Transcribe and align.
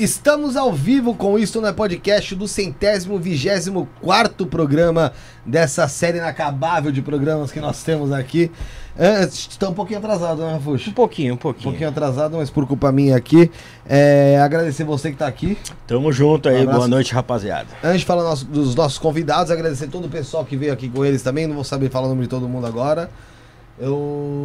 Estamos 0.00 0.56
ao 0.56 0.72
vivo 0.72 1.14
com 1.14 1.38
isso 1.38 1.60
no 1.60 1.74
podcast 1.74 2.34
do 2.34 2.48
centésimo 2.48 3.18
vigésimo 3.18 3.86
quarto 4.00 4.46
programa 4.46 5.12
dessa 5.44 5.86
série 5.88 6.16
inacabável 6.16 6.90
de 6.90 7.02
programas 7.02 7.52
que 7.52 7.60
nós 7.60 7.82
temos 7.82 8.10
aqui. 8.10 8.50
É, 8.98 9.24
Está 9.24 9.68
um 9.68 9.74
pouquinho 9.74 9.98
atrasado, 9.98 10.40
né, 10.40 10.52
Rafuxo? 10.54 10.88
Um 10.88 10.94
pouquinho, 10.94 11.32
um 11.32 11.36
Um 11.36 11.38
pouquinho. 11.38 11.64
pouquinho 11.64 11.90
atrasado, 11.90 12.38
mas 12.38 12.48
por 12.48 12.66
culpa 12.66 12.90
minha 12.90 13.14
aqui. 13.14 13.50
É, 13.86 14.40
agradecer 14.42 14.84
você 14.84 15.08
que 15.10 15.16
está 15.16 15.26
aqui. 15.26 15.58
Tamo 15.86 16.10
junto 16.10 16.48
aí, 16.48 16.54
Um 16.56 16.62
abraço. 16.62 16.78
boa 16.78 16.88
noite, 16.88 17.12
rapaziada. 17.12 17.68
Antes 17.84 18.00
de 18.00 18.06
falar 18.06 18.22
nosso- 18.22 18.46
dos 18.46 18.74
nossos 18.74 18.98
convidados, 18.98 19.50
agradecer 19.52 19.88
todo 19.88 20.06
o 20.06 20.08
pessoal 20.08 20.46
que 20.46 20.56
veio 20.56 20.72
aqui 20.72 20.88
com 20.88 21.04
eles 21.04 21.20
também. 21.22 21.46
Não 21.46 21.54
vou 21.56 21.64
saber 21.64 21.90
falar 21.90 22.06
o 22.06 22.08
nome 22.08 22.22
de 22.22 22.28
todo 22.28 22.48
mundo 22.48 22.66
agora. 22.66 23.10
Eu 23.78 24.39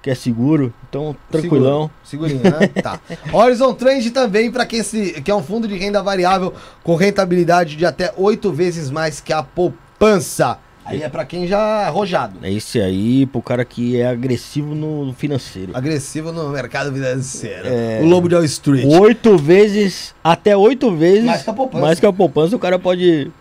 quer 0.06 0.16
seguro, 0.16 0.72
então 0.88 1.16
tranquilão. 1.32 1.90
Segurinho, 2.04 2.44
né? 2.44 2.68
tá. 2.80 3.00
Horizon 3.34 3.74
Trend 3.74 4.12
também, 4.12 4.52
para 4.52 4.64
quem 4.64 4.84
se, 4.84 5.20
que 5.20 5.32
é 5.32 5.36
um 5.36 5.42
fundo 5.42 5.68
de 5.68 5.76
renda 5.76 6.04
variável 6.04 6.54
com 6.84 6.96
rentabilidade 6.96 7.76
de 7.76 7.88
até 7.88 8.14
oito 8.16 8.54
vezes 8.54 8.92
mais 8.92 9.20
que 9.20 9.34
a 9.34 9.42
poupança. 9.42 10.60
Aí 10.86 11.02
é 11.02 11.10
para 11.10 11.26
quem 11.26 11.48
já 11.48 11.58
é 11.58 11.86
arrojado. 11.86 12.38
É 12.44 12.54
esse 12.54 12.80
aí 12.80 13.26
pro 13.26 13.42
cara 13.42 13.66
que 13.66 14.00
é 14.00 14.08
agressivo 14.08 14.76
no 14.76 15.12
financeiro. 15.14 15.76
Agressivo 15.76 16.32
no 16.32 16.50
mercado 16.50 16.94
financeiro. 16.94 17.64
É. 17.66 18.02
O 18.04 18.06
lobo 18.06 18.30
de 18.30 18.36
Wall 18.36 18.46
Street. 18.46 18.86
Oito 18.86 19.36
vezes, 19.36 20.14
até 20.24 20.56
oito 20.56 20.96
vezes. 20.96 21.26
Mais 21.26 21.42
que 21.42 21.50
a 21.50 21.54
poupança. 21.54 21.82
Mais 21.84 22.00
que 22.00 22.06
a 22.06 22.14
poupança, 22.14 22.56
o 22.56 22.60
cara 22.60 22.78
pode 22.78 23.32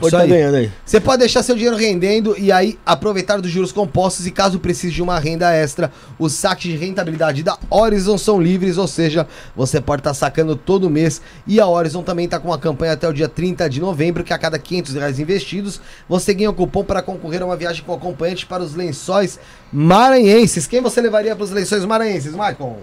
pode 0.00 0.10
tá 0.10 0.22
aí. 0.22 0.28
ganhando 0.28 0.56
aí. 0.56 0.72
Você 0.84 1.00
pode 1.00 1.18
deixar 1.18 1.42
seu 1.42 1.54
dinheiro 1.54 1.76
rendendo 1.76 2.36
e 2.38 2.50
aí 2.50 2.78
aproveitar 2.84 3.40
dos 3.40 3.50
juros 3.50 3.72
compostos 3.72 4.26
e 4.26 4.30
caso 4.30 4.58
precise 4.58 4.92
de 4.92 5.02
uma 5.02 5.18
renda 5.18 5.52
extra, 5.52 5.92
os 6.18 6.32
saques 6.32 6.70
de 6.70 6.76
rentabilidade 6.76 7.42
da 7.42 7.58
Horizon 7.70 8.18
são 8.18 8.40
livres, 8.40 8.78
ou 8.78 8.88
seja, 8.88 9.26
você 9.54 9.80
pode 9.80 10.00
estar 10.00 10.14
sacando 10.14 10.56
todo 10.56 10.90
mês 10.90 11.20
e 11.46 11.60
a 11.60 11.66
Horizon 11.66 12.02
também 12.02 12.24
está 12.24 12.38
com 12.38 12.48
uma 12.48 12.58
campanha 12.58 12.92
até 12.92 13.08
o 13.08 13.12
dia 13.12 13.28
30 13.28 13.68
de 13.68 13.80
novembro 13.80 14.24
que 14.24 14.32
a 14.32 14.38
cada 14.38 14.58
500 14.58 14.94
reais 14.94 15.18
investidos 15.18 15.80
você 16.08 16.34
ganha 16.34 16.50
um 16.50 16.54
cupom 16.54 16.84
para 16.84 17.02
concorrer 17.02 17.42
a 17.42 17.46
uma 17.46 17.56
viagem 17.56 17.82
com 17.84 17.92
acompanhante 17.92 18.46
para 18.46 18.62
os 18.62 18.74
lençóis 18.74 19.38
maranhenses. 19.72 20.66
Quem 20.66 20.80
você 20.80 21.00
levaria 21.00 21.34
para 21.34 21.44
os 21.44 21.50
lençóis 21.50 21.84
maranhenses, 21.84 22.32
Michael? 22.32 22.78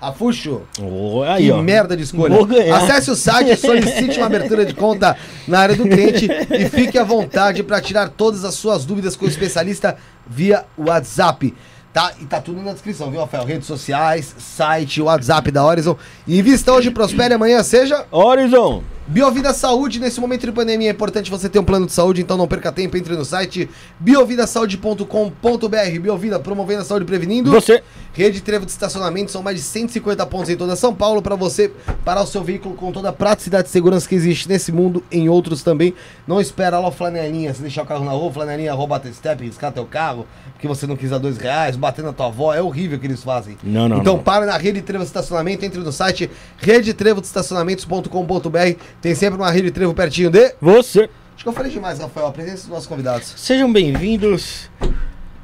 Afuxo? 0.00 0.62
Oh, 0.80 1.22
aí, 1.22 1.46
que 1.46 1.50
ó. 1.50 1.60
merda 1.60 1.96
de 1.96 2.04
escolha. 2.04 2.36
Acesse 2.76 3.10
o 3.10 3.16
site, 3.16 3.56
solicite 3.56 4.18
uma 4.18 4.26
abertura 4.26 4.64
de 4.64 4.72
conta 4.72 5.16
na 5.46 5.58
área 5.58 5.74
do 5.74 5.82
cliente 5.82 6.28
e 6.50 6.68
fique 6.68 6.96
à 6.96 7.02
vontade 7.02 7.64
para 7.64 7.80
tirar 7.80 8.08
todas 8.08 8.44
as 8.44 8.54
suas 8.54 8.84
dúvidas 8.84 9.16
com 9.16 9.24
o 9.24 9.28
especialista 9.28 9.96
via 10.24 10.64
WhatsApp. 10.76 11.52
Tá? 11.92 12.12
E 12.20 12.26
tá 12.26 12.40
tudo 12.40 12.62
na 12.62 12.72
descrição, 12.72 13.10
viu, 13.10 13.20
Rafael? 13.20 13.44
Redes 13.44 13.66
sociais, 13.66 14.36
site, 14.38 15.02
WhatsApp 15.02 15.50
da 15.50 15.64
Horizon. 15.64 15.96
Invista 16.28 16.72
hoje, 16.72 16.92
prospere 16.92 17.34
amanhã, 17.34 17.62
seja 17.64 18.06
Horizon. 18.12 18.84
Biovida 19.08 19.54
Saúde, 19.54 19.98
nesse 19.98 20.20
momento 20.20 20.44
de 20.44 20.52
pandemia 20.52 20.90
é 20.90 20.92
importante 20.92 21.30
você 21.30 21.48
ter 21.48 21.58
um 21.58 21.64
plano 21.64 21.86
de 21.86 21.92
saúde, 21.92 22.20
então 22.20 22.36
não 22.36 22.46
perca 22.46 22.70
tempo, 22.70 22.94
entre 22.94 23.16
no 23.16 23.24
site 23.24 23.66
biovidasaude.com.br. 23.98 25.98
Biovida, 25.98 26.38
promovendo 26.38 26.82
a 26.82 26.84
saúde 26.84 27.04
e 27.04 27.06
prevenindo. 27.06 27.50
Você. 27.50 27.82
Rede 28.12 28.42
Trevo 28.42 28.66
de 28.66 28.72
estacionamento, 28.72 29.30
são 29.30 29.42
mais 29.42 29.56
de 29.56 29.62
150 29.62 30.26
pontos 30.26 30.50
em 30.50 30.56
toda 30.56 30.76
São 30.76 30.94
Paulo 30.94 31.22
para 31.22 31.36
você 31.36 31.72
parar 32.04 32.22
o 32.22 32.26
seu 32.26 32.42
veículo 32.42 32.74
com 32.74 32.90
toda 32.92 33.08
a 33.10 33.12
praticidade 33.12 33.68
e 33.68 33.70
segurança 33.70 34.08
que 34.08 34.14
existe 34.14 34.48
nesse 34.48 34.72
mundo, 34.72 35.02
em 35.10 35.28
outros 35.28 35.62
também. 35.62 35.94
Não 36.26 36.40
espera 36.40 36.78
lá 36.78 36.88
o 36.88 36.90
flanelinha, 36.90 37.54
você 37.54 37.62
deixar 37.62 37.82
o 37.82 37.86
carro 37.86 38.04
na 38.04 38.10
rua, 38.10 38.32
flanelinha 38.32 38.74
roubar 38.74 38.98
teu 39.00 39.12
step, 39.12 39.44
riscar 39.44 39.72
teu 39.72 39.86
carro, 39.86 40.26
porque 40.52 40.66
você 40.66 40.84
não 40.86 40.96
quis 40.96 41.10
dar 41.10 41.18
dois 41.18 41.38
reais, 41.38 41.76
bater 41.76 42.04
na 42.04 42.12
tua 42.12 42.26
avó, 42.26 42.52
é 42.52 42.60
horrível 42.60 42.98
o 42.98 43.00
que 43.00 43.06
eles 43.06 43.22
fazem. 43.22 43.56
Não, 43.62 43.88
não, 43.88 43.98
Então 43.98 44.16
não. 44.16 44.22
para 44.22 44.44
na 44.44 44.56
Rede 44.58 44.82
Trevo 44.82 45.04
de 45.04 45.08
Estacionamento, 45.08 45.64
entre 45.64 45.78
no 45.80 45.92
site 45.92 46.28
redetrevodeestacionamentos.com.br, 46.58 48.76
tem 49.00 49.14
sempre 49.14 49.36
uma 49.38 49.50
Rede 49.50 49.70
Trevo 49.70 49.94
pertinho 49.94 50.30
de... 50.30 50.54
Você. 50.60 51.08
Acho 51.34 51.44
que 51.44 51.48
eu 51.48 51.52
falei 51.52 51.70
demais, 51.70 51.98
Rafael, 52.00 52.26
apresenta 52.26 52.56
os 52.56 52.68
nossos 52.68 52.86
convidados. 52.86 53.32
Sejam 53.36 53.72
bem-vindos, 53.72 54.68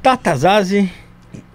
Tatazazi 0.02 0.90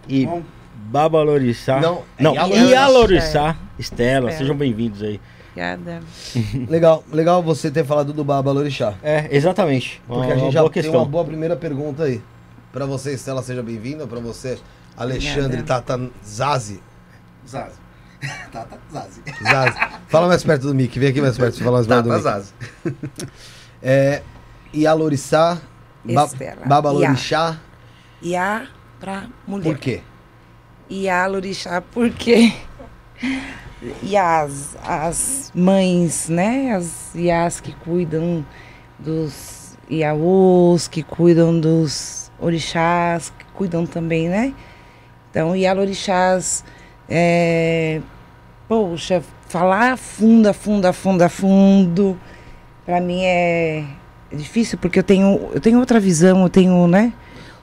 e 0.08 0.26
Bom. 0.26 0.42
Babalorissá. 0.76 1.80
Não, 1.82 2.04
é 2.18 2.24
não 2.24 2.36
e 2.36 2.74
Alorissá. 2.74 3.58
Estela, 3.78 4.30
Estela. 4.30 4.32
sejam 4.32 4.56
bem-vindos 4.56 5.04
aí. 5.04 5.20
Obrigada. 5.52 6.00
Legal, 6.70 7.04
legal 7.12 7.44
você 7.44 7.70
ter 7.70 7.84
falado 7.86 8.14
do 8.14 8.24
Baba 8.24 8.50
Lorixá. 8.52 8.94
É, 9.04 9.28
exatamente. 9.30 10.02
Porque 10.08 10.26
Uma- 10.28 10.34
a 10.34 10.38
gente 10.38 10.54
já 10.54 10.62
boa 10.62 10.72
tem 10.72 10.82
questão. 10.84 11.02
uma 11.02 11.06
boa 11.10 11.26
primeira 11.26 11.56
pergunta 11.58 12.04
aí. 12.04 12.22
Pra 12.72 12.86
você, 12.86 13.14
Estela, 13.14 13.42
seja 13.44 13.62
bem-vinda. 13.62 14.08
Pra 14.08 14.20
você, 14.22 14.58
Alexandre 14.96 15.60
Obrigada. 15.60 15.82
Tata 15.82 16.10
Zazi. 16.26 16.80
Zazi. 17.46 17.76
Tata 18.52 18.78
Zazi. 18.92 19.22
Zazi. 19.44 19.78
Fala 20.08 20.28
mais 20.28 20.44
perto 20.44 20.68
do 20.68 20.76
mic, 20.76 20.98
vem 21.00 21.10
aqui 21.10 21.22
mais 21.22 21.38
perto, 21.38 21.64
fala 21.64 21.78
mais 21.78 21.88
perto 21.88 22.04
do 22.04 22.10
Tata 22.10 22.18
mic. 22.18 22.24
Zazi. 22.24 22.54
É, 23.82 24.22
Ialorissá, 24.74 25.58
ba 26.04 26.26
Estela. 26.26 26.66
Baba 26.66 26.90
Ia. 26.90 27.08
Lorixá, 27.10 27.58
Iá 28.22 28.68
pra 29.00 29.28
mulher. 29.48 29.64
por 29.72 29.78
quê? 29.80 30.02
Iá 30.90 31.26
Lorixá, 31.28 31.82
porque 31.82 32.52
e 34.04 34.18
as, 34.18 34.76
as 34.84 35.52
mães, 35.56 36.28
né? 36.28 36.74
As 36.76 37.14
Iás 37.16 37.60
que 37.62 37.74
cuidam 37.74 38.46
dos 38.98 39.78
Iaôs, 39.90 40.88
que 40.88 41.02
cuidam 41.04 41.58
dos 41.60 42.30
orixás, 42.40 43.32
que 43.38 43.46
cuidam 43.54 43.86
também, 43.86 44.28
né? 44.30 44.54
Então, 45.32 45.56
Iá 45.56 45.74
Lorixás, 45.74 46.64
é, 47.10 48.02
poxa, 48.68 49.24
falar 49.48 49.98
fundo, 49.98 50.54
fundo, 50.54 50.94
fundo, 50.94 51.30
fundo, 51.30 52.20
pra 52.86 53.02
mim 53.02 53.24
é 53.24 53.84
difícil, 54.32 54.78
porque 54.78 55.00
eu 55.00 55.04
tenho, 55.04 55.50
eu 55.54 55.60
tenho 55.60 55.80
outra 55.80 56.00
visão, 56.00 56.44
eu 56.44 56.50
tenho, 56.50 56.88
né? 56.88 57.12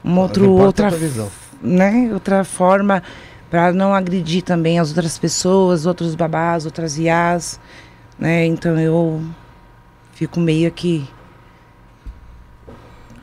Uma 0.03 0.21
outro, 0.21 0.45
a 0.59 0.65
outra 0.65 0.89
visão. 0.89 1.29
né, 1.61 2.09
outra 2.13 2.43
forma 2.43 3.01
para 3.49 3.71
não 3.71 3.93
agredir 3.93 4.43
também 4.43 4.79
as 4.79 4.89
outras 4.89 5.17
pessoas, 5.17 5.85
outros 5.85 6.15
babás, 6.15 6.65
outras 6.65 6.97
iás, 6.97 7.59
né? 8.19 8.45
Então 8.45 8.77
eu 8.77 9.23
fico 10.11 10.39
meio 10.39 10.71
que 10.71 11.07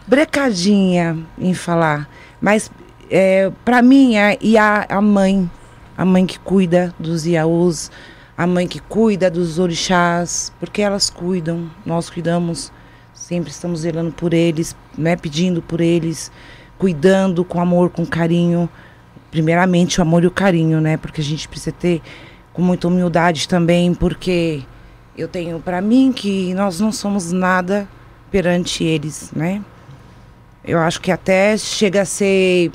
brecadinha 0.07 1.19
em 1.39 1.55
falar, 1.55 2.09
mas 2.41 2.71
é, 3.11 3.51
para 3.65 3.83
mim 3.83 4.17
é 4.17 4.39
Iá, 4.41 4.87
a 4.89 5.01
mãe, 5.01 5.51
a 5.97 6.05
mãe 6.05 6.27
que 6.27 6.39
cuida 6.39 6.95
dos 6.99 7.27
Iaús, 7.27 7.91
a 8.37 8.47
mãe 8.47 8.67
que 8.67 8.81
cuida 8.81 9.31
dos 9.31 9.59
orixás, 9.59 10.53
porque 10.59 10.83
elas 10.83 11.09
cuidam, 11.09 11.71
nós 11.87 12.11
cuidamos, 12.11 12.73
sempre 13.13 13.51
estamos 13.51 13.81
zelando 13.81 14.13
por 14.13 14.35
eles, 14.35 14.77
né, 14.99 15.17
pedindo 15.17 15.63
por 15.63 15.81
eles, 15.81 16.33
cuidando 16.79 17.45
com 17.45 17.61
amor, 17.61 17.91
com 17.91 18.05
carinho. 18.05 18.69
Primeiramente 19.31 19.99
o 19.99 20.03
amor 20.03 20.23
e 20.23 20.27
o 20.27 20.31
carinho, 20.31 20.81
né? 20.81 20.97
Porque 20.97 21.21
a 21.21 21.25
gente 21.25 21.49
precisa 21.49 21.73
ter 21.73 22.01
com 22.53 22.63
muita 22.63 22.87
humildade 22.87 23.49
também, 23.49 23.93
porque 23.93 24.63
eu 25.17 25.27
tenho 25.27 25.59
para 25.59 25.81
mim 25.81 26.13
que 26.13 26.55
nós 26.55 26.79
não 26.79 26.93
somos 26.93 27.33
nada 27.33 27.89
perante 28.31 28.85
eles, 28.85 29.33
né? 29.35 29.61
Eu 30.65 30.79
acho 30.79 31.01
que 31.01 31.11
até 31.11 31.57
chega 31.57 32.03
a 32.03 32.05
ser 32.05 32.71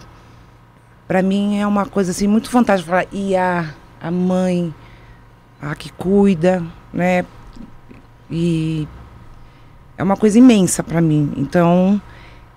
para 1.09 1.23
mim 1.23 1.57
é 1.57 1.65
uma 1.65 1.87
coisa 1.87 2.11
assim 2.11 2.27
muito 2.27 2.51
fantástica 2.51 2.91
falar 2.91 3.07
e 3.11 3.35
a 3.35 3.73
a 3.99 4.11
mãe 4.11 4.71
a 5.59 5.73
que 5.73 5.91
cuida, 5.91 6.63
né? 6.93 7.25
E 8.29 8.87
é 9.97 10.03
uma 10.03 10.15
coisa 10.15 10.37
imensa 10.37 10.83
para 10.83 11.01
mim. 11.01 11.33
Então, 11.35 11.99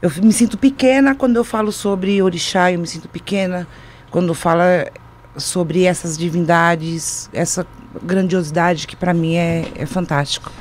eu 0.02 0.10
me 0.22 0.32
sinto 0.34 0.58
pequena 0.58 1.14
quando 1.14 1.36
eu 1.36 1.44
falo 1.44 1.72
sobre 1.72 2.22
orixá, 2.22 2.70
eu 2.70 2.78
me 2.78 2.86
sinto 2.86 3.08
pequena 3.08 3.66
quando 4.10 4.34
fala 4.34 4.86
sobre 5.34 5.84
essas 5.84 6.18
divindades, 6.18 7.30
essa 7.32 7.66
grandiosidade 8.02 8.86
que 8.86 8.94
para 8.94 9.14
mim 9.14 9.34
é, 9.34 9.66
é 9.74 9.86
fantástico. 9.86 10.52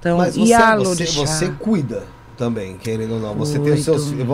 Então, 0.00 0.18
Mas 0.18 0.36
e 0.36 0.40
você, 0.40 0.52
a 0.52 0.76
você, 0.76 1.06
você 1.06 1.48
cuida 1.52 2.15
também, 2.36 2.76
querendo 2.76 3.14
ou 3.14 3.20
não. 3.20 3.34
Você 3.34 3.58
tem 3.58 3.72
os 3.72 3.82
seus 3.82 4.08
filhos. 4.08 4.26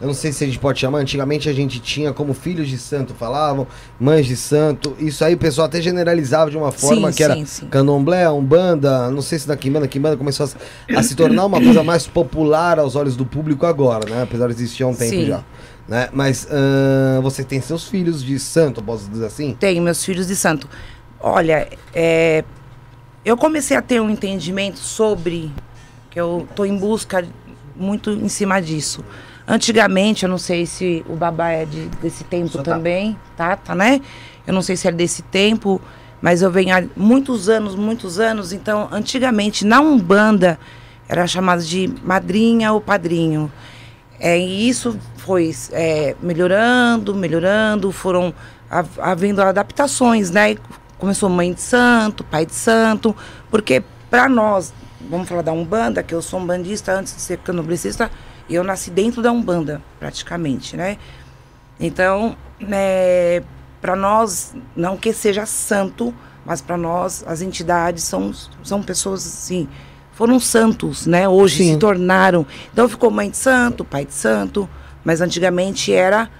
Eu 0.00 0.06
não 0.06 0.14
sei 0.14 0.32
se 0.32 0.44
a 0.44 0.46
gente 0.46 0.58
pode 0.58 0.78
chamar. 0.78 0.98
Antigamente 0.98 1.48
a 1.48 1.52
gente 1.52 1.80
tinha 1.80 2.12
como 2.12 2.34
filhos 2.34 2.68
de 2.68 2.78
santo, 2.78 3.14
falavam, 3.14 3.66
mães 3.98 4.26
de 4.26 4.36
santo. 4.36 4.94
Isso 4.98 5.24
aí 5.24 5.34
o 5.34 5.38
pessoal 5.38 5.66
até 5.66 5.80
generalizava 5.80 6.50
de 6.50 6.56
uma 6.56 6.70
forma 6.70 7.10
Sim, 7.10 7.16
que 7.16 7.22
era 7.22 7.34
sim, 7.34 7.46
sim. 7.46 7.66
candomblé, 7.68 8.28
umbanda, 8.30 9.10
não 9.10 9.22
sei 9.22 9.38
se 9.38 9.48
da 9.48 9.56
Quimbanda, 9.56 9.88
Quimbanda 9.88 10.16
começou 10.16 10.44
a, 10.44 10.46
se- 10.48 10.56
a 10.94 11.02
se 11.02 11.14
tornar 11.14 11.44
uma 11.46 11.60
coisa 11.60 11.82
mais 11.82 12.06
popular 12.06 12.78
aos 12.78 12.94
olhos 12.96 13.16
do 13.16 13.24
público 13.26 13.66
agora, 13.66 14.08
né? 14.08 14.22
Apesar 14.22 14.46
de 14.48 14.52
existir 14.54 14.82
há 14.82 14.86
um 14.88 14.94
tempo 14.94 15.16
Sim. 15.16 15.26
já. 15.26 15.42
Né? 15.88 16.08
Mas 16.12 16.46
ahn, 16.50 17.20
você 17.22 17.44
tem 17.44 17.60
seus 17.60 17.84
filhos 17.88 18.22
de 18.22 18.38
santo, 18.38 18.82
posso 18.82 19.08
dizer 19.08 19.26
assim? 19.26 19.56
Tenho 19.58 19.82
meus 19.82 20.04
filhos 20.04 20.26
de 20.26 20.34
santo. 20.34 20.68
Olha, 21.20 21.68
é, 21.94 22.44
eu 23.24 23.36
comecei 23.36 23.76
a 23.76 23.80
ter 23.82 24.00
um 24.00 24.10
entendimento 24.10 24.78
sobre 24.78 25.50
que 26.10 26.20
eu 26.20 26.46
tô 26.56 26.64
em 26.64 26.76
busca 26.76 27.24
muito 27.78 28.10
em 28.10 28.28
cima 28.28 28.60
disso. 28.60 29.04
Antigamente, 29.46 30.24
eu 30.24 30.28
não 30.28 30.38
sei 30.38 30.66
se 30.66 31.04
o 31.08 31.14
babá 31.14 31.50
é 31.50 31.64
de- 31.64 31.86
desse 32.02 32.24
tempo 32.24 32.48
Só 32.48 32.62
tá. 32.62 32.74
também, 32.74 33.16
tá, 33.36 33.56
tá, 33.56 33.74
né? 33.74 34.00
Eu 34.46 34.52
não 34.52 34.62
sei 34.62 34.76
se 34.76 34.88
é 34.88 34.92
desse 34.92 35.22
tempo, 35.22 35.80
mas 36.20 36.42
eu 36.42 36.50
venho 36.50 36.76
há 36.76 36.82
muitos 36.96 37.48
anos, 37.48 37.74
muitos 37.76 38.18
anos. 38.18 38.52
Então, 38.52 38.88
antigamente, 38.90 39.64
na 39.64 39.80
Umbanda, 39.80 40.58
era 41.08 41.26
chamado 41.26 41.62
de 41.62 41.92
madrinha 42.02 42.72
ou 42.72 42.80
padrinho. 42.80 43.50
É, 44.18 44.36
e 44.38 44.68
isso 44.68 44.98
foi 45.18 45.54
é, 45.72 46.16
melhorando, 46.22 47.14
melhorando, 47.14 47.92
foram 47.92 48.34
ha- 48.70 48.84
havendo 48.98 49.40
adaptações, 49.42 50.30
né? 50.30 50.56
Começou 50.98 51.28
mãe 51.28 51.52
de 51.52 51.60
santo, 51.60 52.24
pai 52.24 52.46
de 52.46 52.54
santo, 52.54 53.14
porque 53.50 53.82
para 54.10 54.28
nós, 54.28 54.72
vamos 55.08 55.28
falar 55.28 55.42
da 55.42 55.52
Umbanda, 55.52 56.02
que 56.02 56.14
eu 56.14 56.22
sou 56.22 56.40
umbandista 56.40 56.92
antes 56.92 57.14
de 57.14 57.20
ser 57.20 57.38
canoblecista, 57.38 58.10
e 58.48 58.54
eu 58.54 58.62
nasci 58.62 58.90
dentro 58.90 59.22
da 59.22 59.32
Umbanda, 59.32 59.82
praticamente, 59.98 60.76
né? 60.76 60.98
Então, 61.78 62.36
né, 62.60 63.42
para 63.80 63.94
nós, 63.96 64.54
não 64.74 64.96
que 64.96 65.12
seja 65.12 65.46
santo, 65.46 66.14
mas 66.44 66.60
para 66.60 66.76
nós, 66.76 67.24
as 67.26 67.40
entidades 67.42 68.04
são, 68.04 68.32
são 68.62 68.82
pessoas 68.82 69.26
assim, 69.26 69.68
foram 70.12 70.40
santos, 70.40 71.06
né? 71.06 71.28
Hoje 71.28 71.58
Sim. 71.58 71.72
se 71.74 71.78
tornaram. 71.78 72.46
Então 72.72 72.88
ficou 72.88 73.10
mãe 73.10 73.30
de 73.30 73.36
santo, 73.36 73.84
pai 73.84 74.06
de 74.06 74.14
santo, 74.14 74.68
mas 75.04 75.20
antigamente 75.20 75.92
era 75.92 76.30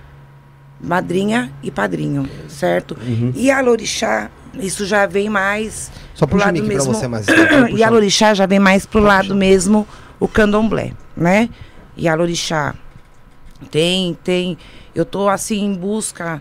madrinha 0.81 1.53
e 1.63 1.71
padrinho, 1.71 2.29
certo? 2.49 2.97
E 3.35 3.51
a 3.51 3.61
Lorixá, 3.61 4.31
isso 4.55 4.87
já 4.87 5.07
vem 5.07 5.29
mais 5.29 5.91
Só 6.17 6.27
pro 6.27 6.37
puxa 6.37 6.45
o 6.45 6.47
lado 6.47 6.55
mic 6.55 6.67
pra 6.67 6.75
mesmo. 6.77 6.95
você 6.95 7.07
mais. 7.07 7.27
e 7.77 7.85
a 7.85 7.89
Lorixá 7.91 8.35
já 8.35 8.47
vem 8.47 8.59
mais 8.59 8.85
pro 8.87 9.01
lado 9.01 9.35
mesmo 9.37 9.87
o 10.19 10.27
candomblé, 10.27 10.93
né? 11.17 11.49
E 11.97 12.09
a 12.09 12.15
Lorixá 12.15 12.75
tem, 13.71 14.15
tem. 14.25 14.59
Eu 14.95 15.05
tô 15.05 15.29
assim 15.29 15.65
em 15.65 15.75
busca 15.75 16.41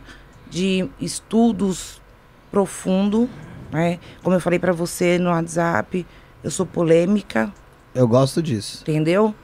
de 0.50 0.88
estudos 1.00 2.02
profundo, 2.50 3.30
né? 3.72 4.00
Como 4.24 4.36
eu 4.36 4.40
falei 4.40 4.58
para 4.60 4.72
você 4.72 5.18
no 5.20 5.30
WhatsApp, 5.30 6.06
eu 6.44 6.50
sou 6.50 6.66
polêmica, 6.66 7.52
Eu 7.94 8.08
gosto 8.08 8.42
disso. 8.42 8.80
entendeu? 8.82 9.36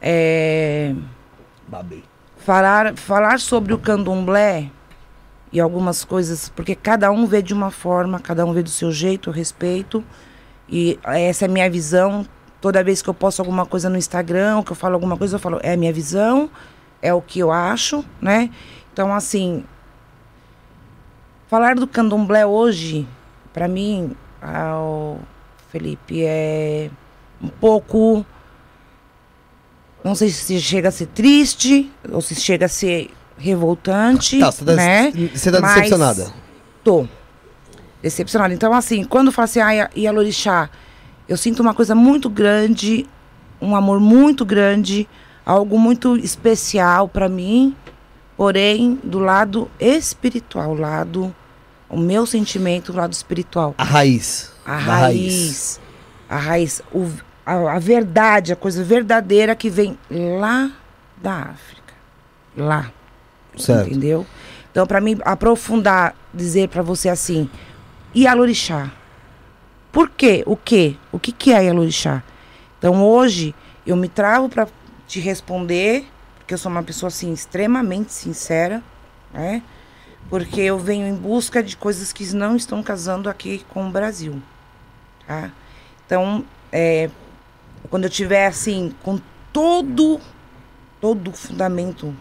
É, 0.00 0.94
Babei. 1.68 2.02
falar, 2.38 2.94
falar 2.96 3.38
sobre 3.40 3.72
o 3.74 3.78
candomblé 3.78 4.70
e 5.54 5.60
algumas 5.60 6.04
coisas, 6.04 6.48
porque 6.48 6.74
cada 6.74 7.12
um 7.12 7.26
vê 7.26 7.40
de 7.40 7.54
uma 7.54 7.70
forma, 7.70 8.18
cada 8.18 8.44
um 8.44 8.52
vê 8.52 8.60
do 8.60 8.68
seu 8.68 8.90
jeito, 8.90 9.30
respeito. 9.30 10.04
E 10.68 10.98
essa 11.04 11.44
é 11.44 11.48
a 11.48 11.50
minha 11.50 11.70
visão. 11.70 12.26
Toda 12.60 12.82
vez 12.82 13.00
que 13.00 13.08
eu 13.08 13.14
posto 13.14 13.38
alguma 13.38 13.64
coisa 13.64 13.88
no 13.88 13.96
Instagram, 13.96 14.64
que 14.64 14.72
eu 14.72 14.76
falo 14.76 14.94
alguma 14.94 15.16
coisa, 15.16 15.36
eu 15.36 15.38
falo, 15.38 15.60
é 15.62 15.74
a 15.74 15.76
minha 15.76 15.92
visão, 15.92 16.50
é 17.00 17.14
o 17.14 17.22
que 17.22 17.38
eu 17.38 17.52
acho, 17.52 18.04
né? 18.20 18.50
Então, 18.92 19.14
assim, 19.14 19.64
falar 21.46 21.76
do 21.76 21.86
candomblé 21.86 22.44
hoje, 22.44 23.06
para 23.52 23.68
mim, 23.68 24.16
ao 24.42 25.20
Felipe, 25.70 26.24
é 26.24 26.90
um 27.40 27.48
pouco 27.48 28.26
não 30.02 30.16
sei 30.16 30.30
se 30.30 30.60
chega 30.60 30.88
a 30.88 30.92
ser 30.92 31.06
triste 31.06 31.90
ou 32.10 32.20
se 32.20 32.34
chega 32.34 32.66
a 32.66 32.68
ser 32.68 33.10
revoltante, 33.36 34.38
Tá, 34.38 34.50
você 34.50 34.64
tá, 34.64 34.74
né? 34.74 35.12
você 35.34 35.50
tá 35.50 35.60
Mas 35.60 35.74
decepcionada. 35.74 36.26
Tô. 36.82 37.06
Decepcionada. 38.02 38.52
Então, 38.54 38.72
assim, 38.72 39.04
quando 39.04 39.32
fala 39.32 39.44
assim, 39.44 39.60
ah, 39.60 39.90
e 39.94 40.06
a 40.06 40.12
Lorixá, 40.12 40.68
eu 41.28 41.36
sinto 41.36 41.60
uma 41.60 41.74
coisa 41.74 41.94
muito 41.94 42.28
grande, 42.28 43.06
um 43.60 43.74
amor 43.74 43.98
muito 43.98 44.44
grande, 44.44 45.08
algo 45.44 45.78
muito 45.78 46.16
especial 46.16 47.08
para 47.08 47.28
mim, 47.28 47.74
porém, 48.36 48.98
do 49.02 49.18
lado 49.18 49.70
espiritual, 49.80 50.74
lado, 50.74 51.34
o 51.88 51.98
meu 51.98 52.26
sentimento, 52.26 52.92
do 52.92 52.98
lado 52.98 53.12
espiritual. 53.12 53.74
A 53.78 53.84
raiz. 53.84 54.52
A 54.66 54.76
raiz. 54.76 55.80
A 56.28 56.36
raiz. 56.36 56.82
O, 56.92 57.08
a, 57.46 57.74
a 57.74 57.78
verdade, 57.78 58.52
a 58.52 58.56
coisa 58.56 58.84
verdadeira 58.84 59.54
que 59.54 59.70
vem 59.70 59.98
lá 60.10 60.70
da 61.16 61.32
África. 61.34 61.94
Lá. 62.56 62.92
Certo. 63.56 63.88
Entendeu? 63.88 64.26
Então, 64.70 64.86
para 64.86 65.00
mim, 65.00 65.18
aprofundar, 65.24 66.16
dizer 66.32 66.68
para 66.68 66.82
você 66.82 67.08
assim, 67.08 67.48
e 68.14 68.26
a 68.26 68.34
Lorixá? 68.34 68.90
Por 69.92 70.10
quê? 70.10 70.42
O 70.46 70.56
quê? 70.56 70.96
O 71.12 71.18
que, 71.18 71.30
que 71.30 71.52
é 71.52 71.68
a 71.68 71.72
Lorixá? 71.72 72.22
Então, 72.78 73.04
hoje, 73.04 73.54
eu 73.86 73.96
me 73.96 74.08
travo 74.08 74.48
para 74.48 74.66
te 75.06 75.20
responder, 75.20 76.06
porque 76.38 76.54
eu 76.54 76.58
sou 76.58 76.70
uma 76.72 76.82
pessoa, 76.82 77.08
assim, 77.08 77.32
extremamente 77.32 78.12
sincera, 78.12 78.82
né? 79.32 79.62
Porque 80.28 80.60
eu 80.60 80.78
venho 80.78 81.06
em 81.06 81.14
busca 81.14 81.62
de 81.62 81.76
coisas 81.76 82.12
que 82.12 82.34
não 82.34 82.56
estão 82.56 82.82
casando 82.82 83.28
aqui 83.28 83.64
com 83.68 83.86
o 83.86 83.90
Brasil, 83.90 84.42
tá? 85.26 85.50
Então, 86.04 86.44
é, 86.72 87.08
quando 87.88 88.04
eu 88.04 88.10
tiver, 88.10 88.46
assim, 88.46 88.92
com 89.02 89.20
todo, 89.52 90.20
todo 91.00 91.30
o 91.30 91.32
fundamento 91.32 92.14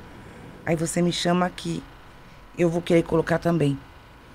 Aí 0.65 0.75
você 0.75 1.01
me 1.01 1.11
chama 1.11 1.45
aqui. 1.45 1.83
Eu 2.57 2.69
vou 2.69 2.81
querer 2.81 3.03
colocar 3.03 3.37
também 3.39 3.77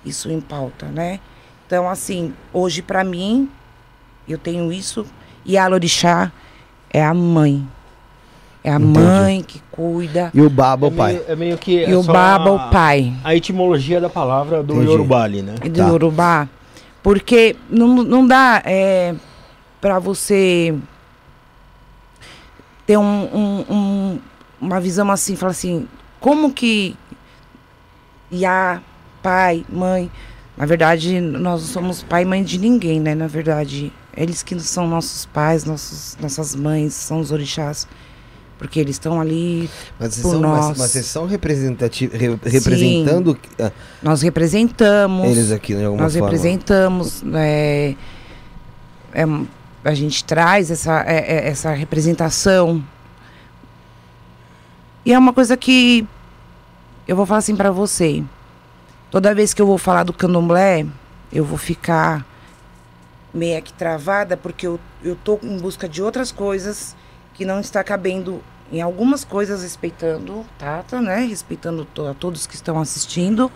isso 0.05 0.29
em 0.29 0.39
pauta, 0.41 0.85
né? 0.87 1.19
Então, 1.65 1.89
assim, 1.89 2.33
hoje 2.53 2.81
pra 2.81 3.03
mim, 3.03 3.49
eu 4.27 4.37
tenho 4.37 4.71
isso. 4.71 5.05
E 5.45 5.57
a 5.57 5.67
Lorixá 5.67 6.31
é 6.91 7.03
a 7.03 7.13
mãe. 7.13 7.65
É 8.63 8.71
a 8.71 8.75
Entendi. 8.75 8.99
mãe 8.99 9.41
que 9.43 9.61
cuida. 9.71 10.31
E 10.33 10.41
o 10.41 10.49
baba, 10.49 10.87
É 10.87 10.89
o 10.89 10.93
pai. 10.93 11.13
meio, 11.13 11.25
é 11.29 11.35
meio 11.35 11.57
que. 11.57 11.77
E 11.79 11.91
é 11.91 11.95
o 11.95 12.03
só 12.03 12.11
baba, 12.11 12.49
a- 12.49 12.53
o 12.53 12.69
pai. 12.69 13.13
A 13.23 13.33
etimologia 13.35 14.01
da 14.01 14.09
palavra 14.09 14.61
do 14.61 14.73
Entendi. 14.73 14.91
Yorubá 14.91 15.23
ali, 15.23 15.41
né? 15.41 15.55
E 15.63 15.69
do 15.69 15.79
Tá. 15.79 15.87
Yorubá. 15.87 16.49
Porque 17.01 17.55
não, 17.69 17.87
não 18.03 18.27
dá 18.27 18.61
é, 18.65 19.15
para 19.79 19.97
você 19.99 20.75
ter 22.85 22.97
um, 22.97 23.03
um- 23.03 23.65
um- 23.69 24.19
uma 24.59 24.81
visão 24.81 25.09
assim, 25.09 25.35
falar 25.37 25.51
assim, 25.51 25.87
como 26.19 26.51
que 26.53 26.95
Iá, 28.31 28.81
pai, 29.23 29.65
mãe. 29.69 30.11
Na 30.55 30.65
verdade, 30.65 31.19
nós 31.21 31.61
não 31.61 31.67
somos 31.67 32.03
pai 32.03 32.23
e 32.23 32.25
mãe 32.25 32.43
de 32.43 32.59
ninguém, 32.59 32.99
né? 32.99 33.15
Na 33.15 33.27
verdade, 33.27 33.91
eles 34.15 34.43
que 34.43 34.59
são 34.59 34.87
nossos 34.87 35.25
pais, 35.25 35.63
nossos, 35.63 36.17
nossas 36.21 36.53
mães, 36.55 36.93
são 36.93 37.19
os 37.19 37.31
orixás. 37.31 37.87
Porque 38.57 38.77
eles 38.77 38.95
estão 38.97 39.21
ali, 39.21 39.69
Mas 39.97 40.15
vocês 40.15 40.21
por 40.21 40.31
são, 40.33 40.41
nós. 40.41 40.77
mas 40.77 40.91
vocês 40.91 41.05
são 41.05 41.25
representati- 41.25 42.07
re- 42.11 42.37
representando 42.43 43.37
ah, 43.57 43.71
nós 44.03 44.21
representamos. 44.21 45.29
eles 45.29 45.49
aqui 45.53 45.73
de 45.73 45.85
alguma 45.85 46.03
Nós 46.03 46.11
forma. 46.13 46.27
representamos, 46.27 47.23
é, 47.35 47.95
é, 49.13 49.23
a 49.85 49.93
gente 49.93 50.25
traz 50.25 50.69
essa, 50.69 51.03
é, 51.07 51.19
é, 51.37 51.47
essa 51.47 51.71
representação. 51.71 52.83
E 55.09 55.11
é 55.13 55.17
uma 55.17 55.33
coisa 55.33 55.57
que 55.57 56.07
eu 57.07 57.15
vou 57.15 57.25
falar 57.25 57.39
assim 57.39 57.55
pra 57.55 57.71
você. 57.71 58.23
Toda 59.09 59.33
vez 59.33 59.55
que 59.55 59.59
eu 59.59 59.65
vou 59.65 59.79
falar 59.79 60.03
do 60.03 60.13
candomblé, 60.13 60.85
eu 61.33 61.43
vou 61.43 61.57
ficar 61.57 62.23
meio 63.33 63.59
que 63.63 63.73
travada, 63.73 64.37
porque 64.37 64.67
eu, 64.67 64.79
eu 65.03 65.15
tô 65.15 65.39
em 65.41 65.57
busca 65.57 65.89
de 65.89 65.99
outras 66.03 66.31
coisas 66.31 66.95
que 67.33 67.43
não 67.43 67.59
está 67.59 67.83
cabendo 67.83 68.39
em 68.71 68.83
algumas 68.83 69.23
coisas, 69.23 69.63
respeitando 69.63 70.45
Tata, 70.59 71.01
né? 71.01 71.21
Respeitando 71.21 71.85
to- 71.85 72.05
a 72.05 72.13
todos 72.13 72.45
que 72.45 72.53
estão 72.53 72.79
assistindo 72.79 73.51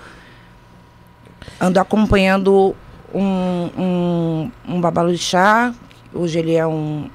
ando 1.61 1.79
acompanhando 1.79 2.75
um, 3.13 3.69
um, 3.77 4.51
um 4.69 4.81
babalorixá. 4.81 5.71
Hoje 6.11 6.39
ele 6.39 6.55
é 6.55 6.65
um. 6.65 7.11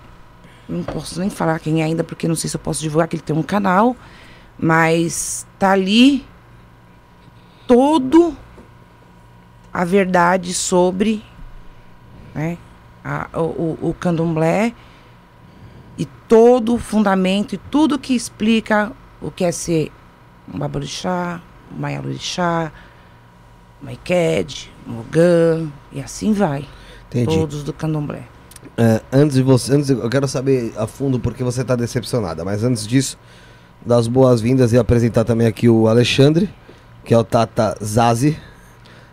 Não 0.68 0.84
posso 0.84 1.18
nem 1.18 1.28
falar 1.28 1.58
quem 1.58 1.80
é 1.82 1.84
ainda, 1.86 2.04
porque 2.04 2.28
não 2.28 2.36
sei 2.36 2.48
se 2.48 2.54
eu 2.54 2.60
posso 2.60 2.80
divulgar 2.80 3.08
que 3.08 3.16
ele 3.16 3.22
tem 3.22 3.34
um 3.34 3.42
canal. 3.42 3.96
Mas 4.58 5.46
tá 5.58 5.72
ali 5.72 6.26
todo 7.66 8.36
a 9.72 9.84
verdade 9.84 10.52
sobre 10.54 11.22
né, 12.34 12.58
a- 13.04 13.28
o, 13.34 13.78
o, 13.80 13.94
candomblé 13.94 14.72
e 15.96 16.04
todo 16.26 16.74
o 16.74 16.78
fundamento 16.78 17.54
e 17.54 17.58
tudo 17.58 17.98
que 17.98 18.14
explica 18.14 18.90
o 19.20 19.30
que 19.30 19.44
é 19.44 19.52
ser 19.52 19.92
um 20.52 20.58
babalorixá, 20.58 21.40
um 21.72 21.78
maialorixá, 21.80 22.72
um 23.82 23.86
maiked, 23.86 24.72
um 24.86 25.00
ogã, 25.00 25.68
e 25.92 26.00
assim 26.00 26.32
vai. 26.32 26.66
Entendi. 27.08 27.36
Todos 27.36 27.62
do 27.62 27.72
candomblé. 27.72 28.22
É, 28.76 29.00
antes 29.12 29.36
de 29.36 29.42
você, 29.42 29.74
antes 29.74 29.90
eu 29.90 30.08
quero 30.08 30.26
saber 30.28 30.72
a 30.76 30.86
fundo 30.86 31.18
porque 31.18 31.42
você 31.44 31.64
tá 31.64 31.74
decepcionada, 31.76 32.44
mas 32.44 32.62
antes 32.64 32.86
disso, 32.86 33.18
das 33.84 34.06
boas-vindas 34.06 34.72
e 34.72 34.78
apresentar 34.78 35.24
também 35.24 35.46
aqui 35.46 35.68
o 35.68 35.88
Alexandre, 35.88 36.48
que 37.04 37.14
é 37.14 37.18
o 37.18 37.24
Tata 37.24 37.76
Zazi. 37.82 38.36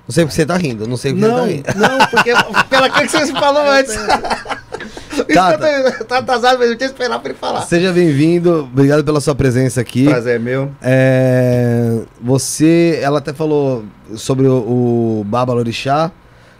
Não 0.07 0.13
sei 0.13 0.23
porque 0.23 0.35
você 0.35 0.45
tá 0.45 0.55
rindo, 0.57 0.87
não 0.87 0.97
sei 0.97 1.13
porque 1.13 1.27
Não, 1.27 1.45
você 1.47 1.57
tá 1.63 1.71
rindo. 1.71 1.81
não, 1.81 2.07
porque 2.07 2.31
pela 2.69 2.89
que 2.89 3.07
você 3.07 3.33
falou 3.33 3.63
antes. 3.67 3.95
Tata. 5.33 6.03
Tá 6.05 6.17
atrasado, 6.19 6.59
mas 6.59 6.69
eu 6.69 6.75
tinha 6.75 6.89
que 6.89 6.93
esperar 6.93 7.19
pra 7.19 7.29
ele 7.29 7.39
falar. 7.39 7.61
Seja 7.61 7.91
bem-vindo, 7.91 8.59
obrigado 8.71 9.03
pela 9.03 9.21
sua 9.21 9.33
presença 9.33 9.79
aqui. 9.81 10.05
Prazer 10.05 10.35
é 10.35 10.39
meu. 10.39 10.71
É, 10.81 12.01
você, 12.21 12.99
ela 13.01 13.19
até 13.19 13.33
falou 13.33 13.85
sobre 14.15 14.45
o, 14.45 15.21
o 15.21 15.23
Baba 15.25 15.53
Lorixá. 15.53 16.11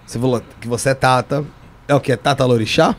Você 0.07 0.17
falou 0.17 0.41
que 0.61 0.67
você 0.67 0.89
é 0.89 0.93
Tata. 0.93 1.43
É 1.87 1.93
o 1.93 1.99
que? 1.99 2.11
É 2.11 2.15
Tata 2.15 2.45
Lorixá? 2.45 2.95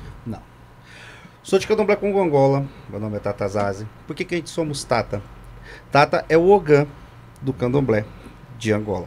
Sou 1.46 1.60
de 1.60 1.66
Candomblé 1.68 1.94
com 1.94 2.20
Angola. 2.20 2.66
Meu 2.90 2.98
nome 2.98 3.18
é 3.18 3.20
Tata 3.20 3.46
Zazi. 3.46 3.86
Por 4.04 4.16
que, 4.16 4.24
que 4.24 4.34
a 4.34 4.38
gente 4.38 4.50
somos 4.50 4.82
Tata? 4.82 5.22
Tata 5.92 6.24
é 6.28 6.36
o 6.36 6.48
Ogã 6.50 6.88
do 7.40 7.52
Candomblé 7.52 8.04
de 8.58 8.72
Angola. 8.72 9.06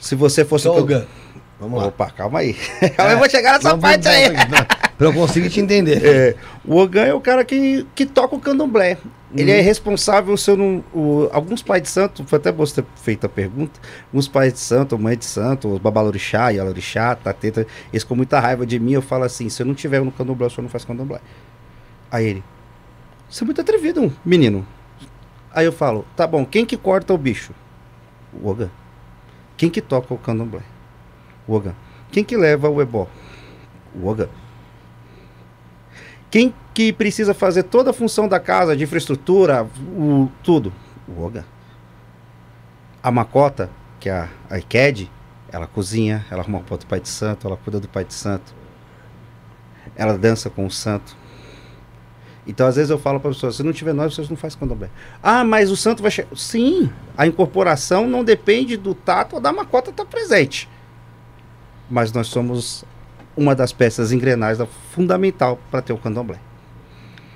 Se 0.00 0.14
você 0.14 0.44
fosse 0.44 0.68
o 0.68 0.74
Toga. 0.74 1.08
Vamos 1.58 1.80
lá. 1.80 1.88
Opa, 1.88 2.08
calma 2.10 2.38
aí. 2.38 2.54
eu 3.10 3.18
vou 3.18 3.28
chegar 3.28 3.54
nessa 3.54 3.70
Vamos- 3.70 3.82
parte 3.82 4.06
aí. 4.06 4.28
vamos- 4.32 4.66
Pra 4.96 5.08
eu 5.08 5.12
conseguir 5.12 5.50
te 5.50 5.58
entender. 5.60 6.00
É, 6.06 6.36
o 6.64 6.76
Ogã 6.76 7.02
é 7.02 7.14
o 7.14 7.20
cara 7.20 7.44
que, 7.44 7.84
que 7.96 8.06
toca 8.06 8.36
o 8.36 8.40
candomblé. 8.40 8.98
Ele 9.34 9.50
Uhum. 9.50 9.58
é 9.58 9.60
responsável, 9.60 10.36
se 10.36 10.50
eu 10.52 10.56
não. 10.56 10.84
o- 10.94 11.28
alguns 11.32 11.62
pais 11.64 11.82
de 11.82 11.88
santo, 11.88 12.22
foi 12.28 12.38
até 12.38 12.52
você 12.52 12.80
ter 12.82 12.88
feito 12.96 13.24
a 13.26 13.28
pergunta. 13.28 13.80
Alguns 14.12 14.28
pais 14.28 14.52
de 14.52 14.60
santo, 14.60 14.96
mãe 14.96 15.16
de 15.16 15.24
santo, 15.24 15.68
os 15.72 15.80
babalorixá, 15.80 16.50
yalorixá, 16.50 17.16
tateta, 17.16 17.66
eles 17.92 18.04
com 18.04 18.14
muita 18.14 18.38
raiva 18.38 18.64
de 18.64 18.78
mim. 18.78 18.92
Eu 18.92 19.02
falo 19.02 19.24
assim: 19.24 19.48
se 19.48 19.60
eu 19.62 19.66
não 19.66 19.74
tiver 19.74 20.00
no 20.04 20.12
candomblé, 20.12 20.46
o 20.46 20.50
senhor 20.50 20.62
não 20.62 20.68
faz 20.70 20.84
candomblé. 20.84 21.18
Aí 22.12 22.26
ele, 22.26 22.44
você 23.28 23.42
é 23.42 23.46
muito 23.46 23.62
atrevido, 23.62 24.12
menino. 24.22 24.66
Aí 25.50 25.64
eu 25.64 25.72
falo: 25.72 26.04
tá 26.14 26.26
bom, 26.26 26.44
quem 26.44 26.66
que 26.66 26.76
corta 26.76 27.14
o 27.14 27.18
bicho? 27.18 27.54
O 28.30 28.50
Ogã. 28.50 28.68
Quem 29.56 29.70
que 29.70 29.80
toca 29.80 30.12
o 30.12 30.18
candomblé? 30.18 30.60
O 31.48 31.54
Ogã. 31.54 31.74
Quem 32.10 32.22
que 32.22 32.36
leva 32.36 32.68
o 32.68 32.82
ebó? 32.82 33.08
O 33.94 34.06
Ogã. 34.06 34.28
Quem 36.30 36.54
que 36.74 36.92
precisa 36.92 37.32
fazer 37.32 37.64
toda 37.64 37.90
a 37.90 37.94
função 37.94 38.28
da 38.28 38.40
casa, 38.40 38.76
de 38.76 38.84
infraestrutura, 38.84 39.66
o, 39.96 40.28
tudo? 40.42 40.72
O 41.08 41.22
Oga. 41.22 41.46
A 43.02 43.10
Macota, 43.10 43.70
que 43.98 44.08
é 44.08 44.12
a, 44.12 44.28
a 44.50 44.58
ela 45.50 45.66
cozinha, 45.66 46.24
ela 46.30 46.42
arruma 46.42 46.58
o 46.58 46.86
pai 46.86 47.00
de 47.00 47.08
santo, 47.08 47.46
ela 47.46 47.56
cuida 47.56 47.78
do 47.78 47.88
pai 47.88 48.04
de 48.04 48.14
santo. 48.14 48.54
Ela 49.94 50.16
dança 50.16 50.48
com 50.48 50.64
o 50.64 50.70
santo. 50.70 51.14
Então, 52.46 52.66
às 52.66 52.74
vezes 52.76 52.90
eu 52.90 52.98
falo 52.98 53.20
para 53.20 53.30
as 53.30 53.36
pessoas, 53.36 53.56
se 53.56 53.62
não 53.62 53.72
tiver 53.72 53.92
nós, 53.92 54.14
vocês 54.14 54.28
não 54.28 54.36
fazem 54.36 54.58
candomblé. 54.58 54.90
Ah, 55.22 55.44
mas 55.44 55.70
o 55.70 55.76
santo 55.76 56.02
vai 56.02 56.10
chegar. 56.10 56.36
Sim, 56.36 56.90
a 57.16 57.26
incorporação 57.26 58.08
não 58.08 58.24
depende 58.24 58.76
do 58.76 58.94
tato 58.94 59.36
ou 59.36 59.40
da 59.40 59.52
Macota 59.52 59.90
estar 59.90 60.04
presente. 60.04 60.68
Mas 61.88 62.12
nós 62.12 62.26
somos 62.26 62.84
uma 63.36 63.54
das 63.54 63.72
peças 63.72 64.10
engrenais 64.12 64.58
da- 64.58 64.66
fundamental 64.66 65.58
para 65.70 65.80
ter 65.82 65.92
o 65.92 65.98
candomblé. 65.98 66.38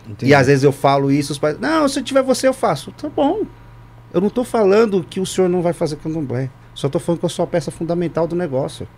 Entendi. 0.08 0.30
E 0.30 0.34
às 0.34 0.46
vezes 0.48 0.64
eu 0.64 0.72
falo 0.72 1.10
isso, 1.10 1.32
os 1.32 1.38
pais, 1.38 1.58
não, 1.60 1.88
se 1.88 2.02
tiver 2.02 2.22
você 2.22 2.48
eu 2.48 2.52
faço. 2.54 2.90
Tá 2.92 3.08
bom. 3.08 3.42
Eu 4.12 4.20
não 4.20 4.28
estou 4.28 4.44
falando 4.44 5.04
que 5.04 5.20
o 5.20 5.26
senhor 5.26 5.48
não 5.48 5.62
vai 5.62 5.72
fazer 5.72 5.96
candomblé. 5.96 6.50
Só 6.74 6.88
estou 6.88 7.00
falando 7.00 7.20
que 7.20 7.24
eu 7.24 7.30
sou 7.30 7.44
a 7.44 7.46
peça 7.46 7.70
fundamental 7.70 8.26
do 8.26 8.34
negócio. 8.36 8.88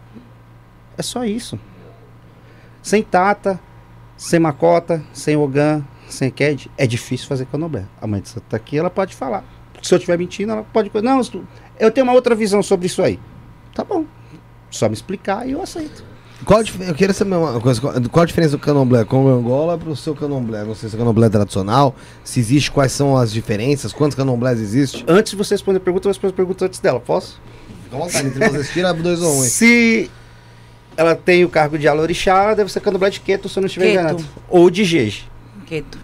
É 0.97 1.03
só 1.03 1.25
isso. 1.25 1.59
Sem 2.83 3.03
tata, 3.03 3.61
sem 4.17 4.39
macota, 4.41 5.03
sem 5.13 5.37
ogã, 5.37 5.83
sem 6.09 6.31
ked, 6.31 6.71
é 6.77 6.87
difícil 6.87 7.27
fazer 7.27 7.47
candomblé. 7.47 7.85
A 8.01 8.07
mãe 8.07 8.21
de 8.21 8.29
santo 8.29 8.45
tá 8.49 8.57
aqui, 8.57 8.79
ela 8.79 8.91
pode 8.91 9.15
falar. 9.15 9.45
Se 9.83 9.95
eu 9.95 9.99
estiver 9.99 10.19
mentindo, 10.19 10.53
ela 10.53 10.65
pode... 10.65 10.91
Não, 11.03 11.21
eu 11.79 11.91
tenho 11.91 12.05
uma 12.07 12.13
outra 12.13 12.35
visão 12.35 12.63
sobre 12.63 12.87
isso 12.87 13.03
aí. 13.03 13.19
Tá 13.75 13.85
bom. 13.85 14.05
Só 14.71 14.89
me 14.89 14.95
explicar 14.95 15.49
e 15.49 15.53
eu 15.53 15.63
aceito. 15.63 16.05
Qual 16.45 16.61
eu 16.61 16.95
queria 16.95 17.13
saber 17.13 17.35
uma 17.35 17.61
coisa. 17.61 17.81
Qual 17.81 18.23
a 18.23 18.27
diferença 18.27 18.57
do 18.57 18.61
candomblé 18.61 19.05
com 19.05 19.25
o 19.25 19.29
Angola 19.29 19.77
para 19.77 19.91
o 19.91 19.97
seu 19.97 20.15
candomblé? 20.15 20.65
Não 20.65 20.75
sei 20.75 20.89
se 20.89 20.95
é 20.95 20.99
candomblé 20.99 21.27
é 21.27 21.31
tradicional, 21.31 21.97
se 22.23 22.39
existe, 22.39 22.71
quais 22.71 22.93
são 22.93 23.17
as 23.17 23.33
diferenças, 23.33 23.93
quantos 23.93 24.17
candomblés 24.17 24.61
existem? 24.61 25.05
Antes 25.09 25.33
de 25.33 25.37
você 25.37 25.55
responder 25.55 25.79
a 25.79 25.81
pergunta, 25.81 26.07
eu 26.07 26.11
respondo 26.11 26.33
a 26.33 26.37
pergunta 26.37 26.65
antes 26.65 26.79
dela. 26.79 27.01
Posso? 27.01 27.41
Fica 27.85 27.97
à 27.97 27.99
vontade, 27.99 28.29
entre 28.29 28.49
vocês, 28.49 28.71
tira 28.71 28.95
dois 28.95 29.21
ou 29.21 29.33
um, 29.33 29.43
hein? 29.43 29.51
Se 29.51 30.11
ela 30.97 31.17
tem 31.17 31.45
o 31.45 31.49
cargo 31.49 31.77
de 31.77 31.89
alorixá, 31.89 32.45
ela 32.45 32.55
deve 32.55 32.71
ser 32.71 32.81
candomblé 32.81 33.11
de 33.11 33.21
queto, 33.21 33.49
se 33.49 33.59
eu 33.59 33.61
não 33.61 33.67
estiver 33.67 33.91
enganado. 33.91 34.25
Ou 34.49 34.71
de 34.71 34.85
jeje, 34.85 35.29
Queto. 35.69 35.99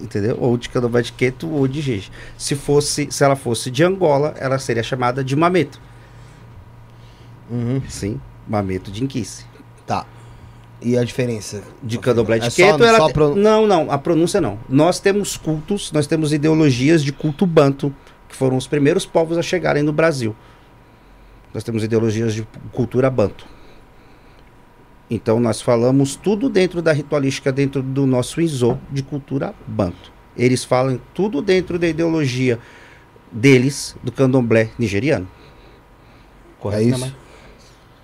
entendeu? 0.00 0.36
Ou 0.40 0.56
de 0.56 0.68
candomblé 0.70 1.02
de 1.02 1.12
queto 1.12 1.48
ou 1.50 1.68
de 1.68 1.80
jeje. 1.82 2.10
Se 2.38 2.54
fosse, 2.56 3.08
se 3.10 3.22
ela 3.22 3.36
fosse 3.36 3.70
de 3.70 3.84
Angola, 3.84 4.34
ela 4.38 4.58
seria 4.58 4.82
chamada 4.82 5.22
de 5.22 5.36
mameto. 5.36 5.78
Uhum. 7.50 7.82
Sim, 7.88 8.20
mameto 8.48 8.90
de 8.90 9.02
inquice. 9.04 9.44
Tá. 9.86 10.06
E 10.80 10.96
a 10.96 11.04
diferença? 11.04 11.62
De 11.82 11.98
candomblé 11.98 12.38
de 12.38 12.46
É 12.46 12.50
só- 12.50 12.56
queto, 12.56 12.82
ela 12.84 12.98
só 12.98 13.06
te- 13.08 13.12
pro- 13.12 13.34
Não, 13.34 13.66
não, 13.66 13.90
a 13.90 13.98
pronúncia 13.98 14.40
não. 14.40 14.58
Nós 14.68 14.98
temos 14.98 15.36
cultos, 15.36 15.92
nós 15.92 16.06
temos 16.06 16.32
ideologias 16.32 17.02
de 17.02 17.12
culto 17.12 17.44
banto, 17.44 17.94
que 18.28 18.34
foram 18.34 18.56
os 18.56 18.66
primeiros 18.66 19.04
povos 19.04 19.36
a 19.36 19.42
chegarem 19.42 19.82
no 19.82 19.92
Brasil. 19.92 20.34
Nós 21.52 21.62
temos 21.64 21.82
ideologias 21.84 22.32
de 22.32 22.46
cultura 22.72 23.10
banto. 23.10 23.44
Então 25.10 25.40
nós 25.40 25.60
falamos 25.60 26.14
tudo 26.14 26.48
dentro 26.48 26.80
da 26.80 26.92
ritualística, 26.92 27.50
dentro 27.50 27.82
do 27.82 28.06
nosso 28.06 28.40
ISO 28.40 28.78
de 28.90 29.02
cultura 29.02 29.52
banto. 29.66 30.12
Eles 30.36 30.62
falam 30.64 31.00
tudo 31.12 31.42
dentro 31.42 31.78
da 31.78 31.88
ideologia 31.88 32.58
deles, 33.32 33.96
do 34.02 34.12
candomblé 34.12 34.70
nigeriano. 34.78 35.28
É 36.72 36.82
isso? 36.82 36.90
né, 36.92 36.96
mãe? 36.98 37.16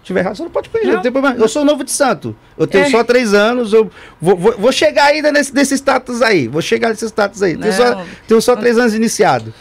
Se 0.00 0.04
tiver 0.08 0.20
errado, 0.20 0.36
você 0.36 0.42
não 0.44 0.50
pode 0.50 0.68
corrigir, 0.70 0.88
Não. 0.90 0.96
não 0.96 1.02
tem 1.02 1.12
problema. 1.12 1.36
Eu 1.36 1.48
sou 1.48 1.64
novo 1.64 1.82
de 1.84 1.90
santo. 1.90 2.34
Eu 2.56 2.66
tenho 2.66 2.84
É. 2.84 2.90
só 2.90 3.02
três 3.04 3.34
anos. 3.34 3.72
Eu 3.72 3.90
vou, 4.20 4.36
vou, 4.36 4.56
vou 4.56 4.72
chegar 4.72 5.06
ainda 5.06 5.30
nesse, 5.32 5.52
nesse 5.54 5.74
status 5.74 6.22
aí. 6.22 6.46
Vou 6.48 6.62
chegar 6.62 6.90
nesse 6.90 7.06
status 7.06 7.42
aí. 7.42 7.56
Tenho 7.56 7.72
só, 7.72 8.04
tenho 8.26 8.40
só 8.40 8.56
três 8.56 8.78
anos 8.78 8.94
iniciado. 8.94 9.52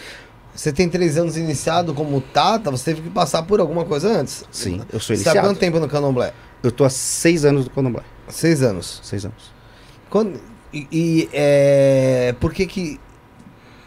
Você 0.53 0.71
tem 0.71 0.87
três 0.87 1.17
anos 1.17 1.35
iniciado 1.35 1.93
como 1.93 2.21
Tata, 2.21 2.71
você 2.71 2.85
teve 2.93 3.01
que 3.01 3.09
passar 3.09 3.43
por 3.43 3.59
alguma 3.59 3.83
coisa 3.83 4.07
antes? 4.07 4.45
Sim, 4.51 4.81
eu 4.93 4.99
sou 4.99 5.13
Você 5.13 5.13
há 5.13 5.15
iniciado. 5.33 5.47
quanto 5.47 5.59
tempo 5.59 5.79
no 5.79 5.87
candomblé? 5.89 6.31
Eu 6.63 6.71
tô 6.71 6.83
há 6.83 6.89
seis 6.89 7.45
anos 7.45 7.65
do 7.65 7.69
candomblé. 7.69 8.03
Seis 8.27 8.61
anos. 8.61 8.99
Seis 9.03 9.25
anos. 9.25 9.51
Quando, 10.09 10.39
e 10.73 10.87
e, 10.91 11.29
é, 11.31 12.35
por 12.39 12.53
que 12.53 12.65
que, 12.65 12.99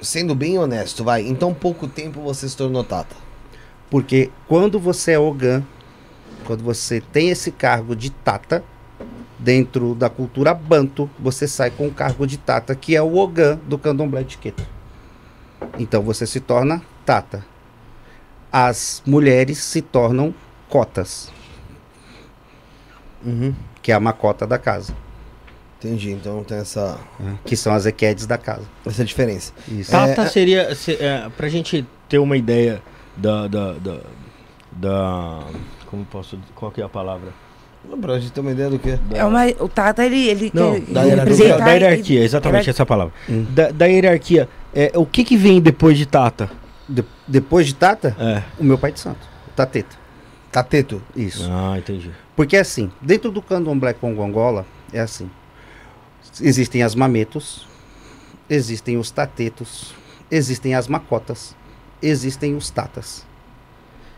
sendo 0.00 0.34
bem 0.34 0.58
honesto, 0.58 1.04
vai, 1.04 1.22
em 1.22 1.34
tão 1.34 1.52
pouco 1.52 1.86
tempo 1.86 2.20
você 2.20 2.48
se 2.48 2.56
tornou 2.56 2.84
Tata? 2.84 3.16
Porque 3.90 4.30
quando 4.46 4.78
você 4.78 5.12
é 5.12 5.18
Ogã, 5.18 5.62
quando 6.44 6.62
você 6.62 7.00
tem 7.00 7.30
esse 7.30 7.50
cargo 7.50 7.96
de 7.96 8.10
Tata, 8.10 8.62
dentro 9.38 9.94
da 9.94 10.10
cultura 10.10 10.52
Banto, 10.52 11.08
você 11.18 11.46
sai 11.46 11.70
com 11.70 11.86
o 11.86 11.94
cargo 11.94 12.26
de 12.26 12.36
Tata, 12.36 12.74
que 12.74 12.96
é 12.96 13.02
o 13.02 13.16
Ogã 13.16 13.58
do 13.66 13.78
candomblé 13.78 14.22
de 14.22 14.36
Queto. 14.36 14.66
Então 15.78 16.02
você 16.02 16.26
se 16.26 16.40
torna 16.40 16.82
Tata. 17.06 17.44
As 18.50 19.02
mulheres 19.06 19.58
se 19.58 19.82
tornam 19.82 20.34
cotas, 20.68 21.30
Uhum. 23.24 23.54
que 23.82 23.90
é 23.92 23.94
a 23.94 24.00
macota 24.00 24.46
da 24.46 24.58
casa, 24.58 24.94
Entendi, 25.78 26.10
então 26.10 26.42
tem 26.42 26.58
essa, 26.58 26.98
né? 27.20 27.36
que 27.44 27.56
são 27.56 27.72
as 27.72 27.86
equedes 27.86 28.26
da 28.26 28.36
casa. 28.36 28.62
essa 28.84 29.04
diferença. 29.04 29.52
Isso. 29.68 29.90
Tata 29.92 30.22
É, 30.22 30.26
seria. 30.26 30.74
Se, 30.74 30.92
é, 30.94 31.28
pra 31.36 31.48
gente 31.48 31.86
ter 32.08 32.18
uma 32.18 32.36
ideia 32.36 32.82
da. 33.16 33.46
da, 33.46 33.72
da, 33.74 33.96
da- 34.72 35.44
como 35.86 36.04
posso. 36.04 36.38
Qual 36.54 36.70
que 36.70 36.80
é 36.80 36.84
a 36.84 36.88
palavra? 36.88 37.28
Pra 38.00 38.18
gente 38.18 38.32
ter 38.32 38.40
uma 38.40 38.50
ideia 38.50 38.68
do 38.68 38.78
que. 38.78 38.98
É 39.14 39.24
uma, 39.24 39.46
o 39.60 39.68
Tata, 39.68 40.04
ele, 40.04 40.26
ele 40.28 40.50
Não, 40.52 40.74
quer 40.80 40.92
da 40.92 41.02
hierarquia. 41.04 41.58
Da 41.58 41.70
hierarquia, 41.72 42.24
exatamente 42.24 42.62
hierar- 42.62 42.70
essa 42.70 42.84
palavra. 42.86 43.14
Hum. 43.28 43.46
Da, 43.50 43.70
da 43.70 43.86
hierarquia. 43.86 44.48
É, 44.74 44.90
o 44.96 45.06
que 45.06 45.22
que 45.24 45.36
vem 45.36 45.60
depois 45.60 45.96
de 45.96 46.06
Tata? 46.06 46.50
De- 46.88 47.04
depois 47.26 47.66
de 47.68 47.74
Tata, 47.74 48.16
É. 48.18 48.42
o 48.58 48.64
meu 48.64 48.76
pai 48.76 48.90
de 48.92 48.98
santo, 49.00 49.20
o 49.46 49.50
Tateta. 49.52 49.96
Tateto. 50.50 51.02
Isso. 51.14 51.48
Ah, 51.50 51.78
entendi. 51.78 52.10
Porque 52.34 52.56
assim, 52.56 52.90
dentro 53.00 53.30
do 53.30 53.42
candomblé 53.42 53.92
Congo 53.92 54.22
Angola, 54.22 54.66
é 54.92 55.00
assim. 55.00 55.30
Existem 56.40 56.82
as 56.82 56.94
mametos, 56.94 57.66
existem 58.48 58.96
os 58.96 59.10
tatetos, 59.10 59.94
existem 60.30 60.74
as 60.74 60.88
macotas, 60.88 61.54
existem 62.00 62.54
os 62.54 62.70
tatas. 62.70 63.26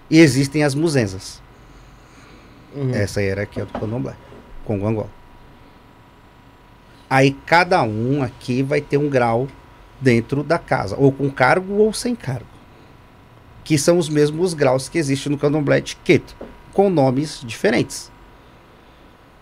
E 0.08 0.18
existem 0.18 0.64
as 0.64 0.74
muzenzas. 0.74 1.40
Uhum. 2.74 2.90
Essa 2.94 3.22
era 3.22 3.42
aqui 3.42 3.60
é 3.60 3.64
do 3.64 3.72
candomblé, 3.72 4.14
Congo 4.64 4.86
Angola. 4.86 5.10
Aí 7.08 7.32
cada 7.44 7.82
um 7.82 8.22
aqui 8.22 8.62
vai 8.62 8.80
ter 8.80 8.96
um 8.96 9.08
grau 9.08 9.48
dentro 10.00 10.44
da 10.44 10.58
casa, 10.58 10.94
ou 10.96 11.10
com 11.10 11.28
cargo 11.30 11.74
ou 11.74 11.92
sem 11.92 12.14
cargo. 12.14 12.49
Que 13.64 13.78
são 13.78 13.98
os 13.98 14.08
mesmos 14.08 14.54
graus 14.54 14.88
que 14.88 14.98
existem 14.98 15.32
no 15.32 15.38
candomblé 15.38 15.80
Queto, 15.80 16.34
com 16.72 16.90
nomes 16.90 17.40
diferentes. 17.44 18.10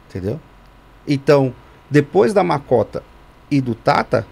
Entendeu? 0.09 0.41
Então, 1.07 1.55
depois 1.91 2.33
da 2.33 2.45
macota 2.45 3.03
e 3.51 3.61
do 3.61 3.75
tata, 3.75 4.27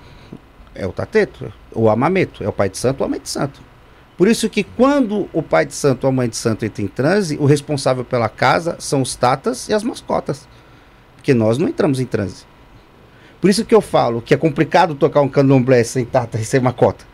é 0.75 0.87
o 0.87 0.92
tateto, 0.92 1.53
ou 1.72 1.88
amameto, 1.88 2.44
é 2.44 2.49
o 2.49 2.53
pai 2.53 2.68
de 2.68 2.77
santo 2.77 3.01
ou 3.01 3.07
a 3.07 3.09
mãe 3.09 3.20
de 3.20 3.29
santo. 3.29 3.61
Por 4.16 4.29
isso 4.29 4.49
que 4.49 4.64
quando 4.64 5.29
o 5.33 5.42
pai 5.42 5.66
de 5.66 5.75
santo 5.75 6.05
ou 6.05 6.09
a 6.09 6.12
mãe 6.12 6.29
de 6.29 6.37
santo 6.37 6.64
entra 6.64 6.83
em 6.83 6.88
transe, 6.88 7.37
o 7.38 7.44
responsável 7.44 8.05
pela 8.05 8.29
casa 8.29 8.77
são 8.79 9.03
os 9.03 9.14
tatas 9.14 9.68
e 9.68 9.75
as 9.75 9.83
mascotas. 9.83 10.49
Porque 11.16 11.35
nós 11.35 11.59
não 11.59 11.68
entramos 11.68 12.01
em 12.01 12.07
transe. 12.07 12.44
Por 13.40 13.51
isso 13.51 13.64
que 13.64 13.75
eu 13.75 13.83
falo 13.83 14.22
que 14.22 14.33
é 14.33 14.37
complicado 14.37 14.94
tocar 14.94 15.20
um 15.20 15.29
candomblé 15.29 15.85
sem 15.85 16.05
tata 16.05 16.38
e 16.38 16.44
sem 16.44 16.61
macota. 16.61 17.05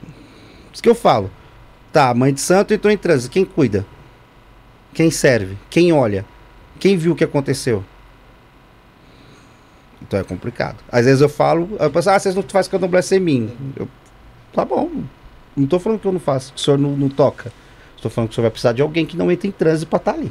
Por 0.00 0.74
isso 0.74 0.82
que 0.82 0.88
eu 0.88 0.94
falo. 0.94 1.30
Tá, 1.92 2.12
mãe 2.14 2.32
de 2.32 2.40
santo 2.40 2.72
entrou 2.72 2.92
em 2.92 2.96
transe. 2.96 3.28
Quem 3.28 3.44
cuida? 3.44 3.84
Quem 4.94 5.10
serve? 5.10 5.56
Quem 5.68 5.92
olha? 5.92 6.24
Quem 6.78 6.96
viu 6.96 7.12
o 7.12 7.16
que 7.16 7.24
aconteceu? 7.24 7.84
Então 10.02 10.18
é 10.18 10.24
complicado. 10.24 10.76
Às 10.90 11.04
vezes 11.04 11.20
eu 11.20 11.28
falo, 11.28 11.68
eu 11.78 11.90
penso, 11.90 12.10
ah, 12.10 12.18
vocês 12.18 12.34
não 12.34 12.42
fazem 12.42 12.70
candomblé 12.70 13.02
sem 13.02 13.20
mim. 13.20 13.50
Eu, 13.76 13.88
tá 14.52 14.64
bom. 14.64 14.90
Não 15.56 15.66
tô 15.66 15.78
falando 15.78 16.00
que 16.00 16.06
eu 16.06 16.12
não 16.12 16.20
faço, 16.20 16.52
que 16.52 16.60
o 16.60 16.64
senhor 16.64 16.78
não, 16.78 16.96
não 16.96 17.08
toca. 17.08 17.52
Estou 17.96 18.10
falando 18.10 18.28
que 18.28 18.32
o 18.32 18.34
senhor 18.36 18.44
vai 18.44 18.50
precisar 18.50 18.72
de 18.72 18.80
alguém 18.82 19.04
que 19.04 19.16
não 19.16 19.30
entre 19.30 19.48
em 19.48 19.52
transe 19.52 19.84
para 19.84 19.98
estar 19.98 20.12
ali. 20.12 20.30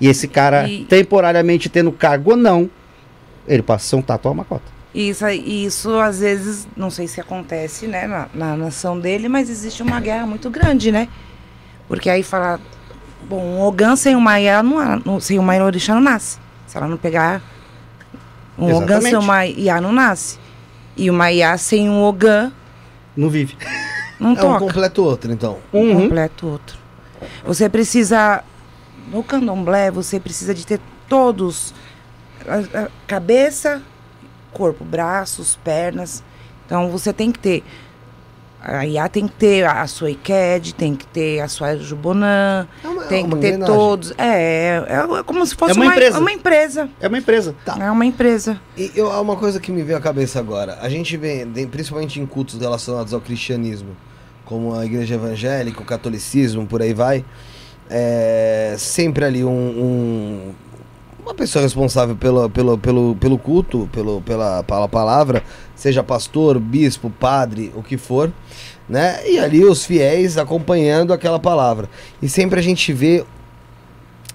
E 0.00 0.06
esse 0.08 0.28
cara, 0.28 0.68
E- 0.68 0.84
temporariamente 0.84 1.68
tendo 1.68 1.90
cargo 1.90 2.32
ou 2.32 2.36
não, 2.36 2.68
ele 3.48 3.62
passa 3.62 3.86
a 3.86 3.88
ser 3.88 3.96
um 3.96 4.02
tatu 4.02 4.28
ou 4.28 4.34
uma 4.34 4.44
cota. 4.44 4.75
Isso, 4.96 5.26
aí- 5.26 5.66
isso 5.66 5.98
às 6.00 6.20
vezes, 6.20 6.66
não 6.74 6.88
sei 6.88 7.06
se 7.06 7.20
acontece, 7.20 7.86
né, 7.86 8.06
na, 8.06 8.28
na 8.32 8.56
nação 8.56 8.98
dele, 8.98 9.28
mas 9.28 9.50
existe 9.50 9.82
uma 9.82 10.00
guerra 10.00 10.24
muito 10.26 10.48
grande, 10.48 10.90
né? 10.90 11.06
Porque 11.86 12.08
aí 12.08 12.22
fala, 12.22 12.58
bom, 13.28 13.42
um 13.42 13.60
Ogã 13.60 13.94
sem 13.94 14.16
uma 14.16 14.40
Iá, 14.40 14.62
não, 14.62 15.20
sem 15.20 15.38
uma 15.38 15.54
Orixá 15.62 15.92
não 15.94 16.00
nasce. 16.00 16.38
Se 16.66 16.78
ela 16.78 16.88
não 16.88 16.96
pegar 16.96 17.42
um 18.56 18.72
Ogã 18.74 18.98
sem 19.02 19.14
uma 19.16 19.44
Iá 19.46 19.80
não 19.82 19.92
nasce. 19.92 20.38
E 20.96 21.10
uma 21.10 21.30
Iá 21.30 21.58
sem 21.58 21.90
um 21.90 22.02
Ogã 22.02 22.50
Não 23.14 23.28
vive. 23.28 23.54
não 24.18 24.30
É 24.30 24.32
um 24.32 24.36
toca. 24.36 24.58
completo 24.60 25.04
outro, 25.04 25.30
então. 25.30 25.58
um 25.74 25.78
Uhum. 25.80 26.00
completo 26.04 26.46
outro. 26.48 26.78
Você 27.44 27.68
precisa, 27.68 28.42
no 29.12 29.22
candomblé, 29.22 29.90
você 29.90 30.18
precisa 30.18 30.54
de 30.54 30.66
ter 30.66 30.80
todos, 31.06 31.74
a, 32.48 32.84
a 32.84 32.88
cabeça, 33.06 33.82
corpo, 34.56 34.84
braços, 34.84 35.56
pernas. 35.62 36.22
Então 36.64 36.90
você 36.90 37.12
tem 37.12 37.30
que 37.30 37.38
ter, 37.38 37.62
a 38.60 38.84
IA 38.86 39.08
tem 39.08 39.28
que 39.28 39.34
ter 39.34 39.64
a, 39.64 39.86
sua 39.86 40.10
IQED, 40.10 40.74
tem 40.74 40.96
que 40.96 41.06
ter 41.06 41.40
a 41.40 41.46
sua 41.48 41.76
Jubonã, 41.76 42.66
É 42.82 42.88
uma, 42.88 43.04
tem 43.04 43.22
é 43.22 43.26
uma 43.26 43.36
que 43.36 43.40
ter 43.42 43.48
engrenagem. 43.54 43.74
todos. 43.76 44.12
É, 44.18 44.82
é, 44.88 45.18
é 45.18 45.22
como 45.22 45.44
se 45.46 45.54
fosse 45.54 45.74
uma 45.74 45.86
empresa. 45.86 46.18
uma 46.18 46.32
empresa. 46.32 46.88
É 47.00 47.06
uma 47.06 47.18
empresa. 47.18 47.54
Tá. 47.64 47.76
É 47.80 47.90
uma 47.90 48.04
empresa. 48.06 48.60
E 48.76 48.90
eu, 48.96 49.12
há 49.12 49.20
uma 49.20 49.36
coisa 49.36 49.60
que 49.60 49.70
me 49.70 49.82
veio 49.82 49.98
à 49.98 50.00
cabeça 50.00 50.40
agora. 50.40 50.78
A 50.80 50.88
gente 50.88 51.16
vê, 51.16 51.46
principalmente 51.70 52.18
em 52.20 52.26
cultos 52.26 52.58
relacionados 52.60 53.14
ao 53.14 53.20
cristianismo, 53.20 53.90
como 54.44 54.74
a 54.74 54.84
igreja 54.84 55.14
evangélica, 55.14 55.80
o 55.80 55.84
catolicismo, 55.84 56.66
por 56.66 56.80
aí 56.82 56.92
vai, 56.94 57.24
é, 57.88 58.74
sempre 58.78 59.24
ali 59.24 59.44
um, 59.44 59.48
um- 59.50 60.54
uma 61.26 61.34
pessoa 61.34 61.62
responsável 61.62 62.14
pelo, 62.16 62.48
pelo, 62.48 62.78
pelo, 62.78 63.16
pelo 63.16 63.36
culto, 63.38 63.88
pelo, 63.92 64.20
pela, 64.22 64.62
pela 64.62 64.88
palavra, 64.88 65.42
seja 65.74 66.02
pastor, 66.02 66.58
bispo, 66.60 67.10
padre, 67.10 67.72
o 67.74 67.82
que 67.82 67.96
for, 67.98 68.32
né? 68.88 69.18
E 69.28 69.38
ali 69.38 69.64
os 69.64 69.84
fiéis 69.84 70.38
acompanhando 70.38 71.12
aquela 71.12 71.38
palavra. 71.40 71.88
E 72.22 72.28
sempre 72.28 72.60
a 72.60 72.62
gente 72.62 72.92
vê 72.92 73.24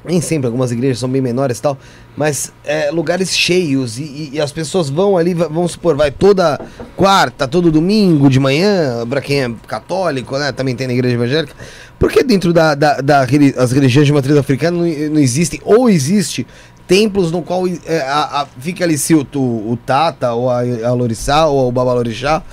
nem 0.04 0.20
sempre, 0.20 0.48
algumas 0.48 0.72
igrejas 0.72 0.98
são 0.98 1.08
bem 1.08 1.22
menores 1.22 1.60
e 1.60 1.62
tal, 1.62 1.78
mas 2.18 2.52
é, 2.66 2.90
lugares 2.90 3.38
cheios 3.38 4.00
e, 4.00 4.04
e- 4.04 4.30
e 4.34 4.42
as 4.42 4.52
pessoas 4.52 4.90
vão 4.90 5.16
ali, 5.16 5.36
va- 5.36 5.48
vamos 5.48 5.74
supor, 5.74 5.96
vai 5.96 6.10
toda 6.10 6.60
quarta, 6.98 7.48
todo 7.48 7.72
domingo 7.72 8.28
de 8.28 8.40
manhã, 8.40 9.06
pra 9.08 9.22
quem 9.22 9.44
é 9.44 9.52
católico, 9.68 10.40
né, 10.40 10.52
também 10.52 10.76
tem 10.76 10.88
na 10.88 10.94
igreja 10.94 11.14
evangélica, 11.14 11.54
porque 12.00 12.24
dentro 12.24 12.52
da, 12.52 12.74
da, 12.74 13.00
da 13.00 13.20
as 13.58 13.72
religiões 13.72 14.08
de 14.08 14.12
matriz 14.12 14.36
africana 14.36 14.76
não, 14.76 14.88
não 14.88 15.20
existem, 15.20 15.62
ou 15.64 15.88
existe 15.88 16.48
templos 16.92 17.32
no 17.32 17.42
qual 17.42 17.66
é, 17.86 18.02
a- 18.02 18.42
a- 18.42 18.48
fica 18.60 18.84
ali 18.84 18.98
se 18.98 19.16
o, 19.16 19.26
o, 19.40 19.78
Tata, 19.78 20.34
ou 20.34 20.50
a, 20.50 20.60
a 20.60 20.94
Lorissá, 20.94 21.46
ou 21.46 21.70
o 21.70 21.72
Babalorixá, 21.72 22.44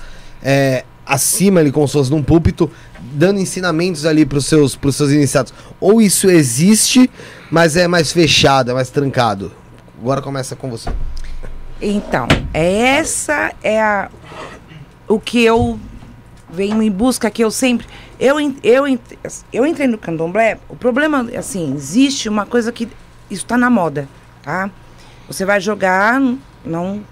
é, 0.41 0.85
acima 1.05 1.59
ali 1.59 1.73
se 1.87 1.91
fosse 1.93 2.09
num 2.09 2.23
púlpito, 2.23 2.71
dando 3.13 3.37
ensinamentos 3.41 4.05
ali 4.05 4.25
pros 4.25 4.45
seus, 4.45 4.77
pros 4.77 4.95
seus 4.95 5.11
iniciados. 5.11 5.53
Ou 5.77 6.01
isso 6.01 6.29
existe, 6.29 7.11
mas 7.51 7.75
é 7.75 7.85
mais 7.85 8.13
fechado, 8.13 8.71
é 8.71 8.73
mais 8.73 8.89
trancado. 8.89 9.51
Agora 10.01 10.21
começa 10.21 10.55
com 10.55 10.69
você. 10.69 10.89
Então, 11.81 12.25
essa 12.53 13.51
é 13.61 13.81
a, 13.81 14.09
o 15.05 15.19
que 15.19 15.43
eu 15.43 15.77
venho 16.49 16.81
em 16.81 16.89
busca, 16.91 17.29
que 17.29 17.43
eu 17.43 17.51
sempre. 17.51 17.85
Eu, 18.17 18.37
eu, 18.63 18.99
eu 19.51 19.65
entrei 19.65 19.87
no 19.87 19.97
candomblé, 19.97 20.57
o 20.69 20.77
problema, 20.77 21.27
assim, 21.37 21.73
existe 21.75 22.29
uma 22.29 22.45
coisa 22.45 22.71
que. 22.71 22.87
Isso 23.29 23.45
tá 23.45 23.57
na 23.57 23.69
moda, 23.69 24.07
tá? 24.41 24.69
Você 25.27 25.45
vai 25.45 25.61
jogar, 25.61 26.19
não, 26.65 27.03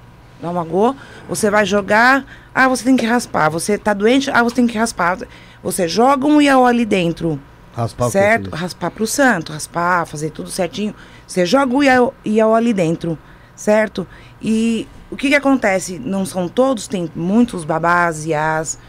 não 0.41 0.53
magoou, 0.53 0.95
você 1.27 1.49
vai 1.49 1.65
jogar, 1.65 2.25
ah, 2.53 2.67
você 2.67 2.83
tem 2.83 2.97
que 2.97 3.05
raspar. 3.05 3.49
Você 3.49 3.77
tá 3.77 3.93
doente, 3.93 4.29
ah, 4.31 4.43
você 4.43 4.55
tem 4.55 4.67
que 4.67 4.77
raspar. 4.77 5.19
Você 5.63 5.87
joga 5.87 6.25
um 6.25 6.41
iaô 6.41 6.65
ali 6.65 6.85
dentro 6.85 7.39
Raspar 7.77 8.09
certo? 8.09 8.49
Raspar 8.49 8.89
pro 8.89 9.05
santo, 9.05 9.53
raspar, 9.53 10.07
fazer 10.07 10.31
tudo 10.31 10.49
certinho. 10.49 10.95
Você 11.27 11.45
joga 11.45 11.75
o 11.75 11.83
iaô, 11.83 12.11
iaô 12.25 12.55
ali 12.55 12.73
dentro, 12.73 13.19
certo? 13.55 14.07
E 14.41 14.87
o 15.11 15.15
que 15.15 15.29
que 15.29 15.35
acontece? 15.35 15.99
Não 15.99 16.25
são 16.25 16.49
todos, 16.49 16.87
tem 16.87 17.07
muitos 17.15 17.63
babás, 17.63 18.25
iás, 18.25 18.79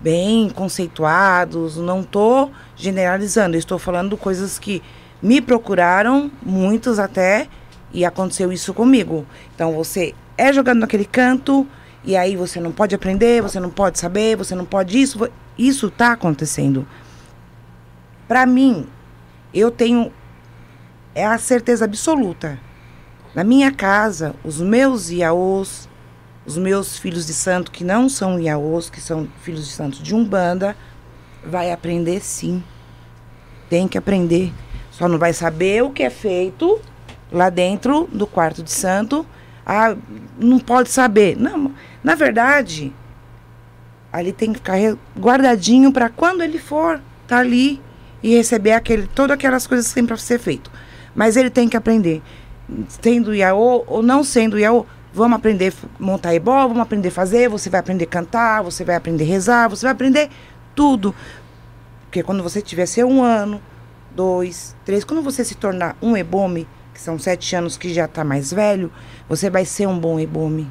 bem 0.00 0.48
conceituados. 0.48 1.76
Não 1.76 2.04
tô 2.04 2.50
generalizando, 2.76 3.56
estou 3.56 3.80
falando 3.80 4.16
coisas 4.16 4.60
que 4.60 4.80
me 5.22 5.40
procuraram, 5.40 6.30
muitos 6.44 6.98
até, 6.98 7.48
e 7.92 8.04
aconteceu 8.04 8.52
isso 8.52 8.74
comigo. 8.74 9.26
Então 9.54 9.72
você 9.72 10.14
é 10.36 10.52
jogado 10.52 10.78
naquele 10.78 11.04
canto, 11.04 11.66
e 12.04 12.16
aí 12.16 12.36
você 12.36 12.60
não 12.60 12.72
pode 12.72 12.94
aprender, 12.94 13.42
você 13.42 13.60
não 13.60 13.70
pode 13.70 13.98
saber, 13.98 14.36
você 14.36 14.54
não 14.54 14.64
pode 14.64 15.00
isso. 15.00 15.30
Isso 15.56 15.90
tá 15.90 16.12
acontecendo. 16.12 16.86
Para 18.26 18.46
mim, 18.46 18.86
eu 19.52 19.70
tenho 19.70 20.10
é 21.14 21.26
a 21.26 21.38
certeza 21.38 21.84
absoluta. 21.84 22.58
Na 23.34 23.44
minha 23.44 23.70
casa, 23.70 24.34
os 24.42 24.60
meus 24.60 25.10
iaôs, 25.10 25.88
os 26.44 26.56
meus 26.56 26.98
filhos 26.98 27.26
de 27.26 27.34
santo 27.34 27.70
que 27.70 27.84
não 27.84 28.08
são 28.08 28.40
iaôs, 28.40 28.90
que 28.90 29.00
são 29.00 29.28
filhos 29.42 29.66
de 29.66 29.72
santos 29.72 30.02
de 30.02 30.14
Umbanda, 30.14 30.76
vai 31.44 31.70
aprender 31.70 32.20
sim. 32.20 32.62
Tem 33.68 33.86
que 33.86 33.96
aprender. 33.96 34.52
Só 34.92 35.08
não 35.08 35.18
vai 35.18 35.32
saber 35.32 35.82
o 35.82 35.90
que 35.90 36.02
é 36.02 36.10
feito 36.10 36.78
lá 37.32 37.48
dentro 37.48 38.08
do 38.12 38.26
quarto 38.26 38.62
de 38.62 38.70
santo. 38.70 39.26
Ah, 39.64 39.96
não 40.38 40.58
pode 40.58 40.90
saber. 40.90 41.34
Não, 41.36 41.72
na 42.04 42.14
verdade, 42.14 42.92
ali 44.12 44.32
tem 44.32 44.52
que 44.52 44.58
ficar 44.58 44.76
guardadinho 45.18 45.90
para 45.92 46.10
quando 46.10 46.42
ele 46.42 46.58
for 46.58 47.00
tá 47.26 47.38
ali 47.38 47.80
e 48.22 48.36
receber 48.36 48.72
aquele, 48.72 49.06
todas 49.06 49.34
aquelas 49.34 49.66
coisas 49.66 49.88
que 49.88 49.94
tem 49.94 50.04
para 50.04 50.16
ser 50.18 50.38
feito. 50.38 50.70
Mas 51.14 51.36
ele 51.36 51.48
tem 51.48 51.68
que 51.68 51.76
aprender. 51.76 52.22
Sendo 53.02 53.34
Iaô 53.34 53.84
ou 53.86 54.02
não 54.02 54.22
sendo 54.22 54.58
Iaô, 54.58 54.84
vamos 55.12 55.36
aprender 55.36 55.72
montar 55.98 56.34
ebó, 56.34 56.68
vamos 56.68 56.82
aprender 56.82 57.10
fazer, 57.10 57.48
você 57.48 57.70
vai 57.70 57.80
aprender 57.80 58.06
cantar, 58.06 58.62
você 58.62 58.84
vai 58.84 58.94
aprender 58.94 59.24
rezar, 59.24 59.68
você 59.68 59.86
vai 59.86 59.92
aprender 59.92 60.28
tudo. 60.74 61.14
Porque 62.04 62.22
quando 62.22 62.42
você 62.42 62.60
tiver 62.60 62.84
seu 62.84 63.08
um 63.08 63.22
ano, 63.22 63.60
dois, 64.14 64.76
três, 64.84 65.04
quando 65.04 65.22
você 65.22 65.44
se 65.44 65.54
tornar 65.54 65.96
um 66.00 66.16
ebome, 66.16 66.66
que 66.92 67.00
são 67.00 67.18
sete 67.18 67.56
anos 67.56 67.76
que 67.76 67.92
já 67.92 68.04
está 68.04 68.22
mais 68.22 68.52
velho, 68.52 68.92
você 69.28 69.48
vai 69.48 69.64
ser 69.64 69.86
um 69.86 69.98
bom 69.98 70.20
ebome. 70.20 70.70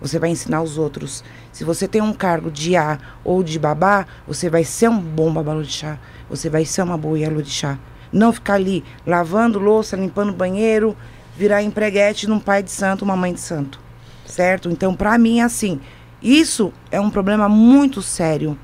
Você 0.00 0.18
vai 0.18 0.30
ensinar 0.30 0.62
os 0.62 0.78
outros. 0.78 1.22
Se 1.52 1.62
você 1.62 1.86
tem 1.86 2.00
um 2.00 2.12
cargo 2.12 2.50
de 2.50 2.74
A 2.74 2.98
ou 3.22 3.42
de 3.42 3.58
babá, 3.58 4.06
você 4.26 4.48
vai 4.48 4.64
ser 4.64 4.88
um 4.88 4.98
bom 4.98 5.32
babalorixá. 5.32 5.98
Você 6.28 6.48
vai 6.48 6.64
ser 6.64 6.82
uma 6.82 6.96
boa 6.96 7.18
ialorixá. 7.18 7.78
Não 8.10 8.32
ficar 8.32 8.54
ali 8.54 8.82
lavando 9.06 9.58
louça, 9.58 9.96
limpando 9.96 10.32
banheiro, 10.32 10.96
virar 11.36 11.62
empreguete 11.62 12.26
num 12.26 12.40
pai 12.40 12.62
de 12.62 12.70
santo, 12.70 13.04
uma 13.04 13.16
mãe 13.16 13.34
de 13.34 13.40
santo. 13.40 13.78
Certo? 14.24 14.70
Então, 14.70 14.94
para 14.94 15.18
mim, 15.18 15.40
é 15.40 15.42
assim. 15.42 15.80
Isso 16.22 16.72
é 16.90 17.00
um 17.00 17.10
problema 17.10 17.48
muito 17.48 18.00
sério. 18.00 18.58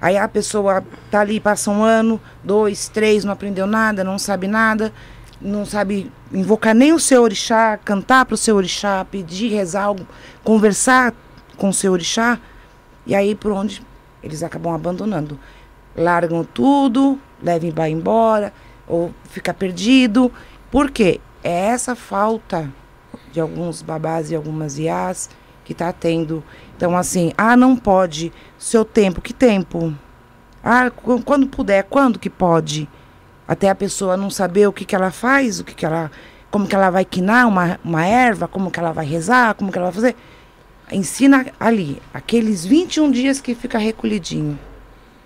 Aí 0.00 0.16
a 0.16 0.26
pessoa 0.26 0.82
tá 1.10 1.20
ali, 1.20 1.38
passa 1.38 1.70
um 1.70 1.82
ano, 1.82 2.20
dois, 2.42 2.88
três, 2.88 3.24
não 3.24 3.32
aprendeu 3.32 3.66
nada, 3.66 4.02
não 4.02 4.18
sabe 4.18 4.46
nada, 4.46 4.92
não 5.40 5.66
sabe 5.66 6.10
invocar 6.32 6.74
nem 6.74 6.92
o 6.92 6.98
seu 6.98 7.22
orixá, 7.22 7.78
cantar 7.84 8.24
para 8.24 8.34
o 8.34 8.38
seu 8.38 8.56
orixá, 8.56 9.04
pedir, 9.04 9.48
rezar 9.48 9.84
algo, 9.84 10.06
conversar 10.42 11.12
com 11.56 11.68
o 11.68 11.74
seu 11.74 11.92
orixá. 11.92 12.38
E 13.06 13.14
aí 13.14 13.34
por 13.34 13.52
onde 13.52 13.82
eles 14.22 14.42
acabam 14.42 14.74
abandonando. 14.74 15.38
Largam 15.96 16.44
tudo, 16.44 17.18
levam 17.42 17.70
vai 17.70 17.90
embora, 17.90 18.52
ou 18.86 19.12
fica 19.24 19.52
perdido. 19.52 20.32
Por 20.70 20.90
quê? 20.90 21.20
É 21.42 21.66
essa 21.66 21.94
falta 21.94 22.70
de 23.32 23.40
alguns 23.40 23.82
babás 23.82 24.30
e 24.30 24.36
algumas 24.36 24.78
iás 24.78 25.28
que 25.64 25.72
está 25.72 25.92
tendo. 25.92 26.42
Então, 26.80 26.96
assim, 26.96 27.30
ah, 27.36 27.58
não 27.58 27.76
pode. 27.76 28.32
Seu 28.58 28.86
tempo, 28.86 29.20
que 29.20 29.34
tempo? 29.34 29.92
Ah, 30.64 30.90
quando 31.26 31.46
puder, 31.46 31.82
quando 31.84 32.18
que 32.18 32.30
pode? 32.30 32.88
Até 33.46 33.68
a 33.68 33.74
pessoa 33.74 34.16
não 34.16 34.30
saber 34.30 34.66
o 34.66 34.72
que, 34.72 34.86
que 34.86 34.96
ela 34.96 35.10
faz, 35.10 35.60
o 35.60 35.64
que, 35.64 35.74
que 35.74 35.84
ela. 35.84 36.10
Como 36.50 36.66
que 36.66 36.74
ela 36.74 36.88
vai 36.88 37.04
quinar 37.04 37.46
uma, 37.46 37.78
uma 37.84 38.06
erva, 38.06 38.48
como 38.48 38.70
que 38.70 38.80
ela 38.80 38.92
vai 38.92 39.04
rezar, 39.04 39.54
como 39.56 39.70
que 39.70 39.76
ela 39.76 39.88
vai 39.88 39.94
fazer. 39.94 40.16
Ensina 40.90 41.48
ali, 41.60 42.00
aqueles 42.14 42.64
21 42.64 43.10
dias 43.10 43.42
que 43.42 43.54
fica 43.54 43.76
recolhidinho. 43.76 44.58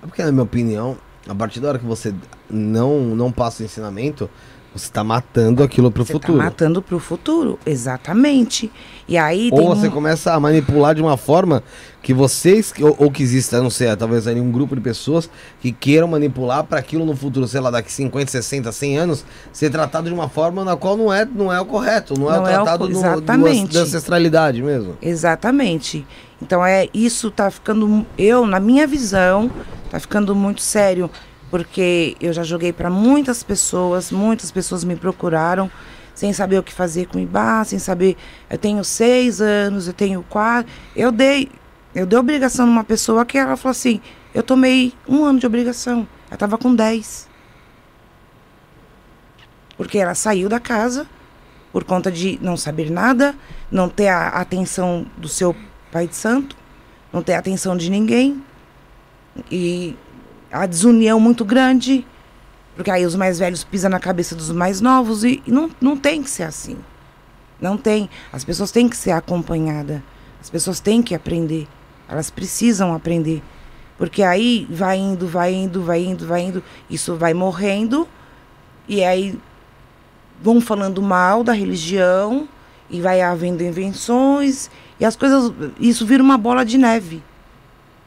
É 0.03 0.07
porque, 0.07 0.25
na 0.25 0.33
minha 0.33 0.43
opinião, 0.43 0.97
a 1.29 1.37
partir 1.37 1.61
da 1.61 1.69
hora 1.69 1.79
que 1.79 1.87
você 1.87 2.12
não, 2.51 2.99
não 3.14 3.31
passa 3.31 3.62
o 3.62 3.64
ensinamento, 3.64 4.29
você 4.75 4.87
está 4.87 5.05
matando 5.05 5.63
aquilo 5.63 5.91
para 5.91 6.03
o 6.03 6.05
Você 6.05 6.13
futuro. 6.15 6.39
Tá 6.39 6.45
matando 6.45 6.83
para 6.83 6.97
o 6.97 6.99
futuro, 6.99 7.59
exatamente. 7.65 8.71
E 9.07 9.17
aí 9.17 9.51
Ou 9.53 9.69
você 9.75 9.87
um- 9.87 9.91
começa 9.91 10.33
a 10.33 10.41
manipular 10.41 10.95
de 10.95 11.01
uma 11.03 11.17
forma 11.17 11.63
que 12.03 12.13
vocês, 12.13 12.73
ou, 12.81 12.95
ou 12.99 13.11
que 13.11 13.23
exista, 13.23 13.63
não 13.63 13.71
sei, 13.71 13.95
talvez 13.97 14.27
ali 14.27 14.41
um 14.41 14.51
grupo 14.51 14.75
de 14.75 14.81
pessoas 14.81 15.31
que 15.61 15.71
queiram 15.71 16.09
manipular 16.09 16.65
para 16.65 16.79
aquilo 16.81 17.05
no 17.07 17.15
futuro, 17.15 17.47
sei 17.47 17.61
lá, 17.61 17.71
daqui 17.71 17.93
50, 17.93 18.31
60, 18.31 18.73
100 18.73 18.99
anos, 18.99 19.25
ser 19.53 19.71
tratado 19.71 20.09
de 20.09 20.15
uma 20.15 20.29
forma 20.29 20.65
na 20.65 20.77
qual 20.77 20.97
não 20.97 21.13
é, 21.13 21.25
não 21.25 21.53
é 21.53 21.61
o 21.61 21.65
correto, 21.67 22.19
não, 22.19 22.29
é 22.29 22.39
o 22.39 22.43
Não 22.43 22.49
é 22.49 22.51
o 22.51 22.65
tratado 22.65 22.79
co- 22.79 22.87
do- 22.89 22.93
do- 22.93 22.99
exatamente. 22.99 23.75
da 23.75 23.81
ancestralidade 23.81 24.63
mesmo. 24.63 24.97
Exatamente. 25.01 26.07
Então 26.43 26.65
é 26.65 26.89
isso 26.93 27.31
tá 27.31 27.51
ficando 27.51 28.05
eu 28.19 28.45
na 28.47 28.59
minha 28.59 28.87
visão 28.87 29.51
tá 29.91 30.01
ficando 30.01 30.35
muito 30.35 30.61
sério 30.61 31.09
porque 31.55 32.17
eu 32.21 32.33
já 32.33 32.43
joguei 32.43 32.73
para 32.73 32.90
muitas 32.90 33.45
pessoas, 33.45 34.11
muitas 34.11 34.51
pessoas 34.51 34.83
me 34.83 34.97
procuraram 34.97 35.71
sem 36.12 36.33
saber 36.33 36.59
o 36.59 36.64
que 36.64 36.73
fazer 36.73 37.07
com 37.07 37.17
o 37.17 37.21
Ibá, 37.21 37.62
sem 37.62 37.79
saber. 37.79 38.17
Eu 38.51 38.59
tenho 38.59 38.83
seis 38.83 39.40
anos, 39.40 39.87
eu 39.87 39.93
tenho 39.93 40.25
quatro. 40.29 40.73
Eu 40.97 41.12
dei, 41.12 41.49
eu 41.95 42.07
dei 42.07 42.19
obrigação 42.19 42.67
numa 42.67 42.83
pessoa 42.83 43.25
que 43.25 43.38
ela 43.38 43.57
falou 43.57 43.71
assim: 43.71 44.01
eu 44.35 44.43
tomei 44.43 44.93
um 45.09 45.25
ano 45.25 45.38
de 45.38 45.47
obrigação. 45.47 46.09
Ela 46.27 46.35
estava 46.35 46.59
com 46.59 46.75
dez. 46.75 47.29
Porque 49.77 49.99
ela 49.99 50.17
saiu 50.17 50.49
da 50.49 50.59
casa 50.59 51.07
por 51.73 51.85
conta 51.85 52.11
de 52.11 52.37
não 52.43 52.57
saber 52.57 52.90
nada, 52.90 53.33
não 53.71 53.88
ter 53.88 54.09
a 54.09 54.27
atenção 54.27 55.07
do 55.17 55.29
seu 55.29 55.55
pai 55.93 56.09
de 56.09 56.17
santo, 56.17 56.57
não 57.12 57.23
ter 57.23 57.35
a 57.35 57.38
atenção 57.38 57.77
de 57.77 57.88
ninguém. 57.88 58.43
E 59.49 59.97
a 60.55 60.67
desunião 60.67 61.19
muito 61.19 61.45
grande, 61.45 62.07
porque 62.77 62.90
aí 62.90 63.05
os 63.05 63.17
mais 63.17 63.40
velhos 63.40 63.64
pisam 63.64 63.90
na 63.90 63.99
cabeça 63.99 64.37
dos 64.37 64.53
mais 64.53 64.81
novos 64.81 65.25
e, 65.25 65.43
e 65.45 65.51
não, 65.51 65.69
não 65.81 65.97
tem 65.97 66.23
que 66.23 66.31
ser 66.31 66.45
assim. 66.45 66.77
Não 67.61 67.77
tem. 67.77 68.09
As 68.33 68.45
pessoas 68.45 68.71
têm 68.71 68.88
que 68.88 68.97
ser 68.97 69.11
acompanhadas. 69.11 70.01
As 70.40 70.49
pessoas 70.49 70.79
têm 70.79 71.03
que 71.03 71.14
aprender. 71.14 71.67
Elas 72.09 72.31
precisam 72.31 72.95
aprender. 72.95 73.43
Porque 73.99 74.23
aí 74.23 74.67
vai 74.71 74.97
indo, 74.97 75.27
vai 75.27 75.53
indo, 75.53 75.83
vai 75.83 76.05
indo, 76.05 76.27
vai 76.27 76.43
indo. 76.43 76.62
Isso 76.88 77.17
vai 77.17 77.35
morrendo. 77.35 78.07
E 78.88 79.03
aí 79.03 79.38
vão 80.40 80.61
falando 80.61 81.03
mal 81.03 81.43
da 81.43 81.53
religião. 81.53 82.49
E 82.88 83.01
vai 83.01 83.23
havendo 83.23 83.62
invenções. 83.62 84.71
E 85.01 85.05
as 85.05 85.17
coisas. 85.17 85.53
Isso 85.81 86.07
vira 86.07 86.23
uma 86.23 86.38
bola 86.38 86.64
de 86.64 86.79
neve. 86.79 87.23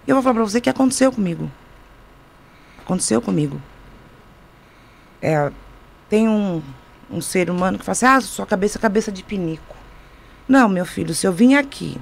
Eu 0.07 0.15
vou 0.15 0.23
falar 0.23 0.35
pra 0.35 0.43
você 0.43 0.59
o 0.59 0.61
que 0.61 0.69
aconteceu 0.69 1.11
comigo. 1.11 1.49
Aconteceu 2.87 3.21
comigo. 3.21 3.61
É, 5.21 5.51
tem 6.07 6.29
um, 6.29 6.63
um 7.11 7.19
ser 7.19 7.49
humano 7.49 7.77
que 7.77 7.83
fala 7.83 7.91
assim: 7.91 8.05
ah, 8.05 8.21
sua 8.21 8.45
cabeça 8.45 8.77
é 8.77 8.81
cabeça 8.81 9.11
de 9.11 9.21
pinico. 9.23 9.75
Não, 10.47 10.69
meu 10.69 10.85
filho, 10.85 11.13
se 11.13 11.27
eu 11.27 11.33
vim 11.33 11.55
aqui, 11.55 11.99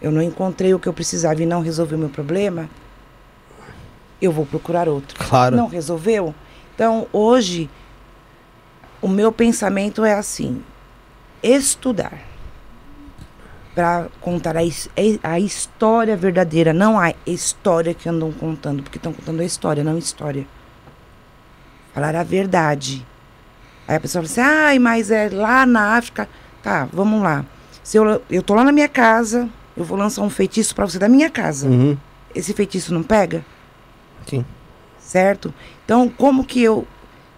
eu 0.00 0.12
não 0.12 0.22
encontrei 0.22 0.72
o 0.72 0.78
que 0.78 0.88
eu 0.88 0.92
precisava 0.92 1.42
e 1.42 1.46
não 1.46 1.60
resolvi 1.60 1.96
o 1.96 1.98
meu 1.98 2.08
problema, 2.08 2.70
eu 4.22 4.30
vou 4.30 4.46
procurar 4.46 4.88
outro. 4.88 5.18
Claro. 5.18 5.56
Não 5.56 5.66
resolveu? 5.66 6.32
Então, 6.76 7.08
hoje, 7.12 7.68
o 9.02 9.08
meu 9.08 9.32
pensamento 9.32 10.04
é 10.04 10.14
assim: 10.14 10.62
estudar. 11.42 12.27
Para 13.78 14.08
contar 14.20 14.56
a, 14.56 14.64
his- 14.64 14.90
a 15.22 15.38
história 15.38 16.16
verdadeira, 16.16 16.72
não 16.72 16.98
a 16.98 17.14
história 17.24 17.94
que 17.94 18.08
andam 18.08 18.32
contando, 18.32 18.82
porque 18.82 18.98
estão 18.98 19.12
contando 19.12 19.40
a 19.40 19.44
história, 19.44 19.84
não 19.84 19.96
história. 19.96 20.44
Falar 21.94 22.16
a 22.16 22.24
verdade. 22.24 23.06
Aí 23.86 23.94
a 23.94 24.00
pessoa 24.00 24.24
fala 24.26 24.32
assim: 24.32 24.40
ai, 24.64 24.78
mas 24.80 25.12
é 25.12 25.28
lá 25.32 25.64
na 25.64 25.96
África. 25.96 26.28
Tá, 26.60 26.88
vamos 26.92 27.22
lá. 27.22 27.44
Se 27.84 27.96
eu, 27.96 28.20
eu 28.28 28.42
tô 28.42 28.56
lá 28.56 28.64
na 28.64 28.72
minha 28.72 28.88
casa, 28.88 29.48
eu 29.76 29.84
vou 29.84 29.96
lançar 29.96 30.22
um 30.22 30.30
feitiço 30.30 30.74
para 30.74 30.84
você 30.84 30.98
da 30.98 31.08
minha 31.08 31.30
casa. 31.30 31.68
Uhum. 31.68 31.96
Esse 32.34 32.52
feitiço 32.52 32.92
não 32.92 33.04
pega? 33.04 33.44
Sim. 34.26 34.44
certo? 34.98 35.54
Então, 35.84 36.08
como 36.08 36.44
que 36.44 36.60
eu 36.60 36.84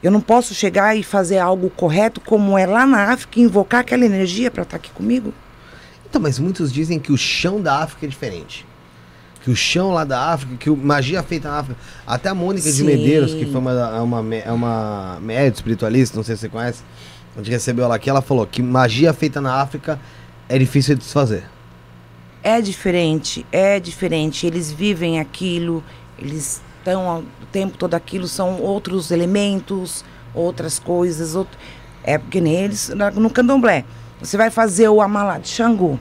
eu 0.03 0.11
não 0.11 0.23
posso 0.23 0.55
chegar 0.55 0.97
e 0.97 1.03
fazer 1.03 1.37
algo 1.37 1.69
correto 1.69 2.19
como 2.19 2.57
é 2.57 2.65
lá 2.65 2.87
na 2.87 3.13
África 3.13 3.39
e 3.39 3.43
invocar 3.43 3.81
aquela 3.83 4.07
energia 4.07 4.51
para 4.51 4.63
estar 4.63 4.79
aqui 4.79 4.91
comigo? 4.93 5.35
Então, 6.11 6.21
mas 6.21 6.39
muitos 6.41 6.73
dizem 6.73 6.99
que 6.99 7.13
o 7.13 7.17
chão 7.17 7.63
da 7.63 7.79
África 7.79 8.05
é 8.05 8.09
diferente. 8.09 8.67
Que 9.43 9.51
o 9.51 9.57
chão 9.57 9.93
lá 9.93 10.05
da 10.05 10.33
África, 10.33 10.57
que 10.57 10.69
o 10.69 10.77
magia 10.77 11.23
feita 11.23 11.49
na 11.49 11.59
África. 11.61 11.81
Até 12.07 12.29
a 12.29 12.35
Mônica 12.35 12.71
de 12.71 12.79
Sim. 12.79 12.85
Medeiros, 12.85 13.33
que 13.33 13.47
foi 13.47 13.61
uma, 13.61 13.73
é 13.73 14.01
uma, 14.01 14.35
é 14.35 14.53
uma 14.53 15.19
médium 15.23 15.55
espiritualista, 15.55 16.17
não 16.17 16.25
sei 16.25 16.35
se 16.35 16.43
você 16.43 16.49
conhece, 16.49 16.83
a 17.35 17.39
gente 17.39 17.51
recebeu 17.51 17.85
ela 17.85 17.95
aqui, 17.95 18.11
ela 18.11 18.21
falou 18.21 18.45
que 18.47 18.61
magia 18.61 19.15
feita 19.15 19.41
na 19.41 19.55
África 19.55 19.99
é 20.49 20.59
difícil 20.59 20.95
de 20.97 21.03
desfazer. 21.03 21.45
É 22.43 22.61
diferente, 22.61 23.47
é 23.53 23.79
diferente. 23.79 24.47
Eles 24.47 24.73
vivem 24.73 25.21
aquilo, 25.21 25.83
eles 26.19 26.61
estão 26.79 27.21
o 27.21 27.47
tempo 27.53 27.79
todo 27.79 27.95
aquilo, 27.95 28.27
são 28.27 28.61
outros 28.61 29.11
elementos, 29.13 30.05
outras 30.35 30.79
coisas. 30.79 31.35
Outro... 31.37 31.57
É 32.03 32.19
porque 32.19 32.41
nem 32.41 32.55
eles, 32.55 32.89
na- 32.89 33.11
no 33.11 33.31
candomblé, 33.31 33.85
você 34.21 34.37
vai 34.37 34.51
fazer 34.51 34.89
o 34.89 35.01
amalá 35.01 35.39
de 35.39 35.49
Xangô. 35.49 35.99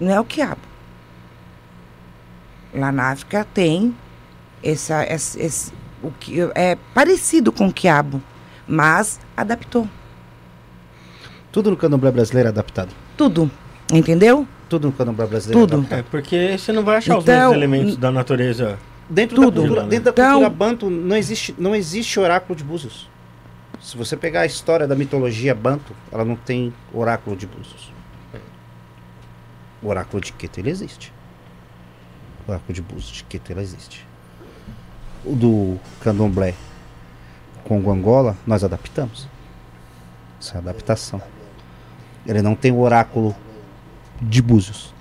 Não 0.00 0.10
é 0.10 0.20
o 0.20 0.24
quiabo. 0.24 0.60
Lá 2.74 2.90
na 2.90 3.10
África 3.10 3.46
tem 3.52 3.94
essa, 4.62 5.04
esse, 5.12 5.40
esse- 5.40 5.72
o 6.02 6.10
que 6.10 6.40
é 6.54 6.76
parecido 6.94 7.52
com 7.52 7.68
o 7.68 7.72
quiabo, 7.72 8.20
mas 8.66 9.20
adaptou 9.36 9.86
Tudo 11.52 11.70
no 11.70 11.76
candomblé 11.76 12.10
brasileiro 12.10 12.48
é 12.48 12.50
adaptado. 12.50 12.92
tudo, 13.16 13.50
entendeu? 13.92 14.46
Tudo 14.68 14.88
no 14.88 14.92
candomblé 14.92 15.26
brasileiro 15.26 15.60
Tudo. 15.60 15.74
é 15.74 15.76
adaptado. 15.78 15.98
É, 15.98 16.02
porque 16.02 16.56
você 16.58 16.72
não 16.72 16.82
vai 16.82 16.96
achar 16.96 17.18
os 17.18 17.22
Então, 17.24 17.34
mesmos 17.50 17.56
elementos 17.56 17.96
da 17.96 18.10
natureza. 18.10 18.78
Dentro 19.08 19.36
Tudo. 19.36 19.50
da 19.50 19.60
cultura, 19.68 19.82
dentro 19.86 20.04
da 20.06 20.10
Então- 20.10 20.30
cultura 20.40 20.50
banto 20.50 20.88
não 20.90 21.14
existe, 21.16 21.54
não 21.58 21.74
existe 21.76 22.18
oráculo 22.18 22.56
de 22.56 22.64
búzios. 22.64 23.08
Se 23.82 23.96
você 23.96 24.16
pegar 24.16 24.42
a 24.42 24.46
história 24.46 24.86
da 24.86 24.94
mitologia 24.94 25.54
banto, 25.54 25.94
ela 26.12 26.24
não 26.24 26.36
tem 26.36 26.72
oráculo 26.94 27.36
de 27.36 27.46
búzios. 27.46 27.92
O 29.82 29.88
oráculo 29.88 30.22
de 30.22 30.32
Queto 30.32 30.60
ele 30.60 30.70
existe. 30.70 31.12
O 32.46 32.52
oráculo 32.52 32.72
de 32.72 32.80
búzios 32.80 33.10
de 33.10 33.24
Queto 33.24 33.50
ele 33.50 33.60
existe. 33.60 34.06
O 35.24 35.34
do 35.34 35.80
candomblé 36.00 36.54
com 37.64 37.90
Angola, 37.90 38.36
nós 38.46 38.62
adaptamos. 38.62 39.26
Isso 40.40 40.54
é 40.54 40.58
adaptação. 40.58 41.20
Ele 42.24 42.40
não 42.40 42.54
tem 42.54 42.70
o 42.70 42.80
oráculo 42.80 43.34
de 44.20 44.40
búzios. 44.40 44.94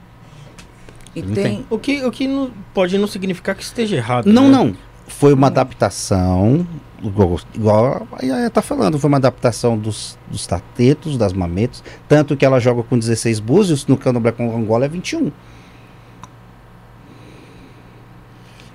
E 1.15 1.21
Não 1.21 1.33
tem, 1.35 1.65
O 1.69 1.77
que, 1.77 2.03
o 2.03 2.11
que 2.11 2.27
não, 2.27 2.51
pode 2.73 2.97
não 2.97 3.07
significar 3.07 3.53
que 3.55 3.63
esteja 3.63 3.97
errado. 3.97 4.25
Não, 4.25 4.45
né? 4.45 4.49
não. 4.49 4.75
Foi 5.07 5.33
uma 5.33 5.47
adaptação, 5.47 6.65
igual, 7.03 7.39
igual 7.53 8.07
a 8.13 8.25
Yaya 8.25 8.49
tá 8.49 8.61
falando, 8.61 8.97
foi 8.99 9.07
uma 9.07 9.17
adaptação 9.17 9.77
dos, 9.77 10.17
dos 10.29 10.45
tatetos, 10.47 11.17
das 11.17 11.33
mametos, 11.33 11.83
tanto 12.07 12.35
que 12.37 12.45
ela 12.45 12.59
joga 12.59 12.83
com 12.83 12.97
16 12.97 13.39
búzios, 13.39 13.85
no 13.87 13.97
candomblé 13.97 14.31
com 14.31 14.55
Angola 14.55 14.85
é 14.85 14.87
21. 14.89 15.31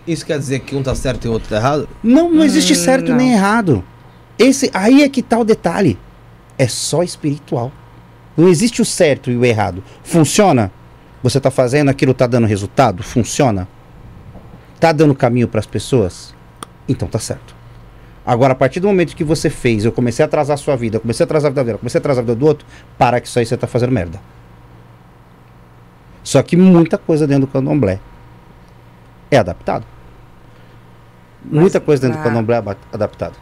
Isso 0.07 0.25
quer 0.25 0.39
dizer 0.39 0.61
que 0.61 0.77
um 0.77 0.83
tá 0.83 0.95
certo 0.95 1.25
e 1.25 1.29
o 1.29 1.33
outro 1.33 1.49
tá 1.49 1.57
errado? 1.57 1.89
Não, 2.03 2.31
não 2.31 2.45
existe 2.45 2.73
Hum, 2.75 2.77
certo 2.77 3.11
não. 3.11 3.17
nem 3.17 3.33
errado. 3.33 3.83
Esse 4.39 4.71
aí 4.73 5.03
é 5.03 5.09
que 5.09 5.23
tá 5.23 5.37
o 5.39 5.45
detalhe. 5.45 5.99
É 6.57 6.69
só 6.69 7.03
espiritual. 7.03 7.73
Não 8.37 8.49
existe 8.49 8.81
o 8.81 8.85
certo 8.85 9.31
e 9.31 9.37
o 9.37 9.45
errado. 9.45 9.83
Funciona? 10.05 10.71
Você 11.23 11.41
tá 11.41 11.51
fazendo 11.51 11.89
aquilo 11.89 12.15
tá 12.15 12.27
dando 12.27 12.47
resultado? 12.47 13.03
Funciona? 13.03 13.67
Tá 14.79 14.93
dando 14.93 15.15
caminho 15.15 15.49
para 15.49 15.59
as 15.59 15.67
pessoas? 15.67 16.33
Então 16.89 17.09
tá 17.09 17.19
certo. 17.19 17.56
Agora, 18.27 18.53
a 18.53 18.57
partir 18.57 18.81
do 18.81 18.89
momento 18.89 19.15
que 19.15 19.23
você 19.23 19.49
fez, 19.49 19.85
eu 19.85 19.93
comecei 19.93 20.23
a 20.25 20.27
atrasar 20.27 20.55
a 20.55 20.57
sua 20.57 20.75
vida, 20.77 20.97
eu 20.97 21.01
comecei 21.01 21.23
a 21.23 21.27
atrasar 21.27 21.47
a 21.49 21.51
vida 21.53 21.65
dela, 21.65 21.79
comecei 21.79 21.99
a 21.99 22.01
atrasar 22.01 22.23
a 22.23 22.27
vida 22.27 22.35
do 22.35 22.45
outro, 22.45 22.67
para 22.99 23.21
que 23.21 23.29
isso 23.29 23.39
aí 23.39 23.47
você 23.47 23.57
tá 23.57 23.69
fazendo 23.69 23.93
merda. 23.93 24.21
Só 26.25 26.43
que 26.43 26.57
muita 26.57 26.99
coisa 26.99 27.25
dentro 27.25 27.47
do 27.47 27.53
candomblé 27.53 28.01
é 29.31 29.39
adaptado. 29.39 29.87
Muita 31.45 31.81
coisa 31.81 32.03
dentro 32.03 32.19
do 32.21 32.25
candomblé 32.25 32.57
é 32.57 32.77
adaptado. 32.93 33.37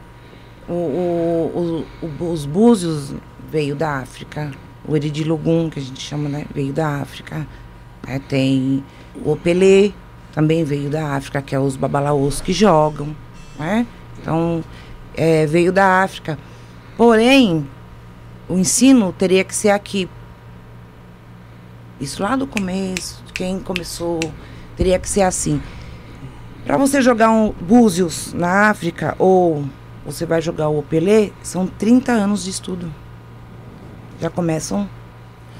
O, 0.68 0.72
o- 0.72 1.86
o- 2.02 2.30
os 2.30 2.44
búzios 2.44 3.14
veio 3.50 3.74
da 3.74 3.98
África. 4.00 4.50
O 4.86 4.94
Eridilogum, 4.94 5.70
que 5.70 5.78
a 5.78 5.82
gente 5.82 6.00
chama, 6.00 6.28
né? 6.28 6.44
Veio 6.54 6.74
da 6.74 7.00
África. 7.00 7.46
É, 8.06 8.18
tem 8.18 8.84
o 9.24 9.32
Opelê, 9.32 9.92
também 10.34 10.62
veio 10.62 10.90
da 10.90 11.14
África, 11.14 11.40
que 11.40 11.54
é 11.54 11.58
os 11.58 11.74
babalaôs 11.76 12.42
que 12.42 12.52
jogam, 12.52 13.16
né? 13.58 13.86
Então, 14.24 14.64
é, 15.14 15.44
veio 15.44 15.70
da 15.70 16.02
África. 16.02 16.38
Porém, 16.96 17.68
o 18.48 18.56
ensino 18.56 19.12
teria 19.12 19.44
que 19.44 19.54
ser 19.54 19.68
aqui. 19.68 20.08
Isso 22.00 22.22
lá 22.22 22.34
do 22.34 22.46
começo, 22.46 23.22
quem 23.34 23.60
começou, 23.60 24.18
teria 24.78 24.98
que 24.98 25.06
ser 25.06 25.20
assim. 25.20 25.60
Para 26.64 26.78
você 26.78 27.02
jogar 27.02 27.30
um 27.30 27.50
búzios 27.52 28.32
na 28.32 28.70
África 28.70 29.14
ou 29.18 29.62
você 30.06 30.24
vai 30.24 30.40
jogar 30.40 30.70
o 30.70 30.78
Opelê, 30.78 31.30
são 31.42 31.66
30 31.66 32.10
anos 32.12 32.44
de 32.44 32.50
estudo. 32.50 32.90
Já 34.18 34.30
começam 34.30 34.88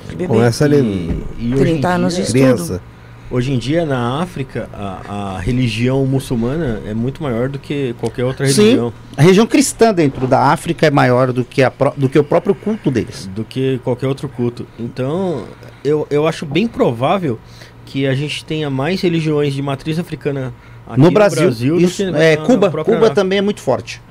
de 0.09 0.17
bebê. 0.17 0.27
Começa 0.27 0.65
ali. 0.65 1.25
E, 1.39 1.49
e 1.51 1.53
hoje 1.55 1.63
em 1.65 1.73
30 1.81 1.89
anos 1.89 2.17
de 2.17 2.33
dia- 2.33 2.49
estudo. 2.53 2.65
Criança. 2.65 2.83
Hoje 3.31 3.53
em 3.53 3.59
dia, 3.59 3.87
na 3.87 4.21
África, 4.21 4.69
a, 4.73 5.35
a 5.37 5.39
religião 5.41 6.05
muçulmana 6.07 6.83
é 6.87 6.93
muito 6.93 7.23
maior 7.23 7.49
do 7.49 7.59
que 7.59 7.95
qualquer 7.99 8.25
outra 8.25 8.47
Sim. 8.47 8.63
religião. 8.63 8.93
A 9.17 9.23
região 9.23 9.47
cristã 9.47 9.95
dentro 9.95 10.27
da 10.27 10.53
África 10.53 10.87
é 10.87 10.91
maior 10.91 11.33
do 11.33 11.45
que, 11.45 11.63
a 11.63 11.73
do 11.97 12.09
que 12.09 12.19
o 12.19 12.25
próprio 12.25 12.55
culto 12.55 12.91
deles. 12.91 13.29
do 13.35 13.43
que 13.43 13.81
qualquer 13.83 14.07
outro 14.07 14.29
culto. 14.29 14.67
Então, 14.79 15.45
eu, 15.83 16.07
eu 16.11 16.27
acho 16.27 16.45
bem 16.45 16.69
provável 16.69 17.39
que 17.87 18.07
a 18.07 18.15
gente 18.15 18.45
tenha 18.45 18.69
mais 18.69 19.01
religiões 19.01 19.55
de 19.55 19.63
matriz 19.63 19.99
africana 19.99 20.53
aqui 20.87 21.01
no 21.01 21.11
Brasil, 21.11 21.77
do 21.77 21.81
isso, 21.81 22.05
que 22.05 22.17
é, 22.17 22.37
Cuba, 22.37 22.71
Cuba 22.85 23.11
também 23.11 23.39
é 23.39 23.43
muito 23.43 23.61
forte. 23.61 24.03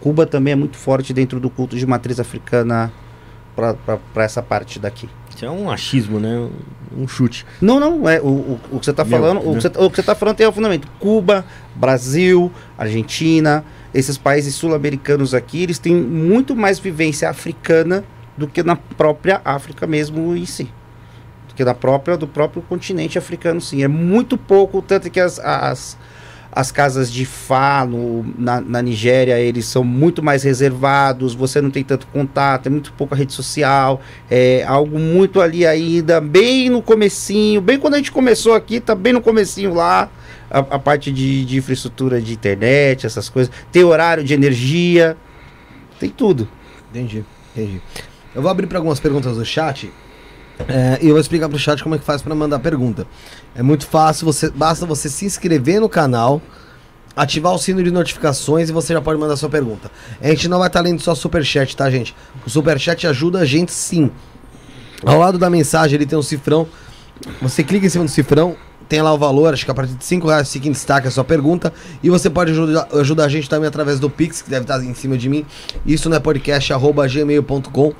Cuba 0.00 0.26
também 0.26 0.52
é 0.52 0.56
muito 0.56 0.76
forte 0.76 1.12
dentro 1.12 1.38
do 1.38 1.50
culto 1.50 1.76
de 1.76 1.86
matriz 1.86 2.18
africana 2.18 2.90
para 3.54 4.24
essa 4.24 4.42
parte 4.42 4.78
daqui. 4.78 5.08
Isso 5.40 5.46
é 5.46 5.50
um 5.50 5.70
achismo, 5.70 6.20
né? 6.20 6.50
Um 6.94 7.08
chute. 7.08 7.46
Não, 7.62 7.80
não, 7.80 8.06
é 8.06 8.20
o, 8.20 8.26
o, 8.26 8.60
o 8.72 8.78
que 8.78 8.84
você 8.84 8.90
está 8.90 9.02
Meu, 9.02 9.18
falando, 9.18 9.40
o, 9.40 9.54
né? 9.54 9.56
que 9.56 9.62
você, 9.62 9.68
o 9.68 9.88
que 9.88 9.96
você 9.96 10.02
tá 10.02 10.14
falando 10.14 10.36
tem 10.36 10.46
o 10.46 10.52
fundamento. 10.52 10.86
Cuba, 10.98 11.46
Brasil, 11.74 12.52
Argentina, 12.76 13.64
esses 13.94 14.18
países 14.18 14.54
sul-americanos 14.54 15.32
aqui, 15.32 15.62
eles 15.62 15.78
têm 15.78 15.94
muito 15.94 16.54
mais 16.54 16.78
vivência 16.78 17.30
africana 17.30 18.04
do 18.36 18.46
que 18.46 18.62
na 18.62 18.76
própria 18.76 19.40
África 19.42 19.86
mesmo 19.86 20.36
em 20.36 20.44
si. 20.44 20.64
Do 21.48 21.54
que 21.54 21.64
na 21.64 21.72
própria, 21.72 22.18
do 22.18 22.28
próprio 22.28 22.60
continente 22.60 23.16
africano, 23.16 23.62
sim. 23.62 23.82
É 23.82 23.88
muito 23.88 24.36
pouco, 24.36 24.82
tanto 24.82 25.08
que 25.08 25.18
as, 25.18 25.38
as, 25.38 25.96
as 26.52 26.72
casas 26.72 27.12
de 27.12 27.24
Fá 27.24 27.86
no, 27.88 28.24
na, 28.36 28.60
na 28.60 28.82
Nigéria, 28.82 29.38
eles 29.38 29.66
são 29.66 29.84
muito 29.84 30.22
mais 30.22 30.42
reservados, 30.42 31.34
você 31.34 31.60
não 31.60 31.70
tem 31.70 31.84
tanto 31.84 32.06
contato, 32.08 32.66
é 32.66 32.70
muito 32.70 32.92
pouca 32.94 33.14
rede 33.14 33.32
social, 33.32 34.00
é 34.30 34.64
algo 34.66 34.98
muito 34.98 35.40
ali 35.40 35.66
ainda, 35.66 36.20
bem 36.20 36.68
no 36.68 36.82
comecinho, 36.82 37.60
bem 37.60 37.78
quando 37.78 37.94
a 37.94 37.96
gente 37.98 38.10
começou 38.10 38.54
aqui, 38.54 38.80
tá 38.80 38.94
bem 38.94 39.12
no 39.12 39.20
comecinho 39.20 39.74
lá, 39.74 40.10
a, 40.50 40.58
a 40.58 40.78
parte 40.78 41.12
de, 41.12 41.44
de 41.44 41.58
infraestrutura 41.58 42.20
de 42.20 42.32
internet, 42.32 43.06
essas 43.06 43.28
coisas, 43.28 43.52
tem 43.70 43.84
horário 43.84 44.24
de 44.24 44.34
energia, 44.34 45.16
tem 46.00 46.10
tudo. 46.10 46.48
Entendi, 46.90 47.24
entendi. 47.54 47.80
Eu 48.34 48.42
vou 48.42 48.50
abrir 48.50 48.66
para 48.66 48.78
algumas 48.78 48.98
perguntas 48.98 49.36
do 49.36 49.44
chat. 49.44 49.90
É, 50.68 50.98
e 51.00 51.06
eu 51.06 51.12
vou 51.12 51.20
explicar 51.20 51.48
pro 51.48 51.58
chat 51.58 51.82
como 51.82 51.94
é 51.94 51.98
que 51.98 52.04
faz 52.04 52.22
para 52.22 52.34
mandar 52.34 52.58
pergunta. 52.58 53.06
É 53.54 53.62
muito 53.62 53.86
fácil, 53.86 54.24
você 54.24 54.50
basta 54.50 54.86
você 54.86 55.08
se 55.08 55.24
inscrever 55.24 55.80
no 55.80 55.88
canal, 55.88 56.40
ativar 57.16 57.52
o 57.52 57.58
sino 57.58 57.82
de 57.82 57.90
notificações 57.90 58.68
e 58.68 58.72
você 58.72 58.92
já 58.92 59.00
pode 59.00 59.18
mandar 59.18 59.36
sua 59.36 59.48
pergunta. 59.48 59.90
A 60.20 60.28
gente 60.28 60.48
não 60.48 60.58
vai 60.58 60.68
estar 60.68 60.80
lendo 60.80 61.00
só 61.00 61.14
superchat, 61.14 61.76
tá, 61.76 61.90
gente? 61.90 62.14
O 62.46 62.50
superchat 62.50 63.06
ajuda 63.06 63.40
a 63.40 63.44
gente 63.44 63.72
sim. 63.72 64.10
Ao 65.04 65.18
lado 65.18 65.38
da 65.38 65.48
mensagem 65.48 65.96
ele 65.96 66.06
tem 66.06 66.18
um 66.18 66.22
cifrão. 66.22 66.66
Você 67.42 67.62
clica 67.62 67.86
em 67.86 67.88
cima 67.88 68.04
do 68.04 68.10
cifrão, 68.10 68.56
tem 68.88 69.00
lá 69.00 69.14
o 69.14 69.18
valor, 69.18 69.54
acho 69.54 69.64
que 69.64 69.70
a 69.70 69.74
partir 69.74 69.94
de 69.94 70.04
5 70.04 70.26
reais 70.26 70.52
fica 70.52 70.66
em 70.66 70.72
destaque 70.72 71.06
a 71.06 71.10
sua 71.10 71.22
pergunta. 71.22 71.72
E 72.02 72.10
você 72.10 72.28
pode 72.28 72.50
ajudar, 72.50 72.88
ajudar 72.94 73.24
a 73.24 73.28
gente 73.28 73.48
também 73.48 73.68
através 73.68 74.00
do 74.00 74.10
Pix, 74.10 74.42
que 74.42 74.50
deve 74.50 74.64
estar 74.64 74.82
em 74.82 74.94
cima 74.94 75.16
de 75.16 75.28
mim. 75.28 75.46
Isso 75.86 76.08
não 76.08 76.16
é 76.16 76.20
podcast, 76.20 76.72
arroba 76.72 77.06
gmail.com. 77.06 77.94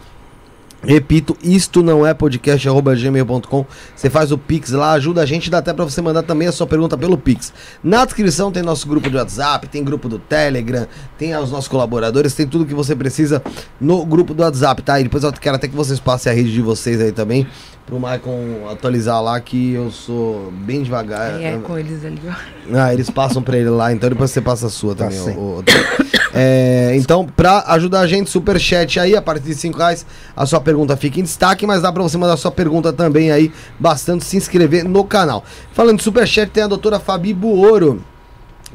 Repito, 0.82 1.36
isto 1.42 1.82
não 1.82 2.06
é 2.06 2.14
podcast 2.14 2.66
arroba 2.68 2.94
gmail.com. 2.94 3.66
Você 3.94 4.08
faz 4.08 4.32
o 4.32 4.38
Pix 4.38 4.70
lá, 4.70 4.92
ajuda 4.92 5.20
a 5.22 5.26
gente, 5.26 5.50
dá 5.50 5.58
até 5.58 5.72
pra 5.74 5.84
você 5.84 6.00
mandar 6.00 6.22
também 6.22 6.48
a 6.48 6.52
sua 6.52 6.66
pergunta 6.66 6.96
pelo 6.96 7.18
Pix. 7.18 7.52
Na 7.84 8.04
descrição 8.04 8.50
tem 8.50 8.62
nosso 8.62 8.88
grupo 8.88 9.10
de 9.10 9.16
WhatsApp, 9.16 9.68
tem 9.68 9.84
grupo 9.84 10.08
do 10.08 10.18
Telegram, 10.18 10.86
tem 11.18 11.36
os 11.36 11.50
nossos 11.50 11.68
colaboradores, 11.68 12.34
tem 12.34 12.46
tudo 12.46 12.64
que 12.64 12.74
você 12.74 12.96
precisa 12.96 13.42
no 13.80 14.04
grupo 14.06 14.32
do 14.32 14.42
WhatsApp, 14.42 14.80
tá? 14.82 14.98
E 14.98 15.02
depois 15.04 15.22
eu 15.22 15.32
quero 15.32 15.56
até 15.56 15.68
que 15.68 15.76
vocês 15.76 16.00
passem 16.00 16.32
a 16.32 16.34
rede 16.34 16.52
de 16.52 16.62
vocês 16.62 16.98
aí 17.00 17.12
também, 17.12 17.46
pro 17.84 18.00
Maicon 18.00 18.66
atualizar 18.70 19.22
lá, 19.22 19.38
que 19.38 19.72
eu 19.74 19.90
sou 19.90 20.50
bem 20.50 20.82
devagar. 20.82 21.40
É, 21.42 21.58
com 21.58 21.76
eles 21.76 22.04
ali, 22.04 22.20
ó. 22.26 22.32
Ah, 22.78 22.94
eles 22.94 23.10
passam 23.10 23.42
pra 23.42 23.58
ele 23.58 23.68
lá, 23.68 23.92
então 23.92 24.08
depois 24.08 24.30
você 24.30 24.40
passa 24.40 24.68
a 24.68 24.70
sua 24.70 24.94
Tá 24.94 25.04
também. 25.08 25.18
sim. 25.18 25.36
o- 25.36 25.58
o- 25.58 26.19
É, 26.32 26.92
então, 26.94 27.26
pra 27.26 27.64
ajudar 27.68 28.00
a 28.00 28.06
gente, 28.06 28.30
superchat 28.30 29.00
aí, 29.00 29.16
a 29.16 29.22
partir 29.22 29.44
de 29.46 29.54
5 29.54 29.76
reais, 29.78 30.06
a 30.36 30.46
sua 30.46 30.60
pergunta 30.60 30.96
fica 30.96 31.18
em 31.20 31.22
destaque, 31.24 31.66
mas 31.66 31.82
dá 31.82 31.92
pra 31.92 32.02
você 32.02 32.16
mandar 32.16 32.36
sua 32.36 32.50
pergunta 32.50 32.92
também 32.92 33.30
aí, 33.32 33.52
bastante 33.78 34.24
se 34.24 34.36
inscrever 34.36 34.84
no 34.84 35.04
canal. 35.04 35.44
Falando 35.72 35.96
de 35.98 36.02
superchat, 36.04 36.50
tem 36.50 36.62
a 36.62 36.68
doutora 36.68 37.00
Fabi 37.00 37.34
Buoro. 37.34 38.02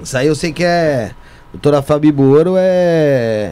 Isso 0.01 0.17
aí 0.17 0.27
eu 0.27 0.35
sei 0.35 0.51
que 0.51 0.63
é. 0.63 1.11
Doutora 1.53 1.81
Fabi 1.81 2.11
Buoro 2.11 2.55
é. 2.57 3.51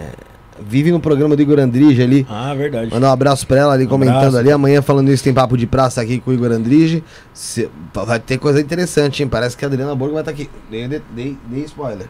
Vive 0.60 0.92
no 0.92 1.00
programa 1.00 1.36
do 1.36 1.42
Igor 1.42 1.58
Andrige 1.60 2.02
ali. 2.04 2.28
Ah, 2.30 2.54
verdade. 2.54 2.92
Mandar 2.92 3.10
um 3.10 3.12
abraço 3.14 3.48
pra 3.48 3.58
ela 3.58 3.74
ali, 3.74 3.88
comentando 3.88 4.18
Abraço. 4.18 4.38
ali. 4.38 4.52
Amanhã, 4.52 4.82
falando 4.82 5.10
isso, 5.10 5.24
tem 5.24 5.34
papo 5.34 5.58
de 5.58 5.66
praça 5.66 6.02
aqui 6.02 6.20
com 6.20 6.30
o 6.30 6.34
Igor 6.34 6.52
Andrige. 6.52 7.04
Se- 7.34 7.70
vai 7.94 8.20
ter 8.20 8.38
coisa 8.38 8.62
interessante, 8.62 9.24
hein? 9.24 9.30
Parece 9.30 9.58
que 9.58 9.66
a 9.66 9.68
Adriana 9.68 9.96
Borgo 9.96 10.14
vai 10.14 10.22
estar 10.22 10.32
aqui. 10.32 10.50
Dei, 10.70 10.88
dei, 10.88 11.02
dei, 11.16 11.38
dei 11.48 11.64
spoiler. 11.64 12.08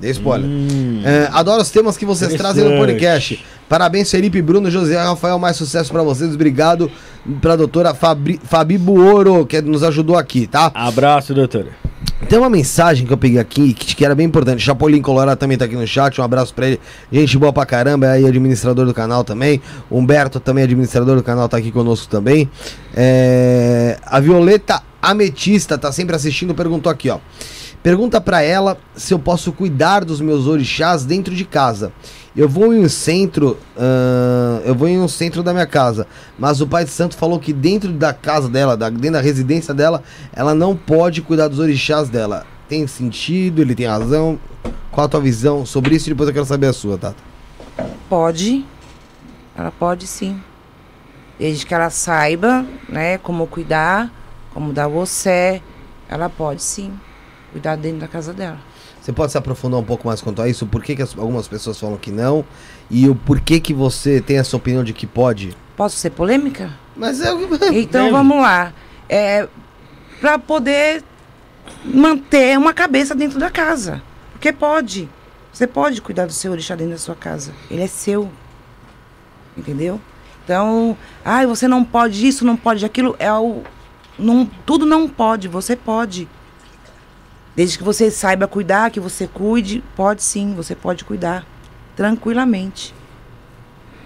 Dei 0.00 0.10
spoiler. 0.12 0.48
Hum. 0.48 1.02
É, 1.04 1.28
adoro 1.32 1.60
os 1.60 1.70
temas 1.70 1.96
que 1.96 2.06
vocês 2.06 2.34
trazem 2.34 2.64
no 2.64 2.76
podcast. 2.76 3.44
Parabéns, 3.68 4.10
Felipe, 4.10 4.40
Bruno, 4.40 4.70
José, 4.70 4.96
Rafael. 4.96 5.38
Mais 5.38 5.56
sucesso 5.56 5.92
pra 5.92 6.02
vocês. 6.02 6.34
Obrigado 6.34 6.90
pra 7.40 7.56
doutora 7.56 7.92
Fabri, 7.92 8.40
Fabi 8.42 8.78
Buoro, 8.78 9.44
que 9.44 9.60
nos 9.60 9.82
ajudou 9.82 10.16
aqui, 10.16 10.46
tá? 10.46 10.70
Abraço, 10.74 11.34
doutora. 11.34 11.68
Tem 12.28 12.38
uma 12.38 12.50
mensagem 12.50 13.06
que 13.06 13.12
eu 13.12 13.16
peguei 13.16 13.38
aqui 13.38 13.72
que, 13.72 13.94
que 13.94 14.04
era 14.04 14.14
bem 14.14 14.26
importante. 14.26 14.62
Chapolin 14.62 15.00
Colorado 15.02 15.38
também 15.38 15.58
tá 15.58 15.64
aqui 15.64 15.74
no 15.74 15.86
chat. 15.86 16.20
Um 16.20 16.24
abraço 16.24 16.54
pra 16.54 16.66
ele. 16.66 16.80
Gente 17.12 17.36
boa 17.38 17.52
pra 17.52 17.66
caramba, 17.66 18.06
é 18.06 18.10
aí 18.12 18.26
administrador 18.26 18.86
do 18.86 18.94
canal 18.94 19.24
também. 19.24 19.60
Humberto 19.90 20.38
também, 20.40 20.64
administrador 20.64 21.16
do 21.16 21.22
canal, 21.22 21.48
tá 21.48 21.56
aqui 21.56 21.70
conosco 21.70 22.08
também. 22.08 22.48
É, 22.94 23.98
A 24.04 24.20
Violeta 24.20 24.82
Ametista 25.00 25.78
tá 25.78 25.92
sempre 25.92 26.14
assistindo, 26.16 26.54
perguntou 26.54 26.90
aqui, 26.90 27.08
ó. 27.10 27.18
Pergunta 27.82 28.20
pra 28.20 28.42
ela 28.42 28.76
se 28.96 29.14
eu 29.14 29.18
posso 29.18 29.52
cuidar 29.52 30.04
dos 30.04 30.20
meus 30.20 30.46
orixás 30.46 31.04
dentro 31.04 31.34
de 31.34 31.44
casa. 31.44 31.92
Eu 32.36 32.48
vou 32.48 32.72
em 32.74 32.84
um 32.84 32.88
centro, 32.88 33.56
ahn, 33.76 34.60
eu 34.64 34.74
vou 34.74 34.88
em 34.88 34.98
um 35.00 35.08
centro 35.08 35.42
da 35.42 35.52
minha 35.52 35.66
casa, 35.66 36.06
mas 36.38 36.60
o 36.60 36.66
pai 36.66 36.84
de 36.84 36.90
santo 36.90 37.16
falou 37.16 37.38
que 37.40 37.52
dentro 37.52 37.90
da 37.92 38.12
casa 38.12 38.48
dela, 38.48 38.76
da- 38.76 38.90
dentro 38.90 39.12
da 39.12 39.20
residência 39.20 39.72
dela, 39.74 40.02
ela 40.32 40.54
não 40.54 40.76
pode 40.76 41.22
cuidar 41.22 41.48
dos 41.48 41.58
orixás 41.58 42.08
dela. 42.08 42.44
Tem 42.68 42.86
sentido? 42.86 43.60
Ele 43.62 43.74
tem 43.74 43.86
razão? 43.86 44.38
Qual 44.92 45.06
a 45.06 45.08
tua 45.08 45.20
visão 45.20 45.64
sobre 45.64 45.94
isso? 45.96 46.08
Depois 46.08 46.28
eu 46.28 46.34
quero 46.34 46.46
saber 46.46 46.66
a 46.66 46.72
sua, 46.72 46.98
Tata. 46.98 47.16
Pode. 48.08 48.64
Ela 49.56 49.72
pode 49.72 50.06
sim. 50.06 50.40
Desde 51.38 51.64
que 51.64 51.74
ela 51.74 51.90
saiba, 51.90 52.64
né, 52.88 53.18
como 53.18 53.46
cuidar, 53.46 54.12
como 54.52 54.72
dar 54.72 54.86
você, 54.88 55.62
ela 56.08 56.28
pode 56.28 56.62
sim 56.62 56.92
cuidar 57.52 57.76
dentro 57.76 57.98
da 58.00 58.08
casa 58.08 58.32
dela. 58.32 58.58
Você 59.00 59.12
pode 59.12 59.32
se 59.32 59.38
aprofundar 59.38 59.80
um 59.80 59.84
pouco 59.84 60.06
mais 60.06 60.20
quanto 60.20 60.42
a 60.42 60.48
isso? 60.48 60.66
Por 60.66 60.82
que, 60.82 60.94
que 60.96 61.02
as- 61.02 61.16
algumas 61.16 61.48
pessoas 61.48 61.78
falam 61.78 61.96
que 61.96 62.10
não? 62.10 62.44
E 62.90 63.08
o 63.08 63.14
porquê 63.14 63.58
que 63.60 63.72
você 63.72 64.20
tem 64.20 64.38
essa 64.38 64.56
opinião 64.56 64.84
de 64.84 64.92
que 64.92 65.06
pode? 65.06 65.56
Posso 65.76 65.96
ser 65.96 66.10
polêmica? 66.10 66.70
Mas 66.96 67.20
é 67.20 67.32
o 67.32 67.38
Então 67.72 68.02
Deve. 68.04 68.10
vamos 68.10 68.38
lá. 68.42 68.72
É, 69.08 69.48
para 70.20 70.38
poder 70.38 71.02
manter 71.84 72.58
uma 72.58 72.74
cabeça 72.74 73.14
dentro 73.14 73.38
da 73.38 73.50
casa. 73.50 74.02
Porque 74.32 74.52
pode. 74.52 75.08
Você 75.52 75.66
pode 75.66 76.00
cuidar 76.02 76.26
do 76.26 76.32
seu 76.32 76.52
orixá 76.52 76.74
dentro 76.74 76.92
da 76.92 76.98
sua 76.98 77.14
casa. 77.14 77.52
Ele 77.70 77.82
é 77.82 77.86
seu. 77.86 78.30
Entendeu? 79.56 80.00
Então, 80.44 80.96
ai, 81.24 81.46
você 81.46 81.66
não 81.68 81.84
pode 81.84 82.26
isso, 82.26 82.44
não 82.44 82.56
pode 82.56 82.84
aquilo. 82.84 83.16
É 83.18 83.32
o. 83.32 83.62
Não, 84.18 84.46
tudo 84.66 84.84
não 84.86 85.08
pode, 85.08 85.46
você 85.48 85.76
pode. 85.76 86.28
Desde 87.58 87.76
que 87.76 87.82
você 87.82 88.08
saiba 88.08 88.46
cuidar, 88.46 88.88
que 88.88 89.00
você 89.00 89.26
cuide, 89.26 89.82
pode 89.96 90.22
sim, 90.22 90.54
você 90.54 90.76
pode 90.76 91.04
cuidar. 91.04 91.44
Tranquilamente. 91.96 92.94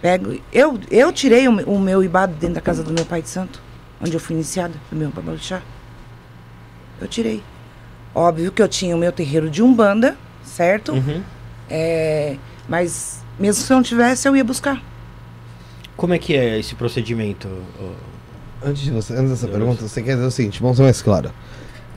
Pego, 0.00 0.40
eu, 0.50 0.80
eu 0.90 1.12
tirei 1.12 1.46
o, 1.46 1.53
o 1.68 1.78
meu 1.78 2.03
ibado 2.03 2.32
dentro 2.32 2.55
da 2.55 2.62
casa 2.62 2.82
do 2.82 2.94
meu 2.94 3.05
pai 3.05 3.20
de 3.20 3.28
santo, 3.28 3.62
onde 4.00 4.14
eu 4.14 4.18
fui 4.18 4.34
iniciada, 4.34 4.72
do 4.90 4.96
meu 4.96 5.11
babalixá. 5.11 5.61
Eu 6.98 7.07
tirei. 7.07 7.42
Óbvio 8.14 8.50
que 8.53 8.62
eu 8.62 8.68
tinha 8.68 8.96
o 8.96 8.98
meu 8.98 9.12
terreiro 9.12 9.50
de 9.50 9.62
Umbanda, 9.62 10.16
certo? 10.42 10.92
Uhum. 10.92 11.22
É, 11.68 12.38
mas 12.66 13.22
mesmo 13.38 13.62
se 13.62 13.70
eu 13.70 13.76
não 13.76 13.84
tivesse, 13.84 14.26
eu 14.26 14.34
ia 14.34 14.44
buscar. 14.44 14.82
Como 15.94 16.14
é 16.14 16.18
que 16.18 16.34
é 16.34 16.59
esse 16.59 16.74
procedimento? 16.74 17.50
Antes, 18.64 18.82
de 18.82 18.90
você, 18.90 19.12
antes 19.12 19.28
dessa 19.28 19.46
pergunta, 19.46 19.86
você 19.86 20.00
quer 20.00 20.14
dizer 20.14 20.26
o 20.26 20.30
seguinte, 20.30 20.62
vamos 20.62 20.78
ser 20.78 20.84
mais 20.84 21.03
claro. 21.03 21.30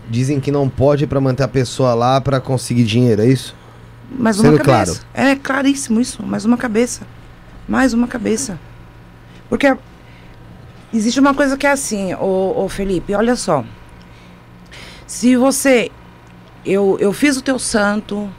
Dizem 0.09 0.39
que 0.39 0.51
não 0.51 0.69
pode 0.69 1.07
pra 1.07 1.19
manter 1.19 1.43
a 1.43 1.47
pessoa 1.47 1.93
lá 1.93 2.21
pra 2.21 2.39
conseguir 2.39 2.83
dinheiro, 2.83 3.21
é 3.21 3.27
isso? 3.27 3.55
Mais 4.11 4.37
Sendo 4.37 4.49
uma 4.49 4.59
cabeça. 4.59 5.01
É 5.13 5.35
claríssimo 5.35 5.99
isso, 5.99 6.23
mais 6.23 6.45
uma 6.45 6.57
cabeça. 6.57 7.01
Mais 7.67 7.93
uma 7.93 8.07
cabeça. 8.07 8.59
Porque 9.49 9.75
existe 10.93 11.19
uma 11.19 11.33
coisa 11.33 11.57
que 11.57 11.65
é 11.65 11.71
assim, 11.71 12.13
ô, 12.13 12.63
ô 12.63 12.69
Felipe, 12.69 13.13
olha 13.15 13.35
só. 13.35 13.63
Se 15.07 15.35
você. 15.35 15.91
Eu, 16.65 16.97
eu 16.99 17.13
fiz 17.13 17.37
o 17.37 17.41
teu 17.41 17.59
santo, 17.59 18.29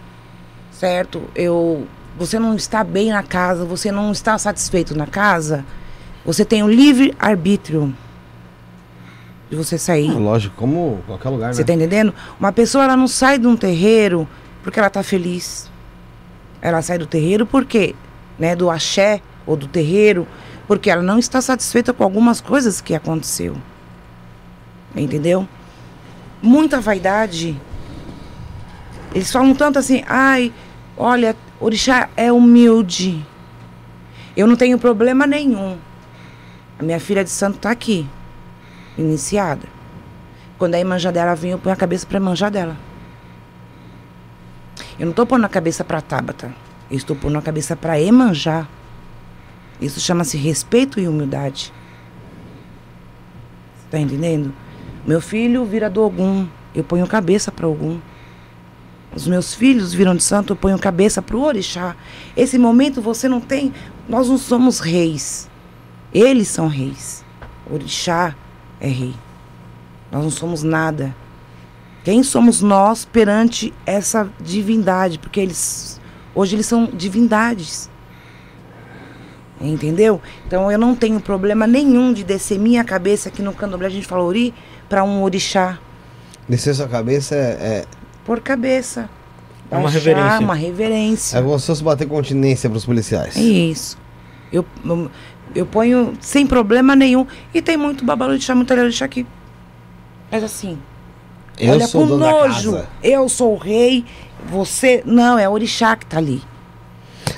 certo? 0.72 1.22
Eu, 1.34 1.86
você 2.18 2.38
não 2.38 2.56
está 2.56 2.82
bem 2.82 3.10
na 3.10 3.22
casa, 3.22 3.64
você 3.64 3.92
não 3.92 4.10
está 4.10 4.36
satisfeito 4.36 4.96
na 4.96 5.06
casa, 5.06 5.64
você 6.24 6.44
tem 6.44 6.62
o 6.62 6.68
livre 6.68 7.14
arbítrio 7.20 7.94
de 9.50 9.56
você 9.56 9.78
sair. 9.78 10.10
Ah, 10.10 10.14
Lógico, 10.18 10.54
como 10.56 11.00
qualquer 11.06 11.28
lugar, 11.28 11.54
Você 11.54 11.60
né? 11.62 11.66
tá 11.66 11.74
entendendo? 11.74 12.12
Uma 12.38 12.52
pessoa 12.52 12.84
ela 12.84 12.96
não 12.96 13.06
sai 13.08 13.38
de 13.38 13.46
um 13.46 13.56
terreiro 13.56 14.28
porque 14.62 14.78
ela 14.78 14.90
tá 14.90 15.02
feliz. 15.02 15.70
Ela 16.60 16.82
sai 16.82 16.98
do 16.98 17.06
terreiro 17.06 17.46
porque, 17.46 17.94
né, 18.38 18.56
do 18.56 18.68
axé 18.70 19.20
ou 19.46 19.56
do 19.56 19.68
terreiro, 19.68 20.26
porque 20.66 20.90
ela 20.90 21.02
não 21.02 21.18
está 21.18 21.40
satisfeita 21.40 21.92
com 21.92 22.02
algumas 22.02 22.40
coisas 22.40 22.80
que 22.80 22.94
aconteceu. 22.94 23.56
Entendeu? 24.94 25.46
Muita 26.42 26.80
vaidade. 26.80 27.56
Eles 29.14 29.30
falam 29.30 29.54
tanto 29.54 29.78
assim: 29.78 30.02
"Ai, 30.08 30.52
olha, 30.96 31.36
orixá 31.60 32.08
é 32.16 32.32
humilde. 32.32 33.24
Eu 34.36 34.46
não 34.46 34.56
tenho 34.56 34.78
problema 34.78 35.26
nenhum. 35.26 35.78
A 36.78 36.82
minha 36.82 37.00
filha 37.00 37.22
de 37.24 37.30
santo 37.30 37.58
tá 37.58 37.70
aqui, 37.70 38.06
iniciada. 38.98 39.68
Quando 40.58 40.74
a 40.74 40.80
imanja 40.80 41.12
dela 41.12 41.34
vem, 41.34 41.50
eu 41.50 41.58
ponho 41.58 41.74
a 41.74 41.76
cabeça 41.76 42.06
para 42.06 42.18
manjar 42.18 42.50
dela. 42.50 42.76
Eu 44.98 45.04
não 45.04 45.10
estou 45.10 45.26
pondo 45.26 45.44
a 45.44 45.48
cabeça 45.48 45.84
para 45.84 46.00
Tabata. 46.00 46.54
Eu 46.90 46.96
estou 46.96 47.14
pondo 47.14 47.36
a 47.36 47.42
cabeça 47.42 47.76
para 47.76 48.00
Emanjá. 48.00 48.66
Isso 49.80 50.00
chama-se 50.00 50.38
respeito 50.38 50.98
e 50.98 51.06
humildade. 51.06 51.72
Tá 53.90 53.98
entendendo? 53.98 54.52
Meu 55.06 55.20
filho 55.20 55.64
vira 55.66 55.90
do 55.90 56.02
Ogum. 56.02 56.48
Eu 56.74 56.82
ponho 56.82 57.06
cabeça 57.06 57.52
para 57.52 57.68
Ogum. 57.68 58.00
Os 59.14 59.26
meus 59.26 59.54
filhos 59.54 59.94
viram 59.94 60.14
de 60.14 60.22
santo, 60.22 60.52
eu 60.52 60.56
ponho 60.56 60.78
cabeça 60.78 61.22
para 61.22 61.36
o 61.36 61.42
orixá. 61.42 61.94
Esse 62.36 62.58
momento 62.58 63.00
você 63.00 63.28
não 63.28 63.40
tem. 63.40 63.72
Nós 64.08 64.28
não 64.28 64.38
somos 64.38 64.80
reis. 64.80 65.48
Eles 66.12 66.48
são 66.48 66.68
reis. 66.68 67.24
Orixá 67.70 68.34
é 68.80 68.88
rei. 68.88 69.14
Nós 70.10 70.22
não 70.22 70.30
somos 70.30 70.62
nada. 70.62 71.14
Quem 72.04 72.22
somos 72.22 72.62
nós 72.62 73.04
perante 73.04 73.74
essa 73.84 74.28
divindade? 74.40 75.18
Porque 75.18 75.40
eles 75.40 76.00
hoje 76.34 76.54
eles 76.54 76.66
são 76.66 76.86
divindades. 76.86 77.90
Entendeu? 79.60 80.20
Então 80.46 80.70
eu 80.70 80.78
não 80.78 80.94
tenho 80.94 81.18
problema 81.18 81.66
nenhum 81.66 82.12
de 82.12 82.22
descer 82.22 82.58
minha 82.58 82.84
cabeça 82.84 83.30
aqui 83.30 83.42
no 83.42 83.54
candomblé, 83.54 83.86
a 83.86 83.90
gente 83.90 84.06
fala 84.06 84.22
ori, 84.22 84.54
para 84.88 85.02
um 85.02 85.22
orixá. 85.22 85.78
Descer 86.48 86.74
sua 86.74 86.86
cabeça 86.86 87.34
é, 87.34 87.38
é, 87.38 87.84
Por 88.24 88.40
cabeça. 88.40 89.08
É 89.70 89.74
uma 89.74 89.84
Baixar, 89.84 89.98
reverência. 89.98 90.40
Uma 90.40 90.54
reverência. 90.54 91.38
é 91.38 91.42
como 91.42 91.58
se 91.58 91.66
fosse 91.66 91.82
bater 91.82 92.06
continência 92.06 92.70
pros 92.70 92.84
policiais. 92.84 93.36
É 93.36 93.40
isso. 93.40 93.98
Eu, 94.52 94.64
eu, 94.84 95.10
eu 95.54 95.66
ponho 95.66 96.14
sem 96.20 96.46
problema 96.46 96.94
nenhum. 96.96 97.26
E 97.54 97.62
tem 97.62 97.76
muito 97.76 98.04
babalorixá, 98.04 98.54
muito 98.54 98.72
orixá 98.72 99.06
que 99.08 99.26
faz 100.30 100.44
assim. 100.44 100.78
Eu 101.58 101.72
olha 101.72 101.86
sou 101.86 102.06
com 102.06 102.16
nojo. 102.16 102.72
casa. 102.72 102.88
Eu 103.02 103.28
sou 103.28 103.54
o 103.54 103.56
rei, 103.56 104.04
você. 104.48 105.02
Não, 105.06 105.38
é 105.38 105.48
o 105.48 105.52
orixá 105.52 105.96
que 105.96 106.06
tá 106.06 106.18
ali. 106.18 106.42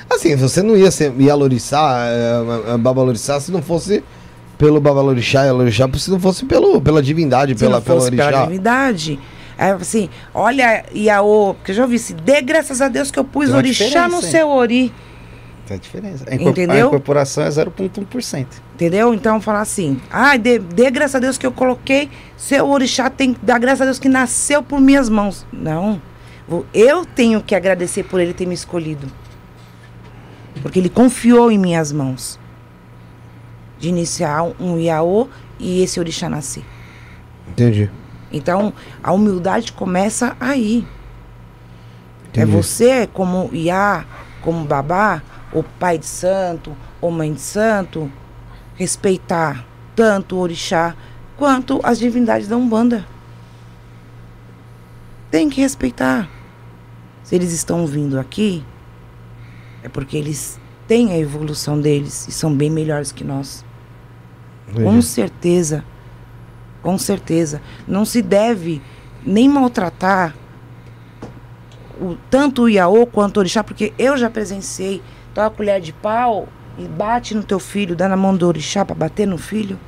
Assim, 0.09 0.35
você 0.35 0.61
não 0.61 0.75
ia 0.75 0.89
ser 0.91 1.13
Yalorixá, 1.19 2.05
é, 2.07 2.73
é, 2.73 2.77
Babalorixá, 2.77 3.39
se 3.39 3.51
não 3.51 3.61
fosse 3.61 4.03
pelo 4.57 4.81
Babalorixá 4.81 5.43
e 5.43 5.47
Yalorixá, 5.47 5.87
se 5.97 6.09
não 6.09 6.19
fosse 6.19 6.45
pelo, 6.45 6.81
pela 6.81 7.01
divindade, 7.01 7.53
Se 7.53 7.59
pela, 7.59 7.75
não 7.77 7.81
pela 7.81 7.99
fosse 7.99 8.11
pela 8.11 8.25
orixá. 8.27 8.45
divindade. 8.45 9.19
Aí 9.57 9.71
assim, 9.71 10.09
olha, 10.33 10.85
Iaô, 10.95 11.53
porque 11.53 11.71
eu 11.71 11.75
já 11.75 11.83
ouvi 11.83 11.97
assim, 11.97 12.15
dê 12.23 12.41
graças 12.41 12.81
a 12.81 12.87
Deus 12.87 13.11
que 13.11 13.19
eu 13.19 13.23
pus 13.23 13.49
orixá 13.51 14.07
no 14.07 14.21
seu 14.21 14.49
ori. 14.49 14.91
Tem 15.69 15.77
a 15.77 15.79
diferença. 15.79 16.25
A, 16.27 16.33
Entendeu? 16.33 16.85
a 16.85 16.87
incorporação 16.87 17.43
é 17.43 17.49
0,1%. 17.49 18.47
Entendeu? 18.73 19.13
Então 19.13 19.39
falar 19.39 19.61
assim, 19.61 20.01
ah, 20.09 20.35
dê, 20.35 20.57
dê 20.57 20.89
graças 20.89 21.13
a 21.13 21.19
Deus 21.19 21.37
que 21.37 21.45
eu 21.45 21.51
coloquei, 21.51 22.09
seu 22.35 22.67
orixá 22.67 23.07
tem 23.07 23.35
que 23.35 23.45
dar 23.45 23.59
graças 23.59 23.81
a 23.81 23.85
Deus 23.85 23.99
que 23.99 24.09
nasceu 24.09 24.63
por 24.63 24.81
minhas 24.81 25.09
mãos. 25.09 25.45
Não. 25.53 26.01
Eu 26.73 27.05
tenho 27.05 27.39
que 27.43 27.53
agradecer 27.53 28.01
por 28.01 28.19
ele 28.19 28.33
ter 28.33 28.47
me 28.47 28.55
escolhido. 28.55 29.05
Porque 30.63 30.79
ele 30.79 30.89
confiou 30.89 31.51
em 31.51 31.57
minhas 31.59 31.91
mãos. 31.91 32.39
De 33.77 33.89
iniciar 33.89 34.41
um 34.59 34.79
Iaô 34.79 35.27
e 35.59 35.83
esse 35.83 35.99
orixá 35.99 36.27
nascer. 36.27 36.63
Entendi. 37.47 37.91
Então, 38.31 38.73
a 39.03 39.11
humildade 39.11 39.71
começa 39.71 40.35
aí. 40.39 40.83
É 42.33 42.41
Entendi. 42.41 42.51
você, 42.51 43.07
como 43.13 43.51
Iá, 43.53 44.03
como 44.41 44.65
babá, 44.65 45.21
ou 45.51 45.63
pai 45.63 45.97
de 45.97 46.05
santo, 46.05 46.75
ou 47.01 47.11
mãe 47.11 47.33
de 47.33 47.41
santo, 47.41 48.11
respeitar 48.75 49.65
tanto 49.95 50.35
o 50.35 50.39
orixá 50.39 50.95
quanto 51.37 51.79
as 51.83 51.99
divindades 51.99 52.47
da 52.47 52.55
Umbanda. 52.57 53.05
Tem 55.31 55.49
que 55.49 55.61
respeitar. 55.61 56.29
Se 57.23 57.35
eles 57.35 57.51
estão 57.51 57.85
vindo 57.85 58.19
aqui, 58.19 58.63
é 59.83 59.89
porque 59.89 60.17
eles 60.17 60.59
têm 60.87 61.11
a 61.11 61.17
evolução 61.17 61.79
deles 61.79 62.27
e 62.27 62.31
são 62.31 62.55
bem 62.55 62.69
melhores 62.69 63.11
que 63.11 63.23
nós. 63.23 63.63
Com 64.73 65.01
certeza. 65.01 65.83
Com 66.81 66.97
certeza. 66.97 67.61
Não 67.87 68.05
se 68.05 68.21
deve 68.21 68.81
nem 69.25 69.47
maltratar 69.49 70.35
o, 71.99 72.15
tanto 72.29 72.63
o 72.63 72.69
Iaô 72.69 73.05
quanto 73.05 73.37
o 73.37 73.39
Orixá, 73.41 73.63
porque 73.63 73.93
eu 73.97 74.17
já 74.17 74.29
presenciei. 74.29 75.01
Toma 75.39 75.47
a 75.47 75.49
colher 75.49 75.79
de 75.79 75.93
pau 75.93 76.49
e 76.77 76.83
bate 76.83 77.33
no 77.33 77.41
teu 77.41 77.59
filho, 77.59 77.95
dá 77.95 78.09
na 78.09 78.17
mão 78.17 78.35
do 78.35 78.45
Orixá 78.45 78.83
para 78.83 78.93
bater 78.93 79.25
no 79.25 79.37
filho. 79.37 79.79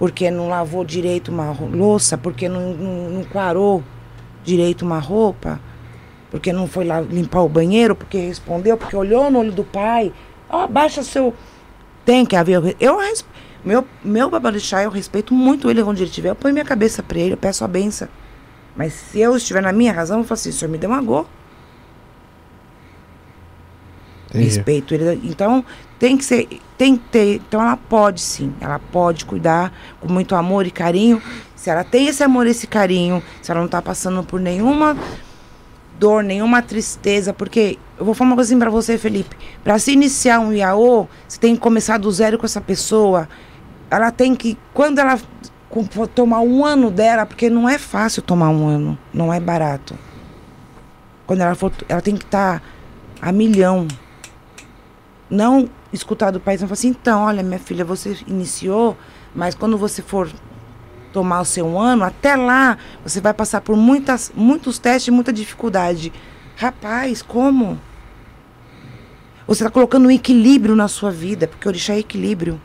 Porque 0.00 0.32
não 0.32 0.48
lavou 0.48 0.84
direito 0.84 1.30
uma 1.30 1.52
louça, 1.52 2.18
porque 2.18 2.48
não, 2.48 2.74
não, 2.74 3.10
não 3.10 3.24
quarou 3.24 3.84
direito 4.42 4.84
uma 4.84 4.98
roupa, 4.98 5.60
porque 6.28 6.52
não 6.52 6.66
foi 6.66 6.84
lá 6.84 7.00
limpar 7.00 7.42
o 7.42 7.48
banheiro, 7.48 7.94
porque 7.94 8.18
respondeu, 8.18 8.76
porque 8.76 8.96
olhou 8.96 9.30
no 9.30 9.38
olho 9.38 9.52
do 9.52 9.62
pai. 9.62 10.12
Ó, 10.50 10.66
baixa 10.66 11.04
seu. 11.04 11.32
Tem 12.04 12.26
que 12.26 12.34
haver. 12.34 12.74
Eu 12.80 12.98
meu, 13.64 13.86
meu 14.02 14.28
babalixá, 14.28 14.82
eu 14.82 14.90
respeito 14.90 15.32
muito 15.32 15.70
ele 15.70 15.80
onde 15.84 16.02
ele 16.02 16.10
estiver. 16.10 16.30
Eu 16.30 16.34
ponho 16.34 16.52
minha 16.52 16.64
cabeça 16.64 17.00
pra 17.00 17.16
ele, 17.16 17.34
eu 17.34 17.38
peço 17.38 17.62
a 17.62 17.68
benção. 17.68 18.08
Mas 18.74 18.92
se 18.92 19.20
eu 19.20 19.36
estiver 19.36 19.62
na 19.62 19.72
minha 19.72 19.92
razão, 19.92 20.18
eu 20.18 20.24
falo 20.24 20.34
assim, 20.34 20.50
o 20.50 20.52
senhor 20.52 20.70
me 20.72 20.78
deu 20.78 20.90
uma. 20.90 21.26
Entendi. 24.36 24.56
Respeito 24.56 24.94
ele. 24.94 25.20
Então, 25.24 25.64
tem 25.98 26.16
que 26.16 26.24
ser. 26.24 26.48
Tem 26.76 26.96
que 26.96 27.04
ter. 27.08 27.34
Então 27.36 27.60
ela 27.60 27.76
pode 27.76 28.20
sim. 28.20 28.52
Ela 28.60 28.78
pode 28.78 29.24
cuidar 29.24 29.72
com 30.00 30.12
muito 30.12 30.34
amor 30.34 30.66
e 30.66 30.70
carinho. 30.70 31.20
Se 31.54 31.70
ela 31.70 31.82
tem 31.82 32.06
esse 32.06 32.22
amor, 32.22 32.46
esse 32.46 32.66
carinho, 32.66 33.22
se 33.42 33.50
ela 33.50 33.60
não 33.60 33.68
tá 33.68 33.82
passando 33.82 34.22
por 34.22 34.38
nenhuma 34.38 34.96
dor, 35.98 36.22
nenhuma 36.22 36.62
tristeza, 36.62 37.32
porque 37.32 37.78
eu 37.98 38.04
vou 38.04 38.14
falar 38.14 38.30
uma 38.30 38.36
coisa 38.36 38.52
assim 38.52 38.58
pra 38.58 38.70
você, 38.70 38.98
Felipe. 38.98 39.36
Pra 39.64 39.78
se 39.78 39.92
iniciar 39.92 40.38
um 40.38 40.52
IAO, 40.52 41.08
você 41.26 41.40
tem 41.40 41.54
que 41.54 41.60
começar 41.60 41.98
do 41.98 42.10
zero 42.12 42.38
com 42.38 42.46
essa 42.46 42.60
pessoa. 42.60 43.28
Ela 43.90 44.10
tem 44.10 44.34
que, 44.34 44.58
quando 44.74 44.98
ela 44.98 45.18
tomar 46.14 46.40
um 46.40 46.64
ano 46.64 46.90
dela, 46.90 47.26
porque 47.26 47.48
não 47.50 47.68
é 47.68 47.78
fácil 47.78 48.22
tomar 48.22 48.50
um 48.50 48.66
ano, 48.66 48.98
não 49.12 49.32
é 49.32 49.40
barato. 49.40 49.98
Quando 51.26 51.40
ela 51.40 51.54
for, 51.54 51.72
ela 51.88 52.00
tem 52.00 52.14
que 52.14 52.24
estar 52.24 52.62
a 53.20 53.32
milhão. 53.32 53.88
Não 55.28 55.68
escutar 55.92 56.30
do 56.30 56.38
país, 56.38 56.60
não 56.60 56.68
falar 56.68 56.74
assim, 56.74 56.88
então, 56.88 57.22
olha, 57.22 57.42
minha 57.42 57.58
filha, 57.58 57.84
você 57.84 58.16
iniciou, 58.26 58.96
mas 59.34 59.54
quando 59.54 59.76
você 59.76 60.02
for 60.02 60.30
tomar 61.12 61.40
o 61.40 61.44
seu 61.44 61.78
ano, 61.78 62.04
até 62.04 62.36
lá 62.36 62.76
você 63.02 63.20
vai 63.20 63.32
passar 63.32 63.60
por 63.60 63.76
muitas, 63.76 64.30
muitos 64.34 64.78
testes, 64.78 65.12
muita 65.12 65.32
dificuldade. 65.32 66.12
Rapaz, 66.56 67.22
como? 67.22 67.80
Você 69.46 69.62
está 69.62 69.70
colocando 69.70 70.06
um 70.06 70.10
equilíbrio 70.10 70.76
na 70.76 70.88
sua 70.88 71.10
vida, 71.10 71.46
porque 71.46 71.68
orixá 71.68 71.94
é 71.94 72.00
equilíbrio. 72.00 72.60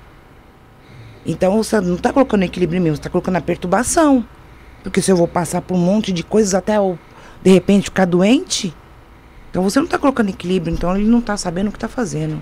Então 1.26 1.56
você 1.56 1.80
não 1.80 1.96
está 1.96 2.12
colocando 2.12 2.44
equilíbrio 2.44 2.82
mesmo, 2.82 2.96
você 2.96 3.02
está 3.02 3.10
colocando 3.10 3.38
a 3.38 3.42
perturbação. 3.42 4.26
Porque 4.84 5.02
se 5.02 5.12
eu 5.12 5.16
vou 5.16 5.28
passar 5.28 5.62
por 5.62 5.76
um 5.76 5.80
monte 5.80 6.12
de 6.12 6.24
coisas 6.24 6.56
até 6.56 6.78
eu, 6.78 6.98
de 7.44 7.52
repente, 7.52 7.86
ficar 7.86 8.06
doente, 8.06 8.74
então 9.52 9.62
você 9.62 9.80
não 9.80 9.86
está 9.86 10.00
colocando 10.00 10.30
equilíbrio, 10.30 10.74
então 10.74 10.96
ele 10.96 11.08
não 11.08 11.20
está 11.20 11.36
sabendo 11.36 11.68
o 11.68 11.72
que 11.72 11.78
está 11.78 11.90
fazendo. 11.90 12.42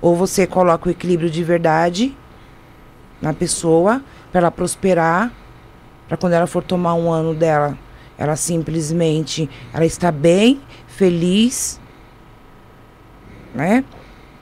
Ou 0.00 0.16
você 0.16 0.46
coloca 0.46 0.88
o 0.88 0.90
equilíbrio 0.90 1.28
de 1.28 1.44
verdade 1.44 2.16
na 3.20 3.34
pessoa, 3.34 4.02
para 4.32 4.40
ela 4.40 4.50
prosperar, 4.50 5.30
para 6.08 6.16
quando 6.16 6.32
ela 6.32 6.46
for 6.46 6.62
tomar 6.62 6.94
um 6.94 7.12
ano 7.12 7.34
dela, 7.34 7.76
ela 8.16 8.34
simplesmente 8.34 9.48
ela 9.72 9.84
está 9.84 10.10
bem, 10.10 10.60
feliz, 10.86 11.78
né? 13.54 13.84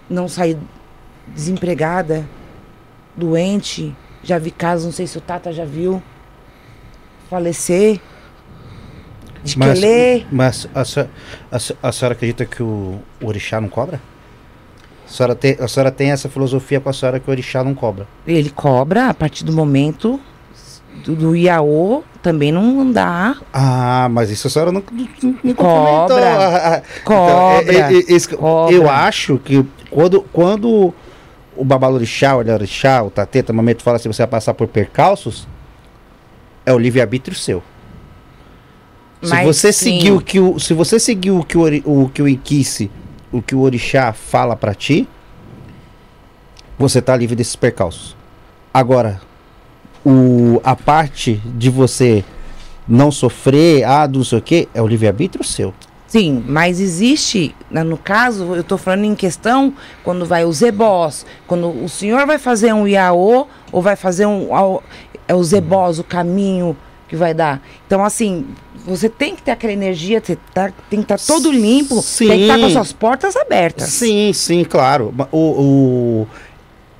Não 0.08 0.28
sair 0.28 0.56
desempregada, 1.26 2.28
doente. 3.16 3.94
Já 4.22 4.38
vi 4.38 4.52
casos, 4.52 4.84
não 4.84 4.92
sei 4.92 5.06
se 5.08 5.18
o 5.18 5.20
Tata 5.20 5.52
já 5.52 5.64
viu, 5.64 6.00
falecer. 7.28 8.00
De 9.44 9.58
Mas, 9.58 9.80
mas 10.30 10.68
a, 10.74 10.84
senhora, 10.84 11.10
a, 11.50 11.56
a 11.88 11.92
senhora 11.92 12.14
acredita 12.14 12.44
que 12.44 12.62
o, 12.62 12.98
o 13.20 13.26
orixá 13.26 13.60
não 13.60 13.68
cobra? 13.68 14.00
A 15.06 15.08
senhora, 15.08 15.34
tem, 15.34 15.56
a 15.60 15.68
senhora 15.68 15.90
tem 15.92 16.10
essa 16.10 16.28
filosofia 16.28 16.80
com 16.80 16.88
a 16.88 16.92
senhora 16.92 17.20
que 17.20 17.28
o 17.28 17.30
orixá 17.30 17.62
não 17.62 17.74
cobra. 17.74 18.08
Ele 18.26 18.50
cobra 18.50 19.08
a 19.08 19.14
partir 19.14 19.44
do 19.44 19.52
momento 19.52 20.20
do, 21.04 21.14
do 21.14 21.36
Iaô 21.36 22.02
também 22.22 22.50
não 22.50 22.90
dá. 22.90 23.36
Ah, 23.52 24.08
mas 24.10 24.30
isso 24.30 24.48
a 24.48 24.50
senhora 24.50 24.72
não, 24.72 24.82
não, 24.90 25.34
não 25.44 25.54
Cobra. 25.54 26.14
comentou. 26.14 26.18
Ah, 26.18 26.76
ah, 26.76 26.82
Cobra. 27.04 27.62
Então, 27.62 27.84
é- 27.84 27.92
é- 28.12 28.16
é 28.16 28.36
Cobra. 28.36 28.74
Eu 28.74 28.90
acho 28.90 29.38
que 29.38 29.64
quando, 29.88 30.22
quando 30.32 30.92
o 31.56 31.64
babalorixá, 31.64 32.34
o 32.34 32.38
olharixá, 32.38 33.02
o 33.02 33.10
tateta, 33.10 33.52
o 33.52 33.54
mamete 33.54 33.82
fala 33.84 33.96
assim, 33.96 34.12
você 34.12 34.22
vai 34.22 34.30
passar 34.30 34.54
por 34.54 34.66
percalços, 34.66 35.46
é 36.66 36.72
o 36.72 36.78
livre-arbítrio 36.78 37.36
seu. 37.36 37.62
Se 39.22 39.30
Mas 39.30 39.46
você 39.46 39.72
sim. 39.72 39.98
seguir 39.98 40.12
o 40.12 40.20
que 40.20 40.38
o, 40.38 40.58
se 40.58 40.74
você 40.74 41.00
seguir 41.00 41.30
o 41.30 41.42
que 41.42 41.56
o, 41.56 41.64
o 41.84 42.08
que 42.08 42.22
o 42.22 42.28
Inquice, 42.28 42.90
o 43.32 43.40
que 43.40 43.54
o 43.54 43.60
orixá 43.60 44.12
fala 44.12 44.54
pra 44.54 44.74
ti, 44.74 45.08
você 46.78 47.00
tá 47.00 47.16
livre 47.16 47.34
desses 47.34 47.56
percalços. 47.56 48.16
Agora, 48.72 49.20
o, 50.04 50.60
a 50.62 50.76
parte 50.76 51.40
de 51.44 51.70
você 51.70 52.24
não 52.86 53.10
sofrer, 53.10 53.84
ah, 53.84 54.06
não 54.06 54.22
sei 54.22 54.38
o 54.38 54.42
que, 54.42 54.68
é 54.74 54.82
o 54.82 54.86
livre-arbítrio 54.86 55.42
seu. 55.42 55.72
Sim, 56.06 56.44
mas 56.46 56.78
existe, 56.78 57.54
né, 57.68 57.82
no 57.82 57.98
caso, 57.98 58.54
eu 58.54 58.60
estou 58.60 58.78
falando 58.78 59.04
em 59.04 59.14
questão 59.14 59.74
quando 60.04 60.24
vai 60.24 60.44
o 60.44 60.52
Zebós, 60.52 61.26
quando 61.46 61.68
o 61.68 61.88
senhor 61.88 62.24
vai 62.26 62.38
fazer 62.38 62.72
um 62.72 62.86
Iaô 62.86 63.48
ou 63.72 63.82
vai 63.82 63.96
fazer 63.96 64.24
um 64.24 64.48
é 65.26 65.34
o 65.34 65.42
Zebós, 65.42 65.98
o 65.98 66.04
caminho 66.04 66.76
que 67.08 67.16
vai 67.16 67.32
dar. 67.34 67.62
Então, 67.86 68.04
assim, 68.04 68.46
você 68.86 69.08
tem 69.08 69.34
que 69.36 69.42
ter 69.42 69.50
aquela 69.52 69.72
energia, 69.72 70.20
você 70.24 70.36
tá- 70.54 70.72
tem 70.90 71.02
que 71.02 71.12
estar 71.12 71.18
todo 71.32 71.50
limpo, 71.52 72.02
tem 72.18 72.28
que 72.28 72.42
estar 72.42 72.58
com 72.58 72.64
as 72.64 72.68
Sim. 72.72 72.74
suas 72.74 72.92
portas 72.92 73.36
abertas. 73.36 73.88
Sim, 73.88 74.32
sim, 74.32 74.64
claro. 74.64 75.14
O, 75.32 75.38
o- 75.38 76.28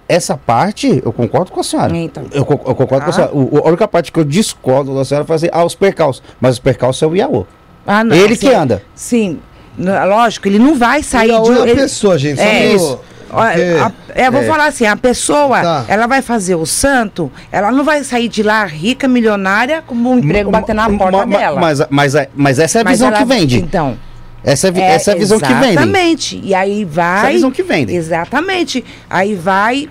essa 0.09 0.37
parte, 0.37 1.03
eu 1.05 1.13
concordo 1.13 1.51
com 1.51 1.59
a 1.61 1.65
senhora. 1.65 1.97
Então. 1.97 2.25
Eu, 2.31 2.43
eu 2.43 2.45
concordo 2.75 2.87
com 2.87 2.97
a 2.97 3.09
Ah. 3.09 3.13
senhora. 3.13 3.33
O, 3.35 3.59
a 3.65 3.69
única 3.69 3.89
parte 3.89 4.13
que 4.13 4.19
eu 4.21 4.25
discordo 4.25 4.95
da 4.95 5.05
senhora 5.05 5.25
é 5.25 5.27
fazer 5.27 5.51
ah, 5.53 5.65
os 5.65 5.75
percalços. 5.75 6.23
Mas 6.41 6.55
os 6.55 6.59
percalços 6.61 7.03
é 7.03 7.07
o 7.07 7.17
Iaô. 7.17 7.45
Ah, 7.87 8.05
não, 8.05 8.15
Ele 8.15 8.35
sim, 8.37 8.49
que 8.49 8.55
anda. 8.55 8.83
Sim, 8.95 9.41
lógico, 9.79 10.47
ele 10.49 10.59
não 10.59 10.77
vai 10.77 11.03
sair 11.03 11.29
Iaô 11.31 11.43
de 11.45 11.51
é 11.51 11.55
a 11.63 11.67
ele- 11.67 11.75
pessoa, 11.75 12.17
gente. 12.19 12.39
Só 12.39 12.45
É 12.45 12.67
pro- 12.69 12.77
isso. 12.77 13.01
Porque- 13.29 14.13
é, 14.15 14.27
eu 14.29 14.33
vou 14.33 14.43
é. 14.43 14.47
falar 14.47 14.67
assim, 14.67 14.87
a 14.87 14.97
pessoa, 14.97 15.61
Tá. 15.61 15.85
ela 15.89 16.07
vai 16.07 16.23
fazer 16.23 16.55
o 16.55 16.65
santo, 16.67 17.31
ela 17.51 17.71
não 17.73 17.85
vai 17.85 18.03
sair 18.05 18.29
de 18.29 18.43
lá 18.43 18.65
rica, 18.65 19.07
milionária, 19.09 19.83
com 19.87 19.95
um 19.95 20.19
emprego 20.19 20.51
batendo 20.51 20.77
na 20.77 20.91
porta 20.91 21.27
ma- 21.27 21.37
dela. 21.39 21.61
Mas, 21.61 21.81
mas, 21.91 22.15
mas 22.35 22.59
essa 22.59 22.79
é 22.79 22.81
a 22.81 22.85
Mas 22.85 22.93
visão 22.95 23.09
ela- 23.09 23.19
que 23.19 23.25
vende. 23.25 23.59
Então, 23.59 23.99
Essa 24.45 24.69
é, 24.69 24.71
a 24.71 24.73
vi- 24.73 24.81
essa 24.81 25.11
é 25.11 25.15
a 25.15 25.17
visão 25.19 25.41
que 25.41 25.53
vende. 25.55 25.73
Exatamente. 25.73 26.41
E 26.45 26.55
aí 26.55 26.85
vai. 26.85 27.17
Essa 27.19 27.27
é 27.27 27.31
a 27.31 27.33
visão 27.33 27.51
que 27.51 27.63
vende. 27.65 27.93
Exatamente. 27.95 28.85
Aí 29.11 29.35
vai, 29.35 29.89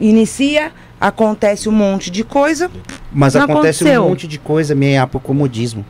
inicia, 0.00 0.72
acontece 1.00 1.68
um 1.68 1.72
monte 1.72 2.10
de 2.10 2.24
coisa. 2.24 2.70
Mas 3.12 3.36
acontece 3.36 3.82
aconteceu. 3.84 4.04
um 4.04 4.08
monte 4.08 4.26
de 4.26 4.38
coisa 4.38 4.74
meio 4.74 5.06
por 5.08 5.20
comodismo. 5.20 5.84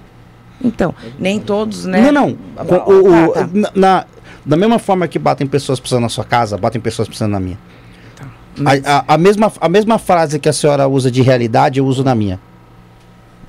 Então, 0.64 0.94
nem 1.18 1.38
todos, 1.38 1.84
né? 1.84 2.00
Não, 2.00 2.12
não. 2.12 2.38
Ah, 2.56 2.64
Com- 2.64 2.74
o- 2.92 3.08
o- 3.28 3.32
tá, 3.32 3.40
tá. 3.42 3.48
na- 3.74 4.04
da 4.44 4.56
mesma 4.56 4.78
forma 4.78 5.06
que 5.08 5.18
batem 5.18 5.46
pessoas 5.46 5.78
precisando 5.80 6.02
na 6.02 6.08
sua 6.08 6.24
casa, 6.24 6.56
batem 6.56 6.80
pessoas 6.80 7.08
precisando 7.08 7.32
na 7.32 7.40
minha. 7.40 7.58
Mas- 8.58 8.84
A, 8.86 8.98
a- 8.98 9.14
a 9.14 9.18
mesma, 9.18 9.52
a 9.60 9.68
mesma 9.68 9.98
frase 9.98 10.38
que 10.38 10.48
a 10.48 10.52
senhora 10.52 10.88
usa 10.88 11.10
de 11.10 11.20
realidade, 11.22 11.78
eu 11.78 11.86
uso 11.86 12.02
na 12.04 12.14
minha. 12.14 12.40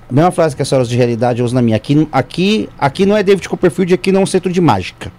A 0.10 0.14
mesma 0.14 0.32
frase 0.32 0.56
que 0.56 0.62
a 0.62 0.66
senhora 0.66 0.82
usa 0.84 0.92
de 0.92 0.98
realidade, 0.98 1.40
eu 1.40 1.46
uso 1.46 1.54
na 1.56 1.62
minha. 1.62 1.76
Aqui, 1.78 2.08
aqui, 2.12 2.70
aqui 2.78 3.06
não 3.06 3.16
é 3.16 3.24
David 3.24 3.48
Copperfield, 3.48 3.94
aqui 3.94 4.12
não 4.12 4.22
é 4.22 4.24
um 4.24 4.28
centro 4.28 4.52
de 4.52 4.60
mágica. 4.62 5.12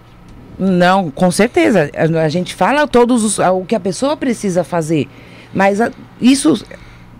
Não, 0.57 1.09
com 1.09 1.31
certeza. 1.31 1.89
A, 1.95 2.23
a 2.23 2.29
gente 2.29 2.53
fala 2.53 2.87
todos 2.87 3.23
os, 3.23 3.39
o 3.39 3.63
que 3.65 3.75
a 3.75 3.79
pessoa 3.79 4.17
precisa 4.17 4.63
fazer. 4.63 5.07
Mas 5.53 5.79
a- 5.79 5.91
isso 6.21 6.63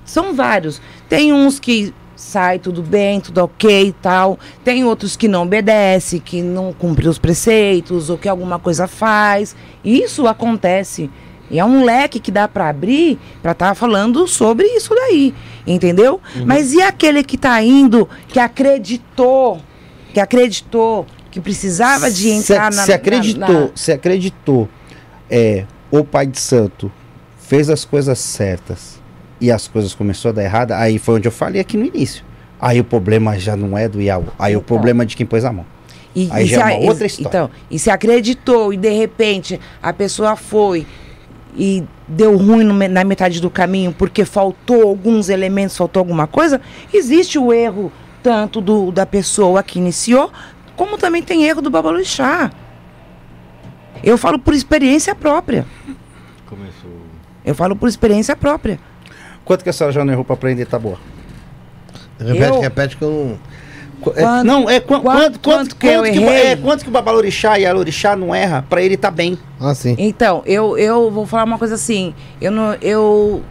são 0.04 0.34
vários. 0.34 0.82
Tem 1.08 1.32
uns 1.32 1.60
que 1.60 1.94
sai 2.20 2.60
tudo 2.60 2.82
bem, 2.84 3.22
tudo 3.22 3.38
ok 3.40 3.88
e 3.88 3.92
tal. 3.94 4.38
Tem 4.64 4.84
outros 4.84 5.16
que 5.16 5.28
não 5.28 5.44
obedece, 5.44 6.20
que 6.20 6.42
não 6.42 6.74
cumpre 6.74 7.08
os 7.08 7.18
preceitos 7.18 8.10
ou 8.10 8.18
que 8.18 8.28
alguma 8.28 8.60
coisa 8.60 8.88
faz. 8.88 9.56
Isso 9.84 10.28
acontece. 10.28 11.10
E 11.50 11.58
é 11.58 11.66
um 11.66 11.84
leque 11.84 12.20
que 12.20 12.30
dá 12.30 12.48
para 12.48 12.70
abrir 12.70 13.18
para 13.42 13.54
estar 13.54 13.74
falando 13.74 14.28
sobre 14.28 14.68
isso 14.68 14.94
daí, 14.94 15.34
entendeu? 15.66 16.22
Mas 16.46 16.74
e 16.74 16.82
aquele 16.82 17.24
que 17.24 17.38
tá 17.38 17.60
indo, 17.64 18.08
que 18.28 18.40
acreditou, 18.40 19.60
que 20.14 20.20
acreditou 20.20 21.08
que 21.32 21.40
precisava 21.40 22.12
de 22.12 22.18
Se- 22.42 22.54
entrar 22.54 22.72
na 22.74 22.84
se 22.84 22.94
acreditou, 22.94 23.40
na- 23.54 23.60
na- 23.62 23.70
se 23.76 23.92
acreditou, 23.92 24.68
é, 25.30 25.66
o 25.90 26.04
pai 26.04 26.28
de 26.28 26.40
santo 26.40 26.92
fez 27.40 27.70
as 27.70 27.84
coisas 27.86 28.20
certas 28.20 28.99
e 29.42 29.52
as 29.52 29.68
coisas 29.68 29.94
começou 29.94 30.30
a 30.30 30.32
dar 30.34 30.44
errada, 30.44 30.78
aí 30.78 30.98
foi 31.00 31.16
onde 31.16 31.28
eu 31.28 31.32
falei 31.32 31.62
aqui 31.62 31.78
no 31.78 31.86
início. 31.86 32.24
Aí 32.60 32.80
o 32.80 32.84
problema 32.84 33.38
já 33.40 33.56
não 33.56 33.78
é 33.78 33.88
do 33.88 34.02
Iaú, 34.02 34.26
aí 34.38 34.56
o 34.56 34.60
Então. 34.60 34.64
problema 34.64 35.04
é 35.04 35.06
de 35.06 35.16
quem 35.16 35.26
pôs 35.26 35.46
a 35.46 35.52
mão. 35.54 35.66
E, 36.16 36.28
Aí 36.32 36.44
e 36.46 36.48
já 36.48 36.56
se 36.58 36.62
é 36.62 36.66
uma 36.78 36.86
a- 36.86 36.90
outra 36.90 37.06
história. 37.06 37.28
Então, 37.30 37.50
e 37.72 37.78
se 37.80 37.90
acreditou 37.90 38.74
e 38.74 38.78
de 38.78 38.90
repente 38.90 39.60
a 39.82 39.94
pessoa 39.94 40.36
foi 40.36 40.86
e 41.56 41.84
deu 42.08 42.36
ruim 42.36 42.64
no 42.64 42.74
na 42.74 43.04
metade 43.04 43.40
do 43.40 43.50
caminho 43.50 43.94
porque 43.98 44.26
faltou 44.26 44.82
alguns 44.90 45.30
elementos, 45.30 45.78
faltou 45.78 46.02
alguma 46.02 46.28
coisa, 46.28 46.60
existe 46.94 47.38
o 47.40 47.54
erro 47.54 47.92
tanto 48.22 48.60
do, 48.60 48.92
da 48.92 49.06
pessoa 49.06 49.64
que 49.64 49.80
iniciou, 49.80 50.30
como 50.76 50.98
também 50.98 51.22
tem 51.24 51.46
erro 51.46 51.62
do 51.62 51.70
babalorixá. 51.70 52.52
Eu 54.04 54.18
falo 54.18 54.38
por 54.40 54.54
experiência 54.54 55.14
própria. 55.16 55.66
Começou. 56.46 56.92
Eu 57.46 57.54
falo 57.56 57.76
por 57.76 57.88
experiência 57.88 58.36
própria. 58.36 58.80
Quanto 59.50 59.64
que 59.64 59.70
a 59.72 59.74
senhora 59.74 59.92
já 59.92 60.06
não 60.06 60.14
errou 60.14 60.24
pra 60.24 60.36
aprender 60.36 60.68
tá 60.68 60.78
boa? 60.78 61.00
Repete, 62.20 62.44
Eu- 62.50 62.60
repete 62.60 62.98
que 62.98 63.02
eu 63.04 63.10
não. 63.10 64.12
É, 64.16 64.22
Quanto- 64.22 64.46
não, 64.46 64.70
é 64.70 64.80
quanto- 64.80 65.02
qu- 65.02 65.10
quanto, 65.10 65.20
quanto, 65.22 65.40
quanto 65.40 65.76
que 65.76 65.88
eu 65.88 66.04
que, 66.04 66.10
errei? 66.10 66.52
é, 66.52 66.56
quanto 66.56 66.84
que 66.84 66.90
o 66.90 66.92
babalorixá 66.92 67.58
e 67.58 67.66
a 67.66 67.74
lorixá 67.74 68.16
não 68.16 68.34
erra 68.36 68.64
pra 68.70 68.80
ele 68.84 68.96
tá 68.96 69.10
bem. 69.10 69.40
Ah, 69.60 69.74
sim. 69.74 69.96
Então, 69.98 70.44
eu, 70.46 70.78
eu 70.78 71.10
vou 71.10 71.26
falar 71.26 71.46
uma 71.46 71.58
coisa 71.58 71.74
assim. 71.74 72.14
Eu 72.40 72.52
não, 72.52 72.76
eu 72.76 73.42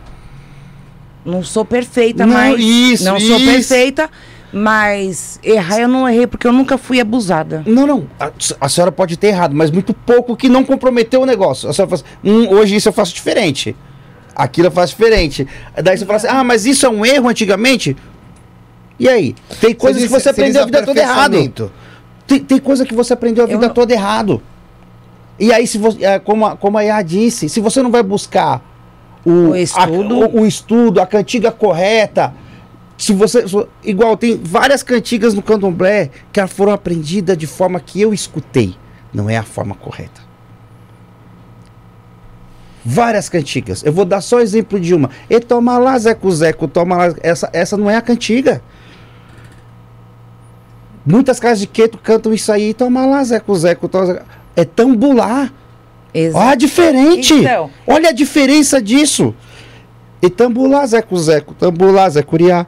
não 1.25 1.43
sou 1.43 1.65
perfeita, 1.65 2.25
Não, 2.25 2.33
mas. 2.33 2.61
isso, 2.61 3.05
não 3.05 3.19
sou 3.19 3.37
isso. 3.39 3.45
perfeita, 3.45 4.09
mas 4.53 5.41
errar 5.43 5.81
eu 5.81 5.89
não 5.89 6.09
errei 6.09 6.29
porque 6.29 6.47
eu 6.47 6.53
nunca 6.53 6.79
fui 6.79 7.01
abusada. 7.01 7.65
Não, 7.67 7.89
não. 7.89 8.07
A, 8.21 8.31
a 8.61 8.69
senhora 8.69 8.93
pode 8.93 9.17
ter 9.17 9.27
errado, 9.27 9.53
mas 9.53 9.73
muito 9.73 9.93
pouco 9.93 10.37
que 10.37 10.49
não 10.49 10.63
comprometeu 10.65 11.23
o 11.23 11.27
negócio. 11.27 11.69
A 11.69 11.73
senhora 11.73 11.91
fala 11.91 12.03
assim, 12.23 12.31
hum, 12.31 12.49
hoje 12.55 12.77
isso 12.77 12.89
eu 12.89 12.93
faço 12.93 13.13
diferente. 13.13 13.75
Aquilo 14.39 14.69
eu 14.69 14.73
faço 14.73 14.93
diferente. 14.97 15.47
Daí 15.83 15.99
você 15.99 16.07
fala 16.07 16.17
assim, 16.19 16.29
ah, 16.31 16.45
mas 16.45 16.65
isso 16.65 16.87
é 16.87 16.89
um 16.89 17.05
erro 17.05 17.29
antigamente? 17.29 17.97
E 18.97 19.09
aí? 19.09 19.35
Tem 19.61 19.75
coisas 19.75 20.01
que 20.01 20.09
você 20.09 20.29
aprendeu 20.29 20.63
a 20.63 20.65
vida 20.67 20.85
toda 20.85 21.01
errado. 21.01 21.73
Tem, 22.25 22.39
tem 22.39 22.59
coisa 22.61 22.87
que 22.87 22.95
você 22.95 23.13
aprendeu 23.13 23.45
a 23.45 23.49
Eu 23.49 23.57
vida 23.57 23.67
não- 23.67 23.75
toda 23.75 23.93
errado. 23.93 24.41
E 25.41 25.53
aí, 25.53 25.67
se 25.67 25.77
você, 25.79 26.05
é, 26.05 26.19
como, 26.21 26.47
a, 26.47 26.57
como 26.57 26.79
a 26.79 26.85
Iá 26.85 27.03
disse, 27.03 27.49
se 27.49 27.61
você 27.61 27.83
não 27.83 27.91
vai 27.91 28.03
buscar 28.03 28.63
o, 29.27 29.51
O 29.51 29.57
estudo. 29.57 30.23
a, 30.23 30.27
o, 30.29 30.41
o 30.43 30.47
estudo, 30.47 31.01
a 31.01 31.07
cantiga 31.07 31.51
correta. 31.51 32.33
Se 32.97 33.13
você. 33.13 33.45
Igual, 33.83 34.17
tem 34.17 34.37
várias 34.41 34.83
cantigas 34.83 35.35
no 35.35 35.43
candomblé 35.43 36.11
que 36.33 36.45
foram 36.47 36.73
aprendidas 36.73 37.37
de 37.37 37.47
forma 37.47 37.79
que 37.81 38.01
eu 38.01 38.13
escutei. 38.15 38.75
Não 39.13 39.29
é 39.29 39.37
a 39.37 39.43
forma 39.43 39.75
correta. 39.75 40.28
Várias 42.85 43.29
cantigas. 43.29 43.83
Eu 43.85 43.93
vou 43.93 44.05
dar 44.05 44.21
só 44.21 44.41
exemplo 44.41 44.79
de 44.79 44.95
uma. 44.95 45.11
E 45.29 45.41
toma 45.41 45.79
lá, 45.79 45.99
Zeco 45.99 46.31
Zeco, 46.31 46.69
toma 46.69 46.97
lá. 46.97 47.15
Essa, 47.23 47.51
essa 47.53 47.77
não 47.77 47.91
é 47.91 47.97
a 47.97 48.03
cantiga. 48.03 48.63
Muitas 51.05 51.41
casas 51.41 51.61
de 51.61 51.67
queto 51.67 51.99
cantam 51.99 52.33
isso 52.33 52.53
aí. 52.53 52.75
Toma 52.75 53.05
lá, 53.07 53.23
Zeco 53.25 53.55
Zeco. 53.55 53.89
Toma... 53.89 54.07
Zeco. 54.07 54.27
É 54.57 54.65
tambular. 54.65 55.53
Exato. 56.13 56.45
Olha 56.45 56.53
a 56.53 56.55
diferente. 56.55 57.35
Então. 57.35 57.71
Olha 57.87 58.09
a 58.09 58.13
diferença 58.13 58.81
disso. 58.81 59.35
E 60.21 60.29
tambulá, 60.29 60.85
Zé 60.87 61.01
Cuzeco, 61.01 61.55
tambulá, 61.55 62.09
Zé 62.09 62.23
Curiá. 62.23 62.67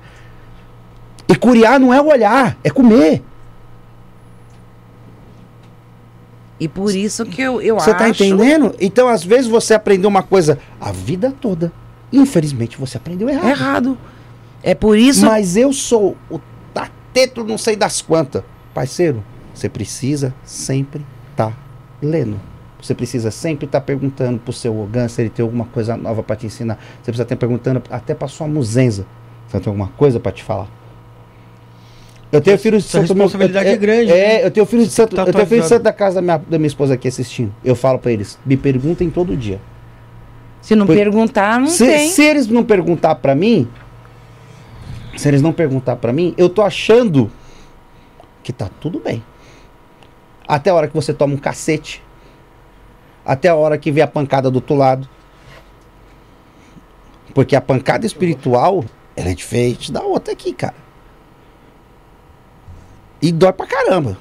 E 1.28 1.34
curiá 1.34 1.78
não 1.78 1.92
é 1.92 2.00
olhar, 2.00 2.56
é 2.62 2.70
comer. 2.70 3.22
E 6.60 6.68
por 6.68 6.94
isso 6.94 7.24
que 7.24 7.40
eu, 7.40 7.60
eu 7.62 7.76
Você 7.76 7.90
acho. 7.90 7.98
tá 7.98 8.08
entendendo? 8.10 8.74
Então, 8.78 9.08
às 9.08 9.24
vezes, 9.24 9.46
você 9.46 9.72
aprendeu 9.72 10.08
uma 10.10 10.22
coisa 10.22 10.58
a 10.78 10.92
vida 10.92 11.34
toda. 11.40 11.72
Infelizmente, 12.12 12.76
você 12.76 12.98
aprendeu 12.98 13.28
errado. 13.30 13.48
Errado. 13.48 13.98
É 14.62 14.74
por 14.74 14.98
isso. 14.98 15.24
Mas 15.24 15.56
eu 15.56 15.72
sou 15.72 16.16
o 16.30 16.38
tateto 16.74 17.42
não 17.42 17.56
sei 17.56 17.76
das 17.76 18.02
quantas. 18.02 18.42
Parceiro, 18.74 19.24
você 19.54 19.68
precisa 19.70 20.34
sempre 20.44 21.04
estar 21.30 21.56
lendo. 22.02 22.38
Você 22.80 22.94
precisa 22.94 23.30
sempre 23.30 23.66
estar 23.66 23.80
perguntando 23.80 24.38
pro 24.38 24.52
seu 24.52 24.78
Ogan 24.78 25.08
se 25.08 25.22
ele 25.22 25.30
tem 25.30 25.42
alguma 25.42 25.64
coisa 25.66 25.96
nova 25.96 26.22
para 26.22 26.36
te 26.36 26.46
ensinar. 26.46 26.74
Você 26.96 27.04
precisa 27.04 27.22
estar 27.22 27.36
perguntando 27.36 27.82
até 27.90 28.14
pra 28.14 28.28
sua 28.28 28.46
muzenza 28.46 29.06
se 29.48 29.56
ela 29.56 29.62
tem 29.64 29.70
alguma 29.70 29.88
coisa 29.96 30.20
para 30.20 30.32
te 30.32 30.42
falar. 30.44 30.68
Eu 32.32 32.40
tenho 32.40 32.56
filhos 32.58 32.84
de 32.84 32.88
Santo 32.90 33.14
meu- 33.14 33.24
responsabilidade 33.26 33.68
eu- 33.68 33.74
é 33.74 33.76
grande, 33.76 34.12
É, 34.12 34.14
né? 34.38 34.46
eu 34.46 34.50
tenho 34.52 34.64
filhos 34.66 34.86
de 34.86 34.92
Você 34.92 35.02
Santo, 35.02 35.16
tá 35.16 35.22
eu 35.22 35.32
tenho 35.32 35.46
filhos 35.46 35.64
de. 35.64 35.68
Santo 35.68 35.82
da 35.82 35.92
casa 35.92 36.16
da 36.16 36.22
minha, 36.22 36.38
da 36.38 36.58
minha 36.58 36.66
esposa 36.68 36.94
aqui 36.94 37.08
assistindo. 37.08 37.52
Eu 37.64 37.74
falo 37.74 37.98
para 37.98 38.12
eles, 38.12 38.38
me 38.46 38.56
perguntem 38.56 39.10
todo 39.10 39.36
dia. 39.36 39.60
Se 40.62 40.76
não 40.76 40.86
Por- 40.86 40.94
perguntar, 40.94 41.58
não 41.58 41.66
Se, 41.66 41.84
tem. 41.86 42.08
se 42.10 42.22
eles 42.22 42.46
não 42.46 42.62
perguntar 42.62 43.16
pra 43.16 43.34
mim, 43.34 43.66
se 45.16 45.26
eles 45.26 45.42
não 45.42 45.52
perguntar 45.52 45.96
pra 45.96 46.12
mim, 46.12 46.32
eu 46.38 46.48
tô 46.48 46.62
achando 46.62 47.30
que 48.44 48.52
tá 48.52 48.68
tudo 48.80 49.00
bem. 49.00 49.24
Até 50.46 50.70
a 50.70 50.74
hora 50.74 50.86
que 50.86 50.94
você 50.94 51.12
toma 51.12 51.34
um 51.34 51.38
cacete. 51.38 52.02
Até 53.24 53.48
a 53.48 53.54
hora 53.54 53.76
que 53.78 53.90
vê 53.90 54.02
a 54.02 54.06
pancada 54.06 54.50
do 54.50 54.56
outro 54.56 54.74
lado. 54.76 55.08
Porque 57.34 57.54
a 57.54 57.60
pancada 57.60 58.04
espiritual, 58.06 58.84
ela 59.16 59.30
é 59.30 59.34
diferente 59.34 59.92
da 59.92 60.02
outra 60.02 60.32
aqui, 60.32 60.52
cara. 60.52 60.74
E 63.20 63.32
dói 63.32 63.52
pra 63.52 63.66
caramba. 63.66 64.16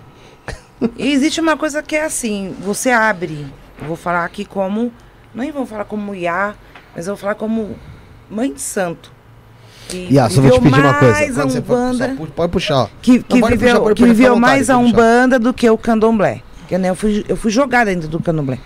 E 0.97 1.11
existe 1.11 1.41
uma 1.41 1.57
coisa 1.57 1.83
que 1.83 1.95
é 1.95 2.05
assim, 2.05 2.55
você 2.61 2.89
abre, 2.89 3.45
eu 3.81 3.87
vou 3.87 3.95
falar 3.97 4.23
aqui 4.23 4.45
como, 4.45 4.93
nem 5.33 5.51
vou 5.51 5.65
falar 5.65 5.85
como 5.85 6.15
Iá, 6.15 6.55
mas 6.95 7.07
eu 7.07 7.15
vou 7.15 7.21
falar 7.21 7.35
como 7.35 7.75
mãe 8.29 8.53
de 8.53 8.61
santo. 8.61 9.11
Que 9.89 10.07
E 10.09 10.19
ah, 10.19 10.29
só 10.29 10.41
vou 10.41 10.51
te 10.51 10.61
pedir 10.61 10.79
uma 10.79 10.93
coisa. 10.93 11.13
mais 11.13 11.37
a 11.37 11.49
for, 11.49 11.57
Umbanda, 11.57 12.17
pode 12.35 12.51
puxar, 12.51 12.89
que, 13.01 13.23
que 13.23 13.41
viveu, 13.41 13.81
puxar, 13.81 13.95
que 13.95 14.05
viveu 14.05 14.35
vontade, 14.35 14.39
mais 14.39 14.69
a 14.69 14.75
pode 14.75 14.91
puxar. 14.91 15.01
Umbanda 15.01 15.39
do 15.39 15.53
que 15.53 15.69
o 15.69 15.77
candomblé. 15.77 16.41
Que, 16.67 16.77
né, 16.77 16.91
eu, 16.91 16.95
fui, 16.95 17.25
eu 17.27 17.35
fui 17.35 17.51
jogada 17.51 17.93
dentro 17.93 18.07
do 18.07 18.21
candomblé. 18.21 18.59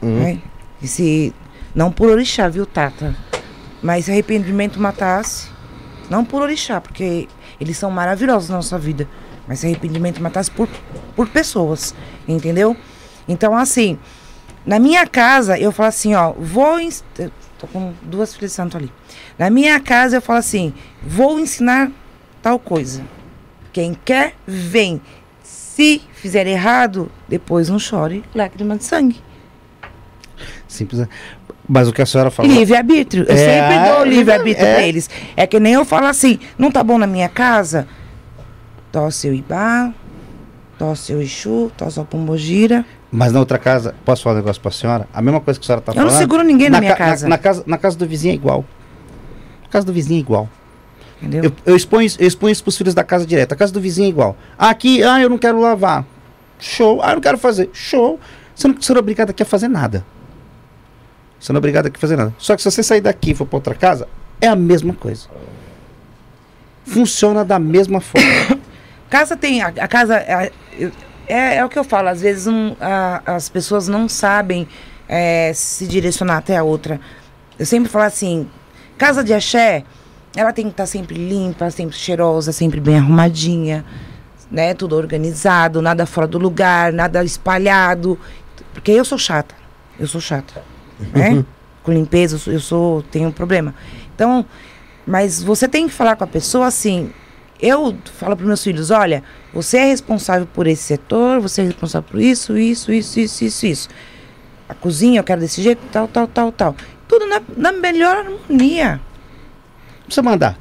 Uhum. 0.00 0.20
né? 0.20 0.38
Se, 0.82 1.34
não 1.74 1.90
por 1.90 2.08
orixá, 2.08 2.48
viu, 2.48 2.64
Tata? 2.64 3.14
Mas 3.82 4.04
se 4.04 4.10
arrependimento 4.10 4.80
matasse, 4.80 5.48
não 6.08 6.24
por 6.24 6.42
orixá, 6.42 6.80
porque 6.80 7.28
eles 7.60 7.76
são 7.76 7.90
maravilhosos 7.90 8.48
na 8.48 8.56
nossa 8.56 8.78
vida. 8.78 9.08
Mas 9.48 9.60
se 9.60 9.66
arrependimento 9.66 10.22
matasse 10.22 10.50
por, 10.50 10.68
por 11.16 11.26
pessoas, 11.28 11.94
entendeu? 12.28 12.76
Então, 13.26 13.56
assim, 13.56 13.98
na 14.66 14.78
minha 14.78 15.06
casa, 15.06 15.58
eu 15.58 15.72
falo 15.72 15.88
assim, 15.88 16.14
ó, 16.14 16.32
vou. 16.32 16.78
ens- 16.78 17.02
Tô 17.58 17.66
com 17.66 17.92
duas 18.02 18.34
filhas 18.34 18.52
de 18.52 18.54
santo 18.56 18.76
ali. 18.76 18.92
Na 19.36 19.50
minha 19.50 19.80
casa, 19.80 20.18
eu 20.18 20.22
falo 20.22 20.38
assim, 20.38 20.72
vou 21.02 21.40
ensinar 21.40 21.90
tal 22.40 22.56
coisa. 22.58 23.02
Quem 23.72 23.96
quer, 24.04 24.34
vem. 24.46 25.00
Se 25.42 26.00
fizer 26.12 26.46
errado, 26.46 27.10
depois 27.28 27.68
não 27.68 27.78
chore 27.78 28.22
lágrima 28.34 28.76
de 28.76 28.84
sangue. 28.84 29.20
Simples. 30.68 31.00
né? 31.00 31.08
Mas 31.68 31.88
o 31.88 31.92
que 31.92 32.00
a 32.02 32.06
senhora 32.06 32.30
falou. 32.30 32.50
Livre-arbítrio. 32.50 33.24
Eu 33.28 33.34
É, 33.34 33.36
sempre 33.36 33.90
dou 33.94 34.04
livre-arbítrio 34.04 34.66
é. 34.66 34.74
pra 34.74 34.82
eles. 34.86 35.10
É 35.36 35.46
que 35.46 35.58
nem 35.60 35.72
eu 35.74 35.84
falo 35.84 36.06
assim, 36.06 36.38
não 36.56 36.70
tá 36.70 36.82
bom 36.82 36.96
na 36.98 37.06
minha 37.06 37.28
casa? 37.28 37.86
Tosse 38.92 39.28
o 39.28 39.34
Ibá, 39.34 39.92
tosse 40.78 41.12
o 41.14 41.20
Exu, 41.20 41.70
tosse 41.76 42.00
o 42.00 42.04
Pombogira. 42.04 42.84
Mas 43.12 43.32
na 43.32 43.38
outra 43.40 43.58
casa, 43.58 43.94
posso 44.04 44.22
falar 44.22 44.36
um 44.36 44.38
negócio 44.38 44.60
pra 44.60 44.70
senhora? 44.70 45.08
A 45.12 45.20
mesma 45.22 45.40
coisa 45.40 45.58
que 45.58 45.64
a 45.64 45.66
senhora 45.66 45.82
tá 45.82 45.92
Eu 45.92 45.96
falando. 45.96 46.10
não 46.12 46.18
seguro 46.18 46.42
ninguém 46.42 46.68
na 46.70 46.78
minha 46.80 46.92
ca- 46.94 47.04
casa. 47.06 47.28
Na, 47.28 47.38
casa. 47.38 47.62
na 47.66 47.78
casa 47.78 47.96
do 47.96 48.06
vizinho 48.06 48.32
é 48.32 48.34
igual. 48.34 48.64
Na 49.62 49.68
casa 49.68 49.86
do 49.86 49.92
vizinho 49.92 50.18
é 50.18 50.20
igual. 50.20 50.48
Entendeu? 51.20 51.44
Eu, 51.44 51.52
eu, 51.66 51.76
exponho, 51.76 52.06
isso- 52.06 52.16
eu 52.20 52.26
exponho 52.28 52.52
isso 52.52 52.62
pros 52.62 52.76
filhos 52.76 52.94
da 52.94 53.02
casa 53.04 53.26
direto. 53.26 53.52
A 53.52 53.56
casa 53.56 53.72
do 53.72 53.80
vizinho 53.80 54.06
é 54.06 54.08
igual. 54.08 54.36
Aqui, 54.58 55.02
ah, 55.02 55.20
eu 55.20 55.28
não 55.28 55.36
quero 55.38 55.60
lavar. 55.60 56.04
Show. 56.58 57.00
Ah, 57.02 57.10
eu 57.10 57.14
não 57.16 57.20
quero 57.22 57.38
fazer. 57.38 57.70
Show. 57.72 58.18
Você 58.54 58.68
não, 58.68 58.74
você 58.80 58.92
não 58.92 58.98
é 58.98 59.00
obrigado 59.02 59.30
aqui 59.30 59.42
a 59.42 59.46
fazer 59.46 59.68
nada. 59.68 60.04
Você 61.40 61.52
não 61.52 61.58
é 61.58 61.60
obrigado 61.60 61.86
aqui 61.86 61.96
a 61.96 62.00
fazer 62.00 62.16
nada. 62.16 62.34
Só 62.38 62.56
que 62.56 62.62
se 62.62 62.70
você 62.70 62.82
sair 62.82 63.00
daqui 63.00 63.30
e 63.30 63.34
for 63.34 63.46
pra 63.46 63.56
outra 63.56 63.74
casa, 63.74 64.08
é 64.40 64.46
a 64.48 64.56
mesma 64.56 64.92
coisa. 64.94 65.28
Funciona 66.84 67.44
da 67.44 67.58
mesma 67.58 68.00
forma. 68.00 68.57
Casa 69.08 69.36
tem. 69.36 69.62
A, 69.62 69.68
a 69.68 69.88
casa. 69.88 70.16
a- 70.18 70.50
é, 71.30 71.56
é 71.56 71.64
o 71.64 71.68
que 71.68 71.78
eu 71.78 71.84
falo, 71.84 72.08
às 72.08 72.20
vezes 72.22 72.46
um, 72.46 72.74
a- 72.80 73.22
as 73.26 73.48
pessoas 73.48 73.86
não 73.88 74.08
sabem 74.08 74.66
é, 75.08 75.52
se 75.54 75.86
direcionar 75.86 76.38
até 76.38 76.56
a 76.56 76.62
outra. 76.62 77.00
Eu 77.58 77.66
sempre 77.66 77.90
falo 77.90 78.04
assim: 78.04 78.48
casa 78.96 79.22
de 79.22 79.32
axé, 79.34 79.84
ela 80.36 80.52
tem 80.52 80.64
que 80.66 80.70
estar 80.72 80.86
sempre 80.86 81.16
limpa, 81.16 81.70
sempre 81.70 81.96
cheirosa, 81.96 82.50
sempre 82.52 82.80
bem 82.80 82.96
arrumadinha, 82.96 83.84
né? 84.50 84.72
Tudo 84.74 84.96
organizado, 84.96 85.82
nada 85.82 86.06
fora 86.06 86.26
do 86.26 86.38
lugar, 86.38 86.92
nada 86.92 87.22
espalhado. 87.24 88.18
Porque 88.72 88.90
eu 88.92 89.04
sou 89.04 89.18
chata. 89.18 89.54
Eu 89.98 90.06
sou 90.06 90.20
chata. 90.20 90.62
Né? 91.12 91.44
Com 91.82 91.92
limpeza, 91.92 92.36
eu 92.36 92.38
sou, 92.38 92.52
eu 92.52 92.60
sou. 92.60 93.02
Tenho 93.02 93.28
um 93.28 93.32
problema. 93.32 93.74
Então, 94.14 94.44
mas 95.06 95.42
você 95.42 95.66
tem 95.68 95.88
que 95.88 95.94
falar 95.94 96.16
com 96.16 96.24
a 96.24 96.26
pessoa 96.26 96.66
assim. 96.66 97.10
Eu 97.60 97.96
falo 98.18 98.36
para 98.36 98.46
meus 98.46 98.62
filhos, 98.62 98.90
olha, 98.90 99.22
você 99.52 99.78
é 99.78 99.84
responsável 99.86 100.46
por 100.46 100.66
esse 100.66 100.82
setor, 100.82 101.40
você 101.40 101.62
é 101.62 101.64
responsável 101.64 102.08
por 102.08 102.20
isso, 102.20 102.56
isso, 102.56 102.92
isso, 102.92 103.18
isso, 103.18 103.44
isso, 103.44 103.66
isso. 103.66 103.88
A 104.68 104.74
cozinha 104.74 105.18
eu 105.20 105.24
quero 105.24 105.40
desse 105.40 105.60
jeito, 105.62 105.80
tal, 105.90 106.06
tal, 106.06 106.28
tal, 106.28 106.52
tal. 106.52 106.76
Tudo 107.08 107.26
na, 107.26 107.40
na 107.56 107.72
melhor 107.72 108.16
harmonia. 108.18 109.00
Não 109.00 110.04
precisa 110.04 110.22
mandar. 110.22 110.58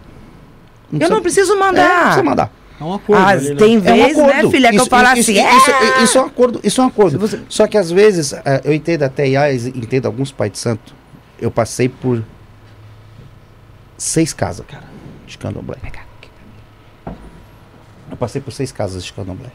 eu 1.00 1.10
não 1.10 1.22
preciso 1.22 1.52
É, 1.54 1.56
não 1.56 1.66
mandar. 1.68 2.02
precisa 2.04 2.24
mandar. 2.24 2.52
É 2.80 2.84
um 2.84 2.94
acordo. 2.94 3.22
Ah, 3.24 3.28
ali, 3.30 3.50
né? 3.50 3.56
tem 3.56 3.76
É 3.76 3.78
um 3.78 3.82
vezes, 3.82 4.18
né, 4.18 4.50
filha, 4.52 4.70
que 4.72 4.80
eu 4.80 4.86
falo 4.86 5.18
isso- 5.18 5.32
assim, 5.32 5.58
Isso, 5.58 5.72
"Ah!" 5.72 6.04
isso 6.04 6.18
é 6.18 6.22
um 6.22 6.26
acordo. 6.26 6.60
Isso 6.64 6.82
é 6.82 6.84
um 6.84 6.88
acordo. 6.88 7.20
Você- 7.20 7.42
Só 7.50 7.68
que 7.68 7.78
às 7.78 7.92
vezes, 7.92 8.34
eh, 8.34 8.62
eu 8.64 8.74
entendo 8.74 9.04
até 9.04 9.28
IA, 9.28 9.54
entendo 9.54 10.06
alguns 10.06 10.32
pais 10.32 10.52
de 10.52 10.58
santo. 10.60 10.96
Eu 11.40 11.50
passei 11.52 11.90
por 11.90 12.24
seis 13.98 14.32
casas, 14.34 14.66
cara, 14.68 14.84
de 15.26 15.38
candomblé. 15.38 15.78
Eu 18.10 18.18
passei 18.18 18.42
por 18.42 18.52
seis 18.52 18.72
casas 18.72 19.04
de 19.04 19.12
candomblé. 19.14 19.50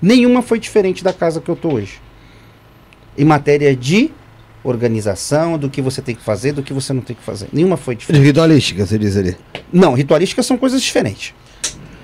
Nenhuma 0.00 0.42
foi 0.42 0.58
diferente 0.58 1.02
da 1.02 1.12
casa 1.12 1.40
que 1.40 1.48
eu 1.48 1.56
tô 1.56 1.74
hoje. 1.74 2.00
Em 3.16 3.24
matéria 3.24 3.74
de 3.74 4.10
organização, 4.62 5.58
do 5.58 5.68
que 5.68 5.82
você 5.82 6.00
tem 6.00 6.14
que 6.14 6.22
fazer, 6.22 6.52
do 6.52 6.62
que 6.62 6.72
você 6.72 6.92
não 6.92 7.02
tem 7.02 7.14
que 7.14 7.22
fazer. 7.22 7.48
Nenhuma 7.52 7.76
foi 7.76 7.94
diferente. 7.94 8.22
Ritualística, 8.22 8.86
você 8.86 8.98
diz 8.98 9.16
ali. 9.16 9.36
Não, 9.72 9.92
ritualísticas 9.92 10.46
são 10.46 10.56
coisas 10.56 10.82
diferentes. 10.82 11.34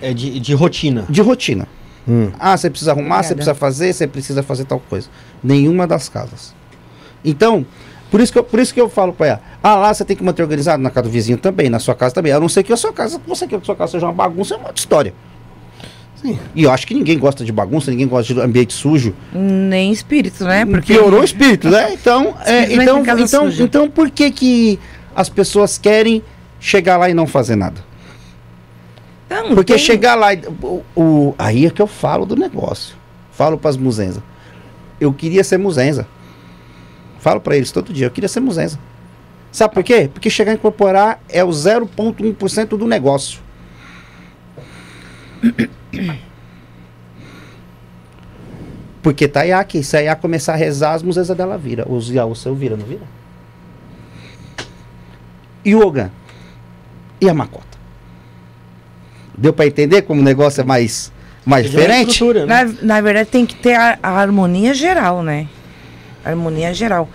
É 0.00 0.12
de, 0.12 0.38
de 0.38 0.54
rotina. 0.54 1.06
De 1.08 1.20
rotina. 1.20 1.66
Hum. 2.06 2.30
Ah, 2.38 2.56
você 2.56 2.70
precisa 2.70 2.92
arrumar, 2.92 3.22
você 3.22 3.34
precisa 3.34 3.54
fazer, 3.54 3.92
você 3.92 4.06
precisa 4.06 4.42
fazer 4.42 4.64
tal 4.64 4.80
coisa. 4.80 5.08
Nenhuma 5.42 5.86
das 5.86 6.08
casas. 6.08 6.54
Então, 7.24 7.66
por 8.10 8.20
isso 8.20 8.32
que 8.32 8.38
eu, 8.38 8.44
por 8.44 8.58
isso 8.58 8.74
que 8.74 8.80
eu 8.80 8.88
falo 8.88 9.12
pra 9.12 9.26
ela, 9.26 9.42
ah, 9.62 9.76
lá 9.76 9.94
você 9.94 10.04
tem 10.04 10.16
que 10.16 10.22
manter 10.22 10.42
organizado, 10.42 10.82
na 10.82 10.90
casa 10.90 11.08
do 11.08 11.10
vizinho 11.10 11.38
também, 11.38 11.70
na 11.70 11.78
sua 11.78 11.94
casa 11.94 12.14
também. 12.14 12.32
A 12.32 12.40
não 12.40 12.48
ser 12.48 12.62
que 12.62 12.72
a 12.72 12.76
sua 12.76 12.92
casa, 12.92 13.20
você 13.26 13.46
quer 13.46 13.56
que 13.56 13.62
a 13.62 13.66
sua 13.66 13.76
casa 13.76 13.92
seja 13.92 14.06
uma 14.06 14.12
bagunça, 14.12 14.54
é 14.54 14.56
uma 14.56 14.68
outra 14.68 14.80
história. 14.80 15.14
Sim. 16.20 16.38
E 16.54 16.64
eu 16.64 16.70
acho 16.70 16.86
que 16.86 16.92
ninguém 16.94 17.18
gosta 17.18 17.44
de 17.44 17.50
bagunça, 17.52 17.90
ninguém 17.90 18.06
gosta 18.06 18.34
de 18.34 18.40
ambiente 18.40 18.72
sujo. 18.74 19.14
Nem 19.32 19.90
espírito, 19.90 20.44
né? 20.44 20.66
Porque 20.66 20.92
Piorou 20.92 21.20
o 21.20 21.24
espírito, 21.24 21.68
né? 21.70 21.94
Então, 21.94 22.36
é, 22.44 22.72
então, 22.74 23.00
então, 23.02 23.44
suja. 23.44 23.62
então, 23.62 23.88
por 23.90 24.10
que 24.10 24.30
que 24.30 24.78
as 25.16 25.28
pessoas 25.30 25.78
querem 25.78 26.22
chegar 26.60 26.98
lá 26.98 27.08
e 27.08 27.14
não 27.14 27.26
fazer 27.26 27.56
nada? 27.56 27.82
Não, 29.30 29.54
Porque 29.54 29.74
tem- 29.74 29.82
chegar 29.82 30.14
lá, 30.16 30.28
o, 30.62 30.82
o- 30.94 31.34
aí 31.38 31.64
é 31.64 31.70
que 31.70 31.80
eu 31.80 31.86
falo 31.86 32.26
do 32.26 32.36
negócio. 32.36 32.96
Falo 33.32 33.56
pras 33.56 33.76
muzenza. 33.76 34.22
Eu 35.00 35.12
queria 35.14 35.42
ser 35.44 35.56
muzenza. 35.56 36.06
Falo 37.20 37.40
pra 37.40 37.56
eles 37.56 37.70
todo 37.72 37.92
dia, 37.92 38.06
eu 38.06 38.10
queria 38.10 38.28
ser 38.28 38.40
muzenza. 38.40 38.78
Sabe 39.52 39.72
por 39.72 39.82
quê? 39.82 40.10
Porque 40.12 40.28
chegar 40.28 40.52
a 40.52 40.54
incorporar 40.54 41.20
é 41.28 41.42
o 41.42 41.48
0,1% 41.48 42.76
do 42.76 42.86
negócio. 42.86 43.40
Porque 49.02 49.26
tá 49.26 49.40
aí 49.40 49.52
aqui, 49.52 49.82
se 49.82 49.96
a 50.08 50.14
começar 50.14 50.52
a 50.52 50.56
rezar, 50.56 50.92
as 50.92 51.02
musas 51.02 51.28
dela 51.28 51.56
vira. 51.56 51.86
Os 51.90 52.10
o 52.10 52.34
seu 52.34 52.54
vira, 52.54 52.76
não 52.76 52.84
vira? 52.84 53.00
E 55.64 55.74
o 55.74 55.86
Ogan? 55.86 56.10
E 57.20 57.28
a 57.28 57.34
Macota? 57.34 57.78
Deu 59.36 59.52
para 59.52 59.66
entender 59.66 60.02
como 60.02 60.20
o 60.20 60.24
negócio 60.24 60.60
é 60.60 60.64
mais, 60.64 61.10
mais 61.46 61.70
diferente? 61.70 62.22
Né? 62.24 62.44
Na, 62.44 62.64
na 62.82 63.00
verdade, 63.00 63.30
tem 63.30 63.46
que 63.46 63.54
ter 63.54 63.74
a, 63.74 63.98
a 64.02 64.10
harmonia 64.10 64.74
geral, 64.74 65.22
né? 65.22 65.48
A 66.24 66.28
harmonia 66.30 66.74
geral. 66.74 67.08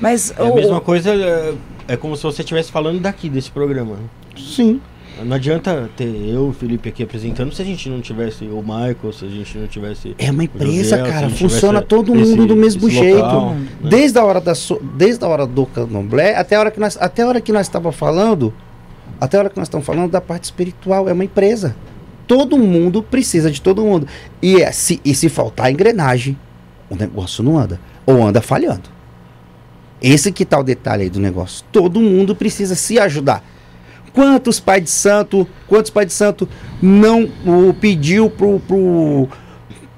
Mas 0.00 0.32
É 0.36 0.42
a 0.42 0.44
o- 0.44 0.54
mesma 0.56 0.80
coisa, 0.80 1.10
é, 1.14 1.54
é 1.88 1.96
como 1.96 2.16
se 2.16 2.22
você 2.24 2.42
estivesse 2.42 2.72
falando 2.72 2.98
daqui, 3.00 3.28
desse 3.28 3.50
programa. 3.50 3.96
Sim. 4.36 4.80
Não 5.24 5.36
adianta 5.36 5.90
ter 5.96 6.04
eu 6.06 6.46
e 6.46 6.50
o 6.50 6.52
Felipe 6.52 6.88
aqui 6.88 7.02
apresentando 7.02 7.52
se 7.52 7.60
a 7.60 7.64
gente 7.64 7.88
não 7.88 8.00
tivesse 8.00 8.44
o 8.44 8.60
Michael, 8.62 9.12
se 9.12 9.24
a 9.24 9.28
gente 9.28 9.58
não 9.58 9.66
tivesse. 9.66 10.14
É 10.18 10.30
uma 10.30 10.44
empresa, 10.44 10.96
José, 10.98 11.10
cara. 11.10 11.28
Funciona 11.30 11.82
todo 11.82 12.14
esse- 12.14 12.30
mundo 12.30 12.46
do 12.46 12.56
mesmo 12.56 12.88
jeito. 12.88 13.16
local, 13.16 13.54
né? 13.54 13.66
Desde 13.90 14.18
a 14.18 14.24
hora 14.24 14.40
da 14.40 14.54
so- 14.54 14.80
desde 14.96 15.24
a 15.24 15.28
hora 15.28 15.46
do 15.46 15.66
candomblé 15.66 16.34
até 16.36 16.56
a 16.56 16.60
hora 16.60 16.70
que 16.70 16.78
nós 16.80 16.96
até 17.00 17.22
a 17.22 17.26
hora 17.28 17.40
que 17.40 17.52
nós 17.52 17.66
estava 17.66 17.90
falando, 17.90 18.52
até 19.20 19.36
a 19.36 19.40
hora 19.40 19.50
que 19.50 19.56
nós 19.58 19.66
estamos 19.66 19.86
falando 19.86 20.10
da 20.10 20.20
parte 20.20 20.44
espiritual, 20.44 21.08
é 21.08 21.12
uma 21.12 21.24
empresa. 21.24 21.74
Todo 22.26 22.58
mundo 22.58 23.02
precisa 23.02 23.50
de 23.50 23.60
todo 23.60 23.82
mundo. 23.82 24.06
E 24.42 24.62
é, 24.62 24.70
se 24.70 25.00
e 25.04 25.14
se 25.14 25.28
faltar 25.28 25.66
a 25.66 25.70
engrenagem, 25.70 26.38
o 26.90 26.94
negócio 26.94 27.42
não 27.42 27.58
anda 27.58 27.80
ou 28.06 28.22
anda 28.24 28.40
falhando. 28.40 28.88
Esse 30.00 30.30
que 30.30 30.44
tá 30.44 30.58
o 30.58 30.62
detalhe 30.62 31.04
aí 31.04 31.10
do 31.10 31.18
negócio. 31.18 31.64
Todo 31.72 32.00
mundo 32.00 32.36
precisa 32.36 32.74
se 32.76 32.98
ajudar. 33.00 33.42
Quantos 34.12 34.58
pais 34.60 34.82
de 34.82 34.90
santo, 34.90 35.46
quantos 35.66 35.90
pais 35.90 36.06
de 36.08 36.12
santo 36.12 36.48
não 36.80 37.28
o, 37.46 37.74
pediu 37.74 38.30
pro, 38.30 38.60
pro, 38.60 39.28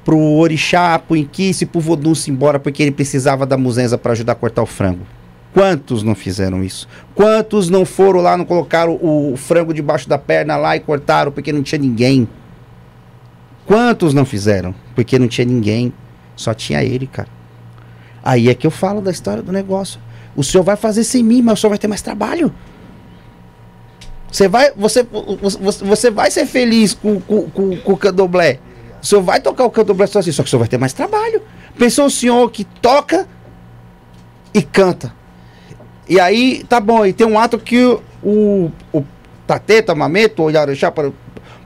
pro 0.04 0.18
orixá, 0.18 0.98
pro 0.98 1.16
inquice, 1.16 1.66
pro 1.66 1.80
vodum 1.80 2.14
se 2.14 2.30
embora 2.30 2.58
porque 2.58 2.82
ele 2.82 2.92
precisava 2.92 3.46
da 3.46 3.56
muzenza 3.56 3.96
para 3.96 4.12
ajudar 4.12 4.32
a 4.32 4.36
cortar 4.36 4.62
o 4.62 4.66
frango? 4.66 5.06
Quantos 5.52 6.02
não 6.02 6.14
fizeram 6.14 6.62
isso? 6.62 6.86
Quantos 7.14 7.68
não 7.68 7.84
foram 7.84 8.20
lá, 8.20 8.36
não 8.36 8.44
colocaram 8.44 8.98
o 9.02 9.34
frango 9.36 9.74
debaixo 9.74 10.08
da 10.08 10.16
perna 10.16 10.56
lá 10.56 10.76
e 10.76 10.80
cortaram 10.80 11.32
porque 11.32 11.52
não 11.52 11.62
tinha 11.62 11.80
ninguém? 11.80 12.28
Quantos 13.66 14.14
não 14.14 14.24
fizeram? 14.24 14.74
Porque 14.94 15.18
não 15.18 15.28
tinha 15.28 15.44
ninguém. 15.44 15.92
Só 16.36 16.54
tinha 16.54 16.82
ele, 16.82 17.06
cara. 17.06 17.28
Aí 18.22 18.48
é 18.48 18.54
que 18.54 18.66
eu 18.66 18.70
falo 18.70 19.00
da 19.00 19.10
história 19.10 19.42
do 19.42 19.52
negócio. 19.52 20.00
O 20.36 20.44
senhor 20.44 20.62
vai 20.62 20.76
fazer 20.76 21.04
sem 21.04 21.22
mim, 21.22 21.42
mas 21.42 21.58
o 21.58 21.60
senhor 21.60 21.70
vai 21.70 21.78
ter 21.78 21.88
mais 21.88 22.02
trabalho. 22.02 22.52
Você 24.30 24.48
vai, 24.48 24.72
você, 24.76 25.06
você, 25.40 25.84
você 25.84 26.10
vai 26.10 26.30
ser 26.30 26.46
feliz 26.46 26.94
com, 26.94 27.20
com, 27.20 27.50
com, 27.50 27.76
com 27.76 27.92
o 27.92 27.96
candomblé. 27.96 28.58
O 29.02 29.06
senhor 29.06 29.22
vai 29.22 29.40
tocar 29.40 29.64
o 29.64 29.70
candomblé 29.70 30.06
sozinho, 30.06 30.32
só 30.32 30.42
que 30.42 30.48
o 30.48 30.50
senhor 30.50 30.60
vai 30.60 30.68
ter 30.68 30.78
mais 30.78 30.92
trabalho. 30.92 31.42
Pensou 31.76 32.06
o 32.06 32.10
senhor 32.10 32.50
que 32.50 32.64
toca 32.64 33.26
e 34.54 34.62
canta. 34.62 35.12
E 36.08 36.20
aí, 36.20 36.64
tá 36.68 36.80
bom, 36.80 37.06
e 37.06 37.12
tem 37.12 37.26
um 37.26 37.38
ato 37.38 37.58
que 37.58 37.84
o, 37.84 38.02
o, 38.22 38.70
o 38.92 39.04
Tateta, 39.46 39.94
Mameto, 39.94 40.42
ou 40.42 40.50
para 40.92 41.08
o 41.08 41.14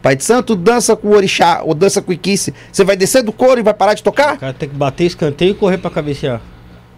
Pai 0.03 0.15
de 0.15 0.23
Santo, 0.23 0.55
dança 0.55 0.95
com 0.95 1.09
o 1.09 1.15
Orixá, 1.15 1.63
ou 1.65 1.75
dança 1.75 2.03
com 2.03 2.11
o 2.11 2.15
Iquice. 2.15 2.55
Você 2.71 2.85
vai 2.85 2.97
descer 2.97 3.23
do 3.23 3.33
couro 3.33 3.59
e 3.59 3.63
vai 3.63 3.75
parar 3.75 3.95
de 3.95 4.03
tocar? 4.03 4.35
O 4.35 4.39
cara 4.39 4.53
tem 4.53 4.69
que 4.69 4.75
bater 4.75 5.05
escanteio 5.05 5.53
e 5.53 5.55
correr 5.55 5.79
pra 5.79 5.91
cabecear. 5.91 6.41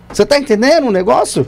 Você 0.09 0.27
tá 0.27 0.39
entendendo 0.39 0.89
o 0.89 0.91
negócio? 0.91 1.47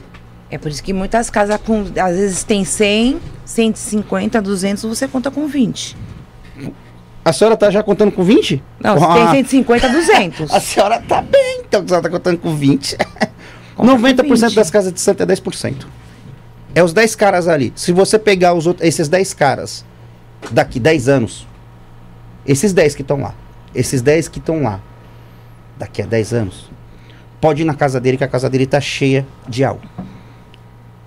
É 0.50 0.56
por 0.56 0.70
isso 0.70 0.82
que 0.82 0.92
muitas 0.92 1.28
casas, 1.28 1.60
com, 1.60 1.80
às 2.00 2.16
vezes, 2.16 2.42
tem 2.44 2.64
100, 2.64 3.20
150, 3.44 4.40
200, 4.40 4.82
você 4.84 5.06
conta 5.06 5.30
com 5.30 5.46
20. 5.46 5.96
A 7.24 7.32
senhora 7.32 7.56
tá 7.56 7.70
já 7.70 7.82
contando 7.82 8.10
com 8.10 8.22
20? 8.24 8.62
Não, 8.80 8.94
Ah, 9.04 9.14
tem 9.32 9.44
150, 9.44 9.88
200. 9.90 10.50
A 10.50 10.60
senhora 10.60 10.98
tá 11.06 11.20
bem, 11.20 11.60
então, 11.66 11.80
que 11.80 11.86
a 11.86 11.88
senhora 11.88 12.02
tá 12.02 12.10
contando 12.10 12.38
com 12.38 12.54
20. 12.56 12.96
Conta 13.76 13.92
com 13.92 13.98
90% 13.98 14.40
20. 14.40 14.54
das 14.54 14.70
casas 14.70 14.92
de 14.92 15.00
santo 15.00 15.22
é 15.22 15.26
10%. 15.26 15.86
É 16.74 16.82
os 16.82 16.92
10 16.92 17.14
caras 17.14 17.46
ali. 17.46 17.72
Se 17.76 17.92
você 17.92 18.18
pegar 18.18 18.54
os 18.54 18.66
outros, 18.66 18.86
esses 18.86 19.08
10 19.08 19.34
caras 19.34 19.84
daqui 20.50 20.80
10 20.80 21.08
anos, 21.08 21.46
esses 22.46 22.72
10 22.72 22.94
que 22.94 23.02
estão 23.02 23.20
lá, 23.20 23.34
esses 23.74 24.00
10 24.00 24.28
que 24.28 24.38
estão 24.38 24.62
lá, 24.62 24.80
daqui 25.76 26.00
a 26.02 26.06
10 26.06 26.32
anos, 26.32 26.70
pode 27.40 27.62
ir 27.62 27.64
na 27.64 27.74
casa 27.74 28.00
dele 28.00 28.16
que 28.16 28.24
a 28.24 28.28
casa 28.28 28.48
dele 28.48 28.66
tá 28.66 28.80
cheia 28.80 29.26
de 29.48 29.64
algo. 29.64 29.82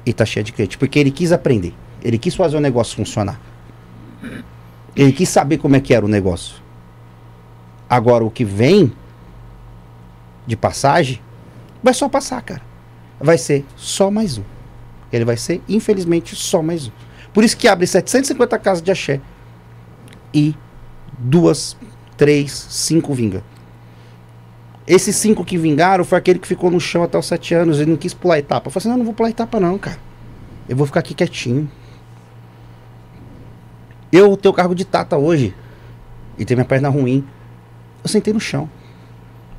E 0.05 0.13
tá 0.13 0.25
cheia 0.25 0.43
de 0.43 0.51
cliente. 0.51 0.77
Porque 0.77 0.97
ele 0.97 1.11
quis 1.11 1.31
aprender. 1.31 1.73
Ele 2.01 2.17
quis 2.17 2.35
fazer 2.35 2.57
o 2.57 2.59
negócio 2.59 2.95
funcionar. 2.95 3.39
Ele 4.95 5.11
quis 5.11 5.29
saber 5.29 5.57
como 5.57 5.75
é 5.75 5.79
que 5.79 5.93
era 5.93 6.05
o 6.05 6.09
negócio. 6.09 6.55
Agora, 7.89 8.23
o 8.23 8.31
que 8.31 8.43
vem 8.43 8.91
de 10.45 10.55
passagem, 10.55 11.21
vai 11.83 11.93
só 11.93 12.09
passar, 12.09 12.41
cara. 12.41 12.61
Vai 13.19 13.37
ser 13.37 13.65
só 13.75 14.09
mais 14.09 14.37
um. 14.37 14.43
Ele 15.11 15.25
vai 15.25 15.37
ser, 15.37 15.61
infelizmente, 15.67 16.35
só 16.35 16.61
mais 16.61 16.87
um. 16.87 16.91
Por 17.33 17.43
isso 17.43 17.55
que 17.55 17.67
abre 17.67 17.85
750 17.85 18.57
casas 18.59 18.81
de 18.81 18.91
axé. 18.91 19.21
E 20.33 20.55
duas, 21.17 21.77
três, 22.17 22.51
cinco 22.69 23.13
vinga. 23.13 23.43
Esses 24.87 25.15
cinco 25.15 25.45
que 25.45 25.57
vingaram 25.57 26.03
foi 26.03 26.17
aquele 26.17 26.39
que 26.39 26.47
ficou 26.47 26.71
no 26.71 26.79
chão 26.79 27.03
até 27.03 27.17
os 27.17 27.25
sete 27.25 27.53
anos. 27.53 27.79
Ele 27.79 27.91
não 27.91 27.97
quis 27.97 28.13
pular 28.13 28.39
etapa. 28.39 28.67
Eu 28.67 28.71
falei 28.71 28.81
assim: 28.81 28.89
não, 28.89 28.97
não 28.97 29.05
vou 29.05 29.13
pular 29.13 29.29
etapa, 29.29 29.59
não, 29.59 29.77
cara. 29.77 29.99
Eu 30.67 30.75
vou 30.75 30.85
ficar 30.85 31.01
aqui 31.01 31.13
quietinho. 31.13 31.69
Eu 34.11 34.35
tenho 34.35 34.53
cargo 34.53 34.75
de 34.75 34.83
tata 34.83 35.17
hoje. 35.17 35.55
E 36.37 36.45
tenho 36.45 36.57
minha 36.57 36.65
perna 36.65 36.89
ruim. 36.89 37.25
Eu 38.03 38.09
sentei 38.09 38.33
no 38.33 38.39
chão. 38.39 38.69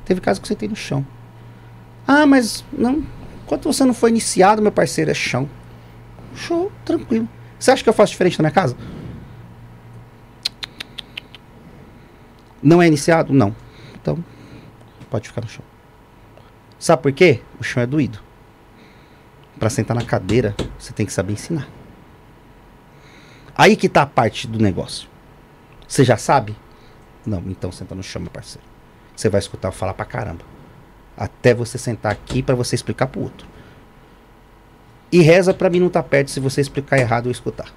Teve 0.05 0.19
caso 0.19 0.41
que 0.41 0.45
eu 0.45 0.49
sentei 0.49 0.67
no 0.67 0.75
chão. 0.75 1.05
Ah, 2.07 2.25
mas 2.25 2.63
não. 2.71 3.03
Enquanto 3.45 3.71
você 3.71 3.85
não 3.85 3.93
foi 3.93 4.09
iniciado, 4.09 4.61
meu 4.61 4.71
parceiro, 4.71 5.09
é 5.09 5.13
chão. 5.13 5.49
Show, 6.35 6.71
tranquilo. 6.83 7.27
Você 7.57 7.71
acha 7.71 7.83
que 7.83 7.89
eu 7.89 7.93
faço 7.93 8.11
diferente 8.11 8.37
na 8.37 8.43
minha 8.43 8.51
casa? 8.51 8.75
Não 12.61 12.81
é 12.81 12.87
iniciado? 12.87 13.33
Não. 13.33 13.55
Então, 14.01 14.23
pode 15.13 15.27
ficar 15.27 15.41
no 15.41 15.47
chão. 15.47 15.63
Sabe 16.79 17.03
por 17.03 17.11
quê? 17.11 17.39
O 17.59 17.63
chão 17.63 17.83
é 17.83 17.85
doído. 17.85 18.19
Pra 19.59 19.69
sentar 19.69 19.95
na 19.95 20.03
cadeira, 20.03 20.55
você 20.79 20.91
tem 20.91 21.05
que 21.05 21.13
saber 21.13 21.33
ensinar. 21.33 21.67
Aí 23.55 23.75
que 23.75 23.87
tá 23.87 24.01
a 24.01 24.07
parte 24.07 24.47
do 24.47 24.57
negócio. 24.57 25.07
Você 25.87 26.03
já 26.03 26.17
sabe? 26.17 26.55
Não, 27.23 27.43
então 27.45 27.71
senta 27.71 27.93
no 27.93 28.01
chão, 28.01 28.23
meu 28.23 28.31
parceiro. 28.31 28.67
Você 29.15 29.29
vai 29.29 29.37
escutar 29.37 29.67
eu 29.67 29.71
falar 29.71 29.93
pra 29.93 30.03
caramba. 30.03 30.43
Até 31.15 31.53
você 31.53 31.77
sentar 31.77 32.11
aqui 32.11 32.41
pra 32.41 32.55
você 32.55 32.73
explicar 32.73 33.05
pro 33.05 33.21
outro. 33.21 33.45
E 35.11 35.21
reza 35.21 35.53
pra 35.53 35.69
mim 35.69 35.79
não 35.79 35.87
estar 35.87 36.01
perto 36.01 36.31
se 36.31 36.39
você 36.39 36.59
explicar 36.59 36.97
errado 36.97 37.27
ou 37.27 37.31
escutar. 37.31 37.71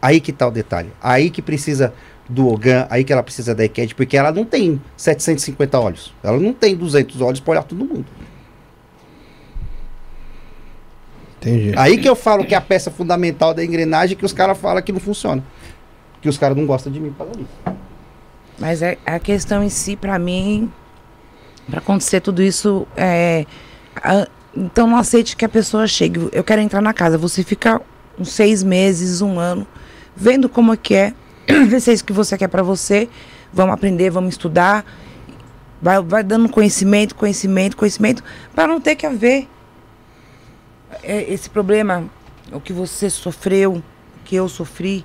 Aí 0.00 0.20
que 0.20 0.32
tá 0.32 0.46
o 0.46 0.52
detalhe. 0.52 0.92
Aí 1.02 1.28
que 1.28 1.42
precisa 1.42 1.92
do 2.28 2.46
Ogan, 2.48 2.86
aí 2.90 3.04
que 3.04 3.12
ela 3.12 3.22
precisa 3.22 3.54
da 3.54 3.64
EQED, 3.64 3.94
porque 3.94 4.16
ela 4.16 4.30
não 4.30 4.44
tem 4.44 4.80
750 4.96 5.78
olhos. 5.80 6.12
Ela 6.22 6.38
não 6.38 6.52
tem 6.52 6.76
200 6.76 7.20
olhos 7.22 7.40
pra 7.40 7.52
olhar 7.52 7.62
todo 7.62 7.84
mundo. 7.84 8.04
Entendi. 11.40 11.72
Aí 11.76 11.96
que 11.98 12.08
eu 12.08 12.16
falo 12.16 12.44
que 12.44 12.54
é 12.54 12.58
a 12.58 12.60
peça 12.60 12.90
fundamental 12.90 13.54
da 13.54 13.64
engrenagem 13.64 14.16
que 14.16 14.24
os 14.24 14.32
caras 14.32 14.58
falam 14.58 14.82
que 14.82 14.92
não 14.92 15.00
funciona. 15.00 15.42
Que 16.20 16.28
os 16.28 16.36
caras 16.36 16.56
não 16.56 16.66
gostam 16.66 16.92
de 16.92 16.98
mim 16.98 17.10
por 17.10 17.26
causa 17.26 17.32
disso. 17.40 17.78
Mas 18.58 18.82
é, 18.82 18.98
a 19.06 19.18
questão 19.20 19.62
em 19.62 19.68
si, 19.68 19.94
pra 19.94 20.18
mim, 20.18 20.70
pra 21.70 21.78
acontecer 21.78 22.20
tudo 22.20 22.42
isso, 22.42 22.86
é. 22.96 23.46
a- 23.96 24.26
então 24.56 24.88
não 24.88 24.96
aceite 24.96 25.36
que 25.36 25.44
a 25.44 25.48
pessoa 25.48 25.86
chegue. 25.86 26.28
Eu 26.32 26.42
quero 26.42 26.60
entrar 26.60 26.80
na 26.80 26.92
casa. 26.92 27.16
Você 27.16 27.44
fica 27.44 27.80
uns 28.18 28.30
seis 28.32 28.64
meses, 28.64 29.22
um 29.22 29.38
ano, 29.38 29.64
vendo 30.16 30.48
como 30.48 30.72
é 30.72 30.76
que 30.76 30.94
é, 30.94 31.14
ver 31.68 31.80
se 31.80 31.90
é 31.90 31.94
isso 31.94 32.04
que 32.04 32.12
você 32.12 32.36
quer 32.36 32.48
pra 32.48 32.62
você. 32.62 33.08
Vamos 33.52 33.74
aprender, 33.74 34.10
vamos 34.10 34.34
estudar. 34.34 34.84
Vai, 35.80 36.02
vai 36.02 36.24
dando 36.24 36.48
conhecimento, 36.48 37.14
conhecimento, 37.14 37.76
conhecimento, 37.76 38.22
para 38.54 38.66
não 38.66 38.80
ter 38.80 38.96
que 38.96 39.06
haver 39.06 39.48
é, 41.02 41.32
esse 41.32 41.48
problema, 41.48 42.04
o 42.50 42.60
que 42.60 42.72
você 42.72 43.08
sofreu, 43.08 43.76
o 43.76 43.82
que 44.24 44.34
eu 44.34 44.48
sofri. 44.48 45.04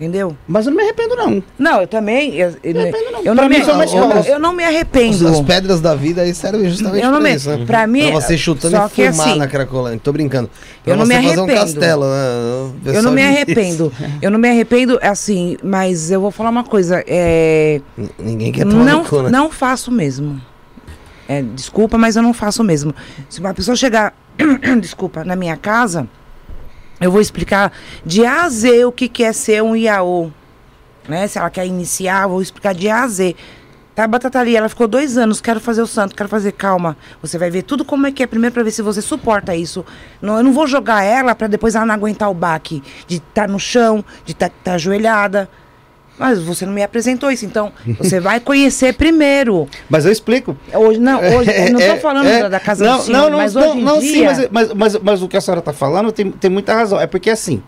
Entendeu? 0.00 0.34
Mas 0.48 0.64
eu 0.64 0.70
não 0.70 0.78
me 0.78 0.82
arrependo, 0.84 1.14
não. 1.14 1.42
Não, 1.58 1.82
eu 1.82 1.86
também. 1.86 2.34
Eu, 2.34 2.56
eu, 2.64 2.72
Me 2.72 2.80
arrependo, 2.80 3.10
não. 3.12 3.22
eu 3.22 3.34
não, 3.34 3.48
me, 3.50 3.60
foi 3.62 3.74
uma 3.74 3.82
eu, 3.82 3.86
escola. 3.86 4.20
eu 4.26 4.38
não 4.38 4.54
me 4.54 4.64
arrependo. 4.64 5.28
As 5.28 5.40
pedras 5.42 5.78
da 5.82 5.94
vida 5.94 6.22
aí 6.22 6.34
servem 6.34 6.70
justamente 6.70 7.04
Eu 7.04 7.10
não 7.10 7.20
pra 7.20 7.28
me- 7.28 7.36
isso, 7.36 7.50
né? 7.50 7.64
pra 7.66 7.86
mim, 7.86 8.10
Pra 8.10 8.20
você 8.22 8.38
chutando 8.38 8.74
só 8.78 8.86
e 8.86 8.88
que 8.88 9.10
fumar 9.12 9.28
assim, 9.28 9.38
na 9.38 9.46
Cracolândia. 9.46 10.00
Tô 10.02 10.10
brincando. 10.10 10.48
Pra 10.82 10.94
eu 10.94 10.96
não 10.96 11.04
me 11.04 11.14
fazer 11.16 11.26
um 11.38 11.44
arrependo. 11.44 11.60
castelo, 11.60 12.04
né? 12.06 12.72
Eu 12.94 13.02
não 13.02 13.12
me 13.12 13.22
arrependo. 13.22 13.92
Eu 14.22 14.30
não 14.30 14.38
me 14.38 14.48
arrependo, 14.48 14.98
assim, 15.02 15.58
mas 15.62 16.10
eu 16.10 16.18
vou 16.20 16.30
falar 16.30 16.48
uma 16.48 16.64
coisa. 16.64 17.04
É. 17.06 17.82
Ninguém 18.18 18.52
quer 18.52 18.64
tomar 18.64 18.84
não, 18.84 19.04
cu, 19.04 19.20
né? 19.22 19.28
não 19.30 19.50
faço 19.50 19.90
mesmo. 19.92 20.40
É, 21.28 21.42
desculpa, 21.42 21.98
mas 21.98 22.16
eu 22.16 22.22
não 22.22 22.32
faço 22.32 22.64
mesmo. 22.64 22.94
Se 23.28 23.38
uma 23.40 23.52
pessoa 23.52 23.76
chegar 23.76 24.14
desculpa, 24.80 25.24
na 25.24 25.36
minha 25.36 25.56
casa, 25.58 26.08
eu 27.00 27.10
vou 27.10 27.20
explicar 27.20 27.72
de 28.04 28.24
A 28.24 28.44
a 28.44 28.48
Z 28.48 28.84
o 28.84 28.92
que, 28.92 29.08
que 29.08 29.24
é 29.24 29.32
ser 29.32 29.62
um 29.62 29.74
IAO. 29.74 30.32
Né? 31.08 31.26
Se 31.26 31.38
ela 31.38 31.50
quer 31.50 31.66
iniciar, 31.66 32.26
vou 32.26 32.42
explicar 32.42 32.74
de 32.74 32.88
A 32.88 33.02
a 33.02 33.08
Z. 33.08 33.34
Tá, 33.94 34.06
Batata 34.06 34.38
ali, 34.38 34.56
ela 34.56 34.68
ficou 34.68 34.86
dois 34.86 35.18
anos, 35.18 35.40
quero 35.40 35.60
fazer 35.60 35.82
o 35.82 35.86
santo, 35.86 36.14
quero 36.14 36.28
fazer 36.28 36.52
calma. 36.52 36.96
Você 37.20 37.36
vai 37.36 37.50
ver 37.50 37.62
tudo 37.62 37.84
como 37.84 38.06
é 38.06 38.12
que 38.12 38.22
é, 38.22 38.26
primeiro 38.26 38.54
pra 38.54 38.62
ver 38.62 38.70
se 38.70 38.82
você 38.82 39.02
suporta 39.02 39.54
isso. 39.54 39.84
Não, 40.22 40.36
eu 40.36 40.44
não 40.44 40.52
vou 40.52 40.66
jogar 40.66 41.02
ela 41.02 41.34
pra 41.34 41.48
depois 41.48 41.74
ela 41.74 41.84
não 41.84 41.94
aguentar 41.94 42.30
o 42.30 42.34
baque 42.34 42.82
de 43.06 43.16
estar 43.16 43.48
no 43.48 43.58
chão, 43.58 44.04
de 44.24 44.32
estar 44.32 44.50
tá, 44.62 44.74
ajoelhada. 44.74 45.50
Mas 46.18 46.38
você 46.42 46.66
não 46.66 46.72
me 46.74 46.82
apresentou 46.82 47.30
isso, 47.30 47.46
então 47.46 47.72
você 47.98 48.20
vai 48.20 48.40
conhecer 48.40 48.92
primeiro. 48.94 49.66
Mas 49.88 50.04
eu 50.04 50.12
explico. 50.12 50.54
Hoje, 50.74 50.98
não, 51.00 51.18
hoje, 51.18 51.50
eu 51.50 51.72
não 51.72 51.80
É, 51.80 51.86
estou 51.86 52.00
falando 52.00 52.26
é, 52.26 52.48
da- 52.48 52.60
casa 52.60 52.84
não, 52.84 52.98
do 52.98 53.02
senhor, 53.04 53.18
não, 53.18 53.30
não, 53.30 53.38
mas 53.38 53.54
não, 53.54 53.70
hoje 53.70 53.80
não, 53.80 53.98
dia... 54.00 54.34
sim, 54.34 54.48
mas, 54.50 54.50
mas, 54.50 54.72
mas, 54.74 55.02
mas 55.02 55.22
o 55.22 55.28
que 55.28 55.36
a 55.36 55.40
senhora 55.40 55.60
está 55.60 55.72
falando 55.72 56.12
tem, 56.12 56.30
tem 56.30 56.50
muita 56.50 56.74
razão. 56.74 57.00
É 57.00 57.06
porque 57.06 57.30
assim, 57.30 57.62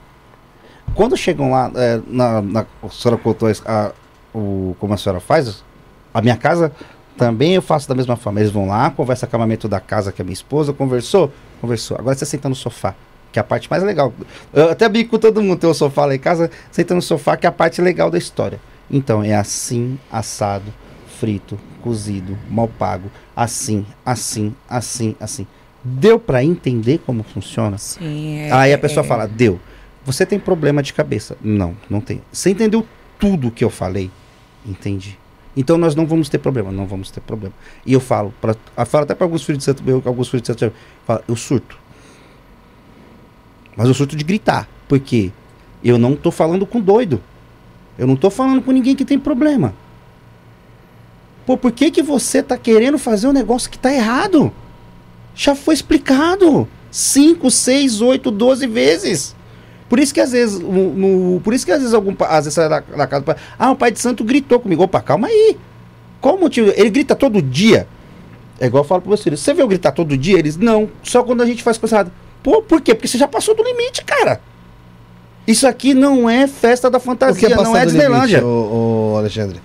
quando 0.95 1.17
chegam 1.17 1.51
lá, 1.51 1.71
é, 1.75 2.01
na, 2.07 2.43
na- 2.43 2.67
a 2.83 2.89
senhora 2.91 3.19
contou 3.21 3.49
a- 3.65 3.93
o, 4.35 4.77
como 4.79 4.93
a 4.93 4.97
senhora 4.99 5.21
faz, 5.21 5.65
a 6.13 6.21
minha 6.21 6.37
casa 6.37 6.71
também 7.17 7.55
eu 7.55 7.63
faço 7.63 7.89
da 7.89 7.95
mesma 7.95 8.17
forma. 8.17 8.41
Eles 8.41 8.53
vão 8.53 8.67
lá, 8.67 8.91
conversa 8.91 9.27
com 9.27 9.31
o 9.31 9.37
acabamento 9.37 9.67
da 9.69 9.81
casa 9.81 10.13
que 10.13 10.21
a 10.21 10.25
minha 10.25 10.33
esposa 10.35 10.73
conversou, 10.73 11.33
conversou. 11.61 11.97
Agora 11.99 12.15
você 12.17 12.27
senta 12.27 12.49
no 12.49 12.55
sofá, 12.55 12.95
que 13.33 13.39
é 13.39 13.41
a 13.41 13.45
parte 13.45 13.69
mais 13.71 13.83
legal. 13.83 14.13
Eu 14.53 14.71
até 14.71 14.89
brinco 14.89 15.11
com 15.11 15.19
todo 15.19 15.43
mundo, 15.43 15.59
tem 15.59 15.69
um 15.69 15.75
sofá 15.75 16.05
lá 16.05 16.15
em 16.15 16.19
casa, 16.19 16.51
senta 16.71 16.95
no 16.95 17.03
sofá, 17.03 17.37
que 17.37 17.47
é 17.47 17.49
a 17.49 17.53
parte 17.53 17.81
legal 17.81 18.11
da 18.11 18.19
história. 18.19 18.61
Então, 18.91 19.25
é 19.25 19.35
assim, 19.35 19.99
assado, 20.11 20.73
frito, 21.19 21.59
cozido, 21.81 22.37
mal 22.51 22.69
pago, 22.69 23.11
assim, 23.35 23.87
assim, 24.05 24.55
assim, 24.69 25.17
assim. 25.19 25.47
Deu 25.83 26.19
para 26.21 26.45
entender 26.45 27.01
como 27.05 27.23
funciona? 27.23 27.79
Sim, 27.79 28.39
é, 28.39 28.53
Aí 28.53 28.73
a 28.73 28.79
pessoa 28.79 29.05
é. 29.05 29.09
fala, 29.09 29.27
deu. 29.27 29.59
Você 30.05 30.27
tem 30.27 30.39
problema 30.39 30.83
de 30.83 30.93
cabeça? 30.93 31.37
Não, 31.43 31.77
não 31.89 32.01
tem. 32.01 32.21
Você 32.31 32.51
entendeu 32.51 32.87
tudo 33.19 33.51
que 33.51 33.65
eu 33.65 33.71
falei? 33.71 34.11
Entendi. 34.67 35.19
Então 35.57 35.77
nós 35.77 35.95
não 35.95 36.07
vamos 36.07 36.29
ter 36.29 36.39
problema, 36.39 36.73
não 36.73 36.87
vamos 36.87 37.11
ter 37.11 37.21
problema. 37.21 37.55
E 37.85 37.93
eu 37.93 38.01
falo, 38.01 38.33
pra, 38.41 38.55
eu 38.77 38.87
falo 38.87 39.05
até 39.05 39.15
para 39.15 39.25
alguns 39.25 39.45
filhos 39.45 39.59
de 39.59 39.65
santo, 39.65 39.83
alguns 40.05 40.29
filhos 40.29 40.43
de 40.43 40.47
santo, 40.49 40.65
eu 40.65 40.73
falo, 41.07 41.23
eu 41.29 41.37
surto. 41.37 41.79
Mas 43.77 43.89
eu 43.89 43.95
surto 43.95 44.17
de 44.17 44.25
gritar, 44.25 44.69
porque 44.89 45.31
eu 45.83 45.99
não 45.99 46.15
tô 46.15 46.31
falando 46.31 46.67
com 46.67 46.81
doido. 46.81 47.21
Eu 47.99 48.07
não 48.07 48.17
tô 48.17 48.31
falando 48.31 48.63
com 48.63 48.71
ninguém 48.73 48.95
que 48.97 49.05
tem 49.05 49.19
problema. 49.19 49.75
Pô, 51.45 51.57
por 51.57 51.73
que 51.73 51.91
que 51.91 52.03
você 52.03 52.43
tá 52.43 52.57
querendo 52.57 52.99
fazer 52.99 53.27
um 53.27 53.33
negócio 53.33 53.71
que 53.71 53.79
tá 53.79 53.93
errado? 53.93 54.53
Já 55.35 55.55
foi 55.55 55.75
explicado. 55.75 56.69
5, 56.91 57.51
6, 57.51 58.01
8, 58.01 58.31
12 58.31 58.67
vezes. 58.67 59.35
Por 59.89 59.99
isso 59.99 60.13
que 60.15 60.21
às 60.21 60.33
vezes, 60.33 60.59
no, 60.61 60.95
no- 60.95 61.41
por 61.41 61.53
isso 61.53 61.65
que 61.67 61.73
às 61.73 61.79
vezes 61.81 61.95
algum, 61.95 62.15
às 62.21 62.45
vezes 62.45 62.55
sai 62.55 62.69
da, 62.69 62.81
da 62.81 63.07
casa, 63.07 63.25
pai, 63.25 63.37
ah, 63.59 63.71
o 63.71 63.77
pai 63.77 63.91
de 63.91 63.99
santo 63.99 64.23
gritou 64.25 64.61
comigo. 64.61 64.83
Opa, 64.83 65.01
calma 65.01 65.27
aí. 65.29 65.57
Qual 66.21 66.37
o 66.37 66.41
motivo? 66.41 66.71
Ele 66.77 66.91
grita 66.91 67.17
todo 67.17 67.43
dia. 67.43 67.89
É 68.61 68.67
igual 68.67 68.85
eu 68.85 68.89
falo 68.89 69.03
para 69.03 69.17
filhos. 69.17 69.41
Você 69.41 69.53
viu 69.53 69.65
eu 69.65 69.69
gritar 69.69 69.93
todo 69.93 70.17
dia? 70.17 70.39
Eles, 70.39 70.57
não. 70.57 70.89
Só 71.03 71.23
quando 71.23 71.43
a 71.43 71.47
gente 71.47 71.63
faz 71.63 71.77
coisa 71.79 71.97
errada. 71.97 72.13
Pô, 72.43 72.63
por 72.63 72.81
quê? 72.81 72.95
Porque 72.95 73.09
você 73.09 73.19
já 73.19 73.29
passou 73.29 73.55
do 73.55 73.63
limite, 73.63 74.05
cara. 74.05 74.41
Isso 75.47 75.67
aqui 75.67 75.95
não 75.95 76.29
é 76.29 76.47
festa 76.47 76.91
da 76.91 77.01
fantasia, 77.01 77.49
é 77.49 77.55
não 77.55 77.77
é 77.77 77.85
Disneylândia. 77.85 78.45
ô, 78.45 79.13
ô, 79.13 79.17
Alexandre? 79.17 79.61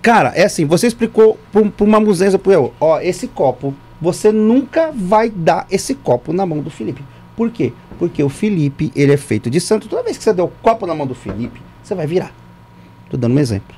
Cara, 0.00 0.32
é 0.34 0.44
assim, 0.44 0.64
você 0.64 0.86
explicou 0.86 1.38
pra 1.52 1.62
pra 1.62 1.84
uma 1.84 2.00
muzenza 2.00 2.38
pro 2.38 2.52
eu, 2.52 2.74
ó, 2.80 2.98
esse 3.00 3.28
copo, 3.28 3.74
você 4.00 4.32
nunca 4.32 4.90
vai 4.92 5.30
dar 5.30 5.66
esse 5.70 5.94
copo 5.94 6.32
na 6.32 6.44
mão 6.44 6.58
do 6.58 6.70
Felipe. 6.70 7.04
Por 7.36 7.50
quê? 7.50 7.72
Porque 7.98 8.22
o 8.22 8.28
Felipe, 8.28 8.90
ele 8.96 9.12
é 9.12 9.16
feito 9.16 9.48
de 9.48 9.60
santo. 9.60 9.88
Toda 9.88 10.02
vez 10.02 10.18
que 10.18 10.24
você 10.24 10.32
der 10.32 10.42
o 10.42 10.48
copo 10.60 10.86
na 10.86 10.94
mão 10.94 11.06
do 11.06 11.14
Felipe, 11.14 11.62
você 11.82 11.94
vai 11.94 12.06
virar. 12.06 12.32
Tô 13.08 13.16
dando 13.16 13.36
um 13.36 13.38
exemplo. 13.38 13.76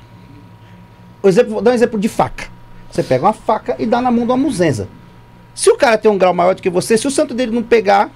O 1.21 1.27
exemplo 1.27 1.53
vou 1.53 1.61
dar 1.61 1.71
um 1.71 1.73
exemplo 1.75 1.99
de 1.99 2.07
faca. 2.07 2.45
Você 2.89 3.03
pega 3.03 3.25
uma 3.25 3.33
faca 3.33 3.75
e 3.77 3.85
dá 3.85 4.01
na 4.01 4.09
mão 4.09 4.25
de 4.25 4.31
uma 4.31 4.37
muzenza. 4.37 4.87
Se 5.55 5.69
o 5.71 5.77
cara 5.77 5.97
tem 5.97 6.11
um 6.11 6.17
grau 6.17 6.33
maior 6.33 6.53
do 6.53 6.61
que 6.61 6.69
você, 6.69 6.97
se 6.97 7.07
o 7.07 7.11
santo 7.11 7.33
dele 7.33 7.51
não 7.53 7.63
pegar, 7.63 8.11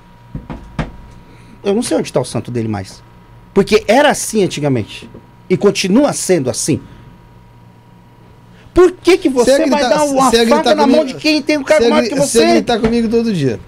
eu 1.64 1.74
não 1.74 1.82
sei 1.82 1.98
onde 1.98 2.10
está 2.10 2.20
o 2.20 2.26
santo 2.26 2.52
dele 2.52 2.68
mais. 2.68 3.02
Porque 3.54 3.84
era 3.88 4.10
assim 4.10 4.44
antigamente. 4.44 5.10
E 5.50 5.58
continua 5.58 6.14
sendo 6.14 6.50
assim. 6.50 6.80
Por 8.74 8.92
que, 8.92 9.18
que 9.18 9.30
você 9.30 9.52
Você 9.56 9.64
ia 9.64 9.68
vai 9.70 9.80
gritar- 9.80 9.98
dar 9.98 10.04
uma 10.06 10.30
você 10.30 10.38
ia 10.38 10.48
faca 10.48 10.56
gritar 10.62 10.76
na 10.76 10.86
mão 10.88 11.04
de 11.06 11.16
quem 11.16 11.42
tem 11.42 11.58
um 11.58 11.64
cara 11.64 11.82
Você 11.82 11.90
maior 11.90 12.04
que 12.08 12.16
Você 12.16 12.40
você? 12.40 12.52
gritar 12.54 12.80
comigo 12.80 13.10
todo 13.10 13.34
dia. 13.34 13.60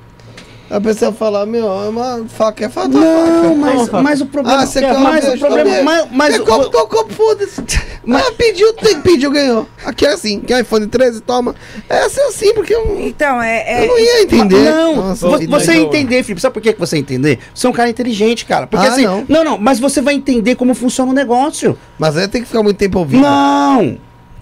A 0.72 0.80
pessoa 0.80 1.12
fala, 1.12 1.46
meu, 1.46 1.66
é 1.68 1.90
uma 1.90 2.24
faca, 2.30 2.66
é 2.66 2.70
faca. 2.70 2.88
Não, 2.88 3.60
faca. 3.62 4.02
mas, 4.02 4.04
mas 4.04 4.22
o 4.22 4.26
problema 4.26 4.62
Ah, 4.62 4.66
você 4.66 4.80
é, 4.80 4.82
quer 4.84 4.94
mas 4.98 5.26
uma 5.26 5.34
o 5.36 5.38
problema, 5.40 5.84
mas, 5.84 6.08
mas 6.12 6.36
é 6.36 6.40
o- 6.42 6.46
copo, 6.46 6.72
copo, 6.72 6.88
copo, 6.96 7.14
foda-se. 7.14 7.62
Mas 8.06 8.30
pediu, 8.32 8.72
tem, 8.74 9.02
pediu, 9.02 9.30
ganhou. 9.32 9.68
Aqui 9.86 10.06
é 10.06 10.14
assim, 10.14 10.40
quer 10.40 10.62
iPhone 10.62 10.88
13, 10.88 11.20
toma. 11.22 11.54
É 11.90 12.00
assim, 12.06 12.22
assim, 12.22 12.54
porque 12.54 12.74
eu, 12.74 12.98
Então, 13.02 13.42
é... 13.42 13.82
é 13.82 13.84
eu 13.84 13.88
não 13.90 14.00
ia 14.00 14.24
entender. 14.24 14.64
Não, 14.72 14.96
Nossa, 14.96 15.28
vo- 15.28 15.38
que 15.40 15.48
você 15.48 15.74
doido. 15.74 15.88
entender, 15.88 16.24
Felipe, 16.24 16.42
sabe 16.42 16.54
por 16.54 16.62
que 16.62 16.72
que 16.74 16.80
você 16.80 16.98
entender? 16.98 17.40
Você 17.54 17.68
é 17.68 17.70
um 17.70 17.74
cara 17.74 17.90
inteligente, 17.90 18.46
cara. 18.46 18.66
Porque 18.66 18.88
Ah, 18.88 18.90
assim, 18.92 19.04
não. 19.06 19.26
não. 19.28 19.44
não, 19.44 19.58
mas 19.58 19.78
você 19.80 20.02
vai 20.02 20.14
entender 20.14 20.56
como 20.56 20.74
funciona 20.74 21.12
o 21.12 21.14
negócio. 21.14 21.78
Mas 22.00 22.16
aí 22.18 22.28
tem 22.30 22.42
que 22.42 22.48
ficar 22.48 22.64
muito 22.64 22.78
tempo 22.78 22.98
ouvindo. 22.98 23.22
Não! 23.24 23.98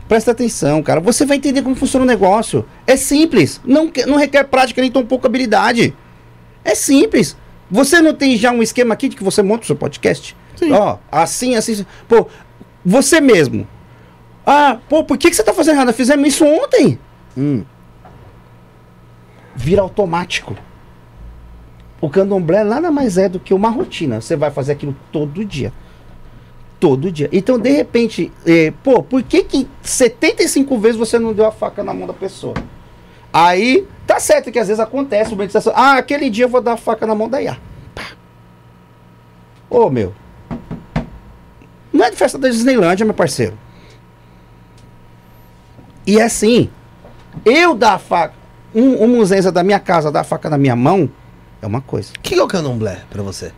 Presta 0.08 0.32
atenção, 0.32 0.82
cara. 0.84 1.00
Você 1.02 1.26
vai 1.26 1.38
entender 1.38 1.62
como 1.62 1.76
funciona 1.76 2.04
o 2.06 2.08
negócio. 2.08 2.64
É 2.88 2.96
simples. 2.96 3.60
Não, 3.66 3.88
que- 3.90 4.06
não 4.06 4.16
requer 4.16 4.44
prática 4.46 4.80
nem 4.82 4.90
tão 4.92 5.04
pouco 5.06 5.26
habilidade. 5.28 5.94
É 6.70 6.76
simples. 6.76 7.36
Você 7.70 8.00
não 8.00 8.14
tem 8.14 8.38
já 8.38 8.52
um 8.52 8.62
esquema 8.62 8.94
aqui 8.94 9.10
de 9.10 9.16
que 9.16 9.24
você 9.24 9.42
monta 9.42 9.64
o 9.64 9.66
seu 9.66 9.76
podcast? 9.76 10.38
Sim. 10.56 10.72
Ó, 10.72 10.98
assim, 11.12 11.56
assim. 11.56 11.74
assim. 11.74 11.86
Pô, 12.08 12.28
você 12.86 13.20
mesmo. 13.20 13.68
Ah, 14.46 14.78
pô, 14.88 15.04
por 15.04 15.18
que, 15.18 15.30
que 15.30 15.36
você 15.36 15.44
tá 15.44 15.54
fazendo 15.54 15.76
errado? 15.76 15.94
Fizemos 15.94 16.28
isso 16.28 16.46
ontem. 16.46 17.00
Hum. 17.36 17.64
Vira 19.56 19.82
automático. 19.82 20.56
O 22.00 22.10
candomblé 22.10 22.64
nada 22.64 22.92
mais 22.92 23.18
é 23.18 23.28
do 23.28 23.40
que 23.40 23.54
uma 23.54 23.70
rotina. 23.70 24.22
Você 24.22 24.36
vai 24.36 24.52
fazer 24.52 24.74
aquilo 24.74 24.96
todo 25.12 25.44
dia. 25.44 25.74
Todo 26.80 27.12
dia. 27.12 27.30
Então, 27.32 27.60
de 27.60 27.72
repente, 27.72 28.32
eh, 28.46 28.72
pô, 28.84 29.02
por 29.04 29.22
que 29.24 29.44
que 29.44 29.68
75 29.82 30.78
vezes 30.78 30.98
você 30.98 31.18
não 31.18 31.34
deu 31.34 31.46
a 31.46 31.52
faca 31.52 31.84
na 31.84 31.94
mão 31.94 32.08
da 32.08 32.14
pessoa? 32.14 32.54
Aí, 33.32 33.88
tá 34.08 34.20
certo 34.20 34.52
que 34.52 34.60
às 34.60 34.68
vezes 34.68 34.80
acontece 34.80 35.32
uma 35.32 35.40
meditação. 35.40 35.72
Ah, 35.76 35.98
aquele 35.98 36.30
dia 36.30 36.46
eu 36.46 36.50
vou 36.50 36.62
dar 36.62 36.74
a 36.74 36.78
faca 36.78 37.06
na 37.06 37.14
mão 37.16 37.30
da 37.30 37.42
Iá. 37.42 37.58
Ô, 39.70 39.90
meu. 39.90 40.14
Não 41.94 42.06
é 42.06 42.10
de 42.10 42.16
festa 42.18 42.38
da 42.38 42.50
Disneylândia, 42.50 43.06
meu 43.06 43.14
parceiro. 43.14 43.58
E 46.08 46.20
é 46.20 46.24
assim. 46.24 46.70
Eu 47.46 47.76
dar 47.76 47.94
a 47.94 48.00
faca, 48.00 48.34
um, 48.74 49.04
um 49.04 49.08
muzenza 49.08 49.52
da 49.52 49.64
minha 49.64 49.80
casa 49.80 50.12
dar 50.12 50.22
a 50.22 50.24
faca 50.24 50.50
na 50.50 50.58
minha 50.58 50.76
mão, 50.76 51.10
é 51.62 51.68
uma 51.68 51.82
coisa. 51.82 52.12
O 52.18 52.20
que 52.22 52.36
é 52.36 52.44
o 52.44 52.48
candomblé 52.48 53.04
pra 53.10 53.22
você? 53.22 53.52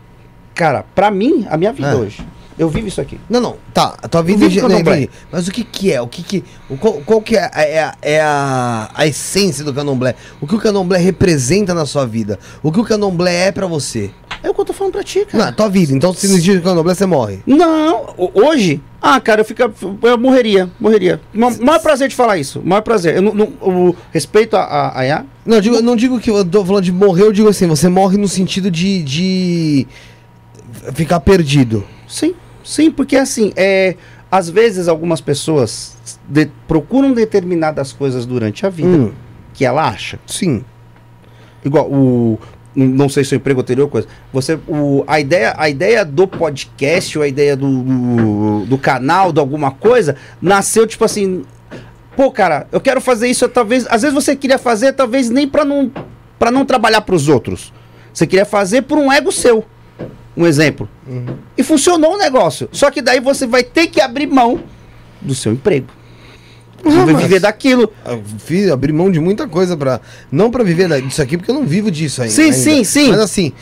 Cara, 0.54 0.84
pra 0.94 1.10
mim, 1.10 1.48
a 1.50 1.56
minha 1.56 1.72
vida 1.72 1.92
Ah. 1.92 1.96
hoje. 1.96 2.26
Eu 2.62 2.70
vivo 2.70 2.88
isso 2.88 3.02
aqui. 3.02 3.20
Não, 3.28 3.40
não, 3.40 3.56
tá, 3.74 3.98
a 4.04 4.08
tua 4.08 4.22
vida 4.22 4.46
é, 4.46 4.50
candomblé. 4.50 5.10
Mas 5.32 5.48
o 5.48 5.52
que 5.52 5.64
que 5.64 5.92
é? 5.92 6.00
O 6.00 6.06
que 6.08 6.22
que, 6.22 6.44
o, 6.70 6.78
qual, 6.78 6.94
qual 7.04 7.20
que 7.20 7.36
é, 7.36 7.50
a- 7.52 7.62
é, 7.64 7.92
é 8.04 8.22
a, 8.22 8.88
a 8.94 9.08
essência 9.08 9.64
do 9.64 9.74
candomblé? 9.74 10.14
O 10.40 10.46
que 10.46 10.54
o 10.54 10.60
candomblé 10.60 11.00
representa 11.00 11.74
na 11.74 11.88
sua 11.88 12.06
vida? 12.06 12.38
O 12.62 12.72
que 12.72 12.80
o 12.80 12.84
candomblé 12.84 13.48
é 13.48 13.52
pra 13.52 13.66
você? 13.66 14.12
É 14.44 14.50
o 14.50 14.54
que 14.54 14.62
eu 14.62 14.66
tô 14.66 14.74
falando 14.74 14.94
pra 14.94 15.04
ti, 15.04 15.20
Não, 15.34 15.40
cara. 15.40 15.50
a 15.50 15.52
tua 15.52 15.70
vida. 15.70 15.92
Então, 15.92 16.14
se 16.14 16.28
não 16.28 16.36
existe 16.36 16.62
candomblé, 16.62 16.94
você 16.94 17.06
morre. 17.08 17.40
Não, 17.48 18.14
ho- 18.16 18.32
hoje. 18.36 18.80
Ah, 19.02 19.20
cara, 19.20 19.42
eu 19.42 19.46
fica, 19.46 19.72
eu 20.04 20.18
morreria, 20.20 20.70
morreria. 20.80 21.20
Ma- 21.34 21.50
maior 21.60 21.80
prazer 21.80 22.10
de 22.10 22.16
falar 22.16 22.38
isso, 22.38 22.62
maior 22.64 22.82
prazer. 22.82 23.16
Eu 23.16 23.24
não, 23.24 23.34
não- 23.34 23.54
o 23.60 23.96
respeito 24.12 24.56
a, 24.56 24.62
a, 24.62 25.00
a 25.00 25.04
Iá, 25.04 25.26
Não, 25.44 25.56
eu 25.56 25.62
digo, 25.62 25.76
eu 25.78 25.82
não 25.82 25.96
digo 25.96 26.20
que 26.20 26.30
eu 26.30 26.46
tô 26.46 26.64
falando 26.64 26.84
de 26.84 26.92
morrer, 26.92 27.24
eu 27.24 27.34
digo 27.34 27.50
assim, 27.50 27.66
você 27.66 27.90
morre 27.90 28.18
no 28.20 28.28
sentido 28.28 28.70
de, 28.70 29.02
de 29.02 29.88
ficar 30.94 31.20
perdido. 31.22 31.84
Sim, 32.08 32.34
sim, 32.64 32.90
porque 32.92 33.16
assim, 33.16 33.52
é, 33.56 33.96
às 34.32 34.50
vezes 34.50 34.88
algumas 34.88 35.20
pessoas 35.22 35.98
de- 36.28 36.50
procuram 36.68 37.14
determinadas 37.14 37.92
coisas 37.94 38.26
durante 38.26 38.66
a 38.66 38.70
vida 38.70 38.88
Hum, 38.90 39.12
que 39.54 39.66
ela 39.66 39.88
acha. 39.88 40.20
sim. 40.28 40.64
Igual 41.64 41.88
o. 41.92 42.40
Não 42.74 43.10
sei 43.10 43.24
se 43.26 43.36
o 43.36 43.38
emprego 43.38 43.60
anterior 43.62 43.88
coisa. 43.90 44.08
Você, 44.32 44.58
o, 44.68 45.04
a, 45.06 45.20
ideia, 45.20 45.54
a 45.58 45.70
ideia 45.70 46.06
do 46.06 46.26
podcast, 46.28 47.18
ou 47.18 47.24
a 47.24 47.28
ideia 47.28 47.56
do, 47.56 47.84
do, 47.84 48.66
do 48.66 48.78
canal, 48.78 49.32
de 49.34 49.40
alguma 49.40 49.72
coisa, 49.72 50.16
nasceu 50.42 50.88
tipo 50.88 51.04
assim. 51.04 51.44
Pô, 52.16 52.32
cara, 52.32 52.66
eu 52.72 52.80
quero 52.82 53.00
fazer 53.02 53.28
isso, 53.28 53.48
talvez. 53.50 53.86
Às 53.90 54.02
vezes 54.02 54.14
você 54.16 54.36
queria 54.36 54.58
fazer, 54.58 54.94
talvez 54.94 55.30
nem 55.30 55.48
pra 55.48 55.64
não, 55.66 55.92
pra 56.40 56.50
não 56.50 56.66
trabalhar 56.66 57.02
pros 57.02 57.28
outros. 57.28 57.72
Você 58.14 58.26
queria 58.26 58.46
fazer 58.46 58.82
por 58.84 58.98
um 58.98 59.12
ego 59.12 59.32
seu. 59.32 59.64
Um 60.36 60.46
exemplo. 60.48 60.88
E 61.58 61.64
funcionou 61.64 62.14
o 62.14 62.18
negócio. 62.18 62.70
Só 62.72 62.90
que 62.90 63.02
daí 63.02 63.20
você 63.20 63.46
vai 63.46 63.64
ter 63.64 63.88
que 63.88 64.00
abrir 64.00 64.28
mão 64.28 64.64
do 65.22 65.36
seu 65.36 65.52
emprego. 65.52 65.88
Eu 66.84 66.92
vou 66.92 67.08
mas- 67.08 67.22
viver 67.24 67.40
daquilo. 67.40 67.92
Eu 68.06 68.24
fiz, 68.40 68.72
abri 68.72 68.92
mão 68.92 69.12
de 69.12 69.20
muita 69.20 69.48
coisa 69.48 69.78
pra. 69.78 70.00
Não 70.32 70.50
pra 70.50 70.64
viver 70.64 70.90
disso 71.02 71.22
aqui, 71.22 71.38
porque 71.38 71.52
eu 71.52 71.56
não 71.56 71.66
vivo 71.66 71.92
disso 71.92 72.22
ainda. 72.24 72.34
Sim, 72.34 72.44
ainda. 72.44 72.56
sim, 72.58 72.84
sim. 72.84 73.10
Mas 73.10 73.20
assim, 73.20 73.54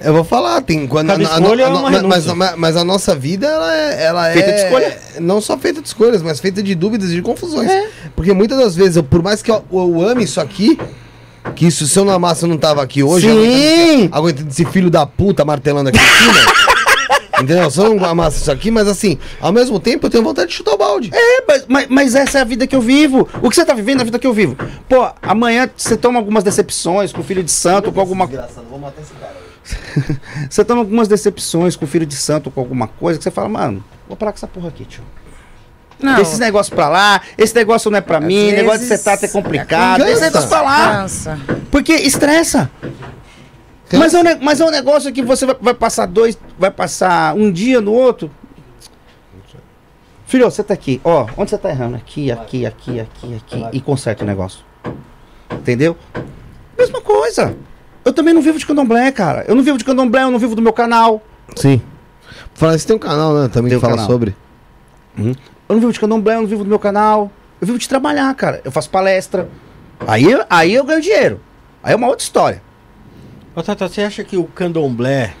eu 0.00 0.12
vou 0.12 0.24
falar, 0.24 0.60
tem. 0.60 0.86
Quando 0.86 1.06
Cada 1.06 1.26
a- 1.26 1.36
a- 1.36 1.40
escolha 1.40 1.64
a- 1.64 1.68
é 1.68 1.72
uma 1.72 2.02
mas, 2.08 2.26
mas- 2.26 2.56
mas 2.56 2.76
a 2.76 2.84
nossa 2.84 3.14
vida, 3.16 3.46
ela 3.46 3.74
é. 3.74 4.02
Ela 4.04 4.32
Feita 4.32 4.50
é 4.50 4.52
de 4.52 4.60
escolha. 4.64 4.98
Não 5.20 5.40
só 5.40 5.56
feita 5.56 5.80
de 5.80 5.86
escolhas, 5.88 6.20
mas 6.22 6.38
feita 6.38 6.62
de 6.62 6.74
dúvidas 6.74 7.10
e 7.10 7.14
de 7.14 7.22
confusões. 7.22 7.70
É. 7.70 7.88
Porque 8.14 8.32
muitas 8.34 8.58
das 8.58 8.76
vezes, 8.76 8.96
eu, 8.96 9.04
por 9.04 9.22
mais 9.22 9.40
que 9.40 9.50
eu, 9.50 9.64
eu 9.72 10.02
ame 10.02 10.24
isso 10.24 10.38
aqui, 10.40 10.78
que 11.54 11.66
isso, 11.66 11.86
se 11.86 11.98
eu 11.98 12.04
não 12.04 12.12
amasse, 12.12 12.42
eu 12.42 12.48
não 12.48 12.58
tava 12.58 12.82
aqui 12.82 13.02
hoje. 13.02 13.28
Sim! 13.28 14.08
Aguentando, 14.12 14.16
aguentando 14.16 14.48
esse 14.50 14.64
filho 14.66 14.90
da 14.90 15.06
puta 15.06 15.44
martelando 15.44 15.88
aqui 15.88 15.98
em 15.98 16.00
cima. 16.00 16.60
Entendeu? 17.42 17.70
Se 17.70 17.80
eu 17.80 17.94
não 17.94 18.04
amasse 18.04 18.38
isso 18.38 18.52
aqui, 18.52 18.70
mas 18.70 18.86
assim, 18.86 19.18
ao 19.40 19.50
mesmo 19.50 19.80
tempo 19.80 20.06
eu 20.06 20.10
tenho 20.10 20.22
vontade 20.22 20.50
de 20.50 20.56
chutar 20.56 20.72
o 20.72 20.76
balde. 20.76 21.10
É, 21.12 21.44
mas, 21.48 21.64
mas, 21.66 21.86
mas 21.88 22.14
essa 22.14 22.38
é 22.38 22.40
a 22.42 22.44
vida 22.44 22.66
que 22.66 22.76
eu 22.76 22.82
vivo. 22.82 23.26
O 23.40 23.48
que 23.48 23.56
você 23.56 23.64
tá 23.64 23.72
vivendo 23.72 24.00
é 24.00 24.02
a 24.02 24.04
vida 24.04 24.18
que 24.18 24.26
eu 24.26 24.32
vivo. 24.32 24.56
Pô, 24.88 25.10
amanhã 25.22 25.68
você 25.74 25.96
toma 25.96 26.18
algumas 26.18 26.44
decepções 26.44 27.12
com 27.12 27.22
o 27.22 27.24
filho 27.24 27.42
de 27.42 27.50
santo, 27.50 27.90
com 27.90 28.00
alguma 28.00 28.26
Desgraçado, 28.26 28.66
vou 28.68 28.78
matar 28.78 29.00
esse 29.00 29.12
cara. 29.14 29.40
Você 30.50 30.64
toma 30.64 30.80
algumas 30.80 31.06
decepções 31.06 31.76
com 31.76 31.84
o 31.84 31.88
filho 31.88 32.06
de 32.06 32.14
santo, 32.14 32.50
com 32.50 32.60
alguma 32.60 32.88
coisa, 32.88 33.18
que 33.18 33.22
você 33.22 33.30
fala, 33.30 33.48
mano, 33.48 33.84
vou 34.08 34.16
parar 34.16 34.32
com 34.32 34.36
essa 34.36 34.46
porra 34.46 34.68
aqui, 34.68 34.84
tio. 34.84 35.02
Não, 36.02 36.20
Esses 36.20 36.38
negócios 36.38 36.74
pra 36.74 36.88
lá, 36.88 37.20
esse 37.36 37.54
negócio 37.54 37.90
não 37.90 37.98
é 37.98 38.00
pra 38.00 38.18
Às 38.18 38.24
mim, 38.24 38.52
negócio 38.52 38.80
de 38.80 38.86
vezes 38.86 39.00
setar 39.04 39.18
é 39.22 39.28
complicado, 39.28 40.02
esse 40.06 40.20
negócio 40.20 40.48
pra 40.48 40.62
lá. 40.62 40.92
cansa. 40.96 41.38
Porque 41.70 41.92
estressa. 41.94 42.70
Cansa. 43.88 43.98
Mas 43.98 44.14
é, 44.14 44.18
um, 44.20 44.38
mas 44.42 44.60
é 44.60 44.64
um 44.64 44.70
negócio 44.70 45.12
que 45.12 45.22
você 45.22 45.44
vai, 45.46 45.56
vai 45.60 45.74
passar 45.74 46.06
dois, 46.06 46.38
vai 46.58 46.70
passar 46.70 47.34
um 47.34 47.50
dia 47.50 47.80
no 47.80 47.92
outro. 47.92 48.30
Filho, 50.26 50.44
você 50.48 50.62
tá 50.62 50.72
aqui, 50.74 51.00
ó, 51.02 51.26
onde 51.36 51.50
você 51.50 51.58
tá 51.58 51.70
errando? 51.70 51.96
Aqui, 51.96 52.30
aqui, 52.30 52.64
aqui, 52.64 53.00
aqui, 53.00 53.34
aqui, 53.34 53.66
e 53.72 53.80
conserta 53.80 54.22
o 54.22 54.26
negócio. 54.26 54.60
Entendeu? 55.52 55.96
Mesma 56.78 57.00
coisa. 57.00 57.56
Eu 58.04 58.12
também 58.12 58.32
não 58.32 58.40
vivo 58.40 58.56
de 58.56 58.64
candomblé, 58.64 59.10
cara. 59.10 59.44
Eu 59.48 59.56
não 59.56 59.62
vivo 59.62 59.76
de 59.76 59.84
candomblé, 59.84 60.22
eu 60.22 60.30
não 60.30 60.38
vivo 60.38 60.54
do 60.54 60.62
meu 60.62 60.72
canal. 60.72 61.20
Sim. 61.56 61.82
Falar 62.54 62.76
isso 62.76 62.86
tem 62.86 62.94
um 62.94 62.98
canal, 63.00 63.34
né? 63.34 63.48
Também 63.52 63.70
Tem 63.70 63.78
que 63.80 63.84
um 63.84 63.88
fala 63.88 63.94
canal. 63.94 64.06
sobre. 64.08 64.36
Eu 65.70 65.74
não 65.74 65.80
vivo 65.80 65.92
de 65.92 66.00
candomblé, 66.00 66.34
eu 66.34 66.40
não 66.40 66.48
vivo 66.48 66.64
do 66.64 66.68
meu 66.68 66.80
canal. 66.80 67.30
Eu 67.60 67.66
vivo 67.68 67.78
de 67.78 67.88
trabalhar, 67.88 68.34
cara. 68.34 68.60
Eu 68.64 68.72
faço 68.72 68.90
palestra. 68.90 69.48
Aí, 70.06 70.24
eu- 70.30 70.44
aí 70.50 70.74
eu 70.74 70.82
ganho 70.84 71.00
dinheiro. 71.00 71.40
Aí 71.80 71.92
é 71.92 71.96
uma 71.96 72.08
outra 72.08 72.24
história. 72.24 72.60
Ô, 73.54 73.62
Tata, 73.62 73.88
você 73.88 74.02
acha 74.02 74.24
que 74.24 74.36
o 74.36 74.44
candomblé, 74.44 75.32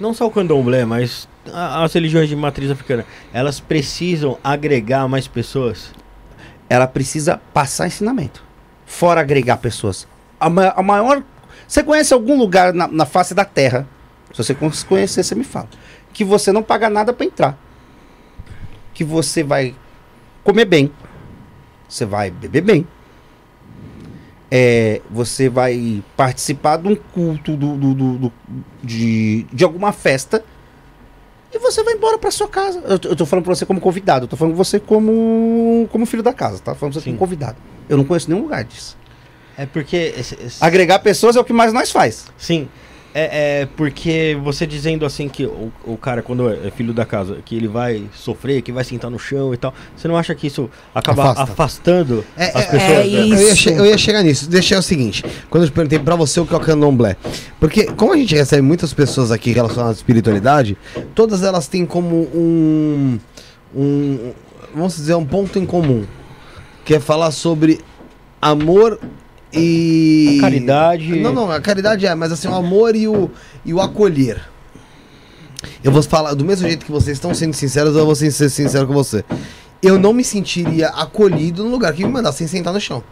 não 0.00 0.12
só 0.12 0.26
o 0.26 0.30
candomblé, 0.30 0.84
mas 0.84 1.28
as 1.54 1.92
religiões 1.92 2.28
de 2.28 2.34
matriz 2.34 2.68
africana, 2.70 3.06
elas 3.32 3.60
precisam 3.60 4.36
agregar 4.42 5.06
mais 5.08 5.28
pessoas? 5.28 5.92
ela 6.68 6.86
precisa 6.86 7.40
passar 7.52 7.88
ensinamento. 7.88 8.44
Fora 8.86 9.20
agregar 9.20 9.56
pessoas. 9.56 10.06
A, 10.38 10.48
ma- 10.48 10.72
a 10.76 10.82
maior. 10.82 11.20
Você 11.66 11.82
conhece 11.82 12.14
algum 12.14 12.38
lugar 12.38 12.72
na, 12.72 12.86
na 12.86 13.04
face 13.04 13.34
da 13.34 13.44
Terra? 13.44 13.88
Se 14.32 14.36
você 14.44 14.54
con- 14.54 14.70
conhecer, 14.88 15.24
você 15.24 15.34
me 15.34 15.42
fala. 15.42 15.68
Que 16.12 16.24
você 16.24 16.52
não 16.52 16.62
paga 16.62 16.88
nada 16.88 17.12
pra 17.12 17.26
entrar. 17.26 17.58
Que 19.00 19.04
você 19.04 19.42
vai 19.42 19.74
comer 20.44 20.66
bem. 20.66 20.92
Você 21.88 22.04
vai 22.04 22.30
beber 22.30 22.60
bem. 22.60 22.86
É, 24.50 25.00
você 25.10 25.48
vai 25.48 26.02
participar 26.14 26.76
de 26.76 26.88
um 26.88 26.94
culto 26.94 27.56
do, 27.56 27.78
do- 27.78 27.94
do- 27.94 28.18
do- 28.18 28.32
de, 28.84 29.44
de 29.50 29.64
alguma 29.64 29.90
festa. 29.90 30.44
E 31.50 31.58
você 31.58 31.82
vai 31.82 31.94
embora 31.94 32.18
pra 32.18 32.30
sua 32.30 32.46
casa. 32.46 32.80
Eu, 32.80 32.98
tô- 32.98 33.08
eu 33.08 33.16
tô 33.16 33.24
falando 33.24 33.44
pra 33.46 33.54
você 33.54 33.64
como 33.64 33.80
convidado. 33.80 34.24
Eu 34.24 34.28
tô 34.28 34.36
falando 34.36 34.54
você 34.54 34.78
como, 34.78 35.88
como 35.90 36.04
filho 36.04 36.22
da 36.22 36.34
casa. 36.34 36.58
Tá 36.58 36.74
falando 36.74 36.92
pra 36.92 37.00
você 37.00 37.04
Sim. 37.06 37.12
como 37.12 37.20
convidado. 37.20 37.56
Eu 37.88 37.96
não 37.96 38.04
conheço 38.04 38.28
nenhum 38.28 38.42
lugar 38.42 38.64
disso. 38.64 38.98
É 39.56 39.64
porque. 39.64 39.96
esse- 40.14 40.34
esse- 40.44 40.62
Agregar 40.62 40.98
pessoas 40.98 41.36
é 41.36 41.40
o 41.40 41.44
que 41.44 41.54
mais 41.54 41.72
nós 41.72 41.90
faz. 41.90 42.26
Sim. 42.36 42.68
É, 43.12 43.62
é 43.62 43.68
porque 43.76 44.38
você 44.42 44.64
dizendo 44.66 45.04
assim 45.04 45.28
que 45.28 45.44
o, 45.44 45.72
o 45.84 45.96
cara, 45.96 46.22
quando 46.22 46.48
é 46.48 46.70
filho 46.70 46.92
da 46.92 47.04
casa, 47.04 47.38
que 47.44 47.56
ele 47.56 47.66
vai 47.66 48.04
sofrer, 48.14 48.62
que 48.62 48.70
vai 48.70 48.84
sentar 48.84 49.10
no 49.10 49.18
chão 49.18 49.52
e 49.52 49.56
tal, 49.56 49.74
você 49.96 50.06
não 50.06 50.16
acha 50.16 50.32
que 50.34 50.46
isso 50.46 50.70
acaba 50.94 51.22
Afasta. 51.32 51.42
afastando 51.52 52.24
É, 52.36 52.44
as 52.46 52.54
é, 52.54 52.66
pessoas? 52.66 52.82
é 52.92 53.06
isso. 53.06 53.34
Eu 53.34 53.48
ia, 53.48 53.54
che- 53.56 53.70
eu 53.72 53.86
ia 53.86 53.98
chegar 53.98 54.22
nisso. 54.22 54.48
Deixa 54.48 54.78
o 54.78 54.82
seguinte: 54.82 55.24
quando 55.48 55.64
eu 55.64 55.68
te 55.70 55.72
perguntei 55.72 55.98
pra 55.98 56.14
você 56.14 56.38
o 56.38 56.46
que 56.46 56.54
é 56.54 56.56
o 56.56 56.60
candomblé. 56.60 57.16
Porque, 57.58 57.86
como 57.86 58.12
a 58.12 58.16
gente 58.16 58.34
recebe 58.34 58.62
muitas 58.62 58.94
pessoas 58.94 59.32
aqui 59.32 59.50
relacionadas 59.50 59.96
à 59.96 59.98
espiritualidade, 59.98 60.78
todas 61.14 61.42
elas 61.42 61.66
têm 61.66 61.84
como 61.84 62.28
um. 62.32 63.18
um 63.74 64.32
vamos 64.72 64.94
dizer, 64.94 65.14
um 65.16 65.26
ponto 65.26 65.58
em 65.58 65.66
comum. 65.66 66.04
Que 66.84 66.94
é 66.94 67.00
falar 67.00 67.30
sobre 67.32 67.80
amor 68.40 68.98
e. 69.52 70.38
Caridade. 70.40 71.20
Não, 71.20 71.32
não, 71.32 71.50
a 71.50 71.60
caridade 71.60 72.06
é, 72.06 72.14
mas 72.14 72.32
assim, 72.32 72.48
o 72.48 72.54
amor 72.54 72.94
e 72.94 73.08
o, 73.08 73.30
e 73.64 73.72
o 73.72 73.80
acolher. 73.80 74.40
Eu 75.82 75.92
vou 75.92 76.02
falar, 76.02 76.34
do 76.34 76.44
mesmo 76.44 76.66
jeito 76.66 76.84
que 76.84 76.92
vocês 76.92 77.16
estão 77.16 77.34
sendo 77.34 77.54
sinceros, 77.54 77.94
eu 77.96 78.06
vou 78.06 78.14
ser 78.14 78.30
sincero 78.30 78.86
com 78.86 78.94
você. 78.94 79.24
Eu 79.82 79.98
não 79.98 80.12
me 80.12 80.24
sentiria 80.24 80.88
acolhido 80.88 81.64
no 81.64 81.70
lugar 81.70 81.92
que 81.92 82.04
me 82.04 82.10
mandassem 82.10 82.46
sentar 82.46 82.72
no 82.72 82.80
chão. 82.80 83.02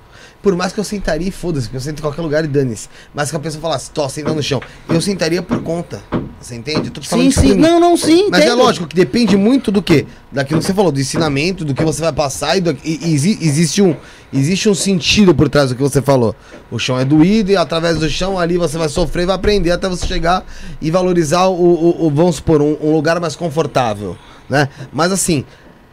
Por 0.42 0.54
mais 0.54 0.72
que 0.72 0.78
eu 0.78 0.84
sentaria 0.84 1.26
e 1.28 1.30
foda-se, 1.32 1.66
porque 1.66 1.76
eu 1.78 1.80
sento 1.80 1.98
em 1.98 2.02
qualquer 2.02 2.22
lugar 2.22 2.44
e 2.44 2.48
dane-se. 2.48 2.88
Mas 3.12 3.28
que 3.30 3.36
a 3.36 3.40
pessoa 3.40 3.60
falasse, 3.60 3.90
tô 3.90 4.08
sentando 4.08 4.36
no 4.36 4.42
chão. 4.42 4.62
Eu 4.88 5.00
sentaria 5.00 5.42
por 5.42 5.60
conta. 5.62 6.00
Você 6.40 6.54
entende? 6.54 6.86
Eu 6.88 6.92
tô 6.92 7.00
te 7.00 7.08
falando 7.08 7.32
Sim, 7.32 7.40
sim. 7.40 7.54
Não, 7.54 7.80
não, 7.80 7.96
sim. 7.96 8.28
Mas 8.30 8.42
é 8.42 8.44
entendo. 8.46 8.58
lógico 8.58 8.86
que 8.86 8.94
depende 8.94 9.36
muito 9.36 9.72
do 9.72 9.82
que? 9.82 10.06
Daquilo 10.30 10.60
que 10.60 10.66
você 10.66 10.72
falou, 10.72 10.92
do 10.92 11.00
ensinamento, 11.00 11.64
do 11.64 11.74
que 11.74 11.82
você 11.82 12.00
vai 12.00 12.12
passar 12.12 12.56
e, 12.56 12.60
do, 12.60 12.70
e- 12.84 13.00
e 13.08 13.12
exi- 13.14 13.36
existe, 13.42 13.82
um, 13.82 13.96
existe 14.32 14.68
um 14.68 14.74
sentido 14.76 15.34
por 15.34 15.48
trás 15.48 15.70
do 15.70 15.74
que 15.74 15.82
você 15.82 16.00
falou. 16.00 16.36
O 16.70 16.78
chão 16.78 16.96
é 16.96 17.04
doído 17.04 17.50
e 17.50 17.56
através 17.56 17.98
do 17.98 18.08
chão 18.08 18.38
ali 18.38 18.56
você 18.56 18.78
vai 18.78 18.88
sofrer 18.88 19.24
e 19.24 19.26
vai 19.26 19.34
aprender 19.34 19.72
até 19.72 19.88
você 19.88 20.06
chegar 20.06 20.46
e 20.80 20.88
valorizar 20.92 21.46
o, 21.48 21.54
o- 21.60 22.06
o- 22.06 22.10
vamos 22.10 22.36
supor, 22.36 22.62
um, 22.62 22.76
um 22.80 22.92
lugar 22.92 23.18
mais 23.18 23.34
confortável, 23.34 24.16
né? 24.48 24.68
Mas 24.92 25.10
assim, 25.10 25.44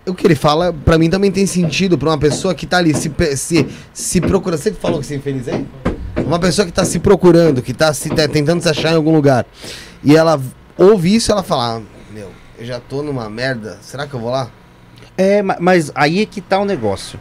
o 0.07 0.13
que 0.13 0.25
ele 0.27 0.35
fala, 0.35 0.71
pra 0.73 0.97
mim 0.97 1.09
também 1.09 1.31
tem 1.31 1.45
sentido 1.45 1.97
pra 1.97 2.09
uma 2.09 2.17
pessoa 2.17 2.53
que 2.53 2.65
tá 2.65 2.77
ali 2.77 2.93
se, 2.93 3.11
se, 3.35 3.67
se 3.93 4.21
procura. 4.21 4.57
Você 4.57 4.71
que 4.71 4.79
falou 4.79 5.01
que 5.01 5.13
é 5.13 5.17
infeliz 5.17 5.47
aí? 5.47 5.65
Uma 6.25 6.39
pessoa 6.39 6.65
que 6.65 6.71
tá 6.71 6.85
se 6.85 6.99
procurando, 6.99 7.61
que 7.61 7.73
tá 7.73 7.93
se 7.93 8.09
tá 8.09 8.27
tentando 8.27 8.61
se 8.61 8.69
achar 8.69 8.91
em 8.91 8.95
algum 8.95 9.13
lugar. 9.13 9.45
E 10.03 10.15
ela 10.15 10.39
ouve 10.77 11.13
isso, 11.15 11.31
ela 11.31 11.43
fala: 11.43 11.77
ah, 11.77 11.81
Meu, 12.13 12.29
eu 12.57 12.65
já 12.65 12.79
tô 12.79 13.01
numa 13.03 13.29
merda, 13.29 13.77
será 13.81 14.07
que 14.07 14.13
eu 14.13 14.19
vou 14.19 14.29
lá? 14.31 14.49
É, 15.17 15.41
ma- 15.41 15.57
mas 15.59 15.91
aí 15.95 16.21
é 16.21 16.25
que 16.25 16.41
tá 16.41 16.59
o 16.59 16.65
negócio 16.65 17.19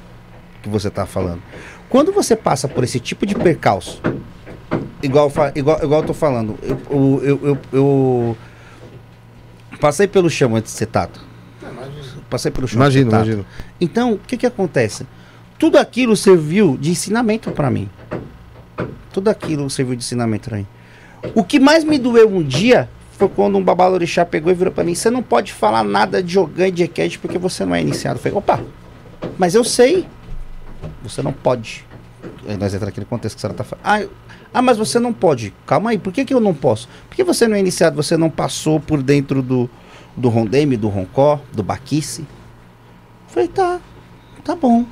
que 0.62 0.68
você 0.68 0.91
tá 0.91 1.07
falando. 1.07 1.43
Quando 1.89 2.12
você 2.12 2.35
passa 2.35 2.66
por 2.68 2.82
esse 2.85 2.99
tipo 2.99 3.24
de 3.26 3.35
percalço, 3.35 4.01
igual, 5.03 5.30
igual, 5.55 5.80
igual 5.82 6.01
eu 6.01 6.07
tô 6.07 6.14
falando, 6.14 6.59
eu, 6.62 6.78
eu, 7.22 7.39
eu- 7.47 7.59
eu 7.72 8.37
passei 9.80 10.07
pelo 10.07 10.28
chão 10.30 10.57
antes 10.57 10.72
de 10.72 10.78
ser 10.78 10.87
tato. 10.87 11.20
Passei 12.35 12.51
pelo 12.51 12.66
de 12.66 12.74
Imagino, 12.74 13.12
tato. 13.12 13.26
imagino. 13.26 13.47
Então, 13.80 14.14
o 14.14 14.18
que 14.18 14.37
que 14.37 14.45
acontece? 14.45 15.07
Tudo 15.57 15.78
aquilo 15.78 16.16
serviu 16.16 16.76
de 16.76 16.91
ensinamento 16.91 17.53
pra 17.53 17.70
mim. 17.70 17.89
Tudo 19.12 19.28
aquilo 19.30 19.70
serviu 19.70 19.95
de 19.95 20.03
ensinamento 20.03 20.49
pra 20.49 20.59
mim. 20.59 20.66
O 21.32 21.45
que 21.45 21.61
mais 21.61 21.85
me 21.85 21.97
doeu 21.97 22.28
um 22.28 22.43
dia 22.43 22.89
foi 23.16 23.28
quando 23.28 23.57
um 23.57 23.62
babalorixá 23.62 24.24
pegou 24.26 24.51
e 24.51 24.55
virou 24.57 24.72
pra 24.74 24.82
mim: 24.82 24.97
Você 24.97 25.11
não 25.11 25.22
pode 25.22 25.53
falar 25.53 25.85
nada 25.85 26.20
de 26.20 26.37
Ogã 26.37 26.66
e 26.66 26.72
de 26.72 26.82
Eked 26.82 27.20
porque 27.20 27.39
você 27.39 27.64
não 27.64 27.72
é 27.72 27.80
iniciado. 27.80 28.16
Eu 28.18 28.22
falei: 28.24 28.37
Opa, 28.37 28.61
mas 29.39 29.55
eu 29.55 29.62
sei. 29.62 30.05
Você 31.05 31.22
não 31.22 31.32
pode. 31.32 31.85
Aí 32.49 32.57
nós 32.57 32.74
entramos 32.74 32.87
naquele 32.87 33.07
contexto 33.07 33.37
que 33.37 33.39
a 33.39 33.43
senhora 33.43 33.57
tá 33.57 33.62
falando. 33.62 33.85
Ah, 33.87 34.01
eu- 34.03 34.11
ah, 34.53 34.61
mas 34.61 34.76
você 34.76 34.99
não 34.99 35.12
pode. 35.12 35.55
Calma 35.64 35.91
aí, 35.91 35.99
por 35.99 36.12
que, 36.12 36.24
que 36.24 36.35
eu 36.35 36.41
não 36.41 36.53
posso? 36.53 36.89
Porque 37.09 37.22
você 37.22 37.47
não 37.47 37.57
é 37.57 37.61
iniciado, 37.61 37.95
você 37.95 38.16
não 38.16 38.28
passou 38.28 38.80
por 38.80 39.01
dentro 39.01 39.41
do, 39.41 39.70
do 40.16 40.28
Rondeme, 40.28 40.76
do 40.76 40.88
Roncó, 40.88 41.40
do 41.52 41.62
Baquice. 41.62 42.26
Falei, 43.28 43.48
tá, 43.48 43.80
tá 44.44 44.54
bom. 44.54 44.84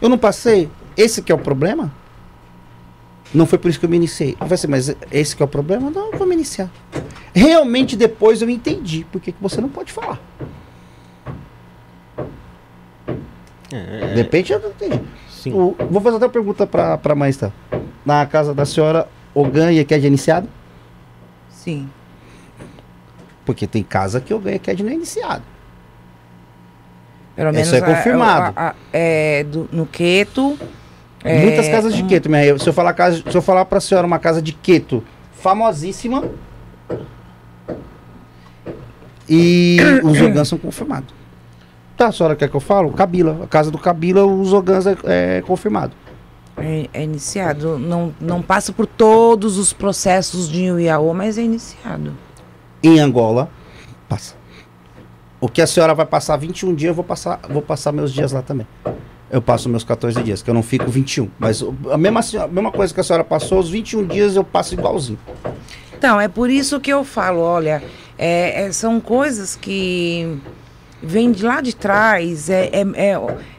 Eu 0.00 0.08
não 0.08 0.16
passei? 0.18 0.70
Esse 0.96 1.22
que 1.22 1.30
é 1.30 1.34
o 1.34 1.38
problema? 1.38 1.92
Não 3.32 3.46
foi 3.46 3.58
por 3.58 3.68
isso 3.68 3.78
que 3.78 3.84
eu 3.86 3.90
me 3.90 3.96
iniciei. 3.96 4.30
Eu 4.32 4.38
falei 4.38 4.54
assim, 4.54 4.66
mas 4.66 4.96
esse 5.12 5.36
que 5.36 5.42
é 5.42 5.44
o 5.44 5.48
problema? 5.48 5.90
Não, 5.90 6.10
eu 6.12 6.18
vou 6.18 6.26
me 6.26 6.34
iniciar. 6.34 6.70
Realmente 7.32 7.96
depois 7.96 8.42
eu 8.42 8.50
entendi 8.50 9.04
por 9.12 9.20
que 9.20 9.30
que 9.32 9.40
você 9.42 9.60
não 9.60 9.68
pode 9.68 9.92
falar. 9.92 10.18
É, 13.72 14.14
De 14.14 14.22
repente 14.22 14.52
eu 14.52 14.58
não 14.58 14.70
entendi. 14.70 15.00
sim. 15.30 15.52
O- 15.52 15.76
vou 15.90 16.00
fazer 16.00 16.16
até 16.16 16.26
uma 16.26 16.32
pergunta 16.32 16.66
pra, 16.66 16.98
pra 16.98 17.14
mãe, 17.14 17.32
tá? 17.32 17.52
Na 18.04 18.26
casa 18.26 18.52
da 18.52 18.64
senhora, 18.64 19.08
Ogã 19.34 19.70
e 19.70 19.78
Eked 19.78 20.04
é 20.04 20.08
iniciado? 20.08 20.48
Sim. 21.50 21.88
Porque 23.50 23.66
tem 23.66 23.82
casa 23.82 24.20
que 24.20 24.32
Ogã 24.32 24.52
e 24.52 24.54
Eked 24.54 24.80
não 24.84 24.90
é 24.90 24.94
iniciado. 24.94 25.42
Pelo 27.34 27.50
menos 27.52 27.66
Isso 27.66 27.74
é 27.74 27.80
confirmado. 27.80 28.52
a- 28.54 28.68
a- 28.68 28.74
é, 28.92 29.42
do- 29.42 29.68
no 29.72 29.86
Queto. 29.86 30.56
é, 31.24 31.42
Muitas 31.42 31.68
casas 31.68 31.92
de 31.92 32.04
um- 32.04 32.06
Queto, 32.06 32.30
minha. 32.30 32.56
Se 32.60 32.68
eu 32.68 32.72
falar 32.72 32.92
casa, 32.92 33.16
se 33.28 33.36
eu 33.36 33.42
falar 33.42 33.64
pra 33.64 33.80
senhora 33.80 34.06
uma 34.06 34.20
casa 34.20 34.40
de 34.40 34.52
Queto 34.52 35.02
famosíssima. 35.32 36.22
E 39.28 39.78
os 40.04 40.20
Ogãs 40.20 40.46
são 40.46 40.58
confirmados. 40.58 41.12
Tá, 41.96 42.06
a 42.06 42.12
senhora 42.12 42.36
quer 42.36 42.48
que 42.48 42.54
eu 42.54 42.60
falo? 42.60 42.92
Kabila. 42.92 43.40
A 43.42 43.46
casa 43.48 43.68
do 43.72 43.78
Kabila, 43.78 44.24
os 44.24 44.52
Ogãs 44.52 44.86
é, 44.86 44.96
é 45.04 45.42
confirmado. 45.44 45.92
É, 46.56 46.88
é 46.92 47.02
iniciado. 47.02 47.80
Não, 47.80 48.14
não 48.20 48.40
passa 48.42 48.72
por 48.72 48.86
todos 48.86 49.58
os 49.58 49.72
processos 49.72 50.48
de 50.48 50.62
IAO, 50.66 51.12
mas 51.12 51.36
é 51.36 51.42
iniciado. 51.42 52.12
Em 52.82 52.98
Angola, 53.00 53.50
passa. 54.08 54.34
O 55.40 55.48
que 55.48 55.62
a 55.62 55.66
senhora 55.66 55.94
vai 55.94 56.04
passar 56.06 56.36
21 56.36 56.74
dias, 56.74 56.88
eu 56.90 56.94
vou 56.94 57.04
passar, 57.04 57.40
vou 57.48 57.62
passar 57.62 57.92
meus 57.92 58.12
dias 58.12 58.32
lá 58.32 58.42
também. 58.42 58.66
Eu 59.30 59.40
passo 59.40 59.68
meus 59.68 59.84
14 59.84 60.22
dias, 60.22 60.42
que 60.42 60.50
eu 60.50 60.54
não 60.54 60.62
fico 60.62 60.90
21. 60.90 61.28
Mas 61.38 61.64
a 61.90 61.96
mesma, 61.96 62.20
a 62.42 62.48
mesma 62.48 62.72
coisa 62.72 62.92
que 62.92 63.00
a 63.00 63.02
senhora 63.04 63.24
passou, 63.24 63.58
os 63.60 63.70
21 63.70 64.06
dias 64.06 64.34
eu 64.36 64.42
passo 64.44 64.74
igualzinho. 64.74 65.18
Então, 65.96 66.20
é 66.20 66.28
por 66.28 66.50
isso 66.50 66.80
que 66.80 66.90
eu 66.90 67.04
falo, 67.04 67.40
olha, 67.40 67.82
é- 68.18 68.64
é- 68.64 68.72
são 68.72 69.00
coisas 69.00 69.54
que 69.54 70.36
vêm 71.02 71.30
de 71.30 71.44
lá 71.44 71.60
de 71.60 71.74
trás, 71.74 72.50
é, 72.50 72.70
é, 72.72 72.80
é, 72.94 73.10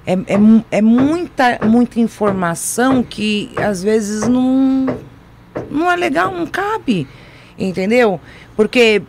é, 0.05 0.13
é 0.13 0.37
é 0.71 0.81
muita, 0.81 1.59
muita 1.65 1.99
informação 1.99 3.01
que 3.01 3.51
às 3.57 3.81
vezes 3.81 4.27
não, 4.27 4.85
não 5.69 5.91
é 5.91 5.95
legal, 5.95 6.31
não 6.33 6.45
cabe, 6.45 7.07
entendeu? 7.57 8.19
Porque 8.55 9.01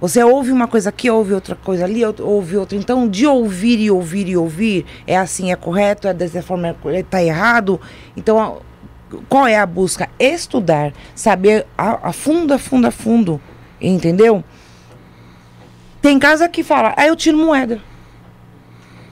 você 0.00 0.24
ouve 0.24 0.50
uma 0.50 0.66
coisa 0.66 0.88
aqui, 0.88 1.10
ouve 1.10 1.34
outra 1.34 1.54
coisa 1.54 1.84
ali, 1.84 2.02
ouve 2.04 2.56
outra. 2.56 2.76
Então, 2.78 3.06
de 3.06 3.26
ouvir 3.26 3.78
e 3.78 3.90
ouvir 3.90 4.28
e 4.28 4.36
ouvir, 4.36 4.86
é 5.06 5.16
assim, 5.16 5.52
é 5.52 5.56
correto, 5.56 6.08
é 6.08 6.14
dessa 6.14 6.42
forma, 6.42 6.74
está 6.94 7.22
errado. 7.22 7.78
Então, 8.16 8.62
qual 9.28 9.46
é 9.46 9.58
a 9.58 9.66
busca? 9.66 10.08
Estudar, 10.18 10.94
saber 11.14 11.66
a, 11.76 12.08
a 12.08 12.12
fundo, 12.12 12.54
a 12.54 12.58
fundo, 12.58 12.86
a 12.86 12.90
fundo, 12.90 13.40
entendeu? 13.78 14.42
Tem 16.00 16.18
casa 16.18 16.48
que 16.48 16.62
fala, 16.62 16.94
ah, 16.96 17.06
eu 17.06 17.14
tiro 17.14 17.36
moeda. 17.36 17.78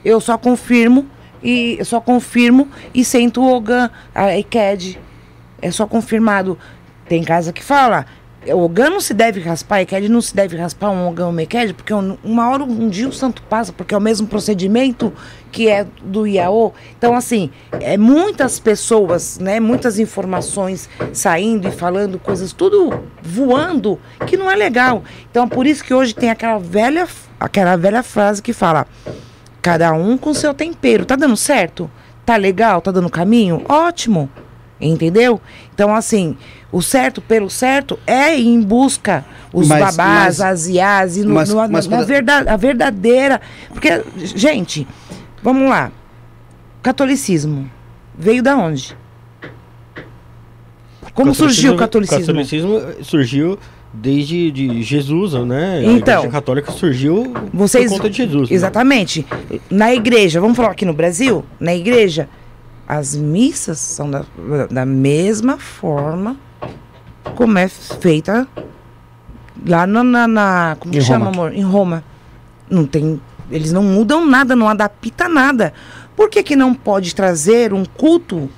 Eu 0.03 0.23
só 0.23 0.39
confirmo 0.39 1.07
e 1.43 1.79
só 1.85 2.01
confirmo 2.01 2.67
e 2.95 3.05
sento 3.05 3.43
o 3.43 3.53
Ogan, 3.53 3.91
a 4.15 4.39
ECAD. 4.39 4.99
É 5.61 5.71
só 5.71 5.87
confirmado. 5.87 6.59
Tem 7.07 7.23
casa 7.23 7.53
que 7.53 7.63
fala, 7.63 8.07
o 8.47 8.59
Ogan 8.59 8.91
não 8.91 9.01
se 9.01 9.13
deve 9.13 9.41
raspar, 9.41 9.81
ECAD 9.83 10.09
não 10.09 10.21
se 10.21 10.35
deve 10.35 10.57
raspar 10.57 10.91
um 10.91 11.09
Ogan 11.09 11.29
uma 11.29 11.43
ECAD, 11.43 11.75
porque 11.75 11.93
um- 11.93 12.17
uma 12.23 12.49
hora, 12.51 12.63
um 12.65 12.89
dia 12.89 13.09
o 13.09 13.13
santo 13.13 13.43
passa, 13.43 13.73
porque 13.73 13.93
é 13.95 13.99
o 13.99 14.01
mesmo 14.01 14.27
procedimento 14.27 15.13
que 15.51 15.69
é 15.69 15.85
do 16.03 16.27
IAO. 16.27 16.73
Então, 16.97 17.15
assim, 17.15 17.51
é 17.81 17.97
muitas 17.97 18.61
pessoas, 18.61 19.39
né, 19.39 19.59
muitas 19.59 19.99
informações 19.99 20.89
saindo 21.13 21.69
e 21.69 21.71
falando 21.73 22.19
coisas, 22.19 22.53
tudo 22.53 23.03
voando, 23.23 23.99
que 24.27 24.37
não 24.37 24.51
é 24.51 24.55
legal. 24.55 25.03
Então, 25.31 25.49
por 25.49 25.67
isso 25.67 25.83
que 25.85 25.93
hoje 25.93 26.15
tem 26.15 26.31
aquela 26.31 26.59
velha, 26.59 27.07
aquela 27.41 27.77
velha 27.77 28.03
frase 28.03 28.41
que 28.43 28.53
fala, 28.53 28.87
cada 29.61 29.93
um 29.93 30.17
com 30.17 30.33
seu 30.33 30.55
tempero. 30.55 31.05
Tá 31.05 31.17
dando 31.17 31.37
certo? 31.37 31.91
Tá 32.25 32.37
legal? 32.37 32.81
Tá 32.81 32.91
dando 32.91 33.11
caminho? 33.11 33.65
Ótimo. 33.69 34.31
Entendeu? 34.81 35.41
Então, 35.75 35.95
assim, 35.95 36.37
o 36.71 36.81
certo 36.81 37.21
pelo 37.21 37.51
certo 37.51 37.99
é 38.07 38.39
ir 38.39 38.47
em 38.47 38.61
busca 38.61 39.25
os 39.53 39.67
Mas- 39.67 39.97
babás, 39.97 40.39
mas- 40.39 40.41
as 40.41 40.67
iás, 40.69 41.17
e 41.17 41.23
no, 41.25 41.35
mas- 41.35 41.49
no- 41.53 41.69
mas 41.69 41.87
na 41.87 41.97
quando- 41.99 42.07
verda- 42.07 42.39
a 42.53 42.57
verdadeira. 42.57 43.41
Porque, 43.71 44.03
gente, 44.17 44.87
vamos 45.43 45.69
lá. 45.69 45.91
Catolicismo 46.83 47.69
veio 48.17 48.43
da 48.43 48.57
onde? 48.57 48.97
Como 51.15 51.35
surgiu 51.35 51.75
o 51.75 51.77
catolicismo? 51.77 52.23
O 52.23 52.27
catolicismo 52.27 52.81
surgiu 53.03 53.59
desde 53.93 54.51
de 54.53 54.83
Jesus, 54.83 55.33
né? 55.33 55.83
Então. 55.83 56.15
a 56.15 56.19
igreja 56.21 56.29
católica 56.33 56.71
surgiu 56.71 57.33
Vocês, 57.53 57.91
por 57.91 57.97
conta 57.97 58.11
de 58.11 58.17
Jesus. 58.19 58.49
né? 58.51 58.55
Exatamente. 58.55 59.27
Na 59.71 59.93
igreja, 59.93 60.41
vamos 60.41 60.57
falar 60.57 60.71
aqui 60.71 60.85
no 60.85 60.93
Brasil? 60.93 61.45
Na 61.59 61.75
igreja, 61.75 62.29
as 62.89 63.15
missas 63.15 63.79
são 63.79 64.11
da, 64.11 64.25
da 64.71 64.87
mesma 64.87 65.59
forma 65.59 66.37
como 67.37 67.59
é 67.59 67.69
feita 67.69 68.49
lá 69.67 69.87
na. 69.87 70.03
na, 70.03 70.27
na- 70.27 70.77
como 70.81 70.95
Em 70.95 70.99
que 70.99 71.05
chama, 71.05 71.29
amor? 71.29 71.53
Em 71.53 71.63
Roma. 71.63 72.03
Não 72.71 72.87
tem. 72.87 73.21
Eles 73.51 73.73
não 73.73 73.83
mudam 73.83 74.27
nada, 74.27 74.57
não 74.57 74.69
adapta 74.69 75.29
nada. 75.29 75.73
Por 76.17 76.29
que, 76.31 76.43
que 76.43 76.57
não 76.57 76.75
pode 76.75 77.15
trazer 77.15 77.73
um 77.75 77.85
culto, 77.85 78.49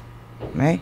né? 0.54 0.80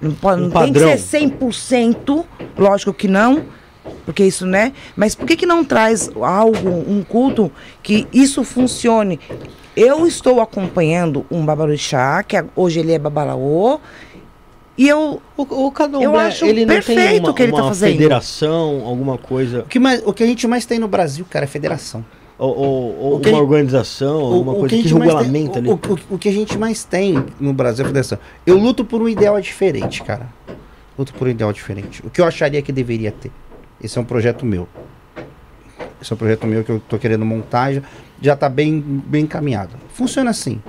Não, 0.00 0.12
pode, 0.12 0.40
Um 0.42 0.44
não 0.48 0.50
tem 0.50 0.72
que 0.72 0.80
padrão. 0.80 0.98
ser 0.98 1.20
100%, 1.20 2.24
lógico 2.58 2.92
que 2.92 3.08
não, 3.08 3.44
porque 4.04 4.24
isso, 4.24 4.44
né? 4.44 4.72
Mas 4.96 5.14
por 5.14 5.26
que, 5.26 5.36
que 5.36 5.46
não 5.46 5.64
traz 5.64 6.10
algo, 6.20 6.68
um 6.68 7.02
culto, 7.02 7.50
que 7.82 8.06
isso 8.12 8.42
funcione? 8.44 9.18
Eu 9.76 10.06
estou 10.06 10.40
acompanhando 10.40 11.24
um 11.30 11.44
babalorixá, 11.44 12.22
que 12.22 12.36
a- 12.36 12.44
hoje 12.54 12.80
ele 12.80 12.92
é 12.92 12.98
babalaô, 12.98 13.80
e 14.78 14.88
eu 14.88 15.20
O, 15.36 15.66
o 15.66 15.70
candomblé, 15.72 16.06
Eu 16.06 16.16
acho 16.16 16.44
ele 16.44 16.64
não 16.64 16.74
tem 16.74 16.82
perfeito 16.82 17.22
uma, 17.24 17.30
o 17.30 17.34
que 17.34 17.42
ele 17.42 17.52
tá 17.52 17.58
uma 17.58 17.68
fazendo. 17.68 17.92
federação, 17.92 18.82
alguma 18.84 19.18
coisa, 19.18 19.60
O 19.60 19.64
que, 19.64 19.78
mais, 19.80 20.02
o 20.06 20.12
que 20.12 20.22
a 20.22 20.26
gente 20.26 20.46
mais 20.46 20.64
tem 20.64 20.78
no 20.78 20.86
Brasil, 20.88 21.26
cara, 21.28 21.44
é 21.44 21.48
federação. 21.48 22.04
ou, 22.38 22.56
ou- 22.56 22.98
ou 23.00 23.16
O 23.16 23.20
que 23.20 23.28
uma 23.30 23.40
organização, 23.40 24.20
alguma 24.20 24.54
coisa 24.54 24.68
que, 24.68 24.82
gente 24.82 24.94
mais 24.94 25.10
tem- 25.12 25.18
regulamenta 25.22 25.58
ali. 25.60 25.68
o, 25.68 25.72
o- 25.74 26.14
o 26.14 26.18
que 26.18 26.28
a 26.28 26.32
gente 26.32 26.58
mais 26.58 26.84
tem 26.84 27.24
no 27.40 27.52
Brasil 27.52 27.84
é 27.84 27.88
federação. 27.88 28.18
Eu 28.46 28.56
luto 28.58 28.84
por 28.84 29.00
um 29.02 29.08
ideal 29.08 29.40
diferente, 29.40 30.02
cara. 30.02 30.26
Luto 30.98 31.12
por 31.14 31.26
um 31.26 31.30
ideal 31.30 31.52
diferente. 31.52 32.00
O 32.06 32.10
que 32.10 32.20
eu 32.20 32.24
acharia 32.24 32.60
que 32.62 32.70
deveria 32.72 33.10
ter. 33.12 33.30
Esse 33.82 33.98
é 33.98 34.00
um 34.00 34.04
projeto 34.04 34.44
meu. 34.46 34.68
Esse 36.04 36.12
é 36.12 36.14
um 36.14 36.18
projeto 36.18 36.46
meu 36.46 36.62
que 36.62 36.70
eu 36.70 36.80
tô 36.86 36.98
querendo 36.98 37.24
montar. 37.24 37.72
Já, 37.72 37.80
já 38.20 38.36
tá 38.36 38.46
bem, 38.48 38.78
bem 38.80 39.24
encaminhado. 39.24 39.70
Funciona 39.94 40.30
assim. 40.30 40.60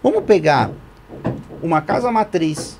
Vamos 0.00 0.22
pegar 0.22 0.70
uma 1.60 1.80
casa 1.80 2.12
matriz 2.12 2.78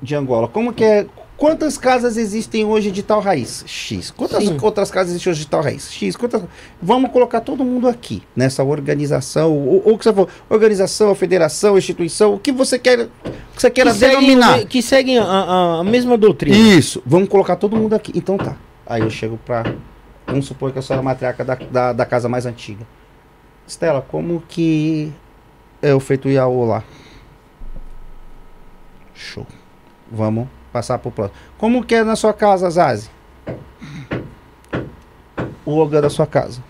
de 0.00 0.14
Angola. 0.14 0.48
Como 0.48 0.72
que 0.72 0.82
é? 0.82 1.06
Quantas 1.36 1.76
casas 1.76 2.16
existem 2.16 2.64
hoje 2.64 2.90
de 2.92 3.02
tal 3.02 3.20
raiz? 3.20 3.64
X. 3.66 4.10
Quantas 4.12 4.44
Sim. 4.44 4.56
outras 4.62 4.90
casas 4.90 5.10
existem 5.10 5.30
hoje 5.32 5.40
de 5.40 5.48
tal 5.48 5.60
raiz? 5.60 5.90
X. 5.92 6.14
Quantas... 6.16 6.42
Vamos 6.80 7.10
colocar 7.10 7.40
todo 7.40 7.64
mundo 7.64 7.88
aqui 7.88 8.22
nessa 8.36 8.62
organização, 8.62 9.52
ou, 9.52 9.98
que 9.98 10.04
você 10.04 10.12
for, 10.12 10.28
organização, 10.48 11.12
federação, 11.16 11.76
instituição, 11.76 12.34
o 12.34 12.38
que 12.38 12.52
você 12.52 12.78
quer, 12.78 13.00
o 13.00 13.08
que 13.56 13.60
você 13.60 13.70
queira 13.70 13.90
que 13.92 13.98
seguem, 13.98 14.20
denominar. 14.20 14.58
me- 14.58 14.64
que 14.66 14.80
seguem 14.80 15.18
a, 15.18 15.80
a- 15.80 15.84
mesma 15.84 16.16
doutrina. 16.16 16.56
Isso, 16.56 17.02
vamos 17.04 17.28
colocar 17.28 17.56
todo 17.56 17.76
mundo 17.76 17.94
aqui. 17.94 18.12
Então 18.14 18.36
tá. 18.38 18.56
Aí 18.86 19.02
eu 19.02 19.10
chego 19.10 19.36
pra. 19.44 19.64
Vamos 20.32 20.46
supor 20.46 20.72
que 20.72 20.78
eu 20.78 20.82
sou 20.82 20.98
a 20.98 21.02
matriarca 21.02 21.44
da, 21.44 21.54
da, 21.54 21.92
da 21.92 22.06
casa 22.06 22.26
mais 22.26 22.46
antiga. 22.46 22.86
Estela, 23.66 24.00
como 24.00 24.42
que 24.48 25.12
é 25.82 25.92
o 25.92 26.00
feito 26.00 26.26
Iaô 26.26 26.64
lá? 26.64 26.82
Show. 29.14 29.46
Vamos 30.10 30.48
passar 30.72 30.98
pro 30.98 31.10
próximo. 31.10 31.38
Como 31.58 31.84
que 31.84 31.96
é 31.96 32.02
na 32.02 32.16
sua 32.16 32.32
casa, 32.32 32.70
Zazi? 32.70 33.10
O 35.66 35.76
Ogan 35.76 36.00
da 36.00 36.08
sua 36.08 36.26
casa. 36.26 36.64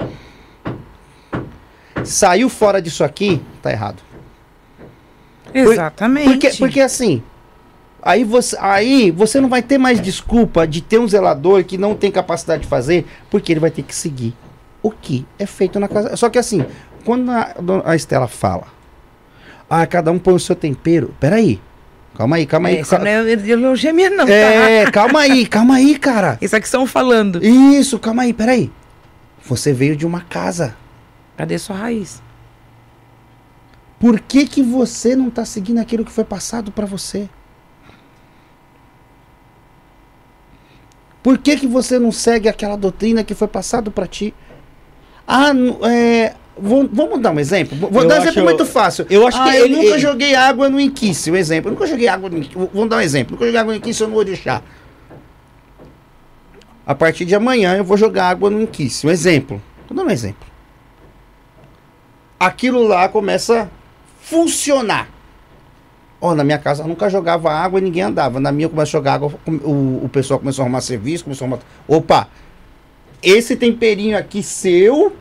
Saiu 2.04 2.48
fora 2.48 2.82
disso 2.82 3.04
aqui, 3.04 3.40
tá 3.62 3.70
errado. 3.70 4.02
Exatamente. 5.54 6.30
Porque, 6.30 6.50
porque 6.58 6.80
assim, 6.80 7.22
aí 8.02 8.24
você, 8.24 8.56
aí 8.60 9.10
você 9.10 9.40
não 9.40 9.48
vai 9.48 9.62
ter 9.62 9.78
mais 9.78 10.00
desculpa 10.00 10.66
de 10.66 10.80
ter 10.80 10.98
um 10.98 11.08
zelador 11.08 11.64
que 11.64 11.78
não 11.78 11.94
tem 11.94 12.10
capacidade 12.10 12.62
de 12.62 12.68
fazer, 12.68 13.06
porque 13.30 13.52
ele 13.52 13.60
vai 13.60 13.70
ter 13.70 13.82
que 13.82 13.94
seguir 13.94 14.34
o 14.82 14.90
que 14.90 15.24
é 15.38 15.46
feito 15.46 15.78
na 15.78 15.88
casa. 15.88 16.16
Só 16.16 16.28
que 16.28 16.38
assim, 16.38 16.64
quando 17.04 17.30
a, 17.30 17.54
a 17.84 17.94
Estela 17.96 18.26
fala, 18.28 18.66
ah, 19.70 19.86
cada 19.86 20.10
um 20.10 20.18
põe 20.18 20.34
o 20.34 20.40
seu 20.40 20.56
tempero, 20.56 21.14
peraí, 21.20 21.60
calma 22.16 22.36
aí, 22.36 22.46
calma 22.46 22.68
aí. 22.68 22.78
Essa 22.78 22.96
cal- 22.96 23.04
não 23.04 23.10
é 23.10 23.32
ideologia 23.32 23.92
minha, 23.92 24.10
não, 24.10 24.26
tá? 24.26 24.32
é, 24.32 24.90
calma 24.90 25.20
aí, 25.20 25.46
calma 25.46 25.76
aí, 25.76 25.98
cara. 25.98 26.36
Isso 26.42 26.56
aqui 26.56 26.66
estão 26.66 26.86
falando. 26.86 27.42
Isso, 27.44 27.98
calma 27.98 28.22
aí, 28.22 28.32
peraí. 28.32 28.70
Você 29.44 29.72
veio 29.72 29.96
de 29.96 30.04
uma 30.06 30.20
casa. 30.20 30.76
Cadê 31.36 31.58
sua 31.58 31.76
raiz? 31.76 32.22
Por 33.98 34.18
que, 34.20 34.46
que 34.46 34.62
você 34.62 35.14
não 35.14 35.30
tá 35.30 35.44
seguindo 35.44 35.78
aquilo 35.78 36.04
que 36.04 36.10
foi 36.12 36.24
passado 36.24 36.72
pra 36.72 36.84
você? 36.86 37.28
Por 41.22 41.38
que, 41.38 41.56
que 41.56 41.66
você 41.66 41.98
não 41.98 42.10
segue 42.10 42.48
aquela 42.48 42.76
doutrina 42.76 43.22
que 43.22 43.34
foi 43.34 43.46
passado 43.48 43.90
pra 43.90 44.06
ti? 44.06 44.34
Ah, 45.26 45.52
é, 45.88 46.34
vou- 46.58 46.88
vamos 46.92 47.20
dar 47.20 47.30
um 47.30 47.38
exemplo? 47.38 47.76
Vou 47.78 48.02
Eu 48.02 48.08
dar 48.08 48.18
um 48.18 48.22
exemplo 48.22 48.42
muito 48.44 48.66
fácil. 48.66 49.06
eu 49.08 49.24
acho 49.26 49.40
ah, 49.40 49.50
que 49.50 49.56
eu 49.56 49.64
ele- 49.66 49.76
nunca 49.76 49.88
ele- 49.90 49.98
joguei 50.00 50.34
água 50.34 50.68
no 50.68 50.80
Inquice, 50.80 51.30
um 51.30 51.36
exemplo. 51.36 51.68
Eu 51.70 51.74
nunca 51.74 51.86
joguei 51.86 52.08
água 52.08 52.28
no 52.28 52.38
Inquice. 52.38 52.56
Vamos 52.74 52.88
dar 52.90 52.96
um 52.96 53.00
exemplo. 53.00 53.32
Nunca 53.34 53.44
joguei 53.46 53.60
água 53.60 53.72
no 53.72 53.78
Inquice 53.78 54.02
ou 54.02 54.08
no 54.08 54.16
Orixá. 54.16 54.62
A 56.84 56.94
partir 56.94 57.24
de 57.24 57.34
amanhã 57.36 57.76
eu 57.76 57.84
vou 57.84 57.96
jogar 57.96 58.28
água 58.28 58.50
no 58.50 58.60
Inquice. 58.60 59.06
Um 59.06 59.10
exemplo. 59.10 59.62
Vou 59.88 59.96
dar 59.96 60.02
um 60.04 60.10
exemplo. 60.10 60.46
Aquilo 62.40 62.82
lá 62.86 63.08
começa 63.08 63.62
a 63.62 63.68
funcionar. 64.20 65.08
Ó, 66.24 66.36
na 66.36 66.44
minha 66.44 66.58
casa 66.58 66.84
nunca 66.84 67.10
jogava 67.10 67.52
água 67.52 67.80
e 67.80 67.82
ninguém 67.82 68.04
andava. 68.04 68.38
Na 68.38 68.52
minha 68.52 68.66
eu 68.66 68.70
comecei 68.70 68.90
a 68.96 69.00
jogar 69.00 69.14
água, 69.14 69.34
o, 69.44 70.04
o 70.04 70.08
pessoal 70.08 70.38
começou 70.38 70.62
a 70.62 70.66
arrumar 70.66 70.80
serviço, 70.80 71.24
começou 71.24 71.44
a 71.44 71.48
arrumar. 71.48 71.62
Opa! 71.88 72.28
Esse 73.20 73.56
temperinho 73.56 74.16
aqui 74.16 74.40
seu 74.40 75.16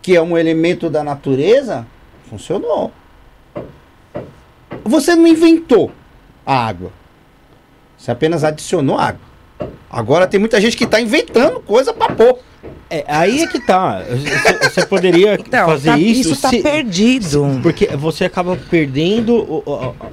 que 0.00 0.16
é 0.16 0.22
um 0.22 0.38
elemento 0.38 0.88
da 0.88 1.02
natureza, 1.02 1.86
funcionou. 2.28 2.92
Você 4.84 5.14
não 5.14 5.26
inventou 5.26 5.90
a 6.46 6.66
água. 6.66 6.92
Você 7.98 8.10
apenas 8.10 8.44
adicionou 8.44 8.98
água. 8.98 9.20
Agora 9.90 10.26
tem 10.26 10.40
muita 10.40 10.60
gente 10.60 10.76
que 10.76 10.84
está 10.84 11.00
inventando 11.00 11.60
coisa 11.60 11.92
para 11.92 12.14
pôr. 12.14 12.38
É, 12.90 13.04
aí 13.06 13.42
é 13.42 13.46
que 13.46 13.60
tá. 13.60 14.02
Você- 14.62 14.84
poderia 14.84 15.34
Então, 15.40 15.66
fazer 15.68 15.90
tá- 15.90 15.98
isso, 15.98 16.32
isso 16.32 16.42
tá 16.42 16.50
se- 16.50 16.60
perdido. 16.60 17.60
Porque 17.62 17.86
você 17.96 18.24
acaba 18.24 18.56
perdendo 18.68 19.62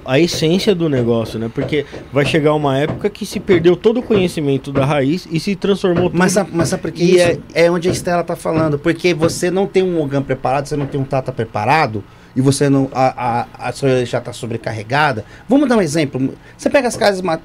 a, 0.06 0.14
a 0.14 0.20
essência 0.20 0.76
do 0.76 0.88
negócio, 0.88 1.40
né? 1.40 1.50
Porque 1.54 1.86
vai 2.14 2.24
chegar 2.26 2.54
uma 2.54 2.78
época 2.78 3.10
que 3.10 3.26
se 3.26 3.40
perdeu 3.40 3.76
todo 3.76 4.00
o 4.00 4.04
conhecimento 4.04 4.72
da 4.72 4.86
raiz 4.86 5.28
e 5.32 5.40
se 5.40 5.56
transformou 5.56 6.10
tudo. 6.10 6.20
Mas, 6.20 6.34
sabe- 6.34 6.52
mas 6.54 6.70
sabe 6.70 6.82
por 6.84 6.92
que 6.92 7.04
E 7.04 7.16
isso? 7.18 7.40
É, 7.54 7.70
onde 7.72 7.90
a 7.90 7.92
Estela 7.92 8.24
tá 8.24 8.36
falando. 8.36 8.78
Porque 8.78 9.14
você 9.14 9.50
não 9.50 9.66
tem 9.66 9.82
um 9.84 10.00
Ogan 10.02 10.22
preparado, 10.22 10.68
você 10.68 10.76
não 10.78 10.86
tem 10.86 11.00
um 11.02 11.04
Tata 11.04 11.32
preparado, 11.32 12.04
e 12.38 12.42
você 12.42 12.70
não. 12.70 12.88
A, 12.94 13.42
a, 13.60 13.68
a 13.70 13.72
sua 13.74 14.06
já 14.06 14.22
tá 14.22 14.32
sobrecarregada. 14.32 15.26
Vamos 15.50 15.68
dar 15.68 15.76
um 15.76 15.82
exemplo. 15.82 16.36
Você 16.56 16.70
pega 16.70 16.88
as 16.88 16.96
casas 16.96 17.20
ma- 17.22 17.40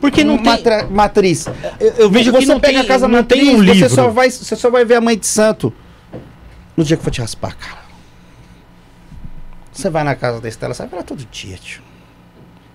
Porque 0.00 0.22
não 0.22 0.36
tem- 0.36 0.46
matra- 0.46 0.86
matriz. 0.88 1.46
eu, 1.80 1.88
eu 1.98 2.10
vejo 2.10 2.30
você 2.30 2.38
que 2.38 2.46
não 2.46 2.60
pega 2.60 2.74
tem, 2.78 2.82
a 2.82 2.86
casa 2.86 3.08
não 3.08 3.18
matriz, 3.18 3.42
tem 3.44 3.56
um 3.56 3.60
livro. 3.60 3.80
Você 3.88 3.94
só, 3.94 4.08
vai, 4.08 4.30
você 4.30 4.54
só 4.56 4.70
vai 4.70 4.84
ver 4.84 4.94
a 4.94 5.00
mãe 5.00 5.18
de 5.18 5.26
santo 5.26 5.74
no 6.76 6.84
dia 6.84 6.96
que 6.96 7.02
for 7.02 7.10
te 7.10 7.20
raspar, 7.20 7.56
cara. 7.56 7.82
Você 9.72 9.90
vai 9.90 10.04
na 10.04 10.14
casa 10.14 10.40
da 10.40 10.48
Estela, 10.48 10.72
você 10.72 10.82
vai 10.82 10.88
ver 10.90 10.96
ela 10.96 11.04
todo 11.04 11.26
dia, 11.30 11.56
tio. 11.56 11.82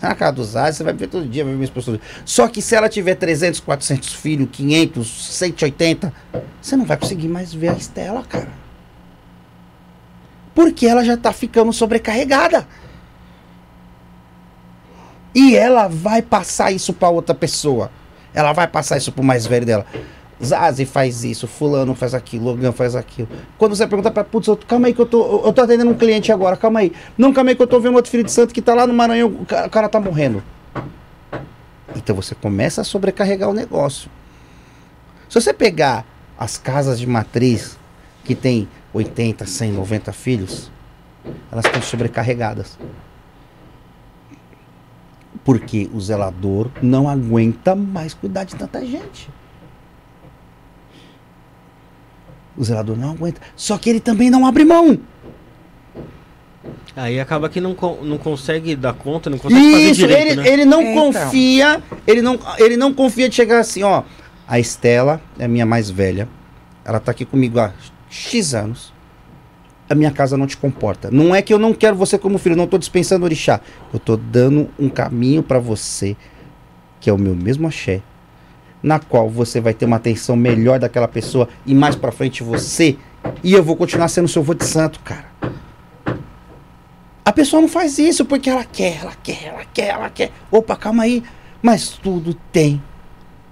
Na 0.01 0.13
casa 0.13 0.31
dos 0.33 0.55
Ares, 0.55 0.75
você 0.77 0.83
vai 0.83 0.93
ver 0.93 1.07
todo 1.07 1.27
dia, 1.27 1.43
vai 1.43 1.53
ver 1.53 1.57
minha 1.57 1.65
esposa. 1.65 1.99
Só 2.25 2.47
que 2.47 2.61
se 2.61 2.75
ela 2.75 2.89
tiver 2.89 3.15
300, 3.15 3.59
400 3.61 4.13
filhos, 4.13 4.49
500, 4.51 5.07
180, 5.37 6.13
você 6.61 6.75
não 6.75 6.85
vai 6.85 6.97
conseguir 6.97 7.27
mais 7.29 7.53
ver 7.53 7.69
a 7.69 7.73
Estela, 7.73 8.23
cara. 8.23 8.49
Porque 10.57 10.87
ela 10.87 11.05
já 11.05 11.15
tá 11.15 11.31
ficando 11.31 11.71
sobrecarregada. 11.71 12.67
E 15.35 15.55
ela 15.55 15.87
vai 15.87 16.19
passar 16.23 16.71
isso 16.71 16.91
pra 16.93 17.09
outra 17.09 17.35
pessoa. 17.35 17.91
Ela 18.33 18.53
vai 18.53 18.67
passar 18.67 18.97
isso 18.97 19.11
pro 19.11 19.23
mais 19.23 19.45
velho 19.45 19.67
dela. 19.67 19.85
Zazi 20.43 20.83
faz 20.83 21.23
isso, 21.23 21.47
fulano 21.47 21.93
faz 21.93 22.15
aquilo, 22.15 22.45
Logan 22.45 22.71
faz 22.71 22.95
aquilo. 22.95 23.27
Quando 23.55 23.75
você 23.75 23.85
pergunta 23.85 24.09
pra 24.09 24.23
putz, 24.23 24.47
eu- 24.47 24.57
calma 24.57 24.87
aí 24.87 24.95
que 24.95 24.99
eu 24.99 25.05
tô, 25.05 25.45
eu 25.45 25.53
tô 25.53 25.61
atendendo 25.61 25.91
um 25.91 25.95
cliente 25.95 26.31
agora, 26.31 26.57
calma 26.57 26.79
aí. 26.79 26.91
Não, 27.15 27.31
calma 27.31 27.51
aí 27.51 27.55
que 27.55 27.61
eu 27.61 27.67
tô 27.67 27.79
vendo 27.79 27.93
outro 27.93 28.09
filho 28.09 28.23
de 28.23 28.31
santo 28.31 28.51
que 28.51 28.61
tá 28.61 28.73
lá 28.73 28.87
no 28.87 28.95
Maranhão, 28.95 29.27
o 29.27 29.45
cara, 29.45 29.67
o 29.67 29.69
cara 29.69 29.87
tá 29.87 29.99
morrendo. 29.99 30.43
Então 31.95 32.15
você 32.15 32.33
começa 32.33 32.81
a 32.81 32.83
sobrecarregar 32.83 33.47
o 33.47 33.53
negócio. 33.53 34.09
Se 35.29 35.39
você 35.39 35.53
pegar 35.53 36.03
as 36.35 36.57
casas 36.57 36.99
de 36.99 37.05
matriz 37.05 37.77
que 38.23 38.33
tem 38.33 38.67
80, 38.97 39.45
100, 39.45 39.71
90 39.73 40.11
filhos, 40.11 40.71
elas 41.51 41.65
estão 41.65 41.81
sobrecarregadas. 41.81 42.77
Porque 45.43 45.89
o 45.93 46.01
zelador 46.01 46.69
não 46.81 47.07
aguenta 47.07 47.75
mais 47.75 48.13
cuidar 48.13 48.43
de 48.43 48.55
tanta 48.55 48.85
gente. 48.85 49.29
O 52.57 52.63
zelador 52.63 52.97
não 52.97 53.11
aguenta. 53.11 53.39
Só 53.55 53.77
que 53.77 53.89
ele 53.89 53.99
também 53.99 54.29
não 54.29 54.45
abre 54.45 54.65
mão. 54.65 54.97
Aí 56.95 57.19
acaba 57.19 57.47
que 57.47 57.61
não, 57.61 57.75
não 58.01 58.17
consegue 58.17 58.75
dar 58.75 58.93
conta, 58.93 59.29
não 59.29 59.37
consegue 59.37 59.61
fazer 59.71 59.83
Isso, 59.91 59.99
direito, 60.01 60.31
ele, 60.31 60.35
né? 60.41 60.47
ele 60.49 60.65
não 60.65 60.81
É, 60.81 60.91
então. 60.91 61.13
confia, 61.13 61.83
ele 62.07 62.21
não, 62.23 62.39
ele 62.57 62.75
não 62.75 62.91
confia 62.91 63.29
de 63.29 63.35
chegar 63.35 63.59
assim, 63.59 63.83
ó. 63.83 64.01
A 64.47 64.59
Estela 64.59 65.21
é 65.37 65.45
a 65.45 65.47
minha 65.47 65.65
mais 65.65 65.89
velha. 65.91 66.27
Ela 66.83 66.99
tá 66.99 67.11
aqui 67.11 67.23
comigo 67.25 67.59
há 67.59 67.71
X 68.09 68.53
anos. 68.53 68.93
A 69.89 69.95
minha 69.95 70.11
casa 70.11 70.35
não 70.37 70.47
te 70.47 70.57
comporta. 70.57 71.09
Não 71.09 71.33
é 71.33 71.41
que 71.41 71.53
eu 71.53 71.59
não 71.59 71.73
quero 71.73 71.95
você 71.95 72.17
como 72.17 72.37
filho, 72.37 72.55
não 72.55 72.67
tô 72.67 72.77
dispensando 72.77 73.23
orixá. 73.23 73.61
Eu 73.93 73.99
tô 73.99 74.17
dando 74.17 74.69
um 74.77 74.89
caminho 74.89 75.41
pra 75.41 75.59
você, 75.59 76.15
que 76.99 77.09
é 77.09 77.13
o 77.13 77.17
meu 77.17 77.35
mesmo 77.35 77.67
axé, 77.67 78.01
na 78.83 78.99
qual 78.99 79.29
você 79.29 79.61
vai 79.61 79.73
ter 79.73 79.85
uma 79.85 79.95
atenção 79.95 80.35
melhor 80.35 80.79
daquela 80.79 81.07
pessoa 81.07 81.47
e 81.65 81.73
mais 81.73 81.95
pra 81.95 82.11
frente 82.11 82.43
você, 82.43 82.97
e 83.43 83.53
eu 83.53 83.63
vou 83.63 83.75
continuar 83.75 84.07
sendo 84.09 84.27
seu 84.27 84.43
vô 84.43 84.53
de 84.53 84.65
santo, 84.65 84.99
cara. 84.99 85.25
A 87.23 87.31
pessoa 87.33 87.61
não 87.61 87.67
faz 87.67 87.99
isso 87.99 88.25
porque 88.25 88.49
ela 88.49 88.63
quer, 88.63 88.99
ela 89.01 89.13
quer, 89.21 89.45
ela 89.45 89.65
quer, 89.65 89.87
ela 89.89 90.09
quer. 90.09 90.31
Opa, 90.49 90.75
calma 90.75 91.03
aí. 91.03 91.23
Mas 91.61 91.89
tudo 91.89 92.33
tem. 92.51 92.81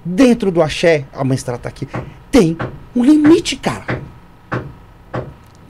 Dentro 0.03 0.49
do 0.52 0.61
axé, 0.61 1.06
a 1.11 1.23
mãe 1.23 1.36
Estrela 1.36 1.60
tá 1.60 1.68
aqui. 1.68 1.88
Tem 2.32 2.57
um 2.95 3.03
limite, 3.03 3.56
cara. 3.57 4.02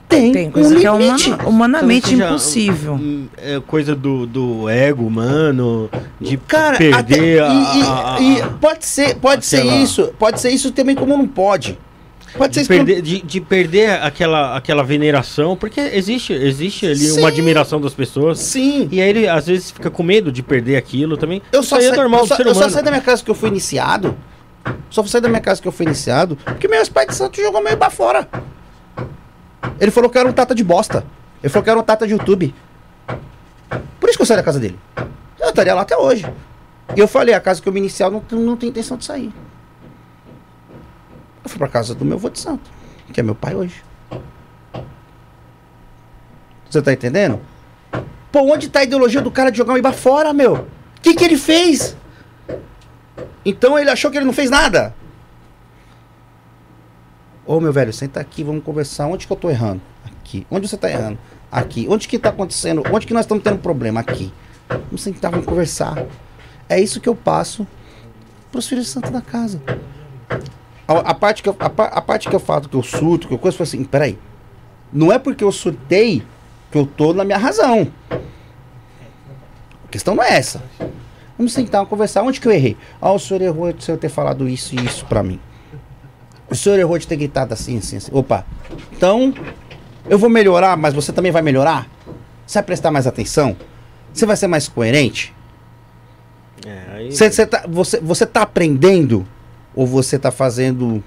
Tem, 0.08 0.30
Tem 0.32 0.48
um 0.48 0.50
coisa 0.52 0.76
que 0.76 0.86
é 0.86 0.90
limite. 0.96 1.30
humana- 1.30 1.48
humanamente 1.48 2.14
Então, 2.14 2.28
impossível. 2.28 2.94
hum, 2.94 3.26
É 3.36 3.60
coisa 3.66 3.94
do, 3.94 4.24
do 4.26 4.68
ego 4.68 5.04
humano, 5.04 5.90
de 6.20 6.36
Cara, 6.36 6.78
perder 6.78 7.40
até- 7.42 7.50
a, 7.50 7.52
e, 7.52 7.78
e- 7.78 7.82
a- 7.82 8.14
a- 8.14 8.20
e 8.20 8.58
pode 8.60 8.86
ser, 8.86 9.16
pode 9.16 9.44
ser 9.44 9.58
aquela- 9.58 9.76
isso. 9.76 10.12
Pode 10.18 10.40
ser 10.40 10.50
isso 10.50 10.70
também 10.70 10.94
como 10.94 11.16
não 11.16 11.26
pode. 11.26 11.76
Pode 12.38 12.54
ser 12.54 12.60
de 12.60 12.64
isso 12.64 12.72
como- 12.72 12.86
perder, 12.86 13.02
de, 13.02 13.20
de 13.22 13.40
perder 13.40 13.90
aquela, 14.02 14.56
aquela 14.56 14.82
veneração, 14.84 15.56
porque 15.56 15.80
existe, 15.80 16.32
existe 16.32 16.86
ali 16.86 16.96
Sim. 16.98 17.18
uma 17.18 17.28
admiração 17.28 17.80
das 17.80 17.94
pessoas. 17.94 18.38
Sim. 18.38 18.88
E 18.92 19.00
aí 19.00 19.08
ele 19.08 19.26
às 19.28 19.46
vezes 19.46 19.70
fica 19.72 19.90
com 19.90 20.02
medo 20.04 20.30
de 20.30 20.42
perder 20.42 20.76
aquilo 20.76 21.16
também. 21.16 21.42
Eu 21.50 21.60
Isso 21.60 21.70
só, 21.70 21.76
aí 21.76 21.84
é 21.84 21.88
saí, 21.88 21.96
normal 21.96 22.20
eu, 22.20 22.24
do 22.26 22.28
só, 22.28 22.36
ser 22.36 22.46
eu 22.46 22.54
só 22.54 22.68
saí 22.68 22.82
da 22.84 22.90
minha 22.92 23.02
casa 23.02 23.24
que 23.24 23.30
eu 23.30 23.34
fui 23.34 23.48
iniciado. 23.48 24.16
Só 24.90 25.02
saí 25.04 25.20
da 25.20 25.28
minha 25.28 25.40
casa 25.40 25.60
que 25.60 25.66
eu 25.66 25.72
fui 25.72 25.86
iniciado. 25.86 26.36
Porque 26.44 26.68
meus 26.68 26.88
pais 26.88 27.08
de 27.08 27.14
santo 27.16 27.40
jogou 27.40 27.62
meio 27.62 27.76
pra 27.76 27.90
fora. 27.90 28.28
Ele 29.80 29.90
falou 29.90 30.08
que 30.10 30.16
eu 30.16 30.20
era 30.20 30.28
um 30.28 30.32
tata 30.32 30.54
de 30.54 30.64
bosta. 30.64 31.04
Ele 31.42 31.50
falou 31.50 31.62
que 31.62 31.70
eu 31.70 31.72
era 31.72 31.80
um 31.80 31.84
tata 31.84 32.06
de 32.06 32.12
YouTube. 32.12 32.54
Por 34.00 34.08
isso 34.08 34.18
que 34.18 34.22
eu 34.22 34.26
saí 34.26 34.36
da 34.36 34.42
casa 34.42 34.60
dele. 34.60 34.78
Eu 35.38 35.48
estaria 35.48 35.74
lá 35.74 35.82
até 35.82 35.96
hoje. 35.96 36.24
E 36.94 37.00
eu 37.00 37.08
falei, 37.08 37.34
a 37.34 37.40
casa 37.40 37.60
que 37.60 37.68
eu 37.68 37.72
me 37.72 37.80
iniciar 37.80 38.10
não, 38.10 38.22
não 38.30 38.56
tem 38.56 38.68
intenção 38.68 38.96
de 38.96 39.04
sair. 39.04 39.32
Eu 41.44 41.50
fui 41.50 41.58
pra 41.58 41.68
casa 41.68 41.94
do 41.94 42.04
meu 42.04 42.16
avô 42.16 42.28
de 42.28 42.38
santo, 42.38 42.70
que 43.12 43.20
é 43.20 43.22
meu 43.22 43.34
pai 43.34 43.54
hoje. 43.54 43.82
Você 46.68 46.82
tá 46.82 46.92
entendendo? 46.92 47.40
Pô, 48.32 48.40
onde 48.52 48.68
tá 48.68 48.80
a 48.80 48.84
ideologia 48.84 49.20
do 49.20 49.30
cara 49.30 49.50
de 49.50 49.58
jogar 49.58 49.74
o 49.74 49.78
Iba 49.78 49.92
fora, 49.92 50.32
meu? 50.32 50.54
O 50.54 50.66
que, 51.00 51.14
que 51.14 51.24
ele 51.24 51.36
fez? 51.36 51.96
Então 53.44 53.78
ele 53.78 53.90
achou 53.90 54.10
que 54.10 54.18
ele 54.18 54.26
não 54.26 54.32
fez 54.32 54.50
nada. 54.50 54.94
Ô 57.46 57.60
meu 57.60 57.72
velho, 57.72 57.92
senta 57.92 58.18
aqui, 58.18 58.42
vamos 58.42 58.64
conversar. 58.64 59.06
Onde 59.06 59.24
que 59.24 59.32
eu 59.32 59.36
tô 59.36 59.48
errando? 59.48 59.80
Aqui. 60.04 60.44
Onde 60.50 60.66
você 60.66 60.76
tá 60.76 60.90
errando? 60.90 61.16
Aqui. 61.50 61.86
Onde 61.88 62.08
que 62.08 62.18
tá 62.18 62.30
acontecendo? 62.30 62.82
Onde 62.92 63.06
que 63.06 63.14
nós 63.14 63.24
estamos 63.24 63.44
tendo 63.44 63.58
problema? 63.58 64.00
Aqui. 64.00 64.32
Vamos 64.68 65.00
sentar, 65.00 65.30
vamos 65.30 65.46
conversar. 65.46 66.06
É 66.68 66.80
isso 66.80 67.00
que 67.00 67.08
eu 67.08 67.14
passo 67.14 67.64
pros 68.50 68.66
filhos 68.66 68.86
de 68.86 68.90
santo 68.90 69.12
da 69.12 69.20
casa. 69.20 69.62
A, 70.88 71.10
a 71.10 71.14
parte 71.14 71.40
que 71.40 71.48
eu, 71.48 71.54
a, 71.60 71.66
a 71.66 72.02
parte 72.02 72.28
que 72.28 72.34
eu 72.34 72.40
falo 72.40 72.68
que 72.68 72.76
eu 72.76 72.82
surto, 72.82 73.28
que 73.28 73.34
eu 73.34 73.38
coisa, 73.38 73.56
falo 73.56 73.68
assim, 73.68 73.84
peraí. 73.84 74.18
Não 74.92 75.12
é 75.12 75.18
porque 75.18 75.44
eu 75.44 75.52
surtei 75.52 76.24
que 76.72 76.78
eu 76.78 76.84
tô 76.84 77.14
na 77.14 77.24
minha 77.24 77.38
razão. 77.38 77.92
A 78.10 79.88
questão 79.88 80.16
não 80.16 80.24
é 80.24 80.36
essa. 80.36 80.60
Vamos 81.38 81.52
sentar, 81.52 81.78
vamos 81.78 81.90
conversar. 81.90 82.24
Onde 82.24 82.40
que 82.40 82.48
eu 82.48 82.52
errei? 82.52 82.76
Ah, 83.00 83.12
o 83.12 83.20
senhor 83.20 83.40
errou 83.40 83.72
de 83.72 83.88
eu 83.88 83.96
ter 83.96 84.08
falado 84.08 84.48
isso 84.48 84.74
e 84.74 84.84
isso 84.84 85.06
pra 85.06 85.22
mim. 85.22 85.38
O 86.48 86.54
senhor 86.54 86.78
errou 86.78 86.96
de 86.98 87.06
ter 87.06 87.16
gritado 87.16 87.52
assim, 87.52 87.78
assim, 87.78 87.96
assim. 87.96 88.10
Opa, 88.14 88.44
então 88.92 89.34
eu 90.08 90.18
vou 90.18 90.30
melhorar, 90.30 90.76
mas 90.76 90.94
você 90.94 91.12
também 91.12 91.32
vai 91.32 91.42
melhorar? 91.42 91.88
Você 92.46 92.58
vai 92.58 92.62
prestar 92.64 92.90
mais 92.90 93.06
atenção? 93.06 93.56
Você 94.12 94.24
vai 94.24 94.36
ser 94.36 94.46
mais 94.46 94.68
coerente? 94.68 95.34
É, 96.64 96.82
aí- 96.96 97.12
Você, 97.12 97.30
você, 97.30 97.46
tá, 97.46 97.64
você, 97.68 98.00
você 98.00 98.24
tá 98.26 98.42
aprendendo? 98.42 99.26
Ou 99.74 99.86
você 99.86 100.18
tá 100.18 100.30
fazendo. 100.30 101.02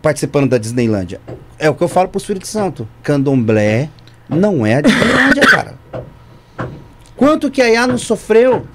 participando 0.00 0.48
da 0.50 0.58
Disneylândia? 0.58 1.20
É 1.58 1.68
o 1.70 1.74
que 1.74 1.82
eu 1.82 1.88
falo 1.88 2.08
pro 2.08 2.18
Espírito 2.20 2.46
Santo. 2.46 2.86
Candomblé 3.02 3.88
não 4.28 4.64
é 4.64 4.76
a 4.76 4.80
Disneylândia, 4.80 5.42
cara. 5.46 5.74
Quanto 7.16 7.50
que 7.50 7.62
a 7.62 7.68
Iá 7.68 7.86
não 7.86 7.96
sofreu? 7.98 8.66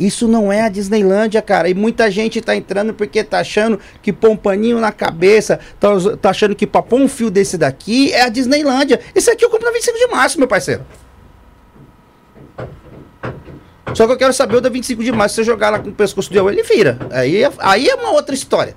Isso 0.00 0.26
não 0.26 0.50
é 0.50 0.62
a 0.62 0.68
Disneylândia, 0.70 1.42
cara. 1.42 1.68
E 1.68 1.74
muita 1.74 2.10
gente 2.10 2.40
tá 2.40 2.56
entrando 2.56 2.94
porque 2.94 3.22
tá 3.22 3.40
achando 3.40 3.78
que 4.00 4.10
pôr 4.10 4.30
um 4.30 4.36
paninho 4.36 4.80
na 4.80 4.90
cabeça, 4.90 5.60
tá, 5.78 5.88
tá 6.18 6.30
achando 6.30 6.56
que 6.56 6.66
pra 6.66 6.80
pôr 6.80 6.98
um 6.98 7.06
fio 7.06 7.30
desse 7.30 7.58
daqui 7.58 8.10
é 8.10 8.22
a 8.22 8.30
Disneylândia. 8.30 8.98
Isso 9.14 9.30
aqui 9.30 9.44
eu 9.44 9.50
compro 9.50 9.66
na 9.66 9.72
25 9.72 9.98
de 9.98 10.06
março, 10.06 10.38
meu 10.38 10.48
parceiro. 10.48 10.82
Só 13.94 14.06
que 14.06 14.12
eu 14.12 14.16
quero 14.16 14.32
saber 14.32 14.56
o 14.56 14.60
da 14.60 14.70
25 14.70 15.04
de 15.04 15.12
março. 15.12 15.34
Se 15.34 15.42
você 15.42 15.44
jogar 15.44 15.68
lá 15.68 15.78
com 15.78 15.90
o 15.90 15.94
pescoço 15.94 16.30
de 16.30 16.38
ouro, 16.38 16.54
ele 16.54 16.62
vira. 16.62 16.98
Aí, 17.10 17.42
é- 17.42 17.52
aí 17.58 17.86
é 17.86 17.94
uma 17.94 18.12
outra 18.12 18.34
história. 18.34 18.74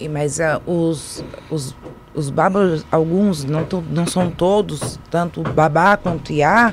E, 0.00 0.08
mas 0.08 0.40
ah, 0.40 0.62
os, 0.66 1.22
os, 1.50 1.74
os 2.14 2.30
babas, 2.30 2.86
alguns, 2.90 3.44
não, 3.44 3.66
não 3.90 4.06
são 4.06 4.30
todos, 4.30 4.98
tanto 5.10 5.42
babá 5.42 5.96
quanto 5.96 6.32
iá, 6.32 6.72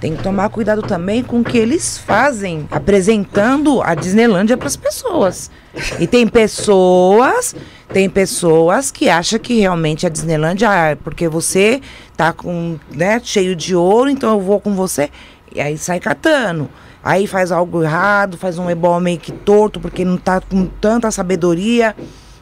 tem 0.00 0.16
que 0.16 0.22
tomar 0.22 0.48
cuidado 0.48 0.80
também 0.80 1.22
com 1.22 1.40
o 1.40 1.44
que 1.44 1.58
eles 1.58 1.98
fazem, 1.98 2.66
apresentando 2.70 3.82
a 3.82 3.94
Disneylândia 3.94 4.56
para 4.56 4.66
as 4.66 4.76
pessoas. 4.76 5.50
E 5.98 6.06
tem 6.06 6.26
pessoas, 6.26 7.54
tem 7.92 8.08
pessoas 8.08 8.90
que 8.90 9.10
acham 9.10 9.38
que 9.38 9.60
realmente 9.60 10.06
a 10.06 10.08
Disneylândia, 10.08 10.68
ah, 10.70 10.96
porque 10.96 11.28
você 11.28 11.82
tá 12.16 12.32
com, 12.32 12.78
né, 12.90 13.20
cheio 13.22 13.54
de 13.54 13.76
ouro, 13.76 14.08
então 14.08 14.30
eu 14.30 14.40
vou 14.40 14.58
com 14.58 14.74
você. 14.74 15.10
E 15.54 15.60
aí 15.60 15.76
sai 15.76 16.00
catando. 16.00 16.70
Aí 17.04 17.26
faz 17.26 17.52
algo 17.52 17.82
errado, 17.82 18.38
faz 18.38 18.58
um 18.58 18.70
ebol 18.70 18.98
meio 19.00 19.18
que 19.18 19.32
torto, 19.32 19.80
porque 19.80 20.04
não 20.04 20.16
tá 20.16 20.40
com 20.40 20.64
tanta 20.66 21.10
sabedoria. 21.10 21.94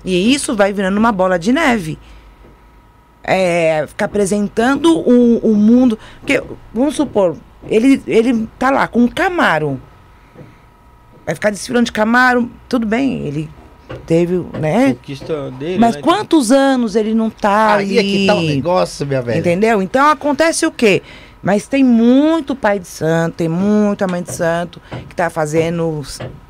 E 0.05 0.32
isso 0.32 0.55
vai 0.55 0.73
virando 0.73 0.97
uma 0.97 1.10
bola 1.10 1.39
de 1.39 1.52
neve 1.52 1.98
é, 3.29 3.87
ficar 3.87 4.07
apresentando 4.07 4.99
o, 4.99 5.39
o 5.39 5.55
mundo. 5.55 5.99
Porque, 6.21 6.43
vamos 6.73 6.97
supor, 6.97 7.37
ele, 7.69 8.03
ele 8.07 8.49
tá 8.59 8.71
lá 8.71 8.89
com 8.89 9.01
um 9.01 9.09
Camaro. 9.09 9.81
Vai 11.27 11.35
ficar 11.35 11.51
desfilando 11.51 11.87
de 11.87 11.93
Camaro, 11.93 12.51
tudo 12.69 12.87
bem, 12.87 13.27
ele 13.27 13.51
teve, 14.07 14.39
né? 14.59 14.95
Conquista 14.95 15.51
dele, 15.53 15.79
Mas 15.79 15.97
né? 15.97 16.03
quantos 16.03 16.51
anos 16.51 16.97
ele 16.97 17.15
não 17.15 17.29
tá 17.29 17.77
Aí 17.77 17.99
ali? 17.99 17.99
é 17.99 18.03
que 18.03 18.27
tá 18.27 18.35
o 18.35 18.43
negócio, 18.43 19.07
minha 19.07 19.21
velha. 19.21 19.39
Entendeu? 19.39 19.83
Então 19.83 20.09
acontece 20.09 20.65
o 20.65 20.71
quê? 20.71 21.03
Mas 21.43 21.69
tem 21.69 21.85
muito 21.85 22.57
pai 22.57 22.79
de 22.79 22.89
santo, 22.89 23.37
tem 23.37 23.49
muita 23.49 24.07
mãe 24.09 24.23
de 24.23 24.33
santo 24.33 24.81
que 25.09 25.15
tá 25.15 25.31
fazendo 25.31 26.03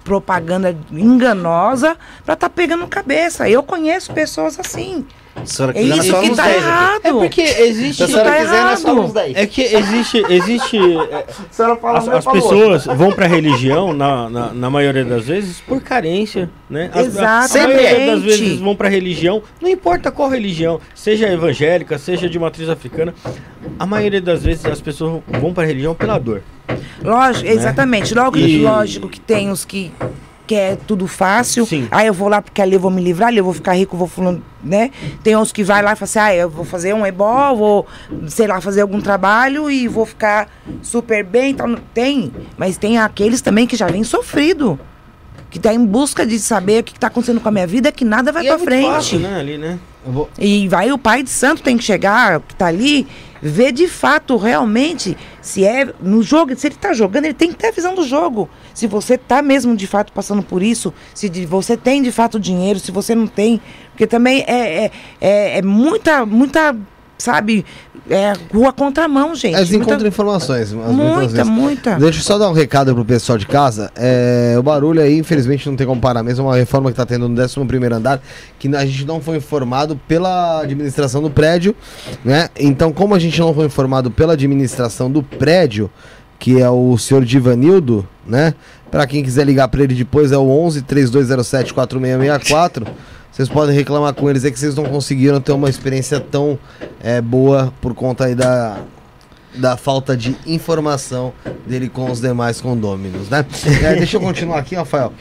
propaganda 0.02 0.74
enganosa 0.90 1.96
pra 2.24 2.34
tá 2.34 2.48
pegando 2.48 2.86
cabeça. 2.86 3.48
Eu 3.48 3.62
conheço 3.62 4.12
pessoas 4.12 4.58
assim. 4.58 5.04
Se 5.44 5.52
a 5.52 5.56
senhora 5.56 5.72
É 5.78 5.82
quiser, 5.82 5.88
nós 5.96 6.04
isso 6.04 6.06
que 6.06 6.12
falamos 6.12 6.36
tá 6.36 6.42
10 6.44 6.56
aqui. 6.56 6.64
errado. 6.66 7.00
É 7.04 7.12
porque 7.12 7.40
existe. 7.42 7.94
Se 7.96 8.02
a 8.02 8.06
senhora 8.08 8.30
tá 8.30 8.36
quiser, 8.36 8.50
nós 8.50 8.64
errado. 8.64 8.82
falamos 8.82 9.12
10. 9.12 9.36
É 9.36 9.46
que 9.46 9.62
existe. 9.62 10.22
existe 10.28 10.76
é, 11.10 11.24
A 11.50 11.52
senhora 11.52 11.76
fala 11.76 11.98
as 11.98 12.08
as 12.08 12.24
pessoas 12.26 12.84
vão 12.86 13.12
pra 13.12 13.26
religião, 13.26 13.92
na, 13.92 14.28
na, 14.28 14.52
na 14.52 14.70
maioria 14.70 15.04
das 15.04 15.26
vezes, 15.26 15.60
por 15.60 15.80
carência, 15.80 16.50
né? 16.68 16.90
As, 16.92 17.16
a- 17.16 17.40
a 17.40 17.44
Exatamente. 17.44 17.82
maioria 17.82 18.06
das 18.06 18.22
vezes 18.22 18.58
vão 18.60 18.74
pra 18.76 18.88
religião, 18.88 19.42
não 19.60 19.68
importa 19.68 20.10
qual 20.10 20.28
religião, 20.28 20.80
seja 20.94 21.28
evangélica, 21.28 21.98
seja 21.98 22.28
de 22.28 22.38
matriz 22.38 22.68
africana, 22.68 23.14
a 23.78 23.86
maioria 23.86 24.20
das 24.20 24.42
vezes 24.44 24.64
as 24.66 24.80
pessoas 24.80 25.22
vão 25.40 25.52
pra 25.52 25.64
religião 25.64 25.94
pela 25.94 26.18
dor. 26.18 26.42
Lógico, 27.02 27.48
exatamente. 27.48 28.14
Logo, 28.14 28.36
E- 28.36 28.58
Lógico 28.62 29.08
que 29.08 29.20
tem 29.20 29.50
os 29.50 29.64
que 29.64 29.90
quer 30.48 30.76
tudo 30.86 31.06
fácil. 31.06 31.64
Sim. 31.66 31.86
Aí 31.90 32.06
eu 32.06 32.14
vou 32.14 32.28
lá 32.28 32.42
porque 32.42 32.60
ali 32.60 32.74
eu 32.74 32.80
vou 32.80 32.90
me 32.90 33.00
livrar, 33.02 33.28
ali 33.28 33.36
eu 33.38 33.44
vou 33.44 33.52
ficar 33.54 33.74
rico, 33.74 33.96
vou 33.96 34.08
fulano, 34.08 34.42
né? 34.64 34.90
Tem 35.22 35.36
uns 35.36 35.52
que 35.52 35.62
vai 35.62 35.82
lá 35.82 35.92
e 35.92 35.96
fala 35.96 36.04
assim, 36.04 36.18
ah, 36.18 36.34
eu 36.34 36.48
vou 36.50 36.64
fazer 36.64 36.94
um 36.94 37.04
ebol, 37.06 37.56
vou, 37.56 37.86
sei 38.26 38.46
lá, 38.46 38.60
fazer 38.60 38.80
algum 38.80 39.00
trabalho 39.00 39.70
e 39.70 39.86
vou 39.86 40.06
ficar 40.06 40.48
super 40.82 41.22
bem. 41.24 41.50
Então, 41.50 41.76
tem, 41.94 42.32
mas 42.56 42.76
tem 42.76 42.98
aqueles 42.98 43.40
também 43.40 43.66
que 43.66 43.76
já 43.76 43.86
vem 43.86 44.02
sofrido. 44.02 44.80
Que 45.50 45.58
tá 45.58 45.72
em 45.72 45.82
busca 45.86 46.26
de 46.26 46.38
saber 46.38 46.80
o 46.80 46.84
que, 46.84 46.92
que 46.92 47.00
tá 47.00 47.06
acontecendo 47.06 47.40
com 47.40 47.48
a 47.48 47.52
minha 47.52 47.66
vida, 47.66 47.90
que 47.90 48.04
nada 48.04 48.30
vai 48.30 48.44
E 48.44 48.46
é 48.46 48.50
pra 48.50 48.58
muito 48.58 48.68
frente. 48.68 48.86
fácil, 48.86 49.18
né, 49.20 49.38
ali, 49.40 49.56
né? 49.56 49.78
Eu 50.06 50.12
vou- 50.12 50.28
E 50.38 50.68
vai 50.68 50.92
o 50.92 50.98
pai 50.98 51.22
de 51.22 51.30
santo 51.30 51.62
tem 51.62 51.76
que 51.78 51.84
chegar, 51.84 52.40
que 52.40 52.54
tá 52.54 52.66
ali, 52.66 53.06
ver 53.42 53.72
de 53.72 53.86
fato 53.88 54.36
realmente 54.36 55.16
se 55.40 55.64
é 55.64 55.92
no 56.00 56.22
jogo, 56.22 56.56
se 56.56 56.66
ele 56.66 56.74
tá 56.76 56.92
jogando, 56.92 57.24
ele 57.26 57.34
tem 57.34 57.50
que 57.50 57.56
ter 57.56 57.68
a 57.68 57.72
visão 57.72 57.94
do 57.94 58.02
jogo. 58.02 58.48
Se 58.74 58.86
você 58.86 59.16
tá 59.16 59.40
mesmo 59.42 59.76
de 59.76 59.86
fato 59.86 60.12
passando 60.12 60.42
por 60.42 60.62
isso, 60.62 60.92
se 61.14 61.28
de- 61.28 61.46
você 61.46 61.76
tem 61.76 62.02
de 62.02 62.12
fato 62.12 62.38
dinheiro, 62.38 62.78
se 62.78 62.90
você 62.90 63.14
não 63.14 63.26
tem, 63.26 63.60
porque 63.90 64.06
também 64.06 64.44
é, 64.46 64.84
é, 64.86 64.90
é, 65.20 65.58
é 65.58 65.62
muita, 65.62 66.24
muita, 66.26 66.76
sabe, 67.16 67.64
é 68.10 68.32
rua 68.52 68.72
contramão, 68.72 69.34
gente. 69.34 69.56
Eles 69.56 69.70
muita, 69.70 69.84
encontram 69.84 70.08
informações. 70.08 70.72
muita, 70.72 71.44
muita. 71.44 71.96
Deixa 71.96 72.18
eu 72.18 72.22
só 72.22 72.38
dar 72.38 72.48
um 72.48 72.52
recado 72.52 72.94
pro 72.94 73.04
pessoal 73.04 73.38
de 73.38 73.46
casa. 73.46 73.90
É, 73.94 74.56
o 74.58 74.62
barulho 74.62 75.00
aí, 75.00 75.18
infelizmente, 75.18 75.68
não 75.68 75.76
tem 75.76 75.86
como 75.86 76.00
parar 76.00 76.22
mesmo. 76.22 76.44
É 76.46 76.48
uma 76.50 76.56
reforma 76.56 76.90
que 76.90 76.96
tá 76.96 77.04
tendo 77.04 77.28
no 77.28 77.40
11 77.40 77.58
andar, 77.92 78.20
que 78.58 78.68
a 78.74 78.84
gente 78.86 79.04
não 79.04 79.20
foi 79.20 79.36
informado 79.36 80.00
pela 80.08 80.62
administração 80.62 81.22
do 81.22 81.30
prédio, 81.30 81.74
né? 82.24 82.48
Então, 82.58 82.92
como 82.92 83.14
a 83.14 83.18
gente 83.18 83.38
não 83.40 83.54
foi 83.54 83.66
informado 83.66 84.10
pela 84.10 84.32
administração 84.32 85.10
do 85.10 85.22
prédio, 85.22 85.90
que 86.38 86.60
é 86.60 86.70
o 86.70 86.96
senhor 86.96 87.24
Divanildo, 87.24 88.08
né? 88.26 88.54
Pra 88.90 89.06
quem 89.06 89.22
quiser 89.22 89.44
ligar 89.44 89.68
pra 89.68 89.82
ele 89.82 89.94
depois, 89.94 90.32
é 90.32 90.38
o 90.38 90.48
11 90.48 90.82
3207 90.82 91.74
4664. 91.74 92.86
Vocês 93.38 93.48
podem 93.48 93.72
reclamar 93.72 94.12
com 94.14 94.28
eles, 94.28 94.44
é 94.44 94.50
que 94.50 94.58
vocês 94.58 94.74
não 94.74 94.82
conseguiram 94.82 95.40
ter 95.40 95.52
uma 95.52 95.70
experiência 95.70 96.18
tão 96.18 96.58
é, 97.00 97.20
boa 97.20 97.72
por 97.80 97.94
conta 97.94 98.24
aí 98.24 98.34
da, 98.34 98.80
da 99.54 99.76
falta 99.76 100.16
de 100.16 100.36
informação 100.44 101.32
dele 101.64 101.88
com 101.88 102.10
os 102.10 102.20
demais 102.20 102.60
condôminos, 102.60 103.28
né? 103.28 103.46
É, 103.84 103.94
deixa 103.94 104.16
eu 104.16 104.20
continuar 104.20 104.58
aqui, 104.58 104.74
Rafael. 104.74 105.12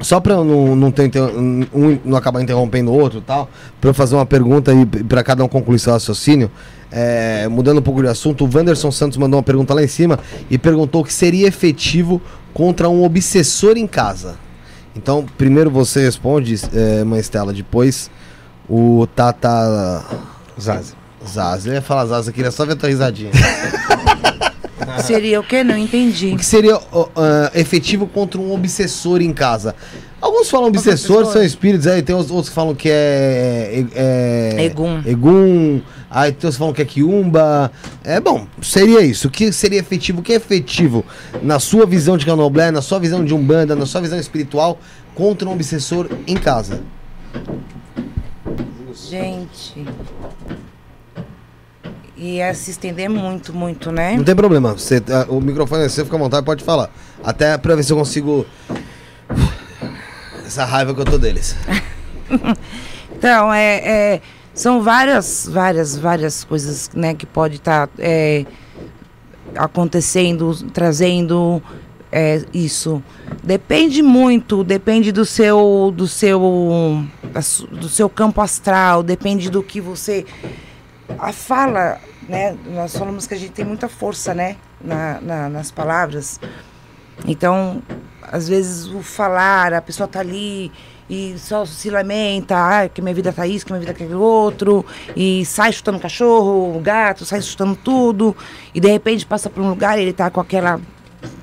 Só 0.00 0.20
eu 0.26 0.44
não, 0.44 0.74
não, 0.74 0.90
ter, 0.90 1.08
um, 1.16 2.00
não 2.04 2.16
acabar 2.16 2.42
interrompendo 2.42 2.90
o 2.90 2.98
outro 2.98 3.20
e 3.20 3.22
tal, 3.22 3.48
pra 3.80 3.90
eu 3.90 3.94
fazer 3.94 4.16
uma 4.16 4.26
pergunta 4.26 4.72
aí 4.72 4.84
pra 5.04 5.22
cada 5.22 5.44
um 5.44 5.48
concluir 5.48 5.78
seu 5.78 5.92
raciocínio. 5.92 6.50
é, 6.90 7.46
mudando 7.46 7.78
um 7.78 7.82
pouco 7.82 8.02
de 8.02 8.08
assunto, 8.08 8.44
o 8.44 8.50
Wanderson 8.52 8.90
Santos 8.90 9.16
mandou 9.16 9.38
uma 9.38 9.44
pergunta 9.44 9.72
lá 9.72 9.84
em 9.84 9.86
cima 9.86 10.18
e 10.50 10.58
perguntou 10.58 11.02
o 11.02 11.04
que 11.04 11.12
seria 11.12 11.46
efetivo 11.46 12.20
contra 12.52 12.88
um 12.88 13.04
obsessor 13.04 13.76
em 13.76 13.86
casa. 13.86 14.47
Então, 14.96 15.24
primeiro 15.36 15.70
você 15.70 16.00
responde, 16.00 16.54
é, 16.74 17.04
mãe 17.04 17.20
Estela, 17.20 17.52
depois 17.52 18.10
o 18.68 19.06
Tata 19.14 20.04
Zaza. 20.60 20.94
Zaza. 21.26 21.68
Eu 21.68 21.74
ia 21.74 21.82
falar 21.82 22.06
Zaza, 22.06 22.30
eu 22.30 22.34
queria 22.34 22.50
só 22.50 22.64
ver 22.64 22.72
a 22.72 22.76
tua 22.76 22.88
risadinha. 22.88 23.30
Seria 25.02 25.40
o 25.40 25.44
quê? 25.44 25.62
Não 25.62 25.76
entendi. 25.76 26.32
O 26.34 26.36
que 26.36 26.44
seria 26.44 26.76
ah, 26.76 27.50
efetivo 27.54 28.06
contra 28.06 28.40
um 28.40 28.52
obsessor 28.52 29.20
em 29.20 29.32
casa? 29.32 29.74
Alguns 30.20 30.50
falam 30.50 30.68
obsessor, 30.68 31.18
Obsessor. 31.18 31.32
são 31.32 31.42
espíritos, 31.42 31.86
aí 31.86 32.02
tem 32.02 32.16
os 32.16 32.30
outros 32.30 32.48
que 32.48 32.54
falam 32.54 32.74
que 32.74 32.88
é. 32.90 33.84
é 33.94 34.64
Egum. 34.64 35.00
Egum, 35.06 35.80
aí 36.10 36.32
tem 36.32 36.36
outros 36.36 36.54
que 36.54 36.58
falam 36.58 36.74
que 36.74 36.82
é 36.82 36.84
quiumba. 36.84 37.70
É 38.04 38.20
bom, 38.20 38.46
seria 38.62 39.00
isso. 39.00 39.28
O 39.28 39.30
que 39.30 39.52
seria 39.52 39.78
efetivo? 39.80 40.20
O 40.20 40.22
que 40.22 40.32
é 40.32 40.36
efetivo 40.36 41.04
na 41.42 41.58
sua 41.58 41.86
visão 41.86 42.16
de 42.16 42.24
candomblé, 42.24 42.70
na 42.70 42.82
sua 42.82 42.98
visão 42.98 43.24
de 43.24 43.34
umbanda, 43.34 43.74
na 43.74 43.86
sua 43.86 44.00
visão 44.00 44.18
espiritual 44.18 44.78
contra 45.14 45.48
um 45.48 45.52
obsessor 45.52 46.08
em 46.26 46.36
casa? 46.36 46.82
Gente. 49.08 49.86
Ia 52.16 52.52
se 52.52 52.72
estender 52.72 53.08
muito, 53.08 53.52
muito, 53.52 53.92
né? 53.92 54.16
Não 54.16 54.24
tem 54.24 54.34
problema, 54.34 54.72
você, 54.72 55.00
ah, 55.08 55.26
o 55.28 55.40
microfone 55.40 55.84
é 55.84 55.88
seu, 55.88 56.04
fica 56.04 56.16
à 56.16 56.20
vontade, 56.20 56.44
pode 56.44 56.64
falar. 56.64 56.90
Até 57.22 57.56
pra 57.56 57.76
ver 57.76 57.84
se 57.84 57.92
eu 57.92 57.96
consigo. 57.96 58.44
Essa 60.44 60.64
raiva 60.64 60.92
que 60.94 61.00
eu 61.00 61.04
tô 61.04 61.18
deles. 61.18 61.54
Então, 63.18 63.52
é, 63.52 63.76
é, 63.78 64.20
são 64.58 64.82
várias, 64.82 65.48
várias, 65.48 65.96
várias 65.96 66.44
coisas 66.44 66.90
né, 66.94 67.14
que 67.14 67.24
pode 67.24 67.56
estar 67.56 67.88
acontecendo, 69.56 70.52
trazendo 70.72 71.62
é, 72.10 72.42
isso. 72.52 73.02
Depende 73.42 74.02
muito, 74.02 74.64
depende 74.64 75.12
do 75.12 75.24
seu, 75.24 75.92
do 75.94 76.06
seu, 76.06 77.04
do 77.70 77.88
seu 77.88 78.08
campo 78.08 78.40
astral, 78.40 79.02
depende 79.02 79.50
do 79.50 79.62
que 79.62 79.80
você 79.80 80.24
a 81.18 81.32
fala, 81.32 81.98
né? 82.28 82.56
Nós 82.66 82.96
falamos 82.96 83.26
que 83.26 83.34
a 83.34 83.38
gente 83.38 83.52
tem 83.52 83.64
muita 83.64 83.88
força, 83.88 84.34
né? 84.34 84.56
Na, 84.80 85.20
na- 85.20 85.48
nas 85.48 85.70
palavras. 85.70 86.38
Então, 87.26 87.82
às 88.22 88.48
vezes 88.48 88.86
o 88.86 89.02
falar, 89.02 89.72
a 89.72 89.80
pessoa 89.82 90.06
tá 90.06 90.20
ali 90.20 90.70
e 91.08 91.38
só 91.38 91.64
se 91.64 91.90
lamenta, 91.90 92.54
ah, 92.56 92.88
que 92.88 93.00
minha 93.00 93.14
vida 93.14 93.32
tá 93.32 93.46
isso, 93.46 93.64
que 93.64 93.72
minha 93.72 93.80
vida 93.80 93.94
tá 93.94 94.04
aquilo 94.04 94.20
outro, 94.20 94.84
e 95.16 95.44
sai 95.44 95.72
chutando 95.72 95.98
cachorro, 95.98 96.76
o 96.76 96.80
gato, 96.80 97.24
sai 97.24 97.40
chutando 97.40 97.76
tudo, 97.76 98.36
e 98.74 98.80
de 98.80 98.88
repente 98.88 99.24
passa 99.24 99.48
por 99.48 99.62
um 99.62 99.70
lugar 99.70 99.98
e 99.98 100.02
ele 100.02 100.12
tá 100.12 100.30
com 100.30 100.40
aquela 100.40 100.80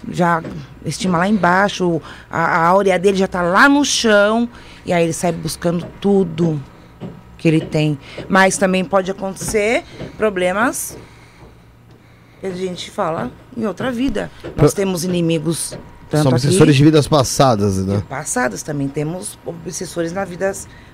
já 0.10 0.42
estima 0.86 1.18
lá 1.18 1.28
embaixo, 1.28 2.02
a, 2.30 2.40
a 2.40 2.66
áurea 2.68 2.98
dele 3.00 3.18
já 3.18 3.28
tá 3.28 3.42
lá 3.42 3.68
no 3.68 3.84
chão, 3.84 4.48
e 4.86 4.94
aí 4.94 5.04
ele 5.04 5.14
sai 5.14 5.32
buscando 5.32 5.86
tudo 6.00 6.62
que 7.38 7.48
ele 7.48 7.62
tem. 7.62 7.98
Mas 8.30 8.58
também 8.58 8.86
pode 8.86 9.10
acontecer 9.10 9.84
problemas 10.18 10.98
que 12.40 12.48
a 12.48 12.52
gente 12.52 12.92
fala 12.92 13.32
em 13.58 13.66
outra 13.66 13.92
vida. 13.92 14.32
Nós 14.56 14.74
temos 14.74 15.04
inimigos 15.04 15.78
tanto 16.10 16.24
São 16.24 16.32
obsessores 16.32 16.76
de 16.76 16.84
vidas 16.84 17.08
passadas, 17.08 17.78
né? 17.86 18.04
passadas 18.08 18.62
também 18.64 18.88
temos 18.88 19.38
obsessores 19.46 20.12
na 20.12 20.24
vida 20.26 20.52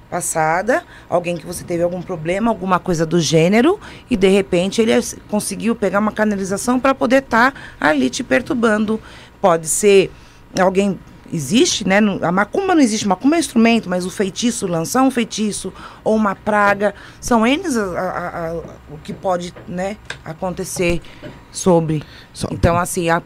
passada, 0.10 0.84
alguém 1.10 1.38
que 1.38 1.46
você 1.46 1.64
teve 1.64 1.84
algum 1.84 2.02
problema, 2.02 2.50
alguma 2.52 2.80
coisa 2.80 3.06
do 3.06 3.20
gênero 3.20 3.80
e 4.10 4.18
de 4.18 4.28
repente 4.28 4.82
ele 4.82 4.92
conseguiu 5.30 5.74
pegar 5.76 6.00
uma 6.00 6.12
canalização 6.12 6.80
para 6.80 6.94
poder 6.94 7.24
estar 7.24 7.54
ali 7.80 8.10
te 8.10 8.24
perturbando. 8.24 9.00
Pode 9.40 9.68
ser 9.68 10.12
alguém 10.60 11.00
existe, 11.34 11.88
né? 11.88 12.00
A 12.22 12.30
macumba 12.30 12.76
não 12.76 12.82
existe, 12.82 13.08
macumba 13.08 13.36
é 13.36 13.38
um 13.38 13.40
instrumento, 13.40 13.90
mas 13.90 14.06
o 14.06 14.10
feitiço, 14.10 14.68
lançar 14.68 15.02
um 15.02 15.10
feitiço 15.10 15.72
ou 16.04 16.14
uma 16.14 16.36
praga, 16.36 16.94
são 17.22 17.48
eles 17.48 17.78
a- 17.78 17.84
a- 17.86 18.48
a- 18.50 18.54
o 18.92 18.98
que 19.02 19.14
pode, 19.14 19.54
né, 19.66 19.96
acontecer 20.26 21.02
sobre. 21.50 22.04
Só- 22.34 22.50
Então, 22.52 22.78
assim, 22.78 23.10
a- 23.10 23.22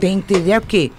tem 0.00 0.20
que 0.20 0.34
entender 0.34 0.56
o 0.58 0.60
quê? 0.62 0.90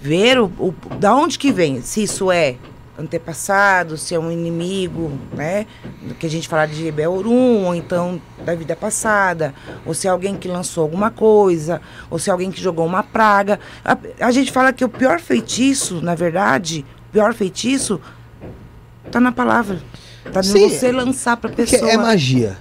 Ver 0.00 0.38
o, 0.38 0.44
o- 0.58 0.74
da 0.98 1.14
onde 1.14 1.38
que 1.38 1.50
vem, 1.52 1.80
se 1.80 2.02
isso 2.02 2.30
é 2.30 2.56
antepassado, 2.98 3.98
se 3.98 4.14
é 4.14 4.18
um 4.18 4.30
inimigo, 4.32 5.12
né? 5.34 5.66
Do 6.02 6.14
que 6.14 6.24
a 6.26 6.30
gente 6.30 6.48
fala 6.48 6.66
de 6.66 6.90
Beorum, 6.90 7.66
ou 7.66 7.74
então 7.74 8.20
da 8.44 8.54
vida 8.54 8.74
passada, 8.74 9.52
ou 9.84 9.92
se 9.92 10.06
é 10.06 10.10
alguém 10.10 10.34
que 10.36 10.48
lançou 10.48 10.82
alguma 10.82 11.10
coisa, 11.10 11.80
ou 12.08 12.18
se 12.18 12.30
é 12.30 12.32
alguém 12.32 12.50
que 12.50 12.60
jogou 12.60 12.86
uma 12.86 13.02
praga. 13.02 13.60
A, 13.84 13.98
a 14.20 14.30
gente 14.30 14.50
fala 14.50 14.72
que 14.72 14.84
o 14.84 14.88
pior 14.88 15.20
feitiço, 15.20 16.00
na 16.00 16.14
verdade, 16.14 16.86
o 17.08 17.12
pior 17.12 17.34
feitiço 17.34 18.00
tá 19.10 19.20
na 19.20 19.32
palavra. 19.32 19.78
Tá 20.32 20.42
Sim, 20.42 20.62
no 20.62 20.70
você 20.70 20.90
lançar 20.90 21.36
pra 21.36 21.50
Porque 21.50 21.70
pessoa. 21.70 21.90
é 21.90 21.96
magia. 21.98 22.56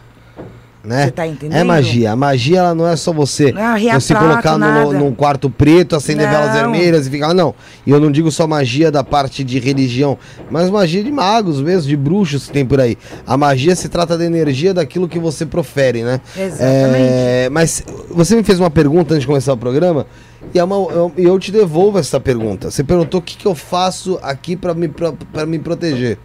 Né? 0.85 1.05
Você 1.05 1.11
tá 1.11 1.25
entendendo? 1.25 1.57
É 1.57 1.63
magia. 1.63 2.11
A 2.11 2.15
magia 2.15 2.59
ela 2.59 2.75
não 2.75 2.87
é 2.87 2.95
só 2.95 3.11
você, 3.11 3.51
Não 3.51 3.59
é 3.61 3.99
você 3.99 4.13
reatrato, 4.13 4.43
colocar 4.43 4.57
no, 4.57 4.93
num 4.93 5.11
quarto 5.13 5.49
preto, 5.49 5.95
acender 5.95 6.29
velas 6.29 6.47
Não. 6.47 6.53
vermelhas 6.71 7.07
e 7.07 7.09
ficar. 7.09 7.33
Não. 7.33 7.55
E 7.85 7.89
eu 7.91 7.99
não 7.99 8.11
digo 8.11 8.31
só 8.31 8.45
magia 8.45 8.91
da 8.91 9.03
parte 9.03 9.43
de 9.43 9.57
religião, 9.59 10.17
mas 10.51 10.69
magia 10.69 11.03
de 11.03 11.11
magos 11.11 11.59
mesmo, 11.61 11.89
de 11.89 11.97
bruxos 11.97 12.45
que 12.45 12.51
tem 12.53 12.65
por 12.65 12.79
aí. 12.79 12.97
A 13.25 13.35
magia 13.35 13.75
se 13.75 13.89
trata 13.89 14.15
da 14.17 14.23
energia 14.25 14.73
daquilo 14.73 15.07
que 15.07 15.17
você 15.17 15.45
profere, 15.45 16.03
né? 16.03 16.21
Exatamente. 16.37 16.59
É, 16.61 17.49
mas 17.51 17.83
você 18.11 18.35
me 18.35 18.43
fez 18.43 18.59
uma 18.59 18.69
pergunta 18.69 19.13
antes 19.15 19.21
de 19.21 19.27
começar 19.27 19.53
o 19.53 19.57
programa 19.57 20.05
e 20.53 20.59
é 20.59 20.63
uma- 20.63 20.75
eu, 20.91 21.11
eu 21.17 21.39
te 21.39 21.51
devolvo 21.51 21.97
essa 21.97 22.19
pergunta. 22.19 22.69
Você 22.69 22.83
perguntou 22.83 23.19
o 23.19 23.23
que, 23.23 23.35
que 23.37 23.45
eu 23.47 23.55
faço 23.55 24.19
aqui 24.21 24.55
pra 24.55 24.73
me, 24.75 24.87
pra, 24.87 25.11
pra 25.33 25.45
me 25.47 25.57
proteger. 25.57 26.19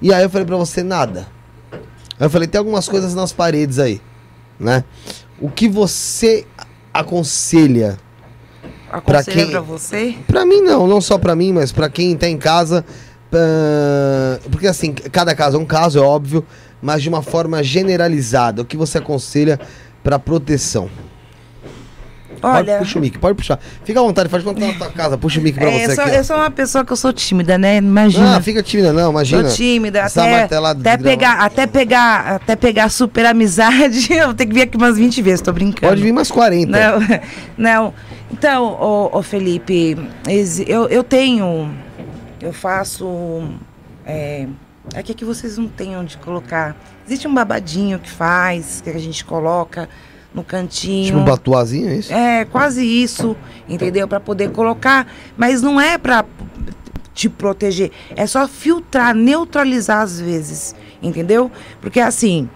E 0.00 0.12
aí 0.14 0.22
eu 0.22 0.30
falei 0.30 0.46
pra 0.46 0.56
você, 0.56 0.82
nada. 0.84 1.26
Aí 2.18 2.26
eu 2.26 2.30
falei, 2.30 2.48
tem 2.48 2.58
algumas 2.58 2.88
coisas 2.88 3.14
nas 3.14 3.32
paredes 3.32 3.78
aí, 3.78 4.00
né? 4.58 4.84
O 5.40 5.50
que 5.50 5.68
você 5.68 6.46
aconselha? 6.92 7.98
Aconselho 8.90 9.36
quem- 9.36 9.50
pra 9.50 9.60
você? 9.60 10.14
Pra 10.26 10.46
mim 10.46 10.62
não, 10.62 10.86
não 10.86 11.00
só 11.00 11.18
pra 11.18 11.34
mim, 11.36 11.52
mas 11.52 11.72
pra 11.72 11.88
quem 11.90 12.16
tá 12.16 12.28
em 12.28 12.38
casa. 12.38 12.84
ah, 13.32 14.38
porque 14.50 14.66
assim, 14.66 14.92
cada 14.94 15.34
caso 15.34 15.56
é 15.58 15.60
um 15.60 15.64
caso, 15.66 15.98
é 15.98 16.02
óbvio, 16.02 16.42
mas 16.80 17.02
de 17.02 17.08
uma 17.08 17.20
forma 17.22 17.62
generalizada, 17.62 18.62
o 18.62 18.64
que 18.64 18.76
você 18.78 18.96
aconselha 18.98 19.60
pra 20.02 20.18
proteção? 20.18 20.88
Olha. 22.42 22.64
Pode, 22.64 22.78
puxa 22.78 22.98
o 22.98 23.02
mic, 23.02 23.18
pode 23.18 23.34
puxar. 23.36 23.58
Fica 23.84 24.00
à 24.00 24.02
vontade, 24.02 24.28
faz 24.28 24.42
conta 24.42 24.60
na 24.66 24.72
tua 24.74 24.90
casa, 24.90 25.16
puxa 25.18 25.40
o 25.40 25.42
mic 25.42 25.58
pra 25.58 25.70
É, 25.70 25.84
você 25.86 25.92
eu, 25.92 25.94
sou, 25.94 26.04
aqui. 26.04 26.16
eu 26.16 26.24
sou 26.24 26.36
uma 26.36 26.50
pessoa 26.50 26.84
que 26.84 26.92
eu 26.92 26.96
sou 26.96 27.12
tímida, 27.12 27.56
né? 27.58 27.76
Imagina. 27.76 28.36
Ah, 28.36 28.40
fica 28.40 28.62
tímida 28.62 28.92
não, 28.92 29.10
imagina. 29.10 29.48
Sou 29.48 29.56
tímida, 29.56 30.00
Essa 30.00 30.22
até, 30.22 30.56
até 30.56 30.96
pegar, 30.98 31.32
até 31.40 31.66
pegar, 31.66 32.20
até 32.34 32.56
pegar 32.56 32.88
super 32.88 33.26
amizade, 33.26 34.12
eu 34.14 34.26
vou 34.26 34.34
ter 34.34 34.46
que 34.46 34.54
vir 34.54 34.62
aqui 34.62 34.76
umas 34.76 34.96
20 34.96 35.22
vezes, 35.22 35.40
tô 35.40 35.52
brincando. 35.52 35.88
Pode 35.88 36.02
vir 36.02 36.12
mais 36.12 36.30
40. 36.30 36.70
Não, 36.70 37.00
não. 37.56 37.94
Então, 38.30 38.64
ô, 38.80 39.18
ô 39.18 39.22
Felipe, 39.22 39.96
eu, 40.66 40.88
eu 40.88 41.04
tenho, 41.04 41.70
eu 42.40 42.52
faço, 42.52 43.44
é, 44.04 44.46
é 44.94 45.02
que 45.02 45.12
aqui 45.12 45.24
vocês 45.24 45.56
não 45.58 45.68
têm 45.68 45.96
onde 45.96 46.16
colocar. 46.18 46.76
Existe 47.06 47.28
um 47.28 47.34
babadinho 47.34 47.98
que 48.00 48.10
faz, 48.10 48.80
que 48.82 48.90
a 48.90 48.98
gente 48.98 49.24
coloca 49.24 49.88
no 50.36 50.44
cantinho. 50.44 51.06
Tipo 51.06 51.18
um 51.18 51.24
batuazinho, 51.24 51.88
é 51.88 51.96
isso? 51.96 52.12
É, 52.12 52.44
quase 52.44 52.84
isso, 52.84 53.34
entendeu? 53.66 54.06
Para 54.06 54.20
poder 54.20 54.50
colocar, 54.52 55.10
mas 55.36 55.62
não 55.62 55.80
é 55.80 55.96
para 55.96 56.26
te 57.14 57.30
proteger, 57.30 57.90
é 58.14 58.26
só 58.26 58.46
filtrar, 58.46 59.14
neutralizar 59.14 60.02
às 60.02 60.20
vezes, 60.20 60.76
entendeu? 61.02 61.50
Porque 61.80 61.98
assim, 61.98 62.46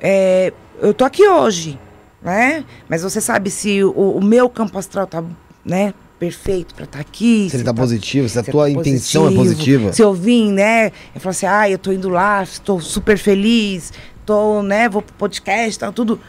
é, 0.00 0.52
eu 0.80 0.94
tô 0.94 1.04
aqui 1.04 1.26
hoje, 1.28 1.76
né? 2.22 2.64
Mas 2.88 3.02
você 3.02 3.20
sabe 3.20 3.50
se 3.50 3.82
o, 3.82 3.90
o 3.90 4.24
meu 4.24 4.48
campo 4.48 4.78
astral 4.78 5.08
tá, 5.08 5.24
né, 5.64 5.92
perfeito 6.20 6.72
para 6.76 6.84
estar 6.84 7.00
aqui, 7.00 7.50
Se 7.50 7.56
ele 7.56 7.64
tá 7.64 7.74
tá 7.74 7.80
positivo, 7.80 8.28
se 8.28 8.38
a 8.38 8.44
se 8.44 8.50
tua 8.52 8.66
tá 8.66 8.70
intenção 8.70 9.26
é 9.26 9.34
positivo, 9.34 9.56
positiva. 9.56 9.92
Se 9.92 10.02
eu 10.02 10.14
vim, 10.14 10.52
né? 10.52 10.92
Eu 11.12 11.20
falo 11.20 11.30
assim, 11.30 11.46
ah, 11.46 11.68
eu 11.68 11.76
tô 11.76 11.90
indo 11.90 12.08
lá, 12.08 12.44
estou 12.44 12.80
super 12.80 13.18
feliz, 13.18 13.92
tô, 14.24 14.62
né, 14.62 14.88
vou 14.88 15.02
pro 15.02 15.14
podcast, 15.16 15.80
tal, 15.80 15.92
tudo. 15.92 16.20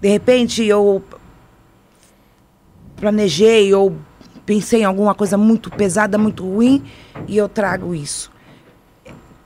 De 0.00 0.08
repente 0.08 0.64
eu 0.64 1.02
planejei 2.96 3.72
ou 3.74 3.94
pensei 4.44 4.80
em 4.82 4.84
alguma 4.84 5.14
coisa 5.14 5.36
muito 5.36 5.70
pesada, 5.70 6.18
muito 6.18 6.44
ruim, 6.44 6.82
e 7.28 7.36
eu 7.36 7.48
trago 7.48 7.94
isso. 7.94 8.30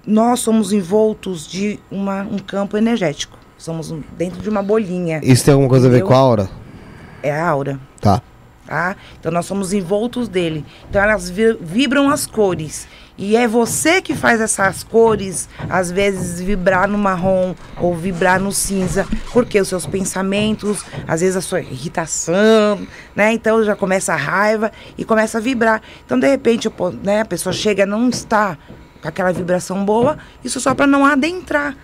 Nós 0.06 0.40
somos 0.40 0.72
envoltos 0.72 1.46
de 1.46 1.78
uma, 1.90 2.22
um 2.22 2.38
campo 2.38 2.76
energético. 2.76 3.38
Somos 3.56 3.90
um- 3.90 4.02
dentro 4.16 4.42
de 4.42 4.48
uma 4.48 4.62
bolinha. 4.62 5.20
Isso 5.22 5.44
tem 5.44 5.52
alguma 5.52 5.68
coisa 5.70 5.86
a 5.86 5.90
ver 5.90 5.96
Entendeu? 5.98 6.08
com 6.08 6.14
a 6.14 6.18
aura? 6.18 6.50
É 7.22 7.32
a 7.32 7.48
aura 7.48 7.80
Tá. 8.00 8.20
tá? 8.66 8.96
Então 9.18 9.32
nós 9.32 9.46
somos 9.46 9.72
envoltos 9.72 10.28
dele. 10.28 10.64
Então 10.90 11.02
elas 11.02 11.30
vi- 11.30 11.56
vibram 11.60 12.10
as 12.10 12.26
cores. 12.26 12.86
E 13.16 13.36
é 13.36 13.46
você 13.46 14.02
que 14.02 14.12
faz 14.12 14.40
essas 14.40 14.82
cores, 14.82 15.48
às 15.70 15.90
vezes, 15.90 16.40
vibrar 16.40 16.88
no 16.88 16.98
marrom 16.98 17.54
ou 17.80 17.94
vibrar 17.94 18.40
no 18.40 18.50
cinza, 18.50 19.06
porque 19.32 19.60
os 19.60 19.68
seus 19.68 19.86
pensamentos, 19.86 20.84
às 21.06 21.20
vezes 21.20 21.36
a 21.36 21.40
sua 21.40 21.60
irritação, 21.60 22.84
né? 23.14 23.32
Então 23.32 23.62
já 23.62 23.76
começa 23.76 24.12
a 24.12 24.16
raiva 24.16 24.72
e 24.98 25.04
começa 25.04 25.38
a 25.38 25.40
vibrar. 25.40 25.80
Então, 26.04 26.18
de 26.18 26.26
repente, 26.26 26.68
né, 27.04 27.20
a 27.20 27.24
pessoa 27.24 27.52
chega, 27.52 27.86
não 27.86 28.08
está 28.08 28.58
com 29.00 29.06
aquela 29.06 29.32
vibração 29.32 29.84
boa, 29.84 30.18
isso 30.42 30.60
só 30.60 30.74
para 30.74 30.86
não 30.86 31.06
adentrar 31.06 31.76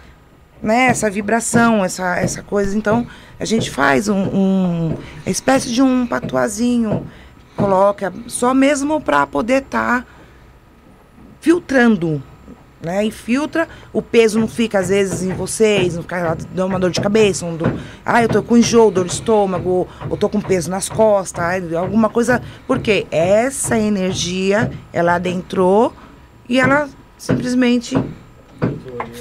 né, 0.61 0.86
essa 0.86 1.09
vibração, 1.09 1.85
essa, 1.85 2.16
essa 2.16 2.43
coisa. 2.43 2.77
Então, 2.77 3.07
a 3.39 3.44
gente 3.44 3.70
faz 3.70 4.09
um, 4.09 4.16
um 4.16 4.97
espécie 5.24 5.70
de 5.70 5.81
um 5.81 6.07
patuazinho, 6.07 7.07
coloca 7.57 8.12
só 8.27 8.52
mesmo 8.52 9.01
para 9.01 9.27
poder 9.27 9.62
estar 9.62 10.05
filtrando, 11.41 12.23
né? 12.83 13.05
E 13.05 13.11
filtra, 13.11 13.69
o 13.93 14.01
peso 14.01 14.39
não 14.39 14.49
fica 14.49 14.79
às 14.79 14.89
vezes 14.89 15.23
em 15.23 15.33
vocês, 15.33 15.97
não 15.97 16.03
fica 16.03 16.37
dá 16.55 16.67
uma 16.67 16.79
dor 16.79 16.91
de 16.91 17.01
cabeça, 17.01 17.45
um 17.45 17.59
ah, 18.05 18.23
eu 18.23 18.29
tô 18.29 18.43
com 18.43 18.57
enjoo, 18.57 18.91
dor 18.91 19.07
de 19.07 19.12
estômago, 19.12 19.87
ou 20.09 20.17
tô 20.17 20.29
com 20.29 20.41
peso 20.41 20.71
nas 20.71 20.89
costas, 20.89 21.73
alguma 21.75 22.09
coisa, 22.09 22.43
porque 22.67 23.07
essa 23.11 23.79
energia, 23.79 24.71
ela 24.93 25.15
adentrou 25.15 25.93
e 26.49 26.59
ela 26.59 26.89
simplesmente 27.19 27.97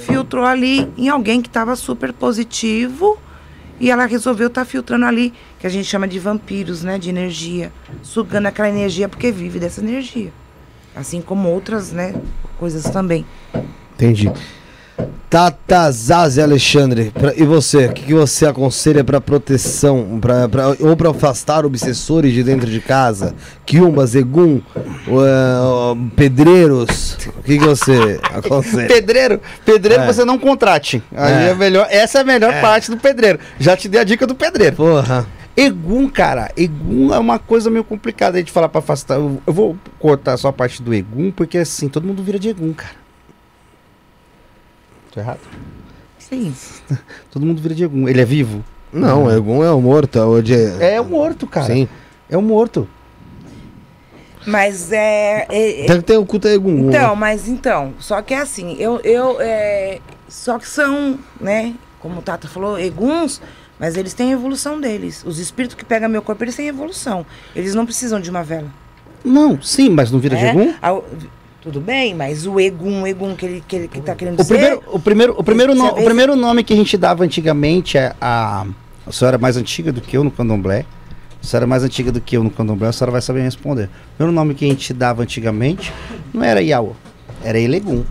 filtrou 0.05 0.45
ali 0.45 0.91
em 0.97 1.09
alguém 1.09 1.41
que 1.41 1.47
estava 1.47 1.75
super 1.75 2.13
positivo 2.13 3.17
e 3.79 3.89
ela 3.89 4.05
resolveu 4.05 4.47
estar 4.47 4.65
filtrando 4.65 5.05
ali, 5.05 5.33
que 5.57 5.65
a 5.65 5.69
gente 5.69 5.85
chama 5.85 6.07
de 6.07 6.19
vampiros, 6.19 6.83
né, 6.83 6.97
de 6.97 7.09
energia, 7.09 7.71
sugando 8.01 8.47
aquela 8.47 8.69
energia 8.69 9.07
porque 9.07 9.31
vive 9.31 9.57
dessa 9.59 9.81
energia. 9.81 10.33
Assim 10.99 11.21
como 11.21 11.47
outras, 11.49 11.91
né, 11.91 12.13
coisas 12.59 12.83
também. 12.91 13.25
Entendi. 13.95 14.29
Tata 15.29 15.91
Zazi 15.91 16.41
Alexandre, 16.41 17.11
pra- 17.17 17.33
e 17.35 17.43
você? 17.43 17.85
O 17.85 17.93
que, 17.93 18.01
que 18.07 18.13
você 18.15 18.47
aconselha 18.47 19.03
para 19.03 19.21
proteção, 19.21 20.17
pra, 20.19 20.49
pra- 20.49 20.75
ou 20.79 20.97
para 20.97 21.11
afastar 21.11 21.65
obsessores 21.65 22.33
de 22.33 22.43
dentro 22.43 22.67
de 22.69 22.79
casa? 22.81 23.35
Kiumba, 23.63 24.05
Zegum, 24.07 24.59
uh, 25.07 26.09
pedreiros? 26.15 27.13
O 27.37 27.43
que, 27.43 27.59
que 27.59 27.65
você 27.65 28.19
aconselha? 28.33 28.87
Pedreiro, 28.89 29.39
pedreiro 29.63 30.03
É. 30.03 30.05
você 30.07 30.25
não 30.25 30.37
contrate. 30.39 31.01
Aí 31.15 31.47
É. 31.47 31.49
é. 31.49 31.53
melhor, 31.55 31.87
essa 31.91 32.17
é 32.17 32.21
a 32.21 32.25
melhor 32.25 32.59
parte 32.59 32.89
do 32.89 32.97
pedreiro. 32.97 33.39
Já 33.59 33.77
te 33.77 33.87
dei 33.87 34.01
a 34.01 34.03
dica 34.03 34.25
do 34.25 34.33
pedreiro. 34.35 34.75
Porra. 34.75 35.27
Egum, 35.59 36.07
cara, 36.09 36.51
Egum 36.55 37.13
é 37.13 37.19
uma 37.19 37.37
coisa 37.37 37.69
meio 37.69 37.83
complicada 37.83 38.37
aí 38.37 38.43
de 38.43 38.51
falar 38.51 38.69
pra 38.69 38.79
afastar. 38.79 39.15
Eu, 39.15 39.41
eu 39.45 39.51
vou 39.53 39.77
cortar 39.99 40.37
só 40.37 40.47
a 40.47 40.53
parte 40.53 40.81
do 40.81 40.93
Egum, 40.93 41.31
porque 41.31 41.57
assim, 41.57 41.89
todo 41.89 42.07
mundo 42.07 42.23
vira 42.23 42.39
de 42.39 42.47
Egum, 42.49 42.71
cara. 42.73 42.95
Tô 45.11 45.19
errado? 45.19 45.39
Sim. 46.17 46.53
Todo 47.31 47.45
mundo 47.45 47.61
vira 47.61 47.75
de 47.75 47.83
Egum. 47.83 48.07
Ele 48.07 48.21
é 48.21 48.25
vivo? 48.25 48.63
Não, 48.93 49.29
Egum 49.29 49.63
é 49.63 49.71
o 49.71 49.81
morto. 49.81 50.17
Hoje 50.19 50.53
é... 50.55 50.93
É 50.95 51.01
o 51.01 51.05
morto, 51.05 51.45
cara. 51.47 51.65
Sim. 51.65 51.89
É 52.29 52.37
o 52.37 52.41
morto. 52.41 52.87
Mas 54.45 54.91
é. 54.91 55.45
é- 55.49 55.81
é- 55.83 55.85
Tem 55.87 55.97
que 55.97 56.03
ter 56.03 56.17
o 56.17 56.25
culto 56.25 56.47
a 56.47 56.51
Egum. 56.51 56.87
então, 56.89 57.15
mas 57.15 57.47
então, 57.49 57.93
só 57.99 58.21
que 58.21 58.33
é 58.33 58.37
assim, 58.39 58.77
eu, 58.79 58.99
eu 59.03 59.37
é, 59.41 59.99
só 60.29 60.57
que 60.57 60.67
são, 60.67 61.19
né, 61.41 61.75
como 61.99 62.19
o 62.19 62.21
Tata 62.21 62.47
falou, 62.47 62.79
eguns, 62.79 63.41
mas 63.79 63.95
eles 63.95 64.13
têm 64.13 64.29
a 64.29 64.33
evolução 64.33 64.79
deles. 64.79 65.23
Os 65.25 65.39
espíritos 65.39 65.75
que 65.75 65.85
pegam 65.85 66.09
meu 66.09 66.21
corpo, 66.21 66.43
eles 66.43 66.55
têm 66.55 66.67
evolução. 66.67 67.25
Eles 67.55 67.73
não 67.73 67.85
precisam 67.85 68.19
de 68.19 68.29
uma 68.29 68.43
vela. 68.43 68.67
Não, 69.23 69.61
sim, 69.61 69.89
mas 69.89 70.11
não 70.11 70.19
vira 70.19 70.35
de 70.35 70.43
né? 70.43 70.49
Egum? 70.51 70.73
A- 70.81 71.01
tudo 71.61 71.81
bem, 71.81 72.13
mas 72.15 72.47
o 72.47 72.57
egum, 72.59 73.01
o 73.03 73.07
egum 73.07 73.35
que 73.35 73.45
ele, 73.45 73.63
que 73.67 73.75
ele 73.75 73.87
que 73.89 73.99
tá 73.99 74.15
querendo 74.15 74.39
O 74.39 74.45
primeiro, 74.45 74.81
o, 74.87 74.99
primeiro, 74.99 75.35
o, 75.37 75.43
primeiro 75.43 75.75
no- 75.75 75.87
o 75.87 76.03
primeiro 76.03 76.35
nome 76.35 76.63
que 76.63 76.73
a 76.73 76.75
gente 76.75 76.95
dava 76.97 77.23
antigamente, 77.25 77.97
é 77.97 78.13
a, 78.21 78.65
a 79.05 79.11
senhora 79.11 79.35
é 79.35 79.39
mais 79.39 79.57
antiga 79.57 79.91
do 79.91 79.99
que 79.99 80.15
eu 80.15 80.23
no 80.23 80.31
candomblé, 80.31 80.85
A 81.41 81.45
senhora 81.45 81.65
é 81.65 81.67
mais 81.67 81.83
antiga 81.83 82.11
do 82.13 82.21
que 82.21 82.37
eu 82.37 82.43
no 82.43 82.49
candomblé, 82.49 82.87
a 82.87 82.91
senhora 82.93 83.11
vai 83.11 83.21
saber 83.21 83.41
responder. 83.41 83.85
O 84.13 84.15
primeiro 84.17 84.33
nome 84.33 84.55
que 84.55 84.63
a 84.63 84.67
gente 84.69 84.93
dava 84.93 85.21
antigamente 85.23 85.93
não 86.33 86.41
era 86.43 86.61
Iaua, 86.61 86.93
era 87.43 87.59
Elegum. 87.59 88.03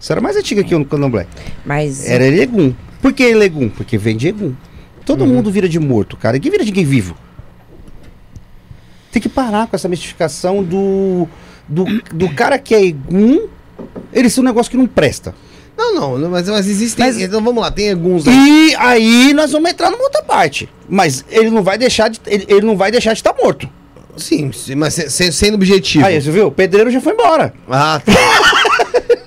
A 0.00 0.02
senhora 0.02 0.20
é 0.20 0.22
mais 0.22 0.36
antiga 0.36 0.64
que 0.64 0.72
eu 0.72 0.78
no 0.78 0.84
candomblé. 0.86 1.26
Mas 1.64 2.08
Era 2.08 2.24
Elegum. 2.26 2.72
Por 3.02 3.12
que 3.12 3.22
Elegum? 3.22 3.68
Porque 3.68 3.98
vem 3.98 4.16
de 4.16 4.28
Egum. 4.28 4.54
Todo 5.04 5.26
mundo 5.26 5.50
vira 5.50 5.68
de 5.68 5.78
morto, 5.78 6.16
cara. 6.16 6.34
Ninguém 6.34 6.50
vira 6.52 6.64
de 6.64 6.70
ninguém 6.70 6.84
vivo. 6.84 7.14
Tem 9.12 9.20
que 9.20 9.28
parar 9.28 9.66
com 9.66 9.74
essa 9.76 9.88
mistificação 9.88 10.62
do, 10.62 11.26
do, 11.68 11.84
do 12.12 12.28
cara 12.34 12.58
que 12.58 12.74
é 12.74 12.84
Egum. 12.84 13.48
Ele 14.12 14.30
ser 14.30 14.40
um 14.40 14.44
negócio 14.44 14.70
que 14.70 14.76
não 14.76 14.86
presta. 14.86 15.34
Não, 15.76 16.18
não, 16.18 16.30
mas, 16.30 16.48
mas 16.48 16.68
existem. 16.68 17.04
Mas- 17.06 17.18
Então 17.20 17.42
vamos 17.42 17.62
lá, 17.62 17.70
tem 17.70 17.90
alguns. 17.90 18.24
E 18.26 18.74
aí 18.78 19.32
nós 19.34 19.50
vamos 19.52 19.70
entrar 19.70 19.90
numa 19.90 20.02
outra 20.04 20.22
parte. 20.22 20.68
Mas 20.88 21.24
ele 21.30 21.50
não 21.50 21.62
vai 21.62 21.76
deixar 21.78 22.08
de 22.08 22.20
ele, 22.26 22.44
ele 22.48 22.66
não 22.66 22.76
vai 22.76 22.90
deixar 22.90 23.12
de 23.14 23.18
estar 23.18 23.34
morto. 23.34 23.68
Sim, 24.16 24.52
sim, 24.52 24.74
mas 24.74 24.92
se- 24.94 25.08
se- 25.08 25.32
sendo 25.32 25.54
objetivo. 25.54 26.04
Aí, 26.04 26.20
você 26.20 26.30
viu? 26.30 26.48
O 26.48 26.52
pedreiro 26.52 26.90
já 26.90 27.00
foi 27.00 27.14
embora. 27.14 27.54
Ah, 27.68 28.00
tá. 28.04 28.12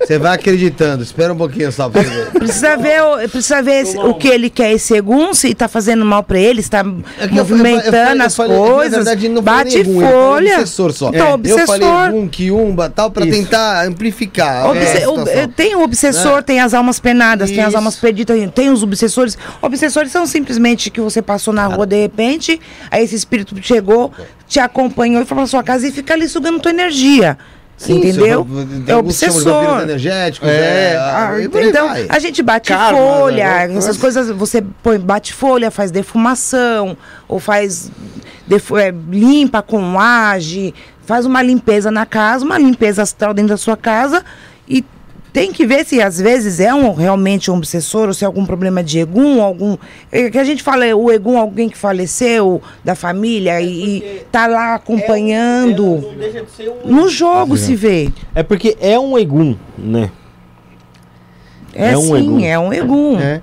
Você 0.06 0.18
vai 0.18 0.34
acreditando. 0.34 1.02
Espera 1.02 1.32
um 1.32 1.36
pouquinho 1.36 1.70
só 1.72 1.88
pra 1.88 2.02
você 2.02 2.10
ver. 2.10 2.30
precisa 2.32 2.76
ver, 2.76 3.02
o- 3.02 3.28
precisa 3.28 3.62
ver 3.62 3.84
o 3.98 4.14
que 4.14 4.28
ele 4.28 4.50
quer 4.50 4.72
esse 4.72 4.94
Egum, 4.94 5.32
se 5.32 5.54
tá 5.54 5.66
fazendo 5.68 6.04
mal 6.04 6.22
pra 6.22 6.38
ele, 6.38 6.62
se 6.62 6.70
tá 6.70 6.80
É 6.80 6.82
que 6.82 6.90
eu 6.90 6.98
eu 7.22 7.28
eu 7.28 7.34
movimentando 7.36 7.90
falei- 7.90 8.20
eu 8.20 8.26
as 8.26 8.36
falei- 8.36 8.58
na 8.58 8.66
coisas. 8.66 8.94
verdade, 8.96 9.28
não 9.28 9.42
bate 9.42 9.78
eu 9.78 9.84
falei 9.84 10.00
folha. 10.10 10.52
obsessor 10.60 10.92
só. 10.92 11.08
Então, 11.08 11.26
É, 11.28 11.32
obsessor. 11.34 11.60
Eu 11.60 11.66
falei 11.66 12.08
Egum, 12.08 12.28
Quiumba 12.28 12.90
tal, 12.90 13.10
pra 13.10 13.24
Isso. 13.26 13.38
tentar 13.38 13.86
amplificar. 13.86 14.66
Obse- 14.70 14.98
é, 14.98 15.08
o- 15.08 15.18
situação. 15.18 15.48
tem 15.48 15.74
o 15.74 15.82
obsessor, 15.82 16.36
Né? 16.36 16.42
tem 16.42 16.60
as 16.60 16.74
almas 16.74 17.00
penadas, 17.00 17.50
tem 17.50 17.60
as 17.60 17.68
Isso. 17.68 17.76
almas 17.76 17.96
perdidas, 17.96 18.36
tem 18.54 18.70
os 18.70 18.82
obsessores. 18.82 19.38
Obsessores 19.62 20.12
são 20.12 20.26
simplesmente 20.26 20.90
que 20.90 21.00
você 21.00 21.22
passou 21.22 21.54
na 21.54 21.66
rua 21.66 21.86
de 21.86 22.00
repente, 22.00 22.60
aí 22.90 23.02
esse 23.04 23.14
espírito 23.14 23.54
chegou, 23.62 24.12
te 24.46 24.60
acompanhou 24.60 25.22
e 25.22 25.24
foi 25.24 25.36
pra 25.36 25.46
sua 25.46 25.62
casa 25.62 25.86
e 25.88 25.90
fica 25.92 26.12
ali 26.14 26.28
sugando 26.28 26.60
tua 26.60 26.70
energia. 26.70 27.38
Sim, 27.76 27.98
entendeu? 27.98 28.46
É 28.86 28.94
obsessor. 28.96 29.82
energéticos. 29.82 30.48
É, 30.48 30.92
É, 30.92 30.96
Ah, 30.96 31.30
aí 31.30 31.44
então, 31.68 31.88
vai. 31.88 32.06
a 32.08 32.18
gente 32.18 32.42
bate 32.42 32.68
Karma, 32.72 32.96
folha, 32.98 33.66
né? 33.68 33.76
essas 33.76 33.96
coisas, 33.96 34.30
você 34.30 34.64
põe, 34.82 34.98
bate 34.98 35.32
folha, 35.34 35.70
faz 35.70 35.90
defumação, 35.90 36.96
ou 37.28 37.40
faz, 37.40 37.90
defu- 38.46 38.76
é, 38.78 38.92
limpa 39.10 39.60
com 39.60 39.98
age, 39.98 40.72
faz 41.04 41.26
uma 41.26 41.42
limpeza 41.42 41.90
na 41.90 42.06
casa, 42.06 42.44
uma 42.44 42.58
limpeza 42.58 43.02
astral 43.02 43.34
dentro 43.34 43.50
da 43.50 43.56
sua 43.56 43.76
casa, 43.76 44.24
tem 45.34 45.52
que 45.52 45.66
ver 45.66 45.84
se 45.84 46.00
às 46.00 46.20
vezes 46.20 46.60
é 46.60 46.72
um, 46.72 46.94
realmente 46.94 47.50
um 47.50 47.56
obsessor, 47.56 48.06
ou 48.06 48.14
se 48.14 48.22
é 48.22 48.26
algum 48.26 48.46
problema 48.46 48.84
de 48.84 49.00
egum, 49.00 49.42
algum. 49.42 49.76
É, 50.12 50.30
que 50.30 50.38
a 50.38 50.44
gente 50.44 50.62
fala, 50.62 50.86
é 50.86 50.94
o 50.94 51.10
egum, 51.10 51.36
alguém 51.36 51.68
que 51.68 51.76
faleceu 51.76 52.62
da 52.84 52.94
família 52.94 53.60
e, 53.60 53.98
e 53.98 54.22
tá 54.30 54.46
lá 54.46 54.76
acompanhando. 54.76 56.04
No 56.84 57.08
jogo 57.08 57.56
se 57.56 57.74
vê. 57.74 58.10
É 58.32 58.44
porque 58.44 58.76
é 58.80 58.96
um 58.96 59.18
egum, 59.18 59.56
né? 59.76 60.08
É, 61.74 61.90
É 61.90 61.98
um 61.98 62.02
sim, 62.02 62.16
egum. 62.16 62.44
é 62.44 62.58
um 62.58 62.72
egum. 62.72 63.18
É. 63.18 63.42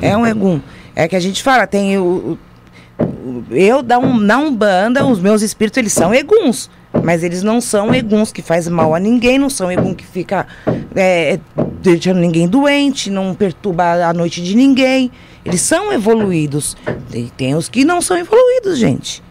É 0.00 0.16
um 0.16 0.24
egum. 0.24 0.60
É 0.94 1.08
que 1.08 1.16
a 1.16 1.20
gente 1.20 1.42
fala, 1.42 1.66
tem 1.66 1.98
o. 1.98 2.38
eu 3.50 3.82
da, 3.82 3.98
um, 3.98 4.18
na 4.18 4.38
Umbanda, 4.38 5.04
os 5.06 5.20
meus 5.20 5.42
espíritos, 5.42 5.78
eles 5.78 5.92
são 5.92 6.14
eguns. 6.14 6.70
Mas 7.04 7.22
eles 7.22 7.42
não 7.42 7.60
são 7.60 7.94
eguns 7.94 8.32
que 8.32 8.40
faz 8.40 8.66
mal 8.66 8.94
a 8.94 8.98
ninguém, 8.98 9.38
não 9.38 9.50
são 9.50 9.70
egum 9.70 9.94
que 9.94 10.06
fica 10.06 10.46
é, 10.96 11.38
deixando 11.82 12.18
ninguém 12.18 12.48
doente, 12.48 13.10
não 13.10 13.34
perturba 13.34 14.06
a 14.06 14.12
noite 14.12 14.42
de 14.42 14.56
ninguém. 14.56 15.10
Eles 15.44 15.60
são 15.60 15.92
evoluídos. 15.92 16.76
Tem, 17.10 17.30
tem 17.36 17.54
os 17.54 17.68
que 17.68 17.84
não 17.84 18.00
são 18.00 18.16
evoluídos, 18.16 18.78
gente. 18.78 19.22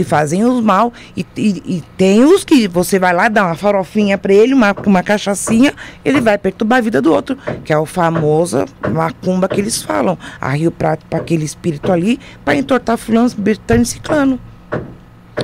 Que 0.00 0.04
fazem 0.04 0.42
os 0.46 0.64
mal. 0.64 0.94
E, 1.14 1.26
e- 1.36 1.62
e 1.76 1.84
tem 1.98 2.24
os 2.24 2.42
que 2.42 2.66
você 2.66 2.98
vai 2.98 3.12
lá, 3.12 3.28
dá 3.28 3.44
uma 3.44 3.54
farofinha 3.54 4.16
pra 4.16 4.32
ele, 4.32 4.54
uma, 4.54 4.74
uma 4.86 5.02
cachaçinha, 5.02 5.74
ele 6.02 6.22
vai 6.22 6.38
perturbar 6.38 6.78
a 6.78 6.80
vida 6.80 7.02
do 7.02 7.12
outro. 7.12 7.36
Que 7.62 7.70
é 7.70 7.76
o 7.76 7.84
famoso 7.84 8.64
macumba 8.90 9.46
que 9.46 9.60
eles 9.60 9.82
falam. 9.82 10.16
Arria 10.40 10.70
o 10.70 10.72
prato 10.72 11.04
pra 11.04 11.18
aquele 11.18 11.44
espírito 11.44 11.92
ali, 11.92 12.18
pra 12.46 12.56
entortar 12.56 12.96
fulano, 12.96 13.28
bertano 13.36 13.82
e 13.82 13.86
ciclano. 13.86 14.40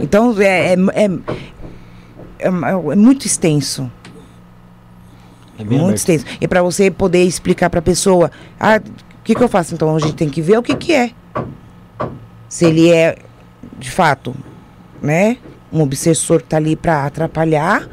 Então 0.01 0.35
é, 0.41 0.73
é, 0.73 0.77
é, 1.05 1.05
é, 2.39 2.49
é 2.49 2.97
muito 2.97 3.27
extenso. 3.27 3.93
É 5.59 5.65
Muito 5.65 5.75
aberto. 5.83 5.97
extenso. 5.97 6.25
E 6.41 6.49
para 6.49 6.63
você 6.63 6.91
poder 6.91 7.25
explicar 7.25 7.69
para 7.69 7.81
a 7.81 7.83
pessoa, 7.83 8.31
ah, 8.59 8.81
o 9.21 9.23
que, 9.23 9.35
que 9.35 9.43
eu 9.43 9.49
faço? 9.49 9.75
Então 9.75 9.95
a 9.95 9.99
gente 9.99 10.15
tem 10.15 10.31
que 10.31 10.41
ver 10.41 10.57
o 10.57 10.63
que, 10.63 10.75
que 10.75 10.95
é. 10.95 11.11
Se 12.49 12.65
ele 12.65 12.91
é, 12.91 13.17
de 13.79 13.91
fato, 13.91 14.35
né, 15.03 15.37
um 15.73 15.83
obsessor 15.83 16.39
que 16.41 16.49
tá 16.49 16.57
ali 16.57 16.77
para 16.77 17.05
atrapalhar, 17.05 17.87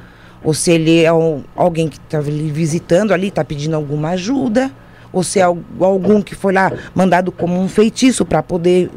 ou 0.44 0.54
se 0.54 0.72
ele 0.72 1.02
é 1.04 1.12
um- 1.14 1.44
alguém 1.56 1.88
que 1.88 2.00
tá 2.00 2.18
ali 2.20 2.52
visitando 2.52 3.14
ali, 3.14 3.32
tá 3.32 3.44
pedindo 3.44 3.76
alguma 3.76 4.10
ajuda, 4.10 4.72
ou 5.12 5.24
se 5.24 5.40
é 5.40 5.44
al- 5.44 5.58
algum 5.80 6.22
que 6.22 6.36
foi 6.36 6.54
lá 6.54 6.72
mandado 6.96 7.32
como 7.32 7.60
um 7.60 7.68
feitiço 7.68 8.26
para 8.26 8.42
poder. 8.42 8.90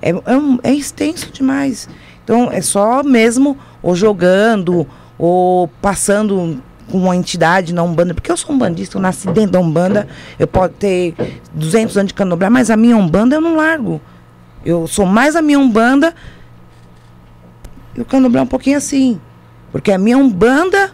É, 0.00 0.10
é, 0.10 0.36
um- 0.36 0.58
é 0.62 0.72
extenso 0.72 1.30
demais. 1.32 1.88
Então 2.22 2.50
é 2.50 2.60
só 2.62 3.02
mesmo 3.02 3.56
ou 3.82 3.94
jogando 3.94 4.86
ou 5.18 5.68
passando 5.82 6.62
com 6.90 6.98
uma 6.98 7.16
entidade 7.16 7.72
na 7.74 7.82
Umbanda, 7.82 8.14
porque 8.14 8.30
eu 8.30 8.36
sou 8.36 8.54
umbandista, 8.54 8.96
eu 8.96 9.02
nasci 9.02 9.26
dentro 9.28 9.52
da 9.52 9.60
Umbanda, 9.60 10.06
eu 10.38 10.46
posso 10.46 10.68
ter 10.70 11.14
200 11.52 11.96
anos 11.96 12.08
de 12.08 12.14
candomblé, 12.14 12.48
mas 12.50 12.70
a 12.70 12.76
minha 12.76 12.96
Umbanda 12.96 13.36
eu 13.36 13.40
não 13.40 13.56
largo. 13.56 14.00
Eu 14.64 14.86
sou 14.86 15.04
mais 15.04 15.36
a 15.36 15.42
minha 15.42 15.58
Umbanda 15.58 16.14
e 17.96 18.00
o 18.00 18.04
candomblé 18.04 18.40
é 18.40 18.42
um 18.42 18.46
pouquinho 18.46 18.76
assim. 18.78 19.20
Porque 19.70 19.92
a 19.92 19.98
minha 19.98 20.16
Umbanda 20.16 20.92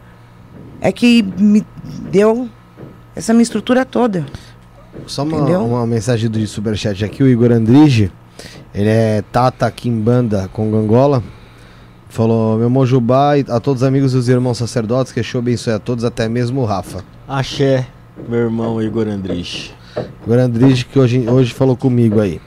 é 0.80 0.90
que 0.90 1.22
me 1.22 1.64
deu 2.10 2.48
essa 3.14 3.32
minha 3.32 3.42
estrutura 3.42 3.84
toda. 3.84 4.26
Só 5.06 5.22
uma, 5.22 5.38
Entendeu? 5.38 5.64
uma 5.64 5.86
mensagem 5.86 6.28
do 6.28 6.44
superchat 6.47 7.05
aqui, 7.05 7.22
o 7.22 7.28
Igor 7.28 7.52
Andrige, 7.52 8.10
ele 8.74 8.88
é 8.88 9.22
Tata 9.32 9.70
Kimbanda 9.70 10.48
com 10.52 10.70
Gangola. 10.70 11.22
Falou, 12.09 12.59
meu 12.59 12.68
Mojubá 12.68 13.38
e 13.38 13.44
a 13.48 13.60
todos 13.60 13.82
os 13.82 13.88
amigos 13.88 14.14
e 14.14 14.16
os 14.16 14.28
irmãos 14.28 14.59
sacerdotes, 14.59 15.12
que 15.12 15.22
show 15.22 15.38
abençoe 15.40 15.74
a 15.74 15.78
todos, 15.78 16.05
até 16.05 16.28
mesmo 16.28 16.60
o 16.60 16.64
Rafa. 16.64 17.05
Axé, 17.28 17.86
meu 18.28 18.40
irmão 18.40 18.82
Igor 18.82 19.06
Andrich. 19.06 19.72
Igor 20.24 20.38
Andrige 20.38 20.84
que 20.84 20.98
hoje, 20.98 21.28
hoje 21.28 21.52
falou 21.54 21.76
comigo 21.76 22.20
aí. 22.20 22.40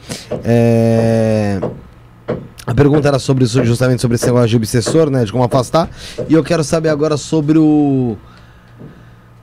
É, 0.43 1.59
A 2.65 2.73
pergunta 2.73 3.07
era 3.07 3.19
sobre 3.19 3.45
justamente 3.45 4.01
sobre 4.01 4.15
esse 4.15 4.25
negócio 4.25 4.47
de 4.47 4.55
obsessor, 4.55 5.09
né? 5.09 5.25
De 5.25 5.31
como 5.31 5.43
afastar. 5.43 5.89
E 6.29 6.33
eu 6.33 6.43
quero 6.43 6.63
saber 6.63 6.89
agora 6.89 7.17
sobre 7.17 7.57
o. 7.57 8.15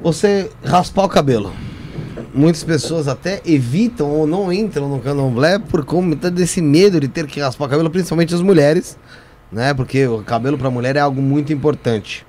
Você 0.01 0.51
raspar 0.65 1.05
o 1.05 1.09
cabelo. 1.09 1.53
Muitas 2.33 2.63
pessoas 2.63 3.09
até 3.09 3.43
evitam 3.45 4.09
ou 4.09 4.27
não 4.27 4.53
entram 4.53 4.89
no 4.89 5.01
candomblé 5.01 5.59
por 5.59 5.85
conta 5.85 6.31
desse 6.31 6.63
medo 6.63 7.01
de 7.01 7.09
ter 7.09 7.27
que 7.27 7.41
raspar 7.41 7.67
o 7.67 7.69
cabelo, 7.69 7.91
principalmente 7.91 8.35
as 8.35 8.41
mulheres, 8.41 8.97
né? 9.51 9.75
Porque 9.75 10.07
o 10.07 10.23
cabelo 10.23 10.57
para 10.57 10.71
mulher 10.71 10.97
é 10.97 11.01
algo 11.01 11.21
muito 11.21 11.53
importante. 11.53 12.25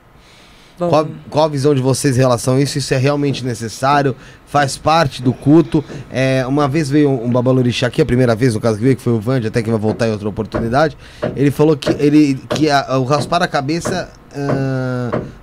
Qual, 0.90 1.08
qual 1.30 1.46
a 1.46 1.48
visão 1.48 1.74
de 1.76 1.82
vocês 1.82 2.18
em 2.18 2.20
relação 2.20 2.56
a 2.56 2.62
isso? 2.62 2.78
Isso 2.78 2.94
é 2.94 2.98
realmente 2.98 3.44
necessário? 3.46 4.16
Faz 4.46 4.78
parte 4.78 5.22
do 5.22 5.32
culto? 5.34 5.84
É, 6.12 6.46
uma 6.48 6.68
vez 6.68 6.90
veio 6.90 7.10
um 7.10 7.32
babalorixá 7.32 7.88
aqui, 7.88 8.02
a 8.02 8.06
primeira 8.06 8.36
vez 8.36 8.54
no 8.54 8.60
caso 8.62 8.78
que 8.78 8.84
veio, 8.84 8.96
que 8.96 9.02
foi 9.02 9.14
o 9.14 9.20
Vande, 9.20 9.48
até 9.48 9.62
que 9.62 9.70
vai 9.70 9.80
voltar 9.80 10.08
em 10.08 10.12
outra 10.12 10.28
oportunidade. 10.28 10.98
Ele 11.36 11.52
falou 11.52 11.78
que, 11.78 11.90
ele, 12.00 12.36
que 12.50 12.70
a- 12.70 12.98
o 12.98 13.04
raspar 13.04 13.42
a 13.42 13.48
cabeça 13.48 14.10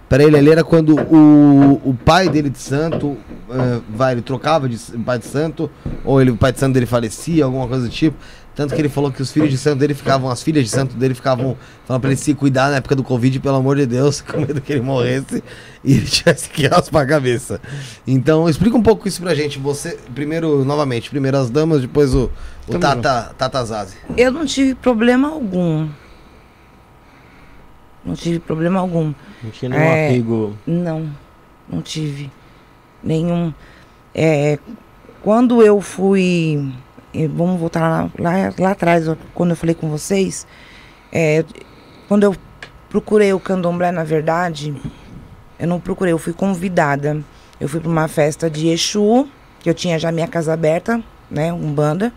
para 0.09 0.23
ele 0.25 0.37
ali 0.37 0.51
era 0.51 0.65
quando 0.65 0.97
o, 0.99 1.81
o 1.85 1.95
pai 2.05 2.29
dele 2.29 2.49
de 2.49 2.59
santo 2.59 3.17
ah, 3.51 3.81
vai, 3.95 4.13
ele 4.15 4.23
trocava 4.23 4.69
de 4.69 4.79
pai 5.05 5.19
de 5.19 5.27
santo, 5.27 5.71
ou 6.05 6.21
ele, 6.21 6.31
o 6.31 6.37
pai 6.37 6.53
de 6.53 6.59
santo 6.59 6.75
dele 6.75 6.87
falecia, 6.87 7.45
alguma 7.45 7.67
coisa 7.69 7.85
do 7.85 7.91
tipo. 7.91 8.17
Tanto 8.59 8.75
que 8.75 8.81
ele 8.81 8.89
falou 8.89 9.13
que 9.13 9.23
os 9.23 9.31
filhos 9.31 9.51
de 9.51 9.57
santo 9.57 9.79
dele 9.79 9.95
ficavam, 9.95 10.29
as 10.29 10.43
filhas 10.43 10.65
de 10.65 10.71
santo 10.71 10.97
dele 10.97 11.15
ficavam 11.15 11.57
falando 11.87 12.01
pra 12.01 12.11
ele 12.11 12.19
se 12.19 12.35
cuidar 12.35 12.71
na 12.71 12.79
época 12.79 12.97
do 12.97 13.05
Covid, 13.05 13.39
pelo 13.39 13.55
amor 13.55 13.77
de 13.77 13.87
Deus, 13.87 14.19
com 14.27 14.41
medo 14.41 14.61
que 14.61 14.73
ele 14.73 14.81
morresse 14.81 15.45
e 15.85 15.93
ele 15.93 16.05
tivesse 16.07 16.51
que 16.51 16.67
raspar 16.67 17.03
a 17.03 17.07
cabeça. 17.07 17.61
Então, 18.05 18.49
explica 18.49 18.77
um 18.77 18.83
pouco 18.83 19.07
isso 19.07 19.23
pra 19.23 19.33
gente. 19.33 19.61
Você, 19.61 19.97
primeiro, 20.13 20.65
novamente, 20.65 21.09
primeiro 21.09 21.37
as 21.37 21.49
damas, 21.51 21.83
depois 21.83 22.13
o, 22.13 22.33
o 22.67 22.79
Tata, 22.81 23.33
Tata 23.39 23.65
Zazi. 23.65 23.95
Eu 24.17 24.33
não 24.33 24.45
tive 24.45 24.75
problema 24.75 25.29
algum. 25.29 25.89
Não 28.05 28.15
tive 28.17 28.41
problema 28.41 28.81
algum. 28.81 29.15
Não 29.41 29.51
tinha 29.53 29.69
nenhum 29.69 29.83
É. 29.85 30.09
apego. 30.09 30.57
Não, 30.67 31.09
não 31.71 31.81
tive 31.81 32.29
nenhum. 33.05 33.55
É, 34.13 34.59
quando 35.23 35.63
eu 35.63 35.81
fui. 35.81 36.73
Vamos 37.35 37.59
voltar 37.59 37.81
lá, 37.81 38.11
lá, 38.19 38.55
lá 38.59 38.71
atrás, 38.71 39.05
quando 39.35 39.51
eu 39.51 39.57
falei 39.57 39.75
com 39.75 39.89
vocês. 39.89 40.47
é, 41.13 41.45
quando 42.09 42.25
eu 42.25 42.35
procurei 42.89 43.33
o 43.33 43.41
candomblé, 43.41 43.93
na 43.93 44.05
verdade, 44.05 44.75
eu 45.59 45.67
não 45.67 45.79
procurei, 45.79 46.13
eu 46.13 46.19
fui 46.19 46.33
convidada. 46.33 47.23
Eu 47.61 47.69
fui 47.69 47.81
para 47.81 47.91
uma 47.91 48.09
festa 48.09 48.49
de 48.49 48.69
Exu, 48.69 49.29
que 49.61 49.69
eu 49.69 49.75
tinha 49.75 49.99
já 49.99 50.13
minha 50.13 50.29
casa 50.29 50.53
aberta, 50.53 51.03
né, 51.31 51.53
Umbanda. 51.53 52.13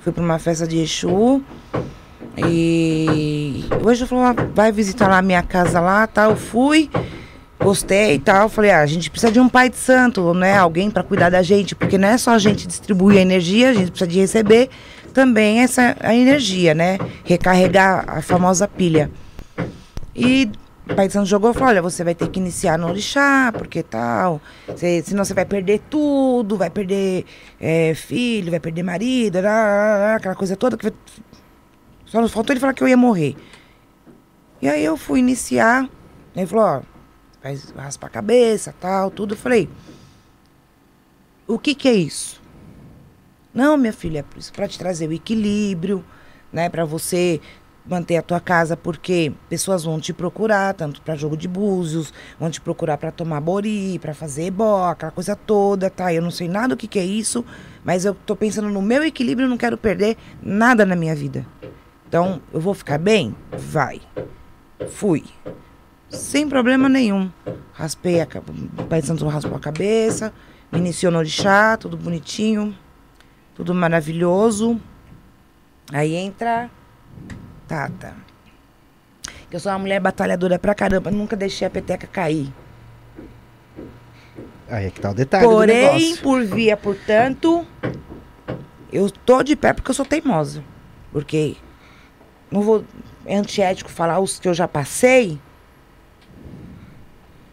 Fui 0.00 0.12
pra 0.12 0.22
uma 0.22 0.38
festa 0.38 0.66
de 0.66 0.78
Exu. 0.78 1.42
E 2.36 3.64
o 3.82 3.90
Exu 3.90 4.06
falou, 4.06 4.24
ah, 4.24 4.34
vai 4.54 4.70
visitar 4.70 5.08
lá 5.08 5.18
a 5.18 5.22
minha 5.22 5.42
casa 5.42 5.80
lá, 5.80 6.06
tal. 6.06 6.30
Eu 6.30 6.36
fui, 6.36 6.90
gostei 7.62 8.14
e 8.14 8.18
tal. 8.18 8.48
Falei, 8.48 8.70
ah, 8.70 8.80
a 8.80 8.86
gente 8.86 9.10
precisa 9.10 9.32
de 9.32 9.40
um 9.40 9.48
pai 9.48 9.70
de 9.70 9.76
santo, 9.76 10.34
né? 10.34 10.56
Alguém 10.56 10.90
para 10.90 11.02
cuidar 11.02 11.30
da 11.30 11.42
gente, 11.42 11.74
porque 11.74 11.96
não 11.96 12.08
é 12.08 12.18
só 12.18 12.32
a 12.32 12.38
gente 12.38 12.66
distribuir 12.66 13.18
a 13.18 13.22
energia, 13.22 13.70
a 13.70 13.74
gente 13.74 13.90
precisa 13.90 14.10
de 14.10 14.18
receber 14.18 14.70
também 15.12 15.60
essa 15.60 15.96
a 16.00 16.14
energia, 16.14 16.74
né? 16.74 16.98
Recarregar 17.24 18.04
a 18.08 18.22
famosa 18.22 18.66
pilha. 18.66 19.10
E 20.14 20.50
o 20.88 20.94
Pai 20.94 21.06
de 21.06 21.12
Santo 21.12 21.26
jogou 21.26 21.50
e 21.50 21.54
falou: 21.54 21.68
olha, 21.68 21.82
você 21.82 22.02
vai 22.02 22.14
ter 22.14 22.28
que 22.28 22.40
iniciar 22.40 22.78
no 22.78 22.88
orixá, 22.88 23.52
porque 23.56 23.82
tal. 23.82 24.40
Você, 24.66 25.02
senão 25.02 25.24
você 25.24 25.34
vai 25.34 25.44
perder 25.44 25.80
tudo, 25.88 26.56
vai 26.56 26.70
perder 26.70 27.24
é, 27.60 27.94
filho, 27.94 28.50
vai 28.50 28.60
perder 28.60 28.82
marido, 28.82 29.36
lá, 29.36 29.42
lá, 29.42 29.96
lá, 29.98 30.14
aquela 30.16 30.34
coisa 30.34 30.56
toda. 30.56 30.76
que 30.76 30.92
Só 32.06 32.26
faltou 32.28 32.52
ele 32.52 32.60
falar 32.60 32.74
que 32.74 32.82
eu 32.82 32.88
ia 32.88 32.96
morrer. 32.96 33.36
E 34.60 34.68
aí 34.68 34.84
eu 34.84 34.96
fui 34.96 35.20
iniciar. 35.20 35.88
Ele 36.34 36.46
falou: 36.46 36.64
ó, 36.64 36.91
vai 37.42 37.58
raspar 37.76 38.06
a 38.06 38.10
cabeça, 38.10 38.74
tal, 38.80 39.10
tudo. 39.10 39.34
Eu 39.34 39.38
falei: 39.38 39.68
o 41.46 41.58
que 41.58 41.74
que 41.74 41.88
é 41.88 41.94
isso? 41.94 42.40
Não, 43.52 43.76
minha 43.76 43.92
filha, 43.92 44.20
é 44.20 44.50
para 44.52 44.68
te 44.68 44.78
trazer 44.78 45.08
o 45.08 45.12
equilíbrio, 45.12 46.04
né? 46.52 46.68
Para 46.68 46.84
você 46.84 47.40
manter 47.84 48.16
a 48.16 48.22
tua 48.22 48.40
casa, 48.40 48.76
porque 48.76 49.32
pessoas 49.48 49.84
vão 49.84 50.00
te 50.00 50.12
procurar, 50.12 50.72
tanto 50.72 51.02
para 51.02 51.16
jogo 51.16 51.36
de 51.36 51.48
búzios, 51.48 52.14
vão 52.38 52.48
te 52.48 52.60
procurar 52.60 52.96
para 52.96 53.10
tomar 53.10 53.40
bori, 53.40 53.98
para 53.98 54.14
fazer 54.14 54.44
ebó, 54.44 54.88
aquela 54.88 55.10
coisa 55.10 55.34
toda, 55.34 55.90
tá? 55.90 56.14
Eu 56.14 56.22
não 56.22 56.30
sei 56.30 56.48
nada 56.48 56.74
o 56.74 56.76
que, 56.76 56.86
que 56.86 56.98
é 56.98 57.04
isso, 57.04 57.44
mas 57.84 58.04
eu 58.04 58.14
tô 58.14 58.36
pensando 58.36 58.68
no 58.68 58.80
meu 58.80 59.04
equilíbrio, 59.04 59.48
não 59.48 59.56
quero 59.56 59.76
perder 59.76 60.16
nada 60.40 60.86
na 60.86 60.94
minha 60.94 61.14
vida. 61.14 61.44
Então, 62.08 62.40
eu 62.52 62.60
vou 62.60 62.74
ficar 62.74 62.98
bem? 62.98 63.34
Vai. 63.50 64.00
Fui. 64.88 65.24
Sem 66.12 66.48
problema 66.48 66.88
nenhum. 66.88 67.30
Raspei 67.72 68.20
a 68.20 68.26
o 68.78 68.84
Pai 68.84 69.00
Santo 69.02 69.26
raspou 69.26 69.56
a 69.56 69.60
cabeça, 69.60 70.32
iniciou 70.72 71.10
no 71.10 71.18
orixá, 71.18 71.76
tudo 71.76 71.96
bonitinho, 71.96 72.76
tudo 73.54 73.74
maravilhoso. 73.74 74.80
Aí 75.90 76.14
entra 76.14 76.70
Tata. 77.66 78.14
Eu 79.50 79.58
sou 79.58 79.72
uma 79.72 79.78
mulher 79.78 80.00
batalhadora 80.00 80.58
pra 80.58 80.74
caramba, 80.74 81.10
nunca 81.10 81.34
deixei 81.34 81.66
a 81.66 81.70
peteca 81.70 82.06
cair. 82.06 82.52
Aí 84.68 84.86
é 84.86 84.90
que 84.90 85.00
tá 85.00 85.10
o 85.10 85.14
detalhe 85.14 85.44
Porém, 85.44 86.16
por 86.16 86.42
via, 86.44 86.76
portanto, 86.76 87.66
eu 88.90 89.10
tô 89.10 89.42
de 89.42 89.56
pé 89.56 89.72
porque 89.72 89.90
eu 89.90 89.94
sou 89.94 90.04
teimosa. 90.04 90.62
Porque 91.10 91.56
não 92.50 92.62
vou. 92.62 92.84
É 93.24 93.36
antiético 93.36 93.90
falar 93.90 94.20
os 94.20 94.38
que 94.38 94.48
eu 94.48 94.54
já 94.54 94.66
passei. 94.66 95.38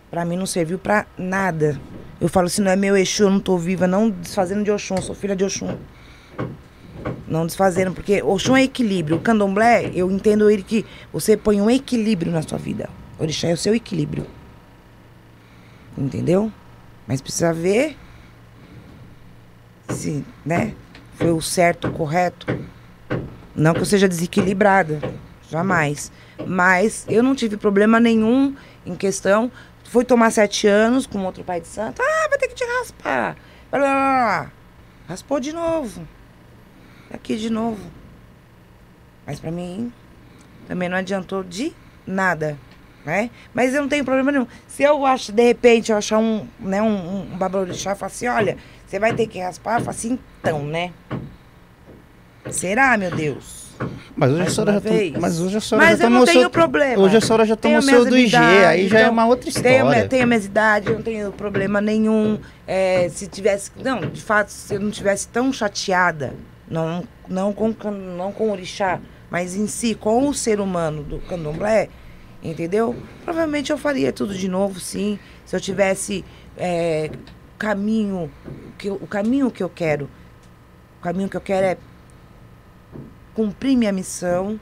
Pra 0.09 0.25
mim 0.25 0.37
não 0.37 0.45
serviu 0.45 0.79
pra 0.79 1.05
nada. 1.17 1.79
Eu 2.19 2.27
falo, 2.27 2.49
se 2.49 2.61
não 2.61 2.71
é 2.71 2.75
meu 2.75 2.97
Exu, 2.97 3.23
eu 3.23 3.29
não 3.29 3.39
tô 3.39 3.57
viva, 3.57 3.87
não 3.87 4.09
desfazendo 4.09 4.63
de 4.63 4.71
Oxum, 4.71 4.97
sou 5.01 5.15
filha 5.15 5.35
de 5.35 5.43
Oxum. 5.43 5.77
Não 7.27 7.45
desfazendo, 7.45 7.91
porque 7.93 8.21
Oxum 8.23 8.57
é 8.57 8.63
equilíbrio. 8.63 9.17
O 9.17 9.21
candomblé, 9.21 9.91
eu 9.93 10.09
entendo 10.11 10.49
ele 10.49 10.63
que 10.63 10.85
você 11.13 11.37
põe 11.37 11.61
um 11.61 11.69
equilíbrio 11.69 12.31
na 12.31 12.41
sua 12.41 12.57
vida. 12.57 12.89
O 13.17 13.23
orixá 13.23 13.47
é 13.47 13.53
o 13.53 13.57
seu 13.57 13.73
equilíbrio. 13.75 14.25
Entendeu? 15.97 16.51
Mas 17.07 17.21
precisa 17.21 17.53
ver 17.53 17.95
se, 19.89 20.25
né, 20.45 20.73
foi 21.15 21.31
o 21.31 21.41
certo, 21.41 21.87
o 21.87 21.91
correto. 21.91 22.47
Não 23.55 23.73
que 23.73 23.81
eu 23.81 23.85
seja 23.85 24.07
desequilibrada, 24.07 25.01
jamais. 25.49 26.11
Mas 26.47 27.05
eu 27.09 27.21
não 27.21 27.35
tive 27.35 27.57
problema 27.57 27.99
nenhum 27.99 28.55
em 28.85 28.95
questão. 28.95 29.51
Fui 29.89 30.05
tomar 30.05 30.31
sete 30.31 30.67
anos 30.67 31.07
com 31.07 31.23
outro 31.25 31.43
pai 31.43 31.59
de 31.59 31.67
santo. 31.67 32.01
Ah, 32.01 32.27
vai 32.29 32.37
ter 32.37 32.47
que 32.47 32.55
te 32.55 32.63
raspar. 32.63 33.35
Raspou 35.07 35.39
de 35.39 35.51
novo 35.51 36.07
aqui 37.11 37.35
de 37.35 37.49
novo. 37.49 37.91
Mas 39.25 39.39
para 39.39 39.51
mim 39.51 39.91
também 40.67 40.87
não 40.87 40.97
adiantou 40.97 41.43
de 41.43 41.73
nada, 42.05 42.57
né? 43.03 43.29
Mas 43.53 43.73
eu 43.73 43.81
não 43.81 43.89
tenho 43.89 44.05
problema 44.05 44.31
nenhum. 44.31 44.47
Se 44.67 44.83
eu 44.83 45.05
acho, 45.05 45.31
de 45.31 45.43
repente, 45.43 45.91
eu 45.91 45.97
achar 45.97 46.19
um, 46.19 46.47
né, 46.59 46.81
um, 46.81 47.21
um 47.21 47.37
babalorixá, 47.37 47.91
eu 47.91 47.95
falo 47.95 48.11
assim, 48.11 48.27
olha, 48.27 48.57
você 48.85 48.99
vai 48.99 49.13
ter 49.13 49.25
que 49.27 49.39
raspar, 49.39 49.79
eu 49.79 49.85
falo 49.85 49.89
assim, 49.89 50.19
então, 50.39 50.63
né? 50.63 50.93
Será, 52.51 52.97
meu 52.97 53.11
Deus? 53.11 53.59
Mas 54.15 54.31
hoje, 54.31 54.41
a 54.41 54.49
senhora 54.49 54.73
já 54.73 54.81
tá, 54.81 55.19
mas 55.21 55.39
hoje 55.39 55.57
a 55.57 55.61
senhora 55.61 55.87
mas 55.87 55.99
já 55.99 56.05
eu 56.05 56.09
não 56.09 56.25
tenho 56.25 56.41
seu, 56.41 56.49
problema. 56.49 57.01
Hoje 57.01 57.17
a 57.17 57.21
senhora 57.21 57.45
já 57.45 57.55
tomou 57.55 57.81
seu 57.81 58.03
do 58.03 58.17
IG, 58.17 58.35
aí 58.35 58.87
já 58.89 58.99
é 58.99 59.01
então, 59.03 59.13
uma 59.13 59.25
outra 59.25 59.47
história. 59.47 59.69
Tenho, 59.69 60.09
tenho 60.09 60.23
a 60.23 60.25
minha 60.25 60.39
idade, 60.39 60.91
não 60.91 61.01
tenho 61.01 61.31
problema 61.31 61.79
nenhum. 61.79 62.37
É, 62.67 63.07
se 63.09 63.27
tivesse, 63.27 63.71
não, 63.81 64.01
de 64.01 64.21
fato, 64.21 64.49
se 64.49 64.75
eu 64.75 64.79
não 64.81 64.91
tivesse 64.91 65.29
tão 65.29 65.53
chateada 65.53 66.33
não, 66.69 67.03
não, 67.27 67.53
com, 67.53 67.73
não 67.91 68.31
com 68.31 68.49
o 68.49 68.51
orixá, 68.51 68.99
mas 69.29 69.55
em 69.55 69.67
si, 69.67 69.95
com 69.95 70.27
o 70.27 70.33
ser 70.33 70.59
humano 70.59 71.01
do 71.03 71.19
candomblé, 71.19 71.89
entendeu? 72.43 72.95
Provavelmente 73.23 73.71
eu 73.71 73.77
faria 73.77 74.11
tudo 74.11 74.33
de 74.33 74.47
novo, 74.47 74.79
sim. 74.79 75.17
Se 75.45 75.55
eu 75.55 75.61
tivesse 75.61 76.23
é, 76.57 77.09
caminho, 77.57 78.29
que, 78.77 78.89
o 78.89 79.07
caminho 79.07 79.49
que 79.49 79.63
eu 79.63 79.69
quero, 79.69 80.09
o 80.99 81.01
caminho 81.01 81.29
que 81.29 81.37
eu 81.37 81.41
quero 81.41 81.65
é 81.65 81.77
cumprir 83.39 83.77
minha 83.77 83.93
missão, 83.93 84.59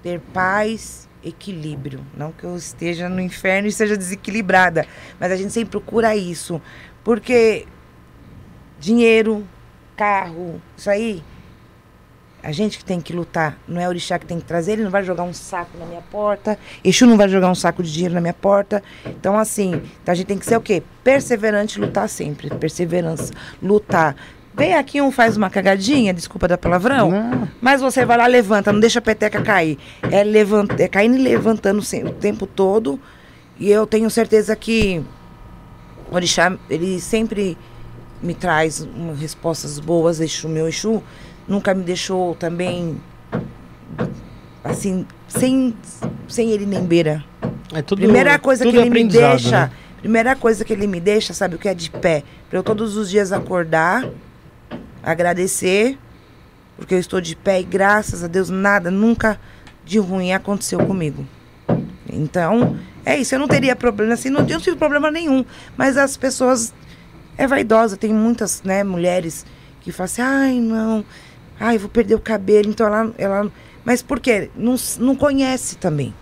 ter 0.00 0.20
paz, 0.32 1.08
equilíbrio. 1.24 2.06
Não 2.16 2.30
que 2.30 2.44
eu 2.44 2.54
esteja 2.54 3.08
no 3.08 3.20
inferno 3.20 3.66
e 3.66 3.72
seja 3.72 3.96
desequilibrada, 3.96 4.86
mas 5.18 5.32
a 5.32 5.36
gente 5.36 5.52
sempre 5.52 5.70
procura 5.70 6.14
isso. 6.14 6.62
Porque 7.02 7.66
dinheiro, 8.78 9.44
carro, 9.96 10.62
isso 10.76 10.88
aí. 10.88 11.20
A 12.44 12.52
gente 12.52 12.78
que 12.78 12.84
tem 12.84 13.00
que 13.00 13.12
lutar, 13.12 13.58
não 13.66 13.80
é 13.80 13.86
o 13.86 13.88
orixá 13.88 14.20
que 14.20 14.26
tem 14.26 14.38
que 14.38 14.46
trazer, 14.46 14.74
ele 14.74 14.84
não 14.84 14.90
vai 14.90 15.02
jogar 15.02 15.24
um 15.24 15.32
saco 15.32 15.76
na 15.76 15.84
minha 15.84 16.02
porta, 16.02 16.56
Exu 16.84 17.04
não 17.04 17.16
vai 17.16 17.28
jogar 17.28 17.50
um 17.50 17.56
saco 17.56 17.82
de 17.82 17.92
dinheiro 17.92 18.14
na 18.14 18.20
minha 18.20 18.32
porta. 18.32 18.84
Então, 19.04 19.36
assim, 19.36 19.82
então 20.00 20.12
a 20.12 20.14
gente 20.14 20.28
tem 20.28 20.38
que 20.38 20.46
ser 20.46 20.56
o 20.56 20.60
quê? 20.60 20.80
Perseverante, 21.02 21.80
lutar 21.80 22.08
sempre. 22.08 22.50
Perseverança, 22.50 23.32
lutar. 23.60 24.14
Vem 24.56 24.74
aqui 24.74 25.02
um 25.02 25.12
faz 25.12 25.36
uma 25.36 25.50
cagadinha, 25.50 26.14
desculpa 26.14 26.48
da 26.48 26.56
palavrão, 26.56 27.10
não. 27.10 27.48
mas 27.60 27.82
você 27.82 28.06
vai 28.06 28.16
lá, 28.16 28.26
levanta, 28.26 28.72
não 28.72 28.80
deixa 28.80 29.00
a 29.00 29.02
peteca 29.02 29.42
cair. 29.42 29.78
É, 30.10 30.24
levanta, 30.24 30.82
é 30.82 30.88
caindo 30.88 31.16
e 31.16 31.22
levantando 31.22 31.80
o 31.80 32.12
tempo 32.12 32.46
todo. 32.46 32.98
E 33.58 33.70
eu 33.70 33.86
tenho 33.86 34.08
certeza 34.08 34.56
que 34.56 35.04
o 36.10 36.14
orixá, 36.14 36.56
ele 36.70 36.98
sempre 37.00 37.58
me 38.22 38.34
traz 38.34 38.88
respostas 39.18 39.78
boas, 39.78 40.20
Exu, 40.20 40.48
meu 40.48 40.66
Exu, 40.66 41.02
nunca 41.46 41.74
me 41.74 41.82
deixou 41.82 42.34
também 42.34 42.98
assim, 44.64 45.06
sem, 45.28 45.74
sem 46.28 46.50
ele 46.50 46.64
nem 46.64 46.82
beira. 46.82 47.22
É 47.74 47.82
tudo, 47.82 47.98
primeira 47.98 48.38
coisa 48.38 48.64
que 48.64 48.74
ele 48.74 48.88
me 48.88 49.04
deixa, 49.04 49.66
né? 49.66 49.70
primeira 50.00 50.34
coisa 50.34 50.64
que 50.64 50.72
ele 50.72 50.86
me 50.86 51.00
deixa, 51.00 51.34
sabe 51.34 51.56
o 51.56 51.58
que 51.58 51.68
é 51.68 51.74
de 51.74 51.90
pé? 51.90 52.22
Para 52.48 52.58
eu 52.58 52.62
todos 52.62 52.96
os 52.96 53.10
dias 53.10 53.32
acordar, 53.32 54.08
agradecer, 55.06 55.96
porque 56.76 56.94
eu 56.94 56.98
estou 56.98 57.20
de 57.20 57.36
pé 57.36 57.60
e 57.60 57.64
graças 57.64 58.24
a 58.24 58.26
Deus 58.26 58.50
nada, 58.50 58.90
nunca 58.90 59.40
de 59.84 59.98
ruim 60.00 60.32
aconteceu 60.32 60.84
comigo. 60.84 61.24
Então, 62.12 62.76
é 63.04 63.16
isso, 63.16 63.34
eu 63.34 63.38
não 63.38 63.46
teria 63.46 63.76
problema 63.76 64.14
assim, 64.14 64.30
não, 64.30 64.40
eu 64.40 64.54
não 64.54 64.60
tive 64.60 64.76
problema 64.76 65.10
nenhum, 65.10 65.44
mas 65.76 65.96
as 65.96 66.16
pessoas 66.16 66.74
é 67.38 67.46
vaidosa. 67.46 67.96
Tem 67.96 68.12
muitas 68.12 68.62
né, 68.62 68.82
mulheres 68.82 69.46
que 69.80 69.92
falam 69.92 70.06
assim, 70.06 70.22
ai, 70.22 70.60
não, 70.60 71.04
ai, 71.58 71.78
vou 71.78 71.88
perder 71.88 72.16
o 72.16 72.20
cabelo. 72.20 72.68
Então 72.68 72.86
ela. 72.86 73.14
ela 73.16 73.52
mas 73.84 74.02
por 74.02 74.18
quê? 74.18 74.50
Não, 74.56 74.74
não 74.98 75.14
conhece 75.14 75.76
também. 75.76 76.12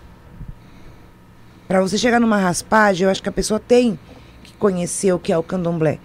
Para 1.67 1.81
você 1.81 1.97
chegar 1.97 2.19
numa 2.19 2.37
raspagem, 2.37 3.05
eu 3.05 3.09
acho 3.09 3.23
que 3.23 3.29
a 3.29 3.31
pessoa 3.31 3.59
tem 3.59 3.97
que 4.43 4.53
conhecer 4.53 5.11
o 5.11 5.17
que 5.17 5.33
é 5.33 5.37
o 5.37 5.41
candomblé. 5.41 5.97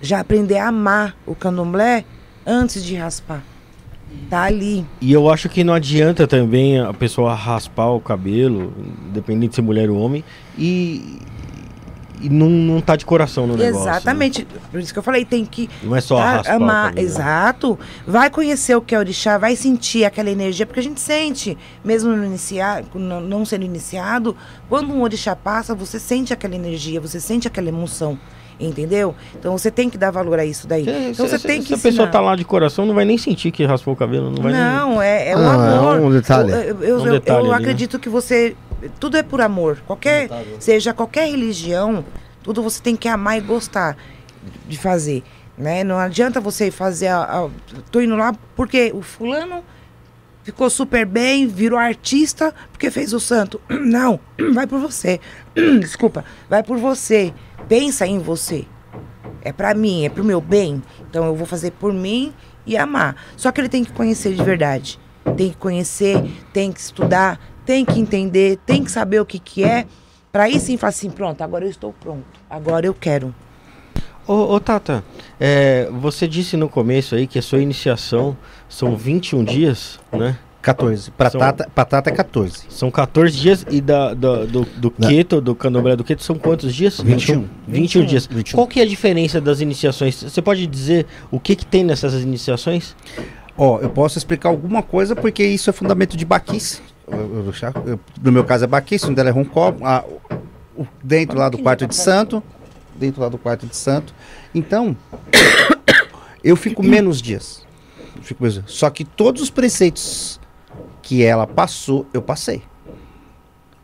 Já 0.00 0.20
aprender 0.20 0.56
a 0.56 0.68
amar 0.68 1.14
o 1.26 1.34
candomblé 1.34 2.06
antes 2.46 2.84
de 2.84 2.94
raspar. 2.96 3.42
Tá 4.30 4.44
ali. 4.44 4.86
E 5.00 5.12
eu 5.12 5.30
acho 5.30 5.48
que 5.48 5.64
não 5.64 5.74
adianta 5.74 6.26
também 6.26 6.78
a 6.80 6.92
pessoa 6.92 7.34
raspar 7.34 7.90
o 7.90 8.00
cabelo, 8.00 8.72
dependendo 9.12 9.48
de 9.48 9.54
ser 9.56 9.62
mulher 9.62 9.90
ou 9.90 9.98
homem, 9.98 10.24
e, 10.56 11.20
e 12.20 12.28
não, 12.28 12.48
não 12.48 12.80
tá 12.80 12.96
de 12.96 13.04
coração 13.04 13.46
no 13.46 13.56
negócio. 13.56 13.84
Né? 13.84 13.90
Exatamente. 13.90 14.42
Né? 14.42 14.60
Por 14.70 14.80
isso 14.80 14.92
que 14.92 14.98
eu 14.98 15.02
falei, 15.02 15.24
tem 15.24 15.44
que 15.44 15.68
não 15.82 15.96
é 15.96 16.00
só 16.00 16.16
tá, 16.16 16.54
amar. 16.54 16.96
Exato. 16.96 17.78
Vai 18.06 18.30
conhecer 18.30 18.76
o 18.76 18.80
que 18.80 18.94
é 18.94 18.98
orixá, 18.98 19.36
vai 19.36 19.56
sentir 19.56 20.04
aquela 20.04 20.30
energia, 20.30 20.64
porque 20.64 20.80
a 20.80 20.84
gente 20.84 21.00
sente, 21.00 21.58
mesmo 21.84 22.14
no 22.14 22.24
iniciar, 22.24 22.84
não 22.94 23.44
sendo 23.44 23.64
iniciado, 23.64 24.36
quando 24.68 24.92
um 24.92 25.02
orixá 25.02 25.34
passa, 25.34 25.74
você 25.74 25.98
sente 25.98 26.32
aquela 26.32 26.54
energia, 26.54 27.00
você 27.00 27.20
sente 27.20 27.46
aquela 27.48 27.68
emoção. 27.68 28.18
Entendeu? 28.58 29.14
Então 29.38 29.56
você 29.58 29.70
tem 29.70 29.90
que 29.90 29.98
dar 29.98 30.10
valor 30.12 30.38
a 30.38 30.44
isso 30.44 30.66
daí. 30.68 30.82
Então 31.10 31.26
você 31.26 31.38
se, 31.38 31.46
tem 31.46 31.60
se 31.60 31.68
que 31.68 31.74
a 31.74 31.78
pessoa 31.78 32.06
tá 32.06 32.20
lá 32.20 32.36
de 32.36 32.44
coração, 32.44 32.86
não 32.86 32.94
vai 32.94 33.04
nem 33.04 33.18
sentir 33.18 33.50
que 33.50 33.64
raspou 33.64 33.94
o 33.94 33.96
cabelo. 33.96 34.30
Não 34.30 34.42
vai 34.42 34.52
nem... 34.52 34.60
Não, 34.62 35.02
é, 35.02 35.30
é 35.30 35.36
o 35.36 35.40
Ah, 35.40 35.42
é 35.42 35.76
amor. 35.78 36.00
um 36.00 36.10
detalhe. 36.12 36.52
Eu, 36.52 36.58
eu- 36.58 36.80
eu- 36.82 37.00
Um 37.02 37.10
detalhe 37.10 37.38
eu 37.38 37.40
ali, 37.40 37.48
né? 37.50 37.56
acredito 37.56 37.98
que 37.98 38.08
você. 38.08 38.56
Tudo 39.00 39.16
é 39.16 39.22
por 39.22 39.40
amor. 39.40 39.78
Qualquer, 39.86 40.28
seja 40.60 40.92
qualquer 40.94 41.28
religião, 41.30 42.04
tudo 42.42 42.62
você 42.62 42.80
tem 42.80 42.94
que 42.94 43.08
amar 43.08 43.38
e 43.38 43.40
gostar 43.40 43.96
de 44.68 44.78
fazer. 44.78 45.22
Né? 45.58 45.82
Não 45.82 45.98
adianta 45.98 46.40
você 46.40 46.70
fazer. 46.70 47.08
A, 47.08 47.22
a- 47.22 47.48
tô 47.90 48.00
indo 48.00 48.14
lá 48.14 48.32
porque 48.54 48.92
o 48.94 49.02
fulano 49.02 49.64
ficou 50.44 50.70
super 50.70 51.04
bem, 51.04 51.48
virou 51.48 51.78
artista 51.78 52.54
porque 52.70 52.90
fez 52.90 53.12
o 53.12 53.18
santo. 53.18 53.60
Não, 53.68 54.20
vai 54.54 54.66
por 54.66 54.78
você. 54.78 55.18
Desculpa, 55.80 56.24
vai 56.48 56.62
por 56.62 56.78
você. 56.78 57.34
Pensa 57.68 58.06
em 58.06 58.20
você. 58.20 58.64
É 59.42 59.52
pra 59.52 59.74
mim, 59.74 60.04
é 60.04 60.08
pro 60.08 60.22
meu 60.22 60.40
bem. 60.40 60.82
Então 61.10 61.24
eu 61.24 61.34
vou 61.34 61.46
fazer 61.46 61.72
por 61.72 61.92
mim 61.92 62.32
e 62.66 62.76
amar. 62.76 63.16
Só 63.36 63.50
que 63.50 63.60
ele 63.60 63.68
tem 63.68 63.84
que 63.84 63.92
conhecer 63.92 64.34
de 64.34 64.42
verdade. 64.42 65.00
Tem 65.36 65.50
que 65.50 65.56
conhecer, 65.56 66.22
tem 66.52 66.70
que 66.70 66.80
estudar, 66.80 67.40
tem 67.64 67.84
que 67.84 67.98
entender, 67.98 68.58
tem 68.66 68.84
que 68.84 68.90
saber 68.90 69.20
o 69.20 69.26
que 69.26 69.38
que 69.38 69.64
é. 69.64 69.86
Pra 70.30 70.44
aí 70.44 70.60
sim 70.60 70.76
falar 70.76 70.90
assim, 70.90 71.10
pronto, 71.10 71.42
agora 71.42 71.64
eu 71.64 71.70
estou 71.70 71.92
pronto. 71.92 72.24
Agora 72.48 72.86
eu 72.86 72.94
quero. 72.94 73.34
Ô, 74.26 74.54
ô, 74.54 74.60
Tata, 74.60 75.04
é, 75.38 75.88
você 75.92 76.26
disse 76.26 76.56
no 76.56 76.66
começo 76.66 77.14
aí 77.14 77.26
que 77.26 77.38
a 77.38 77.42
sua 77.42 77.60
iniciação 77.60 78.34
são 78.74 78.96
21 78.96 79.44
dias, 79.44 79.98
né? 80.12 80.36
14. 80.60 81.10
Patata, 81.10 81.70
patata 81.74 82.08
é 82.08 82.12
14. 82.14 82.64
São 82.70 82.90
14 82.90 83.36
dias 83.36 83.66
e 83.70 83.82
da, 83.82 84.14
da- 84.14 84.44
do, 84.46 84.62
do 84.64 84.90
keto, 84.90 85.38
do 85.40 85.54
candomblé 85.54 85.94
do 85.94 86.02
keto, 86.02 86.22
são 86.22 86.36
quantos 86.36 86.74
dias? 86.74 87.00
21. 87.00 87.46
21 87.68 88.04
dias. 88.06 88.26
21. 88.26 88.56
Qual 88.56 88.66
que 88.66 88.80
é 88.80 88.82
a 88.82 88.86
diferença 88.86 89.40
das 89.42 89.60
iniciações? 89.60 90.22
Você 90.22 90.40
pode 90.40 90.66
dizer 90.66 91.06
o 91.30 91.38
que 91.38 91.54
que 91.54 91.66
tem 91.66 91.84
nessas 91.84 92.14
iniciações? 92.14 92.96
Ó, 93.58 93.78
eu 93.80 93.90
posso 93.90 94.16
explicar 94.16 94.48
alguma 94.48 94.82
coisa 94.82 95.14
porque 95.14 95.44
isso 95.44 95.68
é 95.68 95.72
fundamento 95.72 96.16
de 96.16 96.24
baquice. 96.24 96.80
Eu- 97.06 97.52
eu 97.52 97.52
eu- 97.86 98.00
no 98.22 98.32
meu 98.32 98.42
caso 98.44 98.64
é 98.64 98.66
baquice, 98.66 99.06
um 99.06 99.12
dela 99.12 99.28
é 99.28 99.32
roncó, 99.32 99.74
a- 99.82 100.02
o- 100.76 100.82
o- 100.82 100.86
dentro 101.02 101.36
lá 101.38 101.50
do 101.50 101.58
quarto 101.58 101.86
de 101.86 101.94
santo, 101.94 102.42
dentro 102.96 103.20
lá 103.20 103.28
do 103.28 103.36
quarto 103.36 103.66
de 103.66 103.76
santo. 103.76 104.14
Então, 104.54 104.96
eu 106.42 106.56
fico 106.56 106.82
menos 106.82 107.20
dias. 107.20 107.63
Só 108.66 108.88
que 108.88 109.04
todos 109.04 109.42
os 109.42 109.50
preceitos 109.50 110.40
que 111.02 111.22
ela 111.22 111.46
passou, 111.46 112.06
eu 112.14 112.22
passei. 112.22 112.62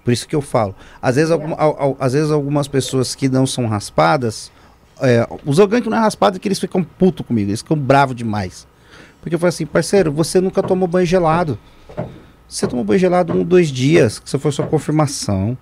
Por 0.03 0.13
isso 0.13 0.27
que 0.27 0.35
eu 0.35 0.41
falo. 0.41 0.75
Às 1.03 1.17
vezes, 1.17 1.31
alguma- 1.31 1.57
al- 1.57 1.77
al- 1.79 1.97
às 2.01 2.15
vezes 2.15 2.31
algumas 2.31 2.67
pessoas 2.67 3.15
que 3.15 3.29
não 3.29 3.47
são 3.47 3.67
raspadas, 3.67 4.51
é, 5.01 5.27
os 5.45 5.59
orgânicos 5.59 5.91
não 5.91 5.99
é 5.99 6.01
raspado 6.01 6.37
é 6.37 6.41
que 6.41 6.49
eles 6.49 6.59
ficam 6.59 6.83
puto 6.83 7.23
comigo, 7.23 7.51
eles 7.51 7.61
ficam 7.61 7.77
bravos 7.77 8.17
demais. 8.17 8.67
Porque 9.21 9.35
eu 9.35 9.39
falei 9.39 9.51
assim, 9.51 9.67
parceiro, 9.67 10.11
você 10.11 10.41
nunca 10.41 10.63
tomou 10.63 10.89
banho 10.89 11.07
gelado. 11.07 11.59
Você 12.49 12.67
tomou 12.67 12.85
banho 12.85 12.99
gelado 12.99 13.33
um, 13.35 13.45
dois 13.45 13.69
dias, 13.69 14.19
que 14.19 14.27
isso 14.27 14.39
foi 14.39 14.51
sua 14.51 14.67
confirmação. 14.67 15.57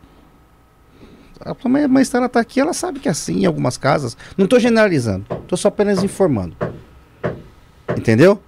A 1.40 1.55
tua 1.55 1.70
mãe, 1.70 1.86
mãe 1.86 2.05
ela 2.14 2.28
tá 2.28 2.40
aqui, 2.40 2.60
ela 2.60 2.72
sabe 2.72 2.98
que 3.00 3.09
é 3.09 3.10
assim 3.10 3.40
em 3.40 3.46
algumas 3.46 3.76
casas. 3.76 4.16
Não 4.36 4.46
tô 4.46 4.59
generalizando, 4.59 5.24
tô 5.46 5.56
só 5.56 5.68
apenas 5.68 6.02
informando. 6.02 6.56
Entendeu? 7.98 8.40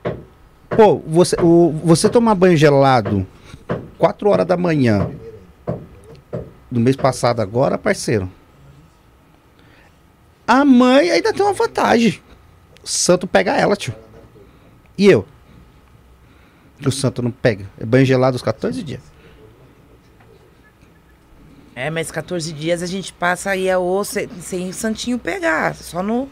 Pô, 0.68 0.98
você, 0.98 1.34
o, 1.42 1.72
você 1.84 2.08
tomar 2.08 2.36
banho 2.36 2.56
gelado 2.56 3.26
4 3.98 4.30
horas 4.30 4.46
da 4.46 4.56
manhã 4.56 5.10
do 6.70 6.78
mês 6.78 6.94
passado 6.94 7.40
agora, 7.40 7.76
parceiro. 7.76 8.30
A 10.46 10.64
mãe 10.64 11.10
ainda 11.10 11.32
tem 11.32 11.44
uma 11.44 11.52
vantagem. 11.52 12.20
O 12.80 12.86
santo 12.86 13.26
pega 13.26 13.56
ela, 13.56 13.74
tio. 13.74 13.92
E 14.96 15.06
eu? 15.06 15.26
O 16.86 16.92
santo 16.92 17.20
não 17.20 17.32
pega. 17.32 17.68
É 17.76 17.84
banho 17.84 18.06
gelado 18.06 18.36
os 18.36 18.42
14 18.42 18.84
dias. 18.84 19.02
É, 21.74 21.90
mas 21.90 22.12
14 22.12 22.52
dias 22.52 22.84
a 22.84 22.86
gente 22.86 23.12
passa 23.12 23.50
aí 23.50 23.68
a 23.68 23.80
o 23.80 24.04
sem, 24.04 24.28
sem 24.40 24.68
o 24.68 24.72
santinho 24.72 25.18
pegar. 25.18 25.74
Só 25.74 26.04
no. 26.04 26.28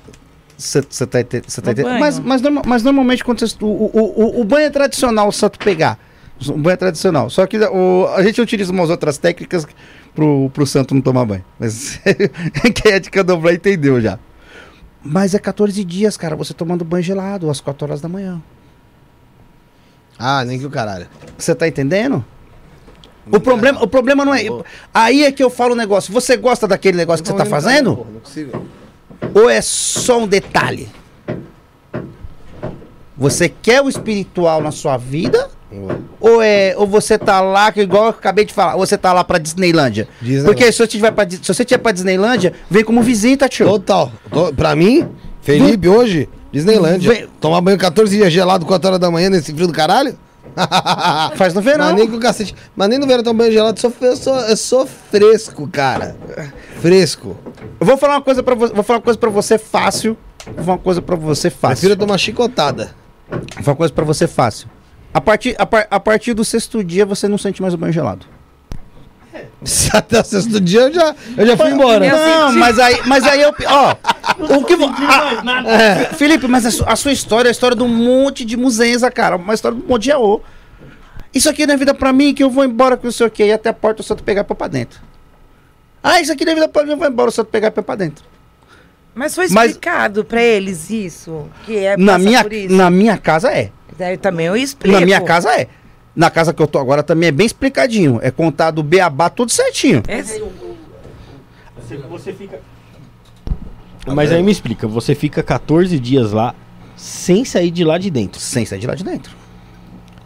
Mas, 2.01 2.19
mas, 2.19 2.43
mas 2.67 2.83
normalmente 2.83 3.23
quando 3.25 3.41
você, 3.41 3.55
o, 3.61 3.67
o, 3.67 4.23
o, 4.39 4.41
o 4.41 4.45
banho 4.45 4.67
é 4.67 4.71
tradicional 4.71 5.29
o 5.29 5.33
santo 5.33 5.59
pegar. 5.59 5.99
O 6.47 6.59
banho 6.59 6.75
é 6.75 6.77
tradicional. 6.77 7.31
Só 7.31 7.47
que 7.47 7.57
o, 7.59 8.09
a 8.15 8.23
gente 8.23 8.41
utiliza 8.41 8.73
umas 8.73 8.91
outras 8.91 9.19
técnicas 9.19 9.67
pro, 10.15 10.51
pro 10.53 10.67
santo 10.67 10.95
não 10.95 11.01
tomar 11.01 11.25
banho. 11.25 11.45
Mas 11.59 12.01
quem 12.75 12.93
é 12.93 12.99
de 12.99 13.11
candomblé 13.11 13.55
entendeu 13.55 14.01
já. 14.01 14.19
Mas 15.03 15.33
é 15.35 15.39
14 15.39 15.83
dias, 15.85 16.17
cara, 16.17 16.35
você 16.35 16.53
tomando 16.53 16.85
banho 16.85 17.03
gelado 17.05 17.49
às 17.49 17.61
4 17.61 17.87
horas 17.87 18.01
da 18.01 18.09
manhã. 18.09 18.43
Ah, 20.19 20.45
nem 20.45 20.59
que 20.59 20.67
o 20.67 20.71
caralho. 20.71 21.07
Você 21.37 21.55
tá 21.55 21.69
entendendo? 21.69 22.25
O 23.31 23.39
problema, 23.39 23.83
o 23.83 23.87
problema 23.87 24.25
não 24.25 24.35
é. 24.35 24.43
Aí 24.93 25.25
é 25.25 25.31
que 25.31 25.43
eu 25.43 25.51
falo 25.51 25.75
o 25.75 25.77
negócio. 25.77 26.13
Você 26.13 26.37
gosta 26.37 26.67
daquele 26.67 26.97
negócio 26.97 27.23
que 27.23 27.31
você 27.31 27.37
tá 27.37 27.45
fazendo? 27.45 27.91
Não 27.91 28.21
consigo. 28.21 28.67
Ou 29.35 29.49
é 29.51 29.61
só 29.61 30.19
um 30.21 30.27
detalhe? 30.27 30.89
Você 33.17 33.49
quer 33.49 33.83
o 33.83 33.89
espiritual 33.89 34.63
na 34.63 34.71
sua 34.71 34.97
vida? 34.97 35.49
Ou 36.21 36.41
é 36.41 36.75
ou 36.77 36.87
você 36.87 37.19
tá 37.19 37.41
lá, 37.41 37.71
que 37.71 37.81
igual 37.83 38.05
eu 38.05 38.11
acabei 38.11 38.45
de 38.45 38.55
falar, 38.55 38.75
ou 38.77 38.87
você 38.87 38.97
tá 38.97 39.13
lá 39.13 39.23
pra 39.23 39.39
Disneylândia? 39.39 40.09
Disneyland. 40.21 40.47
Porque 40.47 40.73
se 40.73 40.79
você 40.79 40.87
tiver 40.87 41.11
pra, 41.11 41.29
se 41.29 41.37
você 41.47 41.65
tiver 41.65 41.79
pra 41.79 41.93
Disneylândia, 41.93 42.55
vem 42.71 42.83
como 42.85 43.03
visita, 43.03 43.49
tio. 43.49 43.67
Total. 43.67 44.11
To- 44.33 44.55
Pra 44.55 44.75
mim, 44.75 45.07
Felipe, 45.43 45.87
hoje, 45.89 46.29
Disneylândia. 46.53 47.13
Vem- 47.13 47.29
Tomar 47.41 47.61
banho 47.61 47.77
14 47.77 48.17
dias 48.17 48.33
gelado, 48.33 48.65
4 48.65 48.89
horas 48.89 49.01
da 49.01 49.11
manhã 49.11 49.29
nesse 49.29 49.53
frio 49.53 49.67
do 49.67 49.73
caralho? 49.73 50.17
Faz 51.37 51.55
no 51.55 51.61
verão. 51.61 51.87
Mas 51.87 51.95
nem 51.95 52.09
com 52.11 52.19
cacete. 52.19 52.55
Mas 52.77 52.89
nem 52.89 52.99
no 52.99 53.07
verão 53.07 53.23
tomar 53.23 53.39
banho 53.39 53.53
gelado, 53.53 53.79
sou, 53.81 53.93
eu, 54.01 54.17
sou, 54.17 54.35
eu 54.41 54.57
sou 54.57 54.87
fresco, 54.87 55.69
cara. 55.69 56.17
Fresco. 56.81 57.37
Eu 57.81 57.87
vou 57.87 57.97
falar 57.97 58.15
uma 58.15 58.23
coisa 58.23 58.43
para 58.43 58.55
você, 58.55 58.73
vou 58.75 58.83
falar 58.83 58.99
uma 58.99 59.03
coisa 59.05 59.19
para 59.19 59.31
você 59.31 59.59
fácil. 59.59 60.17
Vou 60.47 60.55
falar 60.65 60.73
uma 60.77 60.79
coisa 60.79 61.03
para 61.03 61.17
você 61.17 61.51
Prefiro 61.51 61.69
fácil. 61.75 61.97
tomar 61.97 62.19
chicotada. 62.19 62.91
Vou 63.31 63.41
falar 63.63 63.69
uma 63.73 63.77
coisa 63.77 63.93
para 63.93 64.05
você 64.05 64.27
fácil. 64.27 64.69
A 65.13 65.21
partir, 65.21 65.55
a, 65.59 65.67
par- 65.67 65.87
a 65.91 66.01
partir 66.01 66.35
do 66.35 66.45
sexto 66.45 66.83
dia 66.85 67.05
você 67.07 67.29
não 67.29 67.39
sente 67.39 67.61
mais 67.63 67.75
o 67.75 67.79
banho 67.79 67.93
gelado. 67.93 68.27
Até 69.93 70.21
o 70.21 70.25
sexto 70.25 70.61
dia 70.61 70.81
eu 70.83 70.93
já, 70.93 71.15
eu 71.37 71.47
já 71.47 71.57
fui 71.57 71.71
embora. 71.71 72.07
Eu 72.07 72.17
Não, 72.17 72.53
mas 72.53 72.79
aí, 72.79 73.01
mas 73.07 73.25
aí 73.25 73.41
eu, 73.43 73.53
ó, 73.69 73.97
o 74.59 74.65
que 74.65 74.75
a- 74.75 76.15
Felipe, 76.15 76.47
mas 76.49 76.67
a, 76.67 76.71
su- 76.71 76.85
a 76.87 76.97
sua 76.97 77.13
história 77.13 77.49
é 77.49 77.51
a 77.51 77.53
história 77.53 77.77
de 77.77 77.83
um 77.83 77.89
monte 77.89 78.45
de 78.45 78.57
muzenza, 78.57 79.11
cara, 79.11 79.37
uma 79.37 79.55
história 79.55 79.77
de 79.77 79.85
um 79.85 79.89
monte 79.89 80.03
de 80.05 80.13
aô. 80.13 80.41
Isso 81.35 81.49
aqui 81.51 81.67
não 81.67 81.75
é 81.75 81.77
vida 81.77 81.93
pra 81.95 82.13
mim, 82.13 82.33
que 82.35 82.43
eu 82.43 82.51
vou 82.51 82.65
embora 82.65 82.97
com 82.97 83.07
o 83.09 83.13
seu 83.13 83.31
quê, 83.31 83.45
e 83.47 83.53
até 83.53 83.69
a 83.69 83.73
porta 83.75 84.01
o 84.01 84.05
santo 84.05 84.23
pegar 84.23 84.45
pôr 84.45 84.55
pra 84.55 84.67
dentro. 84.69 85.01
Ah, 86.03 86.21
isso 86.21 86.33
aqui 86.33 86.45
não 86.45 86.53
é 86.53 86.55
vida 86.55 86.69
pra 86.69 86.85
mim, 86.85 86.93
eu 86.93 86.97
vou 86.97 87.07
embora 87.09 87.29
o 87.29 87.33
santo 87.33 87.49
pegar 87.49 87.69
e 87.69 87.71
pôr 87.71 87.83
pra 87.83 87.95
dentro. 87.97 88.25
Mas 89.15 89.35
foi 89.35 89.49
Mas- 89.51 89.71
explicado 89.73 90.25
pra 90.25 90.43
eles 90.43 90.91
isso. 90.91 91.47
Que 91.67 91.77
é 91.79 91.97
Na 91.97 92.19
minha, 92.19 92.45
na 92.71 92.89
minha 92.91 93.19
casa 93.19 93.51
é. 93.53 93.71
Daí 93.99 94.17
também 94.17 94.47
eu 94.47 94.57
explico. 94.57 94.97
Na 94.99 95.05
minha 95.05 95.21
casa 95.21 95.51
é. 95.53 95.67
Na 96.19 96.31
casa 96.31 96.53
que 96.53 96.61
eu 96.61 96.67
tô 96.67 96.81
agora 96.81 97.01
também 97.05 97.29
é 97.29 97.33
bem 97.33 97.47
explicadinho. 97.47 98.19
É 98.21 98.29
contado 98.33 98.81
o 98.81 98.83
beabá 98.83 99.31
tudo 99.31 99.53
certinho. 99.53 100.03
Esse- 100.09 100.43
Você, 101.81 101.97
você 101.97 102.33
fica. 102.33 102.59
Mas 104.05 104.33
aí 104.33 104.43
me 104.43 104.51
explica, 104.51 104.89
você 104.89 105.15
fica 105.15 105.45
14 105.45 105.97
dias 105.97 106.33
lá 106.33 106.57
sem 106.97 107.45
sair 107.45 107.71
de 107.71 107.85
lá 107.85 107.99
de 107.99 108.11
dentro. 108.11 108.41
Sem 108.41 108.67
sair 108.67 108.81
de 108.81 108.87
lá 108.89 108.97
de 108.97 109.05
dentro. 109.05 109.33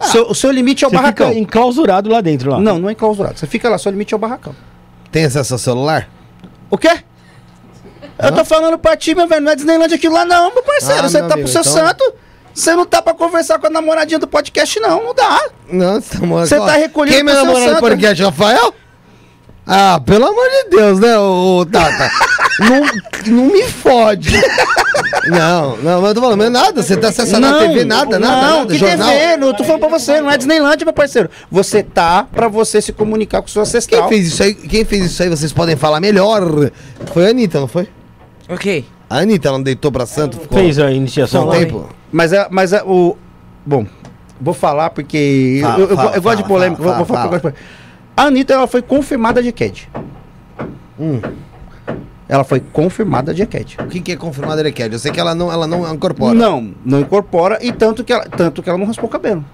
Seu- 0.00 0.30
o 0.30 0.34
seu 0.34 0.50
limite 0.50 0.82
é 0.82 0.86
o 0.86 0.90
Você 0.90 0.96
barracão. 0.96 1.28
fica 1.28 1.38
enclausurado 1.40 2.08
lá 2.08 2.22
dentro 2.22 2.50
lá. 2.50 2.58
Não, 2.58 2.78
não 2.78 2.88
é 2.88 2.92
enclausurado. 2.92 3.38
Você 3.38 3.46
fica 3.46 3.68
lá, 3.68 3.76
seu 3.76 3.92
limite 3.92 4.14
é 4.14 4.16
o 4.16 4.20
barracão. 4.20 4.54
Tem 5.10 5.26
acesso 5.26 5.52
ao 5.52 5.58
celular? 5.58 6.08
O 6.70 6.78
quê? 6.78 7.02
Eu 8.18 8.32
tô 8.34 8.44
falando 8.46 8.78
pra 8.78 8.96
ti, 8.96 9.14
meu 9.14 9.28
velho. 9.28 9.42
Não 9.42 9.52
é 9.52 9.56
Disneyland 9.56 9.92
aquilo 9.94 10.14
lá, 10.14 10.24
não, 10.24 10.54
meu 10.54 10.62
parceiro. 10.62 11.00
Ah, 11.04 11.08
você 11.08 11.18
meu 11.20 11.28
tá 11.28 11.34
amigo, 11.34 11.50
pro 11.50 11.52
seu 11.52 11.60
então- 11.60 11.86
santo. 11.86 12.14
Você 12.54 12.74
não 12.74 12.84
tá 12.84 13.00
pra 13.00 13.14
conversar 13.14 13.58
com 13.58 13.66
a 13.66 13.70
namoradinha 13.70 14.18
do 14.18 14.26
podcast, 14.28 14.78
não. 14.80 15.02
Não 15.04 15.14
dá. 15.14 15.40
Não, 15.70 16.00
você 16.00 16.10
tá 16.14 16.20
namorando. 16.20 16.48
Você 16.48 16.56
tá 16.58 16.72
recolhido 16.72 17.16
Quem 17.16 17.24
me 17.24 17.30
pro 17.30 17.40
seu 17.40 17.46
namorando 17.46 17.66
no 17.68 17.74
santo. 17.74 17.80
podcast, 17.80 18.22
Rafael? 18.22 18.74
Ah, 19.66 20.00
pelo 20.04 20.26
amor 20.26 20.44
de 20.48 20.76
Deus, 20.76 20.98
né, 20.98 21.16
ô 21.18 21.64
Tata? 21.70 22.10
não, 22.58 23.34
não 23.34 23.44
me 23.46 23.62
fode. 23.62 24.32
Não, 25.28 25.76
não, 25.76 26.00
mas 26.00 26.08
eu 26.08 26.14
tô 26.16 26.20
falando, 26.20 26.38
mas 26.38 26.50
nada, 26.50 26.82
você 26.82 26.96
tá 26.96 27.08
acessando 27.10 27.46
a 27.46 27.58
TV, 27.60 27.84
nada, 27.84 28.18
nada, 28.18 28.42
não, 28.42 28.58
nada, 28.58 28.72
que 28.72 28.78
jornal. 28.78 29.08
TV? 29.08 29.36
Não, 29.36 29.48
eu 29.48 29.54
tô 29.54 29.62
falando 29.62 29.80
pra 29.80 29.88
você, 29.88 30.20
não 30.20 30.28
é 30.30 30.36
Disneyland, 30.36 30.84
meu 30.84 30.92
parceiro. 30.92 31.30
Você 31.50 31.80
tá 31.80 32.24
pra 32.24 32.48
você 32.48 32.82
se 32.82 32.92
comunicar 32.92 33.40
com 33.40 33.46
o 33.46 33.50
seu 33.50 33.62
Quem 33.62 33.68
ancestral. 33.68 34.08
fez 34.08 34.26
isso 34.26 34.42
aí? 34.42 34.52
Quem 34.54 34.84
fez 34.84 35.04
isso 35.04 35.22
aí, 35.22 35.28
vocês 35.28 35.52
podem 35.52 35.76
falar 35.76 36.00
melhor. 36.00 36.42
Foi 37.12 37.26
a 37.26 37.30
Anitta, 37.30 37.60
não 37.60 37.68
foi? 37.68 37.88
Ok. 38.48 38.84
A 39.12 39.18
Anitta, 39.18 39.48
ela 39.48 39.58
não 39.58 39.62
deitou 39.62 39.92
pra 39.92 40.06
santo, 40.06 40.38
ficou 40.40 40.56
Fez 40.58 40.78
a 40.78 40.90
iniciação 40.90 41.42
um 41.44 41.48
lá? 41.48 41.56
tempo. 41.58 41.86
Mas 42.10 42.32
é, 42.32 42.46
mas 42.50 42.72
é 42.72 42.82
o. 42.82 43.14
Bom, 43.66 43.86
vou 44.40 44.54
falar 44.54 44.88
porque. 44.88 45.58
Fala, 45.60 45.78
eu, 45.78 45.88
eu- 45.90 45.96
fala, 45.96 46.16
eu 46.16 46.22
gosto 46.22 46.36
de 46.38 46.44
polêmica. 46.48 46.82
vou- 46.82 46.94
vou 46.94 47.04
falar. 47.04 47.52
A 48.16 48.22
Anitta 48.22 48.54
ela 48.54 48.66
foi 48.66 48.80
confirmada 48.80 49.42
de 49.42 49.52
CAD. 49.52 49.86
Hum. 50.98 51.20
Ela 52.28 52.44
foi 52.44 52.60
confirmada 52.60 53.34
de 53.34 53.42
EQED. 53.42 53.76
O 53.80 53.86
que, 53.88 54.00
que 54.00 54.12
é 54.12 54.16
confirmado 54.16 54.60
Erequed? 54.60 54.92
Eu 54.92 54.98
sei 54.98 55.12
que 55.12 55.20
ela 55.20 55.34
não, 55.34 55.52
ela 55.52 55.66
não 55.66 55.92
incorpora. 55.92 56.34
Não, 56.34 56.72
não 56.84 57.00
incorpora 57.00 57.58
e 57.60 57.72
tanto 57.72 58.04
que 58.04 58.12
ela, 58.12 58.24
tanto 58.24 58.62
que 58.62 58.68
ela 58.68 58.78
não 58.78 58.86
raspou 58.86 59.08
o 59.08 59.12
cabelo. 59.12 59.44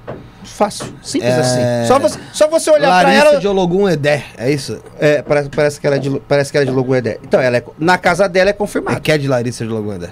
Fácil, 0.45 0.87
simples 1.03 1.33
É. 1.33 1.41
assim. 1.41 1.89
Só 1.89 1.99
você, 1.99 2.19
só 2.33 2.49
você 2.49 2.71
olhar 2.71 2.89
pra 2.89 3.09
Larissa 3.09 3.27
ela. 3.27 3.41
de 3.41 3.49
Ologum 3.49 3.89
Edé, 3.89 4.25
é 4.37 4.51
isso? 4.51 4.81
É, 4.99 5.21
parece, 5.23 5.49
parece, 5.51 5.81
que 5.81 5.87
ela 5.87 5.97
é 5.97 5.99
de, 5.99 6.21
parece 6.21 6.51
que 6.51 6.57
ela 6.59 6.71
é 6.71 6.73
de 6.73 6.95
Edé. 6.97 7.19
Então, 7.23 7.41
ela 7.41 7.57
é, 7.59 7.65
na 7.79 7.99
casa 7.99 8.29
dela 8.29 8.51
é 8.51 8.53
confirmada. 8.53 8.97
Erequed 8.97 9.27
Larissa 9.29 9.65
de 9.67 9.73
Ologum 9.73 9.95
Edé. 9.95 10.11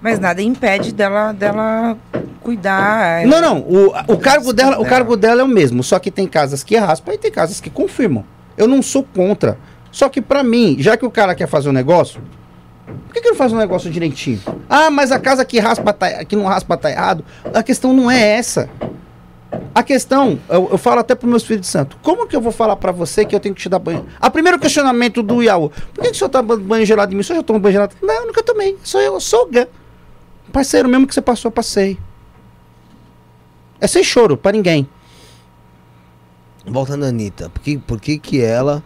Mas 0.00 0.18
nada 0.18 0.42
impede 0.42 0.92
dela, 0.92 1.32
dela 1.32 1.96
cuidar. 2.42 3.24
Não, 3.26 3.40
não. 3.40 3.58
O, 3.60 3.92
o, 4.08 4.18
cargo 4.18 4.52
dela, 4.52 4.72
o 4.72 4.78
dela. 4.78 4.88
cargo 4.88 5.16
dela 5.16 5.40
é 5.42 5.44
o 5.44 5.48
mesmo. 5.48 5.82
Só 5.82 5.98
que 5.98 6.10
tem 6.10 6.26
casas 6.26 6.64
que 6.64 6.76
raspam 6.76 7.14
e 7.14 7.18
tem 7.18 7.30
casas 7.30 7.60
que 7.60 7.70
confirmam. 7.70 8.24
Eu 8.56 8.66
não 8.66 8.82
sou 8.82 9.04
contra. 9.04 9.56
Só 9.92 10.08
que 10.08 10.22
pra 10.22 10.42
mim, 10.42 10.76
já 10.80 10.96
que 10.96 11.04
o 11.04 11.10
cara 11.10 11.34
quer 11.34 11.46
fazer 11.46 11.68
um 11.68 11.72
negócio, 11.72 12.20
por 12.86 13.14
que, 13.14 13.20
que 13.20 13.28
não 13.28 13.36
faz 13.36 13.52
um 13.52 13.58
negócio 13.58 13.90
direitinho? 13.90 14.40
Ah, 14.68 14.90
mas 14.90 15.12
a 15.12 15.18
casa 15.18 15.44
que 15.44 15.58
raspa 15.58 15.92
tá, 15.92 16.24
que 16.24 16.34
não 16.34 16.46
raspa 16.46 16.76
tá 16.78 16.90
errado. 16.90 17.22
A 17.52 17.62
questão 17.62 17.92
não 17.92 18.10
é 18.10 18.20
essa. 18.20 18.68
A 19.74 19.82
questão, 19.82 20.40
eu, 20.48 20.70
eu 20.72 20.78
falo 20.78 21.00
até 21.00 21.14
para 21.14 21.28
meus 21.28 21.44
filhos 21.44 21.62
de 21.62 21.66
santo, 21.66 21.98
como 22.02 22.26
que 22.26 22.34
eu 22.34 22.40
vou 22.40 22.52
falar 22.52 22.76
para 22.76 22.90
você 22.90 23.24
que 23.24 23.34
eu 23.34 23.40
tenho 23.40 23.54
que 23.54 23.60
te 23.60 23.68
dar 23.68 23.78
banho? 23.78 24.06
A 24.18 24.30
primeiro 24.30 24.58
questionamento 24.58 25.22
do 25.22 25.42
Iaú, 25.42 25.70
por 25.94 26.02
que, 26.02 26.10
que 26.10 26.16
o 26.16 26.18
senhor 26.18 26.30
tá 26.30 26.42
banho 26.42 26.86
gelado 26.86 27.12
em 27.12 27.16
mim? 27.16 27.20
O 27.20 27.24
senhor 27.24 27.38
já 27.38 27.42
tomou 27.42 27.60
banho 27.60 27.74
gelado? 27.74 27.94
Não, 28.02 28.14
eu 28.14 28.26
nunca 28.26 28.42
tomei. 28.42 28.78
Sou 28.82 29.00
eu, 29.00 29.20
sou 29.20 29.46
gã. 29.50 29.66
Parceiro, 30.50 30.88
mesmo 30.88 31.06
que 31.06 31.14
você 31.14 31.22
passou, 31.22 31.48
eu 31.48 31.52
passei. 31.52 31.98
É 33.80 33.86
sem 33.86 34.02
choro, 34.02 34.36
para 34.36 34.52
ninguém. 34.52 34.88
Volta 36.66 36.96
na 36.96 37.06
Anitta. 37.06 37.50
Por 37.50 37.60
que, 37.60 37.78
por 37.78 38.00
que 38.00 38.18
que 38.18 38.42
ela 38.42 38.82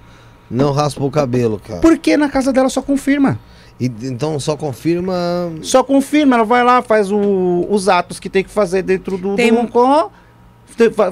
não 0.50 0.72
raspou 0.72 1.08
o 1.08 1.10
cabelo, 1.10 1.60
cara? 1.64 1.80
Porque 1.80 2.16
na 2.16 2.28
casa 2.28 2.52
dela 2.52 2.68
só 2.68 2.80
confirma. 2.82 3.38
E, 3.78 3.86
então 4.04 4.38
só 4.40 4.56
confirma... 4.56 5.14
Só 5.62 5.82
confirma, 5.82 6.36
ela 6.36 6.44
vai 6.44 6.64
lá, 6.64 6.80
faz 6.82 7.10
o- 7.12 7.66
os 7.68 7.88
atos 7.88 8.18
que 8.18 8.30
tem 8.30 8.42
que 8.42 8.50
fazer 8.50 8.82
dentro 8.82 9.18
do, 9.18 9.34
Tem 9.36 9.50
do 9.52 9.58
roncó, 9.58 10.10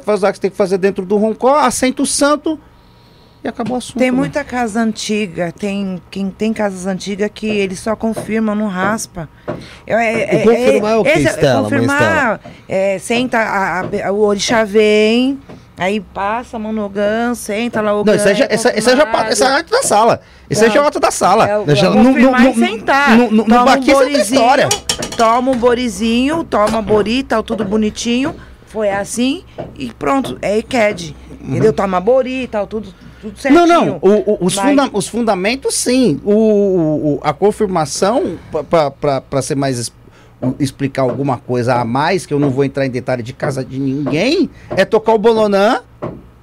faz 0.05 0.19
os 0.21 0.25
atos 0.25 0.39
que 0.39 0.43
tem 0.43 0.51
que 0.51 0.57
fazer 0.57 0.79
dentro 0.79 1.05
do 1.05 1.17
roncó, 1.17 1.57
assenta 1.59 2.03
o 2.03 2.07
santo 2.07 2.59
e 3.43 3.49
acabou 3.49 3.75
o 3.75 3.79
assunto. 3.79 3.99
Tem 3.99 4.11
né? 4.11 4.17
muita 4.17 4.43
casa 4.43 4.81
antiga, 4.81 5.53
tem 5.53 6.01
quem 6.11 6.31
tem 6.31 6.55
casas 6.55 6.87
antigas 6.87 7.31
que 7.35 7.47
eles 7.47 7.79
só 7.81 7.95
confirmam, 7.95 8.55
não 8.55 8.69
raspa. 8.69 9.29
Eu- 9.87 9.99
é, 9.99 10.37
O 10.37 10.43
confirmar 10.49 10.93
é 10.93 10.97
o 10.97 11.05
quê, 11.05 11.11
esse- 11.11 11.29
Estela, 11.29 11.55
mãe 11.61 11.63
Confirmar, 11.71 12.41
é, 12.67 12.99
senta, 12.99 13.39
a- 13.41 13.81
a- 13.81 14.13
o 14.13 14.21
orixá 14.21 14.65
vem, 14.65 15.39
aí 15.77 16.01
passa 16.01 16.57
a 16.57 16.61
monogã, 16.61 17.35
senta 17.35 17.81
lá 17.81 17.99
o 17.99 18.05
Não, 18.05 18.15
isso 18.15 18.29
aí 18.29 18.35
já, 18.35 18.47
essa, 18.49 18.71
essa 18.71 18.97
já, 18.97 19.07
pa- 19.07 19.27
essa 19.27 19.45
é 19.47 19.59
ato 19.61 19.71
da 19.71 19.83
sala. 19.83 20.21
Esse 20.49 20.69
já 20.71 20.81
é 20.81 20.83
o 20.83 20.87
ato 20.87 21.01
da 21.01 21.11
sala. 21.11 21.49
É, 21.49 21.53
é 21.53 21.83
no- 21.91 22.03
no- 22.03 22.51
e 22.51 22.55
sentar. 22.55 23.17
no- 23.17 23.31
no- 23.31 23.37
no 23.39 23.45
toma 23.45 23.65
baquista 23.65 24.05
tem 24.05 24.13
borizinho, 24.13 24.41
história. 24.41 24.69
Toma 25.17 25.51
um 25.53 25.57
borizinho, 25.57 26.45
toma 26.45 26.81
bori, 26.83 27.23
tal, 27.23 27.43
tudo 27.43 27.65
bonitinho. 27.65 28.35
Foi 28.67 28.91
assim 28.91 29.45
e 29.79 29.93
pronto, 29.93 30.37
é 30.43 30.59
ICAD. 30.59 31.15
Entendeu? 31.41 31.73
Toma 31.73 32.01
bori, 32.01 32.49
tal, 32.49 32.67
tudo, 32.67 32.93
tudo 33.21 33.39
certinho. 33.39 33.67
Não, 33.67 33.85
não. 33.85 33.99
o- 34.03 34.33
o- 34.33 34.39
os, 34.47 34.57
Mas- 34.57 34.67
funda- 34.69 34.91
os 34.93 35.09
fundamentos, 35.09 35.75
sim. 35.75 36.21
O- 36.25 36.33
o- 36.33 37.21
a 37.23 37.33
confirmação, 37.33 38.37
para 38.71 39.43
ser 39.43 39.55
mais. 39.55 39.93
Explicar 40.59 41.03
alguma 41.03 41.37
coisa 41.39 41.75
a 41.77 41.85
mais, 41.85 42.27
que 42.27 42.35
eu 42.35 42.39
não 42.39 42.51
vou 42.51 42.65
entrar 42.65 42.85
em 42.87 42.91
detalhe 42.91 43.23
de 43.23 43.33
casa 43.33 43.65
de 43.65 43.79
ninguém, 43.79 44.51
é 44.71 44.85
tocar 44.85 45.13
o 45.15 45.19
bolonã, 45.19 45.81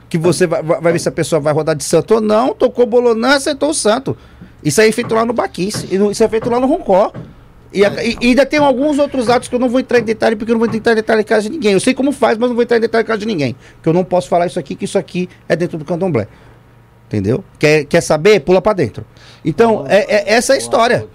que 0.10 0.18
você 0.18 0.46
vai, 0.48 0.62
vai 0.64 0.92
ver 0.94 1.00
se 1.00 1.08
a 1.10 1.12
pessoa 1.12 1.40
vai 1.40 1.54
rodar 1.54 1.76
de 1.76 1.84
santo 1.84 2.16
ou 2.16 2.22
não. 2.22 2.54
Tocou 2.54 2.84
o 2.86 2.88
bolonã, 2.88 3.36
acertou 3.36 3.70
o 3.70 3.74
santo. 3.74 4.18
Isso 4.64 4.82
aí 4.82 4.90
é 4.90 4.92
feito 4.92 5.14
lá 5.16 5.26
no 5.26 5.34
Baquice. 5.34 5.88
Isso 6.12 6.24
é 6.24 6.28
feito 6.28 6.50
lá 6.50 6.60
no 6.60 6.68
Roncó. 6.68 7.12
E, 7.74 7.86
a- 7.86 8.04
e- 8.04 8.18
ainda 8.22 8.46
tem 8.46 8.60
alguns 8.60 9.00
outros 9.00 9.30
atos 9.30 9.48
que 9.48 9.56
eu 9.56 9.60
não 9.60 9.70
vou 9.70 9.80
entrar 9.80 10.00
em 10.00 10.04
detalhe, 10.04 10.36
porque 10.36 10.52
eu 10.52 10.56
não 10.58 10.66
vou 10.66 10.76
entrar 10.76 10.92
em 10.92 10.96
detalhe 10.96 11.22
em 11.22 11.24
casa 11.24 11.44
de 11.44 11.50
ninguém. 11.50 11.72
Eu 11.72 11.80
sei 11.80 11.94
como 11.94 12.12
faz, 12.12 12.38
mas 12.38 12.50
não 12.50 12.56
vou 12.56 12.64
entrar 12.64 12.76
em 12.78 12.82
detalhe 12.82 13.04
em 13.04 13.08
casa 13.08 13.20
de 13.20 13.26
ninguém. 13.26 13.56
Porque 13.76 13.88
eu 13.88 13.94
não 13.94 14.04
posso 14.04 14.28
falar 14.28 14.46
isso 14.48 14.60
aqui, 14.60 14.76
que 14.76 14.84
isso 14.84 14.98
aqui 14.98 15.30
é 15.48 15.56
dentro 15.56 15.78
do 15.78 15.86
candomblé. 15.86 16.28
Entendeu? 17.08 17.44
Quer, 17.58 17.86
quer 17.86 18.02
saber? 18.02 18.42
Pula 18.42 18.62
pra 18.62 18.74
dentro. 18.74 19.06
Então, 19.44 19.86
é, 19.88 20.00
é 20.32 20.34
essa 20.34 20.54
é 20.54 20.56
a 20.56 20.58
história. 20.58 21.08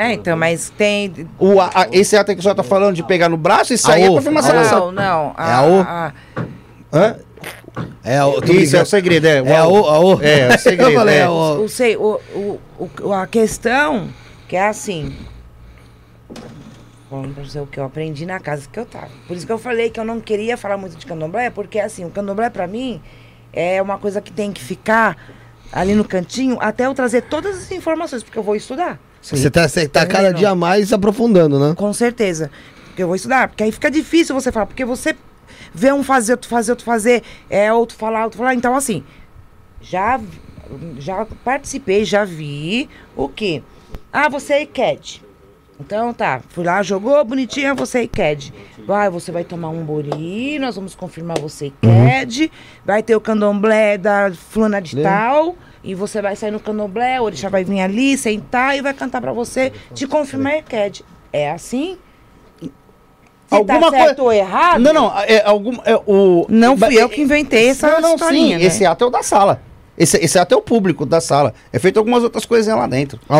É, 0.00 0.14
então, 0.14 0.34
mas 0.34 0.70
tem. 0.70 1.12
O, 1.38 1.60
a- 1.60 1.70
a- 1.74 1.88
esse 1.92 2.16
ato 2.16 2.32
que 2.32 2.38
a 2.38 2.42
senhora 2.42 2.56
tá 2.56 2.62
falando 2.62 2.94
de 2.94 3.02
pegar 3.02 3.28
no 3.28 3.36
braço, 3.36 3.74
isso 3.74 3.90
aí 3.92 4.02
é 4.04 4.06
Aô, 4.06 4.14
confirmação. 4.14 4.90
Não, 4.90 4.92
não. 4.92 5.34
É 5.36 5.52
a 5.52 5.62
O? 5.62 5.80
a- 5.82 6.14
Hã? 6.90 7.16
É, 8.02 8.24
o, 8.24 8.40
tô 8.40 8.50
Isso 8.54 8.78
é 8.78 8.82
o 8.82 8.86
segredo, 8.86 9.26
é. 9.26 9.40
É 9.40 9.56
a 9.58 9.66
O, 9.66 9.86
a 9.86 10.00
O. 10.00 10.22
É, 10.22 10.40
é 10.40 10.54
o 10.54 10.56
segredo, 10.58 10.90
Eu 10.92 10.98
falei, 10.98 11.16
é. 11.16 11.20
é 11.20 11.28
o... 11.28 11.64
o, 11.64 11.68
sei, 11.68 11.96
o, 11.98 12.18
o, 12.34 12.60
o- 13.02 13.12
a 13.12 13.26
questão 13.26 14.08
que 14.48 14.56
é 14.56 14.66
assim. 14.68 15.14
Falando 17.10 17.34
pra 17.34 17.44
você 17.44 17.60
o 17.60 17.66
que 17.66 17.78
eu 17.78 17.84
aprendi 17.84 18.24
na 18.24 18.40
casa 18.40 18.66
que 18.72 18.78
eu 18.80 18.86
tava. 18.86 19.08
Por 19.28 19.36
isso 19.36 19.44
que 19.44 19.52
eu 19.52 19.58
falei 19.58 19.90
que 19.90 20.00
eu 20.00 20.04
não 20.04 20.18
queria 20.18 20.56
falar 20.56 20.78
muito 20.78 20.96
de 20.96 21.04
candomblé, 21.04 21.50
porque 21.50 21.78
assim, 21.78 22.06
o 22.06 22.10
candomblé 22.10 22.48
pra 22.48 22.66
mim 22.66 23.02
é 23.52 23.82
uma 23.82 23.98
coisa 23.98 24.22
que 24.22 24.32
tem 24.32 24.50
que 24.50 24.62
ficar 24.62 25.16
ali 25.70 25.94
no 25.94 26.04
cantinho 26.06 26.56
até 26.58 26.86
eu 26.86 26.94
trazer 26.94 27.20
todas 27.22 27.54
as 27.58 27.70
informações, 27.70 28.22
porque 28.22 28.38
eu 28.38 28.42
vou 28.42 28.56
estudar. 28.56 28.98
Você 29.22 29.50
tá, 29.50 29.68
você 29.68 29.88
tá 29.88 30.06
cada 30.06 30.32
dia 30.32 30.54
mais 30.54 30.92
aprofundando, 30.92 31.58
né? 31.58 31.74
Com 31.74 31.92
certeza. 31.92 32.50
Porque 32.86 33.02
eu 33.02 33.06
vou 33.06 33.16
estudar. 33.16 33.48
Porque 33.48 33.62
aí 33.62 33.72
fica 33.72 33.90
difícil 33.90 34.34
você 34.34 34.50
falar. 34.50 34.66
Porque 34.66 34.84
você 34.84 35.14
vê 35.74 35.92
um 35.92 36.02
fazer, 36.02 36.32
outro 36.32 36.48
fazer, 36.48 36.72
outro 36.72 36.84
fazer, 36.84 37.22
é 37.48 37.72
outro 37.72 37.96
falar, 37.96 38.24
outro 38.24 38.38
falar. 38.38 38.54
Então, 38.54 38.74
assim, 38.74 39.04
já, 39.80 40.20
já 40.98 41.26
participei, 41.44 42.04
já 42.04 42.24
vi 42.24 42.88
o 43.16 43.28
quê? 43.28 43.62
Ah, 44.12 44.28
você 44.28 44.54
é 44.54 44.62
ICAD. 44.62 45.22
Então 45.78 46.12
tá, 46.12 46.42
fui 46.50 46.62
lá, 46.62 46.82
jogou 46.82 47.24
bonitinha, 47.24 47.74
você 47.74 48.00
é 48.00 48.02
ICAD. 48.02 48.52
Vai, 48.86 49.08
você 49.08 49.32
vai 49.32 49.44
tomar 49.44 49.70
um 49.70 49.82
bori, 49.82 50.58
nós 50.58 50.76
vamos 50.76 50.94
confirmar 50.94 51.38
você 51.38 51.68
ICAD. 51.68 52.52
Vai 52.84 53.02
ter 53.02 53.16
o 53.16 53.20
candomblé 53.20 53.96
da 53.96 54.30
fulana 54.32 54.80
de 54.80 54.96
Lê. 54.96 55.02
tal. 55.02 55.56
E 55.82 55.94
você 55.94 56.20
vai 56.20 56.36
sair 56.36 56.50
no 56.50 56.60
candomblé, 56.60 57.20
o 57.20 57.24
orixá 57.24 57.48
vai 57.48 57.64
vir 57.64 57.80
ali, 57.80 58.16
sentar 58.18 58.76
e 58.76 58.82
vai 58.82 58.92
cantar 58.92 59.20
pra 59.20 59.32
você, 59.32 59.72
te 59.94 60.06
confirmar 60.06 60.58
ICAD. 60.58 61.04
É 61.32 61.50
assim? 61.50 61.96
Se 62.60 62.70
Alguma 63.56 63.80
tá 63.80 63.90
certo 63.90 64.04
coisa- 64.16 64.22
ou 64.22 64.32
errado? 64.32 64.80
Não, 64.80 64.92
não, 64.92 65.18
é 65.20 65.42
algum. 65.44 65.76
É, 65.84 65.96
o, 66.06 66.46
Não 66.48 66.76
fui 66.76 66.94
eu 67.00 67.08
que 67.08 67.20
inventei 67.20 67.68
essa 67.70 67.88
não, 67.92 68.00
não, 68.00 68.14
historinha, 68.14 68.58
sim, 68.58 68.62
né? 68.62 68.68
esse 68.68 68.84
ato 68.86 69.04
é 69.04 69.06
o 69.08 69.10
da 69.10 69.22
sala. 69.24 69.60
Esse, 69.98 70.16
esse 70.18 70.38
ato 70.38 70.54
é 70.54 70.56
o 70.56 70.62
público 70.62 71.04
da 71.04 71.20
sala. 71.20 71.52
É 71.72 71.78
feito 71.78 71.98
algumas 71.98 72.22
outras 72.22 72.44
coisinhas 72.44 72.78
lá 72.78 72.86
dentro. 72.86 73.18
A 73.28 73.38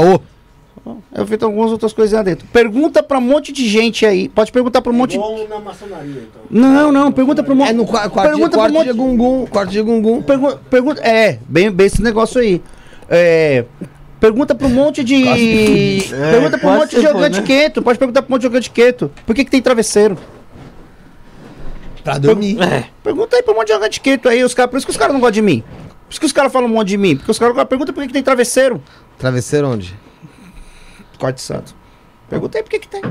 É 1.12 1.24
feito 1.24 1.44
algumas 1.44 1.70
outras 1.72 1.92
coisinhas 1.92 2.18
lá 2.24 2.30
dentro. 2.30 2.46
Pergunta 2.52 3.02
pra 3.02 3.18
um 3.18 3.20
monte 3.22 3.52
de 3.52 3.68
gente 3.68 4.04
aí. 4.06 4.28
Pode 4.28 4.50
perguntar 4.52 4.80
pra 4.82 4.92
um 4.92 4.94
monte. 4.94 5.14
Igual 5.14 5.48
na 5.48 5.58
maçonaria, 5.58 6.22
então. 6.28 6.42
Não, 6.50 6.90
não, 6.92 7.10
pergunta 7.12 7.42
pra 7.42 7.52
um 7.52 7.56
monte. 7.56 7.70
É 7.70 7.72
no 7.72 7.86
qua- 7.86 8.08
quarto, 8.08 8.30
de, 8.30 8.36
pergunta 8.36 8.56
pra 8.58 8.66
um 8.68 8.72
quarto 8.72 8.86
de 8.86 8.92
monte. 8.92 8.96
gungun, 9.16 9.46
quarto 9.46 9.70
de 9.70 9.82
gungun. 9.82 10.22
Pergu 10.22 10.56
pergunta, 10.70 11.00
é, 11.02 11.38
bem, 11.48 11.70
bem 11.70 11.86
esse 11.86 12.02
negócio 12.02 12.40
aí. 12.40 12.62
É, 13.08 13.64
pergunta 14.20 14.54
pra 14.54 14.66
um 14.66 14.70
monte 14.70 15.02
de. 15.04 15.26
É, 15.26 16.00
pergunta 16.30 16.58
pra 16.58 16.70
um 16.70 16.76
monte 16.76 16.96
de 16.96 17.02
jogante 17.02 17.40
né? 17.40 17.46
quieto. 17.46 17.82
Pode 17.82 17.98
perguntar 17.98 18.22
pra 18.22 18.30
um 18.30 18.32
monte 18.34 18.42
de 18.42 18.46
jogante 18.48 18.70
quieto. 18.70 19.10
Por 19.26 19.34
que, 19.34 19.44
que 19.44 19.50
tem 19.50 19.60
travesseiro? 19.62 20.16
Pra 22.02 22.16
dormir. 22.18 22.56
Pergunta 23.02 23.36
aí 23.36 23.42
pra 23.42 23.52
um 23.52 23.56
monte 23.56 23.66
de 23.68 23.72
jogante 23.74 24.00
quieto 24.00 24.28
aí. 24.28 24.42
Os 24.42 24.54
cara, 24.54 24.68
por 24.68 24.76
isso 24.78 24.86
que 24.86 24.90
os 24.90 24.96
caras 24.96 25.12
não 25.12 25.20
gostam 25.20 25.34
de 25.34 25.42
mim. 25.42 25.60
Por 26.06 26.12
isso 26.12 26.20
que 26.20 26.26
os 26.26 26.32
caras 26.32 26.50
falam 26.52 26.68
um 26.68 26.72
monte 26.72 26.88
de 26.88 26.96
mim. 26.96 27.16
Porque 27.16 27.30
os 27.30 27.38
caras 27.38 27.54
perguntam 27.68 27.94
por 27.94 28.00
que, 28.00 28.06
que 28.08 28.12
tem 28.12 28.22
travesseiro. 28.22 28.82
Travesseiro 29.18 29.68
onde? 29.68 29.94
Corte 31.20 31.40
Santo. 31.40 31.74
Pergunta 32.28 32.58
aí 32.58 32.62
por 32.64 32.70
que, 32.70 32.78
que 32.80 32.88
tem. 32.88 33.02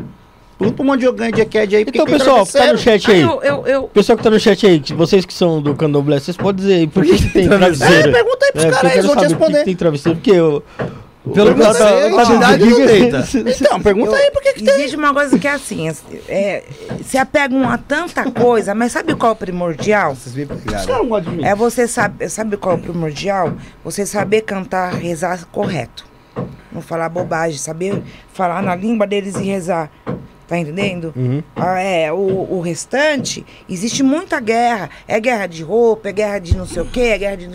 Pergunta 0.57 0.81
um 0.81 0.85
monte 0.85 0.99
de 0.99 1.05
jogante 1.05 1.35
de 1.35 1.41
Eked 1.41 1.75
aí. 1.75 1.85
Então, 1.87 2.05
pessoal, 2.05 2.45
que 2.45 2.51
tá 2.51 2.73
no 2.73 2.77
chat 2.77 3.09
Ah, 3.09 3.13
aí. 3.13 3.21
eu, 3.21 3.41
eu, 3.41 3.67
eu, 3.67 3.83
Pessoal 3.83 4.17
que 4.17 4.23
tá 4.23 4.29
no 4.29 4.39
chat 4.39 4.67
aí, 4.67 4.79
que 4.81 4.93
vocês 4.93 5.23
que 5.25 5.33
são 5.33 5.61
do 5.61 5.73
candomblé, 5.73 6.19
vocês 6.19 6.35
podem 6.35 6.61
dizer 6.65 6.73
aí 6.79 6.87
por 6.87 7.05
que, 7.05 7.15
que 7.15 7.29
tem 7.29 7.47
travesseiro? 7.49 8.09
É, 8.09 8.11
pergunta 8.11 8.45
aí 8.45 8.51
pros 8.51 8.65
porque 8.65 8.75
caras, 8.75 8.91
eles 8.91 8.93
quero 8.93 9.07
vão 9.07 9.15
te 9.15 9.21
saber 9.21 9.35
por 9.35 9.37
que 9.37 9.53
responder. 9.53 9.59
que 9.59 9.65
tem 9.65 9.75
travesseiro, 9.75 10.17
porque 10.17 10.31
eu... 10.31 10.63
Pelo 11.33 11.53
que 11.53 11.61
a 11.61 12.23
entidade 12.23 12.65
não 12.65 12.85
deita. 12.85 13.27
Então, 13.61 13.81
pergunta 13.81 14.15
aí 14.15 14.31
por 14.31 14.41
que, 14.41 14.53
que 14.53 14.63
tem. 14.63 14.73
Existe 14.75 14.95
uma 14.97 15.13
coisa 15.13 15.37
que 15.37 15.47
é 15.47 15.51
assim, 15.51 15.87
é, 16.27 16.63
se 17.03 17.17
apegam 17.17 17.69
a 17.69 17.77
tanta 17.77 18.29
coisa, 18.31 18.73
mas 18.73 18.93
sabe 18.93 19.13
qual 19.15 19.31
é 19.31 19.33
o 19.33 19.37
primordial? 19.37 20.15
Vocês 20.15 20.33
me 20.35 20.45
pegaram. 20.45 21.07
É 21.43 21.53
você 21.53 21.87
saber, 21.87 22.29
sabe 22.29 22.57
qual 22.57 22.75
é 22.75 22.79
o 22.79 22.81
primordial? 22.81 23.53
Você 23.83 24.05
saber 24.05 24.41
cantar, 24.41 24.93
rezar 24.93 25.45
correto. 25.51 26.08
Não 26.71 26.81
falar 26.81 27.09
bobagem, 27.09 27.57
saber 27.57 28.01
falar 28.33 28.61
na 28.61 28.75
língua 28.75 29.07
deles 29.07 29.35
e 29.35 29.43
rezar. 29.43 29.89
Tá 30.47 30.57
entendendo? 30.57 31.13
Ah, 31.55 31.79
é, 31.79 32.11
o, 32.11 32.17
o 32.17 32.59
restante, 32.59 33.45
existe 33.69 34.01
muita 34.01 34.39
guerra. 34.39 34.89
É 35.07 35.19
guerra 35.19 35.45
de 35.45 35.61
roupa, 35.61 36.09
é 36.09 36.11
guerra 36.11 36.39
de 36.39 36.57
não 36.57 36.65
sei 36.65 36.81
o 36.81 36.85
quê, 36.85 37.01
é 37.01 37.17
guerra 37.19 37.35
de. 37.37 37.47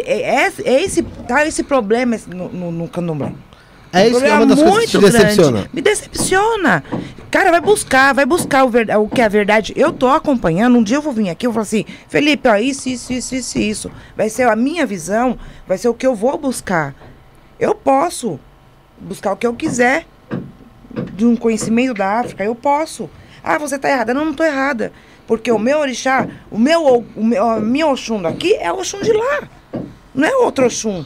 É, 0.00 0.46
é, 0.46 0.52
é 0.64 0.82
esse, 0.82 1.02
tá 1.02 1.46
esse 1.46 1.62
problema 1.62 2.18
no, 2.28 2.48
no, 2.48 2.72
no 2.72 2.88
candomblé. 2.88 3.32
É 3.92 4.08
isso 4.08 4.20
que 4.22 4.26
é 4.26 4.32
uma 4.32 4.46
das 4.46 4.62
coisas 4.62 4.90
que 4.90 4.98
te 4.98 4.98
decepciona. 5.12 5.68
Me 5.74 5.82
decepciona. 5.82 6.84
Cara, 7.30 7.50
vai 7.50 7.60
buscar, 7.60 8.14
vai 8.14 8.24
buscar 8.24 8.64
o, 8.64 8.70
ver- 8.70 8.88
o 8.98 9.06
que 9.06 9.20
é 9.20 9.24
a 9.24 9.28
verdade. 9.28 9.74
Eu 9.76 9.92
tô 9.92 10.08
acompanhando, 10.08 10.78
um 10.78 10.82
dia 10.82 10.96
eu 10.96 11.02
vou 11.02 11.12
vir 11.12 11.28
aqui, 11.28 11.46
eu 11.46 11.52
vou 11.52 11.62
falar 11.62 11.64
assim, 11.64 11.84
Felipe, 12.08 12.48
ó, 12.48 12.56
isso, 12.56 12.88
isso, 12.88 13.12
isso, 13.12 13.34
isso, 13.34 13.58
isso. 13.58 13.90
Vai 14.16 14.30
ser 14.30 14.48
a 14.48 14.56
minha 14.56 14.86
visão, 14.86 15.38
vai 15.68 15.76
ser 15.76 15.88
o 15.88 15.94
que 15.94 16.06
eu 16.06 16.14
vou 16.14 16.38
buscar. 16.38 16.94
Eu 17.62 17.76
posso 17.76 18.40
buscar 18.98 19.34
o 19.34 19.36
que 19.36 19.46
eu 19.46 19.54
quiser 19.54 20.04
de 21.12 21.24
um 21.24 21.36
conhecimento 21.36 21.94
da 21.94 22.18
África, 22.18 22.42
eu 22.42 22.56
posso. 22.56 23.08
Ah, 23.40 23.56
você 23.56 23.78
tá 23.78 23.88
errada. 23.88 24.12
Não, 24.12 24.24
não 24.24 24.34
tô 24.34 24.42
errada. 24.42 24.92
Porque 25.28 25.52
o 25.52 25.60
meu 25.60 25.78
orixá, 25.78 26.26
o 26.50 26.58
meu, 26.58 27.06
o 27.14 27.24
meu, 27.24 27.48
a 27.48 27.60
minha 27.60 27.86
Oxum 27.86 28.20
daqui 28.20 28.52
é 28.56 28.72
o 28.72 28.80
Oxum 28.80 29.00
de 29.00 29.12
lá. 29.12 29.48
Não 30.12 30.26
é 30.26 30.34
outro 30.38 30.66
Oxum. 30.66 31.04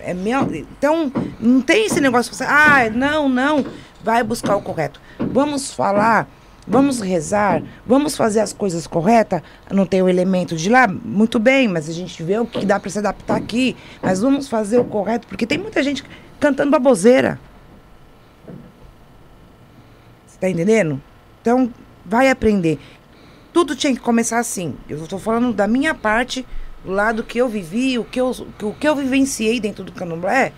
É 0.00 0.12
meu, 0.12 0.54
então, 0.54 1.10
não 1.40 1.62
tem 1.62 1.86
esse 1.86 1.98
negócio 1.98 2.30
ah, 2.46 2.90
não, 2.90 3.30
não, 3.30 3.64
vai 4.02 4.22
buscar 4.22 4.56
o 4.56 4.60
correto. 4.60 5.00
Vamos 5.18 5.72
falar, 5.72 6.28
vamos 6.66 7.00
rezar, 7.00 7.62
vamos 7.86 8.16
fazer 8.16 8.40
as 8.40 8.52
coisas 8.52 8.86
corretas. 8.86 9.42
Não 9.70 9.86
tem 9.86 10.02
o 10.02 10.08
elemento 10.08 10.56
de 10.56 10.68
lá, 10.68 10.88
muito 10.88 11.38
bem, 11.38 11.68
mas 11.68 11.88
a 11.88 11.92
gente 11.92 12.22
vê 12.22 12.38
o 12.38 12.46
que 12.46 12.64
dá 12.64 12.80
para 12.80 12.90
se 12.90 12.98
adaptar 12.98 13.36
aqui. 13.36 13.76
Mas 14.02 14.20
vamos 14.20 14.48
fazer 14.48 14.78
o 14.78 14.84
correto, 14.84 15.26
porque 15.26 15.46
tem 15.46 15.58
muita 15.58 15.82
gente 15.82 16.04
cantando 16.40 16.70
baboseira. 16.70 17.38
Você 20.26 20.38
tá 20.38 20.48
entendendo? 20.48 21.00
Então, 21.40 21.72
vai 22.04 22.28
aprender. 22.28 22.78
Tudo 23.52 23.76
tinha 23.76 23.94
que 23.94 24.00
começar 24.00 24.38
assim. 24.38 24.76
Eu 24.88 25.02
estou 25.04 25.18
falando 25.18 25.52
da 25.52 25.68
minha 25.68 25.94
parte, 25.94 26.44
do 26.84 26.90
lado 26.90 27.22
que 27.22 27.38
eu 27.38 27.48
vivi, 27.48 27.98
o 27.98 28.04
que 28.04 28.20
eu, 28.20 28.30
o 28.30 28.72
que 28.72 28.88
eu 28.88 28.96
vivenciei 28.96 29.60
dentro 29.60 29.84
do 29.84 29.92
candomblé. 29.92 30.52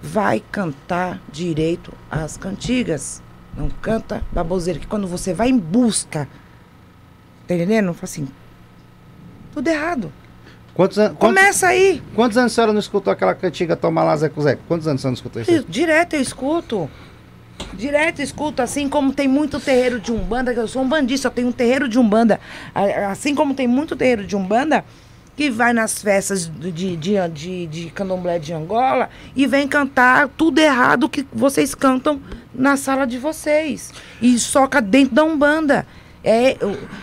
Vai 0.00 0.42
cantar 0.52 1.20
direito 1.32 1.92
as 2.08 2.36
cantigas. 2.36 3.20
Não 3.58 3.68
canta 3.68 4.22
baboseira. 4.30 4.78
Que 4.78 4.86
quando 4.86 5.08
você 5.08 5.34
vai 5.34 5.48
em 5.48 5.58
busca, 5.58 6.28
tá 7.46 7.54
entendendo? 7.54 7.92
Fala 7.92 8.04
assim, 8.04 8.28
tudo 9.52 9.66
errado. 9.66 10.12
Quantos, 10.74 10.96
an 10.96 11.12
Começa 11.16 11.66
aí. 11.66 12.00
quantos 12.14 12.38
anos 12.38 12.52
a 12.52 12.54
senhora 12.54 12.72
não 12.72 12.78
escutou 12.78 13.12
aquela 13.12 13.34
cantiga 13.34 13.74
Toma 13.74 14.04
lá, 14.04 14.16
Zé 14.16 14.30
Zé? 14.40 14.56
Quantos 14.68 14.86
anos 14.86 15.00
a 15.00 15.02
senhora 15.02 15.10
não 15.10 15.14
escutou 15.14 15.42
isso? 15.42 15.64
Direto 15.68 16.14
eu 16.14 16.20
escuto. 16.22 16.88
Direto 17.74 18.20
eu 18.20 18.24
escuto, 18.24 18.62
assim 18.62 18.88
como 18.88 19.12
tem 19.12 19.26
muito 19.26 19.58
terreiro 19.58 19.98
de 19.98 20.12
Umbanda, 20.12 20.54
que 20.54 20.60
eu 20.60 20.68
sou 20.68 20.82
um 20.82 20.88
bandista, 20.88 21.26
eu 21.26 21.32
tenho 21.32 21.48
um 21.48 21.52
terreiro 21.52 21.88
de 21.88 21.98
Umbanda. 21.98 22.38
Assim 23.10 23.34
como 23.34 23.54
tem 23.54 23.66
muito 23.66 23.96
terreiro 23.96 24.24
de 24.24 24.36
Umbanda, 24.36 24.84
que 25.38 25.48
vai 25.50 25.72
nas 25.72 26.02
festas 26.02 26.48
de, 26.48 26.72
de, 26.72 26.96
de, 26.96 27.66
de, 27.68 27.90
candomblé 27.90 28.40
de 28.40 28.52
Angola 28.52 29.08
e 29.36 29.46
vem 29.46 29.68
cantar 29.68 30.26
tudo 30.36 30.58
errado 30.58 31.08
que 31.08 31.24
vocês 31.32 31.76
cantam 31.76 32.20
na 32.52 32.76
sala 32.76 33.06
de 33.06 33.18
vocês. 33.18 33.94
E 34.20 34.36
soca 34.36 34.82
dentro 34.82 35.14
da 35.14 35.22
Umbanda. 35.22 35.86
É, 36.24 36.56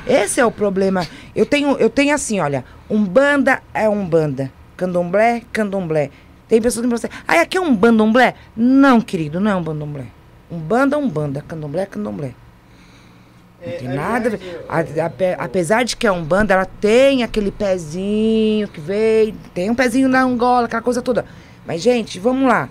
esse 0.06 0.42
é 0.42 0.46
o 0.46 0.52
problema. 0.52 1.08
Eu 1.34 1.46
tenho, 1.46 1.78
eu 1.78 1.90
tenho 1.90 2.14
assim, 2.14 2.42
olha, 2.42 2.66
Umbanda 2.90 3.64
é 3.74 3.88
Umbanda. 3.88 4.52
Candomblé, 4.76 5.42
candomblé. 5.54 6.10
Tem 6.50 6.62
pessoas 6.62 6.86
que 6.86 6.90
me 6.90 6.94
assim, 6.94 7.08
ah, 7.26 7.40
aqui 7.40 7.56
é 7.56 7.62
um 7.62 7.74
bandomblé? 7.74 8.36
Não, 8.54 9.00
querido, 9.00 9.40
não 9.40 9.50
é 9.50 9.56
um 9.56 9.64
bandomblé. 9.64 10.08
Umbanda 10.52 10.98
Umbanda, 10.98 11.42
candomblé 11.42 11.86
candomblé. 11.86 12.36
Não 13.66 13.78
tem 13.78 13.88
nada 13.90 14.40
a 14.70 15.44
apesar 15.44 15.84
de 15.84 15.96
que 15.96 16.06
a 16.06 16.14
Umbanda, 16.14 16.54
ela 16.54 16.66
tem 16.66 17.24
aquele 17.24 17.52
pezinho 17.52 18.68
que 18.68 18.80
veio, 18.80 19.34
tem 19.54 19.70
um 19.70 19.76
pezinho 19.76 20.08
na 20.08 20.22
Angola, 20.22 20.66
aquela 20.66 20.82
coisa 20.82 21.02
toda. 21.02 21.26
Mas, 21.66 21.82
gente, 21.82 22.20
vamos 22.20 22.48
lá. 22.48 22.70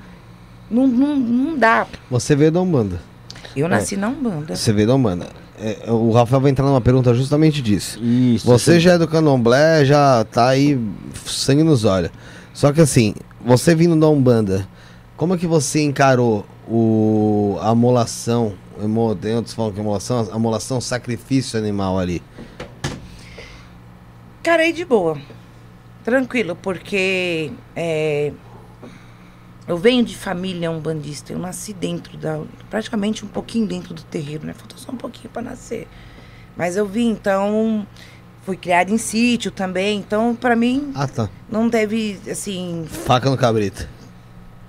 Não, 0.71 0.87
não, 0.87 1.16
não 1.16 1.59
dá. 1.59 1.87
Você 2.11 2.35
veio 2.37 2.53
da 2.53 2.61
Umbanda. 2.61 3.01
Eu 3.57 3.69
nasci 3.69 3.97
na 3.97 4.09
Umbanda. 4.09 4.57
Você 4.57 4.73
veio 4.73 4.89
da 4.89 4.95
Umbanda. 4.95 5.27
É, 5.59 5.91
o 5.91 6.11
Rafael 6.11 6.41
vai 6.41 6.51
entrar 6.51 6.66
numa 6.66 6.81
pergunta 6.81 7.15
justamente 7.15 7.62
disso. 7.62 8.03
Isso. 8.03 8.47
Você 8.47 8.81
já 8.81 8.95
é 8.95 8.99
do 8.99 9.07
candomblé, 9.07 9.85
já 9.85 10.25
tá 10.25 10.49
aí 10.49 10.79
sangue 11.25 11.62
nos 11.62 11.85
olhos. 11.85 12.11
Só 12.53 12.73
que 12.73 12.81
assim, 12.81 13.15
você 13.45 13.75
vindo 13.75 13.99
da 13.99 14.09
Umbanda, 14.09 14.66
como 15.16 15.35
é 15.35 15.39
que 15.39 15.47
você 15.47 15.81
encarou 15.81 16.45
o 16.69 17.57
a 17.61 17.69
amolação? 17.70 18.55
emo- 18.82 19.15
Tem 19.15 19.35
outros 19.36 19.55
falam 19.55 19.73
que 19.73 19.78
é 19.78 19.82
amolação, 19.82 20.28
a 20.31 20.35
amolação, 20.35 20.81
sacrifício 20.81 21.59
animal 21.59 21.99
ali. 21.99 22.23
Carei 24.43 24.73
de 24.73 24.85
boa. 24.85 25.19
Tranquilo, 26.05 26.55
porque 26.55 27.51
é, 27.74 28.31
eu 29.66 29.78
venho 29.78 30.05
de 30.05 30.15
família 30.15 30.70
umbandista. 30.70 31.32
Eu 31.32 31.39
nasci 31.39 31.73
dentro 31.73 32.16
da. 32.19 32.43
praticamente 32.69 33.24
um 33.24 33.28
pouquinho 33.28 33.66
dentro 33.66 33.95
do 33.95 34.03
terreiro, 34.03 34.47
né? 34.47 34.53
Faltou 34.53 34.77
só 34.77 34.93
um 34.93 34.97
pouquinho 34.97 35.31
para 35.31 35.41
nascer. 35.43 35.89
Mas 36.57 36.77
eu 36.77 36.86
vim, 36.86 37.11
então. 37.11 37.86
Fui 38.45 38.59
criada 38.59 38.91
em 38.91 38.99
sítio 38.99 39.51
também. 39.51 39.99
Então, 40.01 40.36
para 40.36 40.55
mim, 40.55 40.93
Ah, 40.95 41.09
tá. 41.09 41.31
não 41.49 41.70
teve, 41.70 42.20
assim. 42.31 42.85
Faca 42.86 43.31
no 43.31 43.39
cabrito. 43.39 43.89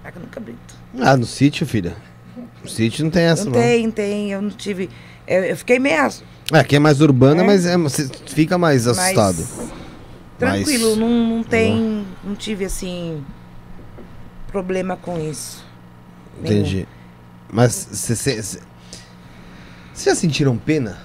Faca 0.02 0.18
no 0.18 0.28
cabrito. 0.28 0.75
Ah, 1.02 1.16
no 1.18 1.26
sítio, 1.26 1.66
filha. 1.66 1.96
No 2.64 2.70
sítio 2.70 3.04
não 3.04 3.12
tem 3.12 3.24
essa, 3.24 3.46
Não 3.46 3.52
não. 3.52 3.60
tem, 3.60 3.92
tem. 3.92 4.32
Eu 4.32 4.42
não 4.42 4.50
tive. 4.50 4.90
Eu, 5.28 5.44
eu 5.44 5.58
fiquei 5.58 5.80
meio. 5.80 5.96
É, 6.52 6.60
aqui 6.60 6.76
é 6.76 6.80
mais 6.80 7.02
urbana, 7.02 7.42
É. 7.44 7.46
mas 7.46 7.66
é, 7.66 7.78
você 7.78 8.08
fica 8.28 8.58
mais 8.58 8.86
mas 8.86 8.98
assustado. 8.98 9.48
Tranquilo, 10.38 10.90
Mas- 10.92 10.98
não, 10.98 11.10
não 11.38 11.44
tem. 11.44 12.06
Não 12.24 12.36
tive, 12.36 12.66
assim. 12.66 13.24
Problema 14.52 14.96
com 14.98 15.20
isso. 15.20 15.66
Nenhum. 16.42 16.60
Entendi. 16.60 16.88
Mas 17.52 17.88
vocês 17.92 18.60
já 19.98 20.14
sentiram 20.16 20.58
pena? 20.58 20.98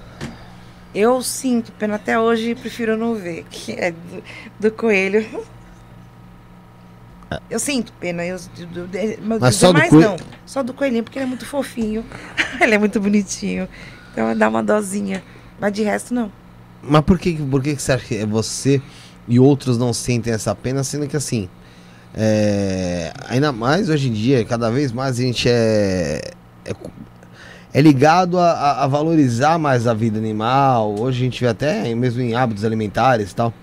Eu 0.94 1.22
sinto 1.22 1.70
pena 1.72 1.94
até 1.94 2.18
hoje 2.18 2.50
e 2.50 2.54
prefiro 2.56 2.96
não 2.96 3.14
ver, 3.14 3.44
que 3.48 3.72
é 3.72 3.92
do, 3.92 4.22
do 4.58 4.70
coelho. 4.72 5.24
Eu 7.48 7.59
sinto 7.61 7.93
pena, 7.94 8.24
eu, 8.24 8.39
do, 8.73 8.86
de- 8.89 9.19
Mas 9.40 9.55
só 9.55 9.73
do 9.73 9.81
coelho? 9.81 10.01
não. 10.01 10.16
Só 10.44 10.62
do 10.62 10.74
coelhinho, 10.74 11.05
porque 11.05 11.19
ele 11.19 11.24
é 11.27 11.28
muito 11.28 11.47
fofinho. 11.47 12.05
ele 12.61 12.74
é 12.74 12.78
muito 12.78 13.01
bonitinho. 13.01 13.69
Então 14.12 14.36
dá 14.36 14.48
uma 14.48 14.62
dosinha. 14.62 15.23
Mas 15.61 15.73
de 15.73 15.82
resto, 15.82 16.12
não. 16.12 16.32
Mas 16.82 17.02
por 17.02 17.19
que, 17.19 17.35
por 17.35 17.62
que 17.62 17.77
você 17.77 17.93
acha 17.93 18.05
que 18.05 18.16
é 18.16 18.27
você 18.27 18.82
e 19.28 19.39
outros 19.39 19.78
não 19.78 19.93
sentem 19.93 20.32
essa 20.32 20.55
pena, 20.55 20.82
sendo 20.82 21.07
que 21.07 21.16
assim, 21.16 21.48
é, 22.15 23.12
ainda 23.28 23.52
mais 23.52 23.89
hoje 23.89 24.09
em 24.09 24.12
dia, 24.12 24.44
cada 24.44 24.70
vez 24.70 24.90
mais 24.90 25.19
a 25.19 25.23
gente 25.23 25.48
é, 25.48 26.32
é, 26.65 26.73
é 27.73 27.81
ligado 27.81 28.39
a, 28.40 28.51
a- 28.51 28.85
a 28.85 28.86
valorizar 28.89 29.57
mais 29.59 29.86
a 29.86 29.94
vida 29.94 30.19
animal, 30.19 30.98
hoje 30.98 31.19
a 31.20 31.24
gente 31.27 31.40
vê 31.40 31.48
até 31.48 31.94
mesmo 31.94 32.23
em 32.23 32.35
hábitos 32.35 32.65
alimentares 32.65 33.31
e 33.31 33.35
tal. 33.36 33.55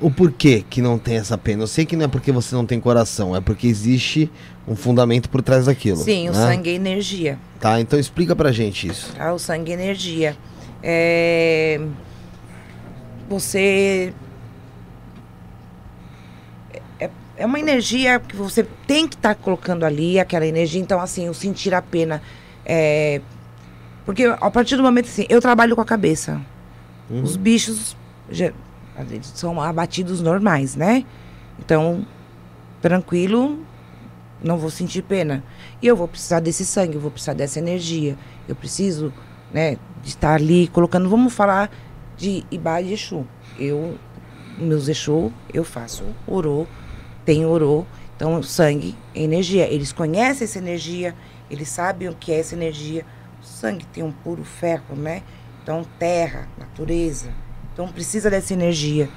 O 0.00 0.10
porquê 0.10 0.64
que 0.68 0.82
não 0.82 0.98
tem 0.98 1.16
essa 1.16 1.38
pena? 1.38 1.62
Eu 1.62 1.66
sei 1.66 1.86
que 1.86 1.94
não 1.94 2.06
é 2.06 2.08
porque 2.08 2.32
você 2.32 2.54
não 2.54 2.66
tem 2.66 2.80
coração, 2.80 3.36
é 3.36 3.40
porque 3.40 3.66
existe 3.68 4.30
um 4.66 4.74
fundamento 4.74 5.28
por 5.28 5.42
trás 5.42 5.66
daquilo. 5.66 5.98
Sim, 5.98 6.28
o 6.28 6.32
né? 6.32 6.38
sangue 6.38 6.70
é 6.70 6.74
energia. 6.74 7.38
Tá, 7.60 7.80
então 7.80 7.98
explica 7.98 8.34
pra 8.34 8.50
gente 8.50 8.88
isso. 8.88 9.12
Tá? 9.14 9.32
O 9.32 9.38
sangue 9.38 9.70
é 9.70 9.74
energia. 9.74 10.36
É... 10.82 11.80
Você. 13.28 14.12
É, 16.98 17.08
é 17.36 17.46
uma 17.46 17.60
energia 17.60 18.18
que 18.18 18.34
você 18.34 18.66
tem 18.86 19.06
que 19.06 19.14
estar 19.14 19.34
colocando 19.36 19.84
ali, 19.84 20.18
aquela 20.18 20.46
energia. 20.46 20.80
Então, 20.80 21.00
assim, 21.00 21.26
eu 21.26 21.34
sentir 21.34 21.72
a 21.74 21.80
pena. 21.80 22.20
É... 22.64 23.20
Porque 24.04 24.24
a 24.24 24.50
partir 24.50 24.76
do 24.76 24.82
momento 24.82 25.06
assim, 25.06 25.26
eu 25.28 25.40
trabalho 25.40 25.76
com 25.76 25.80
a 25.80 25.84
cabeça. 25.84 26.40
Uhum. 27.08 27.22
Os 27.22 27.36
bichos 27.36 27.96
eles 28.98 29.26
são 29.34 29.60
abatidos 29.60 30.20
normais, 30.20 30.76
né? 30.76 31.04
Então, 31.58 32.06
tranquilo, 32.80 33.58
não 34.42 34.58
vou 34.58 34.70
sentir 34.70 35.02
pena. 35.02 35.42
E 35.80 35.86
eu 35.86 35.96
vou 35.96 36.08
precisar 36.08 36.40
desse 36.40 36.64
sangue, 36.64 36.96
eu 36.96 37.00
vou 37.00 37.10
precisar 37.10 37.34
dessa 37.34 37.58
energia. 37.58 38.16
Eu 38.48 38.54
preciso, 38.54 39.12
né, 39.52 39.76
de 40.02 40.08
estar 40.08 40.34
ali 40.34 40.68
colocando. 40.68 41.08
Vamos 41.08 41.32
falar 41.32 41.70
de 42.16 42.44
Ibá 42.50 42.80
e 42.80 42.92
Exu. 42.92 43.26
Eu, 43.58 43.96
meus 44.58 44.88
Exu, 44.88 45.32
eu 45.52 45.64
faço 45.64 46.04
orô, 46.26 46.66
tenho 47.24 47.48
orô. 47.48 47.86
Então, 48.16 48.42
sangue 48.42 48.94
energia. 49.14 49.66
Eles 49.72 49.92
conhecem 49.92 50.44
essa 50.44 50.58
energia, 50.58 51.14
eles 51.50 51.68
sabem 51.68 52.08
o 52.08 52.14
que 52.14 52.32
é 52.32 52.40
essa 52.40 52.54
energia. 52.54 53.04
O 53.40 53.44
sangue 53.44 53.84
tem 53.86 54.02
um 54.02 54.12
puro 54.12 54.44
ferro, 54.44 54.94
né? 54.94 55.22
Então, 55.62 55.84
terra, 55.98 56.48
natureza. 56.58 57.30
Então, 57.72 57.88
precisa 57.88 58.28
dessa 58.30 58.52
energia. 58.52 59.08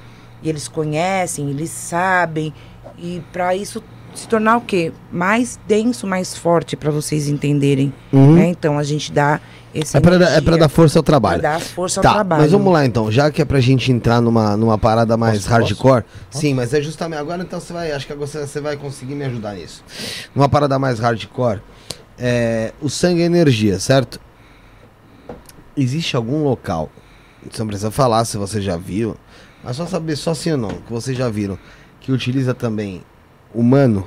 E 0.43 0.49
eles 0.49 0.67
conhecem, 0.67 1.49
eles 1.49 1.69
sabem. 1.69 2.53
E 2.97 3.21
para 3.33 3.55
isso 3.55 3.83
se 4.13 4.27
tornar 4.27 4.57
o 4.57 4.61
quê? 4.61 4.93
Mais 5.11 5.59
denso, 5.67 6.07
mais 6.07 6.37
forte, 6.37 6.75
para 6.77 6.89
vocês 6.91 7.27
entenderem. 7.27 7.93
Uhum. 8.13 8.35
né? 8.35 8.47
Então, 8.47 8.77
a 8.77 8.83
gente 8.83 9.11
dá 9.11 9.41
esse 9.73 9.97
É 9.97 9.99
pra, 9.99 10.17
dar- 10.17 10.31
é 10.31 10.39
pra 10.39 10.55
dar 10.55 10.69
força 10.69 10.97
ao 10.99 11.03
trabalho. 11.03 11.41
Pra 11.41 11.53
dar 11.53 11.59
força 11.59 12.01
Tá, 12.01 12.09
ao 12.09 12.15
trabalho. 12.15 12.41
mas 12.43 12.51
vamos 12.53 12.71
lá 12.71 12.85
então, 12.85 13.11
já 13.11 13.29
que 13.29 13.41
é 13.41 13.45
pra 13.45 13.59
gente 13.59 13.91
entrar 13.91 14.21
numa, 14.21 14.55
numa 14.55 14.77
parada 14.77 15.17
mais 15.17 15.39
Posso, 15.39 15.49
hardcore. 15.49 16.05
Sim, 16.29 16.53
mas 16.53 16.73
é 16.73 16.81
justamente 16.81 17.19
agora 17.19 17.43
então 17.43 17.59
você 17.59 17.73
vai, 17.73 17.91
acho 17.91 18.07
que 18.07 18.13
você, 18.13 18.39
você 18.47 18.61
vai 18.61 18.77
conseguir 18.77 19.15
me 19.15 19.25
ajudar 19.25 19.55
nisso. 19.55 19.83
Numa 20.33 20.47
parada 20.47 20.79
mais 20.79 20.97
hardcore, 20.99 21.59
é, 22.17 22.71
o 22.81 22.89
sangue 22.89 23.21
é 23.21 23.25
energia, 23.25 23.77
certo? 23.81 24.17
Existe 25.75 26.15
algum 26.15 26.41
local, 26.43 26.89
você 27.51 27.61
não 27.61 27.67
precisa 27.67 27.91
falar 27.91 28.25
se 28.25 28.37
você 28.37 28.61
já 28.61 28.77
viu, 28.77 29.15
mas 29.63 29.75
só 29.77 29.85
saber 29.85 30.15
só 30.15 30.33
sim 30.33 30.51
ou 30.51 30.57
não, 30.57 30.69
que 30.69 30.91
vocês 30.91 31.17
já 31.17 31.29
viram, 31.29 31.57
que 31.99 32.11
utiliza 32.11 32.53
também 32.53 33.01
humano? 33.53 34.05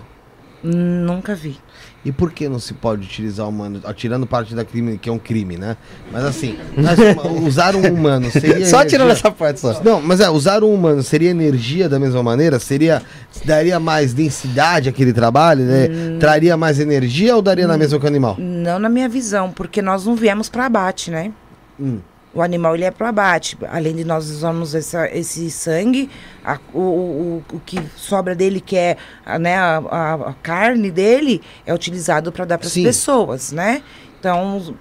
Nunca 0.62 1.35
vi. 1.35 1.56
E 2.05 2.10
por 2.10 2.32
que 2.32 2.48
não 2.48 2.59
se 2.59 2.74
pode 2.74 3.05
utilizar 3.05 3.48
humano? 3.48 3.81
Tirando 3.94 4.27
parte 4.27 4.55
da 4.55 4.65
crime, 4.65 4.98
que 4.98 5.09
é 5.09 5.12
um 5.12 5.19
crime, 5.19 5.56
né? 5.56 5.77
Mas 6.10 6.24
assim, 6.24 6.59
usar 7.47 7.77
um 7.77 7.93
humano 7.93 8.31
seria. 8.31 8.66
Só 8.66 8.85
tirando 8.85 9.10
essa 9.10 9.31
parte 9.31 9.60
só. 9.60 9.81
Não, 9.82 10.01
mas 10.01 10.20
é, 10.20 10.28
usar 10.28 10.65
um 10.65 10.73
humano 10.73 11.02
seria 11.02 11.31
energia 11.31 11.89
da 11.89 11.98
mesma 11.98 12.23
maneira? 12.23 12.59
Seria. 12.59 13.02
Daria 13.44 13.78
mais 13.78 14.12
densidade 14.12 14.89
aquele 14.89 15.12
trabalho, 15.12 15.65
né? 15.65 15.89
Hum. 15.89 16.19
Traria 16.19 16.56
mais 16.56 16.81
energia 16.81 17.36
ou 17.36 17.43
daria 17.43 17.66
na 17.66 17.78
mesma 17.78 17.98
que 17.98 18.05
o 18.05 18.09
animal? 18.09 18.36
Não 18.39 18.78
na 18.78 18.89
minha 18.89 19.09
visão, 19.09 19.52
porque 19.52 19.81
nós 19.81 20.06
não 20.06 20.16
viemos 20.16 20.48
para 20.48 20.66
abate, 20.66 21.10
né? 21.10 21.32
Hum. 21.78 21.98
O 22.34 22.42
animal 22.42 22.74
ele 22.74 22.84
é 22.84 22.90
para 22.90 23.09
abate. 23.09 23.56
Além 23.70 23.96
de 23.96 24.05
nós 24.05 24.30
usarmos 24.30 24.74
essa, 24.74 25.09
esse 25.16 25.50
sangue, 25.50 26.10
a- 26.44 26.59
o, 26.74 26.78
o, 26.80 27.44
o 27.55 27.60
que 27.60 27.80
sobra 27.96 28.34
dele, 28.34 28.60
que 28.60 28.76
é 28.76 28.96
a, 29.24 29.38
né, 29.38 29.56
a, 29.56 29.78
a- 29.80 30.34
carne 30.42 30.90
dele, 30.90 31.40
é 31.66 31.72
utilizado 31.72 32.30
para 32.30 32.44
dar 32.44 32.59
para 32.59 32.66
as 32.68 32.74
pessoas, 32.74 33.50
né? 33.50 33.82
Então, 34.20 34.74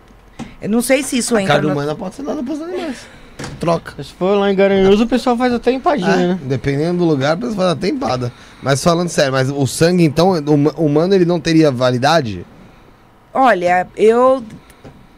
eu 0.61 0.69
não 0.69 0.81
sei 0.81 1.01
se 1.03 1.17
isso 1.17 1.35
A 1.35 1.41
entra 1.41 1.53
carne 1.55 1.67
no- 1.67 1.73
humana 1.73 1.95
pode 1.95 2.15
ser 2.15 2.23
dada 2.23 2.43
pros 2.43 2.61
animais. 2.61 3.07
Troca. 3.59 4.03
Se 4.03 4.13
for 4.13 4.35
lá 4.37 4.51
em 4.51 4.55
Garanhuns, 4.55 4.99
o 4.99 5.07
pessoal 5.07 5.37
faz 5.37 5.53
até 5.53 5.71
empadinha, 5.71 6.09
É, 6.11 6.27
né? 6.27 6.39
dependendo 6.43 6.99
do 6.99 7.05
lugar, 7.05 7.35
você 7.37 7.55
faz 7.55 7.69
até 7.69 7.87
empada. 7.87 8.31
Mas 8.61 8.83
falando 8.83 9.09
sério, 9.09 9.31
mas 9.31 9.49
o 9.49 9.65
sangue, 9.67 10.03
então, 10.03 10.31
o 10.31 10.51
huma- 10.53 10.73
humano, 10.75 11.13
ele 11.13 11.25
não 11.25 11.39
teria 11.39 11.71
validade? 11.71 12.45
Olha, 13.33 13.87
eu 13.95 14.43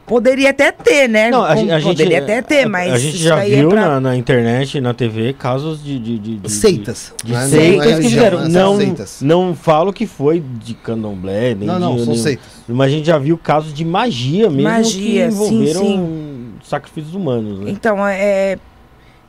poderia 0.10 0.50
até 0.50 0.72
ter, 0.72 1.08
né? 1.08 1.30
Não, 1.32 1.44
a, 1.44 1.54
Com- 1.54 1.62
a 1.72 1.80
gente, 1.80 1.84
poderia 1.84 2.20
até 2.22 2.42
ter, 2.42 2.66
mas 2.68 2.92
a 2.92 2.98
gente 2.98 3.16
isso 3.16 3.24
já 3.24 3.46
é 3.46 3.50
viu 3.56 3.70
pra- 3.70 3.82
na, 3.88 4.00
na 4.02 4.16
internet, 4.18 4.82
na 4.82 4.94
TV, 4.94 5.32
casos 5.34 5.82
de, 5.82 5.98
de, 5.98 6.20
de- 6.20 6.38
de- 6.38 6.52
Seitas. 6.52 7.14
de, 7.24 7.32
Não 7.32 7.40
de 7.48 7.56
não 7.56 7.58
é 7.62 7.62
seitas 7.62 7.86
que 7.86 7.92
religião, 7.94 8.10
fizeram. 8.26 8.38
né? 8.40 8.50
São 8.50 8.72
Não, 8.74 8.78
seitas. 8.78 9.22
não 9.22 9.56
falo 9.56 9.94
que 9.94 10.06
foi 10.06 10.42
de 10.42 10.74
candomblé, 10.74 11.56
nem 11.56 11.68
Não, 11.68 11.80
não, 11.80 11.96
de, 11.96 12.04
são 12.04 12.14
nem- 12.14 12.22
seitas. 12.24 12.46
Mas 12.68 12.88
a 12.88 12.96
gente 12.96 13.06
já 13.06 13.18
viu 13.18 13.38
casos 13.38 13.74
de 13.74 13.86
magia 13.86 14.50
mesmo 14.50 14.64
Magia, 14.64 15.28
que 15.28 15.32
sim, 15.32 15.38
envolveram 15.64 16.50
sacrifícios 16.64 17.16
humanos, 17.16 17.60
né? 17.60 17.72
Então, 17.72 18.06
é, 18.06 18.58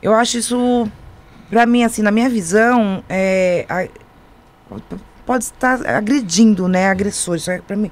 eu 0.01 0.13
acho 0.13 0.37
isso, 0.39 0.87
pra 1.49 1.65
mim, 1.65 1.83
assim, 1.83 2.01
na 2.01 2.11
minha 2.11 2.27
visão, 2.29 3.03
é, 3.07 3.65
a- 3.69 3.87
pode 5.25 5.43
estar 5.45 5.85
agredindo, 5.85 6.67
né, 6.67 6.87
agressores. 6.87 7.43
Isso 7.43 7.51
é 7.51 7.59
pra 7.61 7.75
mim. 7.77 7.91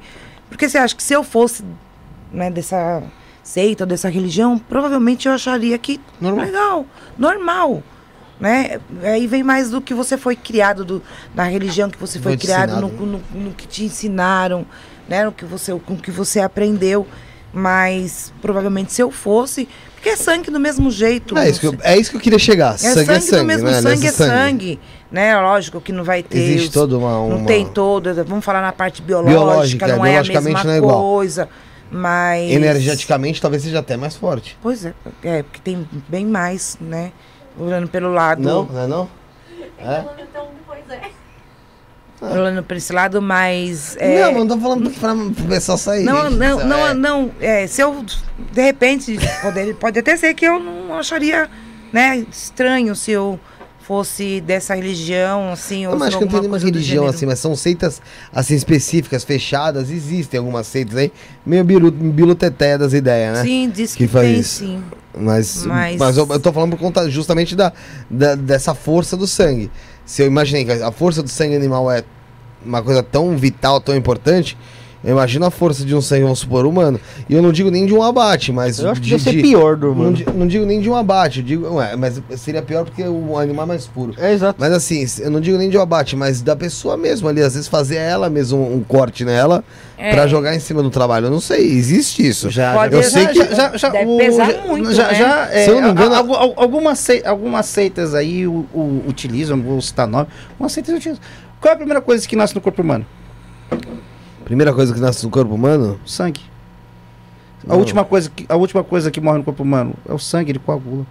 Porque 0.50 0.68
você 0.68 0.78
acha 0.78 0.96
que 0.96 1.04
se 1.04 1.14
eu 1.14 1.24
fosse, 1.24 1.64
né, 2.32 2.50
dessa 2.50 3.02
seita, 3.44 3.86
dessa 3.86 4.10
religião, 4.10 4.58
provavelmente 4.58 5.28
eu 5.28 5.34
acharia 5.34 5.78
que 5.78 6.00
Normal. 6.22 6.46
legal, 6.46 6.86
normal. 7.18 7.84
Né? 8.40 8.80
Aí 9.04 9.28
vem 9.28 9.44
mais 9.44 9.70
do 9.70 9.82
que 9.82 9.94
você 9.94 10.18
foi 10.18 10.36
criado, 10.36 10.86
do, 10.86 11.02
na 11.36 11.44
religião 11.44 11.90
que 11.90 11.98
você 12.00 12.20
foi 12.20 12.38
criado, 12.38 12.80
no, 12.80 12.88
no, 12.90 13.22
no 13.34 13.52
que 13.52 13.68
te 13.68 13.84
ensinaram, 13.84 14.66
né? 15.10 15.26
No 15.26 15.32
que 15.34 15.44
você, 15.44 15.74
com 15.74 15.96
o 15.96 15.98
que 15.98 16.12
você 16.12 16.40
aprendeu. 16.40 17.06
Mas 17.52 18.32
provavelmente 18.42 18.94
se 18.94 19.02
eu 19.02 19.12
fosse. 19.12 19.68
Porque 19.96 20.10
é 20.10 20.16
sangue 20.16 20.52
do 20.52 20.60
mesmo 20.60 20.90
jeito. 20.92 21.38
É 21.38 21.50
isso, 21.50 21.60
que 21.60 21.68
eu, 21.68 21.76
é 21.82 21.98
isso 21.98 22.12
que 22.12 22.16
eu 22.18 22.22
queria 22.22 22.40
chegar. 22.40 22.76
É 22.76 22.78
sangue, 22.78 23.12
é 23.12 23.20
sangue, 23.20 23.42
do 23.42 23.46
mesmo 23.46 23.68
né? 23.70 23.82
sangue, 23.82 24.08
é 24.08 24.12
sangue. 24.12 24.80
Né? 25.12 25.38
Lógico 25.42 25.82
que 25.82 25.92
não 25.92 26.04
vai 26.04 26.24
ter. 26.24 26.38
Existe 26.38 26.68
os- 26.68 26.74
toda 26.74 26.98
uma, 26.98 27.20
uma... 27.20 27.38
Não 27.38 27.46
tem 27.46 27.66
toda. 27.66 28.24
Vamos 28.24 28.46
falar 28.46 28.62
na 28.62 28.72
parte 28.72 29.02
biológica, 29.02 29.36
Biológica, 29.40 29.88
não 29.88 30.06
é 30.06 30.18
a 30.18 30.22
biologicamente 30.22 30.54
mesma 30.56 30.64
não 30.64 30.72
é 30.72 30.78
igual. 30.78 31.24
Mas. 31.92 32.52
Energeticamente 32.52 33.42
talvez 33.42 33.64
seja 33.64 33.80
até 33.80 33.98
mais 33.98 34.16
forte. 34.16 34.58
Pois 34.62 34.86
é, 34.86 34.94
é, 35.24 35.44
porque 35.44 35.60
tem 35.64 35.88
bem 36.08 36.26
mais, 36.26 36.78
né? 36.80 37.12
Olhando 37.58 37.88
pelo 37.88 38.12
lado. 38.14 38.42
Não, 38.42 38.64
não 38.66 38.82
é 38.84 38.88
não? 38.88 39.10
É? 39.80 40.04
Então, 40.22 40.48
pois 40.68 40.84
é. 40.90 41.10
Olhando 42.22 42.64
para 42.64 42.76
esse 42.78 42.92
lado, 42.92 43.22
mas. 43.22 43.96
é, 43.98 44.22
Não, 44.24 44.32
mas 44.34 44.40
não 44.40 44.48
tô 44.48 44.58
falando 44.62 44.92
pra, 44.92 45.16
pra 45.16 45.46
pessoal 45.56 45.78
sair. 45.78 46.04
Não, 46.04 46.30
não, 46.30 46.66
não, 46.66 46.88
é- 46.88 46.94
não, 46.94 47.32
é, 47.40 47.66
se 47.66 47.82
eu, 47.82 48.04
de 48.52 48.62
repente, 48.62 49.18
poder, 49.42 49.74
pode 49.76 50.00
até 50.00 50.18
ser 50.18 50.34
que 50.34 50.46
eu 50.46 50.60
não 50.60 50.98
acharia, 50.98 51.50
né, 51.94 52.18
estranho 52.30 52.94
se 52.96 53.12
eu 53.12 53.40
fosse 53.90 54.40
dessa 54.42 54.76
religião, 54.76 55.52
assim, 55.52 55.88
ou 55.88 55.98
Não, 55.98 56.06
acho 56.06 56.20
que 56.20 56.24
não 56.24 56.30
tem 56.32 56.42
nenhuma 56.42 56.60
religião 56.60 57.08
assim, 57.08 57.26
mas 57.26 57.40
são 57.40 57.56
seitas 57.56 58.00
assim 58.32 58.54
específicas, 58.54 59.24
fechadas, 59.24 59.90
existem 59.90 60.38
algumas 60.38 60.68
seitas 60.68 60.96
aí, 60.96 61.12
meio 61.44 61.64
bilu, 61.64 61.90
biluteté 61.90 62.78
das 62.78 62.94
ideias, 62.94 63.40
né? 63.40 63.44
Sim, 63.44 63.68
diz 63.74 63.96
que 63.96 64.06
que, 64.06 64.08
faz 64.08 64.28
tem, 64.28 64.40
isso. 64.40 64.60
sim. 64.60 64.84
Mas, 65.18 65.66
mas... 65.66 65.98
Mas- 65.98 66.18
eu, 66.18 66.28
eu 66.30 66.40
tô 66.40 66.54
falando 66.54 66.70
por 66.70 66.80
conta 66.80 67.10
justamente 67.10 67.56
da, 67.56 67.74
da- 68.08 68.36
dessa 68.36 68.76
força 68.76 69.18
do 69.18 69.26
sangue. 69.26 69.72
Se 70.06 70.22
eu 70.22 70.28
imaginei 70.28 70.66
que 70.66 70.72
a 70.72 70.92
força 70.92 71.24
do 71.24 71.30
sangue 71.30 71.56
animal 71.56 71.92
é 71.92 72.04
uma 72.64 72.84
coisa 72.84 73.02
tão 73.02 73.36
vital, 73.36 73.82
tão 73.82 73.96
importante, 73.96 74.56
eu 75.04 75.12
imagino 75.12 75.46
a 75.46 75.52
força 75.52 75.86
de 75.86 75.96
um 75.96 76.02
sangue, 76.02 76.24
vamos 76.24 76.40
supor, 76.40 76.66
humano. 76.66 77.00
E 77.30 77.34
eu 77.34 77.42
não 77.42 77.52
digo 77.52 77.72
nem 77.72 77.86
de 77.86 77.94
um 77.94 78.04
abate, 78.04 78.52
mas. 78.52 78.80
Eu 78.80 78.90
acho 78.92 79.00
que 79.02 79.08
de, 79.08 79.14
ia 79.14 79.20
ser 79.20 79.32
de- 79.32 79.42
pior 79.42 79.76
do 79.78 79.88
não, 79.88 79.94
humano. 79.94 80.14
di- 80.14 80.26
não 80.36 80.46
digo 80.48 80.66
nem 80.66 80.82
de 80.82 80.90
um 80.90 80.96
abate, 80.96 81.40
eu 81.40 81.46
digo. 81.46 81.74
Ué, 81.76 81.96
mas 81.96 82.22
seria 82.38 82.62
pior 82.62 82.84
porque 82.86 83.04
o 83.04 83.38
animal 83.38 83.64
é 83.64 83.68
mais 83.68 83.88
puro. 83.88 84.14
É 84.18 84.34
exato. 84.34 84.56
Mas 84.60 84.72
assim, 84.74 85.06
eu 85.20 85.30
não 85.32 85.40
digo 85.40 85.58
nem 85.58 85.70
de 85.70 85.78
um 85.78 85.82
abate, 85.82 86.16
mas 86.16 86.42
da 86.42 86.56
pessoa 86.56 86.98
mesmo 86.98 87.28
ali, 87.30 87.42
às 87.42 87.54
vezes 87.54 87.68
fazer 87.68 87.96
ela 87.98 88.30
mesmo 88.30 88.58
um, 88.60 88.76
um 88.78 88.84
corte 88.84 89.24
nela 89.24 89.64
É. 89.98 90.12
pra 90.14 90.28
jogar 90.28 90.54
em 90.56 90.60
cima 90.60 90.84
do 90.84 90.90
trabalho. 90.90 91.28
Eu 91.28 91.32
não 91.32 91.40
sei, 91.40 91.62
existe 91.66 92.28
isso. 92.28 92.50
Já, 92.50 92.74
Pode- 92.74 92.94
eu 92.96 93.02
já- 93.04 93.10
sei 93.10 93.28
que. 93.28 93.56
já, 93.56 93.78
já, 93.78 93.90
Deve 93.90 94.12
o- 94.12 94.18
pesar 94.18 94.52
já- 94.52 94.62
muito, 94.66 94.92
já, 94.94 95.08
né? 95.08 95.16
já, 95.16 95.48
é, 95.52 95.64
Se 95.64 95.70
eu 95.70 95.76
não 95.76 95.82
me 95.84 95.92
engano- 95.92 96.14
a- 96.16 96.18
a- 96.18 96.42
al- 96.42 96.54
algumas, 96.58 97.08
algumas 97.26 97.66
seitas 97.68 98.14
aí 98.14 98.46
o, 98.46 98.66
o- 98.74 99.04
utilizam, 99.08 99.62
vou 99.62 99.82
citar 99.82 100.08
nome, 100.08 100.28
algumas 100.52 100.72
seitas 100.74 100.94
utilizam. 100.96 101.22
Qual 101.62 101.72
é 101.72 101.74
a 101.74 101.78
primeira 101.78 102.02
coisa 102.02 102.28
que 102.28 102.36
nasce 102.36 102.54
no 102.56 102.62
corpo 102.62 102.82
humano? 102.82 103.06
Primeira 104.50 104.74
coisa 104.74 104.92
que 104.92 105.00
nasce 105.00 105.24
no 105.24 105.30
corpo 105.30 105.54
humano? 105.54 106.00
Sangue. 106.04 106.42
A 107.66 107.68
Não. 107.68 107.78
última, 107.78 108.04
coisa 108.04 108.32
que, 108.32 108.48
a 108.50 108.56
última 108.56 108.84
coisa 108.84 109.12
que 109.12 109.22
morre 109.22 109.38
no 109.38 109.44
corpo 109.44 109.62
humano 109.62 109.94
é 110.08 110.12
o 110.12 110.18
sangue, 110.18 110.52
ele 110.52 110.58
coagula. 110.58 111.06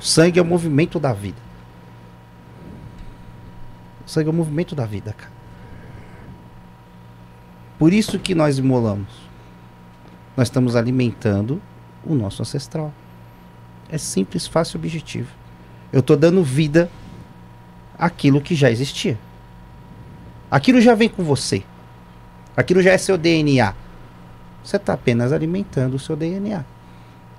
O 0.00 0.02
sangue 0.02 0.38
é 0.38 0.42
o 0.42 0.44
movimento 0.46 0.98
da 0.98 1.12
vida. 1.12 1.36
O 4.06 4.08
sangue 4.08 4.28
é 4.28 4.30
o 4.30 4.34
movimento 4.34 4.74
da 4.74 4.86
vida, 4.86 5.12
cara. 5.12 5.30
Por 7.78 7.92
isso 7.92 8.18
que 8.18 8.34
nós 8.34 8.56
imolamos. 8.56 9.12
Nós 10.34 10.46
estamos 10.48 10.74
alimentando 10.74 11.60
o 12.02 12.14
nosso 12.14 12.40
ancestral. 12.40 12.90
É 13.90 13.98
simples, 13.98 14.46
fácil 14.46 14.78
e 14.78 14.78
objetivo. 14.78 15.28
Eu 15.92 16.00
estou 16.00 16.16
dando 16.16 16.42
vida 16.42 16.90
àquilo 17.98 18.40
que 18.40 18.54
já 18.54 18.70
existia. 18.70 19.18
Aquilo 20.50 20.80
já 20.80 20.94
vem 20.94 21.10
com 21.10 21.22
você. 21.22 21.62
Aquilo 22.58 22.82
já 22.82 22.90
é 22.90 22.98
seu 22.98 23.16
DNA. 23.16 23.72
Você 24.64 24.78
está 24.78 24.92
apenas 24.94 25.32
alimentando 25.32 25.94
o 25.94 25.98
seu 25.98 26.16
DNA. 26.16 26.64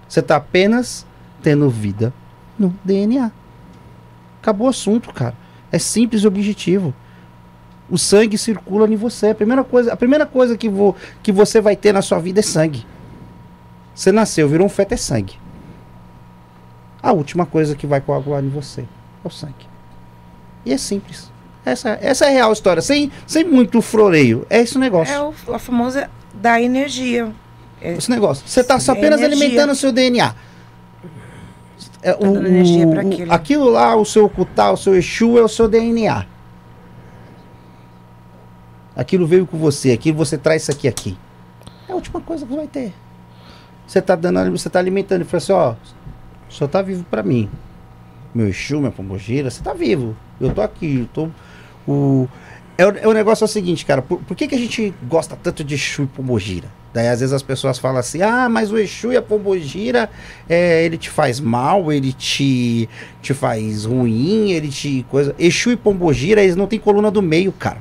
Você 0.07 0.21
está 0.21 0.37
apenas 0.37 1.05
tendo 1.43 1.69
vida 1.69 2.13
no 2.57 2.73
DNA. 2.85 3.29
Acabou 4.41 4.67
o 4.67 4.69
assunto, 4.69 5.13
cara. 5.13 5.35
É 5.73 5.77
simples 5.77 6.23
e 6.23 6.27
objetivo. 6.27 6.93
O 7.89 7.97
sangue 7.97 8.37
circula 8.37 8.87
em 8.87 8.95
você. 8.95 9.31
A 9.31 9.35
primeira 9.35 9.61
coisa, 9.61 9.91
a 9.91 9.97
primeira 9.97 10.25
coisa 10.25 10.57
que, 10.57 10.69
vo, 10.69 10.95
que 11.21 11.33
você 11.33 11.59
vai 11.59 11.75
ter 11.75 11.91
na 11.91 12.01
sua 12.01 12.19
vida 12.19 12.39
é 12.39 12.43
sangue. 12.43 12.87
Você 13.93 14.13
nasceu, 14.13 14.47
virou 14.47 14.67
um 14.67 14.69
feto, 14.69 14.93
é 14.93 14.97
sangue. 14.97 15.37
A 17.03 17.11
última 17.11 17.45
coisa 17.45 17.75
que 17.75 17.85
vai 17.85 17.99
coagular 17.99 18.41
em 18.41 18.47
você 18.47 18.83
é 18.83 19.27
o 19.27 19.29
sangue. 19.29 19.67
E 20.65 20.71
é 20.71 20.77
simples. 20.77 21.29
Essa, 21.69 21.97
essa 22.01 22.25
é 22.25 22.27
a 22.29 22.31
real 22.31 22.53
história. 22.53 22.81
Sem, 22.81 23.11
sem 23.27 23.43
muito 23.43 23.81
floreio. 23.81 24.45
É 24.49 24.59
esse 24.61 24.75
o 24.77 24.79
negócio. 24.79 25.13
É 25.13 25.21
o, 25.21 25.33
a 25.53 25.59
famosa 25.59 26.09
da 26.33 26.61
energia. 26.61 27.31
É, 27.81 27.93
Esse 27.93 28.09
negócio. 28.09 28.47
Você 28.47 28.59
está 28.61 28.75
é 28.75 28.77
apenas 28.91 29.19
energia. 29.21 29.27
alimentando 29.45 29.71
o 29.71 29.75
seu 29.75 29.91
DNA. 29.91 30.35
É, 32.01 32.13
o, 32.13 32.17
dando 32.19 32.47
energia 32.47 32.87
pra 32.87 33.03
o- 33.03 33.07
aquilo. 33.07 33.33
aquilo 33.33 33.69
lá, 33.69 33.95
o 33.95 34.05
seu 34.05 34.29
Kutal, 34.29 34.73
o 34.73 34.77
seu 34.77 34.95
Exu 34.95 35.37
é 35.37 35.41
o 35.41 35.47
seu 35.47 35.67
DNA. 35.67 36.25
Aquilo 38.95 39.25
veio 39.25 39.45
com 39.47 39.57
você, 39.57 39.91
aquilo 39.91 40.17
você 40.17 40.37
traz 40.37 40.63
isso 40.63 40.71
aqui 40.71 40.87
aqui. 40.87 41.17
É 41.87 41.91
a 41.91 41.95
última 41.95 42.19
coisa 42.21 42.45
que 42.45 42.53
vai 42.55 42.67
ter. 42.67 42.93
Você 43.87 43.99
está 43.99 44.15
dando, 44.15 44.51
você 44.57 44.69
tá 44.69 44.77
alimentando, 44.79 45.21
e 45.21 45.25
fala 45.25 45.37
assim, 45.37 45.51
ó, 45.53 45.73
o 46.49 46.53
senhor 46.53 46.69
tá 46.69 46.81
vivo 46.81 47.03
para 47.09 47.23
mim. 47.23 47.49
Meu 48.35 48.47
Exu, 48.47 48.79
minha 48.79 48.91
pombogira, 48.91 49.49
você 49.49 49.63
tá 49.63 49.73
vivo. 49.73 50.15
Eu 50.39 50.53
tô 50.53 50.61
aqui, 50.61 50.99
eu 50.99 51.07
tô 51.13 51.29
o 51.91 52.27
é, 52.77 52.85
o- 52.85 52.97
é 52.97 53.07
o 53.07 53.11
negócio 53.13 53.43
é 53.43 53.45
o 53.45 53.47
seguinte, 53.47 53.85
cara, 53.85 54.01
por, 54.01 54.19
por 54.19 54.37
que, 54.37 54.47
que 54.47 54.55
a 54.55 54.57
gente 54.57 54.93
gosta 55.03 55.35
tanto 55.35 55.63
de 55.63 55.75
Exu 55.75 56.03
e 56.03 56.07
Pombogira? 56.07 56.67
Daí 56.93 57.07
às 57.09 57.19
vezes 57.19 57.33
as 57.33 57.43
pessoas 57.43 57.77
falam 57.77 57.97
assim, 57.97 58.21
ah, 58.21 58.47
mas 58.49 58.71
o 58.71 58.77
Exu 58.77 59.11
e 59.11 59.17
a 59.17 59.21
Pombogira, 59.21 60.09
é, 60.47 60.83
ele 60.85 60.97
te 60.97 61.09
faz 61.09 61.39
mal, 61.41 61.91
ele 61.91 62.13
te, 62.13 62.87
te 63.21 63.33
faz 63.33 63.83
ruim, 63.85 64.51
ele 64.51 64.69
te 64.69 65.05
coisa... 65.09 65.35
Exu 65.37 65.71
e 65.71 65.75
Pombogira, 65.75 66.41
eles 66.41 66.55
não 66.55 66.67
tem 66.67 66.79
coluna 66.79 67.11
do 67.11 67.21
meio, 67.21 67.51
cara. 67.51 67.77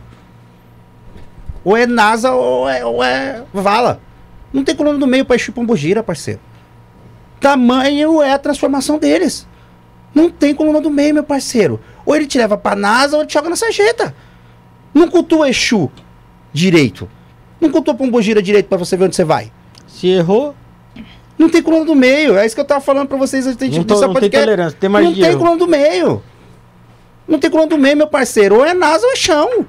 Ou 1.65 1.77
é 1.77 1.87
NASA 1.87 2.33
ou 2.33 2.69
é, 2.69 2.85
ou 2.85 3.03
é 3.03 3.45
vala. 3.53 4.01
Não 4.53 4.65
tem 4.65 4.75
coluna 4.75 4.99
do 4.99 5.07
meio 5.07 5.25
pra 5.25 5.37
Exu 5.37 5.51
e 5.51 5.55
Pombogira, 5.55 6.03
parceiro. 6.03 6.41
Tamanho 7.41 8.21
é 8.21 8.33
a 8.33 8.39
transformação 8.39 8.99
deles. 8.99 9.47
Não 10.15 10.29
tem 10.29 10.55
coluna 10.55 10.81
do 10.81 10.91
meio, 10.91 11.15
meu 11.15 11.23
parceiro. 11.25 11.79
Ou 12.09 12.17
ele 12.17 12.27
te 12.27 12.39
leva 12.39 12.57
pra 12.57 12.75
NASA 12.75 13.17
ou 13.17 13.21
ele 13.21 13.29
te 13.29 13.35
joga 13.35 13.51
na 13.51 13.55
sarjeta. 13.55 14.15
Não 14.95 15.09
cultua 15.09 15.51
Exu 15.51 15.91
direito. 16.51 17.07
Não 17.61 17.71
cultua 17.71 17.93
Pombogira 17.95 18.41
direito 18.41 18.67
pra 18.67 18.79
você 18.79 18.97
ver 18.97 19.05
onde 19.05 19.15
você 19.15 19.25
vai. 19.25 19.53
Se 19.87 20.07
errou, 20.07 20.55
Não 21.37 21.51
tem 21.51 21.61
coluna 21.63 21.85
do 21.85 21.95
meio. 21.95 22.39
É 22.39 22.47
isso 22.47 22.55
que 22.55 22.63
eu 22.63 22.65
tava 22.65 22.81
falando 22.81 23.09
pra 23.09 23.19
vocês 23.19 23.47
antes 23.47 23.71
de 23.71 23.77
não, 23.77 23.85
tô, 23.85 24.01
não 24.01 24.15
tem 24.15 24.31
tolerância, 24.31 24.79
tem 24.81 24.89
mais 24.89 25.05
Não 25.05 25.13
tem 25.13 25.23
erro. 25.23 25.39
coluna 25.39 25.59
do 25.59 25.69
meio. 25.69 26.23
Não 27.29 27.39
tem 27.39 27.51
coluna 27.51 27.69
do 27.69 27.77
meio, 27.77 27.95
meu 27.99 28.07
parceiro. 28.07 28.57
Ou 28.57 28.65
é 28.65 28.73
NASA 28.73 29.05
ou 29.05 29.13
é 29.13 29.17
chão. 29.17 29.67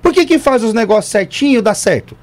Por 0.00 0.10
que 0.10 0.24
quem 0.24 0.38
faz 0.38 0.64
os 0.64 0.72
negócios 0.72 1.12
certinho 1.12 1.60
dá 1.60 1.74
certo? 1.74 2.16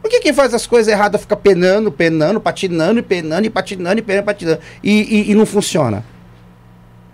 Por 0.00 0.08
que 0.08 0.20
quem 0.20 0.32
faz 0.32 0.54
as 0.54 0.64
coisas 0.64 0.92
erradas 0.92 1.20
fica 1.20 1.34
penando, 1.34 1.90
penando, 1.90 2.40
patinando, 2.40 3.00
e 3.00 3.02
penando, 3.02 3.46
e 3.46 3.50
patinando, 3.50 3.98
e 3.98 4.02
penando, 4.02 4.24
patinando, 4.24 4.60
e, 4.80 4.92
e, 4.92 5.30
e 5.32 5.34
não 5.34 5.44
funciona? 5.44 6.04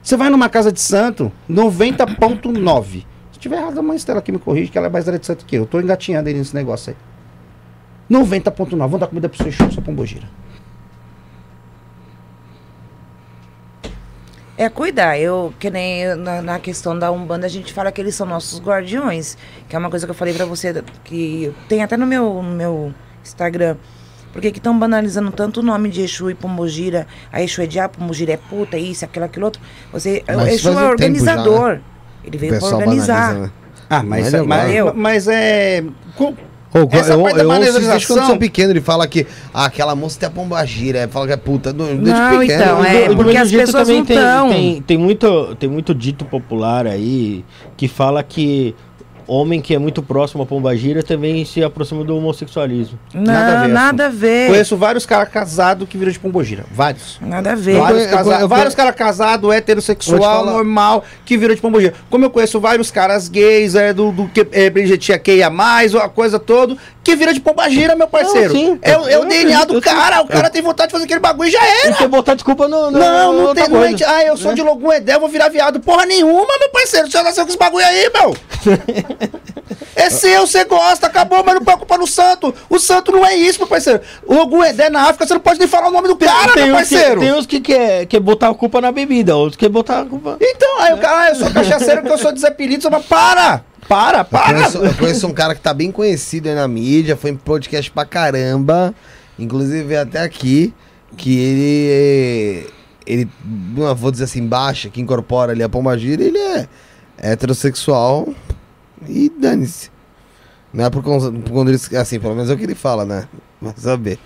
Você 0.02 0.16
vai 0.16 0.30
numa 0.30 0.48
casa 0.48 0.72
de 0.72 0.80
santo, 0.80 1.30
90.9. 1.48 3.04
Se 3.32 3.38
tiver 3.38 3.56
errado, 3.56 3.78
a 3.78 3.82
mãe 3.82 3.96
Estela 3.96 4.18
aqui 4.18 4.32
me 4.32 4.38
corrige, 4.38 4.70
que 4.70 4.78
ela 4.78 4.86
é 4.86 4.90
mais 4.90 5.04
de 5.04 5.26
santo 5.26 5.44
que 5.44 5.56
eu. 5.56 5.62
Eu 5.62 5.66
tô 5.66 5.80
engatinhando 5.80 6.28
aí 6.28 6.34
nesse 6.34 6.54
negócio 6.54 6.90
aí. 6.90 6.96
90.9. 8.10 8.76
Vamos 8.76 9.00
dar 9.00 9.06
comida 9.06 9.28
pro 9.28 9.42
seu 9.42 9.52
show, 9.52 9.70
seu 9.70 9.82
pombogira. 9.82 10.26
É 14.56 14.68
cuidar. 14.68 15.18
Eu, 15.18 15.54
que 15.58 15.70
nem 15.70 16.14
na, 16.16 16.42
na 16.42 16.58
questão 16.58 16.98
da 16.98 17.10
Umbanda, 17.10 17.46
a 17.46 17.48
gente 17.48 17.72
fala 17.72 17.92
que 17.92 18.00
eles 18.00 18.14
são 18.14 18.26
nossos 18.26 18.60
guardiões. 18.60 19.38
Que 19.68 19.76
é 19.76 19.78
uma 19.78 19.88
coisa 19.88 20.06
que 20.06 20.10
eu 20.10 20.14
falei 20.14 20.34
pra 20.34 20.44
você, 20.44 20.82
que 21.04 21.54
tem 21.68 21.82
até 21.82 21.96
no 21.96 22.06
meu, 22.06 22.42
no 22.42 22.52
meu 22.54 22.94
Instagram. 23.22 23.76
Porque 24.32 24.50
que 24.50 24.58
estão 24.58 24.78
banalizando 24.78 25.30
tanto 25.32 25.60
o 25.60 25.62
nome 25.62 25.88
de 25.88 26.02
Exu 26.02 26.30
e 26.30 26.34
Pombogira. 26.34 27.06
A 27.32 27.42
Exu 27.42 27.62
é 27.62 27.66
diabo, 27.66 27.98
Pombogira 27.98 28.32
é 28.32 28.36
puta, 28.36 28.76
isso, 28.78 29.04
aquilo, 29.04 29.24
aquilo 29.24 29.44
outro. 29.46 29.60
Você, 29.92 30.22
o 30.28 30.36
Mas 30.36 30.54
Exu 30.54 30.68
é 30.68 30.70
um 30.72 30.74
tempo 30.76 30.90
organizador. 30.90 31.78
Ele 32.24 32.38
veio 32.38 32.52
pra 32.52 32.60
pessoal 32.60 32.80
organizar. 32.80 33.16
banaliza, 33.34 33.46
né? 33.46 33.50
Ah, 33.88 34.02
mas, 34.04 34.24
Mas 34.24 34.34
é, 34.34 34.38
eu 34.40 34.46
mas, 34.46 34.82
gosto. 34.82 34.96
mas 34.98 35.28
é. 35.28 35.84
co- 36.16 36.34
Ô, 36.72 36.86
Essa 36.92 37.14
eu, 37.14 37.22
parte 37.22 37.36
da 37.36 37.42
eu 37.42 37.48
ouço 37.48 37.62
isso 37.62 37.72
desde 37.72 37.80
banalização- 37.88 38.14
quando 38.14 38.20
eu 38.22 38.26
sou 38.28 38.36
pequeno, 38.38 38.70
ele 38.70 38.80
fala 38.80 39.08
que 39.08 39.26
ah, 39.52 39.64
aquela 39.64 39.96
moça 39.96 40.20
tem 40.20 40.28
a 40.28 40.30
pomba 40.30 40.64
gira, 40.64 41.08
fala 41.08 41.26
que 41.26 41.32
é 41.32 41.36
puta. 41.36 41.72
Desde 41.72 41.96
Não, 41.96 42.38
pequeno. 42.38 42.62
então, 42.62 42.84
é, 42.84 43.08
do 43.08 43.16
porque 43.16 43.24
mesmo 43.32 43.42
as 43.42 43.48
jeito 43.50 43.66
pessoas 43.66 43.88
não 43.88 44.04
tem, 44.04 44.16
tão. 44.16 44.48
tem, 44.50 44.82
tem 44.82 44.96
muito, 44.96 45.56
tem 45.56 45.68
muito 45.68 45.92
dito 45.92 46.24
popular 46.24 46.86
aí 46.86 47.44
que 47.76 47.88
fala 47.88 48.22
que 48.22 48.76
homem 49.26 49.60
que 49.60 49.74
é 49.74 49.78
muito 49.78 50.02
próximo 50.02 50.42
à 50.42 50.46
pombagira 50.46 51.02
também 51.02 51.44
se 51.44 51.62
aproxima 51.62 52.04
do 52.04 52.16
homossexualismo. 52.16 52.98
Não, 53.14 53.22
Nada 53.32 53.68
nada 53.68 54.04
a 54.04 54.06
a 54.06 54.10
ver, 54.10 54.18
ver. 54.18 54.48
Conheço 54.48 54.76
vários 54.76 55.06
caras 55.06 55.28
casados 55.28 55.88
que 55.88 55.96
viram 55.96 56.12
de 56.12 56.18
pombogira. 56.18 56.64
Vários. 56.72 57.18
Nada 57.20 57.52
a 57.52 57.54
ver. 57.54 57.78
Vários, 57.78 58.06
casa- 58.06 58.46
vários 58.46 58.74
caras 58.74 58.94
casados, 58.94 59.52
heterossexual, 59.52 60.20
falar. 60.20 60.52
normal, 60.52 61.04
que 61.24 61.36
viram 61.36 61.54
de 61.54 61.60
pombogira. 61.60 61.94
Como 62.08 62.24
eu 62.24 62.30
conheço 62.30 62.60
vários 62.60 62.90
caras 62.90 63.28
gays, 63.28 63.74
é, 63.74 63.92
do, 63.92 64.12
do 64.12 64.28
que 64.28 64.46
é, 64.52 65.50
mais, 65.50 65.94
a 65.94 66.08
coisa 66.08 66.38
toda, 66.38 66.76
que 67.02 67.16
viram 67.16 67.32
de 67.32 67.40
pombagira, 67.40 67.96
meu 67.96 68.06
parceiro. 68.08 68.52
Não, 68.52 68.60
sim. 68.60 68.78
é, 68.82 68.90
é 68.92 68.98
o 68.98 69.08
Eu 69.08 69.24
DNA 69.26 69.64
do 69.64 69.80
cara, 69.80 70.20
o 70.22 70.26
cara 70.26 70.50
tem 70.50 70.62
vontade 70.62 70.88
de 70.88 70.92
fazer 70.92 71.04
aquele 71.04 71.20
bagulho 71.20 71.48
e 71.48 71.52
já 71.52 71.64
era. 71.64 71.90
Não 71.90 71.96
tem 71.96 72.08
botar 72.08 72.34
desculpa 72.34 72.68
no. 72.68 72.90
no 72.90 72.98
Não, 72.98 73.32
não 73.32 73.44
outra 73.46 73.64
tem. 73.64 73.72
Não 73.72 73.84
é, 73.84 73.94
ah, 74.06 74.24
eu 74.24 74.36
sou 74.36 74.54
de 74.54 74.62
Logum 74.62 74.92
Edé, 74.92 75.14
eu 75.14 75.20
vou 75.20 75.28
virar 75.28 75.48
viado. 75.48 75.80
Porra 75.80 76.04
nenhuma, 76.06 76.58
meu 76.58 76.68
parceiro. 76.70 77.10
Você 77.10 77.22
nasceu 77.22 77.44
com 77.44 77.50
esse 77.50 77.58
bagulho 77.58 77.84
aí, 77.84 78.10
meu. 78.12 78.36
é 79.94 80.10
seu, 80.10 80.46
você 80.46 80.64
gosta, 80.64 81.06
acabou, 81.06 81.42
mas 81.44 81.54
não 81.54 81.64
preocupa 81.64 81.98
no 81.98 82.06
santo. 82.06 82.54
O 82.68 82.78
santo 82.78 83.12
não 83.12 83.24
é 83.24 83.36
isso, 83.36 83.58
meu 83.58 83.68
parceiro. 83.68 84.00
O 84.26 84.34
Logum 84.34 84.64
Edé 84.64 84.88
na 84.88 85.02
África, 85.02 85.26
você 85.26 85.34
não 85.34 85.40
pode 85.40 85.58
nem 85.58 85.68
falar 85.68 85.88
o 85.88 85.92
nome 85.92 86.08
do 86.08 86.16
cara, 86.16 86.54
meu 86.54 86.76
uns 86.76 86.88
que, 86.88 86.94
parceiro. 86.94 87.20
tem 87.20 87.32
uns 87.32 87.46
que 87.46 87.60
quer, 87.60 88.06
quer 88.06 88.20
botar 88.20 88.48
a 88.48 88.54
culpa 88.54 88.80
na 88.80 88.90
bebida, 88.90 89.36
outros 89.36 89.56
que 89.56 89.66
quer 89.66 89.70
botar 89.70 90.00
a 90.00 90.04
culpa. 90.04 90.36
Então, 90.40 90.80
aí 90.80 90.94
o 90.94 90.98
cara, 90.98 91.22
ah, 91.22 91.28
eu 91.30 91.34
sou 91.36 91.50
cachaceiro 91.50 92.00
porque 92.02 92.14
eu 92.14 92.18
sou 92.18 92.32
desapelido. 92.32 92.82
Você 92.82 92.90
fala, 92.90 93.02
para, 93.02 93.64
para, 93.88 94.18
Eu 94.20 94.24
para. 94.24 94.54
conheço, 94.54 94.78
eu 94.78 94.94
conheço 94.94 95.26
um 95.26 95.32
cara 95.32 95.54
que 95.54 95.60
tá 95.60 95.74
bem 95.74 95.90
conhecido 95.92 96.48
aí 96.48 96.54
na 96.54 96.68
mídia, 96.68 97.16
foi 97.16 97.30
em 97.30 97.36
podcast 97.36 97.90
pra 97.90 98.04
caramba, 98.04 98.94
inclusive 99.38 99.96
até 99.96 100.22
aqui, 100.22 100.72
que 101.16 101.38
ele, 101.38 102.66
ele, 103.06 103.28
não 103.76 103.94
vou 103.94 104.10
dizer 104.10 104.24
assim, 104.24 104.46
baixa, 104.46 104.88
que 104.88 105.00
incorpora 105.00 105.52
ali 105.52 105.62
a 105.62 105.68
pombagira, 105.68 106.22
ele 106.22 106.38
é 106.38 106.68
heterossexual 107.18 108.28
e 109.08 109.30
dane-se. 109.30 109.90
Não 110.72 110.84
é 110.84 110.90
por 110.90 111.02
conta, 111.02 111.30
disso, 111.70 111.96
assim, 111.96 112.20
pelo 112.20 112.34
menos 112.34 112.50
é 112.50 112.54
o 112.54 112.56
que 112.56 112.64
ele 112.64 112.74
fala, 112.74 113.04
né? 113.04 113.28
Vai 113.60 113.74
saber. 113.76 114.18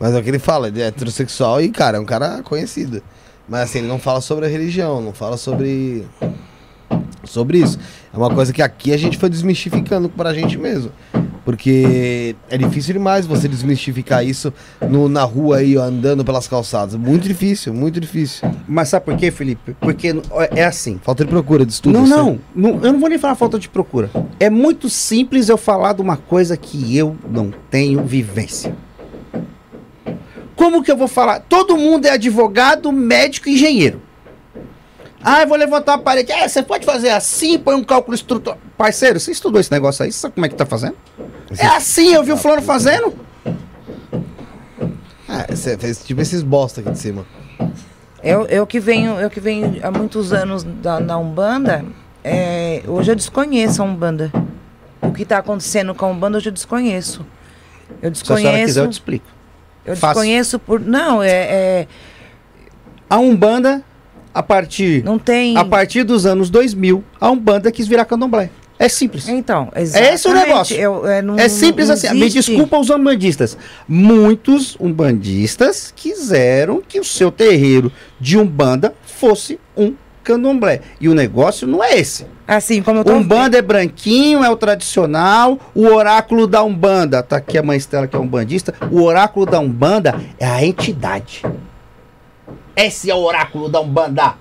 Mas 0.00 0.14
é 0.14 0.18
o 0.18 0.22
que 0.22 0.30
ele 0.30 0.38
fala, 0.38 0.68
ele 0.68 0.82
é 0.82 0.86
heterossexual 0.86 1.60
e, 1.60 1.70
cara, 1.70 1.96
é 1.96 2.00
um 2.00 2.04
cara 2.04 2.42
conhecido. 2.42 3.02
Mas 3.48 3.62
assim, 3.62 3.78
ele 3.78 3.88
não 3.88 3.98
fala 3.98 4.20
sobre 4.20 4.46
a 4.46 4.48
religião, 4.48 5.00
não 5.00 5.12
fala 5.12 5.36
sobre 5.36 6.06
sobre 7.24 7.58
isso. 7.58 7.78
É 8.12 8.16
uma 8.16 8.34
coisa 8.34 8.52
que 8.52 8.62
aqui 8.62 8.92
a 8.92 8.96
gente 8.96 9.16
foi 9.16 9.28
desmistificando 9.28 10.08
pra 10.08 10.34
gente 10.34 10.58
mesmo. 10.58 10.90
Porque 11.44 12.36
é 12.48 12.56
difícil 12.56 12.92
demais 12.94 13.26
você 13.26 13.48
desmistificar 13.48 14.24
isso 14.24 14.52
no- 14.88 15.08
na 15.08 15.24
rua 15.24 15.56
aí, 15.58 15.76
ó, 15.76 15.82
andando 15.82 16.24
pelas 16.24 16.46
calçadas. 16.46 16.94
Muito 16.94 17.26
difícil, 17.26 17.74
muito 17.74 18.00
difícil. 18.00 18.48
Mas 18.68 18.88
sabe 18.90 19.04
por 19.06 19.16
quê, 19.16 19.30
Felipe? 19.30 19.74
Porque 19.80 20.14
é 20.54 20.64
assim. 20.64 21.00
Falta 21.02 21.24
de 21.24 21.30
procura 21.30 21.66
de 21.66 21.72
estudo. 21.72 21.98
não, 21.98 22.06
não, 22.06 22.38
não, 22.54 22.70
eu 22.84 22.92
não 22.92 23.00
vou 23.00 23.08
nem 23.08 23.18
falar 23.18 23.34
falta 23.34 23.58
de 23.58 23.68
procura. 23.68 24.08
É 24.38 24.48
muito 24.48 24.88
simples 24.88 25.48
eu 25.48 25.56
falar 25.56 25.94
de 25.94 26.00
uma 26.00 26.16
coisa 26.16 26.56
que 26.56 26.96
eu 26.96 27.16
não 27.28 27.52
tenho 27.70 28.04
vivência. 28.04 28.74
Como 30.54 30.82
que 30.82 30.92
eu 30.92 30.96
vou 30.96 31.08
falar? 31.08 31.40
Todo 31.40 31.76
mundo 31.76 32.06
é 32.06 32.10
advogado, 32.10 32.92
médico 32.92 33.48
e 33.48 33.54
engenheiro. 33.54 34.00
Ah, 35.24 35.42
eu 35.42 35.46
vou 35.48 35.56
levantar 35.56 35.94
a 35.94 35.98
parede. 35.98 36.32
Ah, 36.32 36.48
você 36.48 36.62
pode 36.62 36.84
fazer 36.84 37.10
assim, 37.10 37.58
põe 37.58 37.74
um 37.74 37.84
cálculo 37.84 38.14
estrutural. 38.14 38.58
Parceiro, 38.76 39.20
você 39.20 39.30
estudou 39.30 39.60
esse 39.60 39.70
negócio 39.70 40.04
aí? 40.04 40.10
Você 40.10 40.18
sabe 40.18 40.34
como 40.34 40.46
é 40.46 40.48
que 40.48 40.54
tá 40.56 40.66
fazendo? 40.66 40.96
É 41.58 41.66
assim, 41.66 42.12
eu 42.12 42.24
vi 42.24 42.32
o 42.32 42.36
fulano 42.36 42.62
fazendo. 42.62 43.14
Ah, 45.28 45.46
você 45.48 45.78
fez 45.78 46.04
tipo 46.04 46.20
esses 46.20 46.42
bosta 46.42 46.80
aqui 46.80 46.90
de 46.90 46.98
cima. 46.98 47.24
Eu, 48.22 48.46
eu 48.46 48.66
que 48.66 48.78
venho, 48.80 49.12
eu 49.20 49.30
que 49.30 49.40
venho 49.40 49.78
há 49.82 49.90
muitos 49.90 50.32
anos 50.32 50.62
da, 50.62 51.00
na 51.00 51.18
Umbanda, 51.18 51.84
é, 52.22 52.82
hoje 52.86 53.10
eu 53.10 53.16
desconheço 53.16 53.82
a 53.82 53.84
Umbanda. 53.84 54.30
O 55.00 55.12
que 55.12 55.22
está 55.22 55.38
acontecendo 55.38 55.94
com 55.94 56.04
a 56.04 56.08
Umbanda 56.08 56.38
hoje 56.38 56.48
eu 56.48 56.52
desconheço. 56.52 57.24
Eu 58.00 58.14
Se 58.14 58.22
a 58.22 58.36
senhora 58.36 58.42
desconheço. 58.56 58.66
quiser, 58.66 58.80
eu 58.84 58.88
te 58.88 58.92
explico. 58.92 59.26
eu 59.84 59.96
fácil. 59.96 60.14
desconheço 60.22 60.58
por. 60.58 60.80
Não, 60.80 61.22
é, 61.22 61.30
é- 61.30 61.86
A 63.10 63.18
Umbanda, 63.18 63.82
a 64.34 64.42
partir, 64.42 65.02
não 65.04 65.18
tem. 65.18 65.56
a 65.56 65.64
partir 65.64 66.02
dos 66.04 66.24
anos 66.26 66.48
2000, 66.50 67.02
a 67.20 67.30
Umbanda 67.30 67.70
quis 67.70 67.86
virar 67.86 68.04
candomblé. 68.04 68.50
É 68.78 68.88
simples. 68.88 69.28
Então, 69.28 69.68
É 69.74 69.82
esse 69.82 69.96
o 69.96 70.00
exatamente, 70.30 70.46
negócio. 70.48 70.76
eu- 70.76 71.06
é, 71.06 71.22
não- 71.22 71.38
É 71.38 71.48
simples 71.48 71.88
assim. 71.88 72.10
Me 72.14 72.26
existe. 72.26 72.50
desculpa 72.50 72.78
os 72.78 72.90
umbandistas. 72.90 73.56
Muitos 73.86 74.76
umbandistas 74.80 75.92
quiseram 75.94 76.82
que 76.86 76.98
o 76.98 77.04
seu 77.04 77.30
terreiro 77.30 77.92
de 78.18 78.36
umbanda 78.36 78.92
fosse 79.04 79.60
um 79.76 79.94
candomblé. 80.24 80.80
E 81.00 81.08
o 81.08 81.14
negócio 81.14 81.66
não 81.66 81.82
é 81.84 81.96
esse. 81.96 82.26
Assim, 82.48 82.82
como 82.82 83.00
eu 83.00 83.04
tô. 83.04 83.12
Umbanda 83.12 83.56
é 83.56 83.62
branquinho, 83.62 84.42
é 84.42 84.50
o 84.50 84.56
tradicional. 84.56 85.60
O 85.74 85.86
oráculo 85.86 86.48
da 86.48 86.62
Umbanda, 86.64 87.22
tá 87.22 87.36
aqui 87.36 87.56
a 87.56 87.62
mãe 87.62 87.76
Estela 87.78 88.08
que 88.08 88.16
é 88.16 88.18
umbandista. 88.18 88.74
O 88.90 89.02
oráculo 89.02 89.46
da 89.46 89.60
Umbanda 89.60 90.20
é 90.40 90.46
a 90.46 90.64
entidade. 90.64 91.42
Esse 92.76 93.10
é 93.10 93.14
o 93.14 93.18
oráculo 93.22 93.68
da 93.68 93.80
Umbanda. 93.80 94.34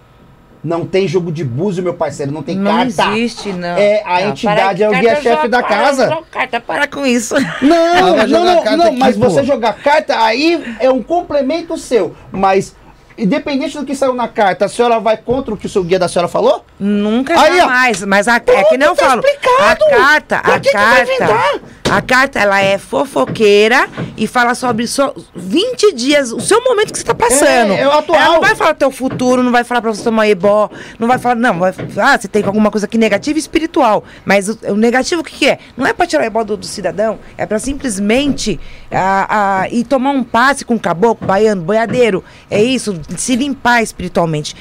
Não 0.64 0.86
tem 0.86 1.08
jogo 1.08 1.32
de 1.32 1.44
búzio, 1.44 1.82
meu 1.84 1.96
parceiro, 1.96 2.32
não 2.32 2.44
tem 2.44 2.56
Não 2.56 2.72
carta. 2.72 3.12
existe, 3.18 3.52
não. 3.52 3.70
É, 3.78 4.04
a 4.06 4.22
Não, 4.22 4.30
entidade 4.30 4.84
para- 4.84 4.96
é 4.96 4.98
o 4.98 5.02
guia-chefe 5.02 5.48
da 5.48 5.58
para, 5.64 5.68
casa. 5.68 6.08
não, 6.08 6.24
Carta, 6.30 6.60
para 6.62 6.88
com 6.88 7.04
isso. 7.04 7.34
Não, 7.64 8.16
não, 8.16 8.28
não, 8.28 8.78
não, 8.78 8.86
aqui, 8.88 8.96
mas 9.00 9.18
pô. 9.18 9.28
você 9.28 9.44
jogar 9.44 9.74
carta 9.74 10.16
aí 10.24 10.64
é 10.80 10.88
um 10.92 11.02
complemento 11.02 11.76
seu. 11.80 12.16
Mas, 12.32 12.76
independente 13.18 13.76
do 13.76 13.84
que 13.86 13.96
saiu 13.96 14.14
na 14.14 14.28
carta, 14.28 14.66
a 14.66 14.70
senhora 14.70 15.00
vai 15.00 15.18
contra 15.18 15.52
o 15.52 15.58
que 15.58 15.66
o 15.66 15.70
seu 15.70 15.84
guia 15.84 15.98
da 15.98 16.08
senhora 16.08 16.28
falou? 16.28 16.64
Nunca 16.80 17.34
Aí, 17.42 17.54
ó. 17.54 17.58
jamais. 17.64 18.04
Mas 18.06 18.28
a, 18.28 18.36
é 18.36 18.40
que 18.66 18.78
nem 18.78 18.88
eu 18.88 18.96
tá 18.96 19.06
falo. 19.10 19.24
explicado. 19.26 19.84
A 19.86 19.90
carta, 19.90 20.38
a 20.38 20.60
que 20.60 20.70
que 20.70 20.72
carta. 20.72 21.62
A 21.92 22.02
carta, 22.02 22.40
ela 22.40 22.62
é 22.62 22.78
fofoqueira 22.78 23.86
e 24.16 24.26
fala 24.26 24.56
sobre 24.56 24.88
só 24.88 25.14
20 25.36 25.92
dias, 25.92 26.32
o 26.32 26.40
seu 26.40 26.64
momento 26.64 26.94
que 26.94 26.98
você 26.98 27.04
tá 27.04 27.14
passando. 27.14 27.74
É, 27.74 27.82
é 27.82 27.88
o 27.88 27.92
atual. 27.92 28.18
Ela 28.18 28.34
não 28.36 28.40
vai 28.40 28.56
falar 28.56 28.76
teu 28.76 28.90
futuro, 28.90 29.44
não 29.44 29.52
vai 29.52 29.66
falar 29.66 29.82
pra 29.82 29.94
você 29.94 30.02
tomar 30.02 30.30
ebó, 30.30 30.70
não 30.98 31.06
vai 31.06 31.20
falar, 31.20 31.36
não, 31.36 31.60
vai, 31.60 31.74
ah, 31.98 32.18
você 32.18 32.30
tem 32.30 32.46
alguma 32.46 32.72
coisa 32.72 32.86
aqui 32.86 32.98
negativa 32.98 33.38
e 33.38 33.42
espiritual. 33.42 34.06
Mas 34.24 34.48
o, 34.48 34.58
o 34.70 34.76
negativo 34.78 35.20
o 35.20 35.24
que, 35.26 35.36
que 35.36 35.50
é? 35.50 35.60
Não 35.76 35.86
é 35.86 35.92
pra 35.92 36.08
tirar 36.08 36.24
o 36.24 36.26
ebó 36.26 36.46
do, 36.46 36.56
do 36.56 36.66
cidadão, 36.66 37.20
é 37.38 37.46
pra 37.46 37.60
simplesmente 37.60 38.58
ah, 38.90 39.64
ah, 39.64 39.70
ir 39.70 39.84
tomar 39.84 40.12
um 40.12 40.24
passe 40.24 40.64
com 40.64 40.80
caboclo, 40.80 41.28
baiano, 41.28 41.62
boiadeiro. 41.62 42.24
É 42.50 42.64
isso, 42.64 42.98
se 43.18 43.36
limpar 43.36 43.84
espiritualmente. 43.84 44.56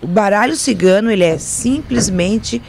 O 0.00 0.06
baralho 0.06 0.54
cigano, 0.54 1.10
ele 1.10 1.24
é 1.24 1.38
simplesmente 1.38 2.62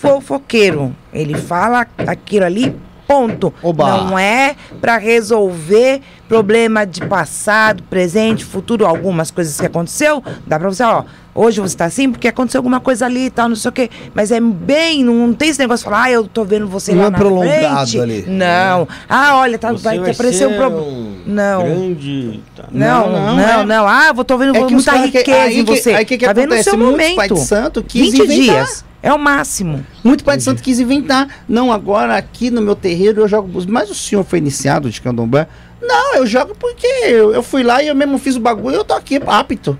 fofoqueiro. 0.00 0.96
Ele 1.12 1.34
fala 1.34 1.86
aquilo 1.96 2.44
ali 2.44 2.74
ponto. 3.06 3.52
Oba. 3.62 3.86
Não 4.04 4.18
é 4.18 4.56
pra 4.80 4.96
resolver 4.98 6.00
problema 6.28 6.84
de 6.86 7.00
passado, 7.02 7.82
presente, 7.84 8.44
futuro, 8.44 8.86
algumas 8.86 9.30
coisas 9.30 9.58
que 9.60 9.66
aconteceu. 9.66 10.22
Dá 10.46 10.58
pra 10.58 10.68
você, 10.70 10.82
ó, 10.82 11.04
hoje 11.34 11.60
você 11.60 11.76
tá 11.76 11.84
assim 11.84 12.10
porque 12.10 12.26
aconteceu 12.28 12.58
alguma 12.60 12.80
coisa 12.80 13.04
ali 13.04 13.26
e 13.26 13.30
tal, 13.30 13.48
não 13.48 13.56
sei 13.56 13.68
o 13.68 13.72
quê. 13.72 13.90
Mas 14.14 14.30
é 14.32 14.40
bem, 14.40 15.04
não 15.04 15.32
tem 15.34 15.50
esse 15.50 15.58
negócio 15.58 15.84
de 15.84 15.90
falar, 15.90 16.04
ah, 16.04 16.10
eu 16.10 16.24
tô 16.26 16.44
vendo 16.44 16.66
você 16.66 16.92
Não 16.92 17.02
lá 17.02 17.06
é 17.08 17.10
na 17.10 17.18
prolongado 17.18 17.90
frente. 17.90 18.00
ali. 18.00 18.24
Não. 18.26 18.88
Ah, 19.08 19.36
olha, 19.36 19.58
tá, 19.58 19.72
vai, 19.72 19.98
vai 19.98 20.10
aparecer 20.12 20.48
um 20.48 20.56
problema. 20.56 21.14
Não. 21.26 21.62
Grande. 21.62 22.42
Não, 22.70 23.06
Não, 23.10 23.12
não, 23.12 23.36
não, 23.36 23.66
não, 23.66 23.88
é. 23.88 24.08
Ah, 24.08 24.12
vou 24.12 24.24
tô 24.24 24.36
vendo 24.38 24.56
É 24.56 24.60
muita 24.60 24.90
caras 24.92 25.10
que- 25.10 25.18
riqueza 25.18 25.40
aí 25.42 25.58
em 25.60 25.64
que- 25.64 25.76
você. 25.80 25.94
aí 25.94 26.04
que 26.04 26.18
que 26.18 26.24
tá 26.26 26.32
vendo 26.32 26.48
no 26.50 26.54
acontece? 26.54 26.70
seu 26.70 26.78
momento. 26.78 27.16
pai 27.16 27.28
de 27.28 27.40
santo 27.40 27.82
quis 27.82 28.12
20 28.12 28.24
inventar. 28.24 28.36
dias. 28.66 28.84
É 29.04 29.12
o 29.12 29.18
máximo. 29.18 29.84
Muito 30.02 30.24
pai 30.24 30.38
de 30.38 30.42
santo 30.42 30.62
quis 30.62 30.80
inventar. 30.80 31.28
Não, 31.46 31.70
agora 31.70 32.16
aqui 32.16 32.50
no 32.50 32.62
meu 32.62 32.74
terreiro 32.74 33.20
eu 33.20 33.28
jogo. 33.28 33.46
búzios. 33.46 33.70
Mas 33.70 33.90
o 33.90 33.94
senhor 33.94 34.24
foi 34.24 34.38
iniciado 34.38 34.88
de 34.88 34.98
candomblé? 34.98 35.46
Não, 35.82 36.14
eu 36.14 36.26
jogo 36.26 36.54
porque 36.58 36.86
eu, 36.86 37.34
eu 37.34 37.42
fui 37.42 37.62
lá 37.62 37.82
e 37.82 37.88
eu 37.88 37.94
mesmo 37.94 38.16
fiz 38.16 38.34
o 38.34 38.40
bagulho 38.40 38.76
e 38.76 38.78
eu 38.78 38.84
tô 38.84 38.94
aqui 38.94 39.20
apto. 39.26 39.78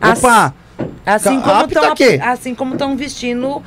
As- 0.00 0.18
Opa! 0.18 0.52
Assim 1.06 1.40
como 1.40 1.54
apto 1.54 1.74
estão 1.74 1.92
a 1.92 1.94
quê? 1.94 2.20
assim 2.20 2.54
como 2.56 2.72
estão 2.72 2.96
vestindo 2.96 3.62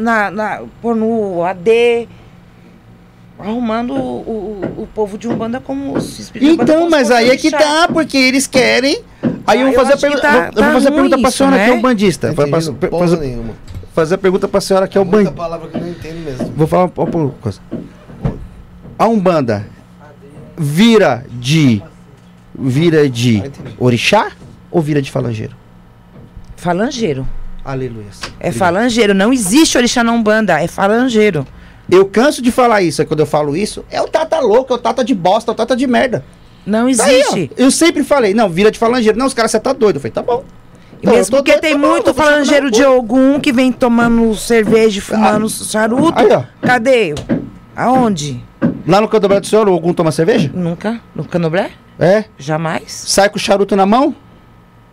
na, 0.00 0.28
na, 0.32 0.60
no 0.82 1.44
AD, 1.44 2.08
arrumando 3.38 3.94
o, 3.94 3.98
o, 4.76 4.82
o 4.82 4.88
povo 4.92 5.16
de 5.16 5.28
Umbanda 5.28 5.60
como 5.60 5.96
os 5.96 6.18
espíritos 6.18 6.54
Então, 6.54 6.90
mas 6.90 7.12
aí 7.12 7.30
é 7.30 7.36
que 7.36 7.52
tá, 7.52 7.88
porque 7.92 8.16
eles 8.16 8.48
querem. 8.48 9.02
Aí 9.46 9.58
Ah, 9.58 9.60
eu 9.60 9.66
vou 9.66 9.74
eu 9.74 9.80
fazer 9.80 9.92
a 9.92 9.96
pergunta. 9.96 10.22
tá- 10.22 10.32
vou- 10.32 10.40
eu 10.40 10.52
vou 10.52 10.62
tá 10.64 10.72
fazer 10.72 10.88
a 10.88 10.92
pergunta 10.92 11.14
ruim 11.16 11.22
pra 11.22 11.30
senhora 11.30 11.56
que 11.56 11.62
é 11.62 11.66
né? 11.68 11.72
o 11.72 11.80
bandista. 11.80 12.28
Não 12.28 12.34
fazer, 12.90 13.20
nenhuma. 13.20 13.54
Fazer 13.94 14.16
a 14.16 14.18
pergunta 14.18 14.46
pra 14.48 14.60
senhora 14.60 14.86
que 14.86 14.98
é 14.98 15.00
o 15.00 15.04
Muita 15.04 15.30
bandista. 15.30 15.36
palavra 15.42 15.68
que 15.68 15.76
eu 15.76 15.80
não 15.80 15.88
entendo 15.88 16.24
mesmo. 16.24 16.52
Vou 16.56 16.66
falar 16.66 16.90
uma, 16.94 17.04
uma 17.04 17.30
coisa. 17.40 17.60
A 18.98 19.06
Umbanda 19.08 19.66
vira 20.56 21.24
de. 21.30 21.82
Vira 22.56 23.08
de 23.08 23.42
orixá 23.78 24.30
ou 24.70 24.80
vira 24.80 25.02
de 25.02 25.10
falangeiro? 25.10 25.56
Falangeiro. 26.56 27.26
Aleluia. 27.64 28.06
É 28.38 28.52
falangeiro. 28.52 29.12
Não 29.14 29.32
existe 29.32 29.76
orixá 29.76 30.04
na 30.04 30.12
Umbanda. 30.12 30.60
É 30.62 30.68
falangeiro. 30.68 31.46
Eu 31.90 32.06
canso 32.06 32.40
de 32.40 32.50
falar 32.50 32.80
isso, 32.80 33.02
é 33.02 33.04
quando 33.04 33.20
eu 33.20 33.26
falo 33.26 33.54
isso, 33.56 33.84
é 33.90 34.00
o 34.00 34.08
tata 34.08 34.40
louco, 34.40 34.72
é 34.72 34.76
o 34.76 34.78
tata 34.78 35.04
de 35.04 35.14
bosta, 35.14 35.50
é 35.50 35.52
o 35.52 35.54
tata 35.54 35.76
de 35.76 35.86
merda. 35.86 36.24
Não 36.64 36.90
Tá 36.96 37.04
aí, 37.04 37.20
existe. 37.20 37.50
ó. 37.52 37.62
eu 37.62 37.70
sempre 37.70 38.02
falei, 38.02 38.32
não, 38.32 38.48
vira 38.48 38.70
de 38.70 38.78
falangeiro. 38.78 39.18
Não, 39.18 39.26
os 39.26 39.34
caras, 39.34 39.50
você 39.50 39.60
tá 39.60 39.72
doido. 39.74 39.96
Eu 39.96 40.00
falei, 40.00 40.12
tá 40.12 40.22
bom. 40.22 40.44
E 41.04 41.06
Não, 41.06 41.12
eu 41.12 41.18
Mesmo 41.18 41.36
porque 41.36 41.58
tem 41.58 41.76
muito 41.76 42.14
falangeiro 42.14 42.70
de 42.70 42.82
Ogum 42.82 43.38
que 43.38 43.52
vem 43.52 43.70
tomando 43.70 44.34
cerveja, 44.34 44.98
e 44.98 45.02
fumando 45.02 45.50
charuto. 45.50 46.18
Aí, 46.18 46.32
ó. 46.32 46.44
Cadê? 46.62 47.14
Aonde? 47.76 48.42
Lá 48.86 49.02
no 49.02 49.08
candomblé 49.08 49.38
do 49.38 49.46
senhor, 49.46 49.68
algum 49.68 49.92
toma 49.92 50.10
cerveja? 50.10 50.50
Nunca? 50.54 50.98
No 51.14 51.22
canoblé? 51.24 51.72
É. 51.98 52.24
Jamais? 52.38 53.04
Sai 53.06 53.28
com 53.28 53.36
o 53.36 53.38
charuto 53.38 53.76
na 53.76 53.84
mão? 53.84 54.14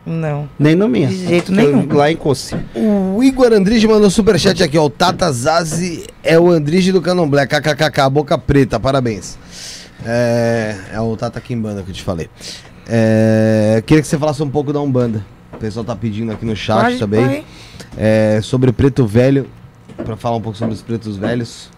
Não. 0.05 0.49
Nem 0.59 0.75
no 0.75 0.89
minha. 0.89 1.07
De 1.07 1.27
jeito 1.27 1.49
nenhum. 1.49 1.87
Lá 1.93 2.11
em 2.11 2.17
Coce. 2.17 2.55
O 2.75 3.23
Igor 3.23 3.53
Andrige 3.53 3.87
mandou 3.87 4.09
superchat 4.09 4.61
aqui, 4.61 4.77
ó. 4.77 4.85
O 4.85 4.89
Tata 4.89 5.31
Zazi 5.31 6.07
é 6.23 6.37
o 6.37 6.49
Andrige 6.49 6.91
do 6.91 7.01
Candomblé. 7.01 7.47
KKKK, 7.47 8.09
boca 8.11 8.37
preta, 8.37 8.77
parabéns. 8.79 9.37
É, 10.05 10.75
é 10.91 10.99
o 10.99 11.15
Tata 11.15 11.39
Kimbanda 11.39 11.83
que 11.83 11.91
eu 11.91 11.95
te 11.95 12.03
falei. 12.03 12.29
É, 12.89 13.81
queria 13.85 14.01
que 14.01 14.07
você 14.07 14.17
falasse 14.17 14.43
um 14.43 14.49
pouco 14.49 14.73
da 14.73 14.81
Umbanda. 14.81 15.25
O 15.61 15.63
pessoal 15.63 15.85
tá 15.85 15.95
pedindo 15.95 16.31
aqui 16.31 16.43
no 16.43 16.55
chat 16.55 16.81
Pode, 16.85 16.97
também. 16.97 17.23
pode. 17.23 17.43
É, 17.95 18.39
sobre 18.41 18.71
o 18.71 18.73
Preto 18.73 19.05
Velho. 19.05 19.47
Pra 20.03 20.17
falar 20.17 20.37
um 20.37 20.41
pouco 20.41 20.57
sobre 20.57 20.73
os 20.73 20.81
pretos 20.81 21.17
velhos. 21.17 21.69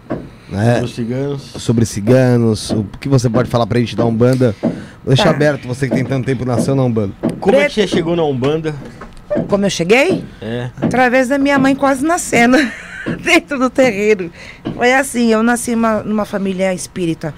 Né? 0.48 0.80
Os 0.82 0.94
ciganos. 0.94 1.42
Sobre 1.58 1.84
ciganos. 1.84 2.70
O 2.70 2.84
que 2.98 3.10
você 3.10 3.28
pode 3.28 3.50
falar 3.50 3.66
pra 3.66 3.78
gente 3.78 3.94
da 3.94 4.02
Umbanda? 4.06 4.56
Vou 4.62 4.72
deixar 5.08 5.24
Tá. 5.24 5.30
aberto, 5.32 5.68
você 5.68 5.86
que 5.86 5.94
tem 5.94 6.02
tanto 6.02 6.24
tempo 6.24 6.46
nasceu 6.46 6.74
na 6.74 6.82
Umbanda. 6.82 7.12
Como 7.40 7.56
é 7.56 7.68
que 7.68 7.74
Preto. 7.74 7.74
você 7.74 7.86
chegou 7.86 8.16
na 8.16 8.24
Umbanda? 8.24 8.74
Como 9.48 9.66
eu 9.66 9.70
cheguei? 9.70 10.24
É. 10.40 10.70
Através 10.80 11.28
da 11.28 11.36
minha 11.36 11.58
mãe 11.58 11.74
quase 11.76 12.02
nascendo 12.06 12.56
dentro 13.22 13.58
do 13.58 13.68
terreiro. 13.68 14.32
Foi 14.74 14.94
assim, 14.94 15.30
eu 15.30 15.42
nasci 15.42 15.74
uma- 15.74 16.02
numa 16.02 16.24
família 16.24 16.72
espírita. 16.72 17.34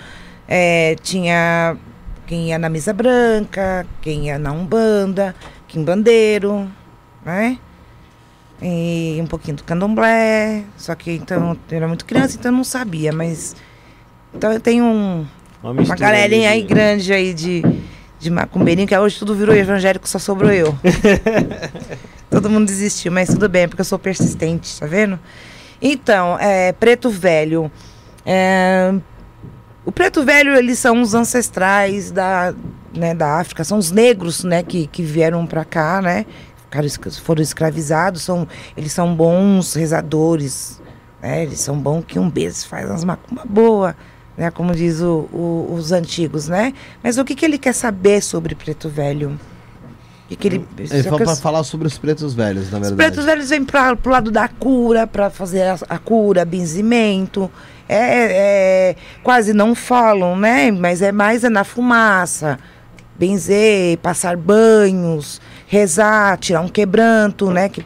É, 0.47 0.95
tinha 1.03 1.77
quem 2.25 2.51
ia 2.51 2.59
na 2.59 2.69
mesa 2.69 2.93
branca, 2.93 3.85
quem 4.01 4.27
ia 4.27 4.39
na 4.39 4.53
Umbanda, 4.53 5.35
quimbandeiro, 5.81 6.67
né? 7.25 7.59
E 8.63 9.19
um 9.23 9.27
pouquinho 9.27 9.57
do 9.59 9.65
candomblé. 9.65 10.65
Só 10.79 10.95
que 10.95 11.13
então 11.13 11.57
eu 11.71 11.77
era 11.77 11.87
muito 11.87 12.05
criança, 12.07 12.37
então 12.39 12.51
eu 12.51 12.57
não 12.57 12.65
sabia, 12.65 13.13
mas. 13.13 13.55
Então 14.35 14.51
eu 14.53 14.59
tenho 14.61 14.85
um, 14.85 15.27
Uma, 15.63 15.73
uma 15.73 15.95
galerinha 15.97 16.51
aí 16.51 16.63
de- 16.63 16.69
grande 16.69 17.13
aí 17.13 17.35
de, 17.35 17.63
de 18.19 18.31
macumbeirinho, 18.31 18.89
que 18.89 18.97
hoje 18.97 19.19
tudo 19.19 19.35
virou 19.35 19.55
evangélico, 19.55 20.09
só 20.09 20.19
sobrou 20.19 20.51
eu. 20.51 20.75
Todo 22.31 22.51
mundo 22.51 22.67
desistiu, 22.67 23.13
mas 23.13 23.29
tudo 23.29 23.49
bem, 23.49 23.69
porque 23.69 23.81
eu 23.81 23.85
sou 23.85 23.99
persistente, 23.99 24.79
tá 24.81 24.87
vendo? 24.87 25.19
Então, 25.81 26.39
é, 26.41 26.73
Preto 26.73 27.09
Velho. 27.11 27.71
é, 28.25 28.93
o 29.85 29.93
Preto 29.93 30.25
Velho, 30.25 30.55
eles 30.57 30.79
são 30.79 31.01
os 31.01 31.15
ancestrais 31.15 32.11
da, 32.11 32.53
né, 32.97 33.15
da 33.15 33.39
África, 33.39 33.63
são 33.65 33.79
os 33.79 33.91
negros, 33.91 34.43
né, 34.45 34.63
que, 34.63 34.87
que 34.87 35.03
vieram 35.03 35.47
pra 35.47 35.65
cá, 35.65 36.01
né? 36.03 36.25
Ficaram, 36.65 36.89
foram 37.23 37.43
escravizados, 37.43 38.23
são, 38.23 38.47
eles 38.77 38.93
são 38.93 39.15
bons 39.15 39.75
rezadores, 39.75 40.81
né? 41.23 41.43
Eles 41.45 41.61
são 41.61 41.79
bons 41.79 42.05
que 42.07 42.19
um 42.19 42.29
beijo 42.29 42.67
faz 42.67 42.89
umas 42.89 43.05
macumba 43.05 43.43
boa, 43.49 43.97
né? 44.37 44.51
Como 44.51 44.75
diz 44.75 45.01
o- 45.01 45.29
o- 45.33 45.75
os 45.75 45.93
antigos, 45.93 46.49
né? 46.49 46.73
Mas 47.03 47.19
o 47.19 47.25
que, 47.25 47.35
que 47.35 47.45
ele 47.45 47.57
quer 47.59 47.73
saber 47.73 48.21
sobre 48.23 48.55
Preto 48.55 48.89
Velho? 48.89 49.39
O 50.29 50.37
que, 50.37 50.49
ele, 50.49 50.67
Ele 50.77 51.03
falou 51.05 51.21
eu- 51.21 51.37
falar 51.37 51.63
sobre 51.63 51.87
os 51.87 51.97
pretos 51.97 52.35
velhos, 52.35 52.69
na 52.73 52.79
os 52.81 52.89
verdade. 52.89 52.97
pretos 52.97 53.25
velhos 53.25 53.49
vêm 53.49 53.65
para 53.65 53.95
pro 53.95 54.11
lado 54.11 54.29
da 54.33 54.49
cura, 54.49 55.07
para 55.07 55.31
fazer 55.31 55.63
a, 55.63 55.79
a 55.89 55.99
cura, 55.99 56.45
benzimento. 56.45 57.49
É, 57.89 58.91
é, 58.91 58.97
quase 59.23 59.53
não 59.53 59.73
falam, 59.73 60.37
né? 60.37 60.73
Mas 60.73 61.01
é 61.01 61.13
mais 61.13 61.45
é 61.45 61.49
na 61.49 61.63
fumaça. 61.63 62.59
Benzer, 63.19 63.97
passar 63.99 64.37
banhos, 64.37 65.41
rezar, 65.67 66.37
tirar 66.39 66.61
um 66.61 66.69
quebranto, 66.69 67.51
né? 67.51 67.69
Que, 67.69 67.85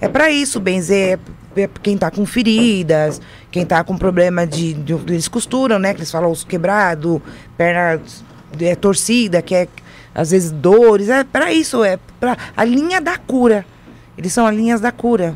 é 0.00 0.08
para 0.08 0.30
isso, 0.30 0.60
benzer 0.60 1.18
é 1.56 1.66
pra 1.66 1.80
quem 1.82 1.98
tá 1.98 2.10
com 2.10 2.24
feridas, 2.24 3.20
quem 3.50 3.66
tá 3.66 3.82
com 3.82 3.96
problema 3.98 4.46
de, 4.46 4.74
de- 4.74 4.92
Eles 5.08 5.26
costuram, 5.26 5.78
né? 5.78 5.92
Que 5.92 6.00
eles 6.00 6.10
falam 6.10 6.30
osso 6.30 6.46
quebrado, 6.46 7.20
perna 7.56 8.00
é, 8.60 8.74
torcida, 8.76 9.42
que 9.42 9.54
é 9.54 9.68
às 10.14 10.30
vezes 10.30 10.52
dores. 10.52 11.08
É 11.08 11.24
para 11.24 11.52
isso, 11.52 11.82
é 11.82 11.98
para 12.20 12.36
a 12.56 12.64
linha 12.64 13.00
da 13.00 13.16
cura. 13.18 13.66
Eles 14.16 14.32
são 14.32 14.46
as 14.46 14.54
linhas 14.54 14.80
da 14.80 14.92
cura. 14.92 15.34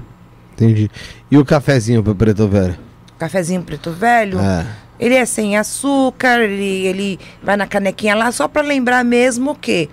Entendi. 0.54 0.90
E 1.30 1.36
o 1.38 1.44
cafezinho 1.44 2.02
pro 2.02 2.14
preto 2.14 2.46
velho? 2.46 2.76
Cafezinho 3.18 3.62
preto 3.62 3.90
velho. 3.90 4.38
É. 4.38 4.66
Ele 4.98 5.14
é 5.14 5.24
sem 5.24 5.56
açúcar, 5.56 6.40
ele, 6.40 6.86
ele 6.86 7.20
vai 7.42 7.56
na 7.56 7.66
canequinha 7.66 8.14
lá 8.14 8.30
só 8.30 8.46
para 8.46 8.62
lembrar 8.62 9.04
mesmo 9.04 9.54
que 9.54 9.88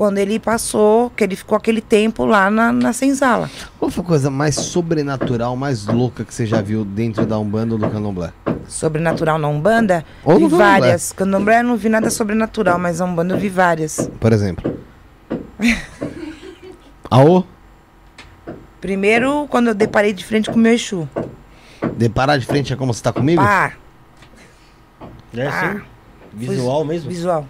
quando 0.00 0.16
ele 0.16 0.38
passou, 0.38 1.10
que 1.10 1.22
ele 1.22 1.36
ficou 1.36 1.58
aquele 1.58 1.82
tempo 1.82 2.24
lá 2.24 2.50
na, 2.50 2.72
na 2.72 2.90
senzala. 2.90 3.50
Qual 3.78 3.90
foi 3.90 4.02
a 4.02 4.06
coisa 4.06 4.30
mais 4.30 4.54
sobrenatural, 4.54 5.54
mais 5.56 5.86
louca 5.86 6.24
que 6.24 6.32
você 6.32 6.46
já 6.46 6.62
viu 6.62 6.86
dentro 6.86 7.26
da 7.26 7.38
Umbanda 7.38 7.74
ou 7.74 7.78
do 7.78 7.86
Candomblé? 7.90 8.32
Sobrenatural 8.66 9.38
na 9.38 9.46
Umbanda, 9.46 10.02
Ou 10.24 10.38
vi 10.38 10.46
várias. 10.48 11.12
Candomblé 11.12 11.60
eu 11.60 11.64
não 11.64 11.76
vi 11.76 11.90
nada 11.90 12.08
sobrenatural, 12.08 12.78
mas 12.78 12.98
na 12.98 13.04
Umbanda 13.04 13.34
eu 13.34 13.38
vi 13.38 13.50
várias. 13.50 14.10
Por 14.18 14.32
exemplo. 14.32 14.74
Aô? 17.10 17.44
Primeiro, 18.80 19.46
quando 19.50 19.66
eu 19.66 19.74
deparei 19.74 20.14
de 20.14 20.24
frente 20.24 20.48
com 20.48 20.56
o 20.56 20.58
meu 20.58 20.72
Exu. 20.72 21.06
Deparar 21.98 22.38
de 22.38 22.46
frente 22.46 22.72
é 22.72 22.76
como 22.76 22.94
você 22.94 23.02
tá 23.02 23.12
comigo? 23.12 23.42
Pá, 23.42 23.74
É 25.36 25.46
assim? 25.46 25.78
Ah. 25.78 25.82
Visual 26.32 26.84
mesmo? 26.84 27.08
visual. 27.10 27.46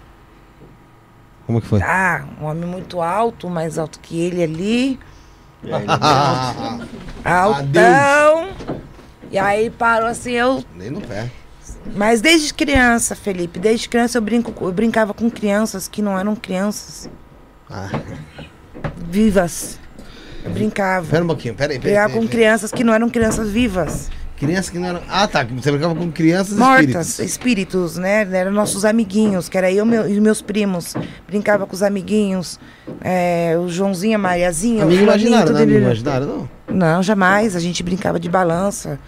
Como 1.45 1.61
que 1.61 1.67
foi? 1.67 1.81
Ah, 1.81 2.25
um 2.41 2.45
homem 2.45 2.65
muito 2.69 3.01
alto, 3.01 3.49
mais 3.49 3.77
alto 3.77 3.99
que 3.99 4.19
ele 4.19 4.43
ali. 4.43 4.99
É, 5.63 5.75
ele- 5.75 5.85
Altão. 7.23 8.49
E 9.31 9.37
aí 9.37 9.69
parou 9.69 10.07
assim, 10.07 10.31
eu. 10.31 10.63
Nem 10.75 10.89
no 10.89 11.01
pé. 11.01 11.29
Mas 11.95 12.21
desde 12.21 12.53
criança, 12.53 13.15
Felipe, 13.15 13.59
desde 13.59 13.87
criança 13.89 14.17
eu, 14.17 14.21
brinco, 14.21 14.53
eu 14.65 14.71
brincava 14.71 15.13
com 15.13 15.29
crianças 15.29 15.87
que 15.87 16.01
não 16.01 16.17
eram 16.17 16.35
crianças 16.35 17.09
Ah, 17.69 17.89
vivas. 18.97 19.79
Eu 20.43 20.51
brincava. 20.51 21.07
pera 21.07 21.23
um 21.23 21.27
pouquinho, 21.27 21.53
pera 21.55 21.71
aí. 21.73 21.79
Pera, 21.79 21.89
Brincava 21.91 22.07
pera, 22.09 22.19
com 22.19 22.27
pera. 22.27 22.31
crianças 22.39 22.71
que 22.71 22.83
não 22.83 22.93
eram 22.93 23.09
crianças 23.09 23.49
vivas. 23.49 24.09
Criança 24.45 24.71
que 24.71 24.79
não 24.79 24.87
era. 24.87 25.01
Ah, 25.07 25.27
tá. 25.27 25.43
Você 25.43 25.71
brincava 25.71 25.95
com 25.95 26.11
crianças 26.11 26.57
Mortas, 26.57 26.79
espíritos. 27.09 27.19
espíritos, 27.19 27.97
né? 27.97 28.27
Eram 28.31 28.51
nossos 28.51 28.83
amiguinhos, 28.83 29.47
que 29.47 29.57
era 29.57 29.71
eu 29.71 29.85
meu- 29.85 30.09
e 30.09 30.19
meus 30.19 30.41
primos. 30.41 30.95
Brincava 31.27 31.65
com 31.67 31.73
os 31.75 31.83
amiguinhos. 31.83 32.59
é, 33.01 33.55
o 33.57 33.67
Joãozinho, 33.69 34.15
a 34.15 34.17
Mariazinha. 34.19 34.83
Amigo 34.83 35.03
imaginário, 35.03 35.45
tudo 35.45 35.53
não 35.53 35.59
é 35.59 35.63
amigo 35.63 35.79
imaginário, 35.79 36.27
não. 36.27 36.49
Não, 36.75 37.03
jamais. 37.03 37.55
A 37.55 37.59
gente 37.59 37.81
brincava 37.83 38.19
de 38.19 38.29
balança. 38.29 38.99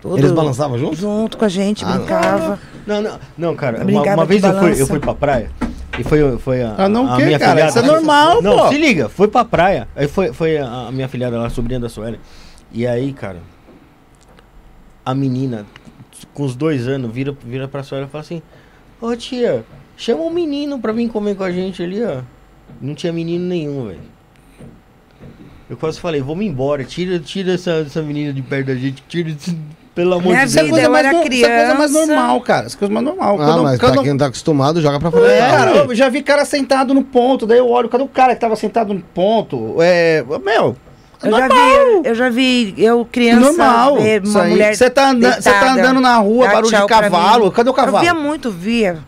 Tudo 0.00 0.16
Eles 0.18 0.30
balançavam 0.30 0.78
junto? 0.78 0.94
Junto 0.96 1.36
com 1.36 1.44
a 1.44 1.48
gente, 1.48 1.84
Ah, 1.84 1.88
não. 1.88 1.96
brincava. 1.98 2.58
Não, 2.86 3.02
não, 3.02 3.18
não, 3.36 3.56
cara. 3.56 3.78
Uma, 3.78 3.84
Brincava 3.84 4.16
uma 4.20 4.24
vez 4.24 4.42
eu 4.44 4.58
fui, 4.58 4.80
eu 4.82 4.86
fui 4.86 5.00
pra 5.00 5.12
praia. 5.14 5.50
E 5.98 6.04
foi, 6.04 6.38
foi 6.38 6.62
a, 6.62 6.74
Ah, 6.78 6.88
não 6.88 7.08
a 7.10 7.14
o 7.14 7.16
quê, 7.16 7.24
minha 7.24 7.38
cara? 7.38 7.50
filhada. 7.52 7.70
Isso 7.70 7.78
é 7.80 7.82
normal, 7.82 8.40
Não, 8.40 8.56
pô. 8.58 8.68
se 8.68 8.78
liga, 8.78 9.08
foi 9.08 9.26
pra 9.26 9.44
praia. 9.44 9.88
Aí 9.96 10.06
foi, 10.06 10.32
foi 10.32 10.56
a, 10.58 10.86
a 10.86 10.92
minha 10.92 11.08
filhada 11.08 11.36
lá, 11.36 11.46
a 11.46 11.50
sobrinha 11.50 11.80
da 11.80 11.88
Sueli. 11.88 12.20
E 12.72 12.86
aí, 12.86 13.12
cara, 13.12 13.38
a 15.10 15.14
menina, 15.14 15.64
com 16.34 16.42
os 16.44 16.54
dois 16.54 16.86
anos, 16.86 17.10
vira, 17.12 17.34
vira 17.44 17.66
pra 17.66 17.82
Sueli 17.82 18.04
e 18.04 18.08
fala 18.08 18.22
assim: 18.22 18.42
Ô 19.00 19.14
tia, 19.16 19.64
chama 19.96 20.22
um 20.22 20.30
menino 20.30 20.78
pra 20.78 20.92
vir 20.92 21.08
comer 21.08 21.34
com 21.36 21.44
a 21.44 21.50
gente 21.50 21.82
ali, 21.82 22.02
ó. 22.04 22.20
Não 22.80 22.94
tinha 22.94 23.12
menino 23.12 23.44
nenhum, 23.46 23.86
velho. 23.86 24.00
Eu 25.70 25.76
quase 25.76 26.00
falei, 26.00 26.20
vamos 26.20 26.44
embora, 26.44 26.82
tira, 26.84 27.18
tira 27.18 27.52
essa, 27.54 27.70
essa 27.86 28.00
menina 28.02 28.32
de 28.32 28.40
perto 28.40 28.68
da 28.68 28.74
gente, 28.74 29.02
tira 29.06 29.30
esse, 29.30 29.54
pelo 29.94 30.14
amor 30.14 30.32
Minha 30.32 30.46
de 30.46 30.54
Deus. 30.54 30.66
vida, 30.66 30.80
eu 30.82 30.90
mais, 30.90 31.06
era 31.06 31.16
no- 31.18 31.24
isso 31.26 31.44
é 31.44 31.58
coisa 31.58 31.74
mais 31.74 31.90
criança. 31.92 32.06
normal, 32.14 32.40
cara. 32.40 32.66
É 32.66 32.70
coisa 32.70 32.94
mais 32.94 33.04
normal. 33.06 33.34
Ah, 33.40 33.44
Quando- 33.44 33.62
mas 33.64 33.78
quando- 33.80 33.92
pra 33.94 34.02
quem 34.02 34.10
não 34.12 34.18
tá 34.18 34.26
acostumado, 34.26 34.80
joga 34.80 34.98
pra 34.98 35.10
fora. 35.10 35.30
É, 35.30 35.38
cara, 35.50 35.70
eu 35.76 35.94
já 35.94 36.08
vi 36.08 36.22
cara 36.22 36.44
sentado 36.46 36.94
no 36.94 37.02
ponto, 37.04 37.46
daí 37.46 37.58
eu 37.58 37.68
olho, 37.68 37.88
cadê 37.88 38.02
o 38.02 38.08
cara 38.08 38.34
que 38.34 38.40
tava 38.40 38.56
sentado 38.56 38.94
no 38.94 39.00
ponto? 39.00 39.76
É, 39.82 40.24
meu, 40.44 40.74
Eu 41.22 41.30
já 41.32 41.48
vi, 41.48 42.00
eu 42.08 42.14
já 42.14 42.28
vi, 42.30 42.74
eu 42.78 43.04
criança, 43.04 43.40
normal. 43.40 43.96
ver 43.96 44.22
uma 44.24 44.44
mulher 44.44 44.76
Você 44.76 44.88
tá, 44.88 45.10
anda- 45.10 45.40
você 45.40 45.50
tá 45.52 45.72
andando 45.72 46.00
na 46.00 46.16
rua, 46.18 46.46
barulho 46.46 46.70
de 46.80 46.86
cavalo, 46.86 47.50
cadê 47.50 47.68
o 47.70 47.72
Eu 47.72 47.74
via 47.76 47.84
cavalo? 47.84 48.20
muito, 48.20 48.50
via. 48.50 48.98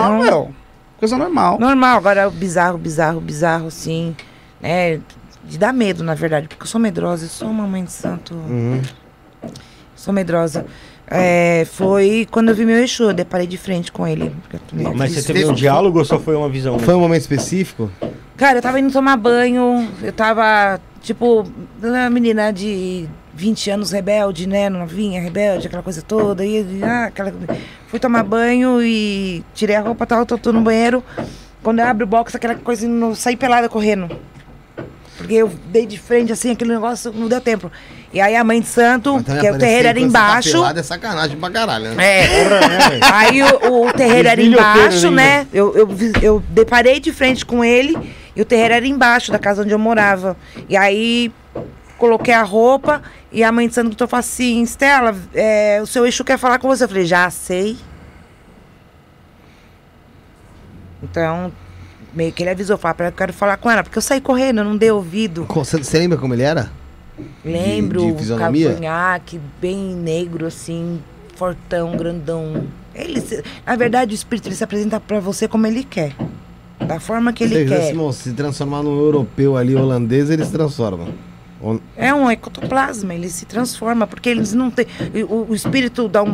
Não, 0.00 0.18
meu, 0.18 0.50
coisa 0.98 1.16
normal. 1.16 1.58
Normal, 1.60 1.98
agora 1.98 2.28
bizarro, 2.30 2.76
bizarro, 2.78 3.20
bizarro, 3.20 3.68
assim, 3.68 4.16
né? 4.60 5.00
De 5.44 5.58
dar 5.58 5.72
medo, 5.72 6.02
na 6.02 6.14
verdade, 6.14 6.48
porque 6.48 6.64
eu 6.64 6.66
sou 6.66 6.80
medrosa, 6.80 7.26
eu 7.26 7.28
sou 7.28 7.48
uma 7.48 7.66
mãe 7.68 7.84
de 7.84 7.92
santo, 7.92 8.34
Uhum. 8.34 8.82
sou 9.94 10.12
medrosa. 10.12 10.66
É, 11.08 11.64
foi 11.72 12.26
quando 12.30 12.48
eu 12.48 12.54
vi 12.54 12.64
meu 12.64 12.82
Exu, 12.82 13.04
eu 13.04 13.14
deparei 13.14 13.46
de 13.46 13.56
frente 13.56 13.92
com 13.92 14.06
ele. 14.06 14.34
tomei 14.68 14.86
Mas 14.94 15.12
você 15.12 15.32
teve 15.32 15.46
um 15.46 15.54
diálogo 15.54 15.98
ou 15.98 16.04
só 16.04 16.18
foi 16.18 16.34
uma 16.34 16.48
visão? 16.48 16.78
Foi 16.78 16.94
um 16.94 17.00
momento 17.00 17.20
específico? 17.20 17.90
Cara, 18.36 18.58
eu 18.58 18.62
tava 18.62 18.80
indo 18.80 18.92
tomar 18.92 19.16
banho, 19.16 19.88
eu 20.02 20.12
tava, 20.12 20.80
tipo, 21.00 21.46
uma 21.82 22.10
menina 22.10 22.52
de 22.52 23.08
20 23.34 23.70
anos 23.70 23.92
rebelde, 23.92 24.48
né? 24.48 24.68
Novinha, 24.68 25.20
rebelde, 25.20 25.68
aquela 25.68 25.82
coisa 25.82 26.02
toda. 26.02 26.44
E, 26.44 26.82
ah, 26.82 27.04
aquela... 27.04 27.32
Fui 27.86 28.00
tomar 28.00 28.24
banho 28.24 28.82
e 28.82 29.44
tirei 29.54 29.76
a 29.76 29.80
roupa 29.80 30.04
e 30.04 30.06
tal, 30.06 30.26
tô, 30.26 30.36
tô 30.36 30.52
no 30.52 30.60
banheiro. 30.60 31.02
Quando 31.62 31.78
eu 31.78 31.86
abro 31.86 32.04
o 32.04 32.08
box, 32.08 32.34
aquela 32.34 32.56
coisa, 32.56 32.86
não 32.86 33.14
saí 33.14 33.36
pelada 33.36 33.68
correndo. 33.68 34.08
Porque 35.16 35.34
eu 35.34 35.50
dei 35.68 35.86
de 35.86 35.98
frente, 35.98 36.32
assim, 36.32 36.52
aquele 36.52 36.74
negócio, 36.74 37.12
não 37.12 37.28
deu 37.28 37.40
tempo. 37.40 37.70
E 38.12 38.20
aí 38.20 38.36
a 38.36 38.44
mãe 38.44 38.60
de 38.60 38.66
santo, 38.66 39.12
que 39.24 39.30
o 39.30 39.34
aparecer 39.34 39.58
terreiro 39.58 39.88
era 39.88 40.00
tá 40.00 40.06
embaixo. 40.06 40.52
pelado 40.52 40.80
é 40.80 40.82
sacanagem 40.82 41.36
pra 41.36 41.50
caralho, 41.50 41.94
né? 41.94 42.04
É, 42.04 43.00
Aí 43.02 43.42
o, 43.42 43.86
o 43.86 43.92
terreiro 43.92 44.28
era 44.28 44.40
embaixo, 44.40 45.10
né? 45.10 45.46
Eu, 45.52 45.74
eu, 45.76 45.88
eu 46.22 46.42
deparei 46.50 47.00
de 47.00 47.12
frente 47.12 47.44
com 47.44 47.64
ele 47.64 47.96
e 48.34 48.40
o 48.40 48.44
terreiro 48.44 48.74
era 48.74 48.86
embaixo 48.86 49.32
da 49.32 49.38
casa 49.38 49.62
onde 49.62 49.72
eu 49.72 49.78
morava. 49.78 50.36
E 50.68 50.76
aí 50.76 51.32
coloquei 51.98 52.34
a 52.34 52.42
roupa 52.42 53.02
e 53.32 53.42
a 53.42 53.50
mãe 53.50 53.68
de 53.68 53.74
santo 53.74 54.06
falou 54.06 54.20
assim: 54.20 54.62
Estela, 54.62 55.14
é, 55.34 55.80
o 55.82 55.86
seu 55.86 56.06
Exu 56.06 56.24
quer 56.24 56.38
falar 56.38 56.58
com 56.58 56.68
você. 56.68 56.84
Eu 56.84 56.88
falei: 56.88 57.04
já 57.04 57.28
sei. 57.30 57.76
Então, 61.02 61.52
meio 62.16 62.32
que 62.32 62.42
ele 62.42 62.50
avisou, 62.50 62.76
falou, 62.78 62.94
pra 62.96 63.08
eu 63.08 63.12
quero 63.12 63.32
falar 63.32 63.56
com 63.58 63.70
ela, 63.70 63.82
porque 63.84 63.98
eu 63.98 64.02
saí 64.02 64.20
correndo, 64.20 64.58
eu 64.58 64.64
não 64.64 64.76
dei 64.76 64.90
ouvido. 64.90 65.46
Você 65.48 65.98
lembra 65.98 66.16
como 66.18 66.34
ele 66.34 66.42
era? 66.42 66.72
Lembro, 67.44 68.12
de 68.12 68.18
fisionomia? 68.18 68.70
cavanhaque, 68.70 69.40
bem 69.60 69.94
negro, 69.94 70.46
assim, 70.46 71.00
fortão, 71.36 71.96
grandão. 71.96 72.64
Ele, 72.94 73.20
se- 73.20 73.42
na 73.64 73.76
verdade, 73.76 74.12
o 74.12 74.16
espírito 74.16 74.48
ele 74.48 74.54
se 74.56 74.64
apresenta 74.64 74.98
pra 74.98 75.20
você 75.20 75.46
como 75.46 75.66
ele 75.66 75.84
quer. 75.84 76.12
Da 76.78 76.98
forma 77.00 77.32
que 77.32 77.42
ele 77.44 77.54
quer. 77.66 78.12
se 78.12 78.32
transformar 78.32 78.82
num 78.82 78.96
europeu 78.98 79.56
ali, 79.56 79.74
holandês, 79.74 80.30
ele 80.30 80.44
se 80.44 80.52
transforma. 80.52 81.08
É 81.96 82.12
um 82.12 82.30
ectoplasma, 82.30 83.14
ele 83.14 83.28
se 83.30 83.44
transforma, 83.46 84.06
porque 84.06 84.28
eles 84.28 84.52
não 84.52 84.70
têm. 84.70 84.86
O, 85.28 85.46
o 85.50 85.54
espírito 85.54 86.06
dá 86.06 86.22
um. 86.22 86.30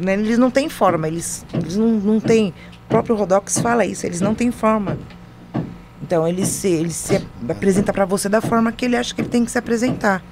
né, 0.00 0.14
eles 0.14 0.38
não 0.38 0.50
têm 0.50 0.68
forma, 0.68 1.08
eles, 1.08 1.44
eles 1.52 1.76
não, 1.76 1.88
não 1.88 2.20
têm. 2.20 2.54
O 2.92 2.96
próprio 3.00 3.16
Rodox 3.16 3.58
fala 3.58 3.86
isso, 3.86 4.04
eles 4.04 4.20
não 4.20 4.34
têm 4.34 4.50
forma. 4.52 4.98
Então 6.02 6.28
ele 6.28 6.44
se, 6.44 6.68
ele 6.68 6.90
se 6.90 7.26
apresenta 7.48 7.90
pra 7.90 8.04
você 8.04 8.28
da 8.28 8.42
forma 8.42 8.70
que 8.70 8.84
ele 8.84 8.96
acha 8.96 9.14
que 9.14 9.22
ele 9.22 9.30
tem 9.30 9.46
que 9.46 9.50
se 9.50 9.56
apresentar. 9.56 10.22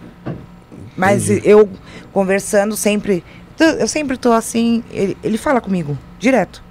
Mas 0.95 1.31
eu 1.43 1.66
conversando 2.12 2.77
sempre. 2.77 3.24
Eu 3.59 3.89
sempre 3.89 4.19
tô 4.19 4.31
assim. 4.32 4.85
Ele, 4.91 5.16
ele 5.24 5.39
fala 5.39 5.59
comigo, 5.59 5.97
direto. 6.19 6.62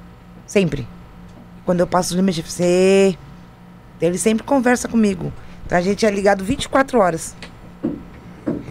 Sempre. 0.46 0.88
Quando 1.66 1.80
eu 1.80 1.88
passo 1.88 2.14
o 2.14 2.18
limite, 2.18 2.44
você. 2.44 3.18
Ele 4.00 4.20
sempre 4.20 4.44
conversa 4.44 4.88
comigo. 4.88 5.34
Então 5.66 5.76
a 5.76 5.82
gente 5.82 6.06
é 6.06 6.12
ligado 6.12 6.44
24 6.44 7.00
horas. 7.00 7.36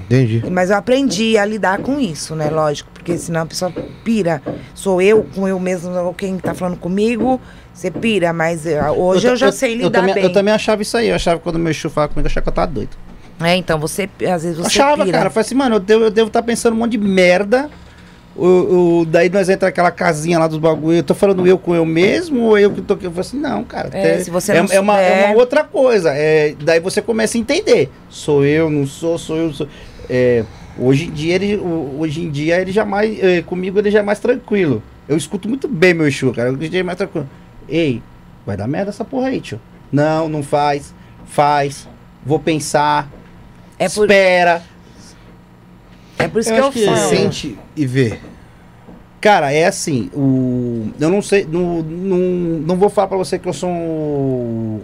Entendi. 0.05 0.45
Mas 0.49 0.71
eu 0.71 0.77
aprendi 0.77 1.37
a 1.37 1.45
lidar 1.45 1.81
com 1.81 1.99
isso, 1.99 2.37
né? 2.37 2.49
Lógico, 2.49 2.89
porque 3.09 3.19
senão 3.19 3.43
a 3.43 3.47
pessoa 3.47 3.73
pira. 4.05 4.43
Sou 4.75 5.01
eu 5.01 5.27
com 5.35 5.49
eu 5.49 5.59
mesmo, 5.59 5.91
ou 5.99 6.13
quem 6.13 6.37
tá 6.39 6.53
falando 6.53 6.77
comigo, 6.77 7.41
você 7.73 7.91
pira. 7.91 8.33
Mas 8.33 8.67
eh, 8.67 8.79
hoje 8.91 9.27
eu, 9.27 9.31
ta- 9.33 9.37
já 9.37 9.53
sei 9.53 9.73
eu 9.75 9.77
lidar 9.79 10.01
também, 10.01 10.15
bem. 10.15 10.25
Eu 10.25 10.33
também 10.33 10.53
achava 10.53 10.83
isso 10.83 10.97
aí. 10.97 11.09
Eu 11.09 11.15
achava 11.15 11.39
que 11.39 11.43
quando 11.45 11.59
meu 11.59 11.71
Exu 11.71 11.89
falava 11.89 12.13
comigo, 12.13 12.27
eu 12.27 12.31
achava 12.31 12.43
que 12.45 12.49
eu 12.51 12.53
tava 12.55 12.67
doido. 12.71 12.91
É, 13.41 13.57
então 13.57 13.79
você, 13.79 14.09
às 14.31 14.43
vezes 14.43 14.59
você 14.59 14.67
achava, 14.67 15.05
pira. 15.05 15.17
cara. 15.17 15.29
Eu 15.29 15.33
falei 15.33 15.47
assim, 15.47 15.55
mano, 15.55 15.77
eu 15.77 15.81
devo 15.81 16.01
estar 16.01 16.07
eu 16.07 16.11
devo 16.11 16.31
tá 16.31 16.43
pensando 16.43 16.75
um 16.75 16.77
monte 16.77 16.93
de 16.93 16.99
merda. 16.99 17.71
O, 18.37 19.01
o- 19.01 19.07
daí 19.07 19.29
nós 19.31 19.49
entra 19.49 19.69
aquela 19.69 19.91
casinha 19.91 20.39
lá 20.39 20.47
dos 20.47 20.59
bagulho. 20.59 20.99
Eu 20.99 21.03
tô 21.03 21.15
falando 21.15 21.47
eu 21.47 21.59
com 21.59 21.75
eu 21.75 21.87
mesmo 21.87 22.43
ou 22.43 22.59
eu 22.59 22.71
que 22.71 22.83
tô 22.83 22.93
aqui? 22.95 23.07
Eu 23.07 23.11
falei 23.11 23.27
assim, 23.27 23.39
não, 23.39 23.65
cara. 23.65 23.89
É, 23.93 24.19
se 24.21 24.31
você 24.31 24.53
é, 24.53 24.63
não 24.63 24.69
é 24.71 24.79
uma, 24.79 25.01
é 25.01 25.27
uma 25.27 25.37
outra 25.37 25.65
coisa. 25.65 26.13
É, 26.15 26.55
daí 26.63 26.79
você 26.79 27.01
começa 27.01 27.39
a 27.39 27.41
entender. 27.41 27.91
Sou 28.11 28.45
eu, 28.45 28.69
não 28.69 28.87
sou, 28.87 29.19
sou 29.19 29.37
eu, 29.37 29.53
sou. 29.53 29.67
É, 30.11 30.45
hoje 30.79 31.07
em 31.07 31.11
dia 31.11 31.35
ele, 31.35 31.57
o- 31.57 31.97
hoje 31.99 32.21
em 32.23 32.31
dia 32.31 32.61
ele 32.61 32.73
já 32.73 32.85
mais, 32.85 33.19
é, 33.23 33.43
comigo 33.43 33.79
ele 33.79 33.91
já 33.91 33.99
é 34.01 34.03
mais 34.03 34.19
tranquilo. 34.21 34.83
Eu 35.09 35.17
escuto 35.17 35.49
muito 35.49 35.67
bem 35.69 35.95
meu 35.95 36.07
Exu, 36.07 36.33
cara. 36.33 36.53
Hoje 36.53 36.67
em 36.67 36.71
dia 36.71 36.81
é 36.81 36.83
mais 36.83 36.99
tranquilo. 36.99 37.29
Ei, 37.69 38.03
vai 38.47 38.57
dar 38.57 38.67
merda 38.69 38.91
essa 38.91 39.05
porra 39.05 39.29
aí, 39.29 39.41
tio. 39.41 39.61
Não, 39.91 40.29
não 40.29 40.43
faz. 40.43 40.95
Faz. 41.27 41.89
Vou 42.25 42.39
pensar. 42.39 43.11
É 43.79 43.89
por, 43.89 44.05
Espera. 44.05 44.63
é 46.19 46.29
por 46.29 46.41
isso 46.41 46.51
Eu 46.53 46.57
que 46.57 46.61
eu 46.61 46.73
que- 46.73 46.85
falo. 46.87 47.09
sente 47.09 47.59
e 47.77 47.87
vê. 47.87 48.19
Cara, 49.21 49.53
é 49.53 49.67
assim, 49.67 50.11
o. 50.15 50.91
Eu 51.01 51.11
não 51.11 51.21
sei. 51.23 51.45
Não, 51.45 51.83
não, 51.83 52.19
não 52.19 52.77
vou 52.77 52.89
falar 52.89 53.09
pra 53.09 53.17
você 53.17 53.39
que 53.39 53.49
eu 53.49 53.53
sou 53.53 53.69
um. 53.69 54.81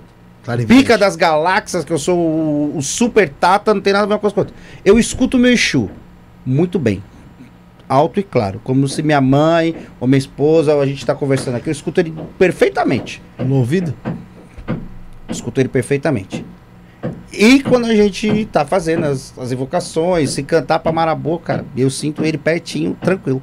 Pica 0.67 0.99
das 0.99 1.17
galáxias, 1.17 1.85
que 1.85 1.93
eu 1.93 1.99
sou 1.99 2.19
o, 2.19 2.77
o 2.77 2.83
super 2.83 3.29
tata, 3.29 3.73
não 3.73 3.81
tem 3.81 3.93
nada 3.93 4.05
a 4.05 4.09
ver 4.09 4.19
com 4.19 4.27
a 4.27 4.33
outra. 4.35 4.55
Eu 4.85 4.99
escuto 4.99 5.37
o 5.37 5.41
meu 5.41 5.53
Exu 5.53 5.91
muito 6.45 6.79
bem. 6.79 7.03
Alto 7.89 8.21
e 8.21 8.23
claro. 8.23 8.61
Como 8.63 8.87
se 8.89 9.03
minha 9.03 9.21
mãe 9.21 9.75
ou 10.01 10.07
minha 10.07 10.19
esposa, 10.19 10.75
ou 10.75 10.81
a 10.81 10.87
gente 10.87 11.05
tá 11.05 11.15
conversando 11.15 11.57
aqui, 11.57 11.69
eu 11.69 11.73
escuto 11.73 12.01
ele 12.01 12.15
perfeitamente. 12.39 13.23
No 13.39 13.57
ouvido? 13.57 13.95
Escuto 15.29 15.61
ele 15.61 15.69
perfeitamente. 15.69 16.45
E 17.33 17.63
quando 17.63 17.87
a 17.87 17.95
gente 17.95 18.47
tá 18.47 18.65
fazendo 18.65 19.05
as, 19.07 19.37
as 19.39 19.53
invocações, 19.53 20.31
se 20.31 20.43
cantar 20.43 20.79
pra 20.79 20.93
Marabô, 20.93 21.39
cara, 21.39 21.65
eu 21.77 21.91
sinto 21.91 22.25
ele 22.25 22.39
pertinho, 22.39 22.97
tranquilo. 23.01 23.43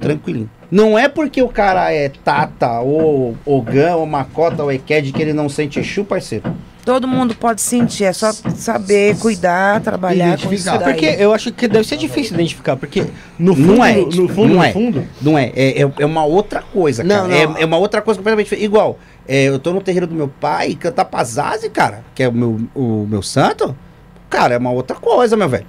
Tranquilinho. 0.00 0.50
Não 0.70 0.98
é 0.98 1.08
porque 1.08 1.42
o 1.42 1.48
cara 1.48 1.92
é 1.92 2.08
Tata, 2.08 2.80
ou 2.80 3.36
Ogã, 3.44 3.96
ou 3.96 4.06
Macota, 4.06 4.62
ou 4.62 4.70
Eked, 4.70 5.12
que 5.12 5.20
ele 5.20 5.32
não 5.32 5.48
sente 5.48 5.80
Exu, 5.80 6.04
parceiro. 6.04 6.54
Todo 6.84 7.06
mundo 7.06 7.34
pode 7.34 7.60
sentir, 7.60 8.04
é 8.04 8.12
só 8.12 8.32
saber, 8.32 9.16
cuidar, 9.18 9.80
trabalhar 9.80 10.40
com 10.40 10.52
isso 10.52 10.64
daí. 10.64 10.78
Porque 10.78 11.06
eu 11.18 11.32
acho 11.32 11.52
que 11.52 11.68
deve 11.68 11.86
ser 11.86 11.96
difícil 11.96 12.34
identificar, 12.34 12.76
porque 12.76 13.04
no 13.38 13.54
Não 13.54 13.76
fundo, 13.76 13.84
é, 13.84 13.96
no, 13.96 14.06
no 14.06 14.28
fundo, 14.28 14.48
não 14.48 14.56
no 14.56 14.64
é. 14.64 14.72
fundo, 14.72 15.04
Não 15.20 15.38
é, 15.38 15.52
é, 15.54 15.82
é, 15.82 15.92
é 15.98 16.06
uma 16.06 16.24
outra 16.24 16.62
coisa, 16.62 17.04
cara. 17.04 17.22
Não, 17.22 17.28
não. 17.28 17.56
É, 17.56 17.62
é 17.62 17.66
uma 17.66 17.76
outra 17.76 18.00
coisa 18.00 18.18
completamente 18.18 18.46
diferente. 18.46 18.64
Igual, 18.64 18.98
é, 19.28 19.44
eu 19.44 19.58
tô 19.58 19.72
no 19.72 19.82
terreiro 19.82 20.06
do 20.06 20.14
meu 20.14 20.28
pai, 20.28 20.74
cantar 20.74 21.04
Pazazi, 21.04 21.68
cara, 21.68 22.02
que 22.14 22.22
é 22.22 22.28
o 22.28 22.32
meu, 22.32 22.60
o 22.74 23.06
meu 23.08 23.22
santo, 23.22 23.76
cara, 24.30 24.54
é 24.54 24.58
uma 24.58 24.70
outra 24.70 24.96
coisa, 24.96 25.36
meu 25.36 25.48
velho. 25.48 25.66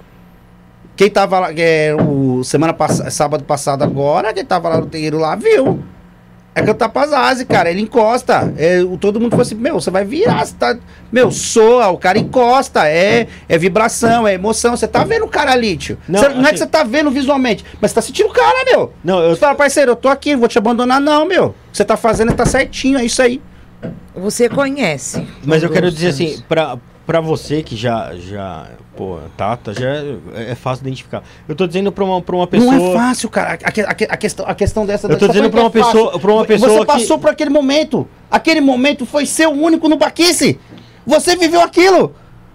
Quem 1.02 1.10
tava 1.10 1.40
lá, 1.40 1.50
é, 1.58 1.96
o, 1.96 2.44
semana 2.44 2.74
passada, 2.74 3.10
sábado 3.10 3.44
passado 3.44 3.84
agora, 3.84 4.32
quem 4.32 4.46
tava 4.46 4.70
lá 4.70 4.78
no 4.78 4.86
terreiro 4.86 5.18
lá, 5.18 5.36
viu. 5.36 5.84
É 6.54 6.62
cantar 6.62 6.90
Pazazi, 6.90 7.44
cara, 7.44 7.72
ele 7.72 7.82
encosta. 7.82 8.54
É, 8.56 8.84
o, 8.84 9.00
todo 9.00 9.20
mundo 9.20 9.32
falou 9.32 9.42
assim, 9.42 9.56
meu, 9.56 9.82
você 9.82 9.90
vai 9.90 10.06
virar, 10.06 10.46
você 10.46 10.54
tá... 10.54 10.78
Meu, 11.12 11.32
soa, 11.32 11.88
o 11.90 11.98
cara 11.98 12.20
encosta, 12.20 12.88
é, 12.88 13.26
é 13.50 13.58
vibração, 13.58 14.28
é 14.28 14.36
emoção. 14.36 14.78
Você 14.78 14.88
tá 14.88 15.04
vendo 15.04 15.26
o 15.26 15.28
cara 15.28 15.54
ali, 15.54 15.76
tio. 15.76 15.98
Não, 16.08 16.20
Cê- 16.20 16.30
não 16.30 16.36
é 16.36 16.42
assim- 16.42 16.52
que 16.52 16.58
você 16.60 16.68
tá 16.68 16.84
vendo 16.84 17.10
visualmente, 17.10 17.66
mas 17.82 17.90
você 17.90 17.96
tá 17.96 18.02
sentindo 18.04 18.30
o 18.30 18.34
cara, 18.34 18.64
meu. 18.66 18.94
não, 19.04 19.24
eu 19.24 19.32
Você 19.32 19.40
fala, 19.40 19.56
parceiro, 19.56 19.94
eu 19.94 19.96
tô 19.96 20.08
aqui, 20.08 20.34
não 20.34 20.40
vou 20.42 20.48
te 20.48 20.60
abandonar, 20.60 21.02
não, 21.02 21.26
meu. 21.26 21.46
O 21.46 21.50
que 21.72 21.78
você 21.78 21.84
tá 21.84 21.98
fazendo 21.98 22.32
tá 22.34 22.46
certinho, 22.46 23.00
é 23.00 23.04
isso 23.04 23.24
aí. 23.24 23.42
Você 24.14 24.48
conhece. 24.48 25.26
Mas 25.44 25.64
eu 25.64 25.70
quero 25.72 25.90
dizer 25.90 26.10
os 26.10 26.14
assim, 26.14 26.44
pra, 26.48 26.78
pra 27.06 27.20
você 27.22 27.62
que 27.64 27.76
já, 27.76 28.14
já, 28.16 28.68
pô, 28.96 29.18
Tata, 29.36 29.74
já 29.74 29.88
é, 29.90 30.52
é 30.52 30.56
fácil 30.56 30.84
identificar. 30.84 31.24
Eu 31.48 31.56
tô 31.56 31.68
dizendo 31.68 31.92
pra 31.92 32.04
uma, 32.04 32.22
pra 32.22 32.36
uma 32.36 32.48
pessoa... 32.48 32.72
Não 32.74 32.92
é 32.92 32.94
fácil, 32.94 33.30
cara. 33.30 33.54
A, 33.64 33.72
que- 33.72 33.82
a 33.82 33.94
que- 33.94 34.08
a 34.10 34.18
questão, 34.18 34.46
a 34.48 34.56
questão 34.56 34.86
dessa... 34.86 35.08
Eu 35.08 35.18
tô 35.18 35.28
dizendo 35.28 35.50
pra 35.50 35.60
uma 35.62 35.68
é 35.68 35.72
pessoa- 35.72 36.20
pra 36.20 36.32
uma 36.34 36.46
pessoa 36.46 36.72
Você 36.72 36.80
que- 36.80 36.86
passou 36.86 37.20
por 37.20 37.30
aquele 37.30 37.50
momento. 37.50 38.08
Aquele 38.30 38.62
momento 38.62 39.06
foi 39.06 39.26
seu 39.26 39.52
único 39.52 39.90
no 39.90 39.98
Baquice. 39.98 40.60
Você 41.06 41.36
viveu 41.36 41.62
aquilo. 41.62 42.14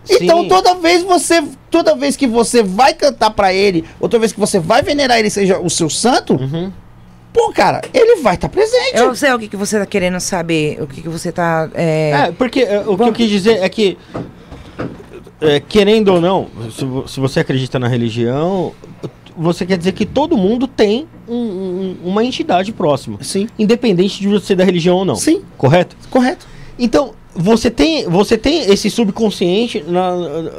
Então 0.08 0.42
Sim. 0.42 0.48
toda 0.48 0.74
vez 0.76 1.02
você, 1.02 1.42
toda 1.70 1.96
vez 1.96 2.16
que 2.16 2.28
você 2.28 2.62
vai 2.62 2.94
cantar 2.94 3.30
pra 3.30 3.52
ele, 3.52 3.84
ou 3.98 4.08
toda 4.08 4.20
vez 4.20 4.32
que 4.32 4.38
você 4.38 4.60
vai 4.60 4.80
venerar 4.80 5.18
ele 5.18 5.28
seja 5.28 5.58
o 5.58 5.68
seu 5.68 5.90
santo, 5.90 6.34
Uhum. 6.34 6.72
Pô, 7.36 7.52
cara, 7.52 7.82
ele 7.92 8.22
vai 8.22 8.34
estar 8.34 8.48
presente. 8.48 8.96
Eu 8.96 9.14
sei 9.14 9.30
o 9.34 9.38
que, 9.38 9.48
que 9.48 9.56
você 9.56 9.78
tá 9.78 9.84
querendo 9.86 10.18
saber, 10.18 10.82
o 10.82 10.86
que, 10.86 11.02
que 11.02 11.08
você 11.08 11.30
tá. 11.30 11.68
é, 11.74 12.10
É, 12.28 12.32
porque 12.32 12.60
é, 12.60 12.80
o 12.86 12.96
que 12.96 13.02
eu 13.02 13.12
quis 13.12 13.28
dizer 13.28 13.62
é 13.62 13.68
que, 13.68 13.98
é, 15.40 15.60
querendo 15.60 16.08
ou 16.14 16.20
não, 16.20 16.48
se, 16.70 17.12
se 17.12 17.20
você 17.20 17.40
acredita 17.40 17.78
na 17.78 17.88
religião, 17.88 18.72
você 19.36 19.66
quer 19.66 19.76
dizer 19.76 19.92
que 19.92 20.06
todo 20.06 20.36
mundo 20.36 20.66
tem 20.66 21.06
um- 21.28 21.34
um- 21.34 21.96
uma 22.04 22.24
entidade 22.24 22.72
próxima, 22.72 23.18
Sim, 23.20 23.48
independente 23.58 24.18
de 24.20 24.28
você 24.28 24.46
ser 24.46 24.56
da 24.56 24.64
religião 24.64 24.96
ou 24.96 25.04
não. 25.04 25.14
sim, 25.16 25.42
Correto? 25.58 25.94
correto. 26.10 26.46
Então, 26.78 27.12
você 27.34 27.70
tem, 27.70 28.08
você 28.08 28.38
tem 28.38 28.70
esse 28.70 28.88
subconsciente 28.90 29.84
na- 29.86 30.16
na- 30.16 30.50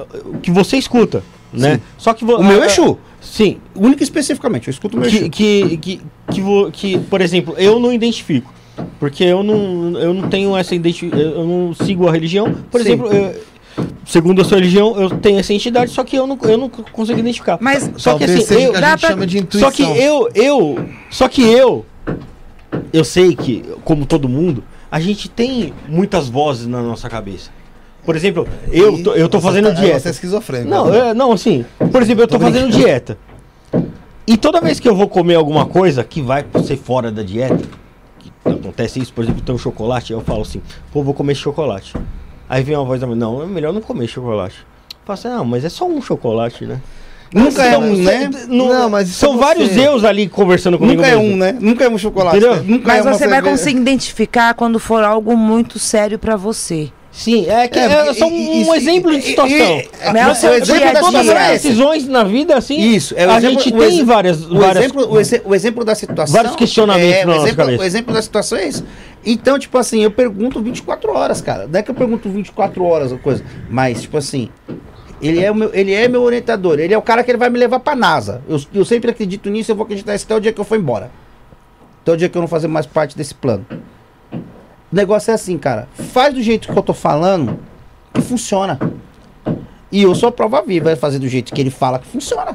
que 0.43 0.51
você 0.51 0.77
escuta, 0.77 1.23
né? 1.51 1.75
Sim. 1.75 1.81
Só 1.97 2.13
que 2.13 2.23
O 2.23 2.43
meu 2.43 2.61
ah, 2.61 2.65
Exu, 2.67 2.97
Sim. 3.31 3.57
único 3.75 4.01
e 4.01 4.03
especificamente, 4.03 4.67
eu 4.67 4.71
escuto 4.71 4.97
o 4.97 4.99
meu 4.99 5.09
Que, 5.09 5.29
que, 5.29 5.77
que, 5.77 6.01
que, 6.31 6.41
que, 6.73 6.97
por 6.99 7.21
exemplo, 7.21 7.55
eu 7.57 7.79
não 7.79 7.91
identifico. 7.93 8.53
Porque 8.99 9.23
eu 9.23 9.41
não, 9.43 9.97
eu 9.99 10.13
não 10.13 10.29
tenho 10.29 10.55
essa 10.55 10.75
identificação. 10.75 11.25
Eu 11.27 11.45
não 11.45 11.73
sigo 11.73 12.07
a 12.07 12.11
religião. 12.11 12.53
Por 12.71 12.79
Sim. 12.81 12.87
exemplo, 12.87 13.07
eu- 13.11 13.35
segundo 14.05 14.41
a 14.41 14.45
sua 14.45 14.57
religião, 14.57 14.99
eu 14.99 15.09
tenho 15.09 15.39
essa 15.39 15.53
entidade, 15.53 15.91
só 15.91 16.03
que 16.03 16.15
eu 16.15 16.25
não, 16.27 16.37
eu 16.43 16.57
não 16.57 16.69
consigo 16.69 17.19
identificar. 17.19 17.57
Mas 17.61 17.91
Só 17.97 18.17
que 18.17 18.23
assim, 18.23 18.41
seja 18.41 18.67
eu, 18.67 18.75
a 18.75 18.79
dá 18.79 18.89
gente 18.91 18.99
pra- 19.01 19.09
chama 19.09 19.27
de 19.27 19.37
intuição. 19.39 19.69
só 19.69 19.75
que 19.75 19.83
eu, 19.83 20.29
eu, 20.33 20.85
só 21.09 21.27
que 21.27 21.41
eu, 21.41 21.85
eu 22.93 23.03
sei 23.03 23.35
que, 23.35 23.63
como 23.83 24.05
todo 24.05 24.29
mundo, 24.29 24.63
a 24.91 24.99
gente 24.99 25.27
tem 25.29 25.73
muitas 25.87 26.29
vozes 26.29 26.65
na 26.67 26.81
nossa 26.81 27.09
cabeça. 27.09 27.51
Por 28.07 28.15
exemplo, 28.15 28.47
eu 28.71 29.03
tô, 29.03 29.13
eu 29.15 29.27
tô 29.27 29.37
Você 29.37 29.47
fazendo 29.47 29.65
tá- 29.65 29.81
dieta. 29.81 29.99
Você 29.99 30.07
é 30.07 30.11
esquizofrênico. 30.11 30.69
Não, 30.69 30.85
né? 30.89 31.09
é, 31.09 31.13
não, 31.13 31.33
assim, 31.33 31.65
por 31.91 32.01
exemplo, 32.01 32.23
eu 32.23 32.27
tô, 32.29 32.39
Tô 32.39 32.45
fazendo 32.45 32.71
dieta. 32.71 33.17
E 34.25 34.37
toda 34.37 34.61
vez 34.61 34.79
que 34.79 34.87
eu 34.87 34.95
vou 34.95 35.09
comer 35.09 35.35
alguma 35.35 35.65
coisa 35.65 36.05
que 36.05 36.21
vai 36.21 36.45
ser 36.63 36.77
fora 36.77 37.11
da 37.11 37.21
dieta, 37.21 37.59
que 38.17 38.31
acontece 38.45 39.01
isso, 39.01 39.11
por 39.11 39.25
exemplo, 39.25 39.41
tem 39.41 39.53
um 39.53 39.57
chocolate, 39.57 40.13
eu 40.13 40.21
falo 40.21 40.41
assim, 40.43 40.61
pô, 40.93 41.03
vou 41.03 41.13
comer 41.13 41.35
chocolate. 41.35 41.95
Aí 42.47 42.63
vem 42.63 42.77
uma 42.77 42.85
voz 42.85 43.01
da 43.01 43.07
mãe, 43.07 43.17
não, 43.17 43.43
é 43.43 43.45
melhor 43.45 43.73
não 43.73 43.81
comer 43.81 44.07
chocolate. 44.07 44.55
Eu 44.89 44.97
falo 45.05 45.19
assim, 45.19 45.27
não, 45.27 45.43
mas 45.43 45.65
é 45.65 45.69
só 45.69 45.85
um 45.85 46.01
chocolate, 46.01 46.65
né? 46.65 46.79
Nunca 47.33 47.61
é 47.65 47.77
um, 47.77 47.93
né? 47.93 48.29
Não, 48.47 48.69
Não, 48.69 48.89
mas 48.89 49.09
são 49.09 49.33
é 49.33 49.37
vários 49.37 49.75
eus 49.75 50.05
ali 50.05 50.29
conversando 50.29 50.79
comigo. 50.79 51.01
Nunca 51.01 51.09
é 51.13 51.17
mesmo. 51.17 51.33
um, 51.33 51.35
né? 51.35 51.57
Nunca 51.59 51.83
é 51.83 51.89
um 51.89 51.97
chocolate. 51.97 52.37
Entendeu? 52.37 52.55
né? 52.55 52.63
Nunca 52.65 52.87
Mas 52.87 52.99
é 53.05 53.11
você 53.11 53.27
vai 53.27 53.41
cerveja. 53.41 53.41
conseguir 53.51 53.81
identificar 53.81 54.53
quando 54.53 54.79
for 54.79 55.03
algo 55.03 55.35
muito 55.35 55.77
sério 55.77 56.17
pra 56.17 56.37
você. 56.37 56.89
Sim, 57.17 57.47
é 57.49 57.67
que 57.67 57.79
É, 57.79 58.09
é, 58.09 58.13
só 58.13 58.27
i- 58.27 58.31
um 58.31 58.61
isso- 58.61 58.75
exemplo 58.75 59.11
de 59.11 59.17
E- 59.17 59.21
situação. 59.23 59.57
e- 59.57 59.89
Mas 60.13 60.43
o 60.43 60.47
o 60.47 60.53
exemplo 60.53 60.65
dia 60.77 60.89
a 60.89 60.93
da 60.93 60.99
Todas 60.99 61.27
as 61.29 61.51
decisões 61.53 62.07
na 62.07 62.23
vida, 62.23 62.55
assim, 62.55 62.77
Isso, 62.79 63.15
é 63.17 63.25
o 63.25 63.31
a 63.31 63.37
exemplo- 63.37 63.59
gente 63.63 63.73
o 63.73 63.77
tem 63.79 63.87
exemplo- 63.87 64.05
várias, 64.05 64.45
O, 64.45 64.55
várias 64.55 64.83
exemplo, 64.85 65.11
o, 65.11 65.19
exe- 65.19 65.41
o 65.43 65.55
exemplo 65.55 65.83
da 65.83 65.95
situação. 65.95 66.35
Vários 66.35 66.55
questionamentos 66.55 67.23
é, 67.23 67.25
o 67.25 67.33
exemplo, 67.47 67.65
o 67.79 67.83
exemplo 67.83 68.13
da 68.13 68.21
situação 68.21 68.57
é 68.59 68.67
isso. 68.67 68.85
Então, 69.25 69.57
tipo 69.57 69.75
assim, 69.79 70.03
eu 70.03 70.11
pergunto 70.11 70.61
24 70.61 71.11
horas, 71.11 71.41
cara. 71.41 71.67
Não 71.67 71.79
é 71.79 71.81
que 71.81 71.89
eu 71.89 71.95
pergunto 71.95 72.29
24 72.29 72.83
horas 72.83 73.11
ou 73.11 73.17
coisa. 73.17 73.43
Mas, 73.67 74.03
tipo 74.03 74.15
assim, 74.15 74.49
ele 75.19 75.43
é, 75.43 75.49
o 75.49 75.55
meu, 75.55 75.71
ele 75.73 75.93
é 75.95 76.07
meu 76.07 76.21
orientador. 76.21 76.79
Ele 76.79 76.93
é 76.93 76.97
o 76.97 77.01
cara 77.01 77.23
que 77.23 77.31
ele 77.31 77.39
vai 77.39 77.49
me 77.49 77.57
levar 77.57 77.79
pra 77.79 77.95
NASA. 77.95 78.43
Eu, 78.47 78.61
eu 78.75 78.85
sempre 78.85 79.09
acredito 79.09 79.49
nisso, 79.49 79.71
eu 79.71 79.75
vou 79.75 79.85
acreditar 79.85 80.13
nisso 80.13 80.25
até 80.25 80.35
o 80.35 80.39
dia 80.39 80.53
que 80.53 80.61
eu 80.61 80.65
for 80.65 80.77
embora. 80.77 81.09
Até 82.03 82.11
o 82.11 82.15
dia 82.15 82.29
que 82.29 82.37
eu 82.37 82.41
não 82.41 82.47
fazer 82.47 82.67
mais 82.67 82.85
parte 82.85 83.17
desse 83.17 83.33
plano. 83.33 83.65
O 84.91 84.95
negócio 84.95 85.31
é 85.31 85.33
assim, 85.33 85.57
cara. 85.57 85.87
Faz 85.93 86.33
do 86.33 86.41
jeito 86.41 86.71
que 86.71 86.77
eu 86.77 86.83
tô 86.83 86.93
falando 86.93 87.59
que 88.13 88.21
funciona. 88.21 88.79
E 89.91 90.03
eu 90.03 90.13
sou 90.15 90.29
a 90.29 90.31
prova 90.31 90.61
viva, 90.61 90.85
vai 90.85 90.95
fazer 90.95 91.19
do 91.19 91.27
jeito 91.27 91.53
que 91.53 91.61
ele 91.61 91.69
fala 91.69 91.99
que 91.99 92.07
funciona. 92.07 92.51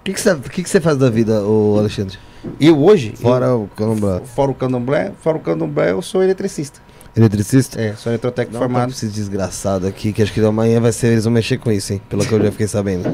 O 0.00 0.04
que, 0.04 0.12
que, 0.14 0.20
você, 0.20 0.34
que, 0.36 0.62
que 0.62 0.68
você 0.70 0.80
faz 0.80 0.96
da 0.96 1.10
vida, 1.10 1.42
ô 1.44 1.76
Alexandre? 1.78 2.18
Eu 2.58 2.82
hoje, 2.82 3.14
Fora 3.16 3.54
o 3.56 3.68
candomblé. 3.76 4.18
eu, 4.18 4.24
fora 4.26 4.50
o 4.50 4.54
candomblé, 4.54 5.12
fora 5.20 5.36
o 5.36 5.40
candomblé, 5.40 5.90
eu 5.90 6.00
sou 6.00 6.22
eletricista. 6.22 6.80
Eletricista? 7.16 7.80
É, 7.80 7.94
sou 7.94 8.12
eletrotécnico 8.12 8.52
Dá 8.52 8.58
um 8.58 8.62
formado. 8.62 8.88
pra 8.88 8.96
esse 8.96 9.08
desgraçado 9.08 9.86
aqui, 9.86 10.12
que 10.12 10.22
acho 10.22 10.32
que 10.32 10.40
amanhã 10.40 10.80
vai 10.80 10.92
ser, 10.92 11.08
eles 11.08 11.24
vão 11.24 11.32
mexer 11.32 11.58
com 11.58 11.70
isso, 11.70 11.92
hein? 11.92 12.00
Pelo 12.08 12.24
que 12.24 12.32
eu 12.32 12.40
já 12.42 12.50
fiquei 12.52 12.68
sabendo. 12.68 13.12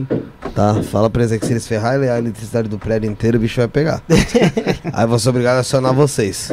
Tá? 0.56 0.82
Fala 0.82 1.10
pra 1.10 1.20
eles 1.20 1.32
aí 1.32 1.38
que 1.38 1.44
se 1.44 1.52
eles 1.52 1.68
ferrarem 1.68 2.08
a 2.08 2.16
eletricidade 2.16 2.66
do 2.66 2.78
prédio 2.78 3.10
inteiro, 3.10 3.36
o 3.36 3.40
bicho 3.40 3.60
vai 3.60 3.68
pegar. 3.68 4.02
aí 4.90 5.04
eu 5.04 5.08
vou 5.08 5.18
ser 5.18 5.28
obrigado 5.28 5.58
a 5.58 5.60
acionar 5.60 5.92
vocês. 5.92 6.50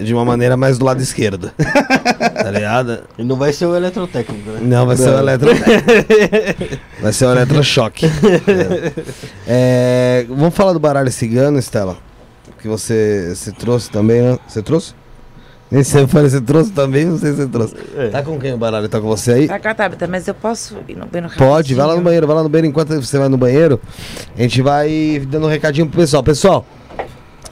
De 0.00 0.14
uma 0.14 0.24
maneira 0.24 0.56
mais 0.56 0.78
do 0.78 0.84
lado 0.84 1.02
esquerdo. 1.02 1.50
Tá 1.56 2.48
ligado? 2.52 3.00
E 3.18 3.24
não 3.24 3.34
vai 3.34 3.52
ser 3.52 3.66
o 3.66 3.74
eletrotécnico, 3.74 4.48
né? 4.50 4.60
Não, 4.62 4.86
vai 4.86 4.96
ser 4.96 5.10
o 5.10 5.18
eletro... 5.18 5.50
vai 7.02 7.12
ser 7.12 7.26
o 7.26 7.32
eletrochoque. 7.32 8.06
É, 9.48 10.24
vamos 10.28 10.54
falar 10.54 10.72
do 10.72 10.78
baralho 10.78 11.10
cigano, 11.10 11.58
Estela? 11.58 11.96
Que 12.60 12.68
você, 12.68 13.34
você 13.34 13.50
trouxe 13.50 13.90
também, 13.90 14.22
né? 14.22 14.38
Você 14.46 14.62
trouxe? 14.62 14.94
Nem 15.72 15.82
sei, 15.82 16.02
eu 16.02 16.08
falei, 16.08 16.28
você 16.28 16.38
trouxe 16.38 16.70
também? 16.70 17.06
Não 17.06 17.16
sei 17.16 17.30
se 17.30 17.36
você 17.38 17.46
trouxe. 17.46 17.74
É. 17.96 18.08
Tá 18.08 18.22
com 18.22 18.38
quem 18.38 18.52
o 18.52 18.58
baralho? 18.58 18.86
Tá 18.90 19.00
com 19.00 19.06
você 19.08 19.32
aí? 19.32 19.48
Tá 19.48 19.58
cá, 19.58 19.74
Tabita, 19.74 20.06
mas 20.06 20.28
eu 20.28 20.34
posso 20.34 20.76
ir 20.86 20.94
no 20.94 21.06
banheiro 21.06 21.34
Pode, 21.34 21.74
vai 21.74 21.86
lá 21.86 21.96
no 21.96 22.02
banheiro, 22.02 22.26
vai 22.26 22.36
lá 22.36 22.42
no 22.42 22.48
banheiro. 22.50 22.66
Enquanto 22.68 22.94
você 23.00 23.18
vai 23.18 23.30
no 23.30 23.38
banheiro, 23.38 23.80
a 24.36 24.42
gente 24.42 24.60
vai 24.60 25.22
dando 25.26 25.46
um 25.46 25.48
recadinho 25.48 25.86
pro 25.86 25.98
pessoal. 25.98 26.22
Pessoal, 26.22 26.66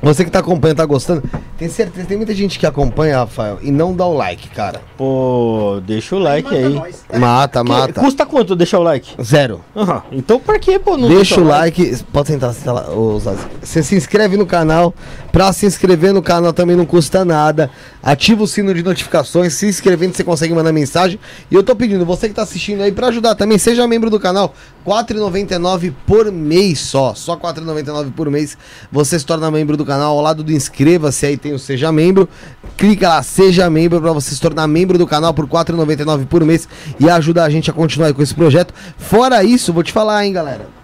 você 0.03 0.25
que 0.25 0.31
tá 0.31 0.39
acompanhando, 0.39 0.79
tá 0.79 0.87
gostando, 0.87 1.23
tem 1.59 1.69
certeza, 1.69 2.07
tem 2.07 2.17
muita 2.17 2.35
gente 2.35 2.59
que 2.59 2.65
acompanha, 2.67 3.19
Rafael, 3.19 3.59
e 3.61 3.71
não 3.71 3.95
dá 3.95 4.07
o 4.07 4.15
like, 4.15 4.49
cara. 4.49 4.81
Pô, 4.97 5.79
deixa 5.87 6.17
o 6.17 6.19
like 6.19 6.49
aí. 6.55 6.81
Mata, 7.19 7.63
Que- 7.63 7.69
mata. 7.69 8.01
Custa 8.01 8.25
quanto 8.25 8.57
deixar 8.57 8.79
o 8.79 8.83
like? 8.83 9.15
Zero. 9.23 9.61
Aham. 9.77 10.03
Então 10.11 10.41
por 10.41 10.59
que, 10.59 10.79
pô, 10.79 10.97
não 10.97 11.07
Deixa 11.09 11.39
o 11.39 11.45
like, 11.45 11.99
pode 12.11 12.29
sentar, 12.29 12.55
você 12.55 12.65
tá 12.65 12.73
lá, 12.73 12.91
ô. 12.91 13.19
Você 13.63 13.83
se 13.83 13.95
inscreve 13.95 14.39
no 14.39 14.47
canal. 14.47 14.95
Pra 15.31 15.53
se 15.53 15.65
inscrever 15.67 16.13
no 16.15 16.23
canal 16.23 16.53
também 16.53 16.75
não 16.75 16.87
custa 16.87 17.25
nada. 17.25 17.71
Ativa 18.02 18.43
o 18.43 18.47
sino 18.47 18.72
de 18.72 18.82
notificações. 18.82 19.55
Se 19.55 19.66
inscrevendo, 19.66 20.16
você 20.16 20.24
consegue 20.24 20.55
mandar 20.55 20.72
mensagem. 20.72 21.18
E 21.51 21.55
eu 21.55 21.62
tô 21.62 21.77
pedindo, 21.77 22.05
você 22.06 22.28
que 22.28 22.35
tá 22.35 22.43
assistindo 22.43 22.82
aí, 22.82 22.90
pra 22.90 23.09
ajudar 23.09 23.35
também, 23.35 23.59
seja 23.59 23.86
membro 23.86 24.09
do 24.09 24.18
canal. 24.18 24.55
R$ 24.86 24.93
4,99 24.93 25.93
por 26.06 26.32
mês 26.32 26.81
só. 26.81 27.14
Só 27.14 27.35
R$ 27.35 27.40
4,99 27.40 28.12
por 28.12 28.31
mês. 28.31 28.56
Você 28.90 29.18
se 29.18 29.27
torna 29.27 29.51
membro 29.51 29.77
do 29.77 29.85
canal. 29.85 30.16
Ao 30.16 30.22
lado 30.22 30.43
do 30.43 30.52
inscreva-se 30.52 31.27
aí 31.27 31.36
tem 31.36 31.52
o 31.52 31.59
Seja 31.59 31.93
Membro. 31.93 32.28
Clica 32.77 33.09
lá, 33.09 33.22
seja 33.22 33.68
membro, 33.68 34.01
pra 34.01 34.12
você 34.12 34.35
se 34.35 34.40
tornar 34.40 34.66
membro 34.66 34.97
do 34.97 35.06
canal 35.06 35.35
por 35.35 35.44
R$ 35.44 35.51
4,99 35.51 36.27
por 36.27 36.43
mês 36.44 36.66
e 36.98 37.10
ajudar 37.10 37.44
a 37.44 37.51
gente 37.51 37.70
a 37.70 37.74
continuar 37.74 38.14
com 38.14 38.22
esse 38.22 38.35
projeto. 38.35 38.72
Fora 38.97 39.44
isso, 39.44 39.72
vou 39.72 39.82
te 39.82 39.93
falar, 39.93 40.24
hein, 40.24 40.32
galera. 40.32 40.80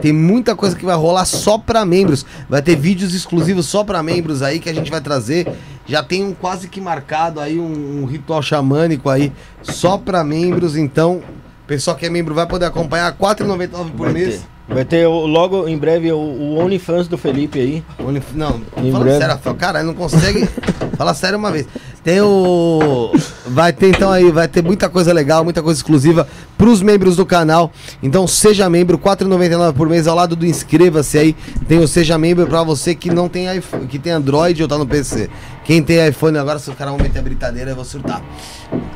Tem 0.00 0.12
muita 0.12 0.54
coisa 0.54 0.76
que 0.76 0.84
vai 0.84 0.94
rolar 0.96 1.24
só 1.24 1.58
pra 1.58 1.84
membros. 1.84 2.24
Vai 2.48 2.62
ter 2.62 2.76
vídeos 2.76 3.14
exclusivos 3.14 3.66
só 3.66 3.82
pra 3.84 4.02
membros 4.02 4.42
aí 4.42 4.58
que 4.60 4.68
a 4.68 4.74
gente 4.74 4.90
vai 4.90 5.00
trazer. 5.00 5.46
Já 5.86 6.02
tem 6.02 6.24
um 6.24 6.32
quase 6.34 6.68
que 6.68 6.80
marcado 6.80 7.40
aí, 7.40 7.58
um, 7.58 8.02
um 8.02 8.04
ritual 8.04 8.42
xamânico 8.42 9.08
aí 9.08 9.32
só 9.62 9.96
pra 9.98 10.22
membros. 10.22 10.76
Então, 10.76 11.16
o 11.16 11.66
pessoal 11.66 11.96
que 11.96 12.06
é 12.06 12.10
membro 12.10 12.34
vai 12.34 12.46
poder 12.46 12.66
acompanhar 12.66 13.10
R$ 13.10 13.16
4,99 13.18 13.90
por 13.96 14.04
Vai 14.06 14.12
mês. 14.12 14.34
ter. 14.40 14.74
Vai 14.74 14.84
ter 14.84 15.06
logo 15.08 15.66
em 15.66 15.78
breve 15.78 16.12
o, 16.12 16.18
o 16.18 16.58
OnlyFans 16.58 17.08
do 17.08 17.16
Felipe 17.16 17.58
aí. 17.58 17.82
Only- 17.98 18.22
Não, 18.34 18.60
Em 18.76 18.92
fala 18.92 19.04
breve. 19.04 19.18
sério, 19.18 19.34
Rafael. 19.34 19.56
Cara, 19.56 19.82
não 19.82 19.94
consegue. 19.94 20.46
fala 20.98 21.14
sério 21.14 21.38
uma 21.38 21.50
vez. 21.50 21.66
Tem 22.08 22.22
o. 22.22 23.12
Vai 23.48 23.70
ter 23.70 23.90
então 23.90 24.10
aí, 24.10 24.32
vai 24.32 24.48
ter 24.48 24.64
muita 24.64 24.88
coisa 24.88 25.12
legal, 25.12 25.44
muita 25.44 25.62
coisa 25.62 25.78
exclusiva 25.78 26.26
pros 26.56 26.80
membros 26.80 27.16
do 27.16 27.26
canal. 27.26 27.70
Então 28.02 28.26
seja 28.26 28.66
membro, 28.70 28.96
R$ 28.96 29.02
4,99 29.02 29.74
por 29.74 29.90
mês. 29.90 30.06
Ao 30.06 30.16
lado 30.16 30.34
do 30.34 30.46
inscreva-se 30.46 31.18
aí, 31.18 31.36
tem 31.68 31.80
o 31.80 31.86
Seja 31.86 32.16
Membro 32.16 32.46
pra 32.46 32.62
você 32.62 32.94
que 32.94 33.10
não 33.10 33.28
tem 33.28 33.54
iPhone, 33.54 33.86
que 33.86 33.98
tem 33.98 34.10
Android 34.10 34.62
ou 34.62 34.66
tá 34.66 34.78
no 34.78 34.86
PC. 34.86 35.28
Quem 35.64 35.82
tem 35.82 36.08
iPhone 36.08 36.38
agora, 36.38 36.58
se 36.58 36.70
os 36.70 36.76
caras 36.76 36.94
vão 36.94 37.02
meter 37.02 37.18
a 37.18 37.22
britadeira, 37.22 37.72
eu 37.72 37.76
vou 37.76 37.84
surtar. 37.84 38.22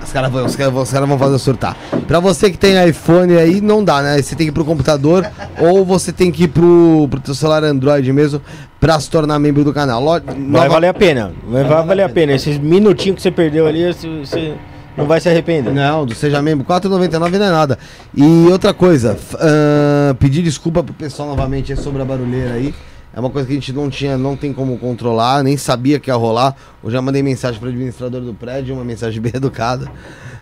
Os 0.02 0.10
caras 0.10 0.32
vão, 0.32 0.46
os 0.46 0.56
caras 0.56 0.74
os 0.74 0.90
caras 0.90 1.06
vão 1.06 1.18
fazer 1.18 1.38
surtar. 1.38 1.76
Pra 2.08 2.18
você 2.18 2.50
que 2.50 2.56
tem 2.56 2.82
iPhone 2.88 3.36
aí, 3.36 3.60
não 3.60 3.84
dá, 3.84 4.00
né? 4.00 4.22
Você 4.22 4.34
tem 4.34 4.46
que 4.46 4.50
ir 4.50 4.54
pro 4.54 4.64
computador 4.64 5.30
ou 5.58 5.84
você 5.84 6.14
tem 6.14 6.32
que 6.32 6.44
ir 6.44 6.48
pro, 6.48 7.06
pro 7.10 7.20
teu 7.20 7.34
celular 7.34 7.62
Android 7.62 8.10
mesmo 8.10 8.40
pra 8.82 8.98
se 8.98 9.08
tornar 9.08 9.38
membro 9.38 9.62
do 9.62 9.72
canal. 9.72 10.02
Lo- 10.02 10.20
Vai 10.20 10.34
nova- 10.36 10.68
valer 10.68 10.88
a 10.88 10.94
pena. 10.94 11.32
Vai, 11.48 11.62
vai 11.62 11.86
valer 11.86 12.02
a 12.02 12.08
pena. 12.08 12.32
Esses 12.32 12.58
minutinhos 12.58 13.14
que 13.14 13.22
você 13.22 13.30
perdeu 13.30 13.64
ali, 13.68 13.86
você, 13.92 14.54
não 14.96 15.06
vai 15.06 15.20
se 15.20 15.28
arrepender. 15.28 15.72
Não, 15.72 16.04
do 16.04 16.16
Seja 16.16 16.42
Membro, 16.42 16.66
R$ 16.68 16.80
4,99 16.80 17.38
não 17.38 17.46
é 17.46 17.50
nada. 17.50 17.78
E 18.12 18.22
outra 18.50 18.74
coisa, 18.74 19.16
ahn, 19.40 20.14
pedir 20.16 20.42
desculpa 20.42 20.82
pro 20.82 20.92
pessoal 20.92 21.28
novamente 21.28 21.70
aí 21.72 21.78
sobre 21.78 22.02
a 22.02 22.04
barulheira 22.04 22.54
aí. 22.54 22.74
É 23.14 23.20
uma 23.20 23.30
coisa 23.30 23.46
que 23.46 23.52
a 23.52 23.56
gente 23.56 23.72
não 23.72 23.88
tinha, 23.88 24.16
não 24.18 24.34
tem 24.36 24.52
como 24.52 24.76
controlar, 24.78 25.44
nem 25.44 25.56
sabia 25.56 26.00
que 26.00 26.10
ia 26.10 26.14
rolar. 26.16 26.56
Eu 26.82 26.90
já 26.90 27.00
mandei 27.00 27.22
mensagem 27.22 27.60
para 27.60 27.66
o 27.66 27.70
administrador 27.70 28.20
do 28.22 28.34
prédio, 28.34 28.74
uma 28.74 28.84
mensagem 28.84 29.20
bem 29.22 29.32
educada. 29.34 29.86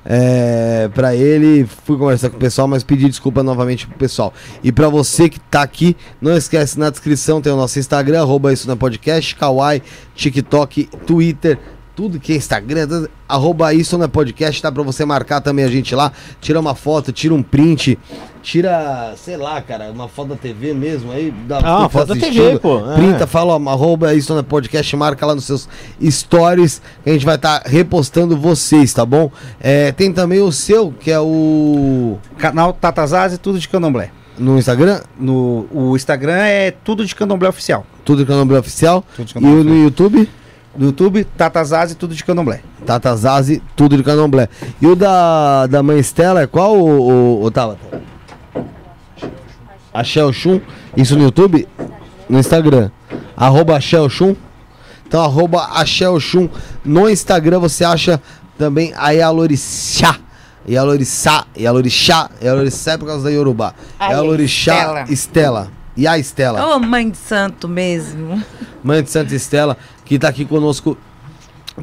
É, 0.04 0.88
para 0.94 1.14
ele, 1.14 1.66
fui 1.84 1.98
conversar 1.98 2.30
com 2.30 2.36
o 2.36 2.40
pessoal, 2.40 2.66
mas 2.66 2.82
pedi 2.82 3.08
desculpa 3.08 3.42
novamente 3.42 3.86
pro 3.86 3.98
pessoal. 3.98 4.32
E 4.62 4.72
para 4.72 4.88
você 4.88 5.28
que 5.28 5.38
tá 5.38 5.62
aqui, 5.62 5.96
não 6.20 6.36
esquece 6.36 6.78
na 6.78 6.90
descrição 6.90 7.40
tem 7.40 7.52
o 7.52 7.56
nosso 7.56 7.78
Instagram, 7.78 8.20
arroba 8.20 8.52
isso 8.52 8.66
na 8.66 8.76
podcast, 8.76 9.36
Kawaii, 9.36 9.82
TikTok, 10.14 10.88
Twitter, 11.06 11.58
tudo 12.00 12.18
que 12.18 12.32
é 12.32 12.36
Instagram, 12.36 12.88
tudo, 12.88 13.10
arroba 13.28 13.74
isso 13.74 13.98
na 13.98 14.08
podcast, 14.08 14.62
tá 14.62 14.72
pra 14.72 14.82
você 14.82 15.04
marcar 15.04 15.42
também 15.42 15.66
a 15.66 15.68
gente 15.68 15.94
lá, 15.94 16.10
tira 16.40 16.58
uma 16.58 16.74
foto, 16.74 17.12
tira 17.12 17.34
um 17.34 17.42
print, 17.42 17.98
tira, 18.42 19.12
sei 19.18 19.36
lá, 19.36 19.60
cara, 19.60 19.90
uma 19.92 20.08
foto 20.08 20.28
da 20.28 20.36
TV 20.36 20.72
mesmo, 20.72 21.12
aí 21.12 21.30
dá 21.46 21.58
Ah, 21.62 21.80
uma 21.80 21.80
quem 21.80 21.82
tá 21.82 21.88
foto 21.90 22.14
da 22.14 22.16
TV, 22.16 22.58
pô, 22.58 22.90
é. 22.90 22.94
Printa, 22.94 23.26
fala, 23.26 23.54
ó, 23.54 23.68
arroba 23.70 24.14
isso 24.14 24.34
na 24.34 24.42
podcast, 24.42 24.96
marca 24.96 25.26
lá 25.26 25.34
nos 25.34 25.44
seus 25.44 25.68
stories, 26.02 26.80
que 27.04 27.10
a 27.10 27.12
gente 27.12 27.26
vai 27.26 27.34
estar 27.34 27.64
repostando 27.66 28.34
vocês, 28.34 28.94
tá 28.94 29.04
bom? 29.04 29.30
É, 29.60 29.92
tem 29.92 30.10
também 30.10 30.40
o 30.40 30.50
seu, 30.50 30.94
que 30.98 31.10
é 31.10 31.20
o... 31.20 32.16
Canal 32.38 32.72
Tatazaz 32.72 33.34
e 33.34 33.36
tudo 33.36 33.58
de 33.58 33.68
candomblé. 33.68 34.10
no 34.38 34.58
Instagram, 34.58 35.02
No, 35.18 35.66
o 35.70 35.94
Instagram 35.94 36.32
é 36.46 36.70
tudo 36.70 37.04
de 37.04 37.14
candomblé 37.14 37.46
oficial. 37.50 37.84
tudo 38.06 38.22
é 38.22 38.34
o 38.34 38.38
nome 38.38 38.54
oficial, 38.54 39.04
Tudo 39.14 39.26
de 39.26 39.32
e 39.32 39.34
candomblé 39.34 39.60
o 39.60 39.64
no 39.64 39.84
YouTube... 39.84 40.30
No 40.76 40.86
YouTube, 40.86 41.24
Tatazaz 41.24 41.92
e 41.92 41.94
tudo 41.94 42.14
de 42.14 42.24
candomblé. 42.24 42.62
Tata 42.86 43.14
Zazi, 43.16 43.62
tudo 43.74 43.96
de 43.96 44.02
candomblé. 44.02 44.48
E 44.80 44.86
o 44.86 44.94
da, 44.94 45.66
da 45.66 45.82
mãe 45.82 45.98
Estela 45.98 46.42
é 46.42 46.46
qual, 46.46 46.76
o, 46.76 47.40
o, 47.40 47.44
o 47.44 47.50
Tabata? 47.50 48.00
Oxum, 49.92 50.60
isso 50.96 51.16
no 51.16 51.24
YouTube? 51.24 51.66
No 52.28 52.38
Instagram. 52.38 52.90
Arroba. 53.36 53.78
Então, 55.06 55.22
arroba. 55.22 55.68
No 56.84 57.10
Instagram 57.10 57.58
você 57.58 57.84
acha 57.84 58.22
também 58.56 58.92
a 58.96 59.10
Yalorixá. 59.10 60.16
Yalorixá, 60.68 61.46
Yalorixá, 61.58 62.30
Yalorixá 62.42 62.92
é 62.92 62.98
por 62.98 63.06
causa 63.06 63.24
da 63.24 63.30
Yorubá. 63.30 63.74
A 63.98 64.12
Yalorixá 64.12 64.74
Estela. 64.74 65.04
Estela. 65.08 65.80
E 65.96 66.06
a 66.06 66.18
Estela. 66.18 66.76
Ô, 66.76 66.78
mãe 66.78 67.10
de 67.10 67.16
santo 67.16 67.66
mesmo. 67.66 68.42
Mãe 68.82 69.02
de 69.02 69.10
Santa 69.10 69.34
Estela, 69.34 69.76
que 70.10 70.18
tá 70.18 70.26
aqui 70.28 70.44
conosco 70.44 70.98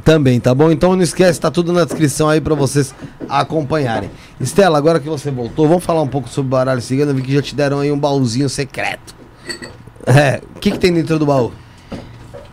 também, 0.03 0.37
tá 0.37 0.53
bom? 0.53 0.69
Então 0.69 0.93
não 0.97 1.01
esquece, 1.01 1.39
tá 1.39 1.49
tudo 1.49 1.71
na 1.71 1.85
descrição 1.85 2.27
aí 2.27 2.41
pra 2.41 2.53
vocês 2.55 2.93
acompanharem. 3.29 4.11
Estela, 4.37 4.77
agora 4.77 4.99
que 4.99 5.07
você 5.07 5.31
voltou, 5.31 5.65
vamos 5.65 5.85
falar 5.85 6.01
um 6.01 6.09
pouco 6.09 6.27
sobre 6.27 6.49
baralho 6.51 6.81
cigano. 6.81 7.11
Eu 7.11 7.15
vi 7.15 7.21
que 7.21 7.33
já 7.33 7.41
te 7.41 7.55
deram 7.55 7.79
aí 7.79 7.89
um 7.89 7.97
baúzinho 7.97 8.49
secreto. 8.49 9.15
É, 10.05 10.41
o 10.55 10.59
que 10.59 10.71
que 10.71 10.77
tem 10.77 10.91
dentro 10.91 11.17
do 11.17 11.25
baú? 11.25 11.53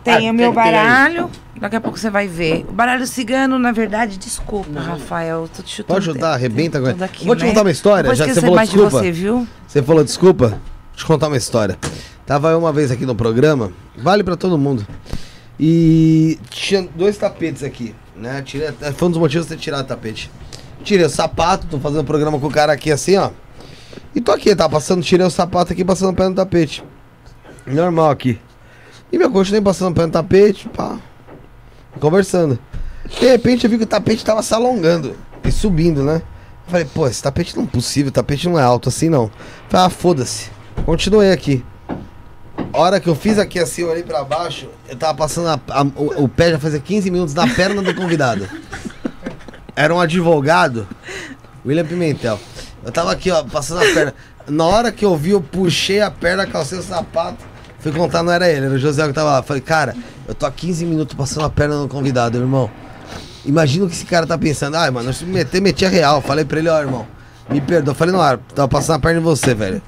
Tem 0.01 0.29
Ah, 0.29 0.31
o 0.31 0.33
meu 0.33 0.53
tem- 0.53 0.63
tem 0.63 0.71
baralho. 0.71 1.29
Daqui 1.59 1.75
a 1.75 1.81
pouco 1.81 1.99
você 1.99 2.09
vai 2.09 2.25
ver. 2.25 2.65
O 2.69 2.71
baralho 2.71 3.05
cigano, 3.05 3.59
na 3.59 3.73
verdade, 3.73 4.17
desculpa, 4.17 4.79
Rafael. 4.79 5.41
eu 5.41 5.49
Tô 5.49 5.61
te 5.61 5.75
chutando. 5.75 5.93
Pode 5.95 6.05
chutar, 6.05 6.33
arrebenta 6.35 6.77
agora. 6.77 7.03
aqui, 7.03 7.25
Vou 7.25 7.35
te 7.35 7.43
né? 7.43 7.49
contar 7.49 7.61
uma 7.63 7.71
história, 7.71 8.07
Não 8.07 8.15
já 8.15 8.23
que 8.25 8.33
você 8.33 8.39
falou 8.39 8.55
mais 8.55 8.69
desculpa. 8.69 8.91
de 9.01 9.03
você, 9.07 9.11
viu? 9.11 9.45
Você 9.67 9.83
falou 9.83 10.03
desculpa? 10.05 10.47
Deixa 10.47 10.61
eu 10.93 10.97
te 10.99 11.05
contar 11.05 11.27
uma 11.27 11.35
história. 11.37 11.77
Tava 12.25 12.49
eu 12.51 12.59
uma 12.59 12.71
vez 12.71 12.91
aqui 12.91 13.05
no 13.05 13.13
programa, 13.13 13.71
vale 13.97 14.23
pra 14.23 14.37
todo 14.37 14.57
mundo. 14.57 14.87
E 15.59 16.37
tinha 16.49 16.87
dois 16.95 17.17
tapetes 17.17 17.63
aqui, 17.63 17.95
né? 18.15 18.41
Tirei, 18.41 18.69
foi 18.95 19.07
um 19.07 19.11
dos 19.11 19.19
motivos 19.19 19.47
de 19.47 19.55
ter 19.55 19.61
tirado 19.61 19.85
o 19.85 19.87
tapete. 19.87 20.29
Tirei 20.83 21.05
o 21.05 21.09
sapato, 21.09 21.67
tô 21.67 21.79
fazendo 21.79 22.03
programa 22.03 22.39
com 22.39 22.47
o 22.47 22.51
cara 22.51 22.73
aqui 22.73 22.91
assim, 22.91 23.15
ó. 23.17 23.31
E 24.13 24.21
tô 24.21 24.31
aqui, 24.31 24.55
tá 24.55 24.67
passando, 24.67 25.01
tirei 25.01 25.25
o 25.25 25.29
sapato 25.29 25.73
aqui, 25.73 25.83
passando 25.83 26.11
o 26.11 26.15
pé 26.15 26.27
no 26.27 26.35
tapete. 26.35 26.83
Normal 27.65 28.11
aqui. 28.11 28.39
E 29.11 29.17
meu 29.17 29.31
continuei 29.31 29.61
passando 29.61 29.91
o 29.91 29.95
pé 29.95 30.05
no 30.05 30.11
tapete, 30.11 30.67
pá. 30.69 30.99
Conversando. 31.99 32.59
De 33.19 33.27
repente 33.27 33.63
eu 33.63 33.69
vi 33.69 33.77
que 33.77 33.83
o 33.83 33.87
tapete 33.87 34.25
tava 34.25 34.43
se 34.43 34.53
alongando 34.53 35.15
e 35.43 35.51
subindo, 35.51 36.03
né? 36.03 36.21
Falei, 36.67 36.85
pô, 36.85 37.07
esse 37.07 37.21
tapete 37.21 37.55
não 37.55 37.63
é 37.63 37.67
possível, 37.67 38.09
o 38.09 38.11
tapete 38.11 38.49
não 38.49 38.59
é 38.59 38.63
alto 38.63 38.89
assim 38.89 39.07
não. 39.07 39.31
Falei, 39.69 39.85
ah, 39.85 39.89
foda-se. 39.89 40.49
Continuei 40.85 41.31
aqui. 41.31 41.63
A 42.75 42.77
hora 42.77 42.99
que 42.99 43.07
eu 43.07 43.15
fiz 43.15 43.39
aqui 43.39 43.57
assim, 43.57 43.83
eu 43.83 43.89
olhei 43.89 44.03
pra 44.03 44.21
baixo, 44.25 44.67
eu 44.89 44.97
tava 44.97 45.13
passando 45.17 45.47
a- 45.47 45.59
a- 45.69 45.83
o, 45.95 46.25
o 46.25 46.27
pé 46.27 46.51
já 46.51 46.59
fazia 46.59 46.77
15 46.79 47.09
minutos 47.09 47.33
na 47.33 47.47
perna 47.47 47.81
do 47.81 47.95
convidado. 47.95 48.45
Era 49.73 49.95
um 49.95 49.99
advogado, 49.99 50.85
William 51.65 51.85
Pimentel. 51.85 52.37
Eu 52.83 52.91
tava 52.91 53.13
aqui, 53.13 53.31
ó, 53.31 53.43
passando 53.45 53.79
a 53.79 53.93
perna. 53.93 54.13
Na 54.49 54.65
hora 54.65 54.91
que 54.91 55.05
eu 55.05 55.15
vi, 55.15 55.31
eu 55.31 55.39
puxei 55.41 56.01
a 56.01 56.11
perna, 56.11 56.45
calcei 56.45 56.77
o 56.77 56.83
sapato. 56.83 57.37
Fui 57.79 57.93
contar, 57.93 58.23
não 58.23 58.31
era 58.33 58.49
ele, 58.51 58.65
era 58.65 58.75
o 58.75 58.77
José 58.77 59.07
que 59.07 59.13
tava 59.13 59.31
lá. 59.31 59.41
Falei, 59.43 59.61
cara, 59.61 59.95
eu 60.27 60.35
tô 60.35 60.45
há 60.45 60.51
15 60.51 60.85
minutos 60.85 61.15
passando 61.15 61.45
a 61.45 61.49
perna 61.49 61.77
no 61.77 61.87
convidado, 61.87 62.37
irmão. 62.37 62.69
Imagina 63.45 63.85
o 63.85 63.87
que 63.87 63.93
esse 63.95 64.05
cara 64.05 64.27
tá 64.27 64.37
pensando. 64.37 64.75
Ai, 64.75 64.91
mano, 64.91 65.13
se 65.13 65.23
me 65.23 65.31
meter, 65.31 65.61
metia 65.61 65.87
real. 65.87 66.21
Falei 66.21 66.43
pra 66.43 66.59
ele, 66.59 66.67
ó, 66.67 66.77
irmão. 66.79 67.07
Me 67.49 67.61
perdoa. 67.61 67.93
Falei, 67.93 68.11
não, 68.13 68.21
ah, 68.21 68.39
tava 68.55 68.67
passando 68.67 68.95
a 68.95 68.99
perna 68.99 69.19
em 69.19 69.23
você, 69.23 69.53
velho. 69.53 69.79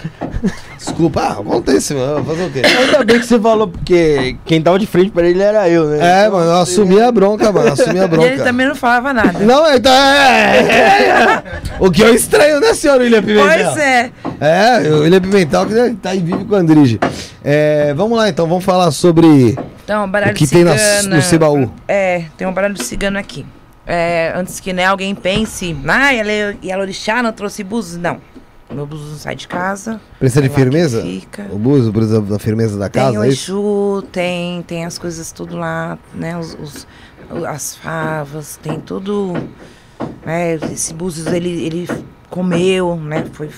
Desculpa, 0.77 1.21
ah, 1.21 1.31
acontece, 1.41 1.95
mano. 1.95 2.23
Fazer 2.23 2.43
o 2.43 2.49
quê? 2.51 2.61
Ainda 2.63 3.03
bem 3.03 3.19
que 3.19 3.25
você 3.25 3.39
falou, 3.39 3.67
porque 3.67 4.35
quem 4.45 4.61
tava 4.61 4.77
de 4.77 4.85
frente 4.85 5.09
pra 5.09 5.27
ele 5.27 5.41
era 5.41 5.67
eu, 5.67 5.85
né? 5.87 5.97
É, 5.99 6.27
Então, 6.27 6.37
mano, 6.37 6.51
eu 6.51 6.57
assumi 6.61 7.01
a 7.01 7.11
bronca, 7.11 7.51
mano. 7.51 7.73
Assumi 7.73 7.99
a 7.99 8.03
E 8.03 8.07
bronca. 8.07 8.27
ele 8.27 8.43
também 8.43 8.67
não 8.67 8.75
falava 8.75 9.11
nada. 9.11 9.39
Não, 9.39 9.73
então 9.73 9.91
é, 9.91 10.59
é, 10.59 11.09
é. 11.09 11.43
O 11.79 11.89
que 11.89 12.01
eu 12.03 12.13
estranho, 12.13 12.59
né, 12.59 12.75
senhor 12.75 13.01
William 13.01 13.23
Pimentel? 13.23 13.47
Pois 13.73 13.77
é. 13.77 14.11
É, 14.39 14.89
o 14.91 14.99
William 15.01 15.21
Pimentel 15.21 15.65
que 15.65 15.95
tá 15.95 16.11
aí 16.11 16.19
vive 16.19 16.45
com 16.45 16.53
o 16.53 16.57
Andrige. 16.57 16.99
É, 17.43 17.91
vamos 17.95 18.17
lá 18.17 18.29
então, 18.29 18.47
vamos 18.47 18.63
falar 18.63 18.91
sobre 18.91 19.57
Então, 19.83 20.07
baralho 20.07 20.33
o 20.33 20.35
que 20.35 20.45
tem 20.45 20.63
na- 20.63 20.75
no 21.09 21.21
seu 21.23 21.39
baú. 21.39 21.71
É, 21.87 22.25
tem 22.37 22.47
um 22.47 22.53
baralho 22.53 22.81
cigano 22.83 23.17
aqui. 23.17 23.43
É, 23.89 24.33
antes 24.35 24.59
que 24.59 24.73
né, 24.73 24.85
alguém 24.85 25.15
pense, 25.15 25.75
ah, 25.87 26.13
ela 26.13 26.29
é 26.31 26.57
Yalorixá, 26.63 27.23
não 27.23 27.31
trouxe 27.31 27.63
búzios. 27.63 27.97
Não. 28.01 28.19
Meu 28.69 28.85
búzio 28.85 29.07
não 29.11 29.17
sai 29.17 29.33
de 29.33 29.47
casa. 29.47 30.01
Precisa 30.19 30.41
de 30.41 30.47
é 30.47 30.51
firmeza? 30.51 31.01
O 31.49 31.57
buzo 31.57 31.93
precisa 31.93 32.21
da 32.21 32.37
firmeza 32.37 32.77
da 32.77 32.89
Tem 32.89 33.01
casa, 33.01 33.17
o 33.19 33.23
é 33.23 33.29
isso? 33.29 33.51
Exu, 33.53 34.03
tem, 34.11 34.61
tem 34.63 34.83
as 34.85 34.97
coisas 34.97 35.31
tudo 35.31 35.55
lá, 35.55 35.97
né? 36.13 36.37
Os, 36.37 36.53
os- 36.61 36.87
o- 37.31 37.45
as 37.45 37.77
favas, 37.77 38.59
tem 38.61 38.77
tudo. 38.81 39.33
Né, 40.25 40.55
esse 40.73 40.93
búzios 40.93 41.27
ele, 41.27 41.49
ele 41.65 41.89
comeu, 42.29 42.97
né? 42.97 43.25
Foi 43.31 43.49